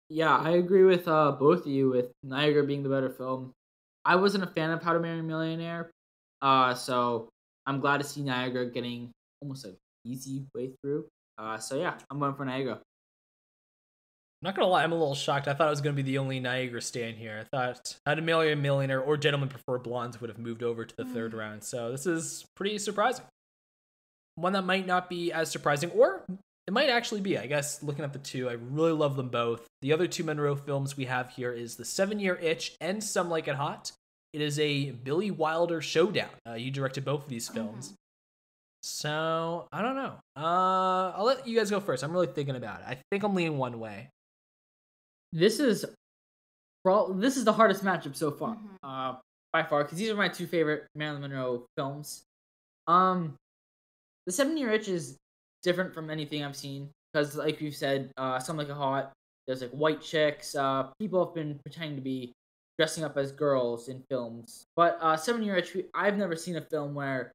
Yeah, 0.09 0.35
I 0.37 0.53
agree 0.53 0.85
with 0.85 1.07
uh, 1.07 1.33
both 1.33 1.61
of 1.61 1.67
you. 1.67 1.91
With 1.91 2.11
Niagara 2.23 2.65
being 2.65 2.83
the 2.83 2.89
better 2.89 3.11
film, 3.11 3.53
I 4.05 4.17
wasn't 4.17 4.45
a 4.45 4.47
fan 4.47 4.71
of 4.71 4.83
How 4.83 4.95
to 4.95 5.01
Marry 5.01 5.19
a 5.19 5.23
Millionaire, 5.23 5.91
uh, 6.41 6.75
so 6.75 7.29
I'm 7.67 7.81
glad 7.81 7.99
to 7.99 8.05
see 8.05 8.23
Niagara 8.23 8.67
getting 8.67 9.11
almost 9.43 9.67
an 9.67 9.77
easy 10.07 10.45
way 10.55 10.71
through. 10.81 11.07
Uh, 11.37 11.59
so 11.59 11.77
yeah, 11.79 11.95
I'm 12.11 12.19
going 12.19 12.35
for 12.35 12.47
Niagara. 12.47 12.75
I'm 14.41 14.47
not 14.47 14.55
gonna 14.57 14.69
lie, 14.69 14.85
I'm 14.85 14.93
a 14.93 14.95
little 14.95 15.15
shocked. 15.15 15.49
I 15.49 15.53
thought 15.53 15.67
I 15.67 15.71
was 15.71 15.83
gonna 15.83 15.97
be 15.97 16.03
the 16.03 16.17
only 16.19 16.41
Niagara 16.41 16.81
stand 16.81 17.19
here. 17.19 17.45
I 17.45 17.57
thought 17.57 17.97
How 18.07 18.15
to 18.15 18.23
Marry 18.23 18.53
a 18.53 18.57
Millionaire 18.57 19.01
or 19.03 19.17
Gentlemen 19.19 19.49
Prefer 19.51 19.79
Blondes 19.79 20.21
would 20.21 20.31
have 20.31 20.39
moved 20.39 20.63
over 20.63 20.85
to 20.87 20.95
the 20.97 21.05
third 21.05 21.33
Mm. 21.33 21.39
round. 21.39 21.65
So 21.65 21.91
this 21.91 22.07
is 22.07 22.47
pretty 22.57 22.79
surprising. 22.79 23.27
One 24.39 24.53
that 24.53 24.63
might 24.65 24.87
not 24.87 25.09
be 25.11 25.33
as 25.33 25.51
surprising, 25.51 25.91
or 25.91 26.25
it 26.67 26.73
might 26.73 26.89
actually 26.91 27.21
be. 27.21 27.37
I 27.39 27.47
guess 27.47 27.83
looking 27.83 28.05
at 28.05 28.13
the 28.13 28.19
two, 28.21 28.49
I 28.49 28.53
really 28.53 28.93
love 28.93 29.17
them 29.17 29.29
both. 29.31 29.67
The 29.83 29.93
other 29.93 30.07
two 30.07 30.23
Monroe 30.23 30.55
films 30.55 30.97
we 30.97 31.07
have 31.07 31.31
here 31.31 31.53
is 31.53 31.77
The 31.77 31.85
Seven 31.85 32.21
Year 32.21 32.37
Itch 32.37 32.77
and 32.81 33.03
Some 33.03 33.29
Like 33.31 33.49
It 33.49 33.57
Hot. 33.57 33.91
It 34.33 34.41
is 34.41 34.59
a 34.61 34.91
Billy 34.93 35.31
Wilder 35.31 35.81
showdown. 35.81 36.29
Uh, 36.49 36.53
you 36.55 36.71
directed 36.71 37.05
both 37.05 37.25
of 37.25 37.29
these 37.29 37.49
films. 37.49 37.95
So 38.83 39.67
I 39.73 39.83
don't 39.83 39.97
know. 39.97 40.15
Uh, 40.37 41.13
I'll 41.17 41.25
let 41.25 41.47
you 41.49 41.57
guys 41.57 41.71
go 41.71 41.81
first. 41.81 42.05
I'm 42.05 42.13
really 42.13 42.27
thinking 42.29 42.55
about 42.55 42.81
it. 42.81 42.87
I 42.87 42.99
think 43.11 43.25
I'm 43.25 43.35
leaning 43.35 43.59
one 43.59 43.81
way. 43.81 44.09
This 45.33 45.59
is, 45.59 45.85
well, 46.85 47.13
this 47.13 47.37
is 47.37 47.45
the 47.45 47.53
hardest 47.53 47.85
matchup 47.85 48.15
so 48.17 48.31
far, 48.31 48.55
Mhm. 48.57 48.69
uh, 48.83 49.19
by 49.53 49.63
far, 49.63 49.83
because 49.85 49.99
these 49.99 50.11
are 50.11 50.15
my 50.15 50.29
two 50.29 50.47
favorite 50.47 50.87
Marilyn 50.95 51.23
Monroe 51.23 51.67
films. 51.77 52.23
Um, 52.87 53.35
the 54.29 54.33
Seven 54.33 54.59
Year 54.59 54.71
Itch 54.71 54.89
is 54.89 55.17
different 55.63 55.95
from 55.95 56.11
anything 56.11 56.45
I've 56.45 56.55
seen 56.55 56.91
because, 57.11 57.35
like 57.35 57.63
you 57.63 57.71
said, 57.71 58.13
uh, 58.19 58.39
some 58.39 58.59
like 58.59 58.69
a 58.69 58.75
hot. 58.75 59.11
There's 59.47 59.63
like 59.63 59.71
white 59.71 60.03
chicks. 60.03 60.55
Uh, 60.55 60.89
people 61.01 61.25
have 61.25 61.35
been 61.35 61.59
pretending 61.65 61.97
to 61.97 62.03
be 62.03 62.35
dressing 62.79 63.05
up 63.05 63.17
as 63.17 63.33
girls 63.33 63.89
in 63.89 64.03
films, 64.11 64.67
but 64.77 64.99
uh, 65.01 65.17
Seven 65.17 65.43
Year 65.43 65.57
Itch, 65.57 65.75
I've 65.95 66.19
never 66.19 66.37
seen 66.37 66.57
a 66.57 66.61
film 66.61 66.95
where 66.95 67.33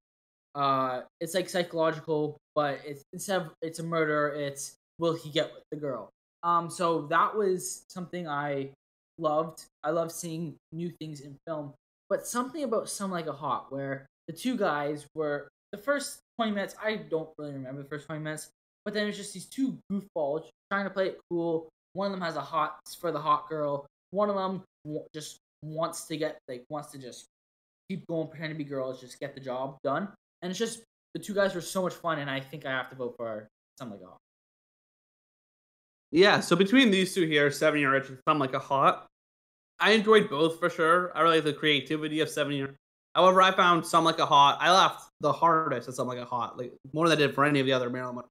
uh, 0.54 1.02
it's 1.20 1.34
like 1.34 1.50
psychological, 1.50 2.38
but 2.54 2.80
it's 2.86 3.02
instead 3.12 3.42
of 3.42 3.50
it's 3.64 3.80
a 3.80 3.84
murder, 3.84 4.28
it's 4.28 4.76
will 5.00 5.16
he 5.16 5.32
get 5.32 5.52
with 5.52 5.64
the 5.72 5.78
girl? 5.78 6.12
Um, 6.44 6.70
so 6.70 7.08
that 7.08 7.36
was 7.36 7.86
something 7.90 8.28
I 8.28 8.70
loved. 9.18 9.66
I 9.84 9.90
love 9.90 10.12
seeing 10.12 10.58
new 10.72 10.92
things 11.02 11.22
in 11.22 11.36
film, 11.48 11.74
but 12.08 12.28
something 12.28 12.64
about 12.64 12.88
Some 12.88 13.10
Like 13.10 13.26
a 13.26 13.34
Hot, 13.34 13.72
where 13.72 14.06
the 14.28 14.34
two 14.34 14.56
guys 14.56 15.08
were 15.16 15.48
the 15.72 15.78
first 15.80 16.20
20 16.38 16.52
minutes. 16.52 16.76
I 16.84 16.96
don't 16.96 17.30
really 17.38 17.54
remember 17.54 17.82
the 17.82 17.90
first 17.90 18.08
20 18.08 18.22
minutes, 18.22 18.50
but 18.86 18.94
then 18.94 19.08
it's 19.08 19.18
just 19.18 19.34
these 19.34 19.46
two 19.46 19.78
goofballs 19.92 20.46
trying 20.72 20.86
to 20.86 20.90
play 20.90 21.08
it 21.08 21.20
cool. 21.30 21.70
One 21.94 22.08
of 22.08 22.12
them 22.12 22.22
has 22.22 22.36
a 22.36 22.42
hot 22.42 22.80
for 23.00 23.12
the 23.12 23.20
hot 23.20 23.50
girl. 23.50 23.86
One 24.12 24.30
of 24.30 24.36
them 24.36 24.64
just 25.14 25.38
wants 25.62 26.06
to 26.08 26.18
get 26.18 26.38
like 26.48 26.66
wants 26.70 26.92
to 26.92 26.98
just 26.98 27.26
keep 27.90 28.06
going, 28.08 28.28
pretend 28.28 28.52
to 28.52 28.58
be 28.58 28.64
girls, 28.64 29.00
just 29.00 29.20
get 29.20 29.36
the 29.36 29.42
job 29.42 29.78
done. 29.84 30.10
And 30.42 30.50
it's 30.50 30.60
just 30.60 30.84
the 31.14 31.20
two 31.20 31.34
guys 31.34 31.54
were 31.54 31.62
so 31.62 31.84
much 31.84 31.94
fun, 31.94 32.20
and 32.20 32.30
I 32.30 32.40
think 32.40 32.66
I 32.66 32.72
have 32.72 32.90
to 32.90 32.96
vote 32.96 33.16
for 33.18 33.48
Some 33.78 33.92
Like 33.92 34.02
a 34.02 34.06
Hot. 34.06 34.18
Yeah, 36.12 36.40
so 36.40 36.56
between 36.56 36.92
these 36.92 37.14
two 37.14 37.26
here, 37.26 37.50
Seven 37.52 37.80
Year 37.80 37.96
Itch 37.96 38.10
and 38.10 38.20
Some 38.28 38.40
Like 38.40 38.54
a 38.54 38.60
Hot, 38.60 39.08
I 39.80 39.92
enjoyed 39.92 40.30
both 40.30 40.60
for 40.60 40.70
sure. 40.70 41.16
I 41.16 41.22
really 41.22 41.38
like 41.38 41.46
the 41.46 41.54
creativity 41.54 42.20
of 42.20 42.30
Seven 42.30 42.54
Year. 42.54 42.76
However, 43.16 43.42
I 43.42 43.52
found 43.52 43.86
Some 43.86 44.04
Like 44.04 44.20
a 44.20 44.26
Hot. 44.26 44.58
I 44.60 44.72
laughed 44.72 45.10
the 45.22 45.32
hardest 45.32 45.88
at 45.88 45.96
Some 45.96 46.08
Like 46.08 46.18
a 46.18 46.26
Hot, 46.26 46.58
like 46.58 46.74
more 46.94 47.08
than 47.08 47.18
I 47.18 47.22
did 47.22 47.36
for 47.36 47.46
any 47.46 47.60
of 47.60 47.66
the 47.66 47.74
other 47.74 47.90
Marilyn. 47.90 48.26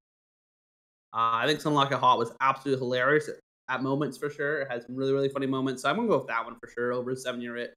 Uh, 1.14 1.40
I 1.42 1.46
think 1.46 1.60
Some 1.60 1.74
Like 1.74 1.92
a 1.92 1.98
Hot 1.98 2.18
was 2.18 2.32
absolutely 2.40 2.84
hilarious 2.84 3.28
at, 3.28 3.36
at 3.68 3.82
moments 3.82 4.18
for 4.18 4.30
sure. 4.30 4.62
It 4.62 4.70
had 4.70 4.82
some 4.84 4.96
really 4.96 5.12
really 5.12 5.28
funny 5.28 5.46
moments. 5.46 5.82
So 5.82 5.90
I'm 5.90 5.96
gonna 5.96 6.08
go 6.08 6.18
with 6.18 6.28
that 6.28 6.44
one 6.44 6.56
for 6.58 6.68
sure 6.68 6.92
over 6.92 7.14
Seven 7.14 7.40
Year 7.40 7.56
Itch. 7.56 7.70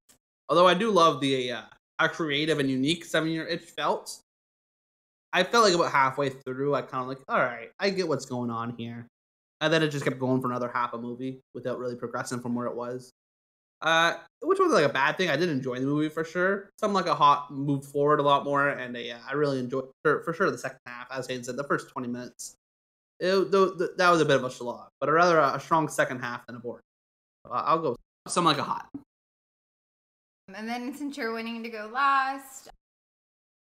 Although 0.50 0.68
I 0.68 0.74
do 0.74 0.92
love 0.92 1.22
the 1.22 1.52
uh, 1.52 1.62
how 2.00 2.08
creative 2.08 2.60
and 2.60 2.70
unique 2.70 3.06
Seven 3.06 3.30
Year 3.30 3.48
Itch 3.48 3.64
felt. 3.64 4.20
I 5.34 5.44
felt 5.44 5.66
like 5.66 5.74
about 5.74 5.92
halfway 5.92 6.30
through, 6.30 6.76
I 6.76 6.82
kind 6.82 7.02
of 7.02 7.10
like, 7.10 7.20
all 7.28 7.40
right, 7.40 7.70
I 7.78 7.90
get 7.90 8.08
what's 8.08 8.26
going 8.26 8.50
on 8.50 8.74
here 8.78 9.06
and 9.62 9.72
then 9.72 9.82
it 9.82 9.90
just 9.90 10.04
kept 10.04 10.20
going 10.20 10.42
for 10.42 10.50
another 10.50 10.70
half 10.74 10.94
a 10.94 10.98
movie 10.98 11.42
without 11.54 11.80
really 11.80 11.96
progressing 11.96 12.40
from 12.40 12.56
where 12.56 12.68
it 12.68 12.76
was. 12.76 13.12
Uh, 13.82 14.16
which 14.42 14.60
was 14.60 14.72
like 14.72 14.86
a 14.86 14.94
bad 14.94 15.18
thing. 15.18 15.30
I 15.30 15.36
did 15.36 15.50
enjoy 15.50 15.80
the 15.80 15.86
movie 15.86 16.10
for 16.10 16.24
sure. 16.24 16.70
Some 16.80 16.94
like 16.94 17.08
a 17.08 17.16
hot 17.16 17.52
moved 17.52 17.86
forward 17.86 18.20
a 18.20 18.24
lot 18.24 18.44
more, 18.44 18.70
and 18.70 18.96
uh, 18.96 19.00
yeah, 19.00 19.20
I 19.30 19.34
really 19.34 19.60
enjoyed 19.60 19.90
for, 20.04 20.24
for 20.24 20.34
sure 20.34 20.50
the 20.50 20.58
second 20.58 20.80
half. 20.86 21.08
As 21.12 21.28
Hayden 21.28 21.44
said, 21.44 21.58
the 21.58 21.64
first 21.66 21.90
twenty 21.90 22.08
minutes, 22.08 22.56
it, 23.20 23.52
the, 23.52 23.94
that 23.98 24.10
was 24.10 24.22
a 24.22 24.26
bit 24.26 24.38
of 24.38 24.44
a 24.44 24.52
slog, 24.52 24.90
but 25.00 25.10
a 25.10 25.12
rather 25.12 25.40
a, 25.40 25.60
strong 25.60 25.88
second 25.88 26.20
half 26.20 26.46
than 26.48 26.56
a 26.56 26.60
board. 26.60 26.82
Uh, 27.46 27.64
I'll 27.66 27.80
go 27.80 27.96
some 28.28 28.46
like 28.46 28.58
a 28.58 28.64
hot. 28.64 28.88
And 30.54 30.68
then 30.70 30.94
since 30.96 31.18
you're 31.18 31.34
winning 31.34 31.64
to 31.64 31.70
go 31.70 31.90
last, 31.92 32.70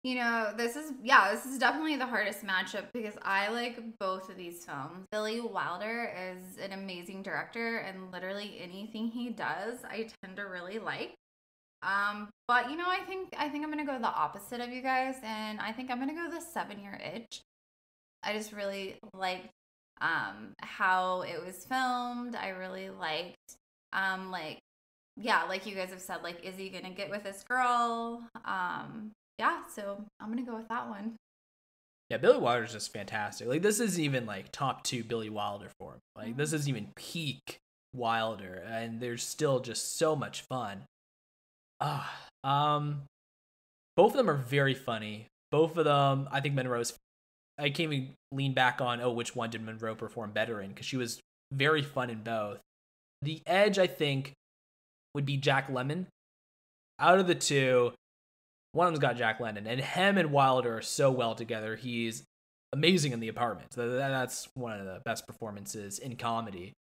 you 0.06 0.14
know, 0.14 0.52
this 0.56 0.76
is 0.76 0.92
yeah, 1.02 1.32
this 1.34 1.44
is 1.44 1.58
definitely 1.58 1.96
the 1.96 2.06
hardest 2.06 2.46
matchup 2.46 2.84
because 2.94 3.14
I 3.22 3.48
like 3.48 3.80
both 3.98 4.30
of 4.30 4.36
these 4.36 4.64
films. 4.64 5.04
Billy 5.10 5.40
Wilder 5.40 6.12
is 6.16 6.58
an 6.58 6.70
amazing 6.70 7.24
director 7.24 7.78
and 7.78 8.12
literally 8.12 8.56
anything 8.62 9.08
he 9.08 9.30
does, 9.30 9.82
I 9.82 10.08
tend 10.22 10.36
to 10.36 10.42
really 10.42 10.78
like. 10.78 11.14
Um, 11.82 12.28
but 12.46 12.70
you 12.70 12.76
know, 12.76 12.86
I 12.86 13.00
think 13.00 13.34
I 13.36 13.48
think 13.48 13.64
I'm 13.64 13.70
gonna 13.70 13.84
go 13.84 13.98
the 13.98 14.06
opposite 14.06 14.60
of 14.60 14.70
you 14.70 14.80
guys, 14.80 15.16
and 15.24 15.60
I 15.60 15.72
think 15.72 15.90
I'm 15.90 15.98
gonna 15.98 16.14
go 16.14 16.30
the 16.30 16.40
seven 16.40 16.78
year 16.78 17.00
itch. 17.12 17.40
I 18.22 18.32
just 18.32 18.52
really 18.52 18.98
liked 19.12 19.48
um 20.00 20.52
how 20.60 21.22
it 21.22 21.44
was 21.44 21.64
filmed. 21.64 22.36
I 22.36 22.50
really 22.50 22.90
liked 22.90 23.56
um 23.92 24.30
like 24.30 24.60
yeah, 25.16 25.42
like 25.44 25.66
you 25.66 25.74
guys 25.74 25.90
have 25.90 26.00
said, 26.00 26.22
like, 26.22 26.44
is 26.44 26.56
he 26.56 26.68
gonna 26.68 26.94
get 26.94 27.10
with 27.10 27.24
this 27.24 27.42
girl? 27.42 28.22
Um, 28.44 29.12
yeah, 29.38 29.62
so 29.72 30.04
I'm 30.20 30.28
gonna 30.28 30.42
go 30.42 30.56
with 30.56 30.68
that 30.68 30.88
one. 30.88 31.16
Yeah, 32.08 32.18
Billy 32.18 32.38
Wilder's 32.38 32.72
just 32.72 32.92
fantastic. 32.92 33.48
Like 33.48 33.62
this 33.62 33.80
isn't 33.80 34.02
even 34.02 34.26
like 34.26 34.52
top 34.52 34.84
two 34.84 35.02
Billy 35.02 35.30
Wilder 35.30 35.70
for 35.78 35.94
him. 35.94 36.00
Like 36.14 36.36
this 36.36 36.52
isn't 36.52 36.68
even 36.68 36.88
peak 36.94 37.58
Wilder, 37.94 38.62
and 38.66 39.00
there's 39.00 39.22
still 39.22 39.60
just 39.60 39.96
so 39.96 40.14
much 40.14 40.42
fun. 40.42 40.82
Ah, 41.80 42.28
um, 42.44 43.02
both 43.96 44.12
of 44.12 44.16
them 44.16 44.30
are 44.30 44.36
very 44.36 44.74
funny. 44.74 45.26
Both 45.50 45.76
of 45.76 45.84
them, 45.84 46.28
I 46.30 46.40
think 46.40 46.54
Monroe's. 46.54 46.94
I 47.58 47.70
can't 47.70 47.92
even 47.92 48.10
lean 48.32 48.52
back 48.52 48.80
on 48.80 49.00
oh 49.00 49.12
which 49.12 49.34
one 49.34 49.50
did 49.50 49.62
Monroe 49.62 49.94
perform 49.94 50.30
better 50.30 50.60
in 50.60 50.68
because 50.68 50.86
she 50.86 50.96
was 50.96 51.20
very 51.52 51.82
fun 51.82 52.10
in 52.10 52.22
both. 52.22 52.60
The 53.22 53.42
edge, 53.46 53.78
I 53.78 53.86
think, 53.86 54.32
would 55.14 55.26
be 55.26 55.38
Jack 55.38 55.68
Lemmon. 55.68 56.06
Out 56.98 57.18
of 57.18 57.26
the 57.26 57.34
two, 57.34 57.92
one 58.76 58.86
of 58.86 58.92
them's 58.92 59.00
got 59.00 59.16
Jack 59.16 59.40
London, 59.40 59.66
and 59.66 59.80
him 59.80 60.18
and 60.18 60.30
Wilder 60.30 60.78
are 60.78 60.82
so 60.82 61.10
well 61.10 61.34
together. 61.34 61.76
He's 61.76 62.22
amazing 62.72 63.12
in 63.12 63.20
the 63.20 63.28
apartment. 63.28 63.70
Th- 63.72 63.88
th- 63.88 63.98
That's 63.98 64.48
one 64.54 64.78
of 64.78 64.86
the 64.86 65.00
best 65.04 65.26
performances 65.26 65.98
in 65.98 66.16
comedy. 66.16 66.72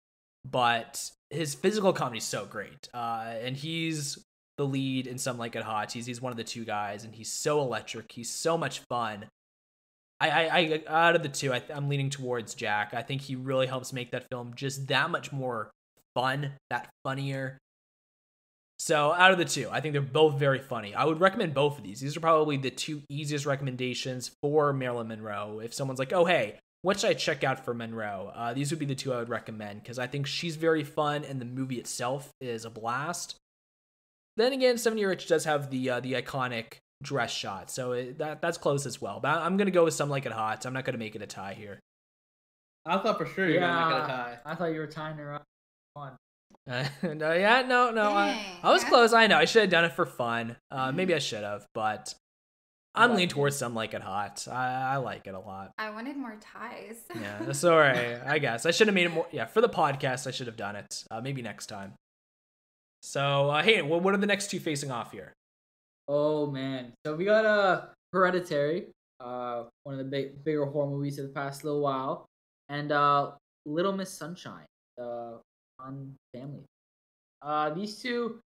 But 0.48 1.10
his 1.30 1.54
physical 1.54 1.92
comedy 1.92 2.18
is 2.18 2.24
so 2.24 2.44
great, 2.46 2.88
uh, 2.94 3.34
and 3.40 3.56
he's 3.56 4.22
the 4.58 4.64
lead 4.66 5.06
in 5.08 5.18
Some 5.18 5.38
Like 5.38 5.56
It 5.56 5.64
Hot. 5.64 5.90
He's 5.90 6.06
he's 6.06 6.20
one 6.20 6.30
of 6.30 6.36
the 6.36 6.44
two 6.44 6.64
guys, 6.64 7.02
and 7.04 7.14
he's 7.14 7.32
so 7.32 7.60
electric. 7.60 8.12
He's 8.12 8.30
so 8.30 8.56
much 8.56 8.80
fun. 8.88 9.26
I, 10.20 10.30
I, 10.30 10.58
I 10.58 10.82
out 10.86 11.16
of 11.16 11.22
the 11.22 11.28
two, 11.28 11.52
I, 11.52 11.62
I'm 11.74 11.88
leaning 11.88 12.10
towards 12.10 12.54
Jack. 12.54 12.94
I 12.94 13.02
think 13.02 13.22
he 13.22 13.34
really 13.34 13.66
helps 13.66 13.92
make 13.92 14.12
that 14.12 14.28
film 14.30 14.52
just 14.54 14.86
that 14.86 15.10
much 15.10 15.32
more 15.32 15.70
fun, 16.14 16.52
that 16.70 16.88
funnier. 17.04 17.58
So 18.78 19.12
out 19.12 19.32
of 19.32 19.38
the 19.38 19.44
two, 19.44 19.68
I 19.70 19.80
think 19.80 19.92
they're 19.92 20.02
both 20.02 20.34
very 20.38 20.58
funny. 20.58 20.94
I 20.94 21.04
would 21.04 21.20
recommend 21.20 21.54
both 21.54 21.78
of 21.78 21.84
these. 21.84 22.00
These 22.00 22.16
are 22.16 22.20
probably 22.20 22.56
the 22.58 22.70
two 22.70 23.02
easiest 23.08 23.46
recommendations 23.46 24.30
for 24.42 24.72
Marilyn 24.72 25.08
Monroe. 25.08 25.60
If 25.60 25.72
someone's 25.72 25.98
like, 25.98 26.12
"Oh, 26.12 26.26
hey, 26.26 26.58
what 26.82 27.00
should 27.00 27.10
I 27.10 27.14
check 27.14 27.42
out 27.42 27.64
for 27.64 27.72
Monroe?" 27.72 28.30
Uh, 28.34 28.52
these 28.52 28.70
would 28.70 28.78
be 28.78 28.84
the 28.86 28.94
two 28.94 29.14
I 29.14 29.18
would 29.18 29.30
recommend 29.30 29.82
because 29.82 29.98
I 29.98 30.06
think 30.06 30.26
she's 30.26 30.56
very 30.56 30.84
fun 30.84 31.24
and 31.24 31.40
the 31.40 31.46
movie 31.46 31.78
itself 31.78 32.30
is 32.40 32.64
a 32.66 32.70
blast. 32.70 33.36
Then 34.36 34.52
again, 34.52 34.76
Seven 34.76 34.98
Year 34.98 35.10
Itch 35.12 35.26
does 35.26 35.44
have 35.44 35.70
the 35.70 35.88
uh, 35.90 36.00
the 36.00 36.12
iconic 36.12 36.74
dress 37.02 37.30
shot, 37.30 37.70
so 37.70 37.92
it, 37.92 38.18
that 38.18 38.42
that's 38.42 38.58
close 38.58 38.84
as 38.84 39.00
well. 39.00 39.20
But 39.20 39.38
I'm 39.38 39.56
gonna 39.56 39.70
go 39.70 39.84
with 39.84 39.94
Some 39.94 40.10
Like 40.10 40.26
It 40.26 40.32
Hot. 40.32 40.66
I'm 40.66 40.74
not 40.74 40.84
gonna 40.84 40.98
make 40.98 41.16
it 41.16 41.22
a 41.22 41.26
tie 41.26 41.54
here. 41.54 41.80
I 42.84 42.98
thought 42.98 43.16
for 43.16 43.24
sure 43.26 43.48
you're 43.48 43.60
gonna 43.60 43.86
make 43.90 43.96
it 43.96 44.04
a 44.04 44.06
Yeah. 44.08 44.14
tie. 44.14 44.38
I 44.44 44.54
thought 44.54 44.66
you 44.66 44.80
were 44.80 44.86
tying 44.86 45.16
her 45.16 45.32
up. 45.34 45.44
One. 45.94 46.12
Uh, 46.68 46.84
no, 47.14 47.32
yeah, 47.32 47.62
no, 47.62 47.90
no. 47.90 48.12
I, 48.12 48.36
I 48.62 48.70
was 48.72 48.84
close. 48.84 49.12
I 49.12 49.26
know. 49.26 49.36
I 49.38 49.44
should 49.44 49.62
have 49.62 49.70
done 49.70 49.84
it 49.84 49.92
for 49.92 50.06
fun. 50.06 50.56
Uh, 50.70 50.92
maybe 50.92 51.14
I 51.14 51.18
should 51.18 51.44
have, 51.44 51.66
but 51.74 52.14
I'm 52.94 53.10
Right. 53.10 53.16
leaning 53.16 53.28
towards 53.28 53.56
some 53.56 53.74
like 53.74 53.94
it 53.94 54.02
hot. 54.02 54.46
I, 54.50 54.94
I 54.94 54.96
like 54.96 55.26
it 55.26 55.34
a 55.34 55.38
lot. 55.38 55.72
I 55.78 55.90
wanted 55.90 56.16
more 56.16 56.36
ties. 56.40 57.04
Yeah, 57.14 57.42
that's 57.44 57.62
all 57.64 57.78
right. 57.78 58.20
I 58.26 58.38
guess 58.38 58.66
I 58.66 58.70
should 58.70 58.88
have 58.88 58.94
made 58.94 59.06
it 59.06 59.12
more. 59.12 59.26
Yeah, 59.30 59.44
for 59.46 59.60
the 59.60 59.68
podcast, 59.68 60.26
I 60.26 60.30
should 60.30 60.46
have 60.46 60.56
done 60.56 60.76
it. 60.76 61.04
Uh, 61.10 61.20
maybe 61.20 61.42
next 61.42 61.66
time. 61.66 61.94
So, 63.02 63.50
uh, 63.50 63.62
hey, 63.62 63.82
what 63.82 64.02
what 64.02 64.14
are 64.14 64.18
the 64.18 64.26
next 64.26 64.50
two 64.50 64.58
facing 64.58 64.90
off 64.90 65.12
here? 65.12 65.32
Oh 66.08 66.46
man. 66.50 66.92
So 67.04 67.14
we 67.14 67.24
got 67.24 67.44
uh 67.44 67.86
Hereditary, 68.12 68.86
uh 69.20 69.64
one 69.84 69.94
of 69.94 69.98
the 69.98 70.04
big 70.10 70.42
bigger 70.44 70.64
horror 70.66 70.88
movies 70.90 71.18
of 71.18 71.26
the 71.28 71.32
past 71.32 71.64
little 71.64 71.80
while, 71.80 72.26
and 72.68 72.90
uh 72.92 73.32
Little 73.66 73.92
Miss 73.92 74.10
Sunshine, 74.10 74.64
the 74.96 75.40
on 75.78 76.14
family. 76.34 76.64
Uh 77.42 77.70
these 77.70 78.00
two 78.00 78.40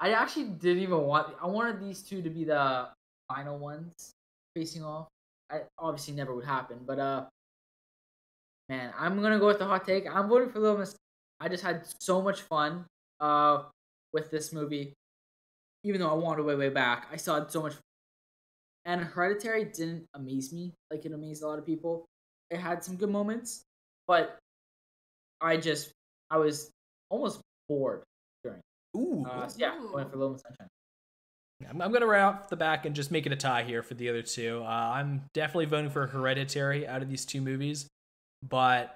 I 0.00 0.12
actually 0.12 0.46
didn't 0.46 0.82
even 0.82 1.02
want 1.02 1.34
I 1.40 1.46
wanted 1.46 1.80
these 1.80 2.02
two 2.02 2.22
to 2.22 2.30
be 2.30 2.44
the 2.44 2.88
final 3.28 3.58
ones 3.58 4.12
facing 4.56 4.84
off. 4.84 5.08
I 5.50 5.62
obviously 5.78 6.14
never 6.14 6.34
would 6.34 6.44
happen, 6.44 6.78
but 6.86 6.98
uh 6.98 7.24
man, 8.68 8.92
I'm 8.98 9.20
gonna 9.22 9.38
go 9.38 9.46
with 9.46 9.58
the 9.58 9.66
hot 9.66 9.84
take. 9.84 10.04
I'm 10.06 10.28
voting 10.28 10.50
for 10.50 10.58
Little 10.60 10.78
Miss. 10.78 10.96
I 11.40 11.48
just 11.48 11.62
had 11.62 11.86
so 12.00 12.22
much 12.22 12.42
fun 12.42 12.84
uh 13.20 13.64
with 14.12 14.30
this 14.30 14.52
movie 14.52 14.94
even 15.84 16.00
though 16.00 16.10
I 16.10 16.14
wanted 16.14 16.44
way 16.44 16.54
way 16.54 16.68
back, 16.68 17.08
I 17.12 17.16
saw 17.16 17.36
it 17.38 17.50
so 17.50 17.62
much. 17.62 17.74
And 18.84 19.00
Hereditary 19.00 19.64
didn't 19.64 20.06
amaze 20.14 20.52
me 20.52 20.72
like 20.90 21.04
it 21.04 21.12
amazed 21.12 21.42
a 21.42 21.46
lot 21.46 21.58
of 21.58 21.66
people. 21.66 22.04
It 22.50 22.58
had 22.58 22.82
some 22.82 22.96
good 22.96 23.10
moments, 23.10 23.62
but 24.06 24.38
I 25.40 25.56
just 25.56 25.92
I 26.32 26.38
was 26.38 26.70
almost 27.10 27.40
bored 27.68 28.02
during. 28.42 28.60
Ooh, 28.96 29.26
Uh, 29.28 29.46
so 29.46 29.56
yeah, 29.58 29.76
going 29.78 30.08
for 30.08 30.16
Little 30.16 30.32
Miss 30.32 30.42
Sunshine. 30.42 30.68
I'm, 31.68 31.82
I'm 31.82 31.92
gonna 31.92 32.06
right 32.06 32.22
off 32.22 32.48
the 32.48 32.56
back 32.56 32.86
and 32.86 32.96
just 32.96 33.10
make 33.10 33.26
it 33.26 33.32
a 33.32 33.36
tie 33.36 33.62
here 33.64 33.82
for 33.82 33.94
the 33.94 34.08
other 34.08 34.22
two. 34.22 34.62
Uh, 34.64 34.66
I'm 34.66 35.24
definitely 35.34 35.66
voting 35.66 35.90
for 35.90 36.06
Hereditary 36.06 36.88
out 36.88 37.02
of 37.02 37.10
these 37.10 37.26
two 37.26 37.42
movies, 37.42 37.86
but 38.42 38.94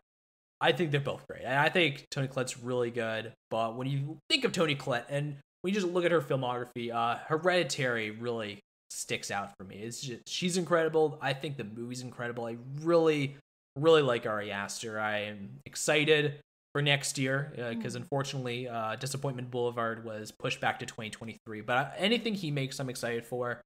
I 0.63 0.73
think 0.73 0.91
they're 0.91 1.01
both 1.01 1.27
great. 1.29 1.43
And 1.45 1.59
I 1.59 1.69
think 1.69 2.07
Toni 2.11 2.27
Collette's 2.27 2.59
really 2.59 2.91
good. 2.91 3.33
But 3.51 3.77
when 3.77 3.87
you 3.87 4.17
think 4.31 4.45
of 4.45 4.53
Toni 4.53 4.75
Collette 4.75 5.07
and 5.11 5.37
when 5.61 5.75
you 5.75 5.79
just 5.81 5.93
look 5.93 6.07
at 6.07 6.11
her 6.13 6.23
filmography, 6.23 6.93
uh, 6.93 7.19
Hereditary 7.27 8.13
really 8.13 8.61
sticks 8.91 9.31
out 9.31 9.51
for 9.59 9.65
me. 9.65 9.77
It's 9.77 10.01
just 10.01 10.27
she's 10.27 10.57
incredible. 10.57 11.19
I 11.21 11.35
think 11.35 11.59
the 11.59 11.65
movie's 11.65 12.01
incredible. 12.01 12.47
I 12.47 12.57
really, 12.81 13.37
really 13.77 14.01
like 14.03 14.25
Ari 14.27 14.51
Aster. 14.51 14.99
I 14.99 15.19
am 15.25 15.51
excited 15.67 16.41
for 16.77 16.83
next 16.83 17.17
year 17.17 17.55
because 17.71 17.95
unfortunately, 17.95 18.69
uh, 18.69 18.97
Disappointment 18.97 19.51
Boulevard 19.51 20.05
was 20.05 20.31
pushed 20.31 20.61
back 20.61 20.79
to 20.81 20.85
2023. 20.85 21.63
But 21.63 21.77
uh, 21.79 21.89
anything 21.97 22.35
he 22.35 22.51
makes, 22.51 22.79
I'm 22.79 22.91
excited 22.91 23.25
for. 23.25 23.63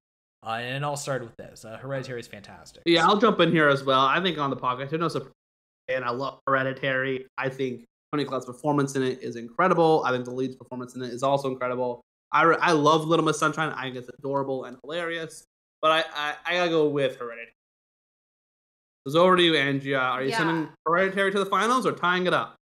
Uh, 0.46 0.50
and 0.50 0.76
it 0.76 0.84
all 0.84 0.96
started 0.96 1.24
with 1.24 1.36
this. 1.36 1.64
Uh, 1.64 1.76
Hereditary 1.76 2.20
is 2.20 2.28
fantastic. 2.28 2.84
Yeah, 2.86 3.04
I'll 3.08 3.16
jump 3.18 3.40
in 3.40 3.50
here 3.50 3.68
as 3.68 3.82
well. 3.82 3.98
I 4.02 4.20
think 4.22 4.38
on 4.38 4.48
the 4.50 4.56
podcast, 4.56 4.96
no 4.96 5.08
surprise, 5.08 5.32
and 5.88 6.04
I 6.04 6.10
love 6.10 6.38
Hereditary. 6.46 7.26
I 7.36 7.48
think 7.48 7.84
Toni 8.12 8.24
Collette's 8.24 8.46
performance 8.46 8.94
in 8.94 9.02
it 9.02 9.20
is 9.22 9.34
incredible. 9.34 10.04
I 10.06 10.12
think 10.12 10.24
the 10.24 10.30
lead's 10.30 10.54
performance 10.54 10.94
in 10.94 11.02
it 11.02 11.12
is 11.12 11.24
also 11.24 11.50
incredible. 11.50 12.00
I, 12.30 12.44
re- 12.44 12.58
I 12.60 12.70
love 12.70 13.06
Little 13.08 13.24
Miss 13.24 13.40
Sunshine. 13.40 13.72
I 13.72 13.82
think 13.86 13.96
it's 13.96 14.08
adorable 14.20 14.66
and 14.66 14.76
hilarious. 14.84 15.42
But 15.82 15.90
I, 15.90 16.04
I, 16.14 16.34
I 16.46 16.54
gotta 16.58 16.70
go 16.70 16.86
with 16.88 17.16
Hereditary. 17.16 17.54
It's 19.04 19.16
over 19.16 19.36
to 19.36 19.42
you, 19.42 19.56
Angie. 19.56 19.96
Uh, 19.96 20.00
Are 20.00 20.22
you 20.22 20.28
Yeah. 20.28 20.38
sending 20.38 20.68
Hereditary 20.86 21.32
to 21.32 21.40
the 21.40 21.46
finals 21.46 21.86
or 21.86 21.92
tying 21.92 22.28
it 22.28 22.32
up? 22.34 22.54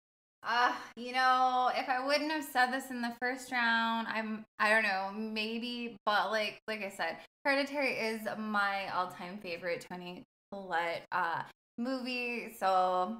Uh, 0.43 0.73
you 0.95 1.11
know, 1.11 1.71
if 1.75 1.89
I 1.89 2.05
wouldn't 2.05 2.31
have 2.31 2.43
said 2.43 2.71
this 2.71 2.89
in 2.89 3.01
the 3.01 3.13
first 3.19 3.51
round, 3.51 4.07
I'm 4.07 4.45
I 4.59 4.69
don't 4.69 4.83
know, 4.83 5.11
maybe, 5.13 5.97
but 6.05 6.31
like 6.31 6.59
like 6.67 6.81
I 6.81 6.89
said, 6.89 7.17
Hereditary 7.43 7.93
is 7.93 8.21
my 8.37 8.89
all-time 8.93 9.39
favorite 9.39 9.85
Toni 9.89 10.23
Collette 10.51 11.03
uh 11.11 11.41
movie, 11.77 12.53
so 12.57 13.17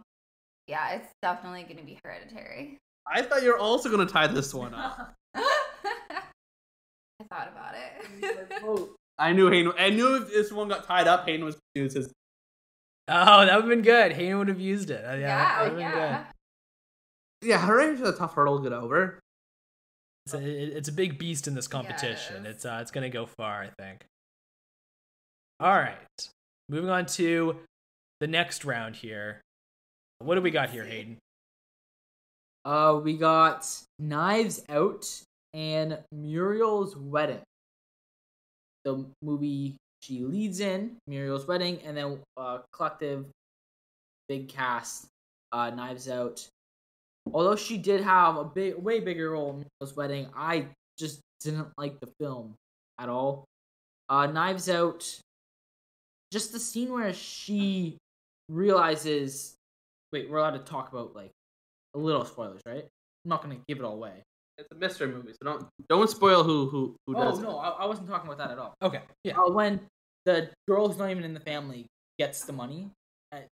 yeah, 0.67 0.95
it's 0.95 1.09
definitely 1.21 1.63
going 1.63 1.77
to 1.77 1.83
be 1.83 1.97
Hereditary. 2.03 2.77
I 3.07 3.21
thought 3.21 3.41
you 3.41 3.49
were 3.49 3.57
also 3.57 3.89
gonna 3.89 4.05
tie 4.05 4.27
this 4.27 4.53
one 4.53 4.73
up. 4.73 5.13
I 5.35 5.43
thought 7.29 7.49
about 7.51 7.73
it. 7.75 8.51
Oh, 8.63 8.89
I 9.17 9.33
knew 9.33 9.49
Hayden. 9.49 9.71
I 9.77 9.89
knew 9.89 10.15
if 10.17 10.29
this 10.29 10.51
one 10.51 10.67
got 10.67 10.85
tied 10.85 11.07
up, 11.07 11.25
Hayden 11.25 11.45
was 11.45 11.55
gonna 11.55 11.85
use 11.85 11.93
his. 11.93 12.13
Oh, 13.07 13.45
that 13.45 13.55
would 13.55 13.63
have 13.63 13.69
been 13.69 13.81
good. 13.81 14.11
Hayden 14.11 14.37
would 14.37 14.47
have 14.49 14.59
used 14.59 14.89
it. 14.89 15.03
Uh, 15.03 15.13
yeah, 15.13 15.27
that 15.27 15.57
yeah, 15.57 15.63
would've 15.63 15.77
been 15.77 16.25
yeah. 17.41 17.47
Yeah, 17.49 17.67
Hereditary's 17.67 18.01
a 18.01 18.13
tough 18.13 18.33
hurdle 18.33 18.57
to 18.57 18.63
get 18.63 18.73
over. 18.73 19.19
It's 20.25 20.33
a, 20.33 20.77
it's 20.77 20.89
a 20.89 20.93
big 20.93 21.17
beast 21.17 21.47
in 21.47 21.55
this 21.55 21.67
competition. 21.67 22.43
Yes. 22.43 22.55
It's 22.55 22.65
uh, 22.65 22.79
it's 22.81 22.91
gonna 22.91 23.09
go 23.09 23.25
far, 23.25 23.61
I 23.61 23.69
think. 23.81 24.05
All 25.59 25.73
right, 25.73 25.97
moving 26.69 26.89
on 26.89 27.05
to 27.05 27.57
the 28.19 28.27
next 28.27 28.65
round 28.65 28.95
here. 28.95 29.41
What 30.19 30.35
do 30.35 30.41
we 30.41 30.51
got 30.51 30.69
here, 30.71 30.83
Hayden? 30.83 31.17
Uh, 32.65 32.99
we 33.01 33.15
got 33.15 33.65
Knives 33.99 34.63
Out 34.67 35.21
and 35.53 35.99
Muriel's 36.11 36.97
Wedding. 36.97 37.41
The 38.83 39.05
movie 39.21 39.77
she 40.01 40.19
leads 40.25 40.59
in, 40.59 40.97
Muriel's 41.07 41.47
Wedding, 41.47 41.79
and 41.85 41.95
then 41.95 42.19
uh, 42.35 42.59
collective 42.73 43.25
big 44.27 44.49
cast, 44.49 45.07
uh, 45.53 45.69
Knives 45.69 46.09
Out. 46.09 46.45
Although 47.33 47.55
she 47.55 47.77
did 47.77 48.01
have 48.01 48.37
a 48.37 48.43
big, 48.43 48.75
way 48.75 48.99
bigger 48.99 49.31
role 49.31 49.49
in 49.51 49.55
Muriel's 49.81 49.95
Wedding, 49.95 50.27
I 50.35 50.67
just 50.97 51.19
didn't 51.41 51.67
like 51.77 51.99
the 51.99 52.07
film 52.19 52.55
at 52.99 53.09
all. 53.09 53.45
Uh, 54.09 54.25
Knives 54.27 54.69
Out, 54.69 55.03
just 56.31 56.51
the 56.51 56.59
scene 56.59 56.91
where 56.91 57.13
she 57.13 57.97
realizes. 58.49 59.55
Wait, 60.11 60.29
we're 60.29 60.37
allowed 60.37 60.51
to 60.51 60.59
talk 60.59 60.91
about 60.91 61.15
like 61.15 61.31
a 61.93 61.97
little 61.97 62.25
spoilers, 62.25 62.61
right? 62.65 62.83
I'm 62.83 63.29
not 63.29 63.41
gonna 63.41 63.57
give 63.67 63.79
it 63.79 63.83
all 63.83 63.95
away. 63.95 64.23
It's 64.57 64.71
a 64.71 64.75
mystery 64.75 65.07
movie, 65.07 65.33
so 65.33 65.39
don't 65.43 65.67
don't 65.89 66.09
spoil 66.09 66.43
who 66.43 66.67
who 66.69 66.95
who 67.05 67.15
Oh 67.17 67.23
does. 67.31 67.39
no, 67.39 67.57
I, 67.59 67.69
I 67.69 67.85
wasn't 67.85 68.07
talking 68.07 68.27
about 68.31 68.37
that 68.39 68.51
at 68.51 68.57
all. 68.59 68.73
Okay, 68.81 69.01
yeah. 69.23 69.37
Uh, 69.37 69.51
when 69.51 69.81
the 70.25 70.49
girl 70.67 70.87
who's 70.87 70.97
not 70.97 71.11
even 71.11 71.23
in 71.23 71.33
the 71.33 71.39
family 71.41 71.85
gets 72.17 72.45
the 72.45 72.53
money, 72.53 72.89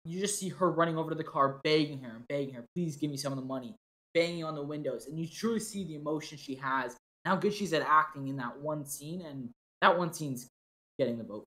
you 0.06 0.20
just 0.20 0.40
see 0.40 0.50
her 0.50 0.72
running 0.72 0.98
over 0.98 1.10
to 1.10 1.16
the 1.16 1.24
car, 1.24 1.60
begging 1.64 2.02
her 2.02 2.16
and 2.16 2.28
begging 2.28 2.54
her, 2.54 2.66
"Please 2.76 2.98
give 2.98 3.10
me 3.10 3.18
some 3.18 3.34
of 3.34 3.40
the 3.40 3.46
money," 3.46 3.76
banging 4.14 4.44
on 4.44 4.56
the 4.56 4.64
windows, 4.64 5.08
and 5.08 5.20
you 5.20 5.28
truly 5.28 5.60
see 5.60 5.84
the 5.84 5.96
emotion 5.96 6.38
she 6.38 6.56
has, 6.56 6.96
how 7.26 7.36
good 7.36 7.54
she's 7.54 7.74
at 7.74 7.82
acting 7.82 8.28
in 8.28 8.38
that 8.38 8.60
one 8.60 8.86
scene, 8.86 9.22
and 9.22 9.50
that 9.82 9.98
one 9.98 10.14
scene's 10.14 10.48
getting 11.00 11.18
the 11.18 11.24
vote. 11.24 11.44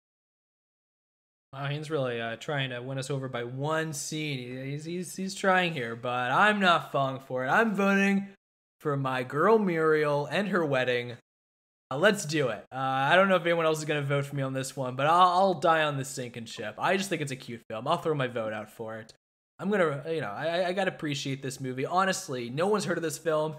Wow, 1.52 1.66
Hayden's 1.66 1.90
really 1.90 2.20
uh, 2.20 2.36
trying 2.36 2.70
to 2.70 2.82
win 2.82 2.98
us 2.98 3.10
over 3.10 3.28
by 3.28 3.44
one 3.44 3.92
scene. 3.92 4.66
He's, 4.66 4.84
he's 4.84 5.16
he's 5.16 5.34
trying 5.34 5.72
here, 5.72 5.94
but 5.96 6.30
I'm 6.30 6.60
not 6.60 6.92
falling 6.92 7.20
for 7.20 7.44
it. 7.44 7.48
I'm 7.48 7.74
voting 7.74 8.28
for 8.80 8.96
my 8.96 9.22
girl 9.22 9.58
Muriel 9.58 10.26
and 10.26 10.48
her 10.48 10.66
wedding. 10.66 11.16
Uh, 11.90 11.96
let's 11.96 12.24
do 12.24 12.48
it. 12.48 12.64
Uh, 12.72 12.78
I 12.78 13.14
don't 13.14 13.28
know 13.28 13.36
if 13.36 13.44
anyone 13.44 13.64
else 13.64 13.78
is 13.78 13.84
gonna 13.84 14.02
vote 14.02 14.26
for 14.26 14.34
me 14.34 14.42
on 14.42 14.52
this 14.52 14.76
one, 14.76 14.96
but 14.96 15.06
I'll, 15.06 15.28
I'll 15.28 15.54
die 15.54 15.84
on 15.84 15.96
this 15.96 16.08
sinking 16.08 16.46
ship. 16.46 16.74
I 16.78 16.96
just 16.96 17.08
think 17.08 17.22
it's 17.22 17.32
a 17.32 17.36
cute 17.36 17.62
film. 17.68 17.86
I'll 17.86 17.98
throw 17.98 18.14
my 18.14 18.26
vote 18.26 18.52
out 18.52 18.70
for 18.70 18.98
it. 18.98 19.12
I'm 19.58 19.70
gonna, 19.70 20.02
you 20.08 20.20
know, 20.20 20.30
I, 20.30 20.68
I 20.68 20.72
gotta 20.72 20.92
appreciate 20.92 21.42
this 21.42 21.60
movie. 21.60 21.86
Honestly, 21.86 22.50
no 22.50 22.66
one's 22.66 22.84
heard 22.84 22.98
of 22.98 23.02
this 23.02 23.18
film. 23.18 23.54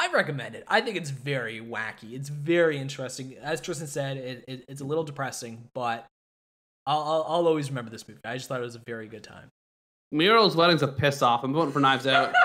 I 0.00 0.10
recommend 0.12 0.54
it. 0.54 0.64
I 0.66 0.80
think 0.80 0.96
it's 0.96 1.10
very 1.10 1.60
wacky. 1.60 2.14
It's 2.14 2.30
very 2.30 2.78
interesting. 2.78 3.36
As 3.40 3.60
Tristan 3.60 3.86
said, 3.86 4.16
it, 4.16 4.44
it, 4.48 4.64
it's 4.66 4.80
a 4.80 4.84
little 4.84 5.04
depressing, 5.04 5.68
but 5.74 6.06
I'll, 6.86 7.00
I'll, 7.00 7.24
I'll 7.28 7.46
always 7.46 7.68
remember 7.68 7.90
this 7.90 8.08
movie. 8.08 8.20
I 8.24 8.36
just 8.36 8.48
thought 8.48 8.60
it 8.60 8.64
was 8.64 8.76
a 8.76 8.82
very 8.86 9.08
good 9.08 9.22
time. 9.22 9.50
Muriel's 10.10 10.56
wedding's 10.56 10.82
a 10.82 10.88
piss 10.88 11.22
off. 11.22 11.44
I'm 11.44 11.52
voting 11.52 11.72
for 11.72 11.80
Knives 11.80 12.06
Out. 12.06 12.34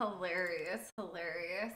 hilarious, 0.00 0.92
hilarious. 0.96 1.74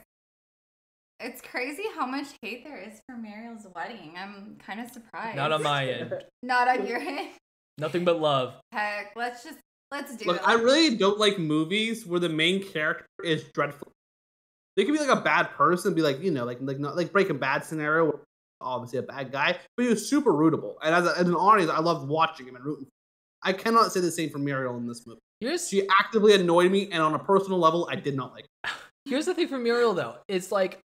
It's 1.19 1.41
crazy 1.55 1.83
how 1.97 2.05
much 2.05 2.27
hate 2.41 2.65
there 2.65 2.77
is 2.77 2.99
for 3.07 3.15
Muriel's 3.15 3.65
wedding. 3.73 4.13
I'm 4.17 4.57
kind 4.65 4.81
of 4.81 4.91
surprised. 4.91 5.37
Not 5.37 5.53
on 5.53 5.63
my 5.63 5.87
end. 5.87 6.13
Not 6.43 6.67
on 6.67 6.85
your 6.85 6.97
end. 6.97 7.29
Nothing 7.77 8.03
but 8.03 8.19
love. 8.19 8.55
Heck, 8.73 9.13
let's 9.15 9.43
just 9.43 9.59
Let's 9.91 10.15
do 10.17 10.25
Look, 10.25 10.37
it. 10.37 10.41
I 10.45 10.55
really 10.55 10.97
don't 10.97 11.19
like 11.19 11.37
movies 11.37 12.05
where 12.05 12.19
the 12.19 12.29
main 12.29 12.61
character 12.63 13.05
is 13.23 13.43
dreadful. 13.53 13.91
They 14.75 14.83
could 14.83 14.93
be 14.93 14.99
like 14.99 15.15
a 15.15 15.21
bad 15.21 15.51
person, 15.51 15.93
be 15.93 16.01
like 16.01 16.21
you 16.21 16.31
know, 16.31 16.43
like 16.43 16.57
like 16.59 16.79
not 16.79 16.97
like 16.97 17.13
Breaking 17.13 17.37
Bad 17.37 17.63
scenario, 17.63 18.05
where 18.05 18.19
obviously 18.59 18.99
a 18.99 19.03
bad 19.03 19.31
guy, 19.31 19.57
but 19.77 19.83
he 19.83 19.89
was 19.89 20.09
super 20.09 20.33
rootable. 20.33 20.73
And 20.83 20.93
as, 20.93 21.05
a, 21.05 21.17
as 21.17 21.27
an 21.27 21.35
audience, 21.35 21.71
I 21.71 21.79
loved 21.79 22.09
watching 22.09 22.47
him 22.47 22.55
and 22.55 22.65
rooting. 22.65 22.85
For 22.85 23.49
him. 23.49 23.55
I 23.55 23.57
cannot 23.57 23.93
say 23.93 23.99
the 23.99 24.11
same 24.11 24.31
for 24.31 24.39
Muriel 24.39 24.75
in 24.75 24.87
this 24.87 25.05
movie. 25.05 25.19
Here's 25.39 25.69
She 25.69 25.87
actively 26.01 26.33
annoyed 26.33 26.71
me, 26.71 26.89
and 26.91 27.01
on 27.01 27.13
a 27.13 27.19
personal 27.19 27.59
level, 27.59 27.87
I 27.89 27.95
did 27.95 28.15
not 28.15 28.33
like. 28.33 28.47
Her. 28.65 28.71
here's 29.05 29.27
the 29.27 29.33
thing 29.35 29.47
for 29.47 29.59
Muriel 29.59 29.93
though. 29.93 30.15
It's 30.27 30.51
like 30.51 30.79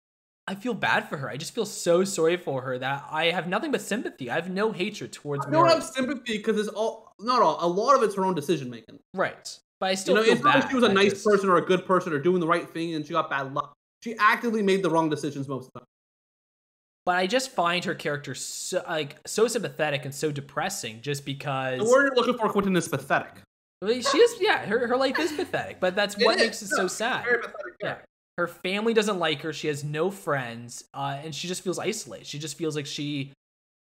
I 0.47 0.55
feel 0.55 0.73
bad 0.73 1.09
for 1.09 1.17
her. 1.17 1.29
I 1.29 1.35
just 1.35 1.53
feel 1.53 1.65
so 1.65 2.03
sorry 2.05 2.37
for 2.37 2.61
her 2.61 2.77
that 2.79 3.05
I 3.11 3.25
have 3.31 3.47
nothing 3.47 3.71
but 3.71 3.81
sympathy. 3.81 4.29
I 4.31 4.35
have 4.35 4.49
no 4.49 4.71
hatred 4.71 5.11
towards 5.11 5.43
her. 5.45 5.51
I 5.51 5.53
don't 5.53 5.63
Muriel. 5.63 5.81
have 5.81 5.89
sympathy 5.89 6.37
because 6.37 6.57
it's 6.57 6.69
all 6.69 7.13
not 7.19 7.41
all. 7.41 7.57
A 7.59 7.67
lot 7.67 7.95
of 7.95 8.03
it's 8.03 8.15
her 8.15 8.23
own 8.25 8.33
decision 8.35 8.69
making. 8.69 8.99
Right. 9.13 9.59
But 9.79 9.87
I 9.87 9.89
You 9.91 9.97
still 9.97 10.15
know, 10.15 10.23
feel 10.23 10.33
it's 10.33 10.43
not 10.43 10.55
like 10.61 10.69
she 10.69 10.75
was 10.75 10.83
a 10.85 10.89
I 10.89 10.93
nice 10.93 11.11
just- 11.13 11.25
person 11.25 11.49
or 11.49 11.57
a 11.57 11.65
good 11.65 11.85
person 11.85 12.13
or 12.13 12.19
doing 12.19 12.39
the 12.39 12.47
right 12.47 12.67
thing, 12.69 12.95
and 12.95 13.05
she 13.05 13.11
got 13.11 13.29
bad 13.29 13.53
luck. 13.53 13.73
She 14.03 14.15
actively 14.19 14.61
made 14.63 14.83
the 14.83 14.89
wrong 14.89 15.09
decisions 15.09 15.47
most 15.49 15.67
of 15.67 15.73
the 15.73 15.79
time. 15.81 15.87
But 17.05 17.15
I 17.17 17.27
just 17.27 17.51
find 17.51 17.83
her 17.85 17.95
character 17.95 18.33
so 18.35 18.83
like 18.87 19.17
so 19.27 19.47
sympathetic 19.47 20.05
and 20.05 20.13
so 20.15 20.31
depressing 20.31 21.01
just 21.01 21.25
because 21.25 21.79
The 21.79 21.85
word 21.85 22.05
you're 22.05 22.15
looking 22.15 22.37
for, 22.37 22.49
Quentin, 22.49 22.75
is 22.75 22.87
pathetic. 22.87 23.41
Well, 23.81 23.91
she 24.01 24.17
is 24.17 24.35
yeah, 24.41 24.65
her, 24.65 24.87
her 24.87 24.97
life 24.97 25.19
is 25.19 25.31
pathetic, 25.33 25.79
but 25.79 25.95
that's 25.95 26.15
what 26.17 26.37
It 26.39 26.43
makes 26.45 26.61
it 26.61 26.65
is. 26.65 26.71
so 26.75 26.87
sad. 26.87 27.23
Very 27.25 27.37
pathetic. 27.39 27.73
Yeah. 27.83 27.97
Her 28.37 28.47
family 28.47 28.93
doesn't 28.93 29.17
like 29.17 29.41
her, 29.41 29.51
she 29.51 29.67
has 29.67 29.83
no 29.83 30.11
friends, 30.11 30.83
uh, 30.93 31.17
and 31.23 31.33
she 31.33 31.47
just 31.47 31.63
feels 31.63 31.79
isolated. 31.79 32.27
She 32.27 32.37
just 32.37 32.57
feels 32.57 32.75
like 32.75 32.85
she 32.85 33.31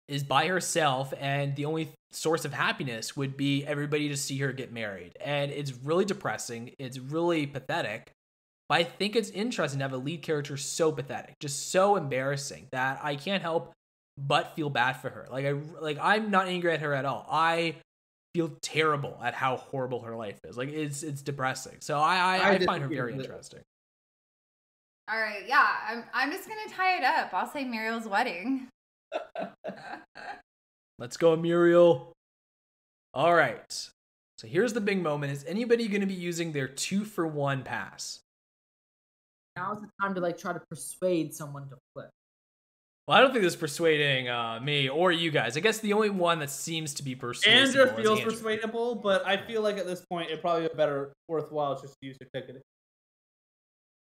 is 0.08 0.22
by 0.22 0.46
herself 0.46 1.14
and 1.18 1.56
the 1.56 1.64
only 1.64 1.90
source 2.12 2.44
of 2.44 2.52
happiness 2.52 3.16
would 3.16 3.36
be 3.36 3.64
everybody 3.66 4.08
to 4.08 4.16
see 4.16 4.38
her 4.38 4.52
get 4.52 4.72
married. 4.72 5.16
And 5.24 5.50
it's 5.50 5.72
really 5.72 6.04
depressing. 6.04 6.72
It's 6.78 6.98
really 6.98 7.46
pathetic. 7.46 8.10
But 8.68 8.78
I 8.78 8.84
think 8.84 9.16
it's 9.16 9.30
interesting 9.30 9.78
to 9.80 9.84
have 9.84 9.92
a 9.92 9.98
lead 9.98 10.22
character 10.22 10.56
so 10.56 10.92
pathetic, 10.92 11.34
just 11.40 11.70
so 11.70 11.96
embarrassing 11.96 12.68
that 12.72 13.00
I 13.02 13.16
can't 13.16 13.42
help 13.42 13.72
but 14.16 14.54
feel 14.54 14.70
bad 14.70 14.94
for 14.94 15.10
her. 15.10 15.26
Like 15.30 15.44
I 15.44 15.52
like 15.80 15.98
I'm 16.00 16.30
not 16.30 16.48
angry 16.48 16.72
at 16.72 16.80
her 16.80 16.94
at 16.94 17.04
all. 17.04 17.26
I 17.30 17.76
feel 18.34 18.52
terrible 18.62 19.18
at 19.22 19.34
how 19.34 19.56
horrible 19.56 20.00
her 20.00 20.16
life 20.16 20.38
is. 20.44 20.56
Like 20.56 20.70
it's 20.70 21.02
it's 21.02 21.20
depressing. 21.20 21.76
So 21.80 21.98
I 21.98 22.16
I, 22.16 22.36
I 22.36 22.50
I, 22.52 22.58
find 22.60 22.82
her 22.82 22.88
very 22.88 23.12
interesting. 23.12 23.60
All 25.10 25.20
right, 25.20 25.44
yeah, 25.46 25.66
I'm, 25.88 26.04
I'm 26.14 26.32
just 26.32 26.48
gonna 26.48 26.70
tie 26.70 26.96
it 26.98 27.04
up. 27.04 27.34
I'll 27.34 27.50
say 27.50 27.64
Muriel's 27.64 28.08
wedding. 28.08 28.68
Let's 30.98 31.16
go, 31.16 31.36
Muriel. 31.36 32.12
All 33.12 33.34
right. 33.34 33.90
So 34.38 34.48
here's 34.48 34.72
the 34.72 34.80
big 34.80 35.02
moment. 35.02 35.32
Is 35.32 35.44
anybody 35.46 35.88
going 35.88 36.00
to 36.00 36.06
be 36.06 36.14
using 36.14 36.52
their 36.52 36.66
two 36.68 37.04
for 37.04 37.26
one 37.26 37.62
pass? 37.62 38.20
Now's 39.56 39.80
the 39.80 39.88
time 40.00 40.14
to 40.14 40.20
like 40.20 40.36
try 40.36 40.52
to 40.52 40.60
persuade 40.70 41.32
someone 41.34 41.68
to 41.68 41.76
flip. 41.94 42.10
Well, 43.06 43.18
I 43.18 43.20
don't 43.20 43.32
think 43.32 43.44
this 43.44 43.52
is 43.52 43.60
persuading 43.60 44.28
uh, 44.28 44.60
me 44.60 44.88
or 44.88 45.12
you 45.12 45.30
guys. 45.30 45.56
I 45.56 45.60
guess 45.60 45.78
the 45.78 45.92
only 45.92 46.10
one 46.10 46.38
that 46.40 46.50
seems 46.50 46.94
to 46.94 47.02
be 47.02 47.14
persuasive 47.14 47.52
Andrew 47.52 47.82
is 47.84 48.02
feels 48.02 48.18
Andrew. 48.18 48.32
persuadable, 48.32 48.94
but 48.96 49.26
I 49.26 49.36
feel 49.36 49.62
like 49.62 49.76
at 49.76 49.86
this 49.86 50.04
point 50.10 50.30
it 50.30 50.40
probably 50.40 50.68
be 50.68 50.74
better 50.74 51.12
worthwhile 51.28 51.80
just 51.80 51.94
to 52.00 52.06
use 52.06 52.16
your 52.20 52.28
ticket. 52.34 52.62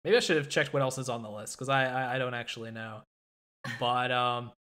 Maybe 0.08 0.16
I 0.16 0.22
should 0.22 0.38
have 0.38 0.48
checked 0.48 0.72
what 0.72 0.82
else 0.82 0.98
is 0.98 1.10
on 1.10 1.22
the 1.22 1.30
list 1.30 1.58
because 1.58 1.68
I, 1.68 1.84
I 1.84 2.16
I 2.16 2.18
don't 2.18 2.34
actually 2.34 2.72
know. 2.72 3.02
But 3.78 4.10
um, 4.10 4.54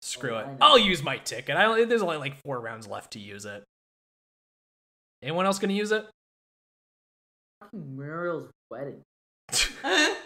screw 0.00 0.36
Oh, 0.36 0.38
it. 0.38 0.42
I 0.42 0.50
know. 0.52 0.56
I'll 0.60 0.78
use 0.78 1.02
my 1.02 1.18
ticket. 1.18 1.56
I 1.56 1.64
only, 1.64 1.84
there's 1.86 2.02
only 2.02 2.18
like 2.18 2.36
four 2.44 2.60
rounds 2.60 2.86
left 2.86 3.14
to 3.14 3.18
use 3.18 3.46
it. 3.46 3.64
Anyone 5.24 5.44
else 5.44 5.58
going 5.58 5.70
to 5.70 5.74
use 5.74 5.90
it? 5.90 6.06
Fucking 7.60 7.96
Muriel's 7.96 8.48
wedding. 8.70 9.02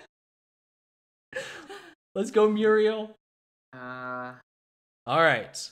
Let's 2.15 2.31
go, 2.31 2.47
Muriel. 2.47 3.15
Uh, 3.75 4.35
All 5.07 5.23
right. 5.23 5.71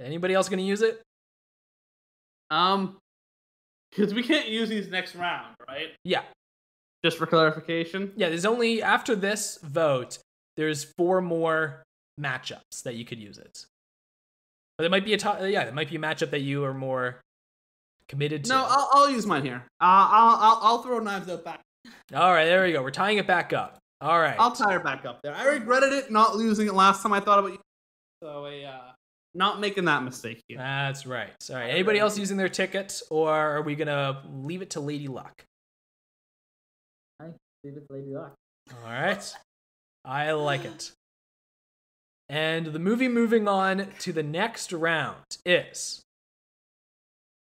Anybody 0.00 0.32
else 0.32 0.48
going 0.48 0.60
to 0.60 0.64
use 0.64 0.80
it? 0.80 1.02
Um, 2.50 2.96
because 3.90 4.14
we 4.14 4.22
can't 4.22 4.48
use 4.48 4.70
these 4.70 4.88
next 4.88 5.14
round, 5.14 5.54
right? 5.68 5.88
Yeah. 6.04 6.22
Just 7.04 7.16
for 7.18 7.26
clarification. 7.26 8.12
Yeah, 8.16 8.28
there's 8.28 8.44
only 8.44 8.82
after 8.82 9.14
this 9.14 9.58
vote, 9.62 10.18
there's 10.56 10.84
four 10.96 11.20
more 11.20 11.82
matchups 12.20 12.82
that 12.84 12.94
you 12.96 13.04
could 13.04 13.18
use 13.20 13.38
it. 13.38 13.64
But 14.76 14.84
it 14.84 14.90
might 14.90 15.04
be 15.04 15.14
a 15.14 15.16
to- 15.18 15.48
yeah, 15.50 15.62
it 15.62 15.74
might 15.74 15.90
be 15.90 15.96
a 15.96 16.00
matchup 16.00 16.30
that 16.30 16.40
you 16.40 16.64
are 16.64 16.74
more 16.74 17.20
committed 18.08 18.44
to. 18.44 18.50
No, 18.50 18.66
I'll, 18.68 18.88
I'll 18.92 19.10
use 19.10 19.26
mine 19.26 19.44
here. 19.44 19.62
Uh, 19.80 19.84
I'll, 20.10 20.36
I'll 20.36 20.58
I'll 20.62 20.82
throw 20.82 20.98
knives 20.98 21.28
out 21.28 21.44
back. 21.44 21.60
All 22.14 22.32
right, 22.32 22.44
there 22.46 22.64
we 22.64 22.72
go. 22.72 22.82
We're 22.82 22.90
tying 22.90 23.18
it 23.18 23.26
back 23.26 23.52
up. 23.52 23.78
All 24.00 24.18
right. 24.20 24.36
I'll 24.38 24.52
tie 24.52 24.72
her 24.72 24.80
back 24.80 25.04
up 25.04 25.20
there. 25.22 25.34
I 25.34 25.44
regretted 25.46 25.92
it 25.92 26.10
not 26.10 26.36
losing 26.36 26.68
it 26.68 26.74
last 26.74 27.02
time 27.02 27.12
I 27.12 27.20
thought 27.20 27.38
about 27.40 27.52
you. 27.52 27.58
So 28.22 28.46
I 28.46 28.62
uh, 28.64 28.92
not 29.34 29.60
making 29.60 29.84
that 29.86 30.02
mistake 30.04 30.40
here. 30.48 30.58
That's 30.58 31.06
right. 31.06 31.30
All 31.50 31.56
right. 31.56 31.70
Anybody 31.70 31.98
else 31.98 32.16
using 32.18 32.36
their 32.36 32.48
ticket, 32.48 33.00
or 33.10 33.30
are 33.32 33.62
we 33.62 33.74
gonna 33.74 34.22
leave 34.32 34.62
it 34.62 34.70
to 34.70 34.80
Lady 34.80 35.08
Luck? 35.08 35.44
I 37.64 37.68
leave 37.68 37.76
it 37.76 37.86
to 37.88 37.92
Lady 37.92 38.14
Luck. 38.14 38.34
All 38.72 38.90
right. 38.90 39.34
I 40.04 40.32
like 40.32 40.64
it. 40.64 40.92
And 42.28 42.66
the 42.66 42.78
movie 42.78 43.08
moving 43.08 43.48
on 43.48 43.88
to 44.00 44.12
the 44.12 44.22
next 44.22 44.72
round 44.72 45.38
is 45.44 46.02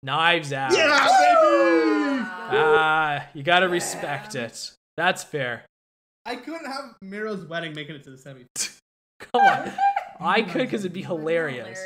Knives 0.02 0.52
Out. 0.52 0.72
Yeah, 0.72 1.06
baby! 1.06 2.28
Ah, 2.56 3.26
you 3.34 3.42
gotta 3.42 3.68
respect 3.68 4.34
it. 4.34 4.72
That's 4.96 5.22
fair. 5.22 5.64
I 6.26 6.36
couldn't 6.36 6.66
have 6.66 6.96
Muriel's 7.02 7.44
wedding 7.46 7.74
making 7.74 7.96
it 7.96 8.04
to 8.04 8.10
the 8.10 8.18
semi. 8.18 8.44
Come 9.20 9.42
on. 9.42 9.72
I 10.20 10.42
could 10.42 10.62
because 10.62 10.84
it'd 10.84 10.92
be 10.92 11.02
hilarious. 11.02 11.78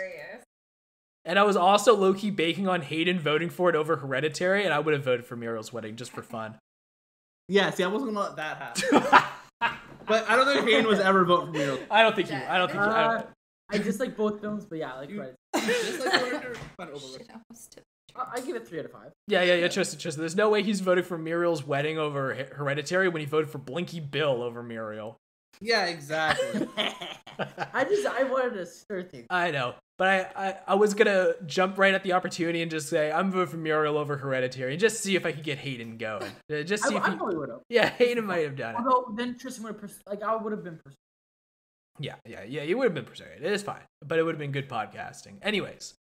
And 1.24 1.38
I 1.38 1.42
was 1.42 1.56
also 1.56 1.94
low 1.94 2.14
key 2.14 2.30
baking 2.30 2.68
on 2.68 2.82
Hayden 2.82 3.20
voting 3.20 3.50
for 3.50 3.68
it 3.68 3.76
over 3.76 3.96
Hereditary, 3.96 4.64
and 4.64 4.72
I 4.72 4.78
would 4.78 4.94
have 4.94 5.04
voted 5.04 5.26
for 5.26 5.36
Muriel's 5.36 5.72
wedding 5.72 5.96
just 5.96 6.10
for 6.10 6.22
fun. 6.22 6.56
Yeah, 7.48 7.70
see, 7.70 7.82
I 7.82 7.86
wasn't 7.86 8.12
gonna 8.14 8.26
let 8.26 8.36
that 8.36 8.56
happen. 8.58 9.72
but 10.06 10.28
I 10.28 10.36
don't 10.36 10.46
think 10.46 10.66
Hayden 10.68 10.86
was 10.86 11.00
ever 11.00 11.24
voting 11.24 11.46
for 11.46 11.52
Muriel. 11.52 11.78
I 11.90 12.02
don't 12.02 12.14
think 12.14 12.30
you. 12.30 12.36
I 12.36 12.58
don't 12.58 12.68
think 12.68 12.80
you. 12.80 12.86
I 12.86 13.04
Uh, 13.04 13.12
don't, 13.18 13.26
I 13.70 13.78
just 13.78 14.00
like 14.00 14.16
both 14.16 14.40
films, 14.40 14.64
but 14.64 14.78
yeah, 14.78 14.92
I 14.94 14.98
like 14.98 15.10
You- 15.10 15.20
Red. 15.20 15.34
Just 15.56 16.00
like 16.04 16.12
Hereditary, 16.12 16.56
kind 16.78 16.90
of 16.90 16.96
overrated. 16.96 17.26
Shit, 17.26 17.30
almost 17.30 17.72
took- 17.72 17.84
I 18.16 18.32
I 18.36 18.40
give 18.40 18.56
it 18.56 18.66
three 18.66 18.78
out 18.80 18.84
of 18.86 18.92
five. 18.92 19.12
yeah, 19.28 19.42
yeah, 19.42 19.54
yeah. 19.54 19.68
Tristan, 19.68 19.98
Tristan. 19.98 20.22
There's 20.22 20.36
no 20.36 20.48
way 20.50 20.62
he's 20.62 20.80
voting 20.80 21.04
for 21.04 21.16
Muriel's 21.18 21.64
wedding 21.66 21.98
over 21.98 22.34
Hereditary 22.54 23.08
when 23.08 23.20
he 23.20 23.26
voted 23.26 23.50
for 23.50 23.58
Blinky 23.58 24.00
Bill 24.00 24.42
over 24.42 24.62
Muriel. 24.62 25.16
Yeah, 25.60 25.86
exactly. 25.86 26.68
I 27.72 27.84
just 27.84 28.06
I 28.06 28.24
wanted 28.24 28.54
to 28.54 28.66
stir 28.66 29.02
things. 29.02 29.26
I 29.30 29.50
know, 29.50 29.74
but 29.96 30.08
I, 30.08 30.48
I, 30.48 30.54
I 30.68 30.74
was 30.74 30.94
gonna 30.94 31.32
jump 31.46 31.78
right 31.78 31.94
at 31.94 32.02
the 32.02 32.12
opportunity 32.12 32.62
and 32.62 32.70
just 32.70 32.88
say 32.88 33.10
I'm 33.12 33.30
voting 33.30 33.48
for 33.48 33.56
Muriel 33.56 33.96
over 33.98 34.16
Hereditary, 34.16 34.72
and 34.72 34.80
just 34.80 35.02
see 35.02 35.16
if 35.16 35.24
I 35.26 35.32
could 35.32 35.44
get 35.44 35.58
Hayden 35.58 35.96
going. 35.96 36.30
Uh, 36.52 36.62
Just 36.62 36.84
I, 36.84 36.88
see 36.88 36.96
if 36.96 37.02
I 37.02 37.10
he, 37.10 37.16
probably 37.16 37.36
would 37.36 37.48
have. 37.48 37.60
yeah, 37.68 37.88
Hayden 37.90 38.24
might 38.24 38.44
have 38.44 38.56
done 38.56 38.74
it. 38.74 38.78
Although 38.78 39.14
then 39.16 39.36
Tristan 39.38 39.64
would 39.64 39.72
have 39.74 39.80
pers- 39.80 40.00
like 40.08 40.22
I 40.22 40.34
would 40.36 40.52
have 40.52 40.64
been 40.64 40.78
pers- 40.84 40.94
Yeah, 42.00 42.14
yeah, 42.26 42.42
yeah. 42.44 42.62
You 42.62 42.78
would 42.78 42.84
have 42.84 42.94
been 42.94 43.04
persuaded. 43.04 43.42
It 43.44 43.52
is 43.52 43.62
fine, 43.62 43.82
but 44.04 44.18
it 44.18 44.22
would 44.24 44.34
have 44.34 44.40
been 44.40 44.52
good 44.52 44.68
podcasting. 44.68 45.34
Anyways, 45.42 45.94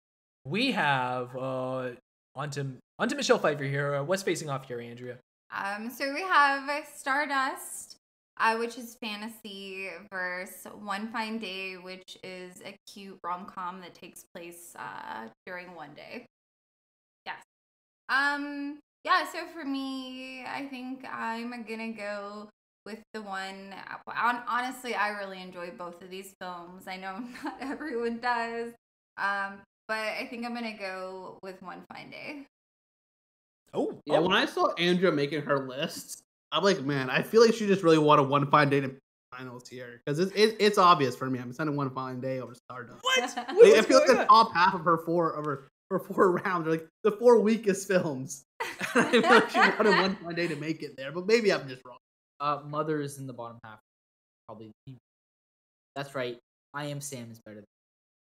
we 0.45 0.73
have 0.73 1.35
uh 1.37 1.91
onto 2.35 2.73
onto 2.99 3.15
Michelle 3.17 3.39
Pfeiffer 3.39 3.65
here. 3.65 3.95
Uh, 3.97 4.05
what's 4.05 4.23
facing 4.23 4.49
off 4.51 4.67
here, 4.67 4.81
Andrea? 4.81 5.17
Um, 5.55 5.91
so 5.91 6.13
we 6.13 6.23
have 6.23 6.69
Stardust, 6.95 7.96
uh, 8.39 8.57
which 8.57 8.77
is 8.77 8.97
fantasy, 9.01 9.89
versus 10.13 10.67
One 10.83 11.09
Fine 11.09 11.39
Day, 11.39 11.75
which 11.75 12.19
is 12.23 12.63
a 12.65 12.77
cute 12.87 13.19
rom 13.25 13.47
com 13.47 13.81
that 13.81 13.95
takes 13.95 14.25
place 14.35 14.75
uh, 14.79 15.29
during 15.47 15.75
one 15.75 15.95
day. 15.95 16.27
Yes. 17.25 17.43
Um. 18.09 18.79
Yeah. 19.05 19.25
So 19.31 19.47
for 19.53 19.65
me, 19.65 20.45
I 20.45 20.67
think 20.67 21.05
I'm 21.11 21.51
gonna 21.67 21.93
go 21.93 22.49
with 22.85 23.01
the 23.15 23.23
one. 23.23 23.75
Honestly, 24.07 24.95
I 24.95 25.11
really 25.11 25.41
enjoy 25.41 25.71
both 25.71 26.03
of 26.03 26.11
these 26.11 26.35
films. 26.41 26.85
I 26.87 26.97
know 26.97 27.19
not 27.45 27.57
everyone 27.61 28.19
does. 28.19 28.73
Um. 29.19 29.61
But 29.89 29.99
I 29.99 30.27
think 30.29 30.45
I'm 30.45 30.53
gonna 30.53 30.77
go 30.77 31.39
with 31.43 31.63
One 31.63 31.83
Fine 31.93 32.11
Day. 32.11 32.47
Oh, 33.73 34.01
Yeah, 34.07 34.19
when 34.19 34.33
I 34.33 34.47
saw 34.47 34.73
Andrea 34.75 35.13
making 35.13 35.43
her 35.43 35.69
list, 35.69 36.23
I'm 36.57 36.65
like, 36.65 36.81
man, 36.83 37.11
I 37.11 37.21
feel 37.21 37.43
like 37.43 37.53
she 37.53 37.67
just 37.67 37.83
really 37.83 37.99
wanted 37.99 38.31
one 38.31 38.51
fine 38.51 38.71
day 38.71 38.81
to 38.81 38.97
finals 39.31 39.69
here 39.69 40.01
because 40.03 40.19
it's 40.19 40.33
it, 40.33 40.57
it's 40.59 40.79
obvious 40.79 41.15
for 41.15 41.29
me. 41.29 41.39
I'm 41.39 41.53
sending 41.53 41.77
one 41.77 41.91
fine 41.91 42.19
day 42.19 42.41
over 42.41 42.55
Stardust. 42.55 42.99
what? 43.03 43.21
Like, 43.21 43.37
I 43.37 43.55
feel 43.55 43.99
like 43.99 44.07
going 44.07 44.07
the 44.07 44.21
on? 44.23 44.27
top 44.27 44.55
half 44.55 44.75
of 44.75 44.81
her 44.87 44.97
four 45.05 45.33
of 45.33 45.45
her, 45.45 45.69
her 45.91 45.99
four 45.99 46.31
rounds 46.45 46.67
are 46.67 46.71
like 46.71 46.89
the 47.05 47.13
four 47.13 47.41
weakest 47.41 47.87
films. 47.87 48.43
I 48.95 49.11
feel 49.11 49.21
like 49.21 49.51
she 49.51 49.59
wanted 49.59 50.01
one 50.01 50.17
fine 50.17 50.35
day 50.35 50.49
to 50.49 50.57
make 50.57 50.83
it 50.83 50.97
there, 50.97 51.13
but 51.13 51.27
maybe 51.27 51.53
I'm 51.53 51.69
just 51.69 51.83
wrong. 51.85 51.99
uh 52.41 52.61
mother 52.65 53.03
is 53.03 53.19
in 53.19 53.27
the 53.27 53.35
bottom 53.35 53.59
half. 53.63 53.79
Probably. 54.49 54.73
That's 55.95 56.15
right. 56.15 56.39
I 56.73 56.87
am 56.87 57.03
Sam 57.03 57.31
is 57.31 57.39
better. 57.39 57.65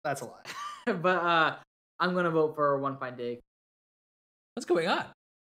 That's 0.05 0.21
a 0.21 0.27
lie. 0.27 0.93
But 0.93 1.17
uh 1.17 1.57
I'm 1.99 2.15
gonna 2.15 2.31
vote 2.31 2.55
for 2.55 2.79
One 2.79 2.99
Fine 2.99 3.17
Day. 3.17 3.41
What's 4.55 4.67
going 4.67 4.89
on? 4.89 5.07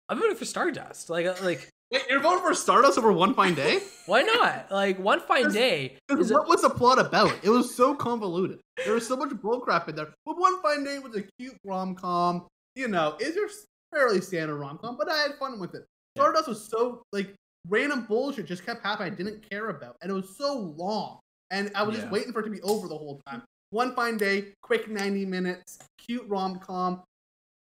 I'm 0.09 0.19
voting 0.19 0.35
for 0.35 0.45
Stardust. 0.45 1.09
Like, 1.09 1.25
uh, 1.25 1.35
like, 1.43 1.69
Wait, 1.91 2.01
you're 2.09 2.19
voting 2.19 2.43
for 2.43 2.53
Stardust 2.53 2.97
over 2.97 3.11
One 3.11 3.33
Fine 3.33 3.53
Day? 3.55 3.79
why 4.07 4.23
not? 4.23 4.71
Like, 4.71 4.97
One 4.99 5.19
Fine 5.19 5.51
Day 5.51 5.97
is 6.09 6.31
a, 6.31 6.33
what 6.33 6.47
was 6.47 6.61
the 6.63 6.69
plot 6.69 6.99
about? 6.99 7.33
It 7.43 7.49
was 7.49 7.73
so 7.75 7.93
convoluted. 7.95 8.59
There 8.83 8.93
was 8.95 9.07
so 9.07 9.15
much 9.15 9.29
bullcrap 9.29 9.87
in 9.87 9.95
there. 9.95 10.07
But 10.25 10.39
One 10.39 10.61
Fine 10.61 10.83
Day 10.83 10.99
was 10.99 11.15
a 11.15 11.23
cute 11.39 11.57
rom 11.63 11.95
com. 11.95 12.47
You 12.75 12.87
know, 12.87 13.15
it's 13.19 13.35
your 13.35 13.49
fairly 13.93 14.19
standard 14.21 14.57
rom 14.57 14.79
com, 14.79 14.97
but 14.97 15.09
I 15.09 15.17
had 15.17 15.35
fun 15.39 15.59
with 15.59 15.75
it. 15.75 15.85
Yeah. 16.15 16.23
Stardust 16.23 16.47
was 16.47 16.67
so 16.67 17.03
like 17.13 17.33
random 17.69 18.05
bullshit 18.05 18.47
just 18.47 18.65
kept 18.65 18.83
happening. 18.83 19.13
I 19.13 19.15
didn't 19.15 19.47
care 19.49 19.69
about, 19.69 19.95
and 20.01 20.09
it 20.11 20.13
was 20.13 20.35
so 20.37 20.73
long, 20.77 21.19
and 21.51 21.71
I 21.75 21.83
was 21.83 21.95
Yeah. 21.95 22.01
just 22.01 22.11
waiting 22.11 22.33
for 22.33 22.39
it 22.39 22.45
to 22.45 22.49
be 22.49 22.61
over 22.63 22.87
the 22.87 22.97
whole 22.97 23.21
time. 23.27 23.43
One 23.69 23.95
Fine 23.95 24.17
Day, 24.17 24.53
quick 24.63 24.89
ninety 24.89 25.25
minutes, 25.25 25.77
cute 25.99 26.27
rom 26.27 26.59
com, 26.59 27.03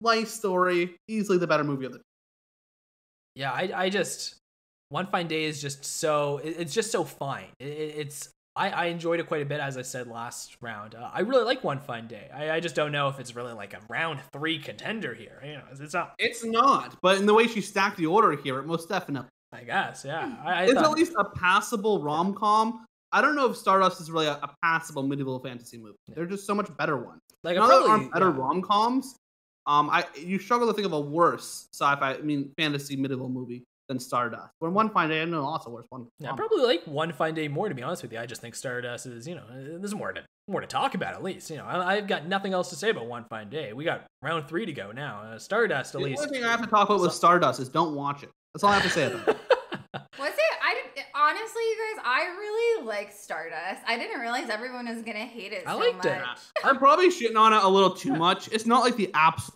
life 0.01 0.29
story, 0.29 0.95
easily 1.07 1.37
the 1.37 1.47
better 1.47 1.63
movie 1.63 1.85
of 1.85 1.91
the. 1.93 2.01
Yeah. 3.35 3.51
I, 3.51 3.71
I 3.75 3.89
just 3.89 4.35
One 4.89 5.07
Fine 5.07 5.27
Day 5.27 5.45
is 5.45 5.61
just 5.61 5.83
so. 5.85 6.37
It, 6.43 6.55
it's 6.59 6.73
just 6.73 6.91
so 6.91 7.03
fine. 7.03 7.47
It, 7.59 7.67
it- 7.67 7.95
it's. 7.97 8.29
I, 8.55 8.69
I 8.69 8.85
enjoyed 8.85 9.19
it 9.19 9.25
quite 9.25 9.41
a 9.41 9.45
bit, 9.45 9.59
as 9.59 9.79
I 9.79 9.81
said 9.81 10.05
last 10.05 10.57
round. 10.61 10.93
Uh, 10.93 11.09
I 11.11 11.21
really 11.21 11.43
like 11.43 11.63
One 11.63 11.79
Fine 11.79 12.05
Day. 12.07 12.29
I, 12.31 12.51
I 12.51 12.59
just 12.59 12.75
don't 12.75 12.91
know 12.91 13.07
if 13.07 13.19
it's 13.19 13.35
really 13.35 13.53
like 13.53 13.73
a 13.73 13.79
round 13.89 14.19
three 14.31 14.59
contender 14.59 15.15
here. 15.15 15.41
You 15.43 15.53
know, 15.53 15.63
it's 15.71 15.93
not. 15.95 16.13
It's 16.19 16.43
not, 16.45 16.95
but 17.01 17.17
in 17.17 17.25
the 17.25 17.33
way 17.33 17.47
she 17.47 17.61
stacked 17.61 17.97
the 17.97 18.05
order 18.05 18.35
here, 18.35 18.59
it 18.59 18.67
most 18.67 18.89
definitely. 18.89 19.27
I 19.51 19.63
guess, 19.63 20.03
yeah. 20.05 20.35
I, 20.43 20.51
I 20.53 20.63
it's 20.65 20.73
thought- 20.73 20.85
at 20.85 20.91
least 20.91 21.13
a 21.17 21.25
passable 21.25 22.03
rom 22.03 22.35
com. 22.35 22.85
I 23.11 23.21
don't 23.21 23.35
know 23.35 23.49
if 23.49 23.57
Stardust 23.57 24.01
is 24.01 24.09
really 24.11 24.25
a, 24.27 24.33
a 24.33 24.49
passable 24.63 25.03
medieval 25.03 25.39
fantasy 25.39 25.77
movie. 25.77 25.95
Yeah. 26.07 26.15
There 26.15 26.23
are 26.23 26.27
just 26.27 26.45
so 26.47 26.53
much 26.55 26.75
better 26.77 26.97
ones. 26.97 27.21
like 27.43 27.55
there 27.55 27.63
probably 27.65 27.89
aren't 27.89 28.11
better 28.13 28.29
yeah. 28.29 28.37
rom 28.37 28.61
coms. 28.63 29.15
Um, 29.65 29.89
I 29.89 30.05
you 30.17 30.39
struggle 30.39 30.67
to 30.67 30.73
think 30.73 30.85
of 30.85 30.93
a 30.93 30.99
worse 30.99 31.67
sci-fi, 31.73 32.15
I 32.15 32.21
mean 32.21 32.51
fantasy 32.57 32.95
medieval 32.95 33.29
movie 33.29 33.63
than 33.87 33.99
Stardust. 33.99 34.51
When 34.59 34.73
One 34.73 34.89
Fine 34.89 35.09
Day, 35.09 35.21
I 35.21 35.25
know 35.25 35.43
also 35.43 35.69
worse 35.69 35.85
one. 35.89 36.07
Yeah, 36.19 36.31
I 36.31 36.35
probably 36.35 36.63
like 36.63 36.83
One 36.85 37.13
Fine 37.13 37.33
Day 37.33 37.47
more 37.47 37.69
to 37.69 37.75
be 37.75 37.83
honest 37.83 38.03
with 38.03 38.11
you. 38.13 38.19
I 38.19 38.25
just 38.25 38.41
think 38.41 38.55
Stardust 38.55 39.05
is, 39.05 39.27
you 39.27 39.35
know, 39.35 39.43
there's 39.51 39.95
more 39.95 40.11
to 40.11 40.23
more 40.47 40.61
to 40.61 40.67
talk 40.67 40.95
about 40.95 41.13
at 41.13 41.23
least. 41.23 41.49
You 41.49 41.57
know, 41.57 41.65
I, 41.65 41.95
I've 41.95 42.07
got 42.07 42.27
nothing 42.27 42.53
else 42.53 42.69
to 42.69 42.75
say 42.75 42.89
about 42.89 43.07
One 43.07 43.25
Fine 43.25 43.49
Day. 43.49 43.73
We 43.73 43.83
got 43.85 44.05
round 44.21 44.47
three 44.47 44.65
to 44.65 44.73
go 44.73 44.91
now. 44.91 45.21
Uh, 45.21 45.39
Stardust 45.39 45.95
at 45.95 45.99
The 45.99 46.05
least. 46.05 46.21
The 46.21 46.27
only 46.27 46.39
thing 46.39 46.47
I 46.47 46.51
have 46.51 46.61
to 46.61 46.67
talk 46.67 46.89
about 46.89 47.01
with 47.01 47.13
Stardust 47.13 47.59
is 47.59 47.69
don't 47.69 47.95
watch 47.95 48.23
it. 48.23 48.29
That's 48.53 48.63
all 48.63 48.71
I 48.71 48.75
have 48.75 48.83
to 48.83 48.89
say 48.89 49.05
about 49.05 49.27
it. 49.27 49.37
Was 49.93 50.01
it? 50.01 50.07
I 50.19 50.19
didn't, 50.19 50.32
honestly, 51.37 51.61
you 51.63 51.77
guys, 51.95 52.03
I 52.05 52.23
really 52.37 52.85
like 52.85 53.11
Stardust. 53.11 53.81
I 53.87 53.97
didn't 53.97 54.19
realize 54.19 54.49
everyone 54.49 54.87
was 54.87 55.01
gonna 55.03 55.19
hate 55.19 55.51
it. 55.53 55.63
I 55.67 55.73
so 55.73 55.79
liked 55.79 56.05
it. 56.05 56.21
I'm 56.63 56.77
probably 56.77 57.09
shitting 57.09 57.37
on 57.37 57.53
it 57.53 57.63
a 57.63 57.67
little 57.67 57.91
too 57.91 58.13
much. 58.15 58.47
It's 58.51 58.65
not 58.65 58.81
like 58.81 58.95
the 58.95 59.07
apps 59.13 59.49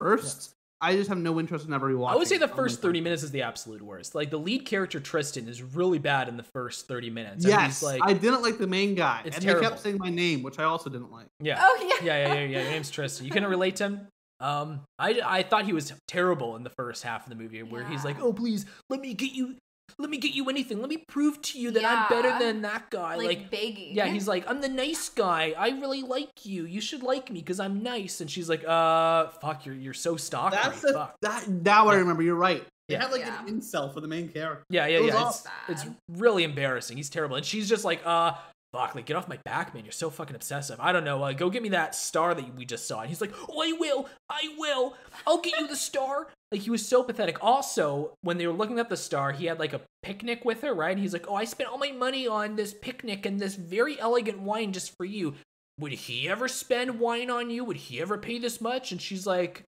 first. 0.00 0.50
I 0.80 0.94
just 0.96 1.08
have 1.08 1.16
no 1.18 1.40
interest 1.40 1.66
in 1.66 1.72
ever 1.72 1.88
rewatching. 1.90 2.10
I 2.10 2.16
would 2.16 2.28
say 2.28 2.36
the 2.36 2.48
first 2.48 2.82
30 2.82 3.00
minutes 3.00 3.22
is 3.22 3.30
the 3.30 3.40
absolute 3.42 3.80
worst. 3.80 4.14
Like 4.14 4.28
the 4.28 4.38
lead 4.38 4.66
character 4.66 5.00
Tristan 5.00 5.48
is 5.48 5.62
really 5.62 5.98
bad 5.98 6.28
in 6.28 6.36
the 6.36 6.42
first 6.42 6.86
30 6.88 7.08
minutes. 7.08 7.44
and 7.44 7.52
Yes, 7.52 7.80
he's 7.80 7.82
like, 7.82 8.02
I 8.04 8.12
didn't 8.12 8.42
like 8.42 8.58
the 8.58 8.66
main 8.66 8.94
guy, 8.94 9.22
It's 9.24 9.36
and 9.36 9.42
they 9.44 9.50
terrible. 9.50 9.70
kept 9.70 9.80
saying 9.82 9.96
my 9.98 10.10
name, 10.10 10.42
which 10.42 10.58
I 10.58 10.64
also 10.64 10.90
didn't 10.90 11.10
like. 11.10 11.26
yeah. 11.40 11.58
Oh 11.62 11.78
yeah. 12.00 12.04
yeah, 12.04 12.26
yeah, 12.28 12.34
yeah, 12.34 12.40
yeah. 12.44 12.62
Your 12.62 12.70
name's 12.70 12.90
Tristan. 12.90 13.24
You 13.24 13.32
couldn't 13.32 13.48
relate 13.48 13.76
to 13.76 13.84
him. 13.84 14.08
Um, 14.40 14.80
I, 14.98 15.20
I 15.24 15.42
thought 15.42 15.64
he 15.64 15.72
was 15.72 15.90
terrible 16.06 16.56
in 16.56 16.64
the 16.64 16.70
first 16.70 17.02
half 17.02 17.22
of 17.24 17.30
the 17.30 17.36
movie, 17.36 17.62
where 17.62 17.84
he's 17.86 18.04
like, 18.04 18.20
"Oh, 18.20 18.32
please, 18.32 18.66
let 18.90 19.00
me 19.00 19.14
get 19.14 19.32
you, 19.32 19.56
let 19.98 20.10
me 20.10 20.16
get 20.18 20.32
you 20.34 20.48
anything. 20.50 20.80
Let 20.80 20.88
me 20.88 20.98
prove 20.98 21.40
to 21.42 21.58
you 21.60 21.70
that 21.72 21.84
I'm 21.84 22.08
better 22.08 22.36
than 22.38 22.62
that 22.62 22.90
guy." 22.90 23.16
Like, 23.16 23.26
Like, 23.26 23.50
begging. 23.50 23.94
yeah, 23.94 24.06
he's 24.14 24.26
like, 24.28 24.48
"I'm 24.48 24.60
the 24.60 24.68
nice 24.68 25.08
guy. 25.08 25.54
I 25.56 25.68
really 25.70 26.02
like 26.02 26.44
you. 26.44 26.64
You 26.66 26.80
should 26.80 27.02
like 27.02 27.30
me 27.30 27.40
because 27.40 27.60
I'm 27.60 27.82
nice." 27.82 28.20
And 28.20 28.30
she's 28.30 28.48
like, 28.48 28.64
"Uh, 28.66 29.28
fuck, 29.40 29.64
you're 29.66 29.74
you're 29.74 29.94
so 29.94 30.16
stalkery. 30.16 30.50
That's 30.52 30.80
the, 30.80 30.92
fuck." 30.92 31.16
that. 31.22 31.48
Now 31.48 31.88
I 31.88 31.96
remember. 31.96 32.22
You're 32.22 32.34
right. 32.34 32.64
They 32.88 32.94
Yeah. 32.94 33.02
had 33.02 33.12
like 33.12 33.22
Yeah. 33.22 33.42
an 33.46 33.60
incel 33.60 33.92
for 33.94 34.00
the 34.00 34.08
main 34.08 34.28
character. 34.28 34.64
Yeah, 34.68 34.86
yeah, 34.86 34.98
It 34.98 35.04
yeah. 35.06 35.28
It's, 35.28 35.46
it's 35.68 35.84
really 36.08 36.44
embarrassing. 36.44 36.96
He's 36.98 37.08
terrible, 37.10 37.36
and 37.36 37.44
she's 37.46 37.68
just 37.68 37.84
like, 37.84 38.02
"Uh." 38.04 38.34
Fuck, 38.72 38.96
like 38.96 39.06
get 39.06 39.14
off 39.14 39.28
my 39.28 39.38
back, 39.44 39.72
man. 39.72 39.84
You're 39.84 39.92
so 39.92 40.10
fucking 40.10 40.34
obsessive. 40.34 40.80
I 40.80 40.90
don't 40.90 41.04
know. 41.04 41.22
Uh, 41.22 41.32
go 41.32 41.48
get 41.48 41.62
me 41.62 41.68
that 41.68 41.94
star 41.94 42.34
that 42.34 42.56
we 42.56 42.64
just 42.64 42.88
saw. 42.88 43.02
And 43.02 43.08
he's 43.08 43.20
like, 43.20 43.32
Oh, 43.48 43.62
I 43.62 43.70
will. 43.70 44.08
I 44.28 44.52
will. 44.58 44.96
I'll 45.28 45.38
get 45.40 45.56
you 45.60 45.68
the 45.68 45.76
star. 45.76 46.26
Like 46.54 46.62
he 46.62 46.70
was 46.70 46.86
so 46.86 47.02
pathetic. 47.02 47.42
Also, 47.42 48.14
when 48.22 48.38
they 48.38 48.46
were 48.46 48.52
looking 48.52 48.78
at 48.78 48.88
the 48.88 48.96
star, 48.96 49.32
he 49.32 49.46
had 49.46 49.58
like 49.58 49.72
a 49.72 49.80
picnic 50.04 50.44
with 50.44 50.62
her, 50.62 50.72
right? 50.72 50.92
And 50.92 51.00
he's 51.00 51.12
like, 51.12 51.26
Oh, 51.28 51.34
I 51.34 51.44
spent 51.44 51.68
all 51.68 51.78
my 51.78 51.90
money 51.90 52.28
on 52.28 52.54
this 52.54 52.72
picnic 52.80 53.26
and 53.26 53.40
this 53.40 53.56
very 53.56 53.98
elegant 53.98 54.38
wine 54.38 54.72
just 54.72 54.96
for 54.96 55.04
you. 55.04 55.34
Would 55.80 55.90
he 55.90 56.28
ever 56.28 56.46
spend 56.46 57.00
wine 57.00 57.28
on 57.28 57.50
you? 57.50 57.64
Would 57.64 57.76
he 57.76 58.00
ever 58.00 58.16
pay 58.18 58.38
this 58.38 58.60
much? 58.60 58.92
And 58.92 59.02
she's 59.02 59.26
like, 59.26 59.64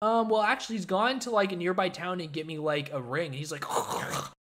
um, 0.00 0.30
well, 0.30 0.40
actually, 0.40 0.76
he's 0.76 0.86
gone 0.86 1.18
to 1.20 1.30
like 1.30 1.52
a 1.52 1.56
nearby 1.56 1.90
town 1.90 2.22
and 2.22 2.32
get 2.32 2.46
me 2.46 2.56
like 2.56 2.90
a 2.90 3.02
ring. 3.02 3.26
And 3.26 3.34
he's 3.34 3.52
like, 3.52 3.66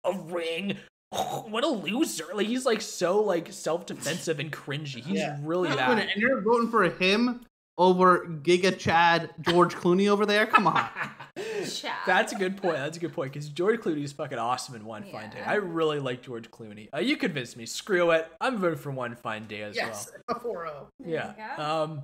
a 0.04 0.12
ring. 0.12 0.76
What 1.10 1.64
a 1.64 1.68
loser! 1.68 2.26
Like 2.34 2.48
he's 2.48 2.66
like 2.66 2.82
so 2.82 3.22
like 3.22 3.50
self 3.50 3.86
defensive 3.86 4.40
and 4.40 4.52
cringy. 4.52 5.02
He's 5.02 5.20
Yeah. 5.20 5.38
really 5.42 5.70
Wait 5.70 5.78
bad. 5.78 5.98
and 6.00 6.10
you're 6.20 6.42
voting 6.42 6.70
for 6.70 6.82
him 6.84 7.46
over 7.78 8.26
Giga 8.26 8.76
Chad 8.76 9.30
George 9.40 9.74
Clooney 9.74 10.08
over 10.08 10.26
there? 10.26 10.46
Come 10.46 10.66
on. 10.66 10.86
Chad. 11.72 11.94
That's 12.06 12.32
a 12.32 12.36
good 12.36 12.56
point. 12.56 12.76
That's 12.76 12.96
a 12.96 13.00
good 13.00 13.12
point 13.12 13.32
because 13.32 13.48
George 13.48 13.80
Clooney 13.80 14.02
is 14.02 14.12
fucking 14.12 14.38
awesome 14.38 14.74
in 14.74 14.84
One 14.84 15.04
Fine 15.04 15.30
Day. 15.30 15.40
I 15.44 15.54
really 15.54 16.00
like 16.00 16.22
George 16.22 16.50
Clooney. 16.50 16.88
Uh, 16.92 16.98
you 16.98 17.16
convinced 17.16 17.56
me. 17.56 17.64
Screw 17.64 18.10
it. 18.10 18.28
I'm 18.40 18.58
voting 18.58 18.78
for 18.78 18.90
One 18.90 19.14
Fine 19.14 19.46
Day 19.46 19.62
as 19.62 19.76
yes, 19.76 20.10
a 20.28 20.38
4 20.38 20.64
well. 20.64 20.90
There 20.98 21.34
Yeah. 21.38 21.56
Um, 21.56 22.02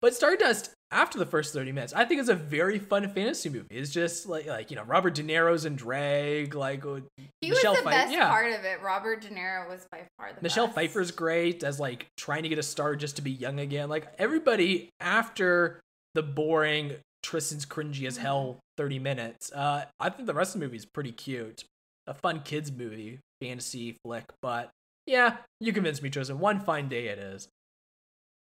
but 0.00 0.14
Stardust 0.14 0.70
after 0.92 1.18
the 1.18 1.26
first 1.26 1.54
30 1.54 1.72
minutes, 1.72 1.92
I 1.92 2.04
think 2.04 2.20
it's 2.20 2.28
a 2.28 2.34
very 2.34 2.78
fun 2.78 3.08
fantasy 3.08 3.48
movie. 3.48 3.66
It's 3.70 3.90
just 3.90 4.26
like 4.26 4.46
like 4.46 4.70
you 4.70 4.76
know 4.76 4.82
Robert 4.84 5.14
De 5.14 5.22
Niro's 5.22 5.64
in 5.64 5.76
drag, 5.76 6.54
like 6.54 6.84
uh, 6.84 7.00
he 7.40 7.50
Michelle 7.50 7.72
was 7.72 7.80
the 7.80 7.84
Pfeiffer- 7.84 8.02
best 8.04 8.12
yeah. 8.12 8.28
part 8.28 8.52
of 8.52 8.64
it. 8.64 8.82
Robert 8.82 9.20
De 9.20 9.28
Niro 9.28 9.68
was 9.68 9.86
by 9.90 10.02
far 10.18 10.32
the 10.32 10.42
Michelle 10.42 10.66
best. 10.66 10.76
Pfeiffer's 10.76 11.10
great 11.10 11.62
as 11.62 11.78
like 11.78 12.06
trying 12.16 12.42
to 12.42 12.48
get 12.48 12.58
a 12.58 12.62
star 12.62 12.96
just 12.96 13.16
to 13.16 13.22
be 13.22 13.30
young 13.30 13.60
again. 13.60 13.88
Like 13.88 14.08
everybody 14.18 14.90
after 15.00 15.80
the 16.14 16.22
boring 16.22 16.96
Tristan's 17.22 17.66
cringy 17.66 18.06
as 18.06 18.16
hell 18.16 18.58
30 18.76 18.98
minutes. 18.98 19.52
Uh, 19.52 19.84
I 19.98 20.08
think 20.08 20.26
the 20.26 20.34
rest 20.34 20.54
of 20.54 20.60
the 20.60 20.66
movie 20.66 20.76
is 20.76 20.86
pretty 20.86 21.12
cute. 21.12 21.64
A 22.06 22.14
fun 22.14 22.40
kids 22.40 22.72
movie, 22.72 23.20
fantasy 23.40 23.96
flick, 24.02 24.24
but 24.42 24.70
yeah, 25.06 25.38
you 25.60 25.72
convinced 25.72 26.02
me, 26.02 26.10
Tristan. 26.10 26.38
One 26.38 26.60
fine 26.60 26.88
day 26.88 27.08
it 27.08 27.18
is. 27.18 27.48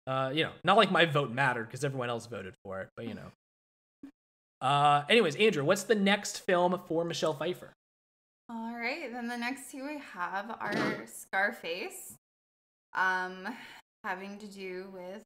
Uh, 0.08 0.32
you 0.34 0.44
know, 0.44 0.52
not 0.64 0.78
like 0.78 0.90
my 0.90 1.04
vote 1.04 1.32
mattered 1.32 1.66
because 1.66 1.84
everyone 1.84 2.10
else 2.10 2.26
voted 2.28 2.54
for 2.64 2.80
it, 2.82 2.90
but 2.96 3.06
you 3.06 3.14
know. 3.14 3.32
Uh, 4.62 5.04
anyways, 5.10 5.36
Andrew, 5.36 5.66
what's 5.66 5.84
the 5.84 5.96
next 5.96 6.40
film 6.46 6.80
for 6.88 7.04
Michelle 7.04 7.34
Pfeiffer? 7.34 7.74
All 8.50 8.74
right, 8.74 9.12
then 9.12 9.28
the 9.28 9.38
next 9.38 9.70
two 9.72 9.86
we 9.86 10.00
have 10.14 10.50
are 10.62 11.06
Scarface, 11.06 12.16
um, 12.96 13.46
having 14.06 14.38
to 14.38 14.48
do 14.48 14.88
with 14.94 15.22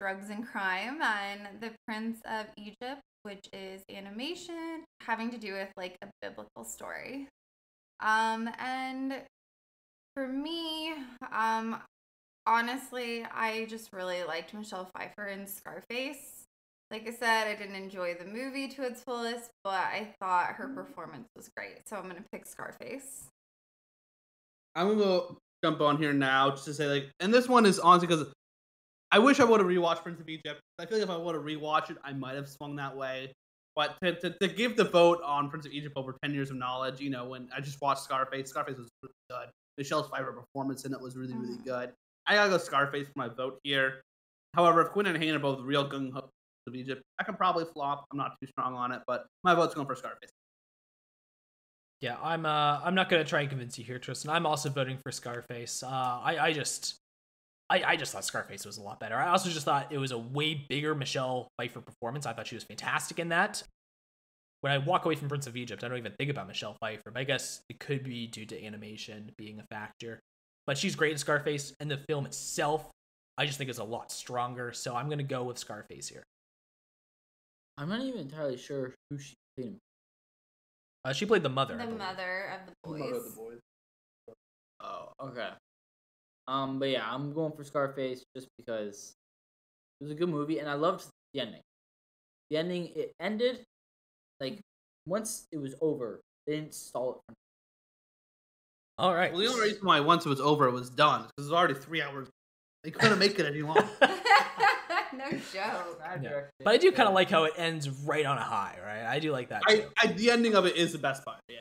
drugs 0.00 0.30
and 0.30 0.46
crime, 0.46 1.02
and 1.02 1.60
The 1.60 1.72
Prince 1.88 2.20
of 2.24 2.46
Egypt, 2.56 3.02
which 3.24 3.48
is 3.52 3.82
animation, 3.92 4.84
having 5.00 5.30
to 5.32 5.38
do 5.38 5.54
with 5.54 5.68
like 5.76 5.96
a 6.02 6.06
biblical 6.22 6.64
story. 6.64 7.26
Um, 7.98 8.48
and 8.60 9.22
for 10.14 10.28
me, 10.28 10.94
um, 11.32 11.80
honestly, 12.46 13.24
I 13.24 13.66
just 13.66 13.92
really 13.92 14.22
liked 14.24 14.54
Michelle 14.54 14.90
Pfeiffer 14.96 15.26
in 15.26 15.46
Scarface. 15.46 16.44
Like 16.90 17.06
I 17.08 17.10
said, 17.12 17.48
I 17.48 17.54
didn't 17.56 17.74
enjoy 17.74 18.14
the 18.14 18.24
movie 18.24 18.68
to 18.68 18.82
its 18.84 19.02
fullest, 19.02 19.50
but 19.64 19.72
I 19.72 20.14
thought 20.20 20.50
her 20.54 20.68
performance 20.68 21.26
was 21.34 21.50
great. 21.56 21.88
So 21.88 21.96
I'm 21.96 22.04
going 22.04 22.16
to 22.16 22.24
pick 22.32 22.46
Scarface. 22.46 23.26
I'm 24.76 24.88
gonna 24.88 24.98
go 25.00 25.38
jump 25.64 25.80
on 25.80 25.96
here 25.96 26.12
now 26.12 26.50
just 26.50 26.66
to 26.66 26.74
say 26.74 26.86
like, 26.86 27.10
and 27.20 27.32
this 27.32 27.48
one 27.48 27.64
is 27.64 27.78
honestly 27.78 28.08
because 28.08 28.30
I 29.10 29.18
wish 29.18 29.40
I 29.40 29.44
would 29.44 29.58
have 29.58 29.68
rewatched 29.68 30.02
Prince 30.02 30.20
of 30.20 30.28
Egypt. 30.28 30.60
I 30.78 30.84
feel 30.84 30.98
like 30.98 31.04
if 31.08 31.10
I 31.10 31.16
would 31.16 31.34
have 31.34 31.44
rewatched 31.44 31.90
it, 31.90 31.96
I 32.04 32.12
might 32.12 32.34
have 32.36 32.46
swung 32.48 32.76
that 32.76 32.94
way. 32.94 33.32
But 33.74 33.96
to, 34.02 34.14
to, 34.20 34.30
to 34.38 34.48
give 34.48 34.76
the 34.76 34.84
vote 34.84 35.20
on 35.24 35.48
Prince 35.48 35.64
of 35.64 35.72
Egypt 35.72 35.94
over 35.96 36.14
ten 36.22 36.34
years 36.34 36.50
of 36.50 36.56
knowledge, 36.56 37.00
you 37.00 37.08
know, 37.08 37.24
when 37.26 37.48
I 37.56 37.60
just 37.60 37.80
watched 37.80 38.02
Scarface, 38.02 38.50
Scarface 38.50 38.76
was 38.76 38.88
really 39.02 39.14
good. 39.30 39.48
Michelle 39.78 40.02
Pfeiffer 40.02 40.32
performance 40.32 40.84
in 40.84 40.92
it 40.92 41.00
was 41.00 41.16
really 41.16 41.34
really 41.34 41.56
Mhm. 41.56 41.64
good. 41.64 41.92
I 42.26 42.34
gotta 42.34 42.50
go 42.50 42.58
Scarface 42.58 43.06
for 43.06 43.12
my 43.16 43.28
vote 43.28 43.58
here. 43.62 44.02
However, 44.54 44.80
if 44.82 44.88
Quinn 44.88 45.06
and 45.06 45.16
Hayden 45.16 45.36
are 45.36 45.40
both 45.40 45.60
real 45.60 45.88
gung 45.88 46.12
ho 46.12 46.30
of 46.66 46.74
Egypt, 46.74 47.02
I 47.18 47.24
can 47.24 47.36
probably 47.36 47.64
flop. 47.72 48.06
I'm 48.10 48.18
not 48.18 48.32
too 48.40 48.48
strong 48.48 48.74
on 48.74 48.90
it, 48.90 49.02
but 49.06 49.26
my 49.44 49.54
vote's 49.54 49.74
going 49.74 49.86
for 49.86 49.94
Scarface. 49.94 50.30
Yeah, 52.00 52.16
I'm. 52.22 52.44
Uh, 52.44 52.80
I'm 52.84 52.94
not 52.94 53.08
gonna 53.08 53.24
try 53.24 53.40
and 53.40 53.48
convince 53.48 53.78
you 53.78 53.84
here, 53.84 53.98
Tristan. 53.98 54.30
I'm 54.30 54.46
also 54.46 54.68
voting 54.68 54.98
for 55.02 55.12
Scarface. 55.12 55.82
Uh, 55.82 55.88
I, 55.88 56.38
I 56.38 56.52
just, 56.52 56.96
I, 57.70 57.82
I 57.82 57.96
just 57.96 58.12
thought 58.12 58.24
Scarface 58.24 58.66
was 58.66 58.78
a 58.78 58.82
lot 58.82 59.00
better. 59.00 59.16
I 59.16 59.28
also 59.28 59.48
just 59.48 59.64
thought 59.64 59.92
it 59.92 59.98
was 59.98 60.10
a 60.10 60.18
way 60.18 60.54
bigger 60.68 60.94
Michelle 60.94 61.48
Pfeiffer 61.58 61.80
performance. 61.80 62.26
I 62.26 62.32
thought 62.32 62.46
she 62.46 62.54
was 62.54 62.64
fantastic 62.64 63.18
in 63.18 63.28
that. 63.30 63.62
When 64.60 64.72
I 64.72 64.78
walk 64.78 65.04
away 65.04 65.14
from 65.14 65.28
Prince 65.28 65.46
of 65.46 65.56
Egypt, 65.56 65.84
I 65.84 65.88
don't 65.88 65.98
even 65.98 66.12
think 66.18 66.30
about 66.30 66.48
Michelle 66.48 66.76
Pfeiffer. 66.80 67.10
But 67.12 67.20
I 67.20 67.24
guess 67.24 67.60
it 67.68 67.78
could 67.78 68.02
be 68.02 68.26
due 68.26 68.46
to 68.46 68.64
animation 68.64 69.30
being 69.36 69.60
a 69.60 69.64
factor. 69.64 70.20
But 70.66 70.76
she's 70.78 70.96
great 70.96 71.12
in 71.12 71.18
Scarface, 71.18 71.72
and 71.80 71.90
the 71.90 71.98
film 72.08 72.26
itself, 72.26 72.90
I 73.38 73.46
just 73.46 73.58
think 73.58 73.70
is 73.70 73.78
a 73.78 73.84
lot 73.84 74.10
stronger. 74.10 74.72
So 74.72 74.96
I'm 74.96 75.08
gonna 75.08 75.22
go 75.22 75.44
with 75.44 75.58
Scarface 75.58 76.08
here. 76.08 76.22
I'm 77.78 77.88
not 77.88 78.00
even 78.00 78.20
entirely 78.20 78.56
sure 78.56 78.94
who 79.10 79.18
she 79.18 79.34
played. 79.56 79.68
in- 79.68 79.78
Uh, 81.04 81.12
she 81.12 81.24
played 81.26 81.42
the 81.44 81.48
mother. 81.48 81.74
I 81.74 81.78
the 81.78 81.84
believe. 81.84 81.98
mother 81.98 82.44
of 82.46 82.66
the 82.66 82.72
boys. 82.82 83.34
boys. 83.36 83.60
Oh, 84.80 85.12
okay. 85.20 85.50
Um, 86.48 86.78
but 86.78 86.88
yeah, 86.90 87.08
I'm 87.12 87.32
going 87.32 87.52
for 87.52 87.64
Scarface 87.64 88.24
just 88.34 88.48
because 88.56 89.14
it 90.00 90.04
was 90.04 90.10
a 90.12 90.14
good 90.14 90.28
movie 90.28 90.58
and 90.58 90.68
I 90.68 90.74
loved 90.74 91.06
the 91.32 91.40
ending. 91.40 91.62
The 92.50 92.56
ending 92.56 92.86
it 92.96 93.12
ended 93.20 93.64
like 94.40 94.60
once 95.06 95.46
it 95.52 95.58
was 95.58 95.74
over, 95.80 96.20
they 96.46 96.56
didn't 96.56 96.74
stall 96.74 97.22
it. 97.28 97.34
For 98.98 99.04
All 99.04 99.14
right. 99.14 99.32
Well, 99.32 99.40
the 99.42 99.48
only 99.48 99.60
reason 99.62 99.84
why 99.86 100.00
once 100.00 100.24
it 100.26 100.28
was 100.28 100.40
over, 100.40 100.66
it 100.68 100.72
was 100.72 100.90
done 100.90 101.22
because 101.22 101.46
it 101.48 101.52
was 101.52 101.52
already 101.52 101.74
three 101.74 102.02
hours. 102.02 102.28
They 102.84 102.90
couldn't 102.90 103.18
make 103.18 103.38
it 103.38 103.46
any 103.46 103.62
longer. 103.62 103.86
no 104.00 105.30
joke. 105.52 105.98
Bad 106.00 106.22
Yeah. 106.22 106.28
direction. 106.30 106.50
But 106.64 106.74
I 106.74 106.76
do 106.78 106.92
kind 106.92 107.08
of 107.08 107.14
like 107.14 107.30
how 107.30 107.44
it 107.44 107.52
ends 107.56 107.88
right 107.90 108.24
on 108.24 108.38
a 108.38 108.42
high, 108.42 108.76
right? 108.84 109.04
I 109.04 109.18
do 109.18 109.32
like 109.32 109.48
that 109.48 109.62
I, 109.66 109.76
too. 109.76 109.84
I, 110.02 110.06
the 110.08 110.30
ending 110.30 110.54
of 110.54 110.66
it 110.66 110.76
is 110.76 110.92
the 110.92 110.98
best 110.98 111.24
part. 111.24 111.38
Yeah. 111.48 111.56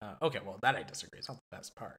Uh, 0.00 0.14
okay, 0.26 0.38
well, 0.44 0.58
that 0.62 0.76
I 0.76 0.82
disagree. 0.84 1.18
It's 1.18 1.28
not 1.28 1.38
the 1.50 1.56
best 1.56 1.74
part. 1.76 1.96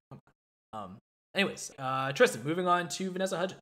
Um. 0.73 0.97
Anyways, 1.35 1.71
uh, 1.77 2.11
Tristan, 2.13 2.43
moving 2.43 2.67
on 2.67 2.87
to 2.89 3.11
Vanessa 3.11 3.37
Hudgens. 3.37 3.61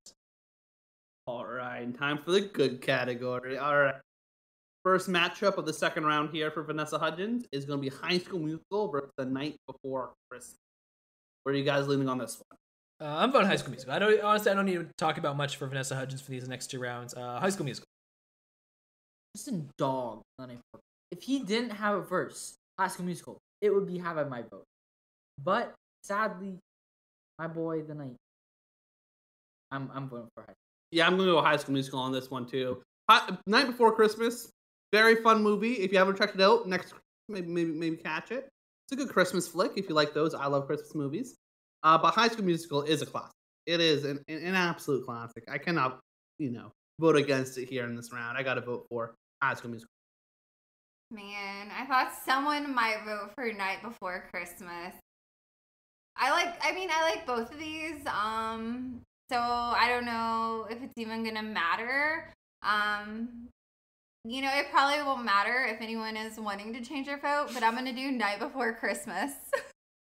All 1.25 1.45
right, 1.45 1.93
time 1.97 2.17
for 2.19 2.31
the 2.31 2.41
good 2.41 2.81
category. 2.81 3.57
All 3.57 3.77
right. 3.77 3.95
First 4.88 5.09
matchup 5.09 5.57
of 5.57 5.65
the 5.65 5.73
second 5.73 6.05
round 6.05 6.30
here 6.30 6.49
for 6.49 6.64
Vanessa 6.64 6.97
Hudgens 6.97 7.43
is 7.51 7.65
going 7.65 7.81
to 7.81 7.89
be 7.89 7.93
High 7.93 8.19
School 8.19 8.39
Musical 8.39 8.88
versus 8.88 9.11
The 9.18 9.26
Night 9.26 9.57
Before 9.68 10.14
Christmas. 10.31 10.55
Where 11.43 11.53
are 11.53 11.57
you 11.57 11.65
guys 11.65 11.89
leaning 11.89 12.07
on 12.07 12.18
this 12.18 12.41
one? 12.47 12.57
Uh, 13.01 13.18
I'm 13.18 13.30
voting 13.30 13.49
High 13.49 13.57
School 13.57 13.72
Musical. 13.72 13.93
I 13.93 13.99
don't 13.99 14.22
honestly. 14.22 14.49
I 14.49 14.55
don't 14.55 14.65
need 14.65 14.76
to 14.76 14.88
talk 14.97 15.18
about 15.18 15.35
much 15.35 15.57
for 15.57 15.68
Vanessa 15.68 15.93
Hudgens 15.93 16.22
for 16.22 16.31
these 16.31 16.47
next 16.47 16.68
two 16.68 16.80
rounds. 16.80 17.14
Uh, 17.14 17.38
High 17.38 17.49
School 17.49 17.65
Musical. 17.65 17.85
Tristan 19.35 19.69
dog. 19.77 20.22
If 21.11 21.22
he 21.22 21.39
didn't 21.39 21.72
have 21.72 21.95
a 21.95 22.01
verse, 22.01 22.55
High 22.80 22.88
School 22.88 23.07
Musical, 23.07 23.38
it 23.59 23.76
would 23.76 23.88
be 23.88 23.97
having 23.97 24.30
my 24.30 24.43
vote. 24.43 24.64
But 25.43 25.73
sadly, 26.03 26.59
my 27.38 27.47
boy, 27.47 27.81
the 27.81 27.93
night. 27.93 28.15
I'm 29.69 29.91
I'm 29.93 30.07
voting 30.07 30.30
for 30.34 30.43
High. 30.43 30.53
School. 30.53 30.55
Yeah, 30.91 31.07
I'm 31.07 31.18
going 31.18 31.27
to 31.27 31.34
go 31.34 31.41
High 31.41 31.57
School 31.57 31.73
Musical 31.73 31.99
on 31.99 32.14
this 32.14 32.31
one 32.31 32.45
too. 32.45 32.81
Hi, 33.09 33.35
Night 33.47 33.68
Before 33.68 33.93
Christmas, 33.93 34.49
very 34.91 35.15
fun 35.18 35.43
movie. 35.43 35.73
If 35.73 35.91
you 35.91 35.97
haven't 35.97 36.18
checked 36.18 36.35
it 36.35 36.41
out, 36.41 36.68
next 36.68 36.93
maybe 37.30 37.47
maybe 37.47 37.72
maybe 37.72 37.97
catch 37.97 38.31
it. 38.31 38.49
It's 38.89 38.93
a 38.93 38.95
good 38.95 39.14
Christmas 39.14 39.47
flick 39.47 39.73
if 39.76 39.89
you 39.89 39.95
like 39.95 40.14
those. 40.14 40.34
I 40.34 40.47
love 40.47 40.68
Christmas 40.68 40.95
movies. 40.95 41.35
Uh, 41.84 41.97
but 41.97 42.14
High 42.14 42.30
School 42.30 42.45
Musical 42.45 42.84
is 42.84 43.01
a 43.01 43.05
classic. 43.05 43.31
It 43.65 43.81
is 43.81 44.05
an, 44.05 44.23
an, 44.30 44.55
absolute 44.55 45.05
classic. 45.05 45.43
I 45.51 45.57
cannot, 45.57 45.99
you 46.39 46.51
know, 46.51 46.72
vote 46.99 47.18
against 47.18 47.57
it 47.57 47.68
here 47.68 47.84
in 47.84 47.95
this 47.95 48.14
round. 48.14 48.38
I 48.38 48.43
got 48.43 48.53
to 48.55 48.61
vote 48.61 48.85
for 48.89 49.14
High 49.43 49.55
School 49.55 49.72
Musical. 49.72 49.89
Man, 51.11 51.69
I 51.77 51.85
thought 51.85 52.14
someone 52.26 52.73
might 52.73 53.03
vote 53.05 53.31
for 53.35 53.51
Night 53.51 53.81
Before 53.81 54.26
Christmas. 54.31 54.93
I 56.18 56.31
like 56.31 56.55
I 56.61 56.73
mean 56.73 56.89
I 56.91 57.01
like 57.03 57.26
both 57.26 57.51
of 57.51 57.59
these. 57.59 58.05
Um 58.07 59.01
so 59.30 59.38
I 59.38 59.88
don't 59.88 60.05
know 60.05 60.68
if 60.69 60.81
it's 60.81 60.97
even 60.97 61.23
gonna 61.23 61.43
matter. 61.43 62.34
Um 62.64 63.49
you 64.27 64.41
know, 64.41 64.51
it 64.53 64.67
probably 64.71 65.01
won't 65.03 65.23
matter 65.23 65.65
if 65.65 65.81
anyone 65.81 66.17
is 66.17 66.39
wanting 66.39 66.73
to 66.73 66.81
change 66.81 67.07
their 67.07 67.19
vote, 67.19 67.49
but 67.53 67.63
I'm 67.63 67.75
gonna 67.75 67.93
do 67.93 68.11
Night 68.11 68.39
Before 68.39 68.73
Christmas. 68.73 69.31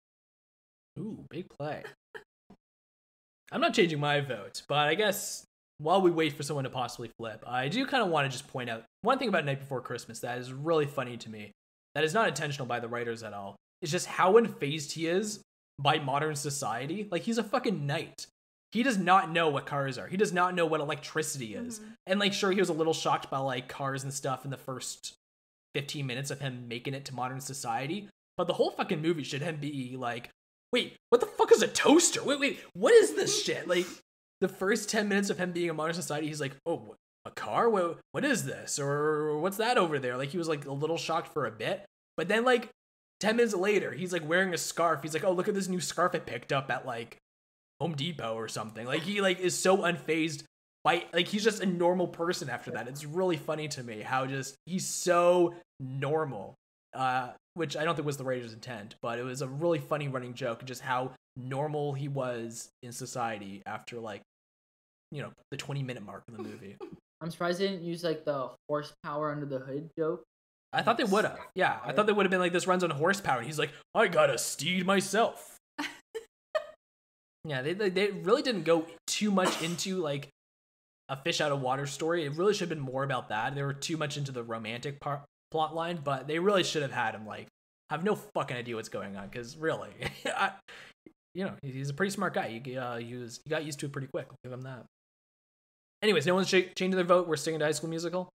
Ooh, 0.99 1.25
big 1.31 1.49
play. 1.49 1.83
I'm 3.53 3.61
not 3.61 3.75
changing 3.75 4.01
my 4.01 4.21
vote, 4.21 4.63
but 4.69 4.89
I 4.89 4.95
guess 4.95 5.45
while 5.79 6.01
we 6.01 6.11
wait 6.11 6.33
for 6.33 6.43
someone 6.43 6.65
to 6.65 6.71
possibly 6.71 7.11
flip, 7.19 7.45
I 7.47 7.69
do 7.69 7.87
kind 7.87 8.03
of 8.03 8.09
want 8.11 8.31
to 8.31 8.37
just 8.37 8.49
point 8.49 8.69
out 8.69 8.85
one 9.03 9.19
thing 9.19 9.29
about 9.29 9.45
Night 9.45 9.61
Before 9.61 9.81
Christmas 9.81 10.21
that 10.21 10.39
is 10.39 10.53
really 10.53 10.87
funny 10.87 11.17
to 11.19 11.31
me, 11.31 11.53
that 11.95 12.05
is 12.05 12.15
not 12.15 12.29
intentional 12.29 12.67
by 12.67 12.81
the 12.81 12.89
writers 12.89 13.23
at 13.23 13.33
all, 13.33 13.57
It's 13.83 13.93
just 13.93 14.07
how 14.07 14.35
unfazed 14.35 14.93
he 14.93 15.07
is 15.07 15.41
by 15.79 15.99
modern 15.99 16.35
society. 16.35 17.07
Like, 17.11 17.23
he's 17.23 17.39
a 17.39 17.45
fucking 17.45 17.87
knight. 17.87 18.27
He 18.73 18.83
does 18.83 18.99
not 18.99 19.31
know 19.31 19.49
what 19.49 19.67
cars 19.67 19.97
are. 19.99 20.09
He 20.09 20.17
does 20.17 20.33
not 20.33 20.55
know 20.55 20.67
what 20.67 20.81
electricity 20.81 21.55
is. 21.55 21.81
Mhm. 21.81 21.97
And, 22.07 22.21
like, 22.21 22.33
sure, 22.33 22.53
he 22.53 22.61
was 22.61 22.69
a 22.69 22.75
little 22.75 22.93
shocked 22.93 23.31
by, 23.31 23.39
like, 23.39 23.69
cars 23.69 24.03
and 24.03 24.13
stuff 24.13 24.45
in 24.45 24.51
the 24.51 24.57
first 24.59 25.15
15 25.75 26.07
minutes 26.07 26.31
of 26.31 26.41
him 26.41 26.69
making 26.69 26.95
it 26.95 27.05
to 27.07 27.15
modern 27.15 27.41
society. 27.41 28.09
But 28.37 28.47
the 28.47 28.55
whole 28.55 28.71
fucking 28.71 29.01
movie 29.03 29.25
should 29.25 29.43
him 29.43 29.57
be 29.57 29.97
like, 29.97 30.31
wait, 30.73 30.97
what 31.09 31.21
the 31.21 31.27
fuck 31.27 31.51
is 31.51 31.63
a 31.63 31.69
toaster? 31.69 32.23
Wait, 32.23 32.39
wait, 32.41 32.61
what 32.75 32.93
is 32.93 33.15
this 33.15 33.43
shit? 33.45 33.67
Like, 33.67 33.87
the 34.41 34.49
first 34.49 34.89
10 34.89 35.09
minutes 35.09 35.31
of 35.31 35.39
him 35.39 35.53
being 35.53 35.69
in 35.71 35.77
modern 35.77 35.95
society, 35.95 36.27
he's 36.29 36.41
like, 36.41 36.57
oh, 36.67 36.95
a 37.25 37.31
car? 37.31 37.69
What, 37.69 37.99
what 38.13 38.25
is 38.25 38.45
this? 38.45 38.79
Or 38.79 39.39
what's 39.39 39.57
that 39.57 39.79
over 39.79 39.99
there? 39.99 40.17
Like, 40.17 40.29
he 40.29 40.39
was 40.39 40.49
like 40.49 40.67
a 40.67 40.73
little 40.73 40.99
shocked 40.99 41.33
for 41.33 41.47
a 41.47 41.51
bit. 41.51 41.85
But 42.17 42.29
then, 42.29 42.45
like, 42.45 42.69
10 43.21 43.37
minutes 43.37 43.55
later, 43.55 43.93
he's 43.93 44.13
like 44.13 44.27
wearing 44.29 44.55
a 44.55 44.59
scarf. 44.59 45.03
He's 45.03 45.15
like, 45.15 45.25
oh, 45.25 45.33
look 45.33 45.49
at 45.49 45.55
this 45.55 45.69
new 45.69 45.81
scarf 45.81 46.15
I 46.15 46.19
picked 46.21 46.53
up 46.53 46.71
at 46.71 46.87
like 46.87 47.17
Home 47.81 47.95
Depot 47.95 48.35
or 48.35 48.49
something. 48.49 48.87
Like, 48.87 49.03
he 49.03 49.21
like 49.21 49.41
is 49.41 49.59
so 49.59 49.79
unfazed 49.79 50.45
by, 50.85 51.05
like, 51.13 51.29
he's 51.29 51.45
just 51.45 51.63
a 51.63 51.67
normal 51.67 52.09
person 52.09 52.49
after 52.49 52.71
that. 52.73 52.89
It's 52.89 53.05
really 53.05 53.37
funny 53.37 53.69
to 53.69 53.83
me 53.83 54.01
how 54.01 54.27
just 54.27 54.57
he's 54.67 54.87
so 54.87 55.55
normal. 55.81 56.55
Uh, 56.95 57.31
which 57.59 57.77
I 57.77 57.85
don't 57.85 57.97
think 57.97 58.07
was 58.07 58.17
the 58.17 58.25
writer's 58.25 58.53
intent, 58.53 58.95
but 59.03 59.19
it 59.19 59.25
was 59.25 59.43
a 59.43 59.49
really 59.49 59.79
funny 59.79 60.09
running 60.09 60.33
joke, 60.33 60.65
just 60.65 60.81
how 60.81 61.11
normal 61.37 61.93
he 61.93 62.09
was 62.09 62.71
in 62.83 62.93
society 62.93 63.63
after 63.67 63.99
like, 63.99 64.23
you 65.11 65.23
know, 65.23 65.33
the 65.51 65.57
20 65.57 65.83
minute 65.83 66.05
mark 66.05 66.23
of 66.29 66.37
the 66.37 66.43
movie. 66.43 66.77
I'm 67.21 67.31
surprised 67.31 67.61
they 67.61 67.67
didn't 67.67 67.83
use 67.83 68.05
like 68.05 68.25
the 68.25 68.51
horsepower 68.69 69.33
under 69.33 69.45
the 69.45 69.59
hood 69.59 69.91
joke. 69.99 70.23
I 70.73 70.83
thought 70.83 70.99
they 70.99 71.05
would 71.05 71.25
have. 71.25 71.39
Yeah, 71.55 71.79
I 71.85 71.93
thought 71.93 72.07
they 72.07 72.13
would 72.13 72.27
have 72.27 72.31
been 72.31 72.41
like, 72.41 72.53
this 72.53 72.67
runs 72.67 72.85
on 72.85 72.91
horsepower. 72.91 73.39
And 73.39 73.47
he's 73.47 73.59
like, 73.59 73.73
I 73.95 74.07
got 74.07 74.31
a 74.31 74.39
steed 74.39 74.87
myself. 74.87 75.58
Yeah, 77.45 77.63
they, 77.63 77.73
they, 77.73 77.89
they 77.89 78.11
really 78.11 78.43
didn't 78.43 78.65
go 78.65 78.87
too 79.07 79.31
much 79.31 79.63
into 79.63 79.99
like 79.99 80.29
a 81.09 81.17
fish 81.17 81.41
out 81.41 81.53
of 81.53 81.61
water 81.61 81.87
story. 81.87 82.25
It 82.25 82.35
really 82.35 82.53
should 82.53 82.69
have 82.69 82.79
been 82.79 82.81
more 82.81 83.05
about 83.05 83.31
that. 83.31 83.55
They 83.55 83.63
were 83.63 83.73
too 83.73 83.97
much 83.97 84.17
into 84.17 84.33
the 84.33 84.43
romantic 84.43 85.01
part 85.01 85.23
plot 85.51 85.75
line, 85.75 86.01
but 86.03 86.27
they 86.27 86.39
really 86.39 86.65
should 86.65 86.83
have 86.83 86.93
had 86.93 87.15
him 87.15 87.27
like 87.27 87.49
have 87.91 88.05
no 88.05 88.15
fucking 88.15 88.57
idea 88.57 88.77
what's 88.77 88.89
going 88.91 89.17
on 89.17 89.29
because 89.29 89.57
really, 89.57 89.91
I, 90.27 90.53
you 91.35 91.45
know, 91.45 91.53
he's 91.63 91.91
a 91.91 91.95
pretty 91.95 92.11
smart 92.11 92.35
guy. 92.35 92.61
He, 92.63 92.77
uh, 92.77 92.97
he 92.97 93.15
was 93.15 93.41
he 93.45 93.51
got 93.51 93.65
used 93.65 93.81
to 93.81 93.87
it 93.87 93.93
pretty 93.93 94.09
quick. 94.09 94.27
I'll 94.31 94.37
give 94.45 94.53
him 94.53 94.63
that. 94.63 94.85
Anyways, 96.03 96.27
no 96.27 96.35
one's 96.35 96.49
ch- 96.49 96.75
changing 96.77 96.97
their 96.97 97.05
vote. 97.05 97.27
We're 97.27 97.37
sticking 97.37 97.59
to 97.61 97.65
High 97.65 97.73
School 97.73 97.91
Musical. 97.91 98.29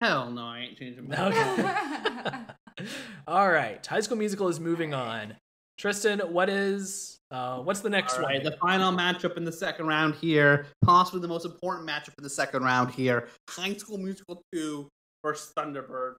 Hell 0.00 0.30
no, 0.30 0.42
I 0.42 0.60
ain't 0.60 0.78
changing 0.78 1.08
my 1.08 1.26
Okay. 1.26 2.86
All 3.28 3.50
right, 3.50 3.84
High 3.86 4.00
School 4.00 4.16
Musical 4.16 4.48
is 4.48 4.58
moving 4.58 4.94
on. 4.94 5.34
Tristan, 5.78 6.20
what 6.20 6.48
is 6.48 7.19
uh 7.30 7.58
what's 7.60 7.80
the 7.80 7.88
next 7.90 8.14
All 8.14 8.22
right, 8.22 8.42
one? 8.42 8.50
the 8.52 8.56
final 8.58 8.92
matchup 8.92 9.36
in 9.36 9.44
the 9.44 9.52
second 9.52 9.86
round 9.86 10.14
here, 10.16 10.66
possibly 10.84 11.20
the 11.20 11.28
most 11.28 11.44
important 11.46 11.88
matchup 11.88 12.16
in 12.18 12.24
the 12.24 12.30
second 12.30 12.62
round 12.64 12.90
here. 12.90 13.28
High 13.48 13.74
School 13.74 13.98
Musical 13.98 14.42
2 14.52 14.88
versus 15.24 15.52
Thunderbird. 15.56 16.14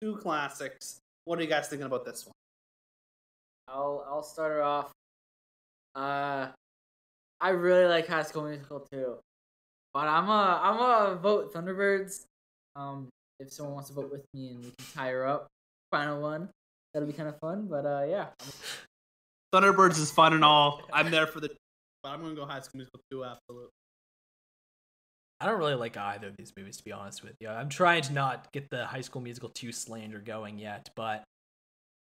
Two 0.00 0.16
classics. 0.16 0.98
What 1.24 1.38
are 1.38 1.42
you 1.42 1.48
guys 1.48 1.68
thinking 1.68 1.86
about 1.86 2.04
this 2.04 2.26
one? 2.26 2.32
I'll 3.68 4.04
I'll 4.08 4.22
start 4.22 4.52
her 4.52 4.62
off. 4.62 4.92
Uh, 5.94 6.48
I 7.40 7.48
really 7.50 7.86
like 7.86 8.06
High 8.06 8.22
School 8.22 8.44
Musical 8.44 8.86
Two, 8.92 9.16
but 9.92 10.06
I'm 10.06 10.28
a 10.28 10.60
I'm 10.62 10.78
a 10.78 11.16
vote 11.16 11.52
Thunderbirds. 11.54 12.24
Um, 12.76 13.08
if 13.40 13.52
someone 13.52 13.74
wants 13.74 13.88
to 13.88 13.94
vote 13.94 14.10
with 14.12 14.24
me 14.34 14.50
and 14.50 14.58
we 14.58 14.64
can 14.76 14.86
tie 14.94 15.10
her 15.10 15.26
up, 15.26 15.46
final 15.90 16.20
one, 16.20 16.48
that'll 16.92 17.06
be 17.06 17.12
kind 17.14 17.28
of 17.28 17.38
fun. 17.40 17.66
But 17.68 17.86
uh, 17.86 18.04
yeah, 18.08 18.26
Thunderbirds 19.54 20.00
is 20.00 20.10
fun 20.10 20.32
and 20.32 20.44
all. 20.44 20.82
I'm 20.92 21.10
there 21.10 21.26
for 21.26 21.40
the. 21.40 21.50
But 22.02 22.10
I'm 22.10 22.20
gonna 22.20 22.34
go 22.34 22.44
High 22.44 22.60
School 22.60 22.80
Musical 22.80 23.00
2, 23.10 23.24
absolutely. 23.24 23.70
I 25.40 25.46
don't 25.46 25.58
really 25.58 25.74
like 25.74 25.96
either 25.96 26.26
of 26.26 26.36
these 26.36 26.52
movies 26.54 26.76
to 26.76 26.84
be 26.84 26.92
honest 26.92 27.24
with 27.24 27.34
you. 27.40 27.48
I'm 27.48 27.70
trying 27.70 28.02
to 28.02 28.12
not 28.12 28.52
get 28.52 28.68
the 28.68 28.84
High 28.84 29.00
School 29.00 29.22
Musical 29.22 29.48
2 29.48 29.72
slander 29.72 30.18
going 30.18 30.58
yet, 30.58 30.90
but 30.94 31.24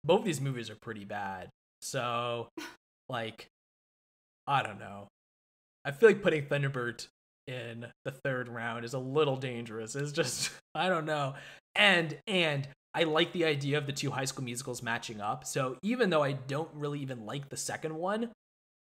both 0.04 0.26
these 0.26 0.42
movies 0.42 0.70
are 0.70 0.76
pretty 0.76 1.06
bad. 1.06 1.48
So, 1.82 2.50
like 3.10 3.48
I 4.46 4.62
don't 4.62 4.78
know. 4.78 5.08
I 5.86 5.92
feel 5.92 6.10
like 6.10 6.22
putting 6.22 6.48
Thunderbird 6.48 7.08
in 7.48 7.86
the 8.04 8.12
third 8.12 8.50
round 8.50 8.84
is 8.84 8.94
a 8.94 9.00
little 9.00 9.38
dangerous. 9.38 9.96
It's 9.96 10.12
just 10.12 10.52
I 10.76 10.90
don't 10.90 11.06
know. 11.06 11.36
And 11.76 12.18
and 12.28 12.68
I 12.98 13.04
like 13.04 13.32
the 13.32 13.46
idea 13.46 13.78
of 13.78 13.86
the 13.86 13.92
two 13.92 14.10
high 14.10 14.26
school 14.26 14.44
musicals 14.44 14.82
matching 14.82 15.22
up. 15.22 15.46
So 15.46 15.78
even 15.84 16.10
though 16.10 16.24
I 16.24 16.32
don't 16.32 16.70
really 16.74 17.00
even 17.02 17.28
like 17.28 17.48
the 17.48 17.56
second 17.56 17.94
one, 17.94 18.32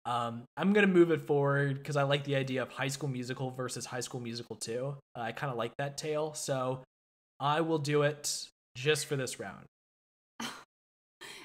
um, 0.05 0.44
I'm 0.55 0.74
gonna 0.74 0.86
move 0.86 1.10
it 1.10 1.26
forward 1.26 1.78
because 1.78 1.97
I 1.97 2.02
like 2.02 2.24
the 2.24 2.36
idea 2.36 2.60
of 2.60 2.68
High 2.68 2.89
School 2.89 3.09
Musical 3.09 3.51
versus 3.51 3.86
High 3.86 4.01
School 4.01 4.20
Musical 4.20 4.56
2. 4.56 4.94
Uh, 5.16 5.18
I 5.18 5.32
kind 5.32 5.51
of 5.51 5.56
like 5.56 5.72
that 5.78 5.97
tale, 5.97 6.34
so 6.34 6.82
I 7.40 7.62
will 7.62 7.78
do 7.78 8.02
it 8.02 8.48
just 8.76 9.06
for 9.06 9.16
this 9.16 9.40
round. 9.40 9.64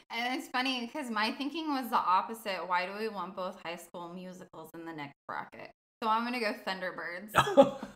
And 0.10 0.40
it's 0.40 0.48
funny 0.48 0.86
because 0.86 1.12
my 1.12 1.32
thinking 1.34 1.68
was 1.68 1.90
the 1.90 1.98
opposite. 1.98 2.66
Why 2.66 2.86
do 2.86 2.94
we 2.98 3.10
want 3.10 3.36
both 3.36 3.58
high 3.62 3.76
school 3.76 4.14
musicals 4.14 4.70
in 4.74 4.86
the 4.86 4.94
next 4.94 5.18
bracket? 5.28 5.70
So 6.02 6.10
I'm 6.10 6.24
gonna 6.24 6.40
go 6.40 6.54
Thunderbirds. 6.66 7.34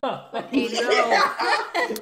what? 0.00 0.48
Hayden. 0.52 1.98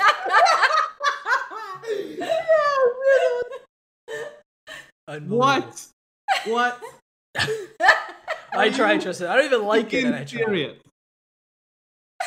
What? 5.26 5.86
What? 6.46 6.80
I 8.52 8.70
tried, 8.70 9.00
Tristan. 9.00 9.28
I 9.28 9.36
don't 9.36 9.44
even 9.46 9.64
like 9.66 9.92
it, 9.92 10.04
and 10.04 10.14
I 10.14 10.24
Fucking 10.24 10.46
tried. 10.46 10.76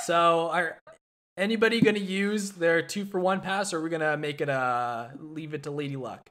So, 0.03 0.49
are 0.51 0.79
anybody 1.37 1.81
going 1.81 1.95
to 1.95 2.01
use 2.01 2.51
their 2.51 2.81
two 2.81 3.05
for 3.05 3.19
one 3.19 3.41
pass, 3.41 3.73
or 3.73 3.79
are 3.79 3.81
we 3.81 3.89
going 3.89 4.01
to 4.01 4.17
make 4.17 4.41
it 4.41 4.49
uh 4.49 5.09
leave 5.17 5.53
it 5.53 5.63
to 5.63 5.71
Lady 5.71 5.95
Luck? 5.95 6.29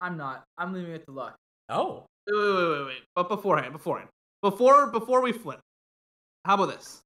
I'm 0.00 0.16
not. 0.16 0.44
I'm 0.58 0.72
leaving 0.72 0.92
it 0.92 1.04
to 1.06 1.12
luck. 1.12 1.36
Oh, 1.68 2.04
Wait, 2.28 2.36
wait, 2.36 2.54
wait, 2.54 2.78
wait, 2.78 2.86
wait. 2.86 3.02
But 3.14 3.28
beforehand, 3.28 3.72
beforehand, 3.72 4.08
before 4.42 4.88
before 4.88 5.22
we 5.22 5.32
flip, 5.32 5.60
how 6.44 6.54
about 6.54 6.76
this? 6.76 7.00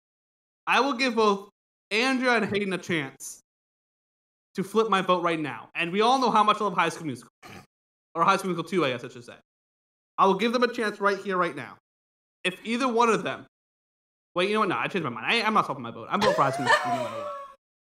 I 0.66 0.80
will 0.80 0.94
give 0.94 1.14
both 1.14 1.48
Andrea 1.90 2.36
and 2.36 2.44
Hayden 2.46 2.72
a 2.72 2.78
chance 2.78 3.40
to 4.62 4.68
flip 4.68 4.88
my 4.88 5.02
vote 5.02 5.22
right 5.22 5.38
now, 5.38 5.70
and 5.74 5.92
we 5.92 6.00
all 6.00 6.18
know 6.18 6.30
how 6.30 6.42
much 6.42 6.60
I 6.60 6.64
love 6.64 6.74
High 6.74 6.88
School 6.88 7.06
Musical, 7.06 7.30
or 8.14 8.24
High 8.24 8.36
School 8.36 8.50
Musical 8.50 8.70
Two, 8.70 8.84
I 8.84 8.90
guess 8.90 9.04
I 9.04 9.08
should 9.08 9.24
say. 9.24 9.34
I 10.18 10.26
will 10.26 10.34
give 10.34 10.52
them 10.52 10.62
a 10.62 10.72
chance 10.72 11.00
right 11.00 11.18
here, 11.18 11.36
right 11.36 11.56
now. 11.56 11.76
If 12.44 12.58
either 12.64 12.88
one 12.88 13.08
of 13.08 13.22
them, 13.22 13.46
wait, 14.34 14.48
you 14.48 14.54
know 14.54 14.60
what? 14.60 14.68
No, 14.68 14.76
I 14.76 14.86
changed 14.88 15.04
my 15.04 15.10
mind. 15.10 15.26
I, 15.26 15.42
I'm 15.42 15.54
not 15.54 15.66
swapping 15.66 15.82
my 15.82 15.90
vote. 15.90 16.08
I'm 16.10 16.20
voting 16.20 16.36
for 16.36 16.42
High 16.42 16.50
School 16.50 16.64
Musical. 16.64 16.90
no 16.90 16.96
matter 16.96 17.16
what. 17.16 17.32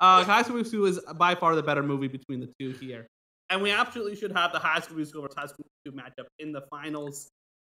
Uh, 0.01 0.23
High 0.23 0.41
School 0.43 0.55
Musical 0.55 0.79
2 0.79 0.85
is 0.85 0.99
by 1.17 1.35
far 1.35 1.55
the 1.55 1.63
better 1.63 1.83
movie 1.83 2.07
between 2.07 2.39
the 2.39 2.49
two 2.59 2.71
here. 2.71 3.07
And 3.49 3.61
we 3.61 3.71
absolutely 3.71 4.15
should 4.15 4.31
have 4.31 4.53
the 4.53 4.59
High 4.59 4.79
School 4.79 4.95
Musical 4.95 5.23
versus 5.23 5.35
High 5.37 5.47
School 5.47 5.65
Musical 5.85 6.03
2 6.15 6.23
matchup 6.23 6.27
in 6.39 6.53
the 6.53 6.61
finals. 6.69 7.29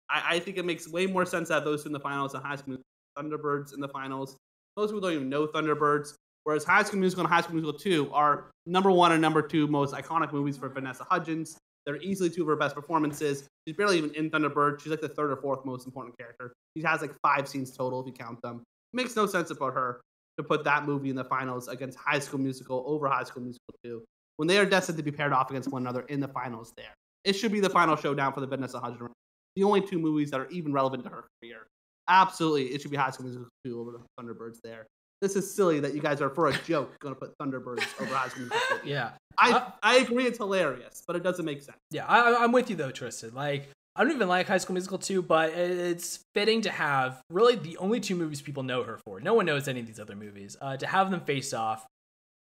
I, 0.10 0.36
I 0.36 0.40
think 0.40 0.57
it 0.57 0.65
makes 0.65 0.88
way 0.88 1.07
more 1.07 1.26
sense 1.26 1.48
to 1.48 1.56
have 1.56 1.64
those 1.64 1.84
two 1.84 1.90
in 1.90 1.94
the 1.94 1.99
finals 1.99 2.34
than 2.34 2.41
High 2.41 2.56
School 2.56 2.77
Musical 2.77 2.86
Thunderbirds 3.18 3.73
in 3.73 3.80
the 3.80 3.88
finals. 3.88 4.38
Most 4.77 4.90
people 4.90 5.02
don't 5.02 5.14
even 5.14 5.30
know 5.30 5.48
Thunderbirds, 5.48 6.14
whereas 6.43 6.63
High 6.63 6.83
School 6.83 6.99
Musical 6.99 7.25
and 7.25 7.33
High 7.33 7.41
School 7.41 7.55
Musical 7.55 7.79
2 7.79 8.11
are 8.13 8.51
number 8.65 8.91
one 8.91 9.11
and 9.11 9.21
number 9.21 9.41
two 9.41 9.67
most 9.67 9.93
iconic 9.93 10.31
movies 10.31 10.57
for 10.57 10.69
Vanessa 10.69 11.05
Hudgens. 11.09 11.57
They're 11.85 11.97
easily 11.97 12.29
two 12.29 12.41
of 12.41 12.47
her 12.47 12.55
best 12.55 12.75
performances. 12.75 13.47
She's 13.67 13.75
barely 13.75 13.97
even 13.97 14.13
in 14.13 14.29
Thunderbird. 14.29 14.81
She's 14.81 14.91
like 14.91 15.01
the 15.01 15.09
third 15.09 15.31
or 15.31 15.37
fourth 15.37 15.65
most 15.65 15.85
important 15.85 16.17
character. 16.17 16.53
She 16.75 16.83
has 16.83 17.01
like 17.01 17.11
five 17.21 17.47
scenes 17.47 17.75
total 17.75 18.01
if 18.01 18.07
you 18.07 18.13
count 18.13 18.41
them. 18.41 18.63
makes 18.93 19.15
no 19.15 19.25
sense 19.25 19.49
about 19.49 19.73
her 19.73 20.01
to 20.37 20.43
put 20.43 20.63
that 20.63 20.85
movie 20.85 21.09
in 21.09 21.15
the 21.15 21.23
finals 21.23 21.67
against 21.67 21.97
High 21.97 22.19
School 22.19 22.39
Musical 22.39 22.83
over 22.87 23.07
High 23.07 23.23
School 23.23 23.43
Musical 23.43 23.73
2 23.83 24.03
when 24.37 24.47
they 24.47 24.57
are 24.57 24.65
destined 24.65 24.97
to 24.97 25.03
be 25.03 25.11
paired 25.11 25.33
off 25.33 25.49
against 25.49 25.69
one 25.69 25.81
another 25.81 26.01
in 26.03 26.19
the 26.19 26.27
finals 26.27 26.71
there. 26.77 26.93
It 27.25 27.33
should 27.33 27.51
be 27.51 27.59
the 27.59 27.69
final 27.69 27.97
showdown 27.97 28.31
for 28.31 28.39
the 28.39 28.47
Vanessa 28.47 28.79
Hudgens. 28.79 29.11
The 29.55 29.63
only 29.63 29.81
two 29.81 29.99
movies 29.99 30.31
that 30.31 30.39
are 30.39 30.47
even 30.49 30.71
relevant 30.71 31.03
to 31.03 31.09
her 31.09 31.25
career. 31.41 31.67
Absolutely, 32.07 32.67
it 32.67 32.81
should 32.81 32.91
be 32.91 32.97
High 32.97 33.09
School 33.09 33.25
Musical 33.25 33.49
2 33.65 33.79
over 33.79 33.91
the 33.91 33.99
Thunderbirds 34.17 34.59
there. 34.63 34.87
This 35.21 35.35
is 35.35 35.53
silly 35.53 35.79
that 35.81 35.93
you 35.93 36.01
guys 36.01 36.21
are, 36.21 36.29
for 36.29 36.47
a 36.47 36.53
joke, 36.59 36.97
going 36.99 37.13
to 37.13 37.19
put 37.19 37.37
Thunderbirds 37.37 37.83
over 38.01 38.13
High 38.15 38.29
School 38.29 38.45
Musical 38.45 38.77
yeah, 38.87 39.11
I, 39.37 39.51
Uh, 39.53 39.71
I 39.83 39.97
agree 39.97 40.25
it's 40.25 40.37
hilarious, 40.37 41.03
but 41.05 41.15
it 41.15 41.23
doesn't 41.23 41.43
make 41.45 41.61
sense. 41.61 41.77
yeah. 41.91 42.05
I, 42.07 42.21
I- 42.21 42.43
I'm 42.43 42.51
with 42.53 42.69
you 42.69 42.75
though, 42.77 42.91
Tristan. 42.91 43.33
Like, 43.33 43.67
I 43.95 44.03
don't 44.03 44.13
even 44.13 44.29
like 44.29 44.47
High 44.47 44.59
School 44.59 44.75
Musical 44.75 44.97
2, 44.97 45.21
but 45.21 45.49
it's 45.51 46.19
fitting 46.33 46.61
to 46.61 46.69
have 46.69 47.21
really 47.29 47.55
the 47.55 47.75
only 47.77 47.99
two 47.99 48.15
movies 48.15 48.41
people 48.41 48.63
know 48.63 48.83
her 48.83 48.97
for. 49.05 49.19
No 49.19 49.33
one 49.33 49.45
knows 49.45 49.67
any 49.67 49.81
of 49.81 49.87
these 49.87 49.99
other 49.99 50.15
movies. 50.15 50.55
Uh, 50.61 50.77
to 50.77 50.87
have 50.87 51.11
them 51.11 51.19
face 51.21 51.53
off. 51.53 51.85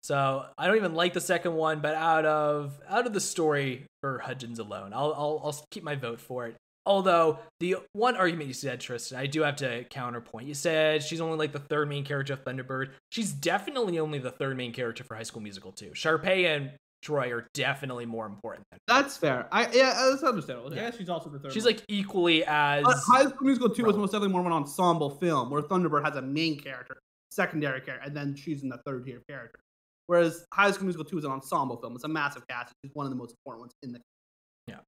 So 0.03 0.45
I 0.57 0.67
don't 0.67 0.75
even 0.77 0.93
like 0.93 1.13
the 1.13 1.21
second 1.21 1.55
one, 1.55 1.79
but 1.79 1.95
out 1.95 2.25
of 2.25 2.79
out 2.87 3.07
of 3.07 3.13
the 3.13 3.19
story 3.19 3.85
for 4.01 4.19
Hudgens 4.19 4.59
alone, 4.59 4.93
I'll 4.93 5.13
I'll, 5.13 5.41
I'll 5.43 5.65
keep 5.71 5.83
my 5.83 5.95
vote 5.95 6.21
for 6.21 6.45
it. 6.45 6.55
Although 6.87 7.39
the 7.59 7.75
one 7.91 8.15
argument 8.15 8.47
you 8.47 8.53
said, 8.53 8.79
Tristan, 8.79 9.19
I 9.19 9.25
do 9.27 9.41
have 9.41 9.57
to 9.57 9.83
counterpoint. 9.89 10.47
You 10.47 10.53
said 10.53 11.03
she's 11.03 11.19
only 11.19 11.37
like 11.37 11.51
the 11.51 11.59
third 11.59 11.89
main 11.89 12.05
character 12.05 12.33
of 12.33 12.45
Thunderbird. 12.45 12.91
She's 13.11 13.33
definitely 13.33 13.99
only 13.99 14.19
the 14.19 14.31
third 14.31 14.55
main 14.55 14.71
character 14.71 15.03
for 15.03 15.15
High 15.15 15.23
School 15.23 15.41
Musical 15.41 15.73
2. 15.73 15.91
Sharpay 15.91 16.45
and 16.45 16.71
Troy 17.03 17.31
are 17.31 17.47
definitely 17.53 18.05
more 18.05 18.25
important 18.25 18.65
than 18.71 18.79
That's 18.87 19.17
fair. 19.17 19.47
I 19.51 19.63
yeah, 19.73 20.09
that's 20.09 20.23
understandable. 20.23 20.73
Yeah. 20.73 20.83
Yeah, 20.83 20.91
she's 20.91 21.09
also 21.09 21.29
the 21.29 21.39
third. 21.39 21.51
She's 21.51 21.65
one. 21.65 21.75
like 21.75 21.83
equally 21.89 22.43
as 22.45 22.83
But 22.85 22.97
High 23.05 23.23
School 23.25 23.45
Musical 23.45 23.69
2 23.69 23.83
was 23.83 23.97
most 23.97 24.11
definitely 24.11 24.31
more 24.31 24.41
of 24.41 24.47
an 24.47 24.53
ensemble 24.53 25.09
film 25.09 25.49
where 25.49 25.61
Thunderbird 25.61 26.05
has 26.05 26.15
a 26.15 26.21
main 26.21 26.57
character, 26.57 26.97
secondary 27.31 27.81
character, 27.81 28.05
and 28.07 28.15
then 28.15 28.33
she's 28.35 28.63
in 28.63 28.69
the 28.69 28.79
third 28.85 29.05
tier 29.05 29.21
character. 29.29 29.59
Whereas 30.07 30.45
High 30.53 30.71
School 30.71 30.85
Musical 30.85 31.03
2 31.05 31.17
is 31.17 31.25
an 31.25 31.31
ensemble 31.31 31.75
film. 31.81 31.95
It's 31.95 32.05
a 32.05 32.07
massive 32.07 32.47
cast. 32.47 32.71
It's 32.83 32.95
one 32.95 33.05
of 33.05 33.09
the 33.11 33.17
most 33.17 33.33
important 33.33 33.61
ones 33.63 33.73
in 33.83 33.91
the 33.91 33.99
Yeah. 34.67 34.79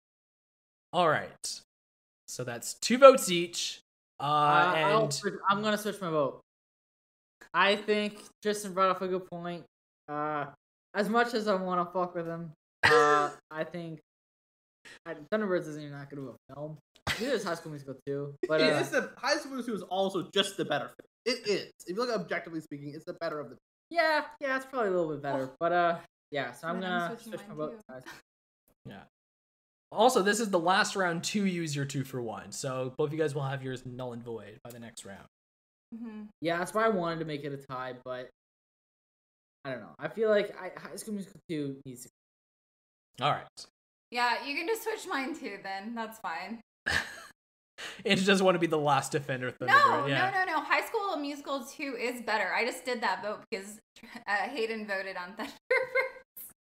all 0.93 1.09
right. 1.09 1.61
So 2.29 2.43
that's 2.43 2.75
two 2.75 2.99
votes 2.99 3.31
each. 3.31 3.81
Uh, 4.19 4.23
Uh, 4.23 4.27
I'll 4.27 5.03
and 5.05 5.13
switch- 5.13 5.33
I'm 5.49 5.63
gonna 5.63 5.77
switch 5.79 5.99
my 5.99 6.11
vote. 6.11 6.41
I 7.55 7.75
think 7.75 8.21
Tristan 8.43 8.73
brought 8.73 8.91
up 8.91 9.01
a 9.01 9.07
good 9.07 9.25
point. 9.25 9.65
Uh, 10.07 10.45
as 10.93 11.09
much 11.09 11.33
as 11.33 11.47
I 11.47 11.55
want 11.55 11.87
to 11.87 11.91
fuck 11.91 12.13
with 12.13 12.27
him, 12.27 12.51
uh, 12.83 13.31
I 13.51 13.63
think 13.63 13.99
I, 15.07 15.15
Thunderbirds 15.33 15.67
isn't 15.69 15.81
even 15.81 15.93
that 15.93 16.09
good 16.11 16.19
of 16.19 16.25
a 16.27 16.53
film. 16.53 16.77
Neither 17.19 17.33
is 17.33 17.43
High 17.43 17.55
School 17.55 17.71
Musical 17.71 17.95
too. 18.05 18.35
But 18.47 18.61
uh, 18.61 18.65
is 18.65 18.89
the 18.91 19.11
High 19.17 19.37
School 19.37 19.53
Musical 19.53 19.77
2 19.77 19.83
is 19.83 19.89
also 19.89 20.29
just 20.31 20.55
the 20.57 20.65
better 20.65 20.85
film. 20.85 21.07
It 21.25 21.47
is. 21.47 21.71
If 21.87 21.95
you 21.97 22.05
look 22.05 22.15
objectively 22.15 22.61
speaking, 22.61 22.93
it's 22.93 23.05
the 23.05 23.13
better 23.13 23.39
of 23.39 23.49
the 23.49 23.57
yeah, 23.89 24.25
yeah, 24.39 24.55
it's 24.55 24.67
probably 24.67 24.89
a 24.89 24.91
little 24.91 25.09
bit 25.13 25.23
better. 25.23 25.49
But 25.59 25.71
uh, 25.71 25.97
yeah. 26.29 26.51
So 26.51 26.67
I'm 26.67 26.79
gonna 26.79 27.17
switch 27.23 27.39
my 27.49 27.55
vote. 27.55 27.71
too. 27.71 27.77
to 27.77 27.83
High 27.93 27.99
School- 28.01 28.13
yeah. 28.85 29.01
Also, 29.91 30.21
this 30.21 30.39
is 30.39 30.49
the 30.49 30.59
last 30.59 30.95
round 30.95 31.23
to 31.23 31.45
use 31.45 31.75
your 31.75 31.85
two 31.85 32.03
for 32.03 32.21
one. 32.21 32.51
So 32.51 32.93
both 32.97 33.07
of 33.07 33.13
you 33.13 33.19
guys 33.19 33.33
will 33.33 33.43
have 33.43 33.63
yours 33.63 33.83
null 33.85 34.13
and 34.13 34.23
void 34.23 34.59
by 34.63 34.69
the 34.69 34.79
next 34.79 35.03
round. 35.05 35.25
Mhm. 35.95 36.27
Yeah, 36.41 36.57
that's 36.59 36.73
why 36.73 36.85
I 36.85 36.89
wanted 36.89 37.19
to 37.19 37.25
make 37.25 37.43
it 37.43 37.51
a 37.51 37.57
tie, 37.57 37.95
but 38.05 38.29
I 39.65 39.71
don't 39.71 39.81
know. 39.81 39.95
I 39.97 40.07
feel 40.07 40.29
like 40.29 40.55
I, 40.59 40.71
High 40.79 40.95
School 40.95 41.15
Musical 41.15 41.39
two 41.49 41.81
needs 41.85 42.03
to. 42.03 42.09
All 43.25 43.31
right. 43.31 43.47
Yeah, 44.11 44.45
you 44.45 44.55
can 44.55 44.67
just 44.67 44.83
switch 44.83 45.07
mine 45.07 45.37
too. 45.37 45.57
Then 45.63 45.95
that's 45.95 46.19
fine. 46.19 46.61
It 48.03 48.15
just 48.17 48.41
want 48.41 48.55
to 48.55 48.59
be 48.59 48.67
the 48.67 48.77
last 48.77 49.11
defender. 49.11 49.53
No, 49.61 50.05
yeah. 50.05 50.31
no, 50.31 50.45
no, 50.45 50.51
no. 50.53 50.61
High 50.61 50.85
School 50.85 51.17
Musical 51.17 51.63
two 51.65 51.95
is 51.99 52.21
better. 52.21 52.53
I 52.53 52.65
just 52.65 52.85
did 52.85 53.01
that 53.01 53.23
vote 53.23 53.39
because 53.49 53.79
uh, 54.27 54.49
Hayden 54.49 54.87
voted 54.87 55.15
on 55.17 55.33
Thunderbirds. 55.33 56.53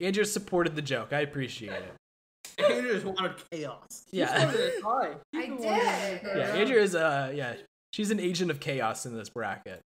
Andrew 0.00 0.24
supported 0.24 0.76
the 0.76 0.82
joke. 0.82 1.12
I 1.12 1.20
appreciate 1.20 1.72
it. 1.72 1.94
Andrew 2.68 2.92
just 2.92 3.06
wanted 3.06 3.32
chaos. 3.50 4.04
Yeah. 4.12 4.30
I 4.84 5.46
did. 5.46 5.60
yeah, 5.62 6.54
Andrew 6.54 6.76
is 6.76 6.94
uh 6.94 7.32
yeah, 7.34 7.54
she's 7.92 8.10
an 8.10 8.20
agent 8.20 8.50
of 8.50 8.60
chaos 8.60 9.06
in 9.06 9.16
this 9.16 9.28
bracket. 9.28 9.80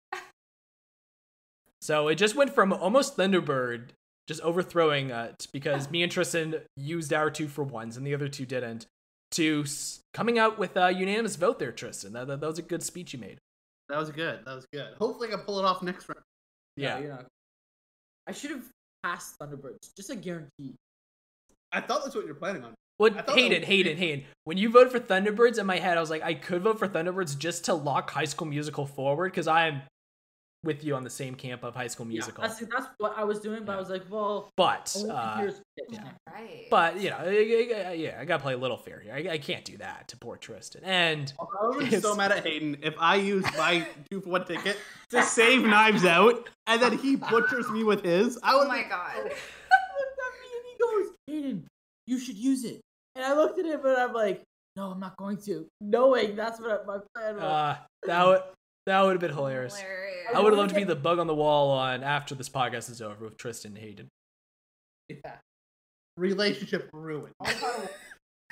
So 1.80 2.08
it 2.08 2.14
just 2.14 2.36
went 2.36 2.54
from 2.54 2.72
almost 2.72 3.16
Thunderbird 3.16 3.90
just 4.28 4.40
overthrowing 4.42 5.10
it 5.10 5.46
because 5.52 5.90
me 5.90 6.02
and 6.02 6.12
Tristan 6.12 6.54
used 6.76 7.12
our 7.12 7.28
two 7.28 7.48
for 7.48 7.64
ones 7.64 7.96
and 7.96 8.06
the 8.06 8.14
other 8.14 8.28
two 8.28 8.46
didn't 8.46 8.86
to 9.32 9.64
coming 10.14 10.38
out 10.38 10.58
with 10.58 10.76
a 10.76 10.92
unanimous 10.92 11.36
vote 11.36 11.58
there, 11.58 11.72
Tristan. 11.72 12.12
That, 12.12 12.28
that, 12.28 12.40
that 12.40 12.46
was 12.46 12.58
a 12.58 12.62
good 12.62 12.82
speech 12.82 13.12
you 13.12 13.18
made. 13.18 13.38
That 13.88 13.98
was 13.98 14.10
good. 14.10 14.40
That 14.44 14.54
was 14.54 14.66
good. 14.72 14.94
Hopefully, 14.98 15.28
I 15.28 15.32
can 15.32 15.40
pull 15.40 15.58
it 15.58 15.64
off 15.64 15.82
next 15.82 16.08
round. 16.08 16.22
Yeah. 16.76 16.98
you 17.00 17.08
know. 17.08 17.18
I 18.26 18.32
should 18.32 18.50
have 18.50 18.64
passed 19.02 19.38
Thunderbirds. 19.38 19.94
Just 19.96 20.10
a 20.10 20.16
guarantee. 20.16 20.74
I 21.72 21.80
thought 21.80 22.02
that's 22.04 22.14
what 22.14 22.26
you're 22.26 22.34
planning 22.34 22.64
on. 22.64 22.74
Well, 22.98 23.12
I 23.16 23.22
thought 23.22 23.36
Hayden, 23.36 23.52
that 23.52 23.60
was- 23.60 23.68
Hayden, 23.68 23.96
Hayden. 23.96 24.24
When 24.44 24.58
you 24.58 24.70
voted 24.70 24.92
for 24.92 25.00
Thunderbirds 25.00 25.58
in 25.58 25.66
my 25.66 25.78
head, 25.78 25.96
I 25.96 26.00
was 26.00 26.10
like, 26.10 26.22
I 26.22 26.34
could 26.34 26.62
vote 26.62 26.78
for 26.78 26.86
Thunderbirds 26.88 27.36
just 27.38 27.64
to 27.66 27.74
lock 27.74 28.10
High 28.10 28.26
School 28.26 28.46
Musical 28.48 28.86
forward 28.86 29.32
because 29.32 29.48
I 29.48 29.68
am 29.68 29.82
with 30.64 30.84
you 30.84 30.94
on 30.94 31.02
the 31.02 31.10
same 31.10 31.34
camp 31.34 31.64
of 31.64 31.74
High 31.74 31.88
School 31.88 32.06
Musical. 32.06 32.44
Yeah, 32.44 32.48
that's, 32.48 32.60
that's 32.60 32.86
what 32.98 33.14
I 33.18 33.24
was 33.24 33.40
doing, 33.40 33.64
but 33.64 33.74
I 33.74 33.80
was 33.80 33.90
like, 33.90 34.02
well, 34.08 34.48
but 34.56 34.94
only 34.96 35.10
uh, 35.10 35.50
yeah. 35.90 35.98
Right. 36.32 36.66
But 36.70 37.00
you 37.00 37.10
know, 37.10 37.16
I- 37.18 37.24
I- 37.26 37.88
I- 37.88 37.92
yeah, 37.94 38.18
I 38.20 38.24
gotta 38.24 38.42
play 38.42 38.52
a 38.54 38.58
little 38.58 38.76
fair 38.76 39.00
here. 39.00 39.12
I, 39.12 39.32
I 39.32 39.38
can't 39.38 39.64
do 39.64 39.76
that 39.78 40.06
to 40.08 40.16
poor 40.18 40.36
Tristan. 40.36 40.82
And 40.84 41.32
I 41.40 41.66
would 41.66 41.90
be 41.90 41.96
so 42.00 42.14
mad 42.14 42.30
at 42.30 42.46
Hayden 42.46 42.76
if 42.82 42.94
I 43.00 43.16
use 43.16 43.44
my 43.58 43.84
two 44.10 44.20
for 44.20 44.28
one 44.28 44.44
ticket 44.44 44.76
to 45.10 45.22
save 45.24 45.62
Knives 45.64 46.04
Out, 46.04 46.48
and 46.68 46.80
then 46.80 46.96
he 46.98 47.16
butchers 47.16 47.68
me 47.70 47.82
with 47.82 48.04
his. 48.04 48.38
I 48.44 48.52
oh 48.54 48.68
my 48.68 48.82
god. 48.88 49.14
He 49.16 49.22
looked 49.22 50.18
at 50.20 50.32
me 50.38 50.48
and 50.56 50.64
he 51.00 51.04
goes, 51.04 51.11
Hayden, 51.26 51.66
you 52.06 52.18
should 52.18 52.36
use 52.36 52.64
it. 52.64 52.80
And 53.14 53.24
I 53.24 53.34
looked 53.34 53.58
at 53.58 53.66
him 53.66 53.84
and 53.84 53.96
I'm 53.96 54.12
like, 54.12 54.42
no, 54.76 54.90
I'm 54.90 55.00
not 55.00 55.16
going 55.16 55.36
to. 55.38 55.66
Knowing 55.80 56.34
that's 56.34 56.60
what 56.60 56.86
my 56.86 56.98
plan 57.14 57.36
was. 57.36 57.44
uh, 57.44 57.76
that 58.06 58.26
would 58.26 58.42
that 58.86 59.02
would 59.02 59.12
have 59.12 59.20
been 59.20 59.32
hilarious. 59.32 59.76
Hilarious. 59.76 60.26
I 60.34 60.40
would 60.40 60.52
have 60.52 60.58
loved 60.58 60.70
to 60.70 60.76
be 60.76 60.84
the 60.84 60.96
bug 60.96 61.18
on 61.18 61.26
the 61.26 61.34
wall 61.34 61.70
on 61.70 62.02
after 62.02 62.34
this 62.34 62.48
podcast 62.48 62.90
is 62.90 63.02
over 63.02 63.24
with 63.24 63.36
Tristan 63.36 63.72
and 63.72 63.78
Hayden. 63.78 64.08
Yeah. 65.08 65.36
Relationship 66.16 66.90
ruined. 66.92 67.34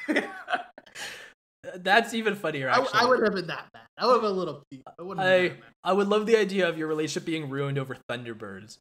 That's 1.74 2.14
even 2.14 2.34
funnier. 2.34 2.70
I, 2.70 2.78
Actually, 2.78 3.00
I 3.00 3.04
would 3.06 3.22
have 3.22 3.34
been 3.34 3.46
that 3.48 3.66
bad. 3.72 3.82
I 3.98 4.06
would 4.06 4.12
have 4.14 4.22
been 4.22 4.30
a 4.30 4.34
little 4.34 4.62
peeved. 4.70 4.82
I 4.86 5.02
I 5.02 5.04
been 5.04 5.16
that 5.16 5.24
mad. 5.24 5.52
I 5.84 5.92
would 5.92 6.08
love 6.08 6.26
the 6.26 6.36
idea 6.36 6.68
of 6.68 6.78
your 6.78 6.88
relationship 6.88 7.26
being 7.26 7.48
ruined 7.50 7.78
over 7.78 7.96
Thunderbirds. 8.10 8.78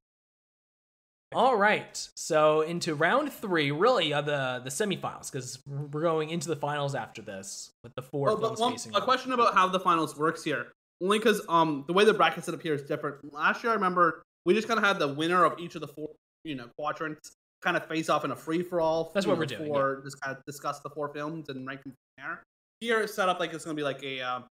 All 1.32 1.56
right, 1.56 2.10
so 2.16 2.62
into 2.62 2.96
round 2.96 3.32
three, 3.32 3.70
really 3.70 4.14
uh, 4.14 4.22
the 4.22 4.62
the 4.64 4.72
semifinals, 4.72 5.32
because 5.32 5.60
we're 5.68 6.02
going 6.02 6.32
into 6.32 6.48
the 6.48 6.56
finals 6.56 6.96
after 6.96 7.22
this 7.22 7.72
with 7.84 7.94
the 7.94 8.02
four 8.02 8.32
Oh, 8.32 8.36
but 8.36 8.58
films 8.58 8.88
one, 8.88 8.96
a 8.96 9.06
question 9.06 9.32
about 9.34 9.54
how 9.54 9.68
the 9.68 9.80
finals 9.80 10.18
works 10.18 10.44
here. 10.44 10.72
Only 11.04 11.20
because 11.20 11.42
um 11.48 11.84
the 11.86 11.94
way 11.94 12.04
the 12.04 12.16
bracket 12.16 12.46
set 12.46 12.56
up 12.56 12.62
here 12.64 12.74
is 12.74 12.82
different. 12.82 13.32
Last 13.32 13.64
year, 13.64 13.72
I 13.72 13.76
remember 13.76 14.24
we 14.46 14.56
just 14.56 14.68
kind 14.68 14.80
of 14.80 14.84
had 14.84 14.98
the 14.98 15.08
winner 15.08 15.46
of 15.46 15.60
each 15.60 15.76
of 15.76 15.82
the 15.82 15.88
four 15.88 16.10
you 16.44 16.56
know 16.56 16.68
quadrants 16.80 17.36
kind 17.62 17.78
of 17.78 17.86
face 17.88 18.10
off 18.10 18.26
in 18.26 18.32
a 18.32 18.36
free 18.36 18.64
for 18.64 18.82
all. 18.82 19.12
That's 19.14 19.28
what 19.28 19.38
we're 19.38 19.46
doing, 19.46 19.72
For 19.72 20.02
just 20.04 20.20
kind 20.22 20.36
of 20.36 20.44
discuss 20.46 20.80
the 20.80 20.90
four 20.90 21.14
films 21.14 21.50
and 21.50 21.68
rank 21.68 21.84
them 21.84 21.92
from 21.92 22.26
there. 22.26 22.44
Here 22.80 23.02
it's 23.02 23.14
set 23.14 23.30
up 23.30 23.40
like 23.40 23.54
it's 23.54 23.66
going 23.66 23.78
to 23.78 23.80
be 23.80 23.84
like 23.84 24.02
a 24.02 24.20
uh, 24.22 24.42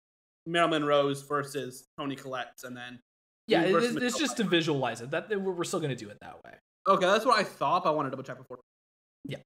Marilyn 0.46 0.84
Rose 0.84 1.22
versus 1.22 1.86
Toni 1.98 2.14
Collette, 2.14 2.60
and 2.62 2.76
then 2.76 3.00
Yeah, 3.48 3.62
it, 3.62 4.00
it's 4.00 4.18
just 4.18 4.36
to 4.36 4.44
visualize 4.44 5.00
it. 5.00 5.10
That 5.10 5.28
we're 5.40 5.64
still 5.64 5.80
going 5.80 5.90
to 5.90 5.96
do 5.96 6.08
it 6.10 6.18
that 6.20 6.36
way. 6.44 6.52
Okay, 6.88 7.06
that's 7.06 7.26
what 7.26 7.38
I 7.38 7.44
thought, 7.44 7.84
but 7.84 7.90
I 7.90 7.92
want 7.92 8.06
to 8.06 8.10
double 8.10 8.24
check 8.24 8.38
before. 8.38 8.58
Yeah. 9.24 9.38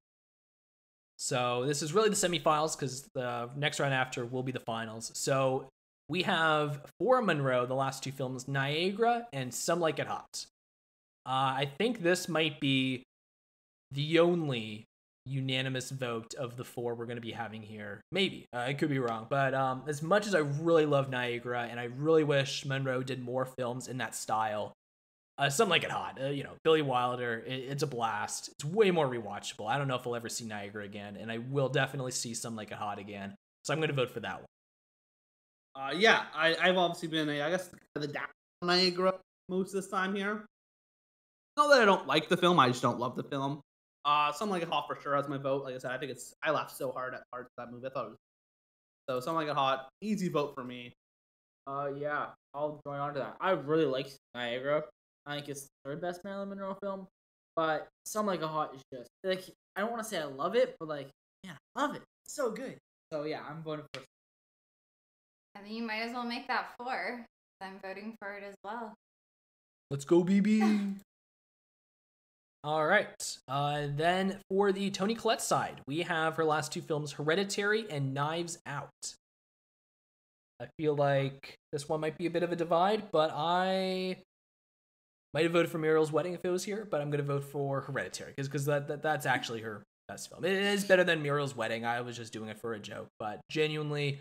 So 1.16 1.64
this 1.66 1.82
is 1.82 1.92
really 1.92 2.08
the 2.08 2.14
semifinals 2.14 2.76
because 2.76 3.08
the 3.14 3.50
next 3.56 3.80
round 3.80 3.94
after 3.94 4.24
will 4.24 4.42
be 4.42 4.52
the 4.52 4.60
finals. 4.60 5.10
So 5.14 5.68
we 6.08 6.22
have 6.22 6.82
for 6.98 7.20
Monroe 7.20 7.66
the 7.66 7.74
last 7.74 8.04
two 8.04 8.12
films, 8.12 8.46
Niagara 8.46 9.26
and 9.32 9.52
Some 9.52 9.80
Like 9.80 9.98
It 9.98 10.06
Hot. 10.06 10.46
Uh, 11.26 11.54
I 11.62 11.70
think 11.78 12.02
this 12.02 12.28
might 12.28 12.60
be 12.60 13.02
the 13.90 14.18
only 14.18 14.84
unanimous 15.26 15.90
vote 15.90 16.34
of 16.34 16.56
the 16.56 16.64
four 16.64 16.94
we're 16.94 17.06
going 17.06 17.16
to 17.16 17.22
be 17.22 17.32
having 17.32 17.62
here. 17.62 18.00
Maybe 18.10 18.46
uh, 18.52 18.58
I 18.58 18.74
could 18.74 18.88
be 18.88 18.98
wrong, 18.98 19.26
but 19.30 19.54
um, 19.54 19.82
as 19.86 20.02
much 20.02 20.26
as 20.26 20.34
I 20.34 20.38
really 20.38 20.86
love 20.86 21.10
Niagara 21.10 21.68
and 21.70 21.78
I 21.78 21.84
really 21.84 22.24
wish 22.24 22.64
Monroe 22.64 23.02
did 23.02 23.22
more 23.22 23.46
films 23.46 23.88
in 23.88 23.98
that 23.98 24.14
style, 24.14 24.72
uh, 25.42 25.50
something 25.50 25.70
like 25.70 25.82
it 25.82 25.90
hot. 25.90 26.20
Uh, 26.22 26.28
you 26.28 26.44
know, 26.44 26.52
Billy 26.62 26.82
Wilder. 26.82 27.42
It, 27.44 27.64
it's 27.70 27.82
a 27.82 27.86
blast. 27.86 28.48
It's 28.48 28.64
way 28.64 28.92
more 28.92 29.08
rewatchable. 29.08 29.68
I 29.68 29.76
don't 29.76 29.88
know 29.88 29.96
if 29.96 30.06
I'll 30.06 30.14
ever 30.14 30.28
see 30.28 30.44
Niagara 30.44 30.84
again, 30.84 31.16
and 31.16 31.32
I 31.32 31.38
will 31.38 31.68
definitely 31.68 32.12
see 32.12 32.32
Some 32.32 32.54
like 32.54 32.70
it 32.70 32.76
hot 32.76 33.00
again. 33.00 33.34
So 33.64 33.72
I'm 33.72 33.80
going 33.80 33.88
to 33.88 33.94
vote 33.94 34.10
for 34.10 34.20
that 34.20 34.36
one. 34.36 34.46
Uh, 35.74 35.94
yeah, 35.96 36.24
I, 36.34 36.54
I've 36.60 36.76
obviously 36.76 37.08
been, 37.08 37.28
a, 37.28 37.42
I 37.42 37.50
guess, 37.50 37.70
the 37.94 38.06
down 38.06 38.26
Niagara 38.62 39.14
most 39.48 39.72
this 39.72 39.88
time 39.88 40.14
here. 40.14 40.44
Not 41.56 41.68
that 41.70 41.82
I 41.82 41.84
don't 41.86 42.06
like 42.06 42.28
the 42.28 42.36
film, 42.36 42.60
I 42.60 42.68
just 42.68 42.82
don't 42.82 43.00
love 43.00 43.16
the 43.16 43.24
film. 43.24 43.60
Uh, 44.04 44.32
something 44.32 44.52
like 44.52 44.62
a 44.62 44.66
hot 44.70 44.86
for 44.86 45.00
sure 45.00 45.16
has 45.16 45.28
my 45.28 45.38
vote. 45.38 45.64
Like 45.64 45.74
I 45.74 45.78
said, 45.78 45.90
I 45.90 45.98
think 45.98 46.12
it's. 46.12 46.34
I 46.44 46.50
laughed 46.52 46.76
so 46.76 46.92
hard 46.92 47.14
at 47.14 47.22
parts 47.32 47.50
of 47.56 47.64
that 47.66 47.72
movie. 47.72 47.86
I 47.86 47.90
thought 47.90 48.06
it 48.06 48.10
was 48.10 48.18
so. 49.08 49.20
Something 49.20 49.46
like 49.46 49.48
a 49.48 49.54
hot, 49.54 49.88
easy 50.00 50.28
vote 50.28 50.54
for 50.54 50.62
me. 50.64 50.92
Uh, 51.66 51.90
yeah, 51.96 52.26
I'll 52.54 52.80
join 52.86 52.98
on 52.98 53.14
to 53.14 53.20
that. 53.20 53.36
I 53.40 53.50
really 53.52 53.84
like 53.84 54.08
Niagara. 54.34 54.82
I 55.26 55.36
think 55.36 55.48
it's 55.48 55.62
the 55.62 55.68
third 55.84 56.00
best 56.00 56.24
Marilyn 56.24 56.48
Monroe 56.48 56.76
film, 56.82 57.06
but 57.56 57.88
Some 58.04 58.26
Like 58.26 58.42
a 58.42 58.48
Hot 58.48 58.74
is 58.74 58.82
just 58.92 59.10
like 59.24 59.44
I 59.76 59.80
don't 59.80 59.90
want 59.90 60.02
to 60.02 60.08
say 60.08 60.18
I 60.18 60.24
love 60.24 60.54
it, 60.56 60.76
but 60.78 60.88
like 60.88 61.08
yeah, 61.44 61.52
I 61.76 61.82
love 61.82 61.94
it. 61.94 62.02
It's 62.24 62.34
so 62.34 62.50
good. 62.50 62.76
So 63.12 63.24
yeah, 63.24 63.40
I'm 63.48 63.62
voting 63.62 63.84
for. 63.92 64.02
And 65.54 65.66
then 65.66 65.72
you 65.72 65.82
might 65.82 66.00
as 66.00 66.12
well 66.12 66.24
make 66.24 66.48
that 66.48 66.72
four. 66.78 67.24
I'm 67.60 67.78
voting 67.82 68.16
for 68.18 68.32
it 68.32 68.42
as 68.42 68.54
well. 68.64 68.94
Let's 69.90 70.04
go, 70.04 70.24
BB. 70.24 70.96
All 72.64 72.86
right. 72.86 73.38
Uh, 73.48 73.88
then 73.94 74.38
for 74.48 74.72
the 74.72 74.90
Toni 74.90 75.14
Collette 75.14 75.42
side, 75.42 75.80
we 75.86 76.02
have 76.02 76.36
her 76.36 76.44
last 76.44 76.72
two 76.72 76.80
films, 76.80 77.12
Hereditary 77.12 77.86
and 77.90 78.14
Knives 78.14 78.58
Out. 78.66 78.88
I 80.60 80.66
feel 80.78 80.94
like 80.94 81.56
this 81.72 81.88
one 81.88 82.00
might 82.00 82.16
be 82.16 82.26
a 82.26 82.30
bit 82.30 82.44
of 82.44 82.52
a 82.52 82.56
divide, 82.56 83.10
but 83.10 83.32
I 83.34 84.18
might 85.34 85.44
have 85.44 85.52
voted 85.52 85.70
for 85.70 85.78
Muriel's 85.78 86.12
Wedding 86.12 86.34
if 86.34 86.44
it 86.44 86.50
was 86.50 86.64
here, 86.64 86.86
but 86.90 87.00
I'm 87.00 87.10
going 87.10 87.24
to 87.24 87.26
vote 87.26 87.44
for 87.44 87.80
Hereditary 87.80 88.34
because 88.36 88.66
that, 88.66 88.88
that 88.88 89.02
that's 89.02 89.26
actually 89.26 89.60
her 89.62 89.82
best 90.08 90.30
film. 90.30 90.44
It 90.44 90.52
is 90.52 90.84
better 90.84 91.04
than 91.04 91.22
Muriel's 91.22 91.56
Wedding. 91.56 91.84
I 91.84 92.00
was 92.02 92.16
just 92.16 92.32
doing 92.32 92.48
it 92.48 92.58
for 92.58 92.74
a 92.74 92.78
joke, 92.78 93.08
but 93.18 93.40
genuinely, 93.50 94.20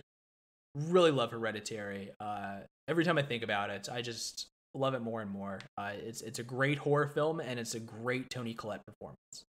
really 0.75 1.11
love 1.11 1.31
Hereditary. 1.31 2.11
Uh, 2.19 2.59
every 2.87 3.03
time 3.03 3.17
I 3.17 3.23
think 3.23 3.43
about 3.43 3.69
it, 3.69 3.89
I 3.91 4.01
just 4.01 4.47
love 4.73 4.93
it 4.93 5.01
more 5.01 5.21
and 5.21 5.29
more. 5.29 5.59
Uh, 5.77 5.91
it's 5.95 6.21
it's 6.21 6.39
a 6.39 6.43
great 6.43 6.77
horror 6.77 7.07
film 7.07 7.39
and 7.39 7.59
it's 7.59 7.75
a 7.75 7.79
great 7.79 8.29
Toni 8.29 8.53
Collette 8.53 8.85
performance. 8.85 9.43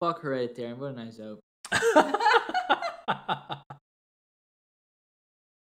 Fuck 0.00 0.22
Hereditary. 0.22 0.74
What 0.74 0.94
a 0.94 1.04
nice 1.04 1.20
Out. 1.20 1.40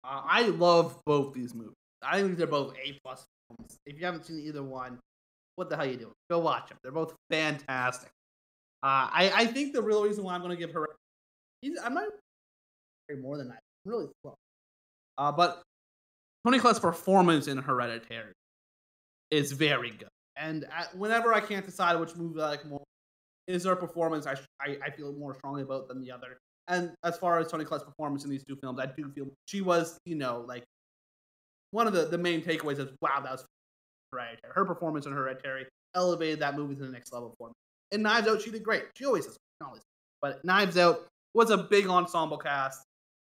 Uh, 0.02 0.24
I 0.26 0.44
love 0.44 1.00
both 1.06 1.36
these 1.36 1.54
movies. 1.54 1.76
I 2.02 2.20
think 2.22 2.38
they're 2.38 2.48
both 2.48 2.74
A 2.84 2.98
plus 3.04 3.28
films. 3.50 3.78
If 3.86 4.00
you 4.00 4.06
haven't 4.06 4.26
seen 4.26 4.40
either 4.40 4.64
one, 4.64 5.00
what 5.56 5.70
the 5.70 5.76
hell 5.76 5.86
are 5.86 5.90
you 5.90 5.98
doing? 5.98 6.14
Go 6.30 6.40
watch 6.40 6.70
them. 6.70 6.78
They're 6.84 6.92
both 6.92 7.14
fantastic. 7.30 8.10
Uh, 8.82 9.12
I 9.12 9.32
I 9.36 9.46
think 9.46 9.74
the 9.74 9.82
real 9.82 10.04
reason 10.04 10.24
why 10.24 10.34
I'm 10.34 10.42
going 10.42 10.56
to 10.56 10.58
give 10.58 10.72
her, 10.74 10.88
I 11.84 11.90
might 11.90 12.08
more 13.22 13.38
than 13.38 13.50
that. 13.50 13.60
I'm 13.86 13.92
really 13.92 14.08
slow. 14.22 14.36
Uh, 15.18 15.32
but 15.32 15.62
Toni 16.46 16.60
Collette's 16.60 16.80
performance 16.80 17.48
in 17.48 17.58
Hereditary 17.58 18.34
is 19.32 19.52
very 19.52 19.92
good. 19.92 20.08
And 20.38 20.66
at, 20.76 20.96
whenever 20.96 21.34
I 21.34 21.42
can't 21.42 21.66
decide 21.66 22.00
which 22.00 22.16
movie 22.16 22.42
I 22.42 22.50
like 22.50 22.66
more, 22.66 22.84
is 23.48 23.66
her 23.66 23.76
performance 23.76 24.28
I, 24.28 24.36
I 24.62 24.78
I 24.86 24.92
feel 24.92 25.12
more 25.14 25.36
strongly 25.36 25.64
about 25.64 25.88
than 25.88 26.02
the 26.02 26.12
other. 26.12 26.38
And 26.68 26.92
as 27.04 27.18
far 27.18 27.40
as 27.40 27.52
Toni 27.52 27.66
Collette's 27.66 27.86
performance 27.86 28.24
in 28.24 28.30
these 28.30 28.44
two 28.44 28.56
films, 28.56 28.80
I 28.80 28.86
do 28.86 29.12
feel 29.12 29.28
she 29.46 29.62
was, 29.62 29.98
you 30.06 30.16
know, 30.16 30.46
like 30.48 30.64
one 31.72 31.88
of 31.88 31.94
the, 31.94 32.06
the 32.06 32.18
main 32.18 32.42
takeaways 32.42 32.80
is 32.80 32.90
wow, 33.02 33.20
that 33.22 33.32
was 33.32 33.46
Hereditary. 34.12 34.54
Her 34.54 34.66
performance 34.66 35.06
in 35.06 35.14
Hereditary 35.14 35.68
elevated 35.96 36.40
that 36.40 36.56
movie 36.56 36.76
to 36.76 36.84
the 36.84 36.92
next 36.92 37.14
level 37.14 37.34
for 37.38 37.50
me. 37.50 37.54
And 37.92 38.04
Knives 38.04 38.28
Out, 38.28 38.42
she 38.42 38.52
did 38.52 38.64
great. 38.64 38.84
She 38.96 39.06
always 39.06 39.26
does. 39.26 39.38
Always. 39.64 39.82
But 40.22 40.44
Knives 40.46 40.78
Out 40.78 41.08
was 41.34 41.50
a 41.50 41.58
big 41.58 41.88
ensemble 41.88 42.38
cast. 42.38 42.84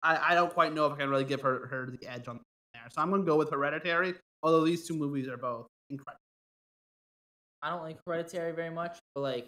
I, 0.03 0.31
I 0.31 0.35
don't 0.35 0.53
quite 0.53 0.73
know 0.73 0.85
if 0.85 0.93
I 0.93 0.97
can 0.97 1.09
really 1.09 1.25
give 1.25 1.41
her, 1.41 1.67
her 1.67 1.89
the 1.99 2.07
edge 2.07 2.27
on 2.27 2.39
there. 2.73 2.83
So 2.91 3.01
I'm 3.01 3.09
going 3.09 3.21
to 3.21 3.25
go 3.25 3.37
with 3.37 3.51
Hereditary, 3.51 4.15
although 4.43 4.65
these 4.65 4.87
two 4.87 4.95
movies 4.95 5.27
are 5.27 5.37
both 5.37 5.67
incredible. 5.89 6.19
I 7.61 7.69
don't 7.69 7.81
like 7.81 7.97
Hereditary 8.05 8.53
very 8.53 8.71
much, 8.71 8.97
but 9.13 9.21
like 9.21 9.47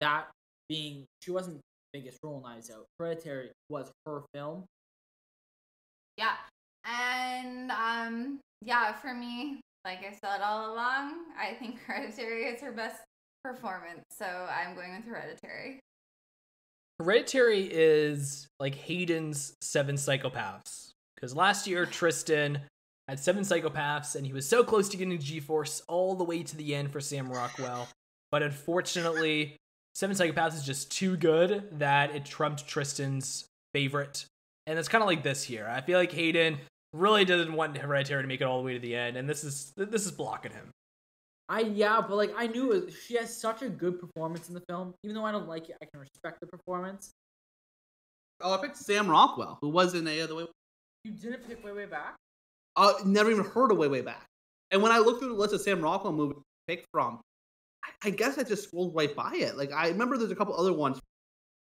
that 0.00 0.28
being, 0.68 1.04
she 1.20 1.30
wasn't 1.30 1.56
the 1.56 1.62
biggest 2.00 2.18
role 2.22 2.36
in 2.36 2.42
Knives 2.42 2.70
Out. 2.70 2.86
Hereditary 2.98 3.50
was 3.68 3.90
her 4.06 4.22
film. 4.34 4.64
Yeah. 6.16 6.34
And 6.84 7.70
um 7.70 8.38
yeah, 8.64 8.92
for 8.92 9.14
me, 9.14 9.60
like 9.84 9.98
I 9.98 10.12
said 10.12 10.40
all 10.42 10.72
along, 10.72 11.14
I 11.38 11.54
think 11.54 11.78
Hereditary 11.86 12.44
is 12.44 12.60
her 12.60 12.72
best 12.72 13.00
performance. 13.42 14.02
So 14.10 14.24
I'm 14.24 14.74
going 14.74 14.94
with 14.94 15.04
Hereditary. 15.04 15.80
Hereditary 16.98 17.62
is 17.64 18.46
like 18.60 18.74
Hayden's 18.74 19.54
Seven 19.60 19.96
Psychopaths. 19.96 20.90
Because 21.16 21.34
last 21.36 21.66
year, 21.66 21.86
Tristan 21.86 22.60
had 23.08 23.18
seven 23.18 23.44
psychopaths, 23.44 24.16
and 24.16 24.26
he 24.26 24.32
was 24.32 24.48
so 24.48 24.64
close 24.64 24.88
to 24.88 24.96
getting 24.96 25.18
G 25.18 25.38
Force 25.38 25.82
all 25.86 26.14
the 26.14 26.24
way 26.24 26.42
to 26.42 26.56
the 26.56 26.74
end 26.74 26.90
for 26.90 27.00
Sam 27.00 27.30
Rockwell. 27.30 27.88
But 28.30 28.42
unfortunately, 28.42 29.56
Seven 29.94 30.16
Psychopaths 30.16 30.54
is 30.54 30.64
just 30.64 30.90
too 30.90 31.16
good 31.16 31.78
that 31.78 32.14
it 32.14 32.24
trumped 32.24 32.66
Tristan's 32.66 33.44
favorite. 33.74 34.24
And 34.66 34.78
it's 34.78 34.88
kind 34.88 35.02
of 35.02 35.08
like 35.08 35.22
this 35.22 35.44
here. 35.44 35.68
I 35.68 35.80
feel 35.80 35.98
like 35.98 36.12
Hayden 36.12 36.58
really 36.92 37.24
doesn't 37.24 37.52
want 37.52 37.76
Hereditary 37.76 38.22
to 38.22 38.28
make 38.28 38.40
it 38.40 38.44
all 38.44 38.58
the 38.58 38.64
way 38.64 38.74
to 38.74 38.78
the 38.78 38.94
end, 38.94 39.16
and 39.16 39.28
this 39.28 39.44
is 39.44 39.72
this 39.76 40.04
is 40.04 40.12
blocking 40.12 40.52
him. 40.52 40.70
I 41.48 41.60
yeah, 41.60 42.00
but 42.00 42.16
like 42.16 42.32
I 42.36 42.46
knew 42.46 42.72
it, 42.72 42.92
she 42.92 43.16
has 43.16 43.36
such 43.36 43.62
a 43.62 43.68
good 43.68 44.00
performance 44.00 44.48
in 44.48 44.54
the 44.54 44.62
film. 44.68 44.94
Even 45.02 45.14
though 45.14 45.24
I 45.24 45.32
don't 45.32 45.48
like 45.48 45.68
it, 45.68 45.76
I 45.82 45.86
can 45.86 46.00
respect 46.00 46.40
the 46.40 46.46
performance. 46.46 47.12
Oh, 48.40 48.54
I 48.54 48.60
picked 48.60 48.76
Sam 48.76 49.08
Rockwell, 49.08 49.58
who 49.60 49.68
was 49.68 49.94
in 49.94 50.06
A 50.08 50.20
Other 50.20 50.34
Way. 50.34 50.46
You 51.04 51.12
didn't 51.12 51.46
pick 51.46 51.64
way 51.64 51.72
way 51.72 51.86
back. 51.86 52.16
Uh, 52.76 52.94
never 53.04 53.30
even 53.30 53.44
heard 53.44 53.70
of 53.70 53.78
Way 53.78 53.88
Way 53.88 54.00
Back. 54.00 54.24
And 54.70 54.82
when 54.82 54.92
I 54.92 54.98
looked 54.98 55.20
through 55.20 55.34
the 55.34 55.38
list 55.38 55.52
of 55.52 55.60
Sam 55.60 55.82
Rockwell 55.82 56.14
movies 56.14 56.38
to 56.38 56.74
pick 56.74 56.86
from, 56.90 57.20
I, 57.84 58.08
I 58.08 58.10
guess 58.10 58.38
I 58.38 58.44
just 58.44 58.64
scrolled 58.64 58.94
right 58.94 59.14
by 59.14 59.34
it. 59.34 59.56
Like 59.56 59.72
I 59.72 59.88
remember 59.88 60.16
there's 60.16 60.30
a 60.30 60.36
couple 60.36 60.56
other 60.56 60.72
ones, 60.72 60.98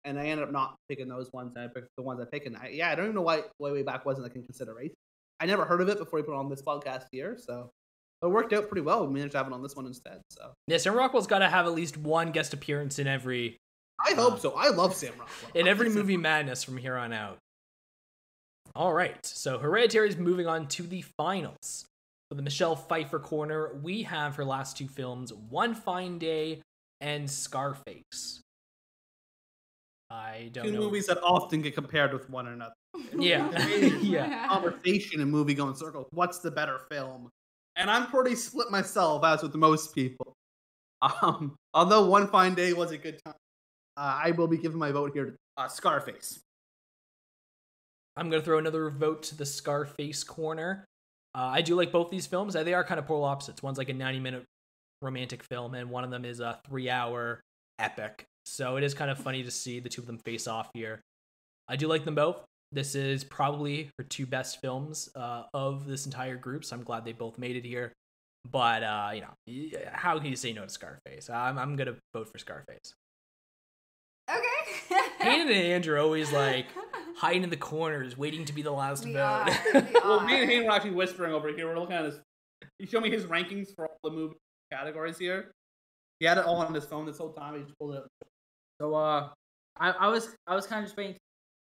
and 0.04 0.20
I 0.20 0.26
ended 0.26 0.46
up 0.46 0.52
not 0.52 0.76
picking 0.90 1.08
those 1.08 1.32
ones. 1.32 1.54
And 1.56 1.64
I 1.64 1.68
picked 1.74 1.88
the 1.96 2.04
ones 2.04 2.20
I 2.20 2.26
picked. 2.26 2.48
And 2.48 2.58
I, 2.58 2.72
yeah, 2.74 2.92
I 2.92 2.96
don't 2.96 3.06
even 3.06 3.16
know 3.16 3.22
why 3.22 3.44
Way 3.60 3.72
Way 3.72 3.84
Back 3.84 4.06
wasn't 4.06 4.26
like 4.26 4.36
in 4.36 4.44
consideration. 4.44 4.97
I 5.40 5.46
never 5.46 5.66
heard 5.66 5.82
of 5.82 5.90
it 5.90 5.98
before 5.98 6.20
we 6.20 6.24
put 6.26 6.34
it 6.34 6.38
on 6.38 6.50
this 6.50 6.62
podcast 6.62 7.06
here, 7.12 7.38
so 7.40 7.70
it 8.22 8.28
worked 8.28 8.54
out 8.54 8.68
pretty 8.68 8.82
well. 8.82 9.06
We 9.06 9.14
managed 9.14 9.34
to 9.34 9.38
have 9.38 9.48
it 9.48 9.54
on 9.54 9.62
this 9.62 9.76
one 9.76 9.86
instead. 9.86 10.22
So 10.32 10.52
Yeah, 10.68 10.78
Sam 10.78 10.96
Rockwell's 10.96 11.28
got 11.28 11.40
to 11.40 11.50
have 11.50 11.66
at 11.68 11.74
least 11.74 11.98
one 11.98 12.32
guest 12.32 12.54
appearance 12.54 12.98
in 13.00 13.08
every 13.08 13.58
I 14.06 14.14
hope 14.14 14.34
uh, 14.34 14.38
so. 14.38 14.54
I 14.58 14.70
love 14.70 14.94
Sam 14.96 15.14
Rockwell. 15.20 15.52
in 15.56 15.68
every 15.68 15.86
think 15.88 15.94
Sam- 15.96 16.02
movie 16.04 16.18
madness 16.18 16.64
from 16.64 16.78
here 16.78 16.96
on 16.98 17.14
out. 17.14 17.38
All 18.76 18.94
right, 18.94 19.24
so 19.26 19.58
Hereditary 19.60 20.10
is 20.10 20.18
moving 20.18 20.46
on 20.48 20.68
to 20.70 20.84
the 20.84 21.04
finals. 21.18 21.86
For 22.30 22.36
the 22.36 22.42
Michelle 22.44 22.76
Pfeiffer 22.76 23.20
corner, 23.20 23.80
we 23.82 24.04
have 24.04 24.36
her 24.36 24.44
last 24.44 24.78
two 24.78 24.88
films, 24.90 25.32
One 25.34 25.74
Fine 25.74 26.20
Day 26.20 26.62
and 27.00 27.30
Scarface. 27.32 28.42
I 30.10 30.50
don't 30.52 30.66
Two 30.66 30.72
know. 30.74 30.80
movies 30.80 31.08
that 31.08 31.20
often 31.24 31.62
get 31.62 31.74
compared 31.74 32.14
with 32.14 32.30
one 32.30 32.48
another. 32.48 32.74
Yeah, 33.20 33.50
yeah. 34.02 34.48
Conversation 34.48 35.22
in 35.22 35.30
movie 35.30 35.54
going 35.54 35.76
circles. 35.76 36.08
What's 36.12 36.40
the 36.40 36.52
better 36.52 36.80
film? 36.92 37.30
And 37.76 37.90
I'm 37.90 38.08
pretty 38.08 38.36
split 38.36 38.70
myself, 38.72 39.24
as 39.24 39.42
with 39.44 39.56
most 39.56 39.94
people. 39.96 40.34
Um, 41.02 41.56
although 41.74 42.08
One 42.08 42.28
Fine 42.28 42.56
Day 42.56 42.74
was 42.74 42.92
a 42.92 42.98
good 42.98 43.20
time, 43.24 43.36
uh, 43.98 44.20
I 44.24 44.32
will 44.32 44.48
be 44.48 44.58
giving 44.58 44.80
my 44.80 44.92
vote 44.92 45.12
here 45.14 45.26
to 45.26 45.36
uh, 45.58 45.68
Scarface. 45.68 46.40
I'm 48.16 48.30
gonna 48.30 48.42
throw 48.44 48.58
another 48.58 48.90
vote 48.90 49.24
to 49.24 49.38
the 49.38 49.46
Scarface 49.46 50.24
corner. 50.24 50.86
Uh, 51.36 51.52
I 51.54 51.62
do 51.62 51.76
like 51.76 51.92
both 51.92 52.10
these 52.10 52.26
films. 52.26 52.56
Uh, 52.56 52.64
They 52.64 52.74
are 52.74 52.84
kind 52.84 53.00
of 53.00 53.06
polar 53.06 53.30
opposites. 53.30 53.62
One's 53.62 53.78
like 53.78 53.90
a 53.90 53.94
90 53.94 54.20
minute 54.20 54.44
romantic 55.02 55.44
film, 55.44 55.76
and 55.76 55.90
one 55.90 56.04
of 56.04 56.10
them 56.10 56.26
is 56.26 56.40
a 56.40 56.60
three 56.68 56.90
hour 56.90 57.42
epic. 57.80 58.26
So 58.46 58.78
it 58.78 58.84
is 58.84 58.94
kind 58.94 59.12
of 59.12 59.20
funny 59.20 59.44
to 59.44 59.52
see 59.52 59.80
the 59.80 59.90
two 59.90 60.02
of 60.02 60.08
them 60.08 60.18
face 60.20 60.48
off 60.48 60.70
here. 60.74 61.02
I 61.68 61.76
do 61.76 61.88
like 61.88 62.06
them 62.06 62.16
both. 62.16 62.44
This 62.72 62.96
is 62.96 63.24
probably 63.24 63.90
her 63.98 64.04
two 64.04 64.26
best 64.26 64.60
films 64.62 65.10
uh, 65.16 65.44
of 65.54 65.86
this 65.86 66.06
entire 66.06 66.36
group, 66.36 66.66
so 66.66 66.76
I'm 66.76 66.84
glad 66.84 67.06
they 67.06 67.14
both 67.14 67.38
made 67.38 67.56
it 67.56 67.66
here. 67.66 67.94
But 68.50 68.84
uh, 68.84 69.12
you 69.14 69.22
know, 69.22 69.80
how 69.92 70.18
can 70.20 70.28
you 70.28 70.36
say 70.36 70.54
no 70.54 70.64
to 70.64 70.70
Scarface? 70.70 71.30
I'm 71.30 71.58
I'm 71.58 71.76
gonna 71.76 71.96
vote 72.14 72.30
for 72.32 72.38
Scarface. 72.38 72.94
Okay. 74.30 75.02
Hayden 75.20 75.48
and 75.48 75.66
Andrew 75.74 75.96
are 75.96 76.00
always 76.00 76.32
like 76.32 76.68
hiding 77.16 77.44
in 77.44 77.50
the 77.50 77.58
corners, 77.58 78.18
waiting 78.18 78.46
to 78.46 78.54
be 78.54 78.62
the 78.62 78.72
last 78.72 79.06
We 79.06 79.14
vote. 79.14 79.20
are, 79.22 79.46
we 79.74 79.82
Well, 79.94 80.20
me 80.22 80.42
and 80.42 80.50
Hayden 80.50 80.66
were 80.66 80.72
actually 80.72 80.92
whispering 80.92 81.34
over 81.34 81.50
here. 81.50 81.68
We're 81.68 81.80
looking 81.80 81.96
at 81.96 82.06
his. 82.06 82.20
He 82.80 82.86
showed 82.86 83.04
me 83.04 83.10
his 83.10 83.26
rankings 83.26 83.74
for 83.76 83.88
all 83.88 83.98
the 84.04 84.12
movie 84.12 84.36
categories 84.72 85.18
here. 85.18 85.52
He 86.20 86.26
had 86.26 86.38
it 86.38 86.46
all 86.46 86.58
on 86.58 86.74
his 86.74 86.86
phone 86.86 87.06
this 87.06 87.18
whole 87.18 87.32
time. 87.34 87.56
He 87.56 87.62
just 87.62 87.78
pulled 87.80 87.96
it 87.96 88.00
up. 88.00 88.08
So 88.82 88.94
uh, 88.96 89.30
I, 89.78 89.92
I 89.92 90.08
was 90.08 90.36
I 90.46 90.56
was 90.56 90.68
kind 90.68 90.80
of 90.84 90.88
just 90.88 90.98
waiting 90.98 91.16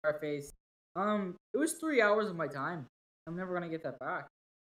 for 0.03 0.13
our 0.13 0.21
face. 0.21 0.53
Um, 0.97 1.37
it 1.55 1.59
was 1.59 1.75
three 1.75 2.03
hours 2.03 2.29
of 2.29 2.37
my 2.37 2.47
time. 2.47 2.87
I'm 3.27 3.37
never 3.37 3.55
gonna 3.55 3.69
get 3.69 3.83
that 3.85 3.99
back. 3.99 4.27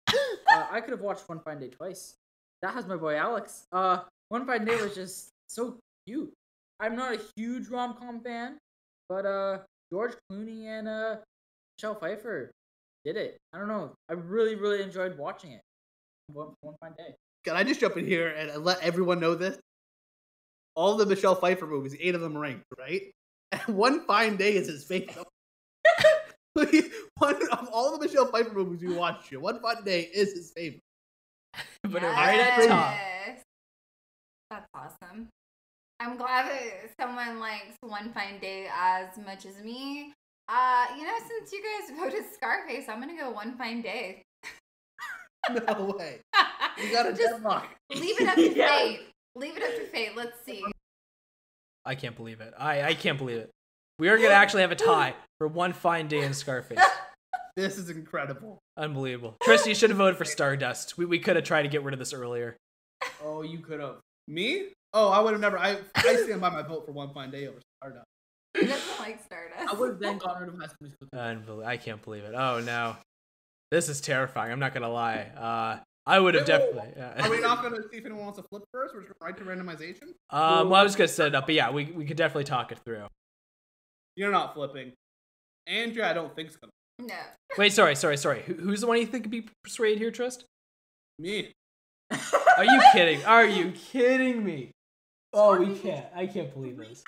uh, 0.09 0.65
I 0.71 0.79
could 0.81 0.91
have 0.91 1.01
watched 1.01 1.27
One 1.27 1.39
Fine 1.39 1.59
Day 1.59 1.69
twice. 1.69 2.15
That 2.61 2.73
has 2.73 2.87
my 2.87 2.95
boy 2.95 3.15
Alex. 3.15 3.65
Uh, 3.71 3.99
One 4.29 4.45
Fine 4.45 4.65
Day 4.65 4.81
was 4.81 4.95
just 4.95 5.29
so 5.47 5.77
cute. 6.07 6.31
I'm 6.79 6.95
not 6.95 7.15
a 7.15 7.19
huge 7.35 7.67
rom 7.67 7.95
com 7.95 8.21
fan, 8.21 8.57
but 9.09 9.25
uh, 9.25 9.59
George 9.91 10.13
Clooney 10.31 10.65
and 10.65 10.87
uh, 10.87 11.17
Michelle 11.77 11.95
Pfeiffer 11.95 12.51
did 13.05 13.17
it. 13.17 13.37
I 13.53 13.59
don't 13.59 13.67
know. 13.67 13.93
I 14.09 14.13
really 14.13 14.55
really 14.55 14.81
enjoyed 14.81 15.17
watching 15.17 15.51
it. 15.51 15.61
One, 16.27 16.53
One 16.61 16.75
Fine 16.79 16.93
Day. 16.97 17.15
Can 17.43 17.55
I 17.55 17.63
just 17.63 17.81
jump 17.81 17.97
in 17.97 18.07
here 18.07 18.29
and 18.29 18.63
let 18.63 18.81
everyone 18.81 19.19
know 19.19 19.35
this? 19.35 19.57
All 20.75 20.95
the 20.95 21.05
Michelle 21.05 21.35
Pfeiffer 21.35 21.67
movies, 21.67 21.95
eight 21.99 22.15
of 22.15 22.21
them 22.21 22.37
ranked, 22.37 22.63
right? 22.79 23.11
And 23.51 23.61
One 23.77 24.05
Fine 24.05 24.37
Day 24.37 24.55
is 24.55 24.67
his 24.67 24.83
favorite. 24.85 25.27
One 27.17 27.35
of 27.51 27.69
all 27.71 27.97
the 27.97 28.05
Michelle 28.05 28.27
Pfeiffer 28.27 28.53
movies 28.53 28.81
you 28.81 28.93
watched 28.95 29.27
here, 29.29 29.39
One 29.39 29.59
Fine 29.61 29.83
Day 29.83 30.01
is 30.13 30.33
his 30.33 30.51
favorite. 30.55 30.81
but 31.83 32.01
right 32.01 32.39
at 32.39 32.61
the 32.61 32.67
top. 32.67 32.97
That's 34.49 34.65
awesome. 34.75 35.27
I'm 35.99 36.17
glad 36.17 36.49
that 36.49 36.91
someone 36.99 37.39
likes 37.39 37.75
One 37.81 38.11
Fine 38.13 38.39
Day 38.39 38.67
as 38.75 39.17
much 39.25 39.45
as 39.45 39.63
me. 39.63 40.13
Uh, 40.49 40.85
you 40.97 41.03
know, 41.05 41.13
since 41.27 41.51
you 41.51 41.61
guys 41.63 41.97
voted 41.97 42.23
Scarface, 42.33 42.85
I'm 42.89 42.99
gonna 42.99 43.17
go 43.17 43.31
One 43.31 43.57
Fine 43.57 43.81
Day. 43.81 44.21
No 45.49 45.95
way. 45.97 46.19
You 46.81 46.91
got 46.91 47.05
a 47.07 47.09
Just 47.09 47.19
deadlock. 47.33 47.67
leave 47.95 48.19
it 48.21 48.27
up 48.27 48.35
to 48.35 48.53
Yeah. 48.55 48.67
fate. 48.69 48.99
Leave 49.35 49.57
it 49.57 49.63
up 49.63 49.75
to 49.75 49.85
fate. 49.87 50.11
Let's 50.15 50.43
see. 50.45 50.63
I 51.85 51.95
can't 51.95 52.15
believe 52.15 52.39
it. 52.39 52.53
I, 52.57 52.81
I 52.83 52.93
can't 52.93 53.17
believe 53.17 53.37
it. 53.37 53.49
We 53.99 54.09
are 54.09 54.17
gonna 54.17 54.29
actually 54.29 54.61
have 54.61 54.71
a 54.71 54.75
tie 54.75 55.13
for 55.37 55.47
one 55.47 55.73
fine 55.73 56.07
day 56.07 56.23
in 56.23 56.33
Scarface. 56.33 56.79
This 57.55 57.77
is 57.77 57.91
incredible. 57.91 58.57
Unbelievable. 58.77 59.35
Tristan, 59.43 59.69
you 59.69 59.75
should 59.75 59.91
have 59.91 59.97
voted 59.97 60.17
for 60.17 60.25
Stardust. 60.25 60.97
We, 60.97 61.05
we 61.05 61.19
could 61.19 61.35
have 61.35 61.45
tried 61.45 61.61
to 61.61 61.67
get 61.67 61.83
rid 61.83 61.93
of 61.93 61.99
this 61.99 62.11
earlier. 62.11 62.57
Oh, 63.23 63.43
you 63.43 63.59
could 63.59 63.79
have. 63.79 63.97
Me? 64.27 64.69
Oh, 64.91 65.09
I 65.09 65.19
would 65.19 65.33
have 65.33 65.39
never. 65.41 65.59
I 65.59 65.77
I 65.95 66.15
stand 66.15 66.41
by 66.41 66.49
my 66.49 66.63
vote 66.63 66.83
for 66.83 66.93
One 66.93 67.13
Fine 67.13 67.29
Day 67.29 67.45
over 67.45 67.59
Stardust. 67.79 68.05
He 68.59 68.65
doesn't 68.65 68.99
like 68.99 69.23
Stardust. 69.23 69.71
I 69.71 69.79
would 69.79 69.89
have 69.91 69.99
then 69.99 70.17
gotten 70.17 70.41
rid 70.47 70.49
of 70.55 70.59
High 70.59 70.65
School 70.65 70.77
Musical. 70.81 71.07
Unbelievable. 71.19 71.63
I 71.67 71.77
can't 71.77 72.01
believe 72.01 72.23
it. 72.23 72.33
Oh 72.35 72.59
no. 72.59 72.95
This 73.69 73.87
is 73.87 74.01
terrifying. 74.01 74.51
I'm 74.51 74.59
not 74.59 74.73
gonna 74.73 74.89
lie. 74.89 75.27
Uh, 75.37 75.77
I 76.07 76.19
would 76.19 76.33
have 76.33 76.47
Wait, 76.47 76.59
wait, 76.59 76.85
definitely. 76.95 77.03
Are 77.23 77.29
we 77.29 77.35
Yeah. 77.35 77.41
not 77.43 77.61
going 77.61 77.75
to 77.75 77.87
see 77.87 77.97
if 77.97 78.05
anyone 78.05 78.23
wants 78.23 78.39
to 78.39 78.45
flip 78.49 78.63
first? 78.73 78.95
We're 78.95 79.01
just 79.03 79.13
right 79.21 79.37
to 79.37 79.43
randomization. 79.43 80.07
um, 80.31 80.69
well, 80.71 80.81
I 80.81 80.83
was 80.83 80.95
gonna 80.95 81.07
set 81.07 81.27
it 81.27 81.35
up, 81.35 81.45
but 81.45 81.53
yeah, 81.53 81.69
we 81.69 81.85
we 81.85 82.03
could 82.05 82.17
definitely 82.17 82.45
talk 82.45 82.71
it 82.71 82.79
through. 82.83 83.05
You're 84.15 84.31
not 84.31 84.53
flipping. 84.53 84.93
Andrea, 85.67 86.09
I 86.09 86.13
don't 86.13 86.35
think 86.35 86.49
is 86.49 86.57
going 86.57 86.71
to. 86.99 87.07
No. 87.07 87.15
Wait, 87.57 87.73
sorry, 87.73 87.95
sorry, 87.95 88.17
sorry. 88.17 88.43
Who, 88.43 88.53
who's 88.53 88.81
the 88.81 88.87
one 88.87 88.99
you 88.99 89.05
think 89.05 89.23
could 89.23 89.31
be 89.31 89.47
persuaded 89.63 89.99
here, 89.99 90.11
Trist? 90.11 90.45
Me. 91.19 91.51
Are 92.57 92.65
you 92.65 92.81
kidding? 92.91 93.23
Are 93.25 93.45
you 93.45 93.71
kidding 93.91 94.43
me? 94.43 94.71
Oh, 95.33 95.59
we 95.59 95.75
can't. 95.75 96.05
I 96.15 96.27
can't 96.27 96.53
believe 96.53 96.77
this. 96.77 97.03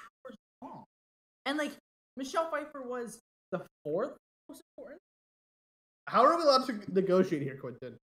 And 1.45 1.59
like 1.59 1.71
Michelle 2.17 2.49
Pfeiffer 2.49 2.81
was 2.81 3.19
the 3.51 3.61
fourth 3.83 4.13
most 4.49 4.61
important. 4.75 4.99
How 6.07 6.25
are 6.25 6.37
we 6.37 6.43
allowed 6.43 6.65
to 6.67 6.79
negotiate 6.91 7.43
here, 7.43 7.57
Quentin? 7.57 7.97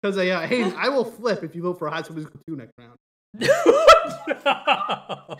Because 0.00 0.18
uh, 0.18 0.22
yeah, 0.22 0.46
hey, 0.46 0.64
I 0.76 0.88
will 0.88 1.04
flip 1.04 1.42
if 1.42 1.54
you 1.54 1.62
vote 1.62 1.78
for 1.78 1.88
High 1.88 2.02
School 2.02 2.16
Musical 2.16 2.40
2 2.46 2.56
next 2.56 2.72
round. 2.78 2.98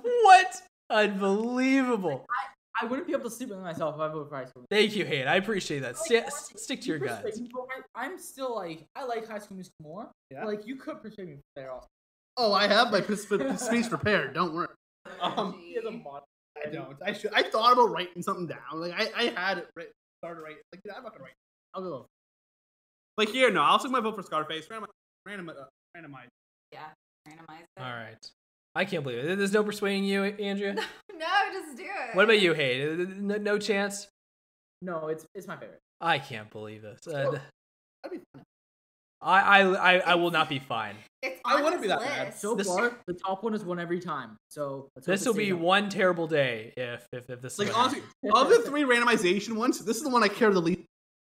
What? 0.00 0.62
Unbelievable. 0.90 2.26
I 2.30 2.84
I, 2.84 2.86
wouldn't 2.86 3.08
be 3.08 3.12
able 3.12 3.24
to 3.24 3.30
sleep 3.30 3.48
with 3.48 3.58
myself 3.58 3.96
if 3.96 4.00
I 4.00 4.06
voted 4.08 4.28
for 4.28 4.36
High 4.36 4.44
School. 4.44 4.64
Thank 4.70 4.94
you, 4.94 5.04
Hayden. 5.04 5.26
I 5.26 5.36
appreciate 5.36 5.80
that. 5.80 5.96
Sti- 5.98 6.18
s- 6.18 6.52
stick 6.56 6.80
to 6.82 6.86
your 6.88 6.98
You 6.98 7.06
guns. 7.06 7.40
me, 7.40 7.50
I- 7.96 8.04
I'm 8.04 8.18
still 8.18 8.54
like 8.54 8.84
I 8.94 9.04
like 9.04 9.26
High 9.26 9.38
School 9.40 9.56
Musical 9.56 9.76
more. 9.82 10.10
Yeah. 10.30 10.44
Like 10.44 10.64
you 10.66 10.76
could 10.76 11.02
persuade 11.02 11.28
me 11.28 11.38
there 11.56 11.72
also. 11.72 11.88
Oh, 12.36 12.52
I 12.52 12.68
have 12.68 12.92
my 12.92 13.00
pis- 13.00 13.26
pis- 13.26 13.60
speech 13.62 13.88
prepared. 13.88 14.32
Don't 14.34 14.54
worry. 14.54 14.68
Um, 15.20 15.54
He 15.60 15.74
has 15.74 15.84
a 15.84 15.90
mod. 15.90 16.22
I 16.64 16.70
don't. 16.70 16.96
I 17.04 17.12
should. 17.12 17.32
I 17.34 17.42
thought 17.42 17.72
about 17.72 17.90
writing 17.90 18.22
something 18.22 18.46
down. 18.46 18.58
Like 18.74 18.92
I, 18.96 19.10
I 19.16 19.24
had 19.30 19.58
it 19.58 19.68
written, 19.74 19.92
started 20.22 20.40
writing. 20.42 20.58
Like 20.72 20.80
I'm 20.96 21.02
not 21.02 21.12
gonna 21.12 21.24
write. 21.24 21.34
I'll 21.74 21.82
go. 21.82 22.06
Like 23.16 23.30
here, 23.30 23.50
no. 23.50 23.62
I'll 23.62 23.78
take 23.80 23.90
my 23.90 24.00
vote 24.00 24.14
for 24.14 24.22
Scarface. 24.22 24.68
Random, 24.70 24.88
random, 25.26 25.48
uh, 25.48 25.64
randomize. 25.96 26.28
Yeah. 26.72 26.80
Randomize 27.28 27.62
it. 27.76 27.82
All 27.82 27.90
right. 27.92 28.30
I 28.78 28.84
can't 28.84 29.02
believe 29.02 29.18
it. 29.24 29.36
There's 29.38 29.52
no 29.52 29.64
persuading 29.64 30.04
you, 30.04 30.22
Andrea. 30.24 30.76
No, 31.18 31.26
just 31.52 31.76
do 31.76 31.82
it. 31.82 32.14
What 32.14 32.26
about 32.26 32.40
you, 32.40 32.54
Hayden? 32.54 33.26
No, 33.26 33.38
no 33.38 33.58
chance. 33.58 34.06
No, 34.80 35.08
it's 35.08 35.26
it's 35.34 35.48
my 35.48 35.56
favorite. 35.56 35.80
I 36.00 36.20
can't 36.20 36.48
believe 36.48 36.82
this. 36.82 37.04
Uh, 37.08 37.32
That'd 37.32 37.40
be 38.12 38.18
fun. 38.32 38.44
I, 39.20 39.40
I, 39.40 39.60
I, 39.94 39.98
I 39.98 40.14
will 40.14 40.30
not 40.30 40.48
be 40.48 40.60
fine. 40.60 40.94
It's 41.24 41.40
I 41.44 41.56
on 41.56 41.64
wouldn't 41.64 41.82
be 41.82 41.88
that 41.88 41.98
bad. 41.98 42.34
So 42.36 42.54
This- 42.54 42.68
far, 42.68 42.96
the 43.08 43.14
top 43.14 43.42
one 43.42 43.52
is 43.52 43.64
one 43.64 43.80
every 43.80 43.98
time. 43.98 44.36
So 44.48 44.90
let's 44.94 45.06
This 45.08 45.26
will 45.26 45.34
be 45.34 45.50
up. 45.50 45.58
one 45.58 45.88
terrible 45.88 46.28
day 46.28 46.72
if 46.76 47.04
if, 47.12 47.28
if 47.28 47.40
this 47.42 47.54
is 47.54 47.58
Like 47.58 47.76
honestly, 47.76 48.02
of 48.32 48.48
the 48.48 48.60
three 48.60 48.84
randomization 48.84 49.56
ones, 49.56 49.84
this 49.84 49.96
is 49.96 50.04
the 50.04 50.10
one 50.10 50.22
I 50.22 50.28
care 50.28 50.52
the 50.52 50.62
least. 50.62 50.82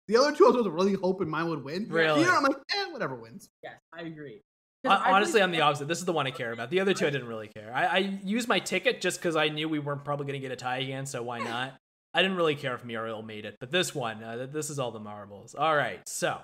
The 0.08 0.16
other 0.16 0.34
two 0.34 0.46
I 0.46 0.52
was 0.52 0.66
really 0.68 0.94
hoping 0.94 1.28
mine 1.28 1.50
would 1.50 1.62
win. 1.62 1.86
Really? 1.90 2.20
Here 2.20 2.32
I'm 2.32 2.44
like, 2.44 2.56
eh, 2.74 2.86
whatever 2.92 3.14
wins. 3.14 3.50
Yes, 3.62 3.74
I 3.92 4.04
agree. 4.04 4.40
'Cause 4.84 4.98
Hon- 4.98 5.06
I 5.06 5.12
Honestly, 5.12 5.40
I'm 5.42 5.50
the 5.52 5.60
opposite. 5.60 5.86
This 5.86 5.98
is 5.98 6.04
the 6.04 6.12
one 6.12 6.26
I 6.26 6.30
care 6.32 6.52
about. 6.52 6.70
The 6.70 6.80
other 6.80 6.92
two 6.94 7.06
I 7.06 7.10
didn't 7.10 7.28
really 7.28 7.48
care. 7.48 7.72
I, 7.74 7.86
I 7.86 7.98
used 8.24 8.48
my 8.48 8.58
ticket 8.58 9.00
just 9.00 9.18
because 9.20 9.36
I 9.36 9.48
knew 9.48 9.68
we 9.68 9.78
weren't 9.78 10.04
probably 10.04 10.26
going 10.26 10.40
to 10.40 10.40
get 10.40 10.50
a 10.52 10.56
tie 10.56 10.78
again, 10.78 11.06
so 11.06 11.22
why 11.22 11.38
not? 11.38 11.74
I 12.14 12.22
didn't 12.22 12.36
really 12.36 12.56
care 12.56 12.74
if 12.74 12.84
Muriel 12.84 13.22
made 13.22 13.44
it, 13.44 13.56
but 13.60 13.70
this 13.70 13.94
one, 13.94 14.22
uh, 14.22 14.46
this 14.50 14.70
is 14.70 14.78
all 14.78 14.90
the 14.90 15.00
marbles. 15.00 15.54
All 15.54 15.74
right, 15.76 16.00
so 16.06 16.40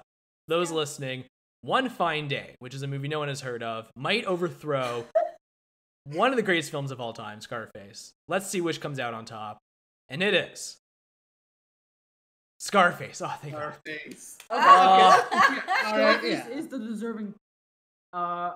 those 0.47 0.70
listening, 0.70 1.25
One 1.62 1.89
Fine 1.91 2.28
Day, 2.28 2.55
which 2.60 2.75
is 2.75 2.83
a 2.83 2.86
movie 2.86 3.08
no 3.08 3.18
one 3.18 3.28
has 3.28 3.41
heard 3.42 3.62
of, 3.62 3.91
might 3.97 4.25
overthrow 4.25 5.05
one 6.05 6.31
of 6.31 6.36
the 6.36 6.42
greatest 6.42 6.70
films 6.70 6.91
of 6.91 7.00
all 7.00 7.12
time, 7.12 7.41
Scarface. 7.41 8.12
Let's 8.28 8.49
see 8.49 8.60
which 8.60 8.81
comes 8.81 8.99
out 8.99 9.12
on 9.15 9.25
top, 9.25 9.58
and 10.08 10.23
it 10.23 10.33
is 10.33 10.78
Scarface. 12.60 13.20
Oh, 13.20 13.34
thank 13.42 13.55
God. 13.55 13.75
Scarface. 13.84 14.39
Uh, 14.49 15.23
Scarface 15.89 16.23
yeah. 16.33 16.49
is 16.49 16.68
the 16.68 16.78
deserving. 16.78 17.34
Uh, 18.18 18.55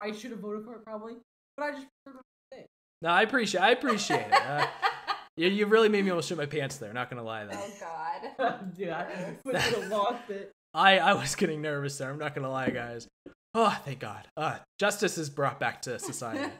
I 0.00 0.12
should 0.12 0.32
have 0.32 0.40
voted 0.40 0.64
for 0.64 0.74
it 0.74 0.84
probably, 0.84 1.14
but 1.56 1.64
I 1.64 1.70
just. 1.72 1.86
Heard 2.04 2.16
it. 2.52 2.66
No, 3.00 3.10
I 3.10 3.22
appreciate. 3.22 3.60
I 3.60 3.70
appreciate 3.70 4.26
it. 4.26 4.32
Uh, 4.32 4.66
you, 5.36 5.48
you 5.48 5.66
really 5.66 5.88
made 5.88 6.04
me 6.04 6.10
almost 6.10 6.28
shit 6.28 6.36
my 6.36 6.46
pants 6.46 6.78
there. 6.78 6.92
Not 6.92 7.10
gonna 7.10 7.22
lie, 7.22 7.44
though. 7.44 7.56
oh 7.56 8.30
God. 8.38 8.74
Dude, 8.76 8.88
I 8.88 9.34
would 9.44 9.56
have 9.56 9.88
lost 9.88 10.30
it. 10.30 10.50
I 10.72 10.98
I 10.98 11.12
was 11.14 11.36
getting 11.36 11.62
nervous 11.62 11.96
there. 11.98 12.10
I'm 12.10 12.18
not 12.18 12.34
gonna 12.34 12.50
lie, 12.50 12.70
guys. 12.70 13.06
Oh, 13.54 13.78
thank 13.84 14.00
God. 14.00 14.26
Uh, 14.36 14.56
justice 14.80 15.16
is 15.16 15.30
brought 15.30 15.60
back 15.60 15.82
to 15.82 15.98
society. 16.00 16.50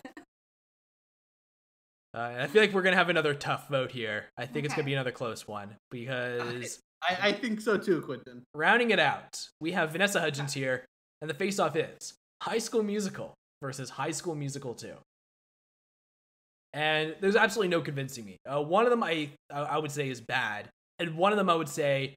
Uh, 2.15 2.37
I 2.39 2.47
feel 2.47 2.63
like 2.63 2.73
we're 2.73 2.83
gonna 2.83 2.95
have 2.95 3.09
another 3.09 3.35
tough 3.35 3.69
vote 3.69 3.91
here. 3.91 4.27
I 4.39 4.47
think 4.47 4.65
it's 4.65 4.75
gonna 4.75 4.85
be 4.87 4.95
another 4.95 5.11
close 5.11 5.49
one 5.49 5.75
because 5.91 6.79
I, 7.03 7.29
I 7.29 7.33
think 7.33 7.61
so 7.61 7.77
too, 7.77 8.03
Quentin. 8.03 8.45
rounding 8.55 8.93
it 8.93 9.01
out, 9.01 9.49
we 9.61 9.73
have 9.73 9.91
Vanessa 9.91 10.21
Hudgens 10.21 10.53
here, 10.53 10.85
and 11.21 11.29
the 11.29 11.35
face-off 11.35 11.75
is 11.75 12.15
High 12.45 12.59
School 12.59 12.83
Musical 12.83 13.33
versus 13.63 13.89
High 13.89 14.11
School 14.11 14.35
Musical 14.35 14.75
2. 14.75 14.93
And 16.75 17.17
there's 17.23 17.37
absolutely 17.37 17.69
no 17.69 17.81
convincing 17.81 18.27
me. 18.27 18.37
Uh, 18.47 18.61
one 18.61 18.85
of 18.85 18.91
them 18.91 19.03
I 19.03 19.31
I 19.51 19.79
would 19.79 19.91
say 19.91 20.11
is 20.11 20.21
bad, 20.21 20.69
and 20.99 21.17
one 21.17 21.33
of 21.33 21.39
them 21.39 21.49
I 21.49 21.55
would 21.55 21.71
say 21.71 22.15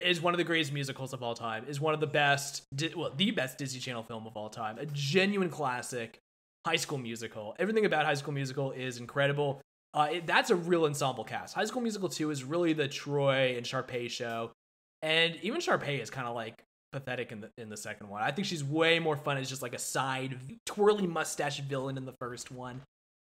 is 0.00 0.20
one 0.20 0.34
of 0.34 0.38
the 0.38 0.44
greatest 0.44 0.74
musicals 0.74 1.14
of 1.14 1.22
all 1.22 1.34
time. 1.34 1.64
Is 1.68 1.80
one 1.80 1.94
of 1.94 2.00
the 2.00 2.06
best, 2.06 2.64
well, 2.94 3.12
the 3.16 3.30
best 3.30 3.56
Disney 3.56 3.80
Channel 3.80 4.02
film 4.02 4.26
of 4.26 4.36
all 4.36 4.50
time. 4.50 4.76
A 4.78 4.84
genuine 4.86 5.48
classic. 5.48 6.18
High 6.66 6.76
School 6.76 6.98
Musical. 6.98 7.56
Everything 7.58 7.86
about 7.86 8.04
High 8.04 8.14
School 8.14 8.34
Musical 8.34 8.72
is 8.72 8.98
incredible. 8.98 9.62
Uh, 9.94 10.08
it, 10.12 10.26
that's 10.26 10.50
a 10.50 10.54
real 10.54 10.84
ensemble 10.84 11.24
cast. 11.24 11.54
High 11.54 11.64
School 11.64 11.82
Musical 11.82 12.08
2 12.08 12.30
is 12.30 12.44
really 12.44 12.72
the 12.72 12.88
Troy 12.88 13.54
and 13.56 13.64
Sharpay 13.64 14.10
show. 14.10 14.52
And 15.00 15.36
even 15.42 15.60
Sharpay 15.60 16.00
is 16.00 16.10
kind 16.10 16.28
of 16.28 16.34
like 16.34 16.62
pathetic 16.92 17.32
in 17.32 17.40
the 17.40 17.50
in 17.58 17.68
the 17.68 17.76
second 17.76 18.08
one. 18.08 18.22
I 18.22 18.30
think 18.30 18.46
she's 18.46 18.62
way 18.62 18.98
more 18.98 19.16
fun 19.16 19.36
as 19.38 19.48
just 19.48 19.62
like 19.62 19.74
a 19.74 19.78
side 19.78 20.38
twirly 20.66 21.06
mustache 21.06 21.60
villain 21.60 21.96
in 21.96 22.04
the 22.04 22.14
first 22.20 22.50
one. 22.50 22.82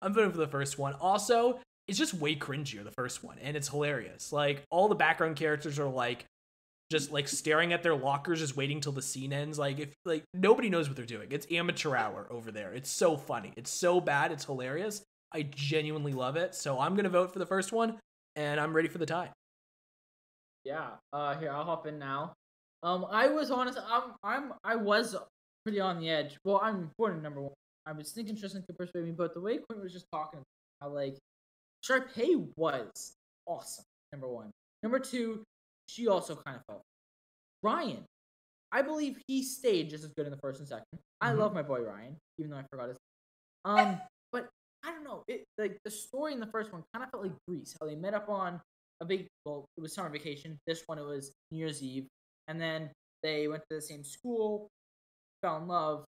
I'm 0.01 0.13
voting 0.13 0.31
for 0.31 0.37
the 0.37 0.47
first 0.47 0.79
one. 0.79 0.93
Also, 0.95 1.59
it's 1.87 1.97
just 1.97 2.13
way 2.13 2.35
cringier 2.35 2.83
the 2.83 2.91
first 2.91 3.23
one, 3.23 3.37
and 3.41 3.55
it's 3.55 3.67
hilarious. 3.69 4.33
Like 4.33 4.63
all 4.71 4.87
the 4.87 4.95
background 4.95 5.35
characters 5.35 5.79
are 5.79 5.87
like 5.87 6.25
just 6.91 7.11
like 7.11 7.27
staring 7.27 7.71
at 7.73 7.83
their 7.83 7.95
lockers, 7.95 8.39
just 8.39 8.57
waiting 8.57 8.81
till 8.81 8.91
the 8.91 9.01
scene 9.01 9.31
ends. 9.31 9.57
Like 9.57 9.79
if 9.79 9.89
like 10.05 10.23
nobody 10.33 10.69
knows 10.69 10.87
what 10.87 10.97
they're 10.97 11.05
doing. 11.05 11.27
It's 11.31 11.47
amateur 11.51 11.95
hour 11.95 12.27
over 12.29 12.51
there. 12.51 12.73
It's 12.73 12.89
so 12.89 13.15
funny. 13.15 13.53
It's 13.55 13.71
so 13.71 14.01
bad. 14.01 14.31
It's 14.31 14.45
hilarious. 14.45 15.01
I 15.33 15.43
genuinely 15.43 16.13
love 16.13 16.35
it. 16.35 16.55
So 16.55 16.79
I'm 16.79 16.95
gonna 16.95 17.09
vote 17.09 17.31
for 17.31 17.39
the 17.39 17.45
first 17.45 17.71
one, 17.71 17.97
and 18.35 18.59
I'm 18.59 18.73
ready 18.73 18.89
for 18.89 18.97
the 18.97 19.05
tie. 19.05 19.31
Yeah. 20.63 20.89
Uh, 21.13 21.35
here 21.37 21.51
I'll 21.51 21.63
hop 21.63 21.87
in 21.87 21.97
now. 21.97 22.33
Um, 22.83 23.05
I 23.09 23.27
was 23.27 23.51
honest. 23.51 23.77
I'm. 23.87 24.13
I'm. 24.23 24.53
I 24.63 24.75
was 24.75 25.15
pretty 25.63 25.79
on 25.79 25.99
the 25.99 26.09
edge. 26.09 26.37
Well, 26.43 26.59
I'm 26.63 26.77
important 26.77 27.21
number 27.23 27.41
one. 27.41 27.53
I 27.85 27.91
was 27.91 28.11
thinking 28.11 28.35
Tristan 28.35 28.63
could 28.67 28.77
persuade 28.77 29.05
me, 29.05 29.11
but 29.11 29.33
the 29.33 29.41
way 29.41 29.57
Quinn 29.57 29.81
was 29.81 29.91
just 29.93 30.05
talking, 30.11 30.41
how 30.81 30.89
like 30.89 31.17
Sharpay 31.85 32.47
was 32.55 33.13
awesome. 33.47 33.85
Number 34.11 34.27
one. 34.27 34.51
Number 34.83 34.99
two, 34.99 35.43
she 35.87 36.07
also 36.07 36.35
kind 36.35 36.57
of 36.57 36.63
felt. 36.67 36.81
Ryan, 37.63 38.03
I 38.71 38.81
believe 38.81 39.21
he 39.27 39.43
stayed 39.43 39.89
just 39.89 40.03
as 40.03 40.11
good 40.17 40.25
in 40.25 40.31
the 40.31 40.39
first 40.41 40.59
and 40.59 40.67
2nd 40.67 40.83
I 41.21 41.31
Mhm. 41.31 41.37
love 41.37 41.53
my 41.53 41.61
boy 41.61 41.81
Ryan, 41.81 42.17
even 42.39 42.51
though 42.51 42.57
I 42.57 42.63
forgot 42.71 42.89
his. 42.89 42.97
Um, 43.65 44.01
but 44.31 44.49
I 44.83 44.91
don't 44.91 45.03
know. 45.03 45.23
It 45.27 45.43
like 45.59 45.77
the 45.85 45.91
story 45.91 46.33
in 46.33 46.39
the 46.39 46.47
first 46.47 46.71
one 46.73 46.83
kind 46.93 47.03
of 47.03 47.11
felt 47.11 47.23
like 47.23 47.33
Grease, 47.47 47.75
How 47.79 47.85
they 47.87 47.95
met 47.95 48.13
up 48.15 48.29
on 48.29 48.59
a 49.01 49.05
big 49.05 49.27
well, 49.45 49.65
it 49.77 49.81
was 49.81 49.93
summer 49.93 50.09
vacation. 50.09 50.57
This 50.65 50.83
one 50.87 50.97
it 50.97 51.03
was 51.05 51.31
New 51.51 51.59
Year's 51.59 51.81
Eve, 51.83 52.07
and 52.51 52.59
then 52.59 52.89
they 53.23 53.47
went 53.47 53.63
to 53.69 53.75
the 53.75 53.81
same 53.81 54.03
school, 54.03 54.67
fell 55.41 55.57
in 55.57 55.67
love. 55.67 56.03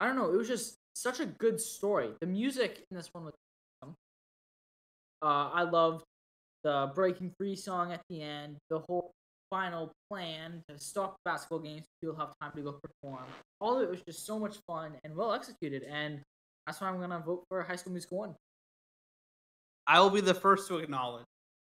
I 0.00 0.06
don't 0.06 0.16
know. 0.16 0.32
It 0.32 0.36
was 0.36 0.48
just 0.48 0.74
such 0.94 1.20
a 1.20 1.26
good 1.26 1.60
story. 1.60 2.10
The 2.20 2.26
music 2.26 2.84
in 2.90 2.96
this 2.96 3.08
one 3.12 3.24
was 3.24 3.34
awesome. 3.80 3.94
Uh, 5.22 5.50
I 5.54 5.62
loved 5.62 6.02
the 6.64 6.90
breaking 6.94 7.32
free 7.38 7.54
song 7.54 7.92
at 7.92 8.00
the 8.10 8.20
end. 8.20 8.56
The 8.68 8.80
whole 8.80 9.12
final 9.48 9.92
plan 10.10 10.62
to 10.68 10.78
stop 10.78 11.16
basketball 11.24 11.60
games 11.60 11.82
so 11.82 12.08
you'll 12.08 12.16
have 12.16 12.32
time 12.42 12.52
to 12.56 12.62
go 12.62 12.72
perform. 12.72 13.24
All 13.60 13.76
of 13.76 13.82
it 13.82 13.90
was 13.90 14.00
just 14.02 14.26
so 14.26 14.38
much 14.38 14.56
fun 14.66 14.92
and 15.04 15.14
well 15.14 15.32
executed, 15.32 15.84
and 15.84 16.20
that's 16.66 16.80
why 16.80 16.88
I'm 16.88 17.00
gonna 17.00 17.22
vote 17.24 17.44
for 17.48 17.62
High 17.62 17.76
School 17.76 17.92
Musical 17.92 18.18
one. 18.18 18.34
I 19.86 20.00
will 20.00 20.10
be 20.10 20.20
the 20.20 20.34
first 20.34 20.68
to 20.68 20.78
acknowledge 20.78 21.26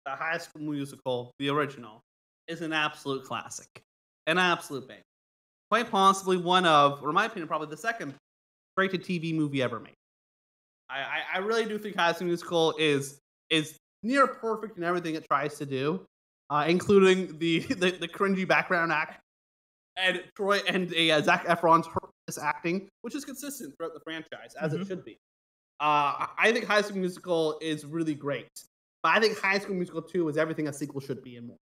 that 0.07 0.18
High 0.18 0.39
School 0.39 0.62
Musical, 0.62 1.33
the 1.39 1.49
original, 1.51 2.01
is 2.49 2.62
an 2.62 2.73
absolute 2.73 3.25
classic, 3.25 3.83
an 4.29 4.39
absolute 4.39 4.87
bang. 4.87 5.03
Quite 5.71 5.91
possibly 5.91 6.37
one 6.37 6.65
of, 6.65 7.03
or 7.03 7.09
in 7.09 7.15
my 7.15 7.27
opinion, 7.27 7.49
probably 7.49 7.69
the 7.69 7.77
second 7.77 8.15
straight 8.75 8.91
to 8.93 8.99
TV 8.99 9.35
movie 9.35 9.63
ever 9.63 9.81
made. 9.81 9.95
I, 10.89 10.99
I, 11.01 11.23
I 11.35 11.39
really 11.39 11.65
do 11.67 11.79
think 11.79 11.97
High 11.97 12.13
School 12.13 12.29
Musical 12.29 12.75
is 12.79 13.19
is 13.51 13.77
near 14.03 14.27
perfect 14.27 14.79
in 14.79 14.85
everything 14.85 15.15
it 15.15 15.27
tries 15.27 15.59
to 15.59 15.67
do, 15.67 16.05
uh, 16.51 16.65
including 16.69 17.39
the, 17.39 17.59
the 17.83 17.91
the 17.91 18.09
cringy 18.09 18.47
background 18.47 18.93
act 18.93 19.21
and 19.97 20.23
Troy 20.37 20.59
and 20.69 20.95
uh, 20.95 21.21
Zac 21.21 21.45
Efron's 21.47 21.87
horrendous 21.87 22.39
acting, 22.41 22.89
which 23.03 23.15
is 23.15 23.25
consistent 23.25 23.75
throughout 23.77 23.95
the 23.95 24.01
franchise 24.01 24.55
as 24.61 24.73
Mhm. 24.73 24.83
it 24.83 24.87
should 24.87 25.05
be. 25.05 25.19
Uh, 25.81 26.27
I 26.39 26.53
think 26.53 26.65
High 26.67 26.83
School 26.83 26.99
Musical 26.99 27.59
is 27.61 27.85
really 27.85 28.15
great, 28.15 28.49
but 29.03 29.11
I 29.17 29.21
think 29.21 29.39
High 29.39 29.59
School 29.59 29.75
Musical 29.77 30.03
2 30.03 30.29
is 30.29 30.37
everything 30.37 30.69
a 30.69 30.73
sequel 30.73 31.01
should 31.01 31.23
be 31.23 31.37
and 31.37 31.47
more. 31.49 31.57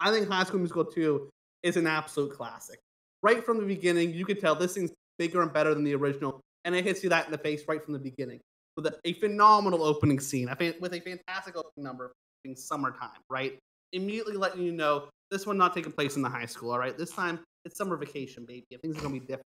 I 0.00 0.10
think 0.10 0.28
High 0.28 0.44
School 0.44 0.58
Musical 0.58 0.84
2 0.84 1.28
is 1.62 1.76
an 1.76 1.86
absolute 1.86 2.32
classic. 2.32 2.78
Right 3.22 3.44
from 3.44 3.58
the 3.58 3.66
beginning, 3.66 4.12
you 4.12 4.24
can 4.24 4.40
tell 4.40 4.54
this 4.54 4.74
thing's 4.74 4.90
bigger 5.18 5.42
and 5.42 5.52
better 5.52 5.74
than 5.74 5.84
the 5.84 5.94
original, 5.94 6.40
and 6.64 6.74
it 6.74 6.84
hits 6.84 7.02
you 7.02 7.08
that 7.10 7.26
in 7.26 7.32
the 7.32 7.38
face 7.38 7.62
right 7.68 7.82
from 7.82 7.92
the 7.92 7.98
beginning 7.98 8.40
with 8.76 8.86
a, 8.86 8.98
a 9.04 9.12
phenomenal 9.14 9.82
opening 9.82 10.18
scene, 10.18 10.48
a 10.48 10.56
fa- 10.56 10.74
with 10.80 10.94
a 10.94 11.00
fantastic 11.00 11.56
opening 11.56 11.84
number 11.84 12.12
being 12.42 12.56
summertime, 12.56 13.20
right? 13.28 13.58
Immediately 13.92 14.34
letting 14.34 14.62
you 14.62 14.72
know 14.72 15.08
this 15.30 15.46
one 15.46 15.58
not 15.58 15.74
taking 15.74 15.92
place 15.92 16.16
in 16.16 16.22
the 16.22 16.28
high 16.28 16.46
school, 16.46 16.72
all 16.72 16.78
right? 16.78 16.96
This 16.96 17.10
time 17.10 17.40
it's 17.64 17.76
summer 17.76 17.96
vacation, 17.96 18.44
baby. 18.44 18.66
Things 18.80 18.96
are 18.96 19.02
gonna 19.02 19.14
be 19.14 19.20
different, 19.20 19.46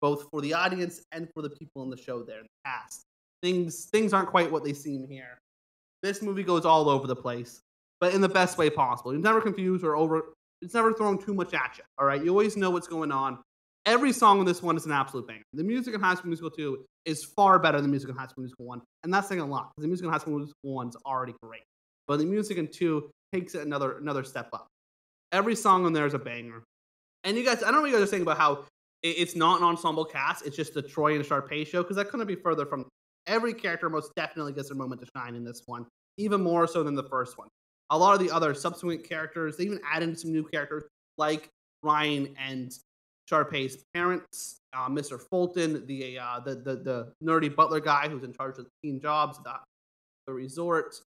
both 0.00 0.28
for 0.30 0.40
the 0.40 0.52
audience 0.52 1.02
and 1.12 1.28
for 1.34 1.42
the 1.42 1.50
people 1.50 1.82
in 1.82 1.90
the 1.90 1.96
show 1.96 2.22
there 2.22 2.38
in 2.38 2.44
the 2.44 2.70
cast 2.70 3.06
things 3.42 3.84
things 3.86 4.12
aren't 4.12 4.28
quite 4.28 4.50
what 4.50 4.64
they 4.64 4.72
seem 4.72 5.06
here. 5.08 5.38
This 6.02 6.22
movie 6.22 6.42
goes 6.42 6.64
all 6.64 6.88
over 6.88 7.06
the 7.06 7.16
place, 7.16 7.60
but 8.00 8.14
in 8.14 8.20
the 8.20 8.28
best 8.28 8.58
way 8.58 8.70
possible. 8.70 9.12
You're 9.12 9.22
never 9.22 9.40
confused 9.40 9.84
or 9.84 9.96
over. 9.96 10.34
It's 10.66 10.74
never 10.74 10.92
thrown 10.92 11.16
too 11.16 11.32
much 11.32 11.54
at 11.54 11.78
you. 11.78 11.84
All 11.96 12.06
right, 12.06 12.20
you 12.20 12.30
always 12.30 12.56
know 12.56 12.70
what's 12.70 12.88
going 12.88 13.12
on. 13.12 13.38
Every 13.86 14.12
song 14.12 14.40
in 14.40 14.44
this 14.46 14.64
one 14.64 14.76
is 14.76 14.84
an 14.84 14.90
absolute 14.90 15.24
banger. 15.28 15.44
The 15.52 15.62
music 15.62 15.94
in 15.94 16.00
High 16.00 16.16
School 16.16 16.26
Musical 16.26 16.50
2 16.50 16.84
is 17.04 17.22
far 17.22 17.60
better 17.60 17.78
than 17.78 17.84
the 17.84 17.88
music 17.88 18.10
in 18.10 18.16
High 18.16 18.26
School 18.26 18.42
Musical 18.42 18.66
1, 18.66 18.82
and 19.04 19.14
that's 19.14 19.28
saying 19.28 19.40
a 19.40 19.46
lot 19.46 19.70
because 19.70 19.82
the 19.82 19.86
music 19.86 20.06
in 20.06 20.10
High 20.10 20.18
School 20.18 20.38
Musical 20.38 20.74
1 20.74 20.88
is 20.88 20.96
already 21.06 21.36
great, 21.40 21.62
but 22.08 22.18
the 22.18 22.24
music 22.24 22.58
in 22.58 22.66
2 22.66 23.08
takes 23.32 23.54
it 23.54 23.64
another 23.64 23.98
another 23.98 24.24
step 24.24 24.48
up. 24.52 24.66
Every 25.30 25.54
song 25.54 25.86
on 25.86 25.92
there 25.92 26.04
is 26.04 26.14
a 26.14 26.18
banger. 26.18 26.64
And 27.22 27.36
you 27.36 27.44
guys, 27.44 27.62
I 27.62 27.66
don't 27.66 27.74
know 27.74 27.80
what 27.82 27.90
you 27.90 27.96
guys 27.96 28.02
are 28.02 28.10
saying 28.10 28.22
about 28.22 28.38
how 28.38 28.64
it's 29.04 29.36
not 29.36 29.60
an 29.60 29.64
ensemble 29.64 30.04
cast. 30.04 30.44
It's 30.44 30.56
just 30.56 30.74
the 30.74 30.82
Troy 30.82 31.14
and 31.14 31.24
Sharpay 31.24 31.64
show 31.64 31.84
because 31.84 31.94
that 31.94 32.08
couldn't 32.08 32.26
be 32.26 32.34
further 32.34 32.66
from 32.66 32.86
every 33.28 33.54
character 33.54 33.88
most 33.88 34.10
definitely 34.16 34.52
gets 34.52 34.68
their 34.68 34.76
moment 34.76 35.00
to 35.02 35.06
shine 35.16 35.36
in 35.36 35.44
this 35.44 35.62
one, 35.66 35.86
even 36.18 36.42
more 36.42 36.66
so 36.66 36.82
than 36.82 36.96
the 36.96 37.04
first 37.04 37.38
one. 37.38 37.46
A 37.90 37.98
lot 37.98 38.14
of 38.14 38.20
the 38.20 38.34
other 38.34 38.54
subsequent 38.54 39.08
characters, 39.08 39.56
they 39.56 39.64
even 39.64 39.80
add 39.90 40.02
in 40.02 40.16
some 40.16 40.32
new 40.32 40.44
characters 40.44 40.84
like 41.18 41.48
Ryan 41.82 42.34
and 42.38 42.76
Sharpay's 43.28 43.84
parents, 43.94 44.60
uh, 44.72 44.88
Mr. 44.88 45.20
Fulton, 45.20 45.84
the, 45.86 46.18
uh, 46.18 46.40
the 46.40 46.54
the 46.54 46.76
the 46.76 47.12
nerdy 47.22 47.54
butler 47.54 47.80
guy 47.80 48.08
who's 48.08 48.22
in 48.22 48.32
charge 48.32 48.58
of 48.58 48.64
the 48.64 48.70
teen 48.82 49.00
jobs, 49.00 49.38
the, 49.44 49.54
the 50.26 50.32
resort. 50.32 51.00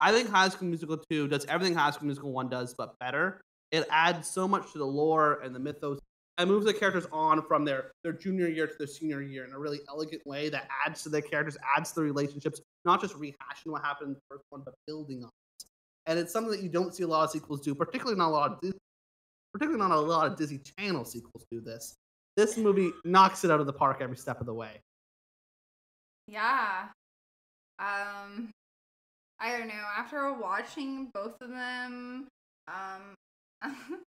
I 0.00 0.12
think 0.12 0.28
High 0.28 0.48
School 0.48 0.68
Musical 0.68 0.98
2 1.10 1.28
does 1.28 1.44
everything 1.46 1.74
High 1.74 1.90
School 1.90 2.06
Musical 2.06 2.32
1 2.32 2.48
does, 2.48 2.74
but 2.76 2.98
better. 2.98 3.40
It 3.70 3.86
adds 3.90 4.28
so 4.28 4.46
much 4.46 4.72
to 4.72 4.78
the 4.78 4.86
lore 4.86 5.40
and 5.42 5.54
the 5.54 5.58
mythos 5.58 5.98
and 6.38 6.50
moves 6.50 6.66
the 6.66 6.74
characters 6.74 7.06
on 7.12 7.42
from 7.42 7.64
their, 7.64 7.92
their 8.02 8.12
junior 8.12 8.48
year 8.48 8.66
to 8.66 8.74
their 8.76 8.86
senior 8.86 9.22
year 9.22 9.44
in 9.44 9.52
a 9.52 9.58
really 9.58 9.80
elegant 9.88 10.22
way 10.26 10.48
that 10.48 10.68
adds 10.84 11.02
to 11.04 11.08
their 11.08 11.22
characters, 11.22 11.56
adds 11.76 11.90
to 11.90 12.00
the 12.00 12.02
relationships, 12.02 12.60
not 12.84 13.00
just 13.00 13.14
rehashing 13.14 13.66
what 13.66 13.82
happened 13.82 14.08
in 14.08 14.14
the 14.14 14.20
first 14.28 14.44
one, 14.50 14.62
but 14.64 14.74
building 14.86 15.24
on. 15.24 15.30
And 16.06 16.18
it's 16.18 16.32
something 16.32 16.50
that 16.50 16.62
you 16.62 16.68
don't 16.68 16.94
see 16.94 17.02
a 17.02 17.06
lot 17.06 17.24
of 17.24 17.30
sequels 17.30 17.60
do, 17.60 17.74
particularly 17.74 18.18
not 18.18 18.28
a 18.28 18.30
lot 18.30 18.52
of 18.52 18.60
Dis- 18.60 18.74
particularly 19.52 19.80
not 19.88 19.96
a 19.96 20.00
lot 20.00 20.26
of 20.26 20.36
Disney 20.36 20.60
Channel 20.78 21.04
sequels 21.04 21.46
do 21.50 21.60
this. 21.60 21.94
This 22.36 22.56
movie 22.56 22.90
knocks 23.04 23.44
it 23.44 23.50
out 23.50 23.60
of 23.60 23.66
the 23.66 23.72
park 23.72 23.98
every 24.00 24.16
step 24.16 24.40
of 24.40 24.46
the 24.46 24.54
way. 24.54 24.80
Yeah. 26.26 26.88
Um 27.78 28.50
I 29.40 29.56
don't 29.58 29.68
know. 29.68 29.74
After 29.96 30.32
watching 30.32 31.10
both 31.14 31.34
of 31.40 31.50
them, 31.50 32.26
um 32.68 33.14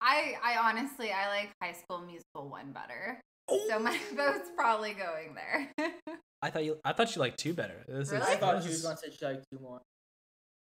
I 0.00 0.34
I 0.42 0.56
honestly 0.60 1.10
I 1.12 1.28
like 1.28 1.50
High 1.62 1.72
School 1.72 2.00
Musical 2.00 2.48
1 2.50 2.72
better. 2.72 3.20
So 3.68 3.78
my 3.78 3.98
vote's 4.14 4.50
probably 4.56 4.94
going 4.94 5.34
there. 5.34 5.72
I 6.42 6.50
thought 6.50 6.64
you 6.64 6.78
I 6.84 6.92
thought 6.92 7.14
you 7.14 7.20
liked 7.20 7.38
two 7.38 7.54
better. 7.54 7.84
This 7.88 8.10
Really? 8.10 8.22
is, 8.22 8.28
I 8.28 8.36
thought 8.36 8.56
this 8.56 8.64
she 8.64 8.70
was 8.70 8.82
gonna 8.82 8.96
say 8.96 9.10
she 9.16 9.24
liked 9.24 9.44
two 9.52 9.58
more. 9.60 9.80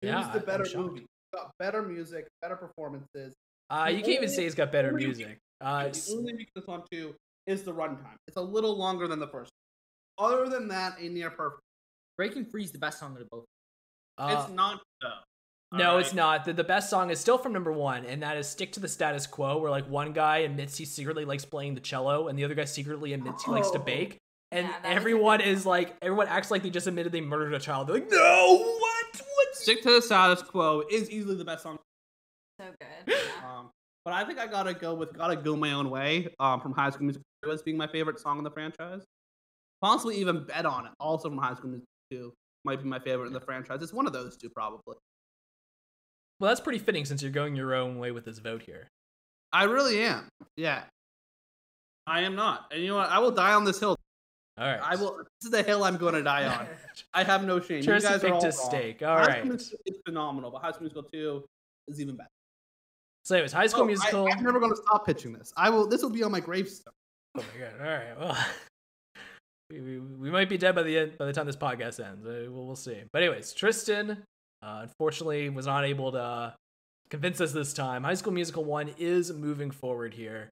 Yeah, 0.02 0.20
It's 0.20 0.28
the 0.28 0.34
I- 0.34 0.40
I'm 0.40 0.46
better 0.64 0.78
movie. 0.78 1.00
It's 1.02 1.08
got 1.42 1.52
better 1.60 1.82
music, 1.84 2.28
better 2.42 2.56
performances. 2.56 3.34
Uh, 3.70 3.90
you 3.92 3.98
can't 3.98 4.10
even 4.10 4.30
say 4.30 4.46
it's 4.46 4.56
got 4.56 4.72
better 4.72 4.92
music. 4.94 5.38
Uh, 5.62 5.84
the 5.84 5.88
it's- 5.90 6.12
only 6.12 6.34
weakness 6.36 6.66
on 6.68 6.84
two 6.92 7.16
is 7.48 7.64
the 7.64 7.74
runtime. 7.74 8.16
It's 8.28 8.38
a 8.38 8.42
little 8.42 8.78
longer 8.78 9.08
than 9.08 9.20
the 9.20 9.28
first. 9.28 9.52
Other 10.18 10.48
than 10.50 10.68
that, 10.70 11.00
a 11.00 11.10
near 11.10 11.30
perfect. 11.30 11.62
Breaking 12.18 12.46
Free 12.46 12.64
is 12.64 12.72
the 12.72 12.80
best 12.80 13.00
song 13.00 13.14
of 13.14 13.20
the 13.20 13.26
both. 13.26 13.46
uh, 14.18 14.44
it's 14.46 14.54
not 14.54 14.82
though. 15.02 15.78
No, 15.78 15.92
All 15.92 15.98
it's 16.00 16.14
not. 16.14 16.46
The, 16.46 16.54
the 16.54 16.64
best 16.64 16.90
song 16.90 17.10
is 17.12 17.20
still 17.20 17.38
from 17.38 17.52
number 17.54 17.72
one, 17.74 18.06
and 18.06 18.24
that 18.24 18.38
is 18.38 18.48
Stick 18.48 18.72
to 18.74 18.80
the 18.80 18.88
Status 18.88 19.28
Quo, 19.28 19.58
where 19.60 19.70
like 19.70 19.88
one 19.90 20.14
guy 20.14 20.38
admits 20.40 20.78
he 20.78 20.86
secretly 20.86 21.26
likes 21.26 21.44
playing 21.46 21.76
the 21.76 21.82
cello, 21.82 22.28
and 22.30 22.40
the 22.40 22.46
other 22.46 22.56
guy 22.56 22.64
secretly 22.66 23.14
admits 23.14 23.44
he 23.44 23.52
likes 23.52 23.70
to 23.72 23.80
Oh. 23.80 23.84
bake. 23.84 24.18
And 24.52 24.66
Yeah, 24.66 24.72
that 24.72 24.80
is 24.80 24.86
a 24.86 24.96
everyone 24.96 25.40
good 25.40 25.48
is 25.50 25.66
like, 25.66 25.96
everyone 26.02 26.28
acts 26.30 26.50
like 26.52 26.64
they 26.64 26.70
just 26.70 26.88
admitted 26.88 27.12
they 27.12 27.20
murdered 27.22 27.54
a 27.54 27.60
child. 27.60 27.88
They're 27.88 27.96
like, 27.96 28.10
no, 28.10 28.58
what? 28.58 28.82
What? 28.82 28.87
Stick 29.68 29.82
to 29.82 29.92
the 29.92 30.02
status 30.02 30.42
quo 30.42 30.82
is 30.90 31.12
easily 31.12 31.36
the 31.36 31.44
best 31.44 31.64
song. 31.64 31.78
so 32.58 32.68
good. 32.80 33.14
Yeah. 33.14 33.18
Um, 33.46 33.70
but 34.06 34.14
I 34.14 34.24
think 34.24 34.40
I 34.40 34.48
gotta 34.48 34.74
go 34.74 34.94
with 34.94 35.12
"Gotta 35.12 35.36
Go 35.36 35.58
My 35.58 35.74
Own 35.74 35.90
Way" 35.90 36.34
um, 36.40 36.62
from 36.62 36.72
High 36.72 36.90
School 36.90 37.04
Musical 37.04 37.26
2 37.44 37.52
as 37.52 37.62
being 37.64 37.76
my 37.76 37.88
favorite 37.88 38.18
song 38.18 38.38
in 38.38 38.46
the 38.46 38.50
franchise. 38.50 39.04
Possibly 39.82 40.16
even 40.22 40.46
Bet 40.46 40.66
on 40.66 40.86
It, 40.86 40.94
also 41.02 41.28
from 41.28 41.38
High 41.38 41.56
School 41.56 41.72
Musical 41.72 41.88
2, 42.12 42.34
might 42.64 42.82
be 42.82 42.88
my 42.88 43.00
favorite 43.00 43.28
in 43.28 43.34
the 43.34 43.42
franchise. 43.42 43.84
It's 43.84 43.92
one 43.92 44.08
of 44.08 44.14
those 44.14 44.38
two, 44.38 44.50
probably. 44.50 44.96
Well, 46.40 46.48
that's 46.48 46.62
pretty 46.62 46.80
fitting 46.80 47.04
since 47.04 47.22
you're 47.22 47.32
going 47.32 47.58
your 47.58 47.76
own 47.76 48.00
way 48.00 48.12
with 48.12 48.24
this 48.24 48.40
vote 48.40 48.62
here. 48.62 48.88
I 49.52 49.66
really 49.66 50.00
am. 50.00 50.30
Yeah, 50.56 50.84
I 52.08 52.22
am 52.22 52.38
not. 52.38 52.68
And 52.72 52.82
you 52.82 52.88
know 52.88 52.96
what? 52.96 53.10
I 53.10 53.20
will 53.20 53.32
die 53.32 53.52
on 53.52 53.66
this 53.66 53.82
hill. 53.82 53.98
All 54.58 54.66
right. 54.68 54.80
I 54.82 54.96
will. 54.96 55.18
This 55.18 55.46
is 55.46 55.52
the 55.52 55.62
hill 55.64 55.84
I'm 55.84 55.98
going 55.98 56.16
to 56.16 56.24
die 56.24 56.46
on. 56.46 56.68
I 57.14 57.24
have 57.24 57.46
no 57.46 57.60
shame. 57.60 57.84
Tristan 57.84 58.14
you 58.14 58.18
guys 58.20 58.24
are 58.24 58.34
all 58.34 58.42
picked 58.42 58.54
a 58.56 58.58
wrong. 58.58 58.70
steak. 58.70 59.04
All 59.04 59.18
High 59.18 59.26
right. 59.26 59.38
School 59.40 59.50
Musical 59.50 59.80
is 59.86 59.96
phenomenal, 60.06 60.52
but 60.52 60.62
High 60.62 60.72
School 60.72 60.82
Musical 60.82 61.04
2 61.04 61.44
is 61.90 62.02
even 62.02 62.16
better. 62.16 62.30
So, 63.26 63.36
anyways, 63.36 63.52
High 63.54 63.68
School 63.68 63.84
Oh, 63.84 63.88
Musical. 63.88 64.28
I, 64.28 64.32
am 64.38 64.44
never 64.44 64.60
going 64.60 64.72
to 64.72 64.78
stop 64.78 65.06
pitching 65.06 65.34
this. 65.34 65.54
I 65.56 65.70
will. 65.70 65.88
This 65.88 66.02
will 66.02 66.10
be 66.10 66.24
on 66.24 66.32
my 66.32 66.40
gravestone. 66.40 66.94
Oh 67.38 67.44
my 67.54 67.60
god! 67.60 67.74
All 67.80 67.94
right. 67.94 68.20
Well, 68.20 68.38
we, 69.70 69.82
we, 69.82 70.00
we 70.00 70.32
might 70.32 70.50
be 70.50 70.58
dead 70.58 70.74
by 70.76 70.84
the 70.84 70.98
end 70.98 71.18
by 71.18 71.26
the 71.26 71.34
time 71.34 71.46
this 71.46 71.56
podcast 71.58 72.04
ends. 72.04 72.26
Uh, 72.26 72.50
We'll, 72.50 72.66
we'll 72.66 72.76
see. 72.76 72.98
But 73.14 73.22
anyways, 73.24 73.54
Tristan, 73.54 74.24
uh, 74.64 74.80
unfortunately, 74.84 75.50
was 75.50 75.66
not 75.68 75.86
able 75.86 76.14
to 76.14 76.56
convince 77.10 77.40
us 77.42 77.52
this 77.52 77.74
time. 77.74 78.04
High 78.04 78.16
School 78.16 78.34
Musical 78.34 78.64
one 78.66 78.92
is 78.98 79.32
moving 79.32 79.70
forward 79.72 80.14
here. 80.16 80.50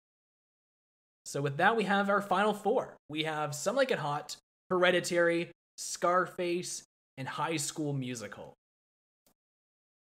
So 1.25 1.41
with 1.41 1.57
that, 1.57 1.75
we 1.75 1.83
have 1.83 2.09
our 2.09 2.21
final 2.21 2.53
four. 2.53 2.95
We 3.09 3.23
have 3.23 3.55
Some 3.55 3.75
Like 3.75 3.91
It 3.91 3.99
Hot, 3.99 4.35
Hereditary, 4.69 5.49
Scarface, 5.77 6.83
and 7.17 7.27
High 7.27 7.57
School 7.57 7.93
Musical. 7.93 8.53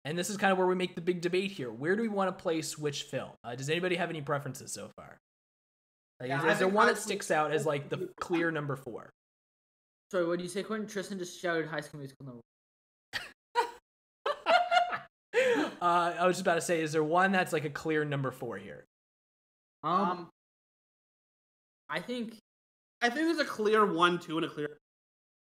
And 0.05 0.17
this 0.17 0.31
is 0.31 0.37
kind 0.37 0.53
of 0.53 0.59
where 0.59 0.67
we 0.67 0.77
make 0.77 0.95
the 0.95 1.01
big 1.01 1.21
debate 1.21 1.51
here. 1.51 1.71
Where 1.71 1.97
do 1.97 2.03
we 2.03 2.09
want 2.09 2.37
to 2.37 2.43
place 2.43 2.79
which 2.79 3.03
film? 3.03 3.31
Uh, 3.43 3.57
does 3.57 3.69
anybody 3.69 3.97
have 3.97 4.11
any 4.11 4.23
preferences 4.23 4.73
so 4.73 4.91
far? 4.97 5.19
Like, 6.21 6.29
Yeah, 6.29 6.47
is, 6.47 6.53
is 6.53 6.59
there 6.61 6.69
one 6.69 6.87
that 6.87 6.99
sticks 6.99 7.31
out 7.31 7.53
as 7.53 7.67
like 7.67 7.89
the 7.89 8.09
clear 8.21 8.51
number 8.51 8.77
four? 8.77 9.11
Sorry, 10.11 10.25
what 10.25 10.39
did 10.39 10.45
you 10.45 10.49
say, 10.49 10.63
Quentin? 10.63 10.89
Tristan 10.89 11.19
just 11.19 11.41
shouted 11.41 11.67
High 11.67 11.81
School 11.81 11.99
Musical 11.99 12.27
number. 12.27 12.41
uh, 15.83 16.13
I 16.19 16.27
was 16.27 16.37
just 16.37 16.43
about 16.43 16.55
to 16.55 16.61
say, 16.63 16.81
is 16.81 16.93
there 16.93 17.05
one 17.05 17.33
that's 17.33 17.53
like 17.53 17.65
a 17.65 17.71
clear 17.71 18.05
number 18.05 18.31
four 18.31 18.57
here? 18.57 18.85
Um, 19.83 19.93
Um, 19.93 20.29
I 21.89 22.01
think 22.01 22.39
I 23.01 23.09
think 23.09 23.27
there's 23.27 23.39
a 23.39 23.45
clear 23.45 23.87
one, 23.87 24.19
two, 24.19 24.37
and 24.37 24.47
a 24.47 24.49
clear. 24.49 24.79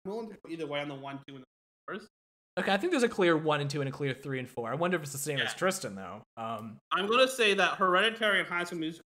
I'm 0.04 0.10
willing 0.12 0.30
to 0.30 0.36
go 0.44 0.50
either 0.50 0.66
way 0.66 0.80
on 0.80 0.88
the 0.88 0.94
one, 0.94 1.20
two, 1.26 1.34
and 1.34 1.42
the 1.42 1.92
first. 1.92 2.08
Okay, 2.58 2.72
I 2.72 2.76
think 2.76 2.90
there's 2.92 3.04
a 3.04 3.08
clear 3.08 3.36
one 3.36 3.60
and 3.60 3.70
two 3.70 3.80
and 3.80 3.88
a 3.88 3.92
clear 3.92 4.12
three 4.12 4.38
and 4.38 4.48
four. 4.48 4.70
I 4.70 4.74
wonder 4.74 4.96
if 4.96 5.02
it's 5.04 5.12
the 5.12 5.18
same 5.18 5.38
as 5.38 5.54
Tristan 5.54 5.94
though. 5.94 6.22
Um, 6.36 6.78
I'm 6.92 7.06
going 7.06 7.24
to 7.26 7.32
say 7.32 7.54
that 7.54 7.74
Hereditary 7.74 8.40
and 8.40 8.48
High 8.48 8.64
School 8.64 8.80
Musical. 8.80 9.04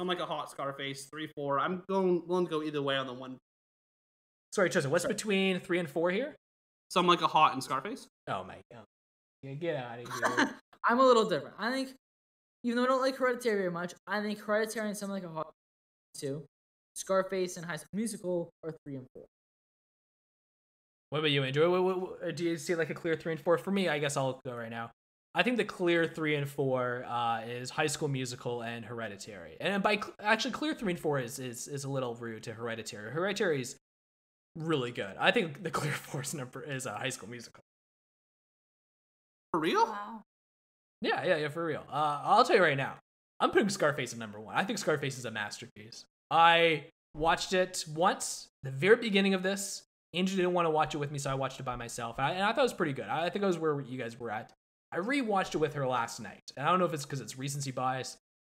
I'm 0.00 0.08
like 0.08 0.20
a 0.20 0.26
hot 0.26 0.50
Scarface, 0.50 1.04
three, 1.04 1.28
four. 1.36 1.60
I'm 1.60 1.82
going 1.88 2.22
willing 2.26 2.46
to 2.46 2.50
go 2.50 2.62
either 2.62 2.82
way 2.82 2.96
on 2.96 3.06
the 3.06 3.12
one. 3.12 3.36
sorry, 4.52 4.70
Tristan, 4.70 4.90
what's 4.90 5.06
between 5.06 5.60
three 5.60 5.78
and 5.78 5.88
four 5.88 6.10
here? 6.10 6.34
Some 6.88 7.06
like 7.06 7.20
a 7.20 7.26
hot 7.26 7.52
and 7.52 7.62
Scarface. 7.62 8.06
Oh 8.28 8.42
my 8.44 8.56
god, 8.72 8.84
Yeah, 9.42 9.54
get 9.54 9.76
out 9.76 9.98
of 9.98 10.38
here. 10.38 10.50
I'm 10.88 10.98
a 10.98 11.04
little 11.04 11.28
different. 11.28 11.56
I 11.58 11.70
think, 11.70 11.90
even 12.62 12.76
though 12.76 12.84
I 12.84 12.86
don't 12.86 13.02
like 13.02 13.16
Hereditary 13.16 13.58
very 13.58 13.70
much, 13.70 13.94
I 14.06 14.20
think 14.22 14.38
Hereditary 14.40 14.88
and 14.88 14.96
something 14.96 15.14
like 15.14 15.24
a 15.24 15.28
hot 15.28 15.52
two, 16.14 16.44
Scarface 16.94 17.56
and 17.56 17.66
High 17.66 17.76
School 17.76 17.90
Musical 17.92 18.50
are 18.62 18.72
three 18.84 18.96
and 18.96 19.06
four. 19.14 19.24
What 21.10 21.18
about 21.20 21.30
you, 21.30 21.44
Andrew? 21.44 21.70
What, 21.70 21.84
what, 21.84 22.00
what- 22.22 22.36
do 22.36 22.44
you 22.44 22.56
see 22.56 22.74
like 22.74 22.90
a 22.90 22.94
clear 22.94 23.14
three 23.16 23.32
and 23.32 23.40
four? 23.40 23.58
For 23.58 23.70
me, 23.70 23.88
I 23.88 23.98
guess 23.98 24.16
I'll 24.16 24.40
go 24.44 24.54
right 24.54 24.70
now. 24.70 24.90
I 25.36 25.42
think 25.42 25.56
the 25.56 25.64
clear 25.64 26.06
three 26.06 26.36
and 26.36 26.48
four 26.48 27.04
uh, 27.08 27.42
is 27.42 27.70
High 27.70 27.88
School 27.88 28.08
Musical 28.08 28.62
and 28.62 28.84
Hereditary. 28.84 29.56
And 29.60 29.82
by 29.82 29.96
cl- 29.96 30.14
actually, 30.20 30.52
clear 30.52 30.74
three 30.74 30.92
and 30.92 31.00
four 31.00 31.18
is, 31.18 31.38
is 31.40 31.66
is 31.66 31.82
a 31.84 31.90
little 31.90 32.14
rude 32.14 32.44
to 32.44 32.54
Hereditary. 32.54 33.10
Hereditary 33.10 33.60
is 33.60 33.76
really 34.56 34.92
good. 34.92 35.16
I 35.18 35.32
think 35.32 35.62
the 35.64 35.70
clear 35.78 35.92
four's 35.92 36.34
number 36.34 36.62
is 36.62 36.86
a 36.86 36.92
High 36.92 37.08
School 37.08 37.28
Musical. 37.30 37.60
For 39.52 39.60
real? 39.60 39.86
Wow. 39.86 40.22
Yeah, 41.00 41.24
yeah, 41.24 41.36
yeah, 41.36 41.48
for 41.48 41.64
real. 41.64 41.84
Uh, 41.90 42.20
I'll 42.24 42.44
tell 42.44 42.56
you 42.56 42.62
right 42.62 42.76
now, 42.76 42.94
I'm 43.44 43.50
putting 43.50 43.68
Scarface 43.68 44.14
at 44.14 44.18
number 44.18 44.40
one. 44.40 44.54
I 44.54 44.64
think 44.64 44.78
Scarface 44.78 45.18
is 45.18 45.26
a 45.26 45.30
masterpiece. 45.30 46.06
I 46.30 46.86
watched 47.14 47.52
it 47.52 47.84
once, 47.94 48.48
the 48.62 48.70
very 48.70 48.96
beginning 48.96 49.34
of 49.34 49.42
this. 49.42 49.82
Andrew 50.14 50.36
didn't 50.36 50.54
want 50.54 50.64
to 50.64 50.70
watch 50.70 50.94
it 50.94 50.98
with 50.98 51.10
me, 51.10 51.18
so 51.18 51.30
I 51.30 51.34
watched 51.34 51.60
it 51.60 51.64
by 51.64 51.76
myself. 51.76 52.18
I, 52.18 52.32
and 52.32 52.42
I 52.42 52.52
thought 52.52 52.60
it 52.60 52.62
was 52.62 52.72
pretty 52.72 52.94
good. 52.94 53.04
I, 53.04 53.26
I 53.26 53.30
think 53.30 53.42
it 53.42 53.46
was 53.46 53.58
where 53.58 53.82
you 53.82 53.98
guys 53.98 54.18
were 54.18 54.30
at. 54.30 54.52
I 54.90 54.96
rewatched 54.96 55.54
it 55.54 55.58
with 55.58 55.74
her 55.74 55.86
last 55.86 56.20
night. 56.20 56.52
And 56.56 56.66
I 56.66 56.70
don't 56.70 56.78
know 56.78 56.86
if 56.86 56.94
it's 56.94 57.04
because 57.04 57.20
it's 57.20 57.36
recency 57.36 57.70
bias, 57.70 58.16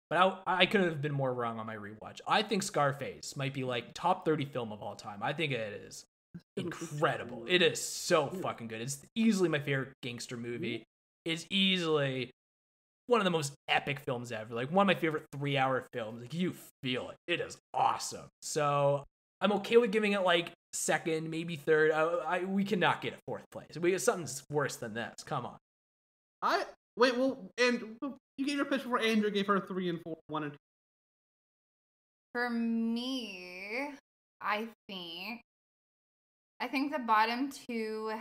but 0.08 0.18
I, 0.46 0.60
I 0.62 0.66
couldn't 0.66 0.90
have 0.90 1.02
been 1.02 1.12
more 1.12 1.34
wrong 1.34 1.58
on 1.58 1.66
my 1.66 1.74
rewatch. 1.74 2.20
I 2.28 2.42
think 2.42 2.62
Scarface 2.62 3.36
might 3.36 3.54
be 3.54 3.64
like 3.64 3.92
top 3.92 4.24
30 4.24 4.44
film 4.44 4.70
of 4.70 4.82
all 4.82 4.94
time. 4.94 5.18
I 5.20 5.32
think 5.32 5.50
it 5.50 5.82
is 5.84 6.04
incredible. 6.56 7.44
It 7.48 7.60
is 7.60 7.82
so 7.82 8.28
mm. 8.28 8.40
fucking 8.40 8.68
good. 8.68 8.82
It's 8.82 9.04
easily 9.16 9.48
my 9.48 9.58
favorite 9.58 9.94
gangster 10.00 10.36
movie. 10.36 10.78
Mm. 10.78 10.84
It's 11.24 11.46
easily 11.50 12.30
one 13.06 13.20
of 13.20 13.24
the 13.24 13.30
most 13.30 13.54
epic 13.68 14.00
films 14.00 14.32
ever. 14.32 14.54
Like 14.54 14.70
one 14.70 14.84
of 14.84 14.94
my 14.94 15.00
favorite 15.00 15.24
three 15.32 15.56
hour 15.56 15.86
films. 15.92 16.22
Like 16.22 16.34
you 16.34 16.54
feel 16.82 17.10
it. 17.10 17.16
It 17.26 17.40
is 17.40 17.56
awesome. 17.72 18.26
So 18.42 19.04
I'm 19.40 19.52
okay 19.52 19.76
with 19.76 19.92
giving 19.92 20.12
it 20.12 20.22
like 20.22 20.52
second, 20.72 21.30
maybe 21.30 21.56
third. 21.56 21.92
I, 21.92 22.02
I 22.02 22.44
we 22.44 22.64
cannot 22.64 23.00
get 23.00 23.14
a 23.14 23.18
fourth 23.26 23.44
place. 23.50 23.76
We 23.78 23.96
something's 23.98 24.42
worse 24.50 24.76
than 24.76 24.94
this. 24.94 25.14
Come 25.24 25.46
on. 25.46 25.56
I 26.42 26.64
wait. 26.96 27.16
Well, 27.16 27.38
and 27.58 27.96
you 28.36 28.46
gave 28.46 28.56
your 28.56 28.66
pitch 28.66 28.82
before 28.82 29.00
Andrew 29.00 29.30
gave 29.30 29.46
her 29.46 29.60
three 29.60 29.88
and 29.88 30.00
four, 30.02 30.18
one 30.28 30.44
and 30.44 30.52
two. 30.52 30.58
For 32.32 32.50
me, 32.50 33.90
I 34.40 34.68
think 34.88 35.40
I 36.60 36.68
think 36.68 36.92
the 36.92 36.98
bottom 36.98 37.50
two 37.50 38.12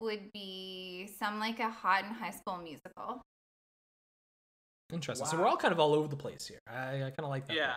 would 0.00 0.32
be 0.32 1.10
some 1.18 1.38
like 1.38 1.58
a 1.60 1.68
hot 1.68 2.04
in 2.04 2.10
high 2.10 2.30
school 2.30 2.58
musical. 2.58 3.20
Interesting. 4.92 5.26
So 5.26 5.36
we're 5.38 5.46
all 5.46 5.56
kind 5.56 5.72
of 5.72 5.78
all 5.78 5.94
over 5.94 6.08
the 6.08 6.16
place 6.16 6.46
here. 6.46 6.58
I, 6.68 6.96
I 6.96 7.00
kind 7.10 7.20
of 7.20 7.28
like 7.28 7.46
that. 7.46 7.56
Yeah. 7.56 7.74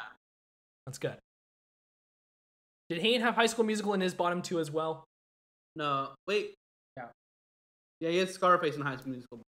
That's 0.85 0.97
good. 0.97 1.15
Did 2.89 2.99
Hayden 2.99 3.21
have 3.21 3.35
High 3.35 3.45
School 3.45 3.65
Musical 3.65 3.93
in 3.93 4.01
his 4.01 4.13
bottom 4.13 4.41
two 4.41 4.59
as 4.59 4.71
well? 4.71 5.03
No. 5.75 6.09
Wait. 6.27 6.53
Yeah. 6.97 7.05
Yeah, 7.99 8.09
he 8.09 8.17
has 8.17 8.33
Scarface 8.33 8.75
and 8.75 8.83
High 8.83 8.97
School 8.97 9.11
Musical. 9.11 9.41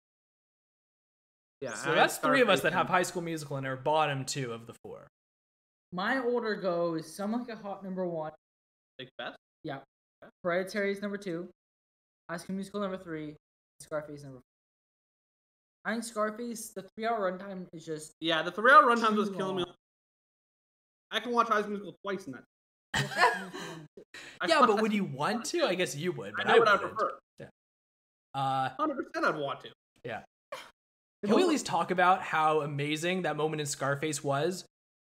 Yeah. 1.60 1.74
So 1.74 1.92
I 1.92 1.94
that's 1.94 2.18
three 2.18 2.40
of 2.42 2.48
us 2.48 2.60
that 2.60 2.72
have 2.72 2.86
High 2.88 3.02
School 3.02 3.22
Musical 3.22 3.56
in 3.56 3.66
our 3.66 3.76
bottom 3.76 4.24
two 4.24 4.52
of 4.52 4.66
the 4.66 4.74
four. 4.82 5.06
My 5.92 6.18
order 6.18 6.54
goes 6.56 7.14
some 7.14 7.32
like 7.32 7.48
a 7.48 7.56
hot 7.56 7.82
number 7.84 8.06
one, 8.06 8.32
like 8.98 9.08
best. 9.16 9.36
yeah. 9.62 9.78
Hereditary 10.42 10.92
is 10.92 11.02
number 11.02 11.16
two, 11.16 11.48
High 12.30 12.36
School 12.38 12.56
Musical 12.56 12.80
number 12.80 12.96
three, 12.96 13.36
Scarface 13.80 14.22
number 14.22 14.38
four. 14.38 14.42
I 15.84 15.92
think 15.92 16.04
Scarface, 16.04 16.70
the 16.70 16.82
three 16.96 17.06
hour 17.06 17.30
runtime 17.30 17.66
is 17.72 17.84
just 17.84 18.12
Yeah, 18.20 18.42
the 18.42 18.50
three 18.50 18.72
hour 18.72 18.82
runtime 18.84 19.14
was 19.16 19.28
Too 19.28 19.36
killing 19.36 19.56
me. 19.56 19.64
I 21.10 21.20
can 21.20 21.32
watch 21.32 21.48
High 21.48 21.60
School 21.60 21.70
Musical 21.72 21.96
twice 22.02 22.26
in 22.26 22.32
that. 22.32 22.44
Yeah, 24.46 24.60
but 24.66 24.82
would 24.82 24.92
you 24.92 25.04
want 25.04 25.44
to? 25.46 25.64
I 25.64 25.74
guess 25.74 25.96
you 25.96 26.12
would, 26.12 26.34
but 26.36 26.46
I 26.46 26.56
I, 26.56 26.58
what 26.58 26.68
I 26.68 26.72
wouldn't. 26.72 26.96
prefer. 26.96 27.18
Uh, 28.34 28.68
Hundred 28.78 28.96
percent, 28.96 29.24
I'd 29.24 29.40
want 29.40 29.60
to. 29.60 29.68
Yeah. 30.04 30.20
Can 31.24 31.34
we 31.34 31.42
at 31.42 31.48
least 31.48 31.64
talk 31.66 31.90
about 31.90 32.20
how 32.20 32.60
amazing 32.60 33.22
that 33.22 33.36
moment 33.36 33.60
in 33.60 33.66
Scarface 33.66 34.22
was 34.22 34.64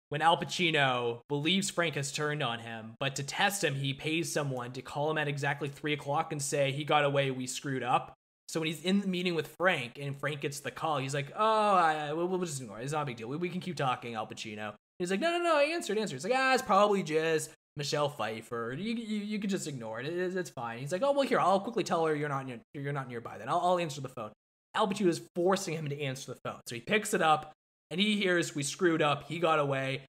when 0.09 0.21
Al 0.21 0.38
Pacino 0.38 1.21
believes 1.29 1.69
Frank 1.69 1.95
has 1.95 2.11
turned 2.11 2.41
on 2.43 2.59
him, 2.59 2.95
but 2.99 3.15
to 3.15 3.23
test 3.23 3.63
him, 3.63 3.75
he 3.75 3.93
pays 3.93 4.31
someone 4.31 4.71
to 4.73 4.81
call 4.81 5.09
him 5.09 5.17
at 5.17 5.27
exactly 5.27 5.69
three 5.69 5.93
o'clock 5.93 6.31
and 6.31 6.41
say, 6.41 6.71
He 6.71 6.83
got 6.83 7.05
away, 7.05 7.31
we 7.31 7.47
screwed 7.47 7.83
up. 7.83 8.13
So 8.47 8.59
when 8.59 8.65
he's 8.65 8.81
in 8.81 9.01
the 9.01 9.07
meeting 9.07 9.35
with 9.35 9.47
Frank 9.59 9.99
and 10.01 10.19
Frank 10.19 10.41
gets 10.41 10.61
the 10.61 10.71
call, 10.71 10.97
he's 10.97 11.13
like, 11.13 11.31
Oh, 11.35 11.75
I, 11.75 12.13
we'll, 12.13 12.27
we'll 12.27 12.39
just 12.39 12.59
ignore 12.59 12.79
it. 12.79 12.83
It's 12.83 12.93
not 12.93 13.03
a 13.03 13.05
big 13.05 13.17
deal. 13.17 13.27
We, 13.27 13.38
we 13.38 13.49
can 13.49 13.61
keep 13.61 13.75
talking, 13.75 14.15
Al 14.15 14.25
Pacino. 14.25 14.73
He's 14.97 15.11
like, 15.11 15.19
No, 15.19 15.38
no, 15.38 15.43
no, 15.43 15.57
I 15.57 15.63
answered, 15.63 15.99
answered. 15.99 16.15
It's 16.15 16.25
like, 16.25 16.33
Ah, 16.35 16.55
it's 16.55 16.63
probably 16.63 17.03
just 17.03 17.51
Michelle 17.77 18.09
Pfeiffer. 18.09 18.75
You, 18.77 18.95
you, 18.95 19.17
you 19.19 19.39
could 19.39 19.51
just 19.51 19.67
ignore 19.67 19.99
it. 19.99 20.07
it 20.07 20.35
it's 20.35 20.49
fine. 20.49 20.79
He's 20.79 20.91
like, 20.91 21.03
Oh, 21.03 21.11
well, 21.11 21.27
here, 21.27 21.39
I'll 21.39 21.59
quickly 21.59 21.83
tell 21.83 22.03
her 22.07 22.15
you're 22.15 22.29
not, 22.29 22.47
near, 22.47 22.59
you're 22.73 22.93
not 22.93 23.07
nearby 23.07 23.38
then. 23.38 23.47
I'll, 23.47 23.59
I'll 23.59 23.79
answer 23.79 24.01
the 24.01 24.09
phone. 24.09 24.31
Al 24.73 24.88
Pacino 24.88 25.07
is 25.07 25.21
forcing 25.35 25.75
him 25.75 25.88
to 25.89 26.01
answer 26.01 26.33
the 26.33 26.39
phone. 26.43 26.61
So 26.67 26.73
he 26.73 26.81
picks 26.81 27.13
it 27.13 27.21
up 27.21 27.53
and 27.91 27.99
he 27.99 28.17
hears 28.17 28.55
we 28.55 28.63
screwed 28.63 29.01
up, 29.01 29.27
he 29.27 29.39
got 29.39 29.59
away. 29.59 30.03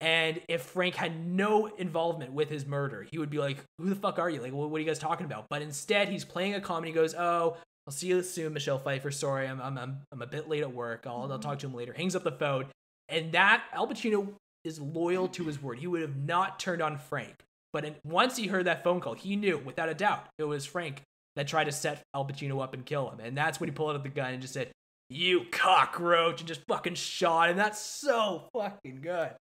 And 0.00 0.40
if 0.48 0.62
Frank 0.62 0.94
had 0.94 1.26
no 1.26 1.66
involvement 1.66 2.32
with 2.32 2.48
his 2.48 2.64
murder, 2.64 3.06
he 3.10 3.18
would 3.18 3.28
be 3.28 3.38
like, 3.38 3.58
Who 3.78 3.90
the 3.90 3.94
fuck 3.96 4.18
are 4.18 4.30
you? 4.30 4.40
Like, 4.40 4.52
what, 4.52 4.72
are 4.72 4.78
you 4.78 4.86
guys 4.86 4.98
talking 4.98 5.26
about? 5.26 5.46
But 5.50 5.60
instead, 5.62 6.08
he's 6.08 6.24
playing 6.24 6.54
a 6.54 6.60
comedy. 6.60 6.92
Goes, 6.92 7.14
Oh, 7.14 7.56
I'll 7.86 7.92
see 7.92 8.06
you 8.06 8.22
soon, 8.22 8.54
Michelle 8.54 8.78
Pfeiffer. 8.78 9.10
Sorry, 9.10 9.46
I'm, 9.46 9.60
I'm, 9.60 9.76
I'm, 9.76 9.98
I'm 10.12 10.22
a 10.22 10.26
bit 10.26 10.48
late 10.48 10.62
at 10.62 10.72
work. 10.72 11.04
I'll, 11.06 11.30
I'll 11.30 11.38
talk 11.38 11.58
to 11.58 11.66
him 11.66 11.74
later. 11.74 11.92
Hangs 11.92 12.16
up 12.16 12.24
the 12.24 12.32
phone. 12.32 12.66
And 13.08 13.32
that, 13.32 13.64
Al 13.72 13.88
Pacino 13.88 14.28
is 14.64 14.80
loyal 14.80 15.28
to 15.28 15.44
his 15.44 15.60
word. 15.60 15.78
He 15.78 15.86
would 15.86 16.02
have 16.02 16.16
not 16.16 16.58
turned 16.58 16.80
on 16.80 16.96
Frank. 16.96 17.34
But 17.72 17.84
in, 17.84 17.94
once 18.04 18.36
he 18.36 18.46
heard 18.46 18.66
that 18.66 18.84
phone 18.84 19.00
call, 19.00 19.14
he 19.14 19.36
knew 19.36 19.58
without 19.58 19.88
a 19.88 19.94
doubt 19.94 20.26
it 20.38 20.44
was 20.44 20.64
Frank 20.64 21.02
that 21.36 21.46
tried 21.46 21.64
to 21.64 21.72
set 21.72 22.02
Al 22.14 22.26
Pacino 22.26 22.62
up 22.62 22.74
and 22.74 22.84
kill 22.84 23.10
him. 23.10 23.20
And 23.20 23.36
that's 23.36 23.60
when 23.60 23.68
he 23.68 23.74
pulled 23.74 23.94
out 23.94 24.02
the 24.02 24.08
gun 24.08 24.32
and 24.32 24.42
just 24.42 24.54
said, 24.54 24.70
You 25.10 25.44
cockroach, 25.50 26.40
and 26.40 26.48
just 26.48 26.62
fucking 26.68 26.94
shot 26.94 27.50
him. 27.50 27.56
That's 27.56 27.80
so 27.80 28.44
fucking 28.54 29.00
good. 29.02 29.32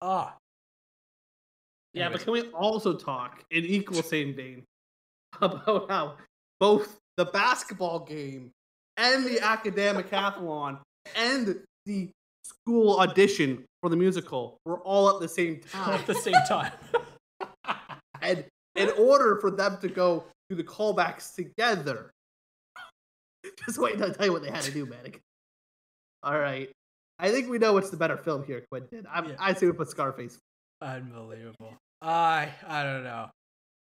Ah. 0.00 0.36
Yeah, 1.92 2.06
Anyways. 2.06 2.24
but 2.24 2.24
can 2.24 2.32
we 2.32 2.50
also 2.52 2.94
talk 2.94 3.44
in 3.50 3.64
equal 3.64 4.02
same 4.02 4.34
vein 4.34 4.62
about 5.40 5.90
how 5.90 6.16
both 6.60 6.98
the 7.16 7.24
basketball 7.26 7.98
game 8.00 8.50
and 8.96 9.26
the 9.26 9.40
academic 9.40 10.10
athlon 10.10 10.78
and 11.16 11.60
the 11.84 12.08
school 12.44 13.00
audition 13.00 13.64
for 13.82 13.90
the 13.90 13.96
musical 13.96 14.58
were 14.64 14.78
all 14.82 15.10
at 15.10 15.20
the 15.20 15.28
same 15.28 15.60
time. 15.60 15.94
at 16.00 16.06
the 16.06 16.14
same 16.14 16.34
time. 16.48 16.72
and 18.22 18.44
in 18.76 18.90
order 18.90 19.38
for 19.40 19.50
them 19.50 19.78
to 19.80 19.88
go 19.88 20.24
through 20.48 20.56
the 20.56 20.64
callbacks 20.64 21.34
together, 21.34 22.10
just 23.66 23.78
wait 23.78 23.94
until 23.94 24.10
I 24.10 24.12
tell 24.14 24.26
you 24.26 24.32
what 24.32 24.42
they 24.42 24.50
had 24.50 24.62
to 24.62 24.70
do, 24.70 24.86
man. 24.86 24.98
All 26.22 26.38
right. 26.38 26.70
I 27.18 27.30
think 27.30 27.48
we 27.48 27.58
know 27.58 27.72
what's 27.72 27.90
the 27.90 27.96
better 27.96 28.16
film 28.16 28.44
here, 28.44 28.64
Quentin. 28.70 29.06
I'm, 29.10 29.30
Yeah. 29.30 29.36
I 29.38 29.52
say 29.54 29.66
we 29.66 29.72
put 29.72 29.88
Scarface. 29.90 30.38
Unbelievable. 30.80 31.74
I 32.00 32.50
I 32.66 32.82
don't 32.82 33.04
know. 33.04 33.30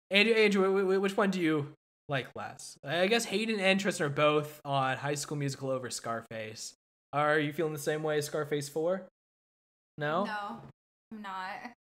Andrew, 0.10 0.34
Andrew, 0.34 0.64
wh- 0.94 0.98
wh- 0.98 1.02
which 1.02 1.16
one 1.16 1.32
do 1.32 1.40
you 1.40 1.74
like 2.10 2.28
less? 2.36 2.78
I 2.84 3.08
guess 3.08 3.24
Hayden 3.26 3.60
and 3.62 3.80
Tristan 3.80 4.08
are 4.08 4.10
both 4.10 4.60
on 4.66 4.98
High 4.98 5.16
School 5.16 5.38
Musical 5.38 5.70
over 5.70 5.90
Scarface. 5.90 6.74
Are 7.14 7.40
you 7.40 7.54
feeling 7.54 7.72
the 7.74 7.80
same 7.80 8.04
way 8.04 8.18
as 8.18 8.26
Scarface 8.26 8.68
Four? 8.68 9.08
No. 9.98 10.26
No, 10.26 10.60
I'm 11.14 11.22
not. 11.22 11.72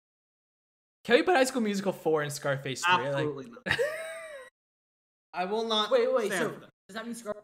Can 1.03 1.15
we 1.17 1.23
put 1.23 1.35
High 1.35 1.43
School 1.45 1.61
Musical 1.61 1.91
Four 1.91 2.21
and 2.21 2.31
Scarface 2.31 2.83
Three? 2.85 2.93
Like- 2.95 3.05
Absolutely 3.07 3.51
not. 3.65 3.77
I 5.33 5.45
will 5.45 5.65
not. 5.65 5.91
Wait, 5.91 6.13
wait. 6.13 6.31
So 6.31 6.49
does 6.87 6.95
that 6.95 7.05
mean 7.05 7.15
Scar? 7.15 7.35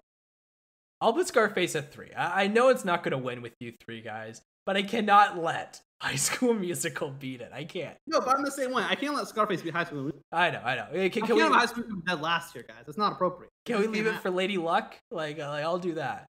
I'll 1.00 1.14
put 1.14 1.28
Scarface 1.28 1.76
at 1.76 1.92
three. 1.92 2.12
I, 2.14 2.44
I 2.44 2.48
know 2.48 2.70
it's 2.70 2.86
not 2.86 3.04
going 3.04 3.12
to 3.12 3.18
win 3.18 3.42
with 3.42 3.54
you 3.60 3.74
three 3.84 4.02
guys, 4.02 4.42
but 4.66 4.76
I 4.76 4.84
cannot 4.84 5.38
let 5.42 5.82
High 6.02 6.16
School 6.16 6.54
Musical 6.54 7.10
beat 7.10 7.42
it. 7.42 7.52
I 7.54 7.64
can't. 7.64 7.98
No, 8.08 8.20
but 8.20 8.36
I'm 8.36 8.44
the 8.44 8.52
same 8.52 8.72
way. 8.72 8.84
I 8.88 8.96
can't 8.96 9.16
let 9.16 9.28
Scarface 9.28 9.62
be 9.62 9.70
High 9.70 9.86
School 9.86 10.02
Musical. 10.02 10.22
I 10.32 10.52
know, 10.52 10.62
I 10.64 10.76
know. 10.76 10.88
Can, 10.92 11.00
I 11.00 11.10
can 11.10 11.22
can't 11.24 11.36
we, 11.36 11.42
have 11.42 11.54
High 11.54 11.66
School 11.66 11.84
Musical 11.84 12.04
dead 12.08 12.22
last 12.22 12.56
year, 12.56 12.66
guys. 12.68 12.84
That's 12.86 12.98
not 12.98 13.14
appropriate. 13.14 13.52
can 13.66 13.80
we 13.80 13.88
leave 13.88 14.06
can't 14.06 14.18
it 14.18 14.22
for 14.22 14.30
Lady 14.30 14.58
Luck? 14.58 14.96
Like, 15.12 15.40
uh, 15.40 15.50
like 15.50 15.64
I'll 15.64 15.80
do 15.80 15.96
that. 15.96 16.28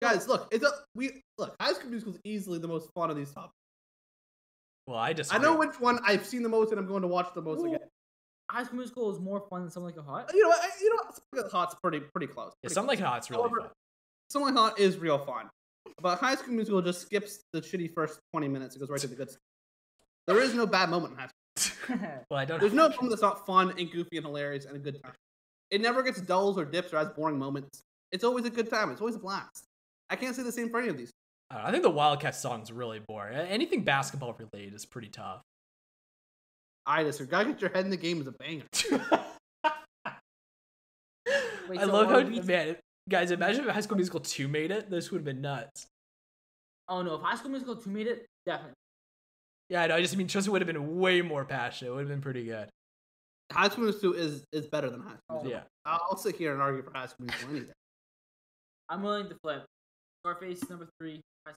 Guys, 0.00 0.28
look, 0.28 0.48
it's 0.52 0.64
a 0.64 0.70
we 0.94 1.22
look. 1.38 1.56
High 1.60 1.72
School 1.72 1.90
Musical 1.90 2.14
is 2.14 2.20
easily 2.24 2.58
the 2.58 2.68
most 2.68 2.88
fun 2.94 3.10
of 3.10 3.16
these 3.16 3.32
topics. 3.32 3.54
Well, 4.86 4.98
I 4.98 5.12
just 5.12 5.34
I 5.34 5.38
know 5.38 5.56
which 5.56 5.78
one 5.80 5.98
I've 6.06 6.24
seen 6.24 6.42
the 6.42 6.48
most, 6.48 6.70
and 6.70 6.80
I'm 6.80 6.86
going 6.86 7.02
to 7.02 7.08
watch 7.08 7.28
the 7.34 7.42
most 7.42 7.60
Ooh. 7.60 7.66
again. 7.66 7.88
High 8.50 8.64
School 8.64 8.78
Musical 8.78 9.12
is 9.12 9.20
more 9.20 9.44
fun 9.50 9.62
than 9.62 9.70
something 9.70 9.94
like 9.94 10.02
a 10.02 10.08
hot. 10.08 10.30
You 10.32 10.42
know, 10.42 10.48
what? 10.48 10.62
I, 10.62 10.68
you 10.80 10.88
know, 10.88 10.96
what? 10.96 11.14
Something 11.14 11.42
Like 11.42 11.46
a 11.46 11.48
Hot's 11.50 11.74
pretty 11.82 12.00
pretty 12.00 12.26
close. 12.28 12.52
Yeah, 12.62 12.68
pretty 12.68 12.74
something 12.74 12.88
like 12.88 12.98
close. 12.98 13.08
Hot's 13.08 13.30
really 13.30 13.42
However, 13.42 13.60
fun. 13.60 13.70
Something 14.30 14.54
Like 14.54 14.70
Hot 14.72 14.78
is 14.80 14.98
real 14.98 15.18
fun, 15.18 15.48
but 16.02 16.18
High 16.18 16.34
School 16.34 16.54
Musical 16.54 16.82
just 16.82 17.00
skips 17.02 17.44
the 17.52 17.60
shitty 17.60 17.92
first 17.94 18.20
20 18.32 18.48
minutes. 18.48 18.76
It 18.76 18.80
goes 18.80 18.90
right 18.90 19.00
to 19.00 19.06
the 19.06 19.14
good 19.16 19.30
stuff. 19.30 19.40
There 20.26 20.40
is 20.40 20.54
no 20.54 20.66
bad 20.66 20.90
moment 20.90 21.14
in 21.14 21.18
High 21.20 21.26
School. 21.28 21.34
Well, 22.30 22.38
I 22.38 22.44
don't. 22.44 22.60
There's 22.60 22.74
no 22.74 22.88
moment 22.90 23.08
that's 23.10 23.22
not 23.22 23.46
fun 23.46 23.72
and 23.78 23.90
goofy 23.90 24.18
and 24.18 24.26
hilarious 24.26 24.66
and 24.66 24.76
a 24.76 24.78
good 24.78 25.02
time. 25.02 25.14
It 25.70 25.80
never 25.80 26.02
gets 26.02 26.20
dulls 26.20 26.58
or 26.58 26.64
dips 26.66 26.92
or 26.92 26.98
has 26.98 27.08
boring 27.08 27.38
moments. 27.38 27.80
It's 28.12 28.22
always 28.24 28.44
a 28.44 28.50
good 28.50 28.68
time. 28.70 28.90
It's 28.90 29.00
always 29.00 29.16
a 29.16 29.18
blast. 29.18 29.64
I 30.10 30.16
can't 30.16 30.36
say 30.36 30.42
the 30.42 30.52
same 30.52 30.68
for 30.70 30.78
any 30.80 30.88
of 30.88 30.96
these. 30.98 31.10
I, 31.50 31.68
I 31.68 31.70
think 31.70 31.82
the 31.82 31.90
Wildcat 31.90 32.36
song's 32.36 32.70
really 32.70 33.00
boring. 33.08 33.36
Anything 33.36 33.82
basketball 33.84 34.34
related 34.38 34.74
is 34.74 34.84
pretty 34.86 35.08
tough. 35.08 35.40
I 36.86 37.02
just 37.04 37.26
gotta 37.28 37.46
get 37.50 37.60
your 37.60 37.70
head 37.70 37.84
in 37.86 37.90
the 37.90 37.96
game 37.96 38.20
is 38.20 38.26
a 38.26 38.32
banger. 38.32 38.64
Wait, 41.68 41.78
I 41.80 41.84
so 41.84 41.92
love 41.92 42.08
how 42.08 42.20
we- 42.22 42.40
man, 42.40 42.76
guys. 43.08 43.30
Imagine 43.30 43.64
if 43.66 43.74
High 43.74 43.80
School 43.80 43.96
Musical 43.96 44.20
two 44.20 44.48
made 44.48 44.70
it. 44.70 44.90
This 44.90 45.10
would 45.10 45.18
have 45.18 45.24
been 45.24 45.40
nuts. 45.40 45.86
Oh 46.88 47.02
no, 47.02 47.14
if 47.16 47.22
High 47.22 47.36
School 47.36 47.50
Musical 47.50 47.76
two 47.76 47.90
made 47.90 48.06
it, 48.06 48.26
definitely. 48.46 48.74
Yeah, 49.68 49.82
I 49.82 49.86
know. 49.88 49.96
I 49.96 50.00
just 50.00 50.16
mean 50.16 50.28
Tristan 50.28 50.52
would 50.52 50.62
have 50.62 50.66
been 50.66 50.98
way 50.98 51.20
more 51.20 51.44
passionate. 51.44 51.90
It 51.90 51.94
would 51.94 52.00
have 52.00 52.08
been 52.08 52.22
pretty 52.22 52.44
good. 52.44 52.68
High 53.52 53.68
School 53.68 53.84
Musical 53.84 54.12
2 54.12 54.18
is 54.18 54.44
is 54.52 54.66
better 54.66 54.90
than 54.90 55.00
High 55.00 55.08
School 55.10 55.20
Oh, 55.30 55.34
Musical. 55.42 55.50
Yeah. 55.52 55.62
I'll, 55.92 56.00
I'll 56.10 56.16
sit 56.16 56.36
here 56.36 56.52
and 56.52 56.60
argue 56.62 56.82
for 56.82 56.92
High 56.94 57.06
School 57.06 57.26
Musical 57.26 57.50
any 57.50 57.60
day. 57.66 57.72
I'm 58.90 59.02
willing 59.02 59.28
to 59.28 59.36
flip. 59.42 59.64
Scarface 60.24 60.68
number 60.68 60.88
three. 61.00 61.20
High 61.46 61.54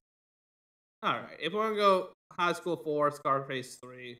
All 1.03 1.13
right, 1.21 1.37
if 1.39 1.53
we're 1.53 1.63
gonna 1.63 1.75
go 1.75 2.09
High 2.31 2.53
School 2.53 2.77
four, 2.77 3.11
Scarface 3.11 3.77
three, 3.81 4.17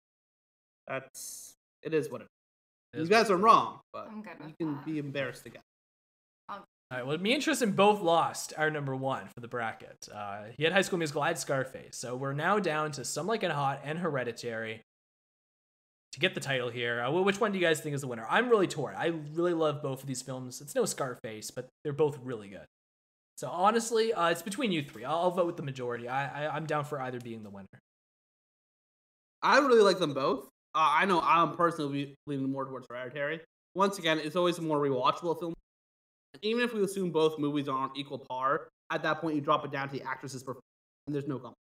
that's 0.88 1.54
it 1.84 1.94
is 1.94 2.10
what 2.10 2.22
it 2.22 2.28
It 2.94 2.98
is. 3.00 3.04
is 3.04 3.10
You 3.10 3.16
guys 3.16 3.32
are 3.32 3.38
wrong, 3.38 3.80
but 3.94 4.08
I'm 4.10 4.22
good 4.22 4.32
you 4.48 4.54
can 4.60 4.76
that. 4.76 4.86
be 4.86 4.98
embarrassed 5.00 5.46
again. 5.46 5.62
All 6.92 6.98
right. 6.98 7.08
Well, 7.08 7.18
me 7.20 7.34
and 7.34 7.42
Tristan 7.42 7.72
both 7.72 8.02
lost 8.02 8.54
our 8.58 8.70
number 8.70 8.94
one 8.94 9.28
for 9.34 9.40
the 9.40 9.48
bracket. 9.48 10.10
Uh, 10.14 10.44
he 10.58 10.66
had 10.66 10.74
High 10.74 10.82
School 10.82 11.00
Musical. 11.00 11.22
I 11.22 11.30
had 11.30 11.40
Scarface. 11.40 11.96
So 11.96 12.18
we're 12.18 12.34
now 12.34 12.60
down 12.60 12.92
to 12.94 13.06
Some 13.06 13.28
Like 13.28 13.44
It 13.44 13.52
Hot 13.52 13.80
and 13.86 13.98
Hereditary 13.98 14.82
to 16.12 16.20
get 16.20 16.36
the 16.36 16.42
title 16.42 16.70
here. 16.70 17.02
Uh, 17.02 17.12
which 17.12 17.40
one 17.40 17.54
do 17.54 17.60
you 17.60 17.66
guys 17.66 17.80
think 17.80 17.96
is 17.96 18.02
the 18.02 18.08
winner? 18.08 18.28
I'm 18.30 18.50
really 18.50 18.68
torn. 18.68 18.96
I 18.98 19.14
really 19.34 19.54
love 19.54 19.82
both 19.82 20.02
of 20.02 20.08
these 20.08 20.22
films. 20.22 20.60
It's 20.60 20.76
no 20.76 20.84
Scarface, 20.84 21.50
but 21.50 21.70
they're 21.86 21.94
both 21.94 22.20
really 22.24 22.50
good. 22.50 22.66
So 23.38 23.48
honestly, 23.48 24.12
uh, 24.12 24.28
it's 24.28 24.42
between 24.42 24.74
you 24.74 24.84
three. 24.84 25.06
I'll, 25.06 25.32
vote 25.32 25.46
with 25.46 25.56
the 25.56 25.64
majority. 25.64 26.10
I, 26.10 26.46
I 26.46 26.56
I'm 26.56 26.66
down 26.66 26.84
for 26.84 27.02
either 27.02 27.22
being 27.22 27.44
the 27.44 27.50
winner. 27.50 27.68
I 29.42 29.60
really 29.60 29.82
like 29.82 29.98
them 29.98 30.14
both. 30.14 30.44
Uh, 30.76 30.90
I 30.92 31.06
know 31.06 31.22
I'm 31.22 31.56
personally 31.56 32.16
leaning 32.28 32.52
more 32.52 32.66
towards 32.66 32.88
Hereditary. 32.90 33.40
Once 33.76 33.98
again, 33.98 34.20
it's 34.20 34.36
always 34.36 34.58
a 34.58 34.62
more 34.62 34.78
rewatchable 34.78 35.40
film. 35.40 35.54
Even 36.42 36.64
if 36.64 36.74
we 36.74 36.84
assume 36.84 37.12
both 37.12 37.38
movies 37.38 37.68
are 37.68 37.78
on 37.78 37.92
equal 37.96 38.20
par, 38.20 38.70
at 38.90 39.04
that 39.04 39.22
point 39.22 39.36
you 39.36 39.42
drop 39.42 39.66
it 39.66 39.72
down 39.72 39.90
to 39.90 39.94
the 39.98 40.04
actress's 40.04 40.44
performance, 40.44 40.66
and 41.08 41.16
there's 41.16 41.28
no 41.28 41.36
competition. 41.36 41.56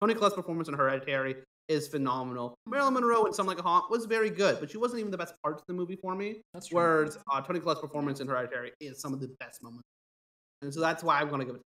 Toni 0.00 0.14
Collette's 0.14 0.34
performance 0.34 0.68
in 0.68 0.74
Hereditary 0.74 1.36
is 1.68 1.86
phenomenal. 1.86 2.56
Marilyn 2.66 2.94
Monroe 2.94 3.24
in 3.26 3.32
Some 3.32 3.46
Like 3.46 3.58
a 3.58 3.62
Haunt 3.62 3.90
was 3.90 4.04
very 4.06 4.30
good, 4.30 4.58
but 4.58 4.70
she 4.70 4.76
wasn't 4.76 4.98
even 4.98 5.12
the 5.12 5.18
best 5.18 5.34
part 5.42 5.54
of 5.54 5.62
the 5.68 5.74
movie 5.74 5.96
for 5.96 6.14
me. 6.16 6.40
That's 6.52 6.66
true. 6.66 6.78
Whereas 6.78 7.18
uh, 7.32 7.40
Toni 7.40 7.60
Collette's 7.60 7.80
performance 7.80 8.20
in 8.20 8.26
Hereditary 8.26 8.72
is 8.80 9.00
some 9.00 9.12
of 9.12 9.20
the 9.20 9.28
best 9.38 9.62
moments. 9.62 9.84
And 10.62 10.74
so 10.74 10.80
that's 10.80 11.04
why 11.04 11.20
I'm 11.20 11.28
going 11.28 11.40
to 11.40 11.46
give 11.46 11.54
it. 11.54 11.62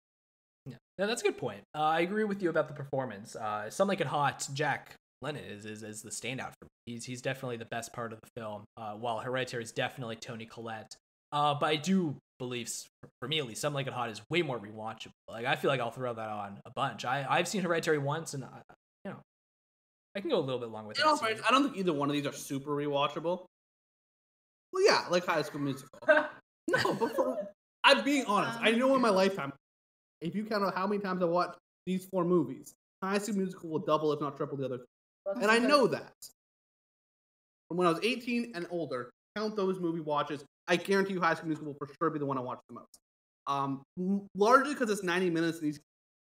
Yeah, 0.66 0.76
yeah 0.98 1.06
that's 1.06 1.20
a 1.20 1.24
good 1.24 1.36
point. 1.36 1.60
Uh, 1.74 1.82
I 1.82 2.00
agree 2.00 2.24
with 2.24 2.42
you 2.42 2.48
about 2.48 2.68
the 2.68 2.74
performance. 2.74 3.36
Uh, 3.36 3.68
Some 3.68 3.88
Like 3.88 4.00
It 4.00 4.06
Hot, 4.06 4.48
Jack 4.54 4.94
Lemmon 5.22 5.38
is, 5.50 5.66
is, 5.66 5.82
is 5.82 6.00
the 6.02 6.10
standout 6.10 6.52
for 6.58 6.64
me. 6.64 6.68
He's, 6.86 7.04
he's 7.04 7.20
definitely 7.20 7.58
the 7.58 7.66
best 7.66 7.92
part 7.92 8.12
of 8.12 8.18
the 8.20 8.28
film, 8.40 8.64
uh, 8.76 8.94
while 8.94 9.18
Hereditary 9.18 9.62
is 9.62 9.72
definitely 9.72 10.16
Toni 10.16 10.46
Collette. 10.46 10.96
Uh, 11.32 11.54
but 11.54 11.66
I 11.66 11.76
do 11.76 12.16
believe, 12.38 12.70
for 13.20 13.28
me 13.28 13.38
at 13.38 13.46
least, 13.46 13.60
Some 13.60 13.72
Like 13.74 13.86
It 13.86 13.92
Hot 13.92 14.10
is 14.10 14.20
way 14.30 14.42
more 14.42 14.58
rewatchable. 14.58 15.12
Like, 15.28 15.46
I 15.46 15.56
feel 15.56 15.70
like 15.70 15.80
I'll 15.80 15.90
throw 15.90 16.12
that 16.12 16.28
on 16.28 16.60
a 16.66 16.70
bunch. 16.70 17.04
I, 17.04 17.26
I've 17.28 17.48
seen 17.48 17.62
Hereditary 17.62 17.98
once, 17.98 18.34
and, 18.34 18.44
I, 18.44 18.60
you 19.04 19.12
know, 19.12 19.18
I 20.14 20.20
can 20.20 20.28
go 20.30 20.38
a 20.38 20.40
little 20.40 20.58
bit 20.60 20.68
along 20.68 20.86
with 20.88 20.98
In 20.98 21.04
it. 21.04 21.08
all 21.08 21.16
so- 21.16 21.24
fairness, 21.24 21.42
I 21.48 21.50
don't 21.52 21.64
think 21.64 21.76
either 21.76 21.92
one 21.92 22.08
of 22.10 22.14
these 22.14 22.26
are 22.26 22.32
super 22.32 22.70
rewatchable. 22.70 23.46
Well, 24.72 24.84
yeah, 24.86 25.04
like 25.10 25.26
High 25.26 25.42
School 25.42 25.60
Musical. 25.60 25.88
No, 26.68 26.94
but 26.94 27.14
for, 27.16 27.36
I'm 27.82 28.04
being 28.04 28.24
honest. 28.26 28.56
I 28.62 28.70
know 28.70 28.94
in 28.94 29.02
my 29.02 29.08
lifetime, 29.10 29.52
if 30.20 30.34
you 30.36 30.44
count 30.44 30.62
out 30.64 30.76
how 30.76 30.86
many 30.86 31.02
times 31.02 31.20
I 31.20 31.24
watched 31.24 31.58
these 31.86 32.04
four 32.06 32.24
movies, 32.24 32.72
High 33.02 33.18
School 33.18 33.34
Musical 33.36 33.68
will 33.68 33.80
double, 33.80 34.12
if 34.12 34.20
not 34.20 34.36
triple, 34.36 34.56
the 34.56 34.66
other. 34.66 34.78
And 35.42 35.50
I 35.50 35.58
know 35.58 35.88
that. 35.88 36.12
From 37.68 37.78
when 37.78 37.88
I 37.88 37.90
was 37.90 37.98
18 38.04 38.52
and 38.54 38.66
older, 38.70 39.10
count 39.36 39.56
those 39.56 39.80
movie 39.80 40.00
watches. 40.00 40.44
I 40.68 40.76
guarantee 40.76 41.14
you, 41.14 41.20
High 41.20 41.34
School 41.34 41.48
Musical 41.48 41.72
will 41.72 41.78
for 41.86 41.92
sure 42.00 42.10
be 42.10 42.18
the 42.18 42.26
one 42.26 42.38
I 42.38 42.40
watch 42.40 42.60
the 42.68 42.74
most. 42.74 42.98
Um, 43.46 43.82
largely 44.36 44.74
because 44.74 44.90
it's 44.90 45.02
90 45.02 45.30
minutes. 45.30 45.58
And 45.58 45.66
these, 45.68 45.80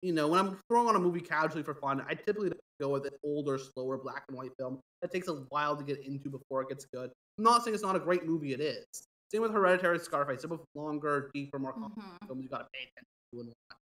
you 0.02 0.14
know, 0.14 0.28
when 0.28 0.40
I'm 0.40 0.58
throwing 0.70 0.88
on 0.88 0.96
a 0.96 1.00
movie 1.00 1.20
casually 1.20 1.64
for 1.64 1.76
fun, 1.76 2.04
I 2.08 2.14
typically 2.16 2.52
go 2.80 2.90
with 2.90 3.06
an 3.06 3.14
older, 3.24 3.58
slower 3.58 3.98
black 3.98 4.24
and 4.30 4.38
white 4.38 4.52
film 4.58 4.80
that 5.02 5.12
takes 5.12 5.28
a 5.28 5.34
while 5.50 5.76
to 5.76 5.84
get 5.84 6.00
into 6.06 6.30
before 6.30 6.62
it 6.62 6.70
gets 6.70 6.86
good. 6.86 7.12
I'm 7.38 7.44
not 7.44 7.64
saying 7.64 7.74
it's 7.74 7.84
not 7.84 7.96
a 7.96 8.00
great 8.00 8.26
movie. 8.26 8.54
It 8.54 8.62
is. 8.62 8.86
Same 9.32 9.42
with 9.42 9.52
Hereditary, 9.52 10.00
Scarface. 10.00 10.42
They're 10.42 10.50
both 10.50 10.66
longer, 10.76 11.30
deeper, 11.34 11.60
more 11.60 11.74
complex 11.74 12.10
Mhm. 12.24 12.28
films. 12.28 12.44
You 12.44 12.50
got 12.50 12.60
to 12.60 12.68
pay 12.74 12.80
attention 12.80 13.06
to 13.34 13.40
and 13.42 13.48
watch. 13.50 13.78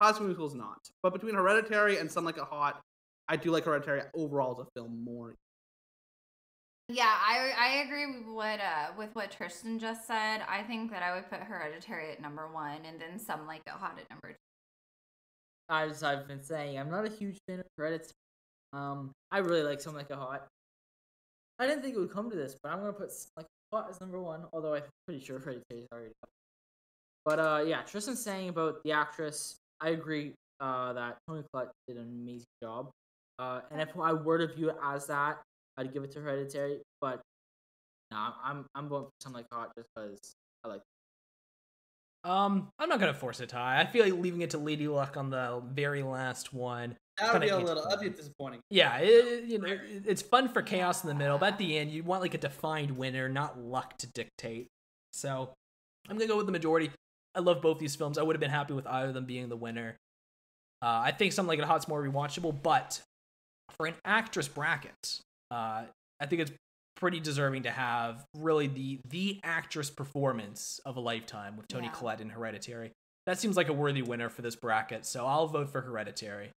High 0.00 0.12
School 0.12 0.26
Musical 0.26 0.46
is 0.46 0.54
not. 0.54 0.78
But 1.02 1.12
between 1.12 1.34
Hereditary 1.34 1.98
and 1.98 2.10
Some 2.10 2.24
Like 2.24 2.38
a 2.38 2.44
Hot, 2.44 2.80
I 3.28 3.36
do 3.36 3.50
like 3.50 3.64
Hereditary 3.64 4.02
overall 4.14 4.58
as 4.60 4.66
a 4.66 4.70
film 4.74 5.02
more. 5.04 5.34
Yeah, 6.88 7.04
I 7.04 7.52
I 7.58 7.68
agree 7.84 8.06
with 8.06 8.34
what 8.34 8.60
uh 8.60 8.92
with 8.96 9.14
what 9.14 9.30
Tristan 9.30 9.78
just 9.78 10.06
said. 10.06 10.40
I 10.48 10.62
think 10.62 10.90
that 10.90 11.02
I 11.02 11.14
would 11.14 11.28
put 11.28 11.40
Hereditary 11.40 12.12
at 12.12 12.22
number 12.22 12.48
one, 12.50 12.86
and 12.86 12.98
then 12.98 13.18
Some 13.18 13.46
Like 13.46 13.60
It 13.66 13.72
Hot 13.72 13.98
at 13.98 14.08
number 14.08 14.28
two. 14.28 14.36
As 15.68 16.02
I've 16.02 16.26
been 16.26 16.42
saying, 16.42 16.78
I'm 16.78 16.90
not 16.90 17.04
a 17.04 17.10
huge 17.10 17.36
fan 17.46 17.60
of 17.60 17.66
credits. 17.78 18.10
Um, 18.72 19.12
I 19.30 19.38
really 19.38 19.62
like 19.62 19.82
Some 19.82 19.94
like 19.94 20.08
a 20.08 20.16
hot. 20.16 20.48
I 21.58 21.66
didn't 21.66 21.82
think 21.82 21.94
it 21.94 21.98
would 21.98 22.10
come 22.10 22.30
to 22.30 22.36
this, 22.36 22.56
but 22.62 22.72
I'm 22.72 22.78
gonna 22.78 22.94
put 22.94 23.10
like 23.36 23.46
hot 23.70 23.88
as 23.90 24.00
number 24.00 24.18
one. 24.18 24.46
Although 24.54 24.74
I'm 24.74 24.82
pretty 25.06 25.22
sure 25.22 25.38
Hereditary 25.38 25.82
is 25.82 25.86
already 25.92 26.12
up. 26.22 26.30
But 27.26 27.38
uh, 27.38 27.64
yeah, 27.66 27.82
Tristan's 27.82 28.22
saying 28.22 28.48
about 28.48 28.82
the 28.82 28.92
actress. 28.92 29.56
I 29.82 29.90
agree 29.90 30.32
uh, 30.60 30.94
that 30.94 31.18
Toni 31.28 31.42
Collette 31.52 31.72
did 31.86 31.98
an 31.98 32.08
amazing 32.22 32.46
job. 32.62 32.88
Uh, 33.38 33.60
and 33.70 33.82
if 33.82 33.90
I 34.00 34.14
were 34.14 34.38
to 34.38 34.46
view 34.46 34.70
it 34.70 34.76
as 34.82 35.06
that, 35.08 35.42
I'd 35.78 35.94
give 35.94 36.02
it 36.02 36.10
to 36.12 36.20
Hereditary. 36.20 36.80
But 37.00 37.22
nah, 38.10 38.32
I'm 38.44 38.66
I'm 38.74 38.88
going 38.88 39.04
for 39.04 39.10
something 39.22 39.42
like 39.42 39.46
hot 39.52 39.72
just 39.76 39.88
because 39.94 40.34
I 40.64 40.68
like. 40.68 40.82
Um, 42.24 42.68
I'm 42.78 42.88
not 42.88 42.98
gonna 43.00 43.14
force 43.14 43.40
a 43.40 43.46
tie. 43.46 43.80
I 43.80 43.86
feel 43.86 44.04
like 44.04 44.20
leaving 44.20 44.42
it 44.42 44.50
to 44.50 44.58
Lady 44.58 44.88
Luck 44.88 45.16
on 45.16 45.30
the 45.30 45.62
very 45.72 46.02
last 46.02 46.52
one. 46.52 46.96
That 47.18 47.32
would 47.32 47.42
be 47.42 47.48
a 47.48 47.58
little, 47.58 47.82
that'd 47.84 48.00
be 48.00 48.10
disappointing. 48.10 48.60
Yeah, 48.70 48.98
it, 48.98 49.44
you 49.44 49.58
know, 49.58 49.76
it's 50.04 50.22
fun 50.22 50.48
for 50.48 50.62
chaos 50.62 51.02
in 51.02 51.08
the 51.08 51.14
middle, 51.14 51.38
but 51.38 51.54
at 51.54 51.58
the 51.58 51.78
end, 51.78 51.90
you 51.90 52.02
want 52.02 52.22
like 52.22 52.34
a 52.34 52.38
defined 52.38 52.92
winner, 52.92 53.28
not 53.28 53.58
luck 53.58 53.96
to 53.98 54.06
dictate. 54.08 54.68
So, 55.12 55.52
I'm 56.08 56.16
gonna 56.16 56.28
go 56.28 56.36
with 56.36 56.46
the 56.46 56.52
majority. 56.52 56.90
I 57.34 57.40
love 57.40 57.62
both 57.62 57.78
these 57.78 57.94
films. 57.94 58.18
I 58.18 58.22
would 58.22 58.34
have 58.34 58.40
been 58.40 58.50
happy 58.50 58.74
with 58.74 58.86
either 58.86 59.08
of 59.08 59.14
them 59.14 59.24
being 59.24 59.48
the 59.48 59.56
winner. 59.56 59.96
Uh, 60.82 61.02
I 61.04 61.12
think 61.12 61.32
something 61.32 61.48
like 61.48 61.58
it 61.58 61.64
hot's 61.64 61.88
more 61.88 62.02
rewatchable, 62.02 62.62
but 62.62 63.00
for 63.76 63.86
an 63.86 63.94
actress 64.04 64.48
bracket, 64.48 65.20
uh, 65.50 65.84
I 66.20 66.26
think 66.26 66.42
it's 66.42 66.52
pretty 66.96 67.20
deserving 67.20 67.62
to 67.62 67.70
have 67.70 68.24
really 68.36 68.66
the 68.66 68.98
the 69.08 69.40
actress 69.44 69.88
performance 69.90 70.80
of 70.84 70.96
a 70.96 71.00
lifetime 71.00 71.56
with 71.56 71.68
Toni 71.68 71.86
Yeah. 71.86 71.92
Collette 71.92 72.20
in 72.20 72.28
Hereditary. 72.30 72.92
That 73.26 73.38
seems 73.38 73.56
like 73.56 73.68
a 73.68 73.72
worthy 73.72 74.02
winner 74.02 74.28
for 74.28 74.42
this 74.42 74.56
bracket, 74.56 75.04
so 75.06 75.26
I'll 75.26 75.46
vote 75.46 75.70
for 75.70 75.80
Hereditary. 75.80 76.50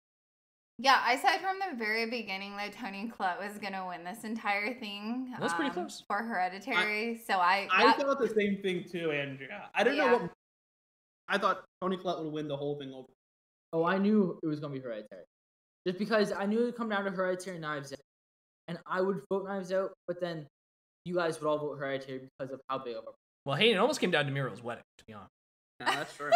Yeah, 0.78 0.98
I 1.04 1.16
said 1.16 1.38
from 1.40 1.58
the 1.58 1.76
very 1.76 2.08
beginning 2.08 2.56
that 2.56 2.72
Toni 2.72 3.12
Collette 3.14 3.38
was 3.38 3.58
gonna 3.58 3.86
win 3.86 4.02
this 4.02 4.24
entire 4.24 4.72
thing. 4.72 5.34
That's 5.38 5.52
pretty 5.52 5.68
um, 5.70 5.74
close. 5.74 6.02
for 6.06 6.18
Hereditary. 6.22 7.20
so 7.26 7.34
I, 7.34 7.68
I 7.70 7.84
that- 7.84 7.98
thought 8.00 8.18
the 8.18 8.28
same 8.28 8.62
thing 8.62 8.84
too, 8.90 9.10
Andrea. 9.10 9.68
I 9.74 9.84
don't 9.84 9.96
know 9.98 10.16
what. 10.18 10.30
I 11.28 11.36
thought 11.38 11.64
Toni 11.82 11.96
Collette 11.98 12.24
would 12.24 12.32
win 12.32 12.48
the 12.48 12.56
whole 12.56 12.78
thing 12.78 12.92
over. 12.94 13.08
Oh, 13.72 13.84
I 13.84 13.98
knew 13.98 14.38
it 14.42 14.46
was 14.46 14.58
gonna 14.58 14.72
be 14.72 14.80
Hereditary, 14.80 15.24
just 15.86 15.98
because 15.98 16.32
I 16.32 16.46
knew 16.46 16.60
it 16.62 16.64
would 16.64 16.76
come 16.76 16.88
down 16.88 17.04
to 17.04 17.10
Hereditary 17.10 17.58
Knives 17.58 17.92
Out, 17.92 17.98
and 18.70 18.78
I 18.86 19.00
would 19.00 19.20
vote 19.28 19.44
Knives 19.46 19.72
Out, 19.72 19.92
but 20.06 20.20
then 20.20 20.46
you 21.04 21.16
guys 21.16 21.40
would 21.40 21.48
all 21.48 21.58
vote 21.58 21.76
Hereditary 21.76 22.20
because 22.38 22.52
of 22.54 22.60
how 22.68 22.78
big 22.78 22.96
of 22.96 23.02
a. 23.02 23.10
Well, 23.44 23.56
hey, 23.56 23.72
it 23.72 23.76
almost 23.76 24.00
came 24.00 24.12
down 24.12 24.26
to 24.26 24.30
Muriel's 24.30 24.62
wedding, 24.62 24.84
to 24.98 25.04
be 25.04 25.12
honest. 25.12 25.30
Yeah, 25.80 25.96
that's 25.96 26.14
true. 26.14 26.30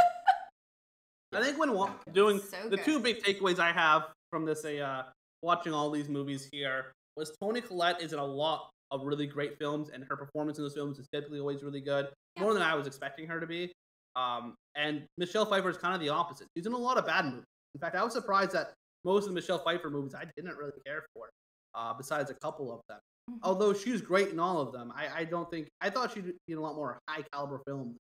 I 1.33 1.43
think 1.43 1.59
when 1.59 1.73
wa- 1.73 1.93
doing 2.13 2.41
So 2.41 2.69
the 2.69 2.77
two 2.77 2.99
big 2.99 3.23
takeaways 3.23 3.59
I 3.61 3.73
have 3.73 4.07
from 4.31 4.45
this, 4.45 4.65
uh, 4.65 5.05
watching 5.43 5.73
all 5.73 5.91
these 5.91 6.09
movies 6.09 6.49
here, 6.51 6.93
was 7.17 7.33
Toni 7.41 7.61
Collette 7.61 8.03
is 8.03 8.13
in 8.13 8.19
a 8.19 8.25
lot 8.25 8.71
of 8.91 9.05
really 9.05 9.27
great 9.27 9.57
films, 9.59 9.91
and 9.91 10.05
her 10.09 10.17
performance 10.17 10.59
in 10.59 10.65
those 10.65 10.75
films 10.75 10.99
is 10.99 11.07
typically 11.13 11.39
always 11.39 11.63
really 11.63 11.81
good, 11.81 12.09
more 12.39 12.53
than 12.53 12.63
I 12.63 12.75
was 12.75 12.89
expecting 12.89 13.29
her 13.29 13.39
to 13.39 13.47
be. 13.47 13.73
Um, 14.17 14.55
and 14.75 15.05
Michelle 15.19 15.47
Pfeiffer 15.47 15.71
is 15.71 15.77
kind 15.77 15.95
of 15.95 16.01
the 16.01 16.09
opposite. 16.09 16.49
She's 16.57 16.67
in 16.67 16.73
a 16.73 16.79
lot 16.79 16.99
of 16.99 17.07
bad 17.07 17.27
movies. 17.27 17.45
In 17.75 17.81
fact, 17.81 17.95
I 17.95 18.03
was 18.03 18.13
surprised 18.13 18.53
that 18.53 18.73
most 19.05 19.25
of 19.25 19.29
the 19.29 19.35
Michelle 19.35 19.59
Pfeiffer 19.59 19.91
movies 19.91 20.15
I 20.15 20.25
didn't 20.37 20.57
really 20.57 20.73
care 20.87 21.05
for, 21.15 21.29
uh, 21.75 21.95
besides 21.95 22.31
a 22.31 22.35
couple 22.35 22.73
of 22.73 22.81
them. 22.89 22.99
Mhm. 23.31 23.39
Although 23.43 23.73
she's 23.73 24.01
great 24.01 24.29
in 24.29 24.39
all 24.39 24.61
of 24.61 24.73
them, 24.73 24.93
I, 24.95 25.21
I 25.21 25.25
don't 25.25 25.51
think 25.51 25.69
I 25.81 25.91
thought 25.91 26.13
she'd 26.13 26.25
be 26.25 26.53
in 26.53 26.59
a 26.59 26.61
lot 26.61 26.75
more 26.75 26.99
high 27.09 27.23
caliber 27.33 27.61
films. 27.67 27.97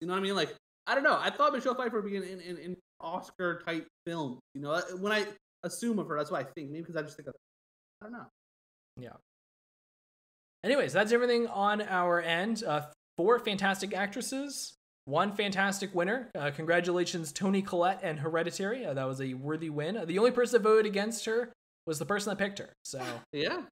You 0.00 0.08
know 0.08 0.14
what 0.14 0.20
I 0.20 0.22
mean? 0.22 0.34
Like 0.34 0.54
I 0.86 0.94
don't 0.94 1.04
know. 1.04 1.18
I 1.18 1.30
thought 1.30 1.52
Michelle 1.52 1.74
Pfeiffer 1.74 2.00
would 2.00 2.10
be 2.10 2.16
in, 2.16 2.24
in, 2.24 2.40
in, 2.40 2.56
in 2.58 2.76
Oscar 3.00 3.62
type 3.64 3.86
films. 4.06 4.38
You 4.54 4.60
know, 4.60 4.80
when 4.98 5.12
I 5.12 5.26
assume 5.62 5.98
of 5.98 6.08
her, 6.08 6.18
that's 6.18 6.30
what 6.30 6.40
I 6.40 6.44
think. 6.54 6.70
Maybe 6.70 6.82
because 6.82 6.96
I 6.96 7.02
just 7.02 7.16
think 7.16 7.28
of 7.28 7.34
I 8.02 8.06
don't 8.06 8.12
know. 8.12 8.26
Yeah. 8.98 9.16
Anyways, 10.62 10.92
that's 10.92 11.12
everything 11.12 11.46
on 11.46 11.82
our 11.82 12.20
end. 12.20 12.64
Uh, 12.64 12.82
four 13.16 13.38
fantastic 13.38 13.94
actresses, 13.94 14.74
one 15.04 15.34
fantastic 15.34 15.94
winner. 15.94 16.30
Uh, 16.34 16.50
congratulations, 16.50 17.32
Toni 17.32 17.62
Collette 17.62 18.00
and 18.02 18.18
Hereditary. 18.20 18.84
Uh, 18.84 18.94
that 18.94 19.06
was 19.06 19.20
a 19.20 19.34
worthy 19.34 19.70
win. 19.70 19.96
Uh, 19.96 20.04
the 20.04 20.18
only 20.18 20.30
person 20.30 20.60
that 20.60 20.68
voted 20.68 20.86
against 20.86 21.26
her 21.26 21.52
was 21.86 21.98
the 21.98 22.06
person 22.06 22.30
that 22.30 22.38
picked 22.38 22.58
her. 22.58 22.72
So 22.82 23.02
Yeah, 23.32 23.62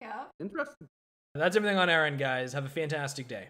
yeah. 0.00 0.24
interesting. 0.40 0.88
that's 1.34 1.56
everything 1.56 1.78
on 1.78 1.90
our 1.90 2.06
end, 2.06 2.18
guys. 2.18 2.52
Have 2.52 2.64
a 2.64 2.68
fantastic 2.70 3.28
day. 3.28 3.48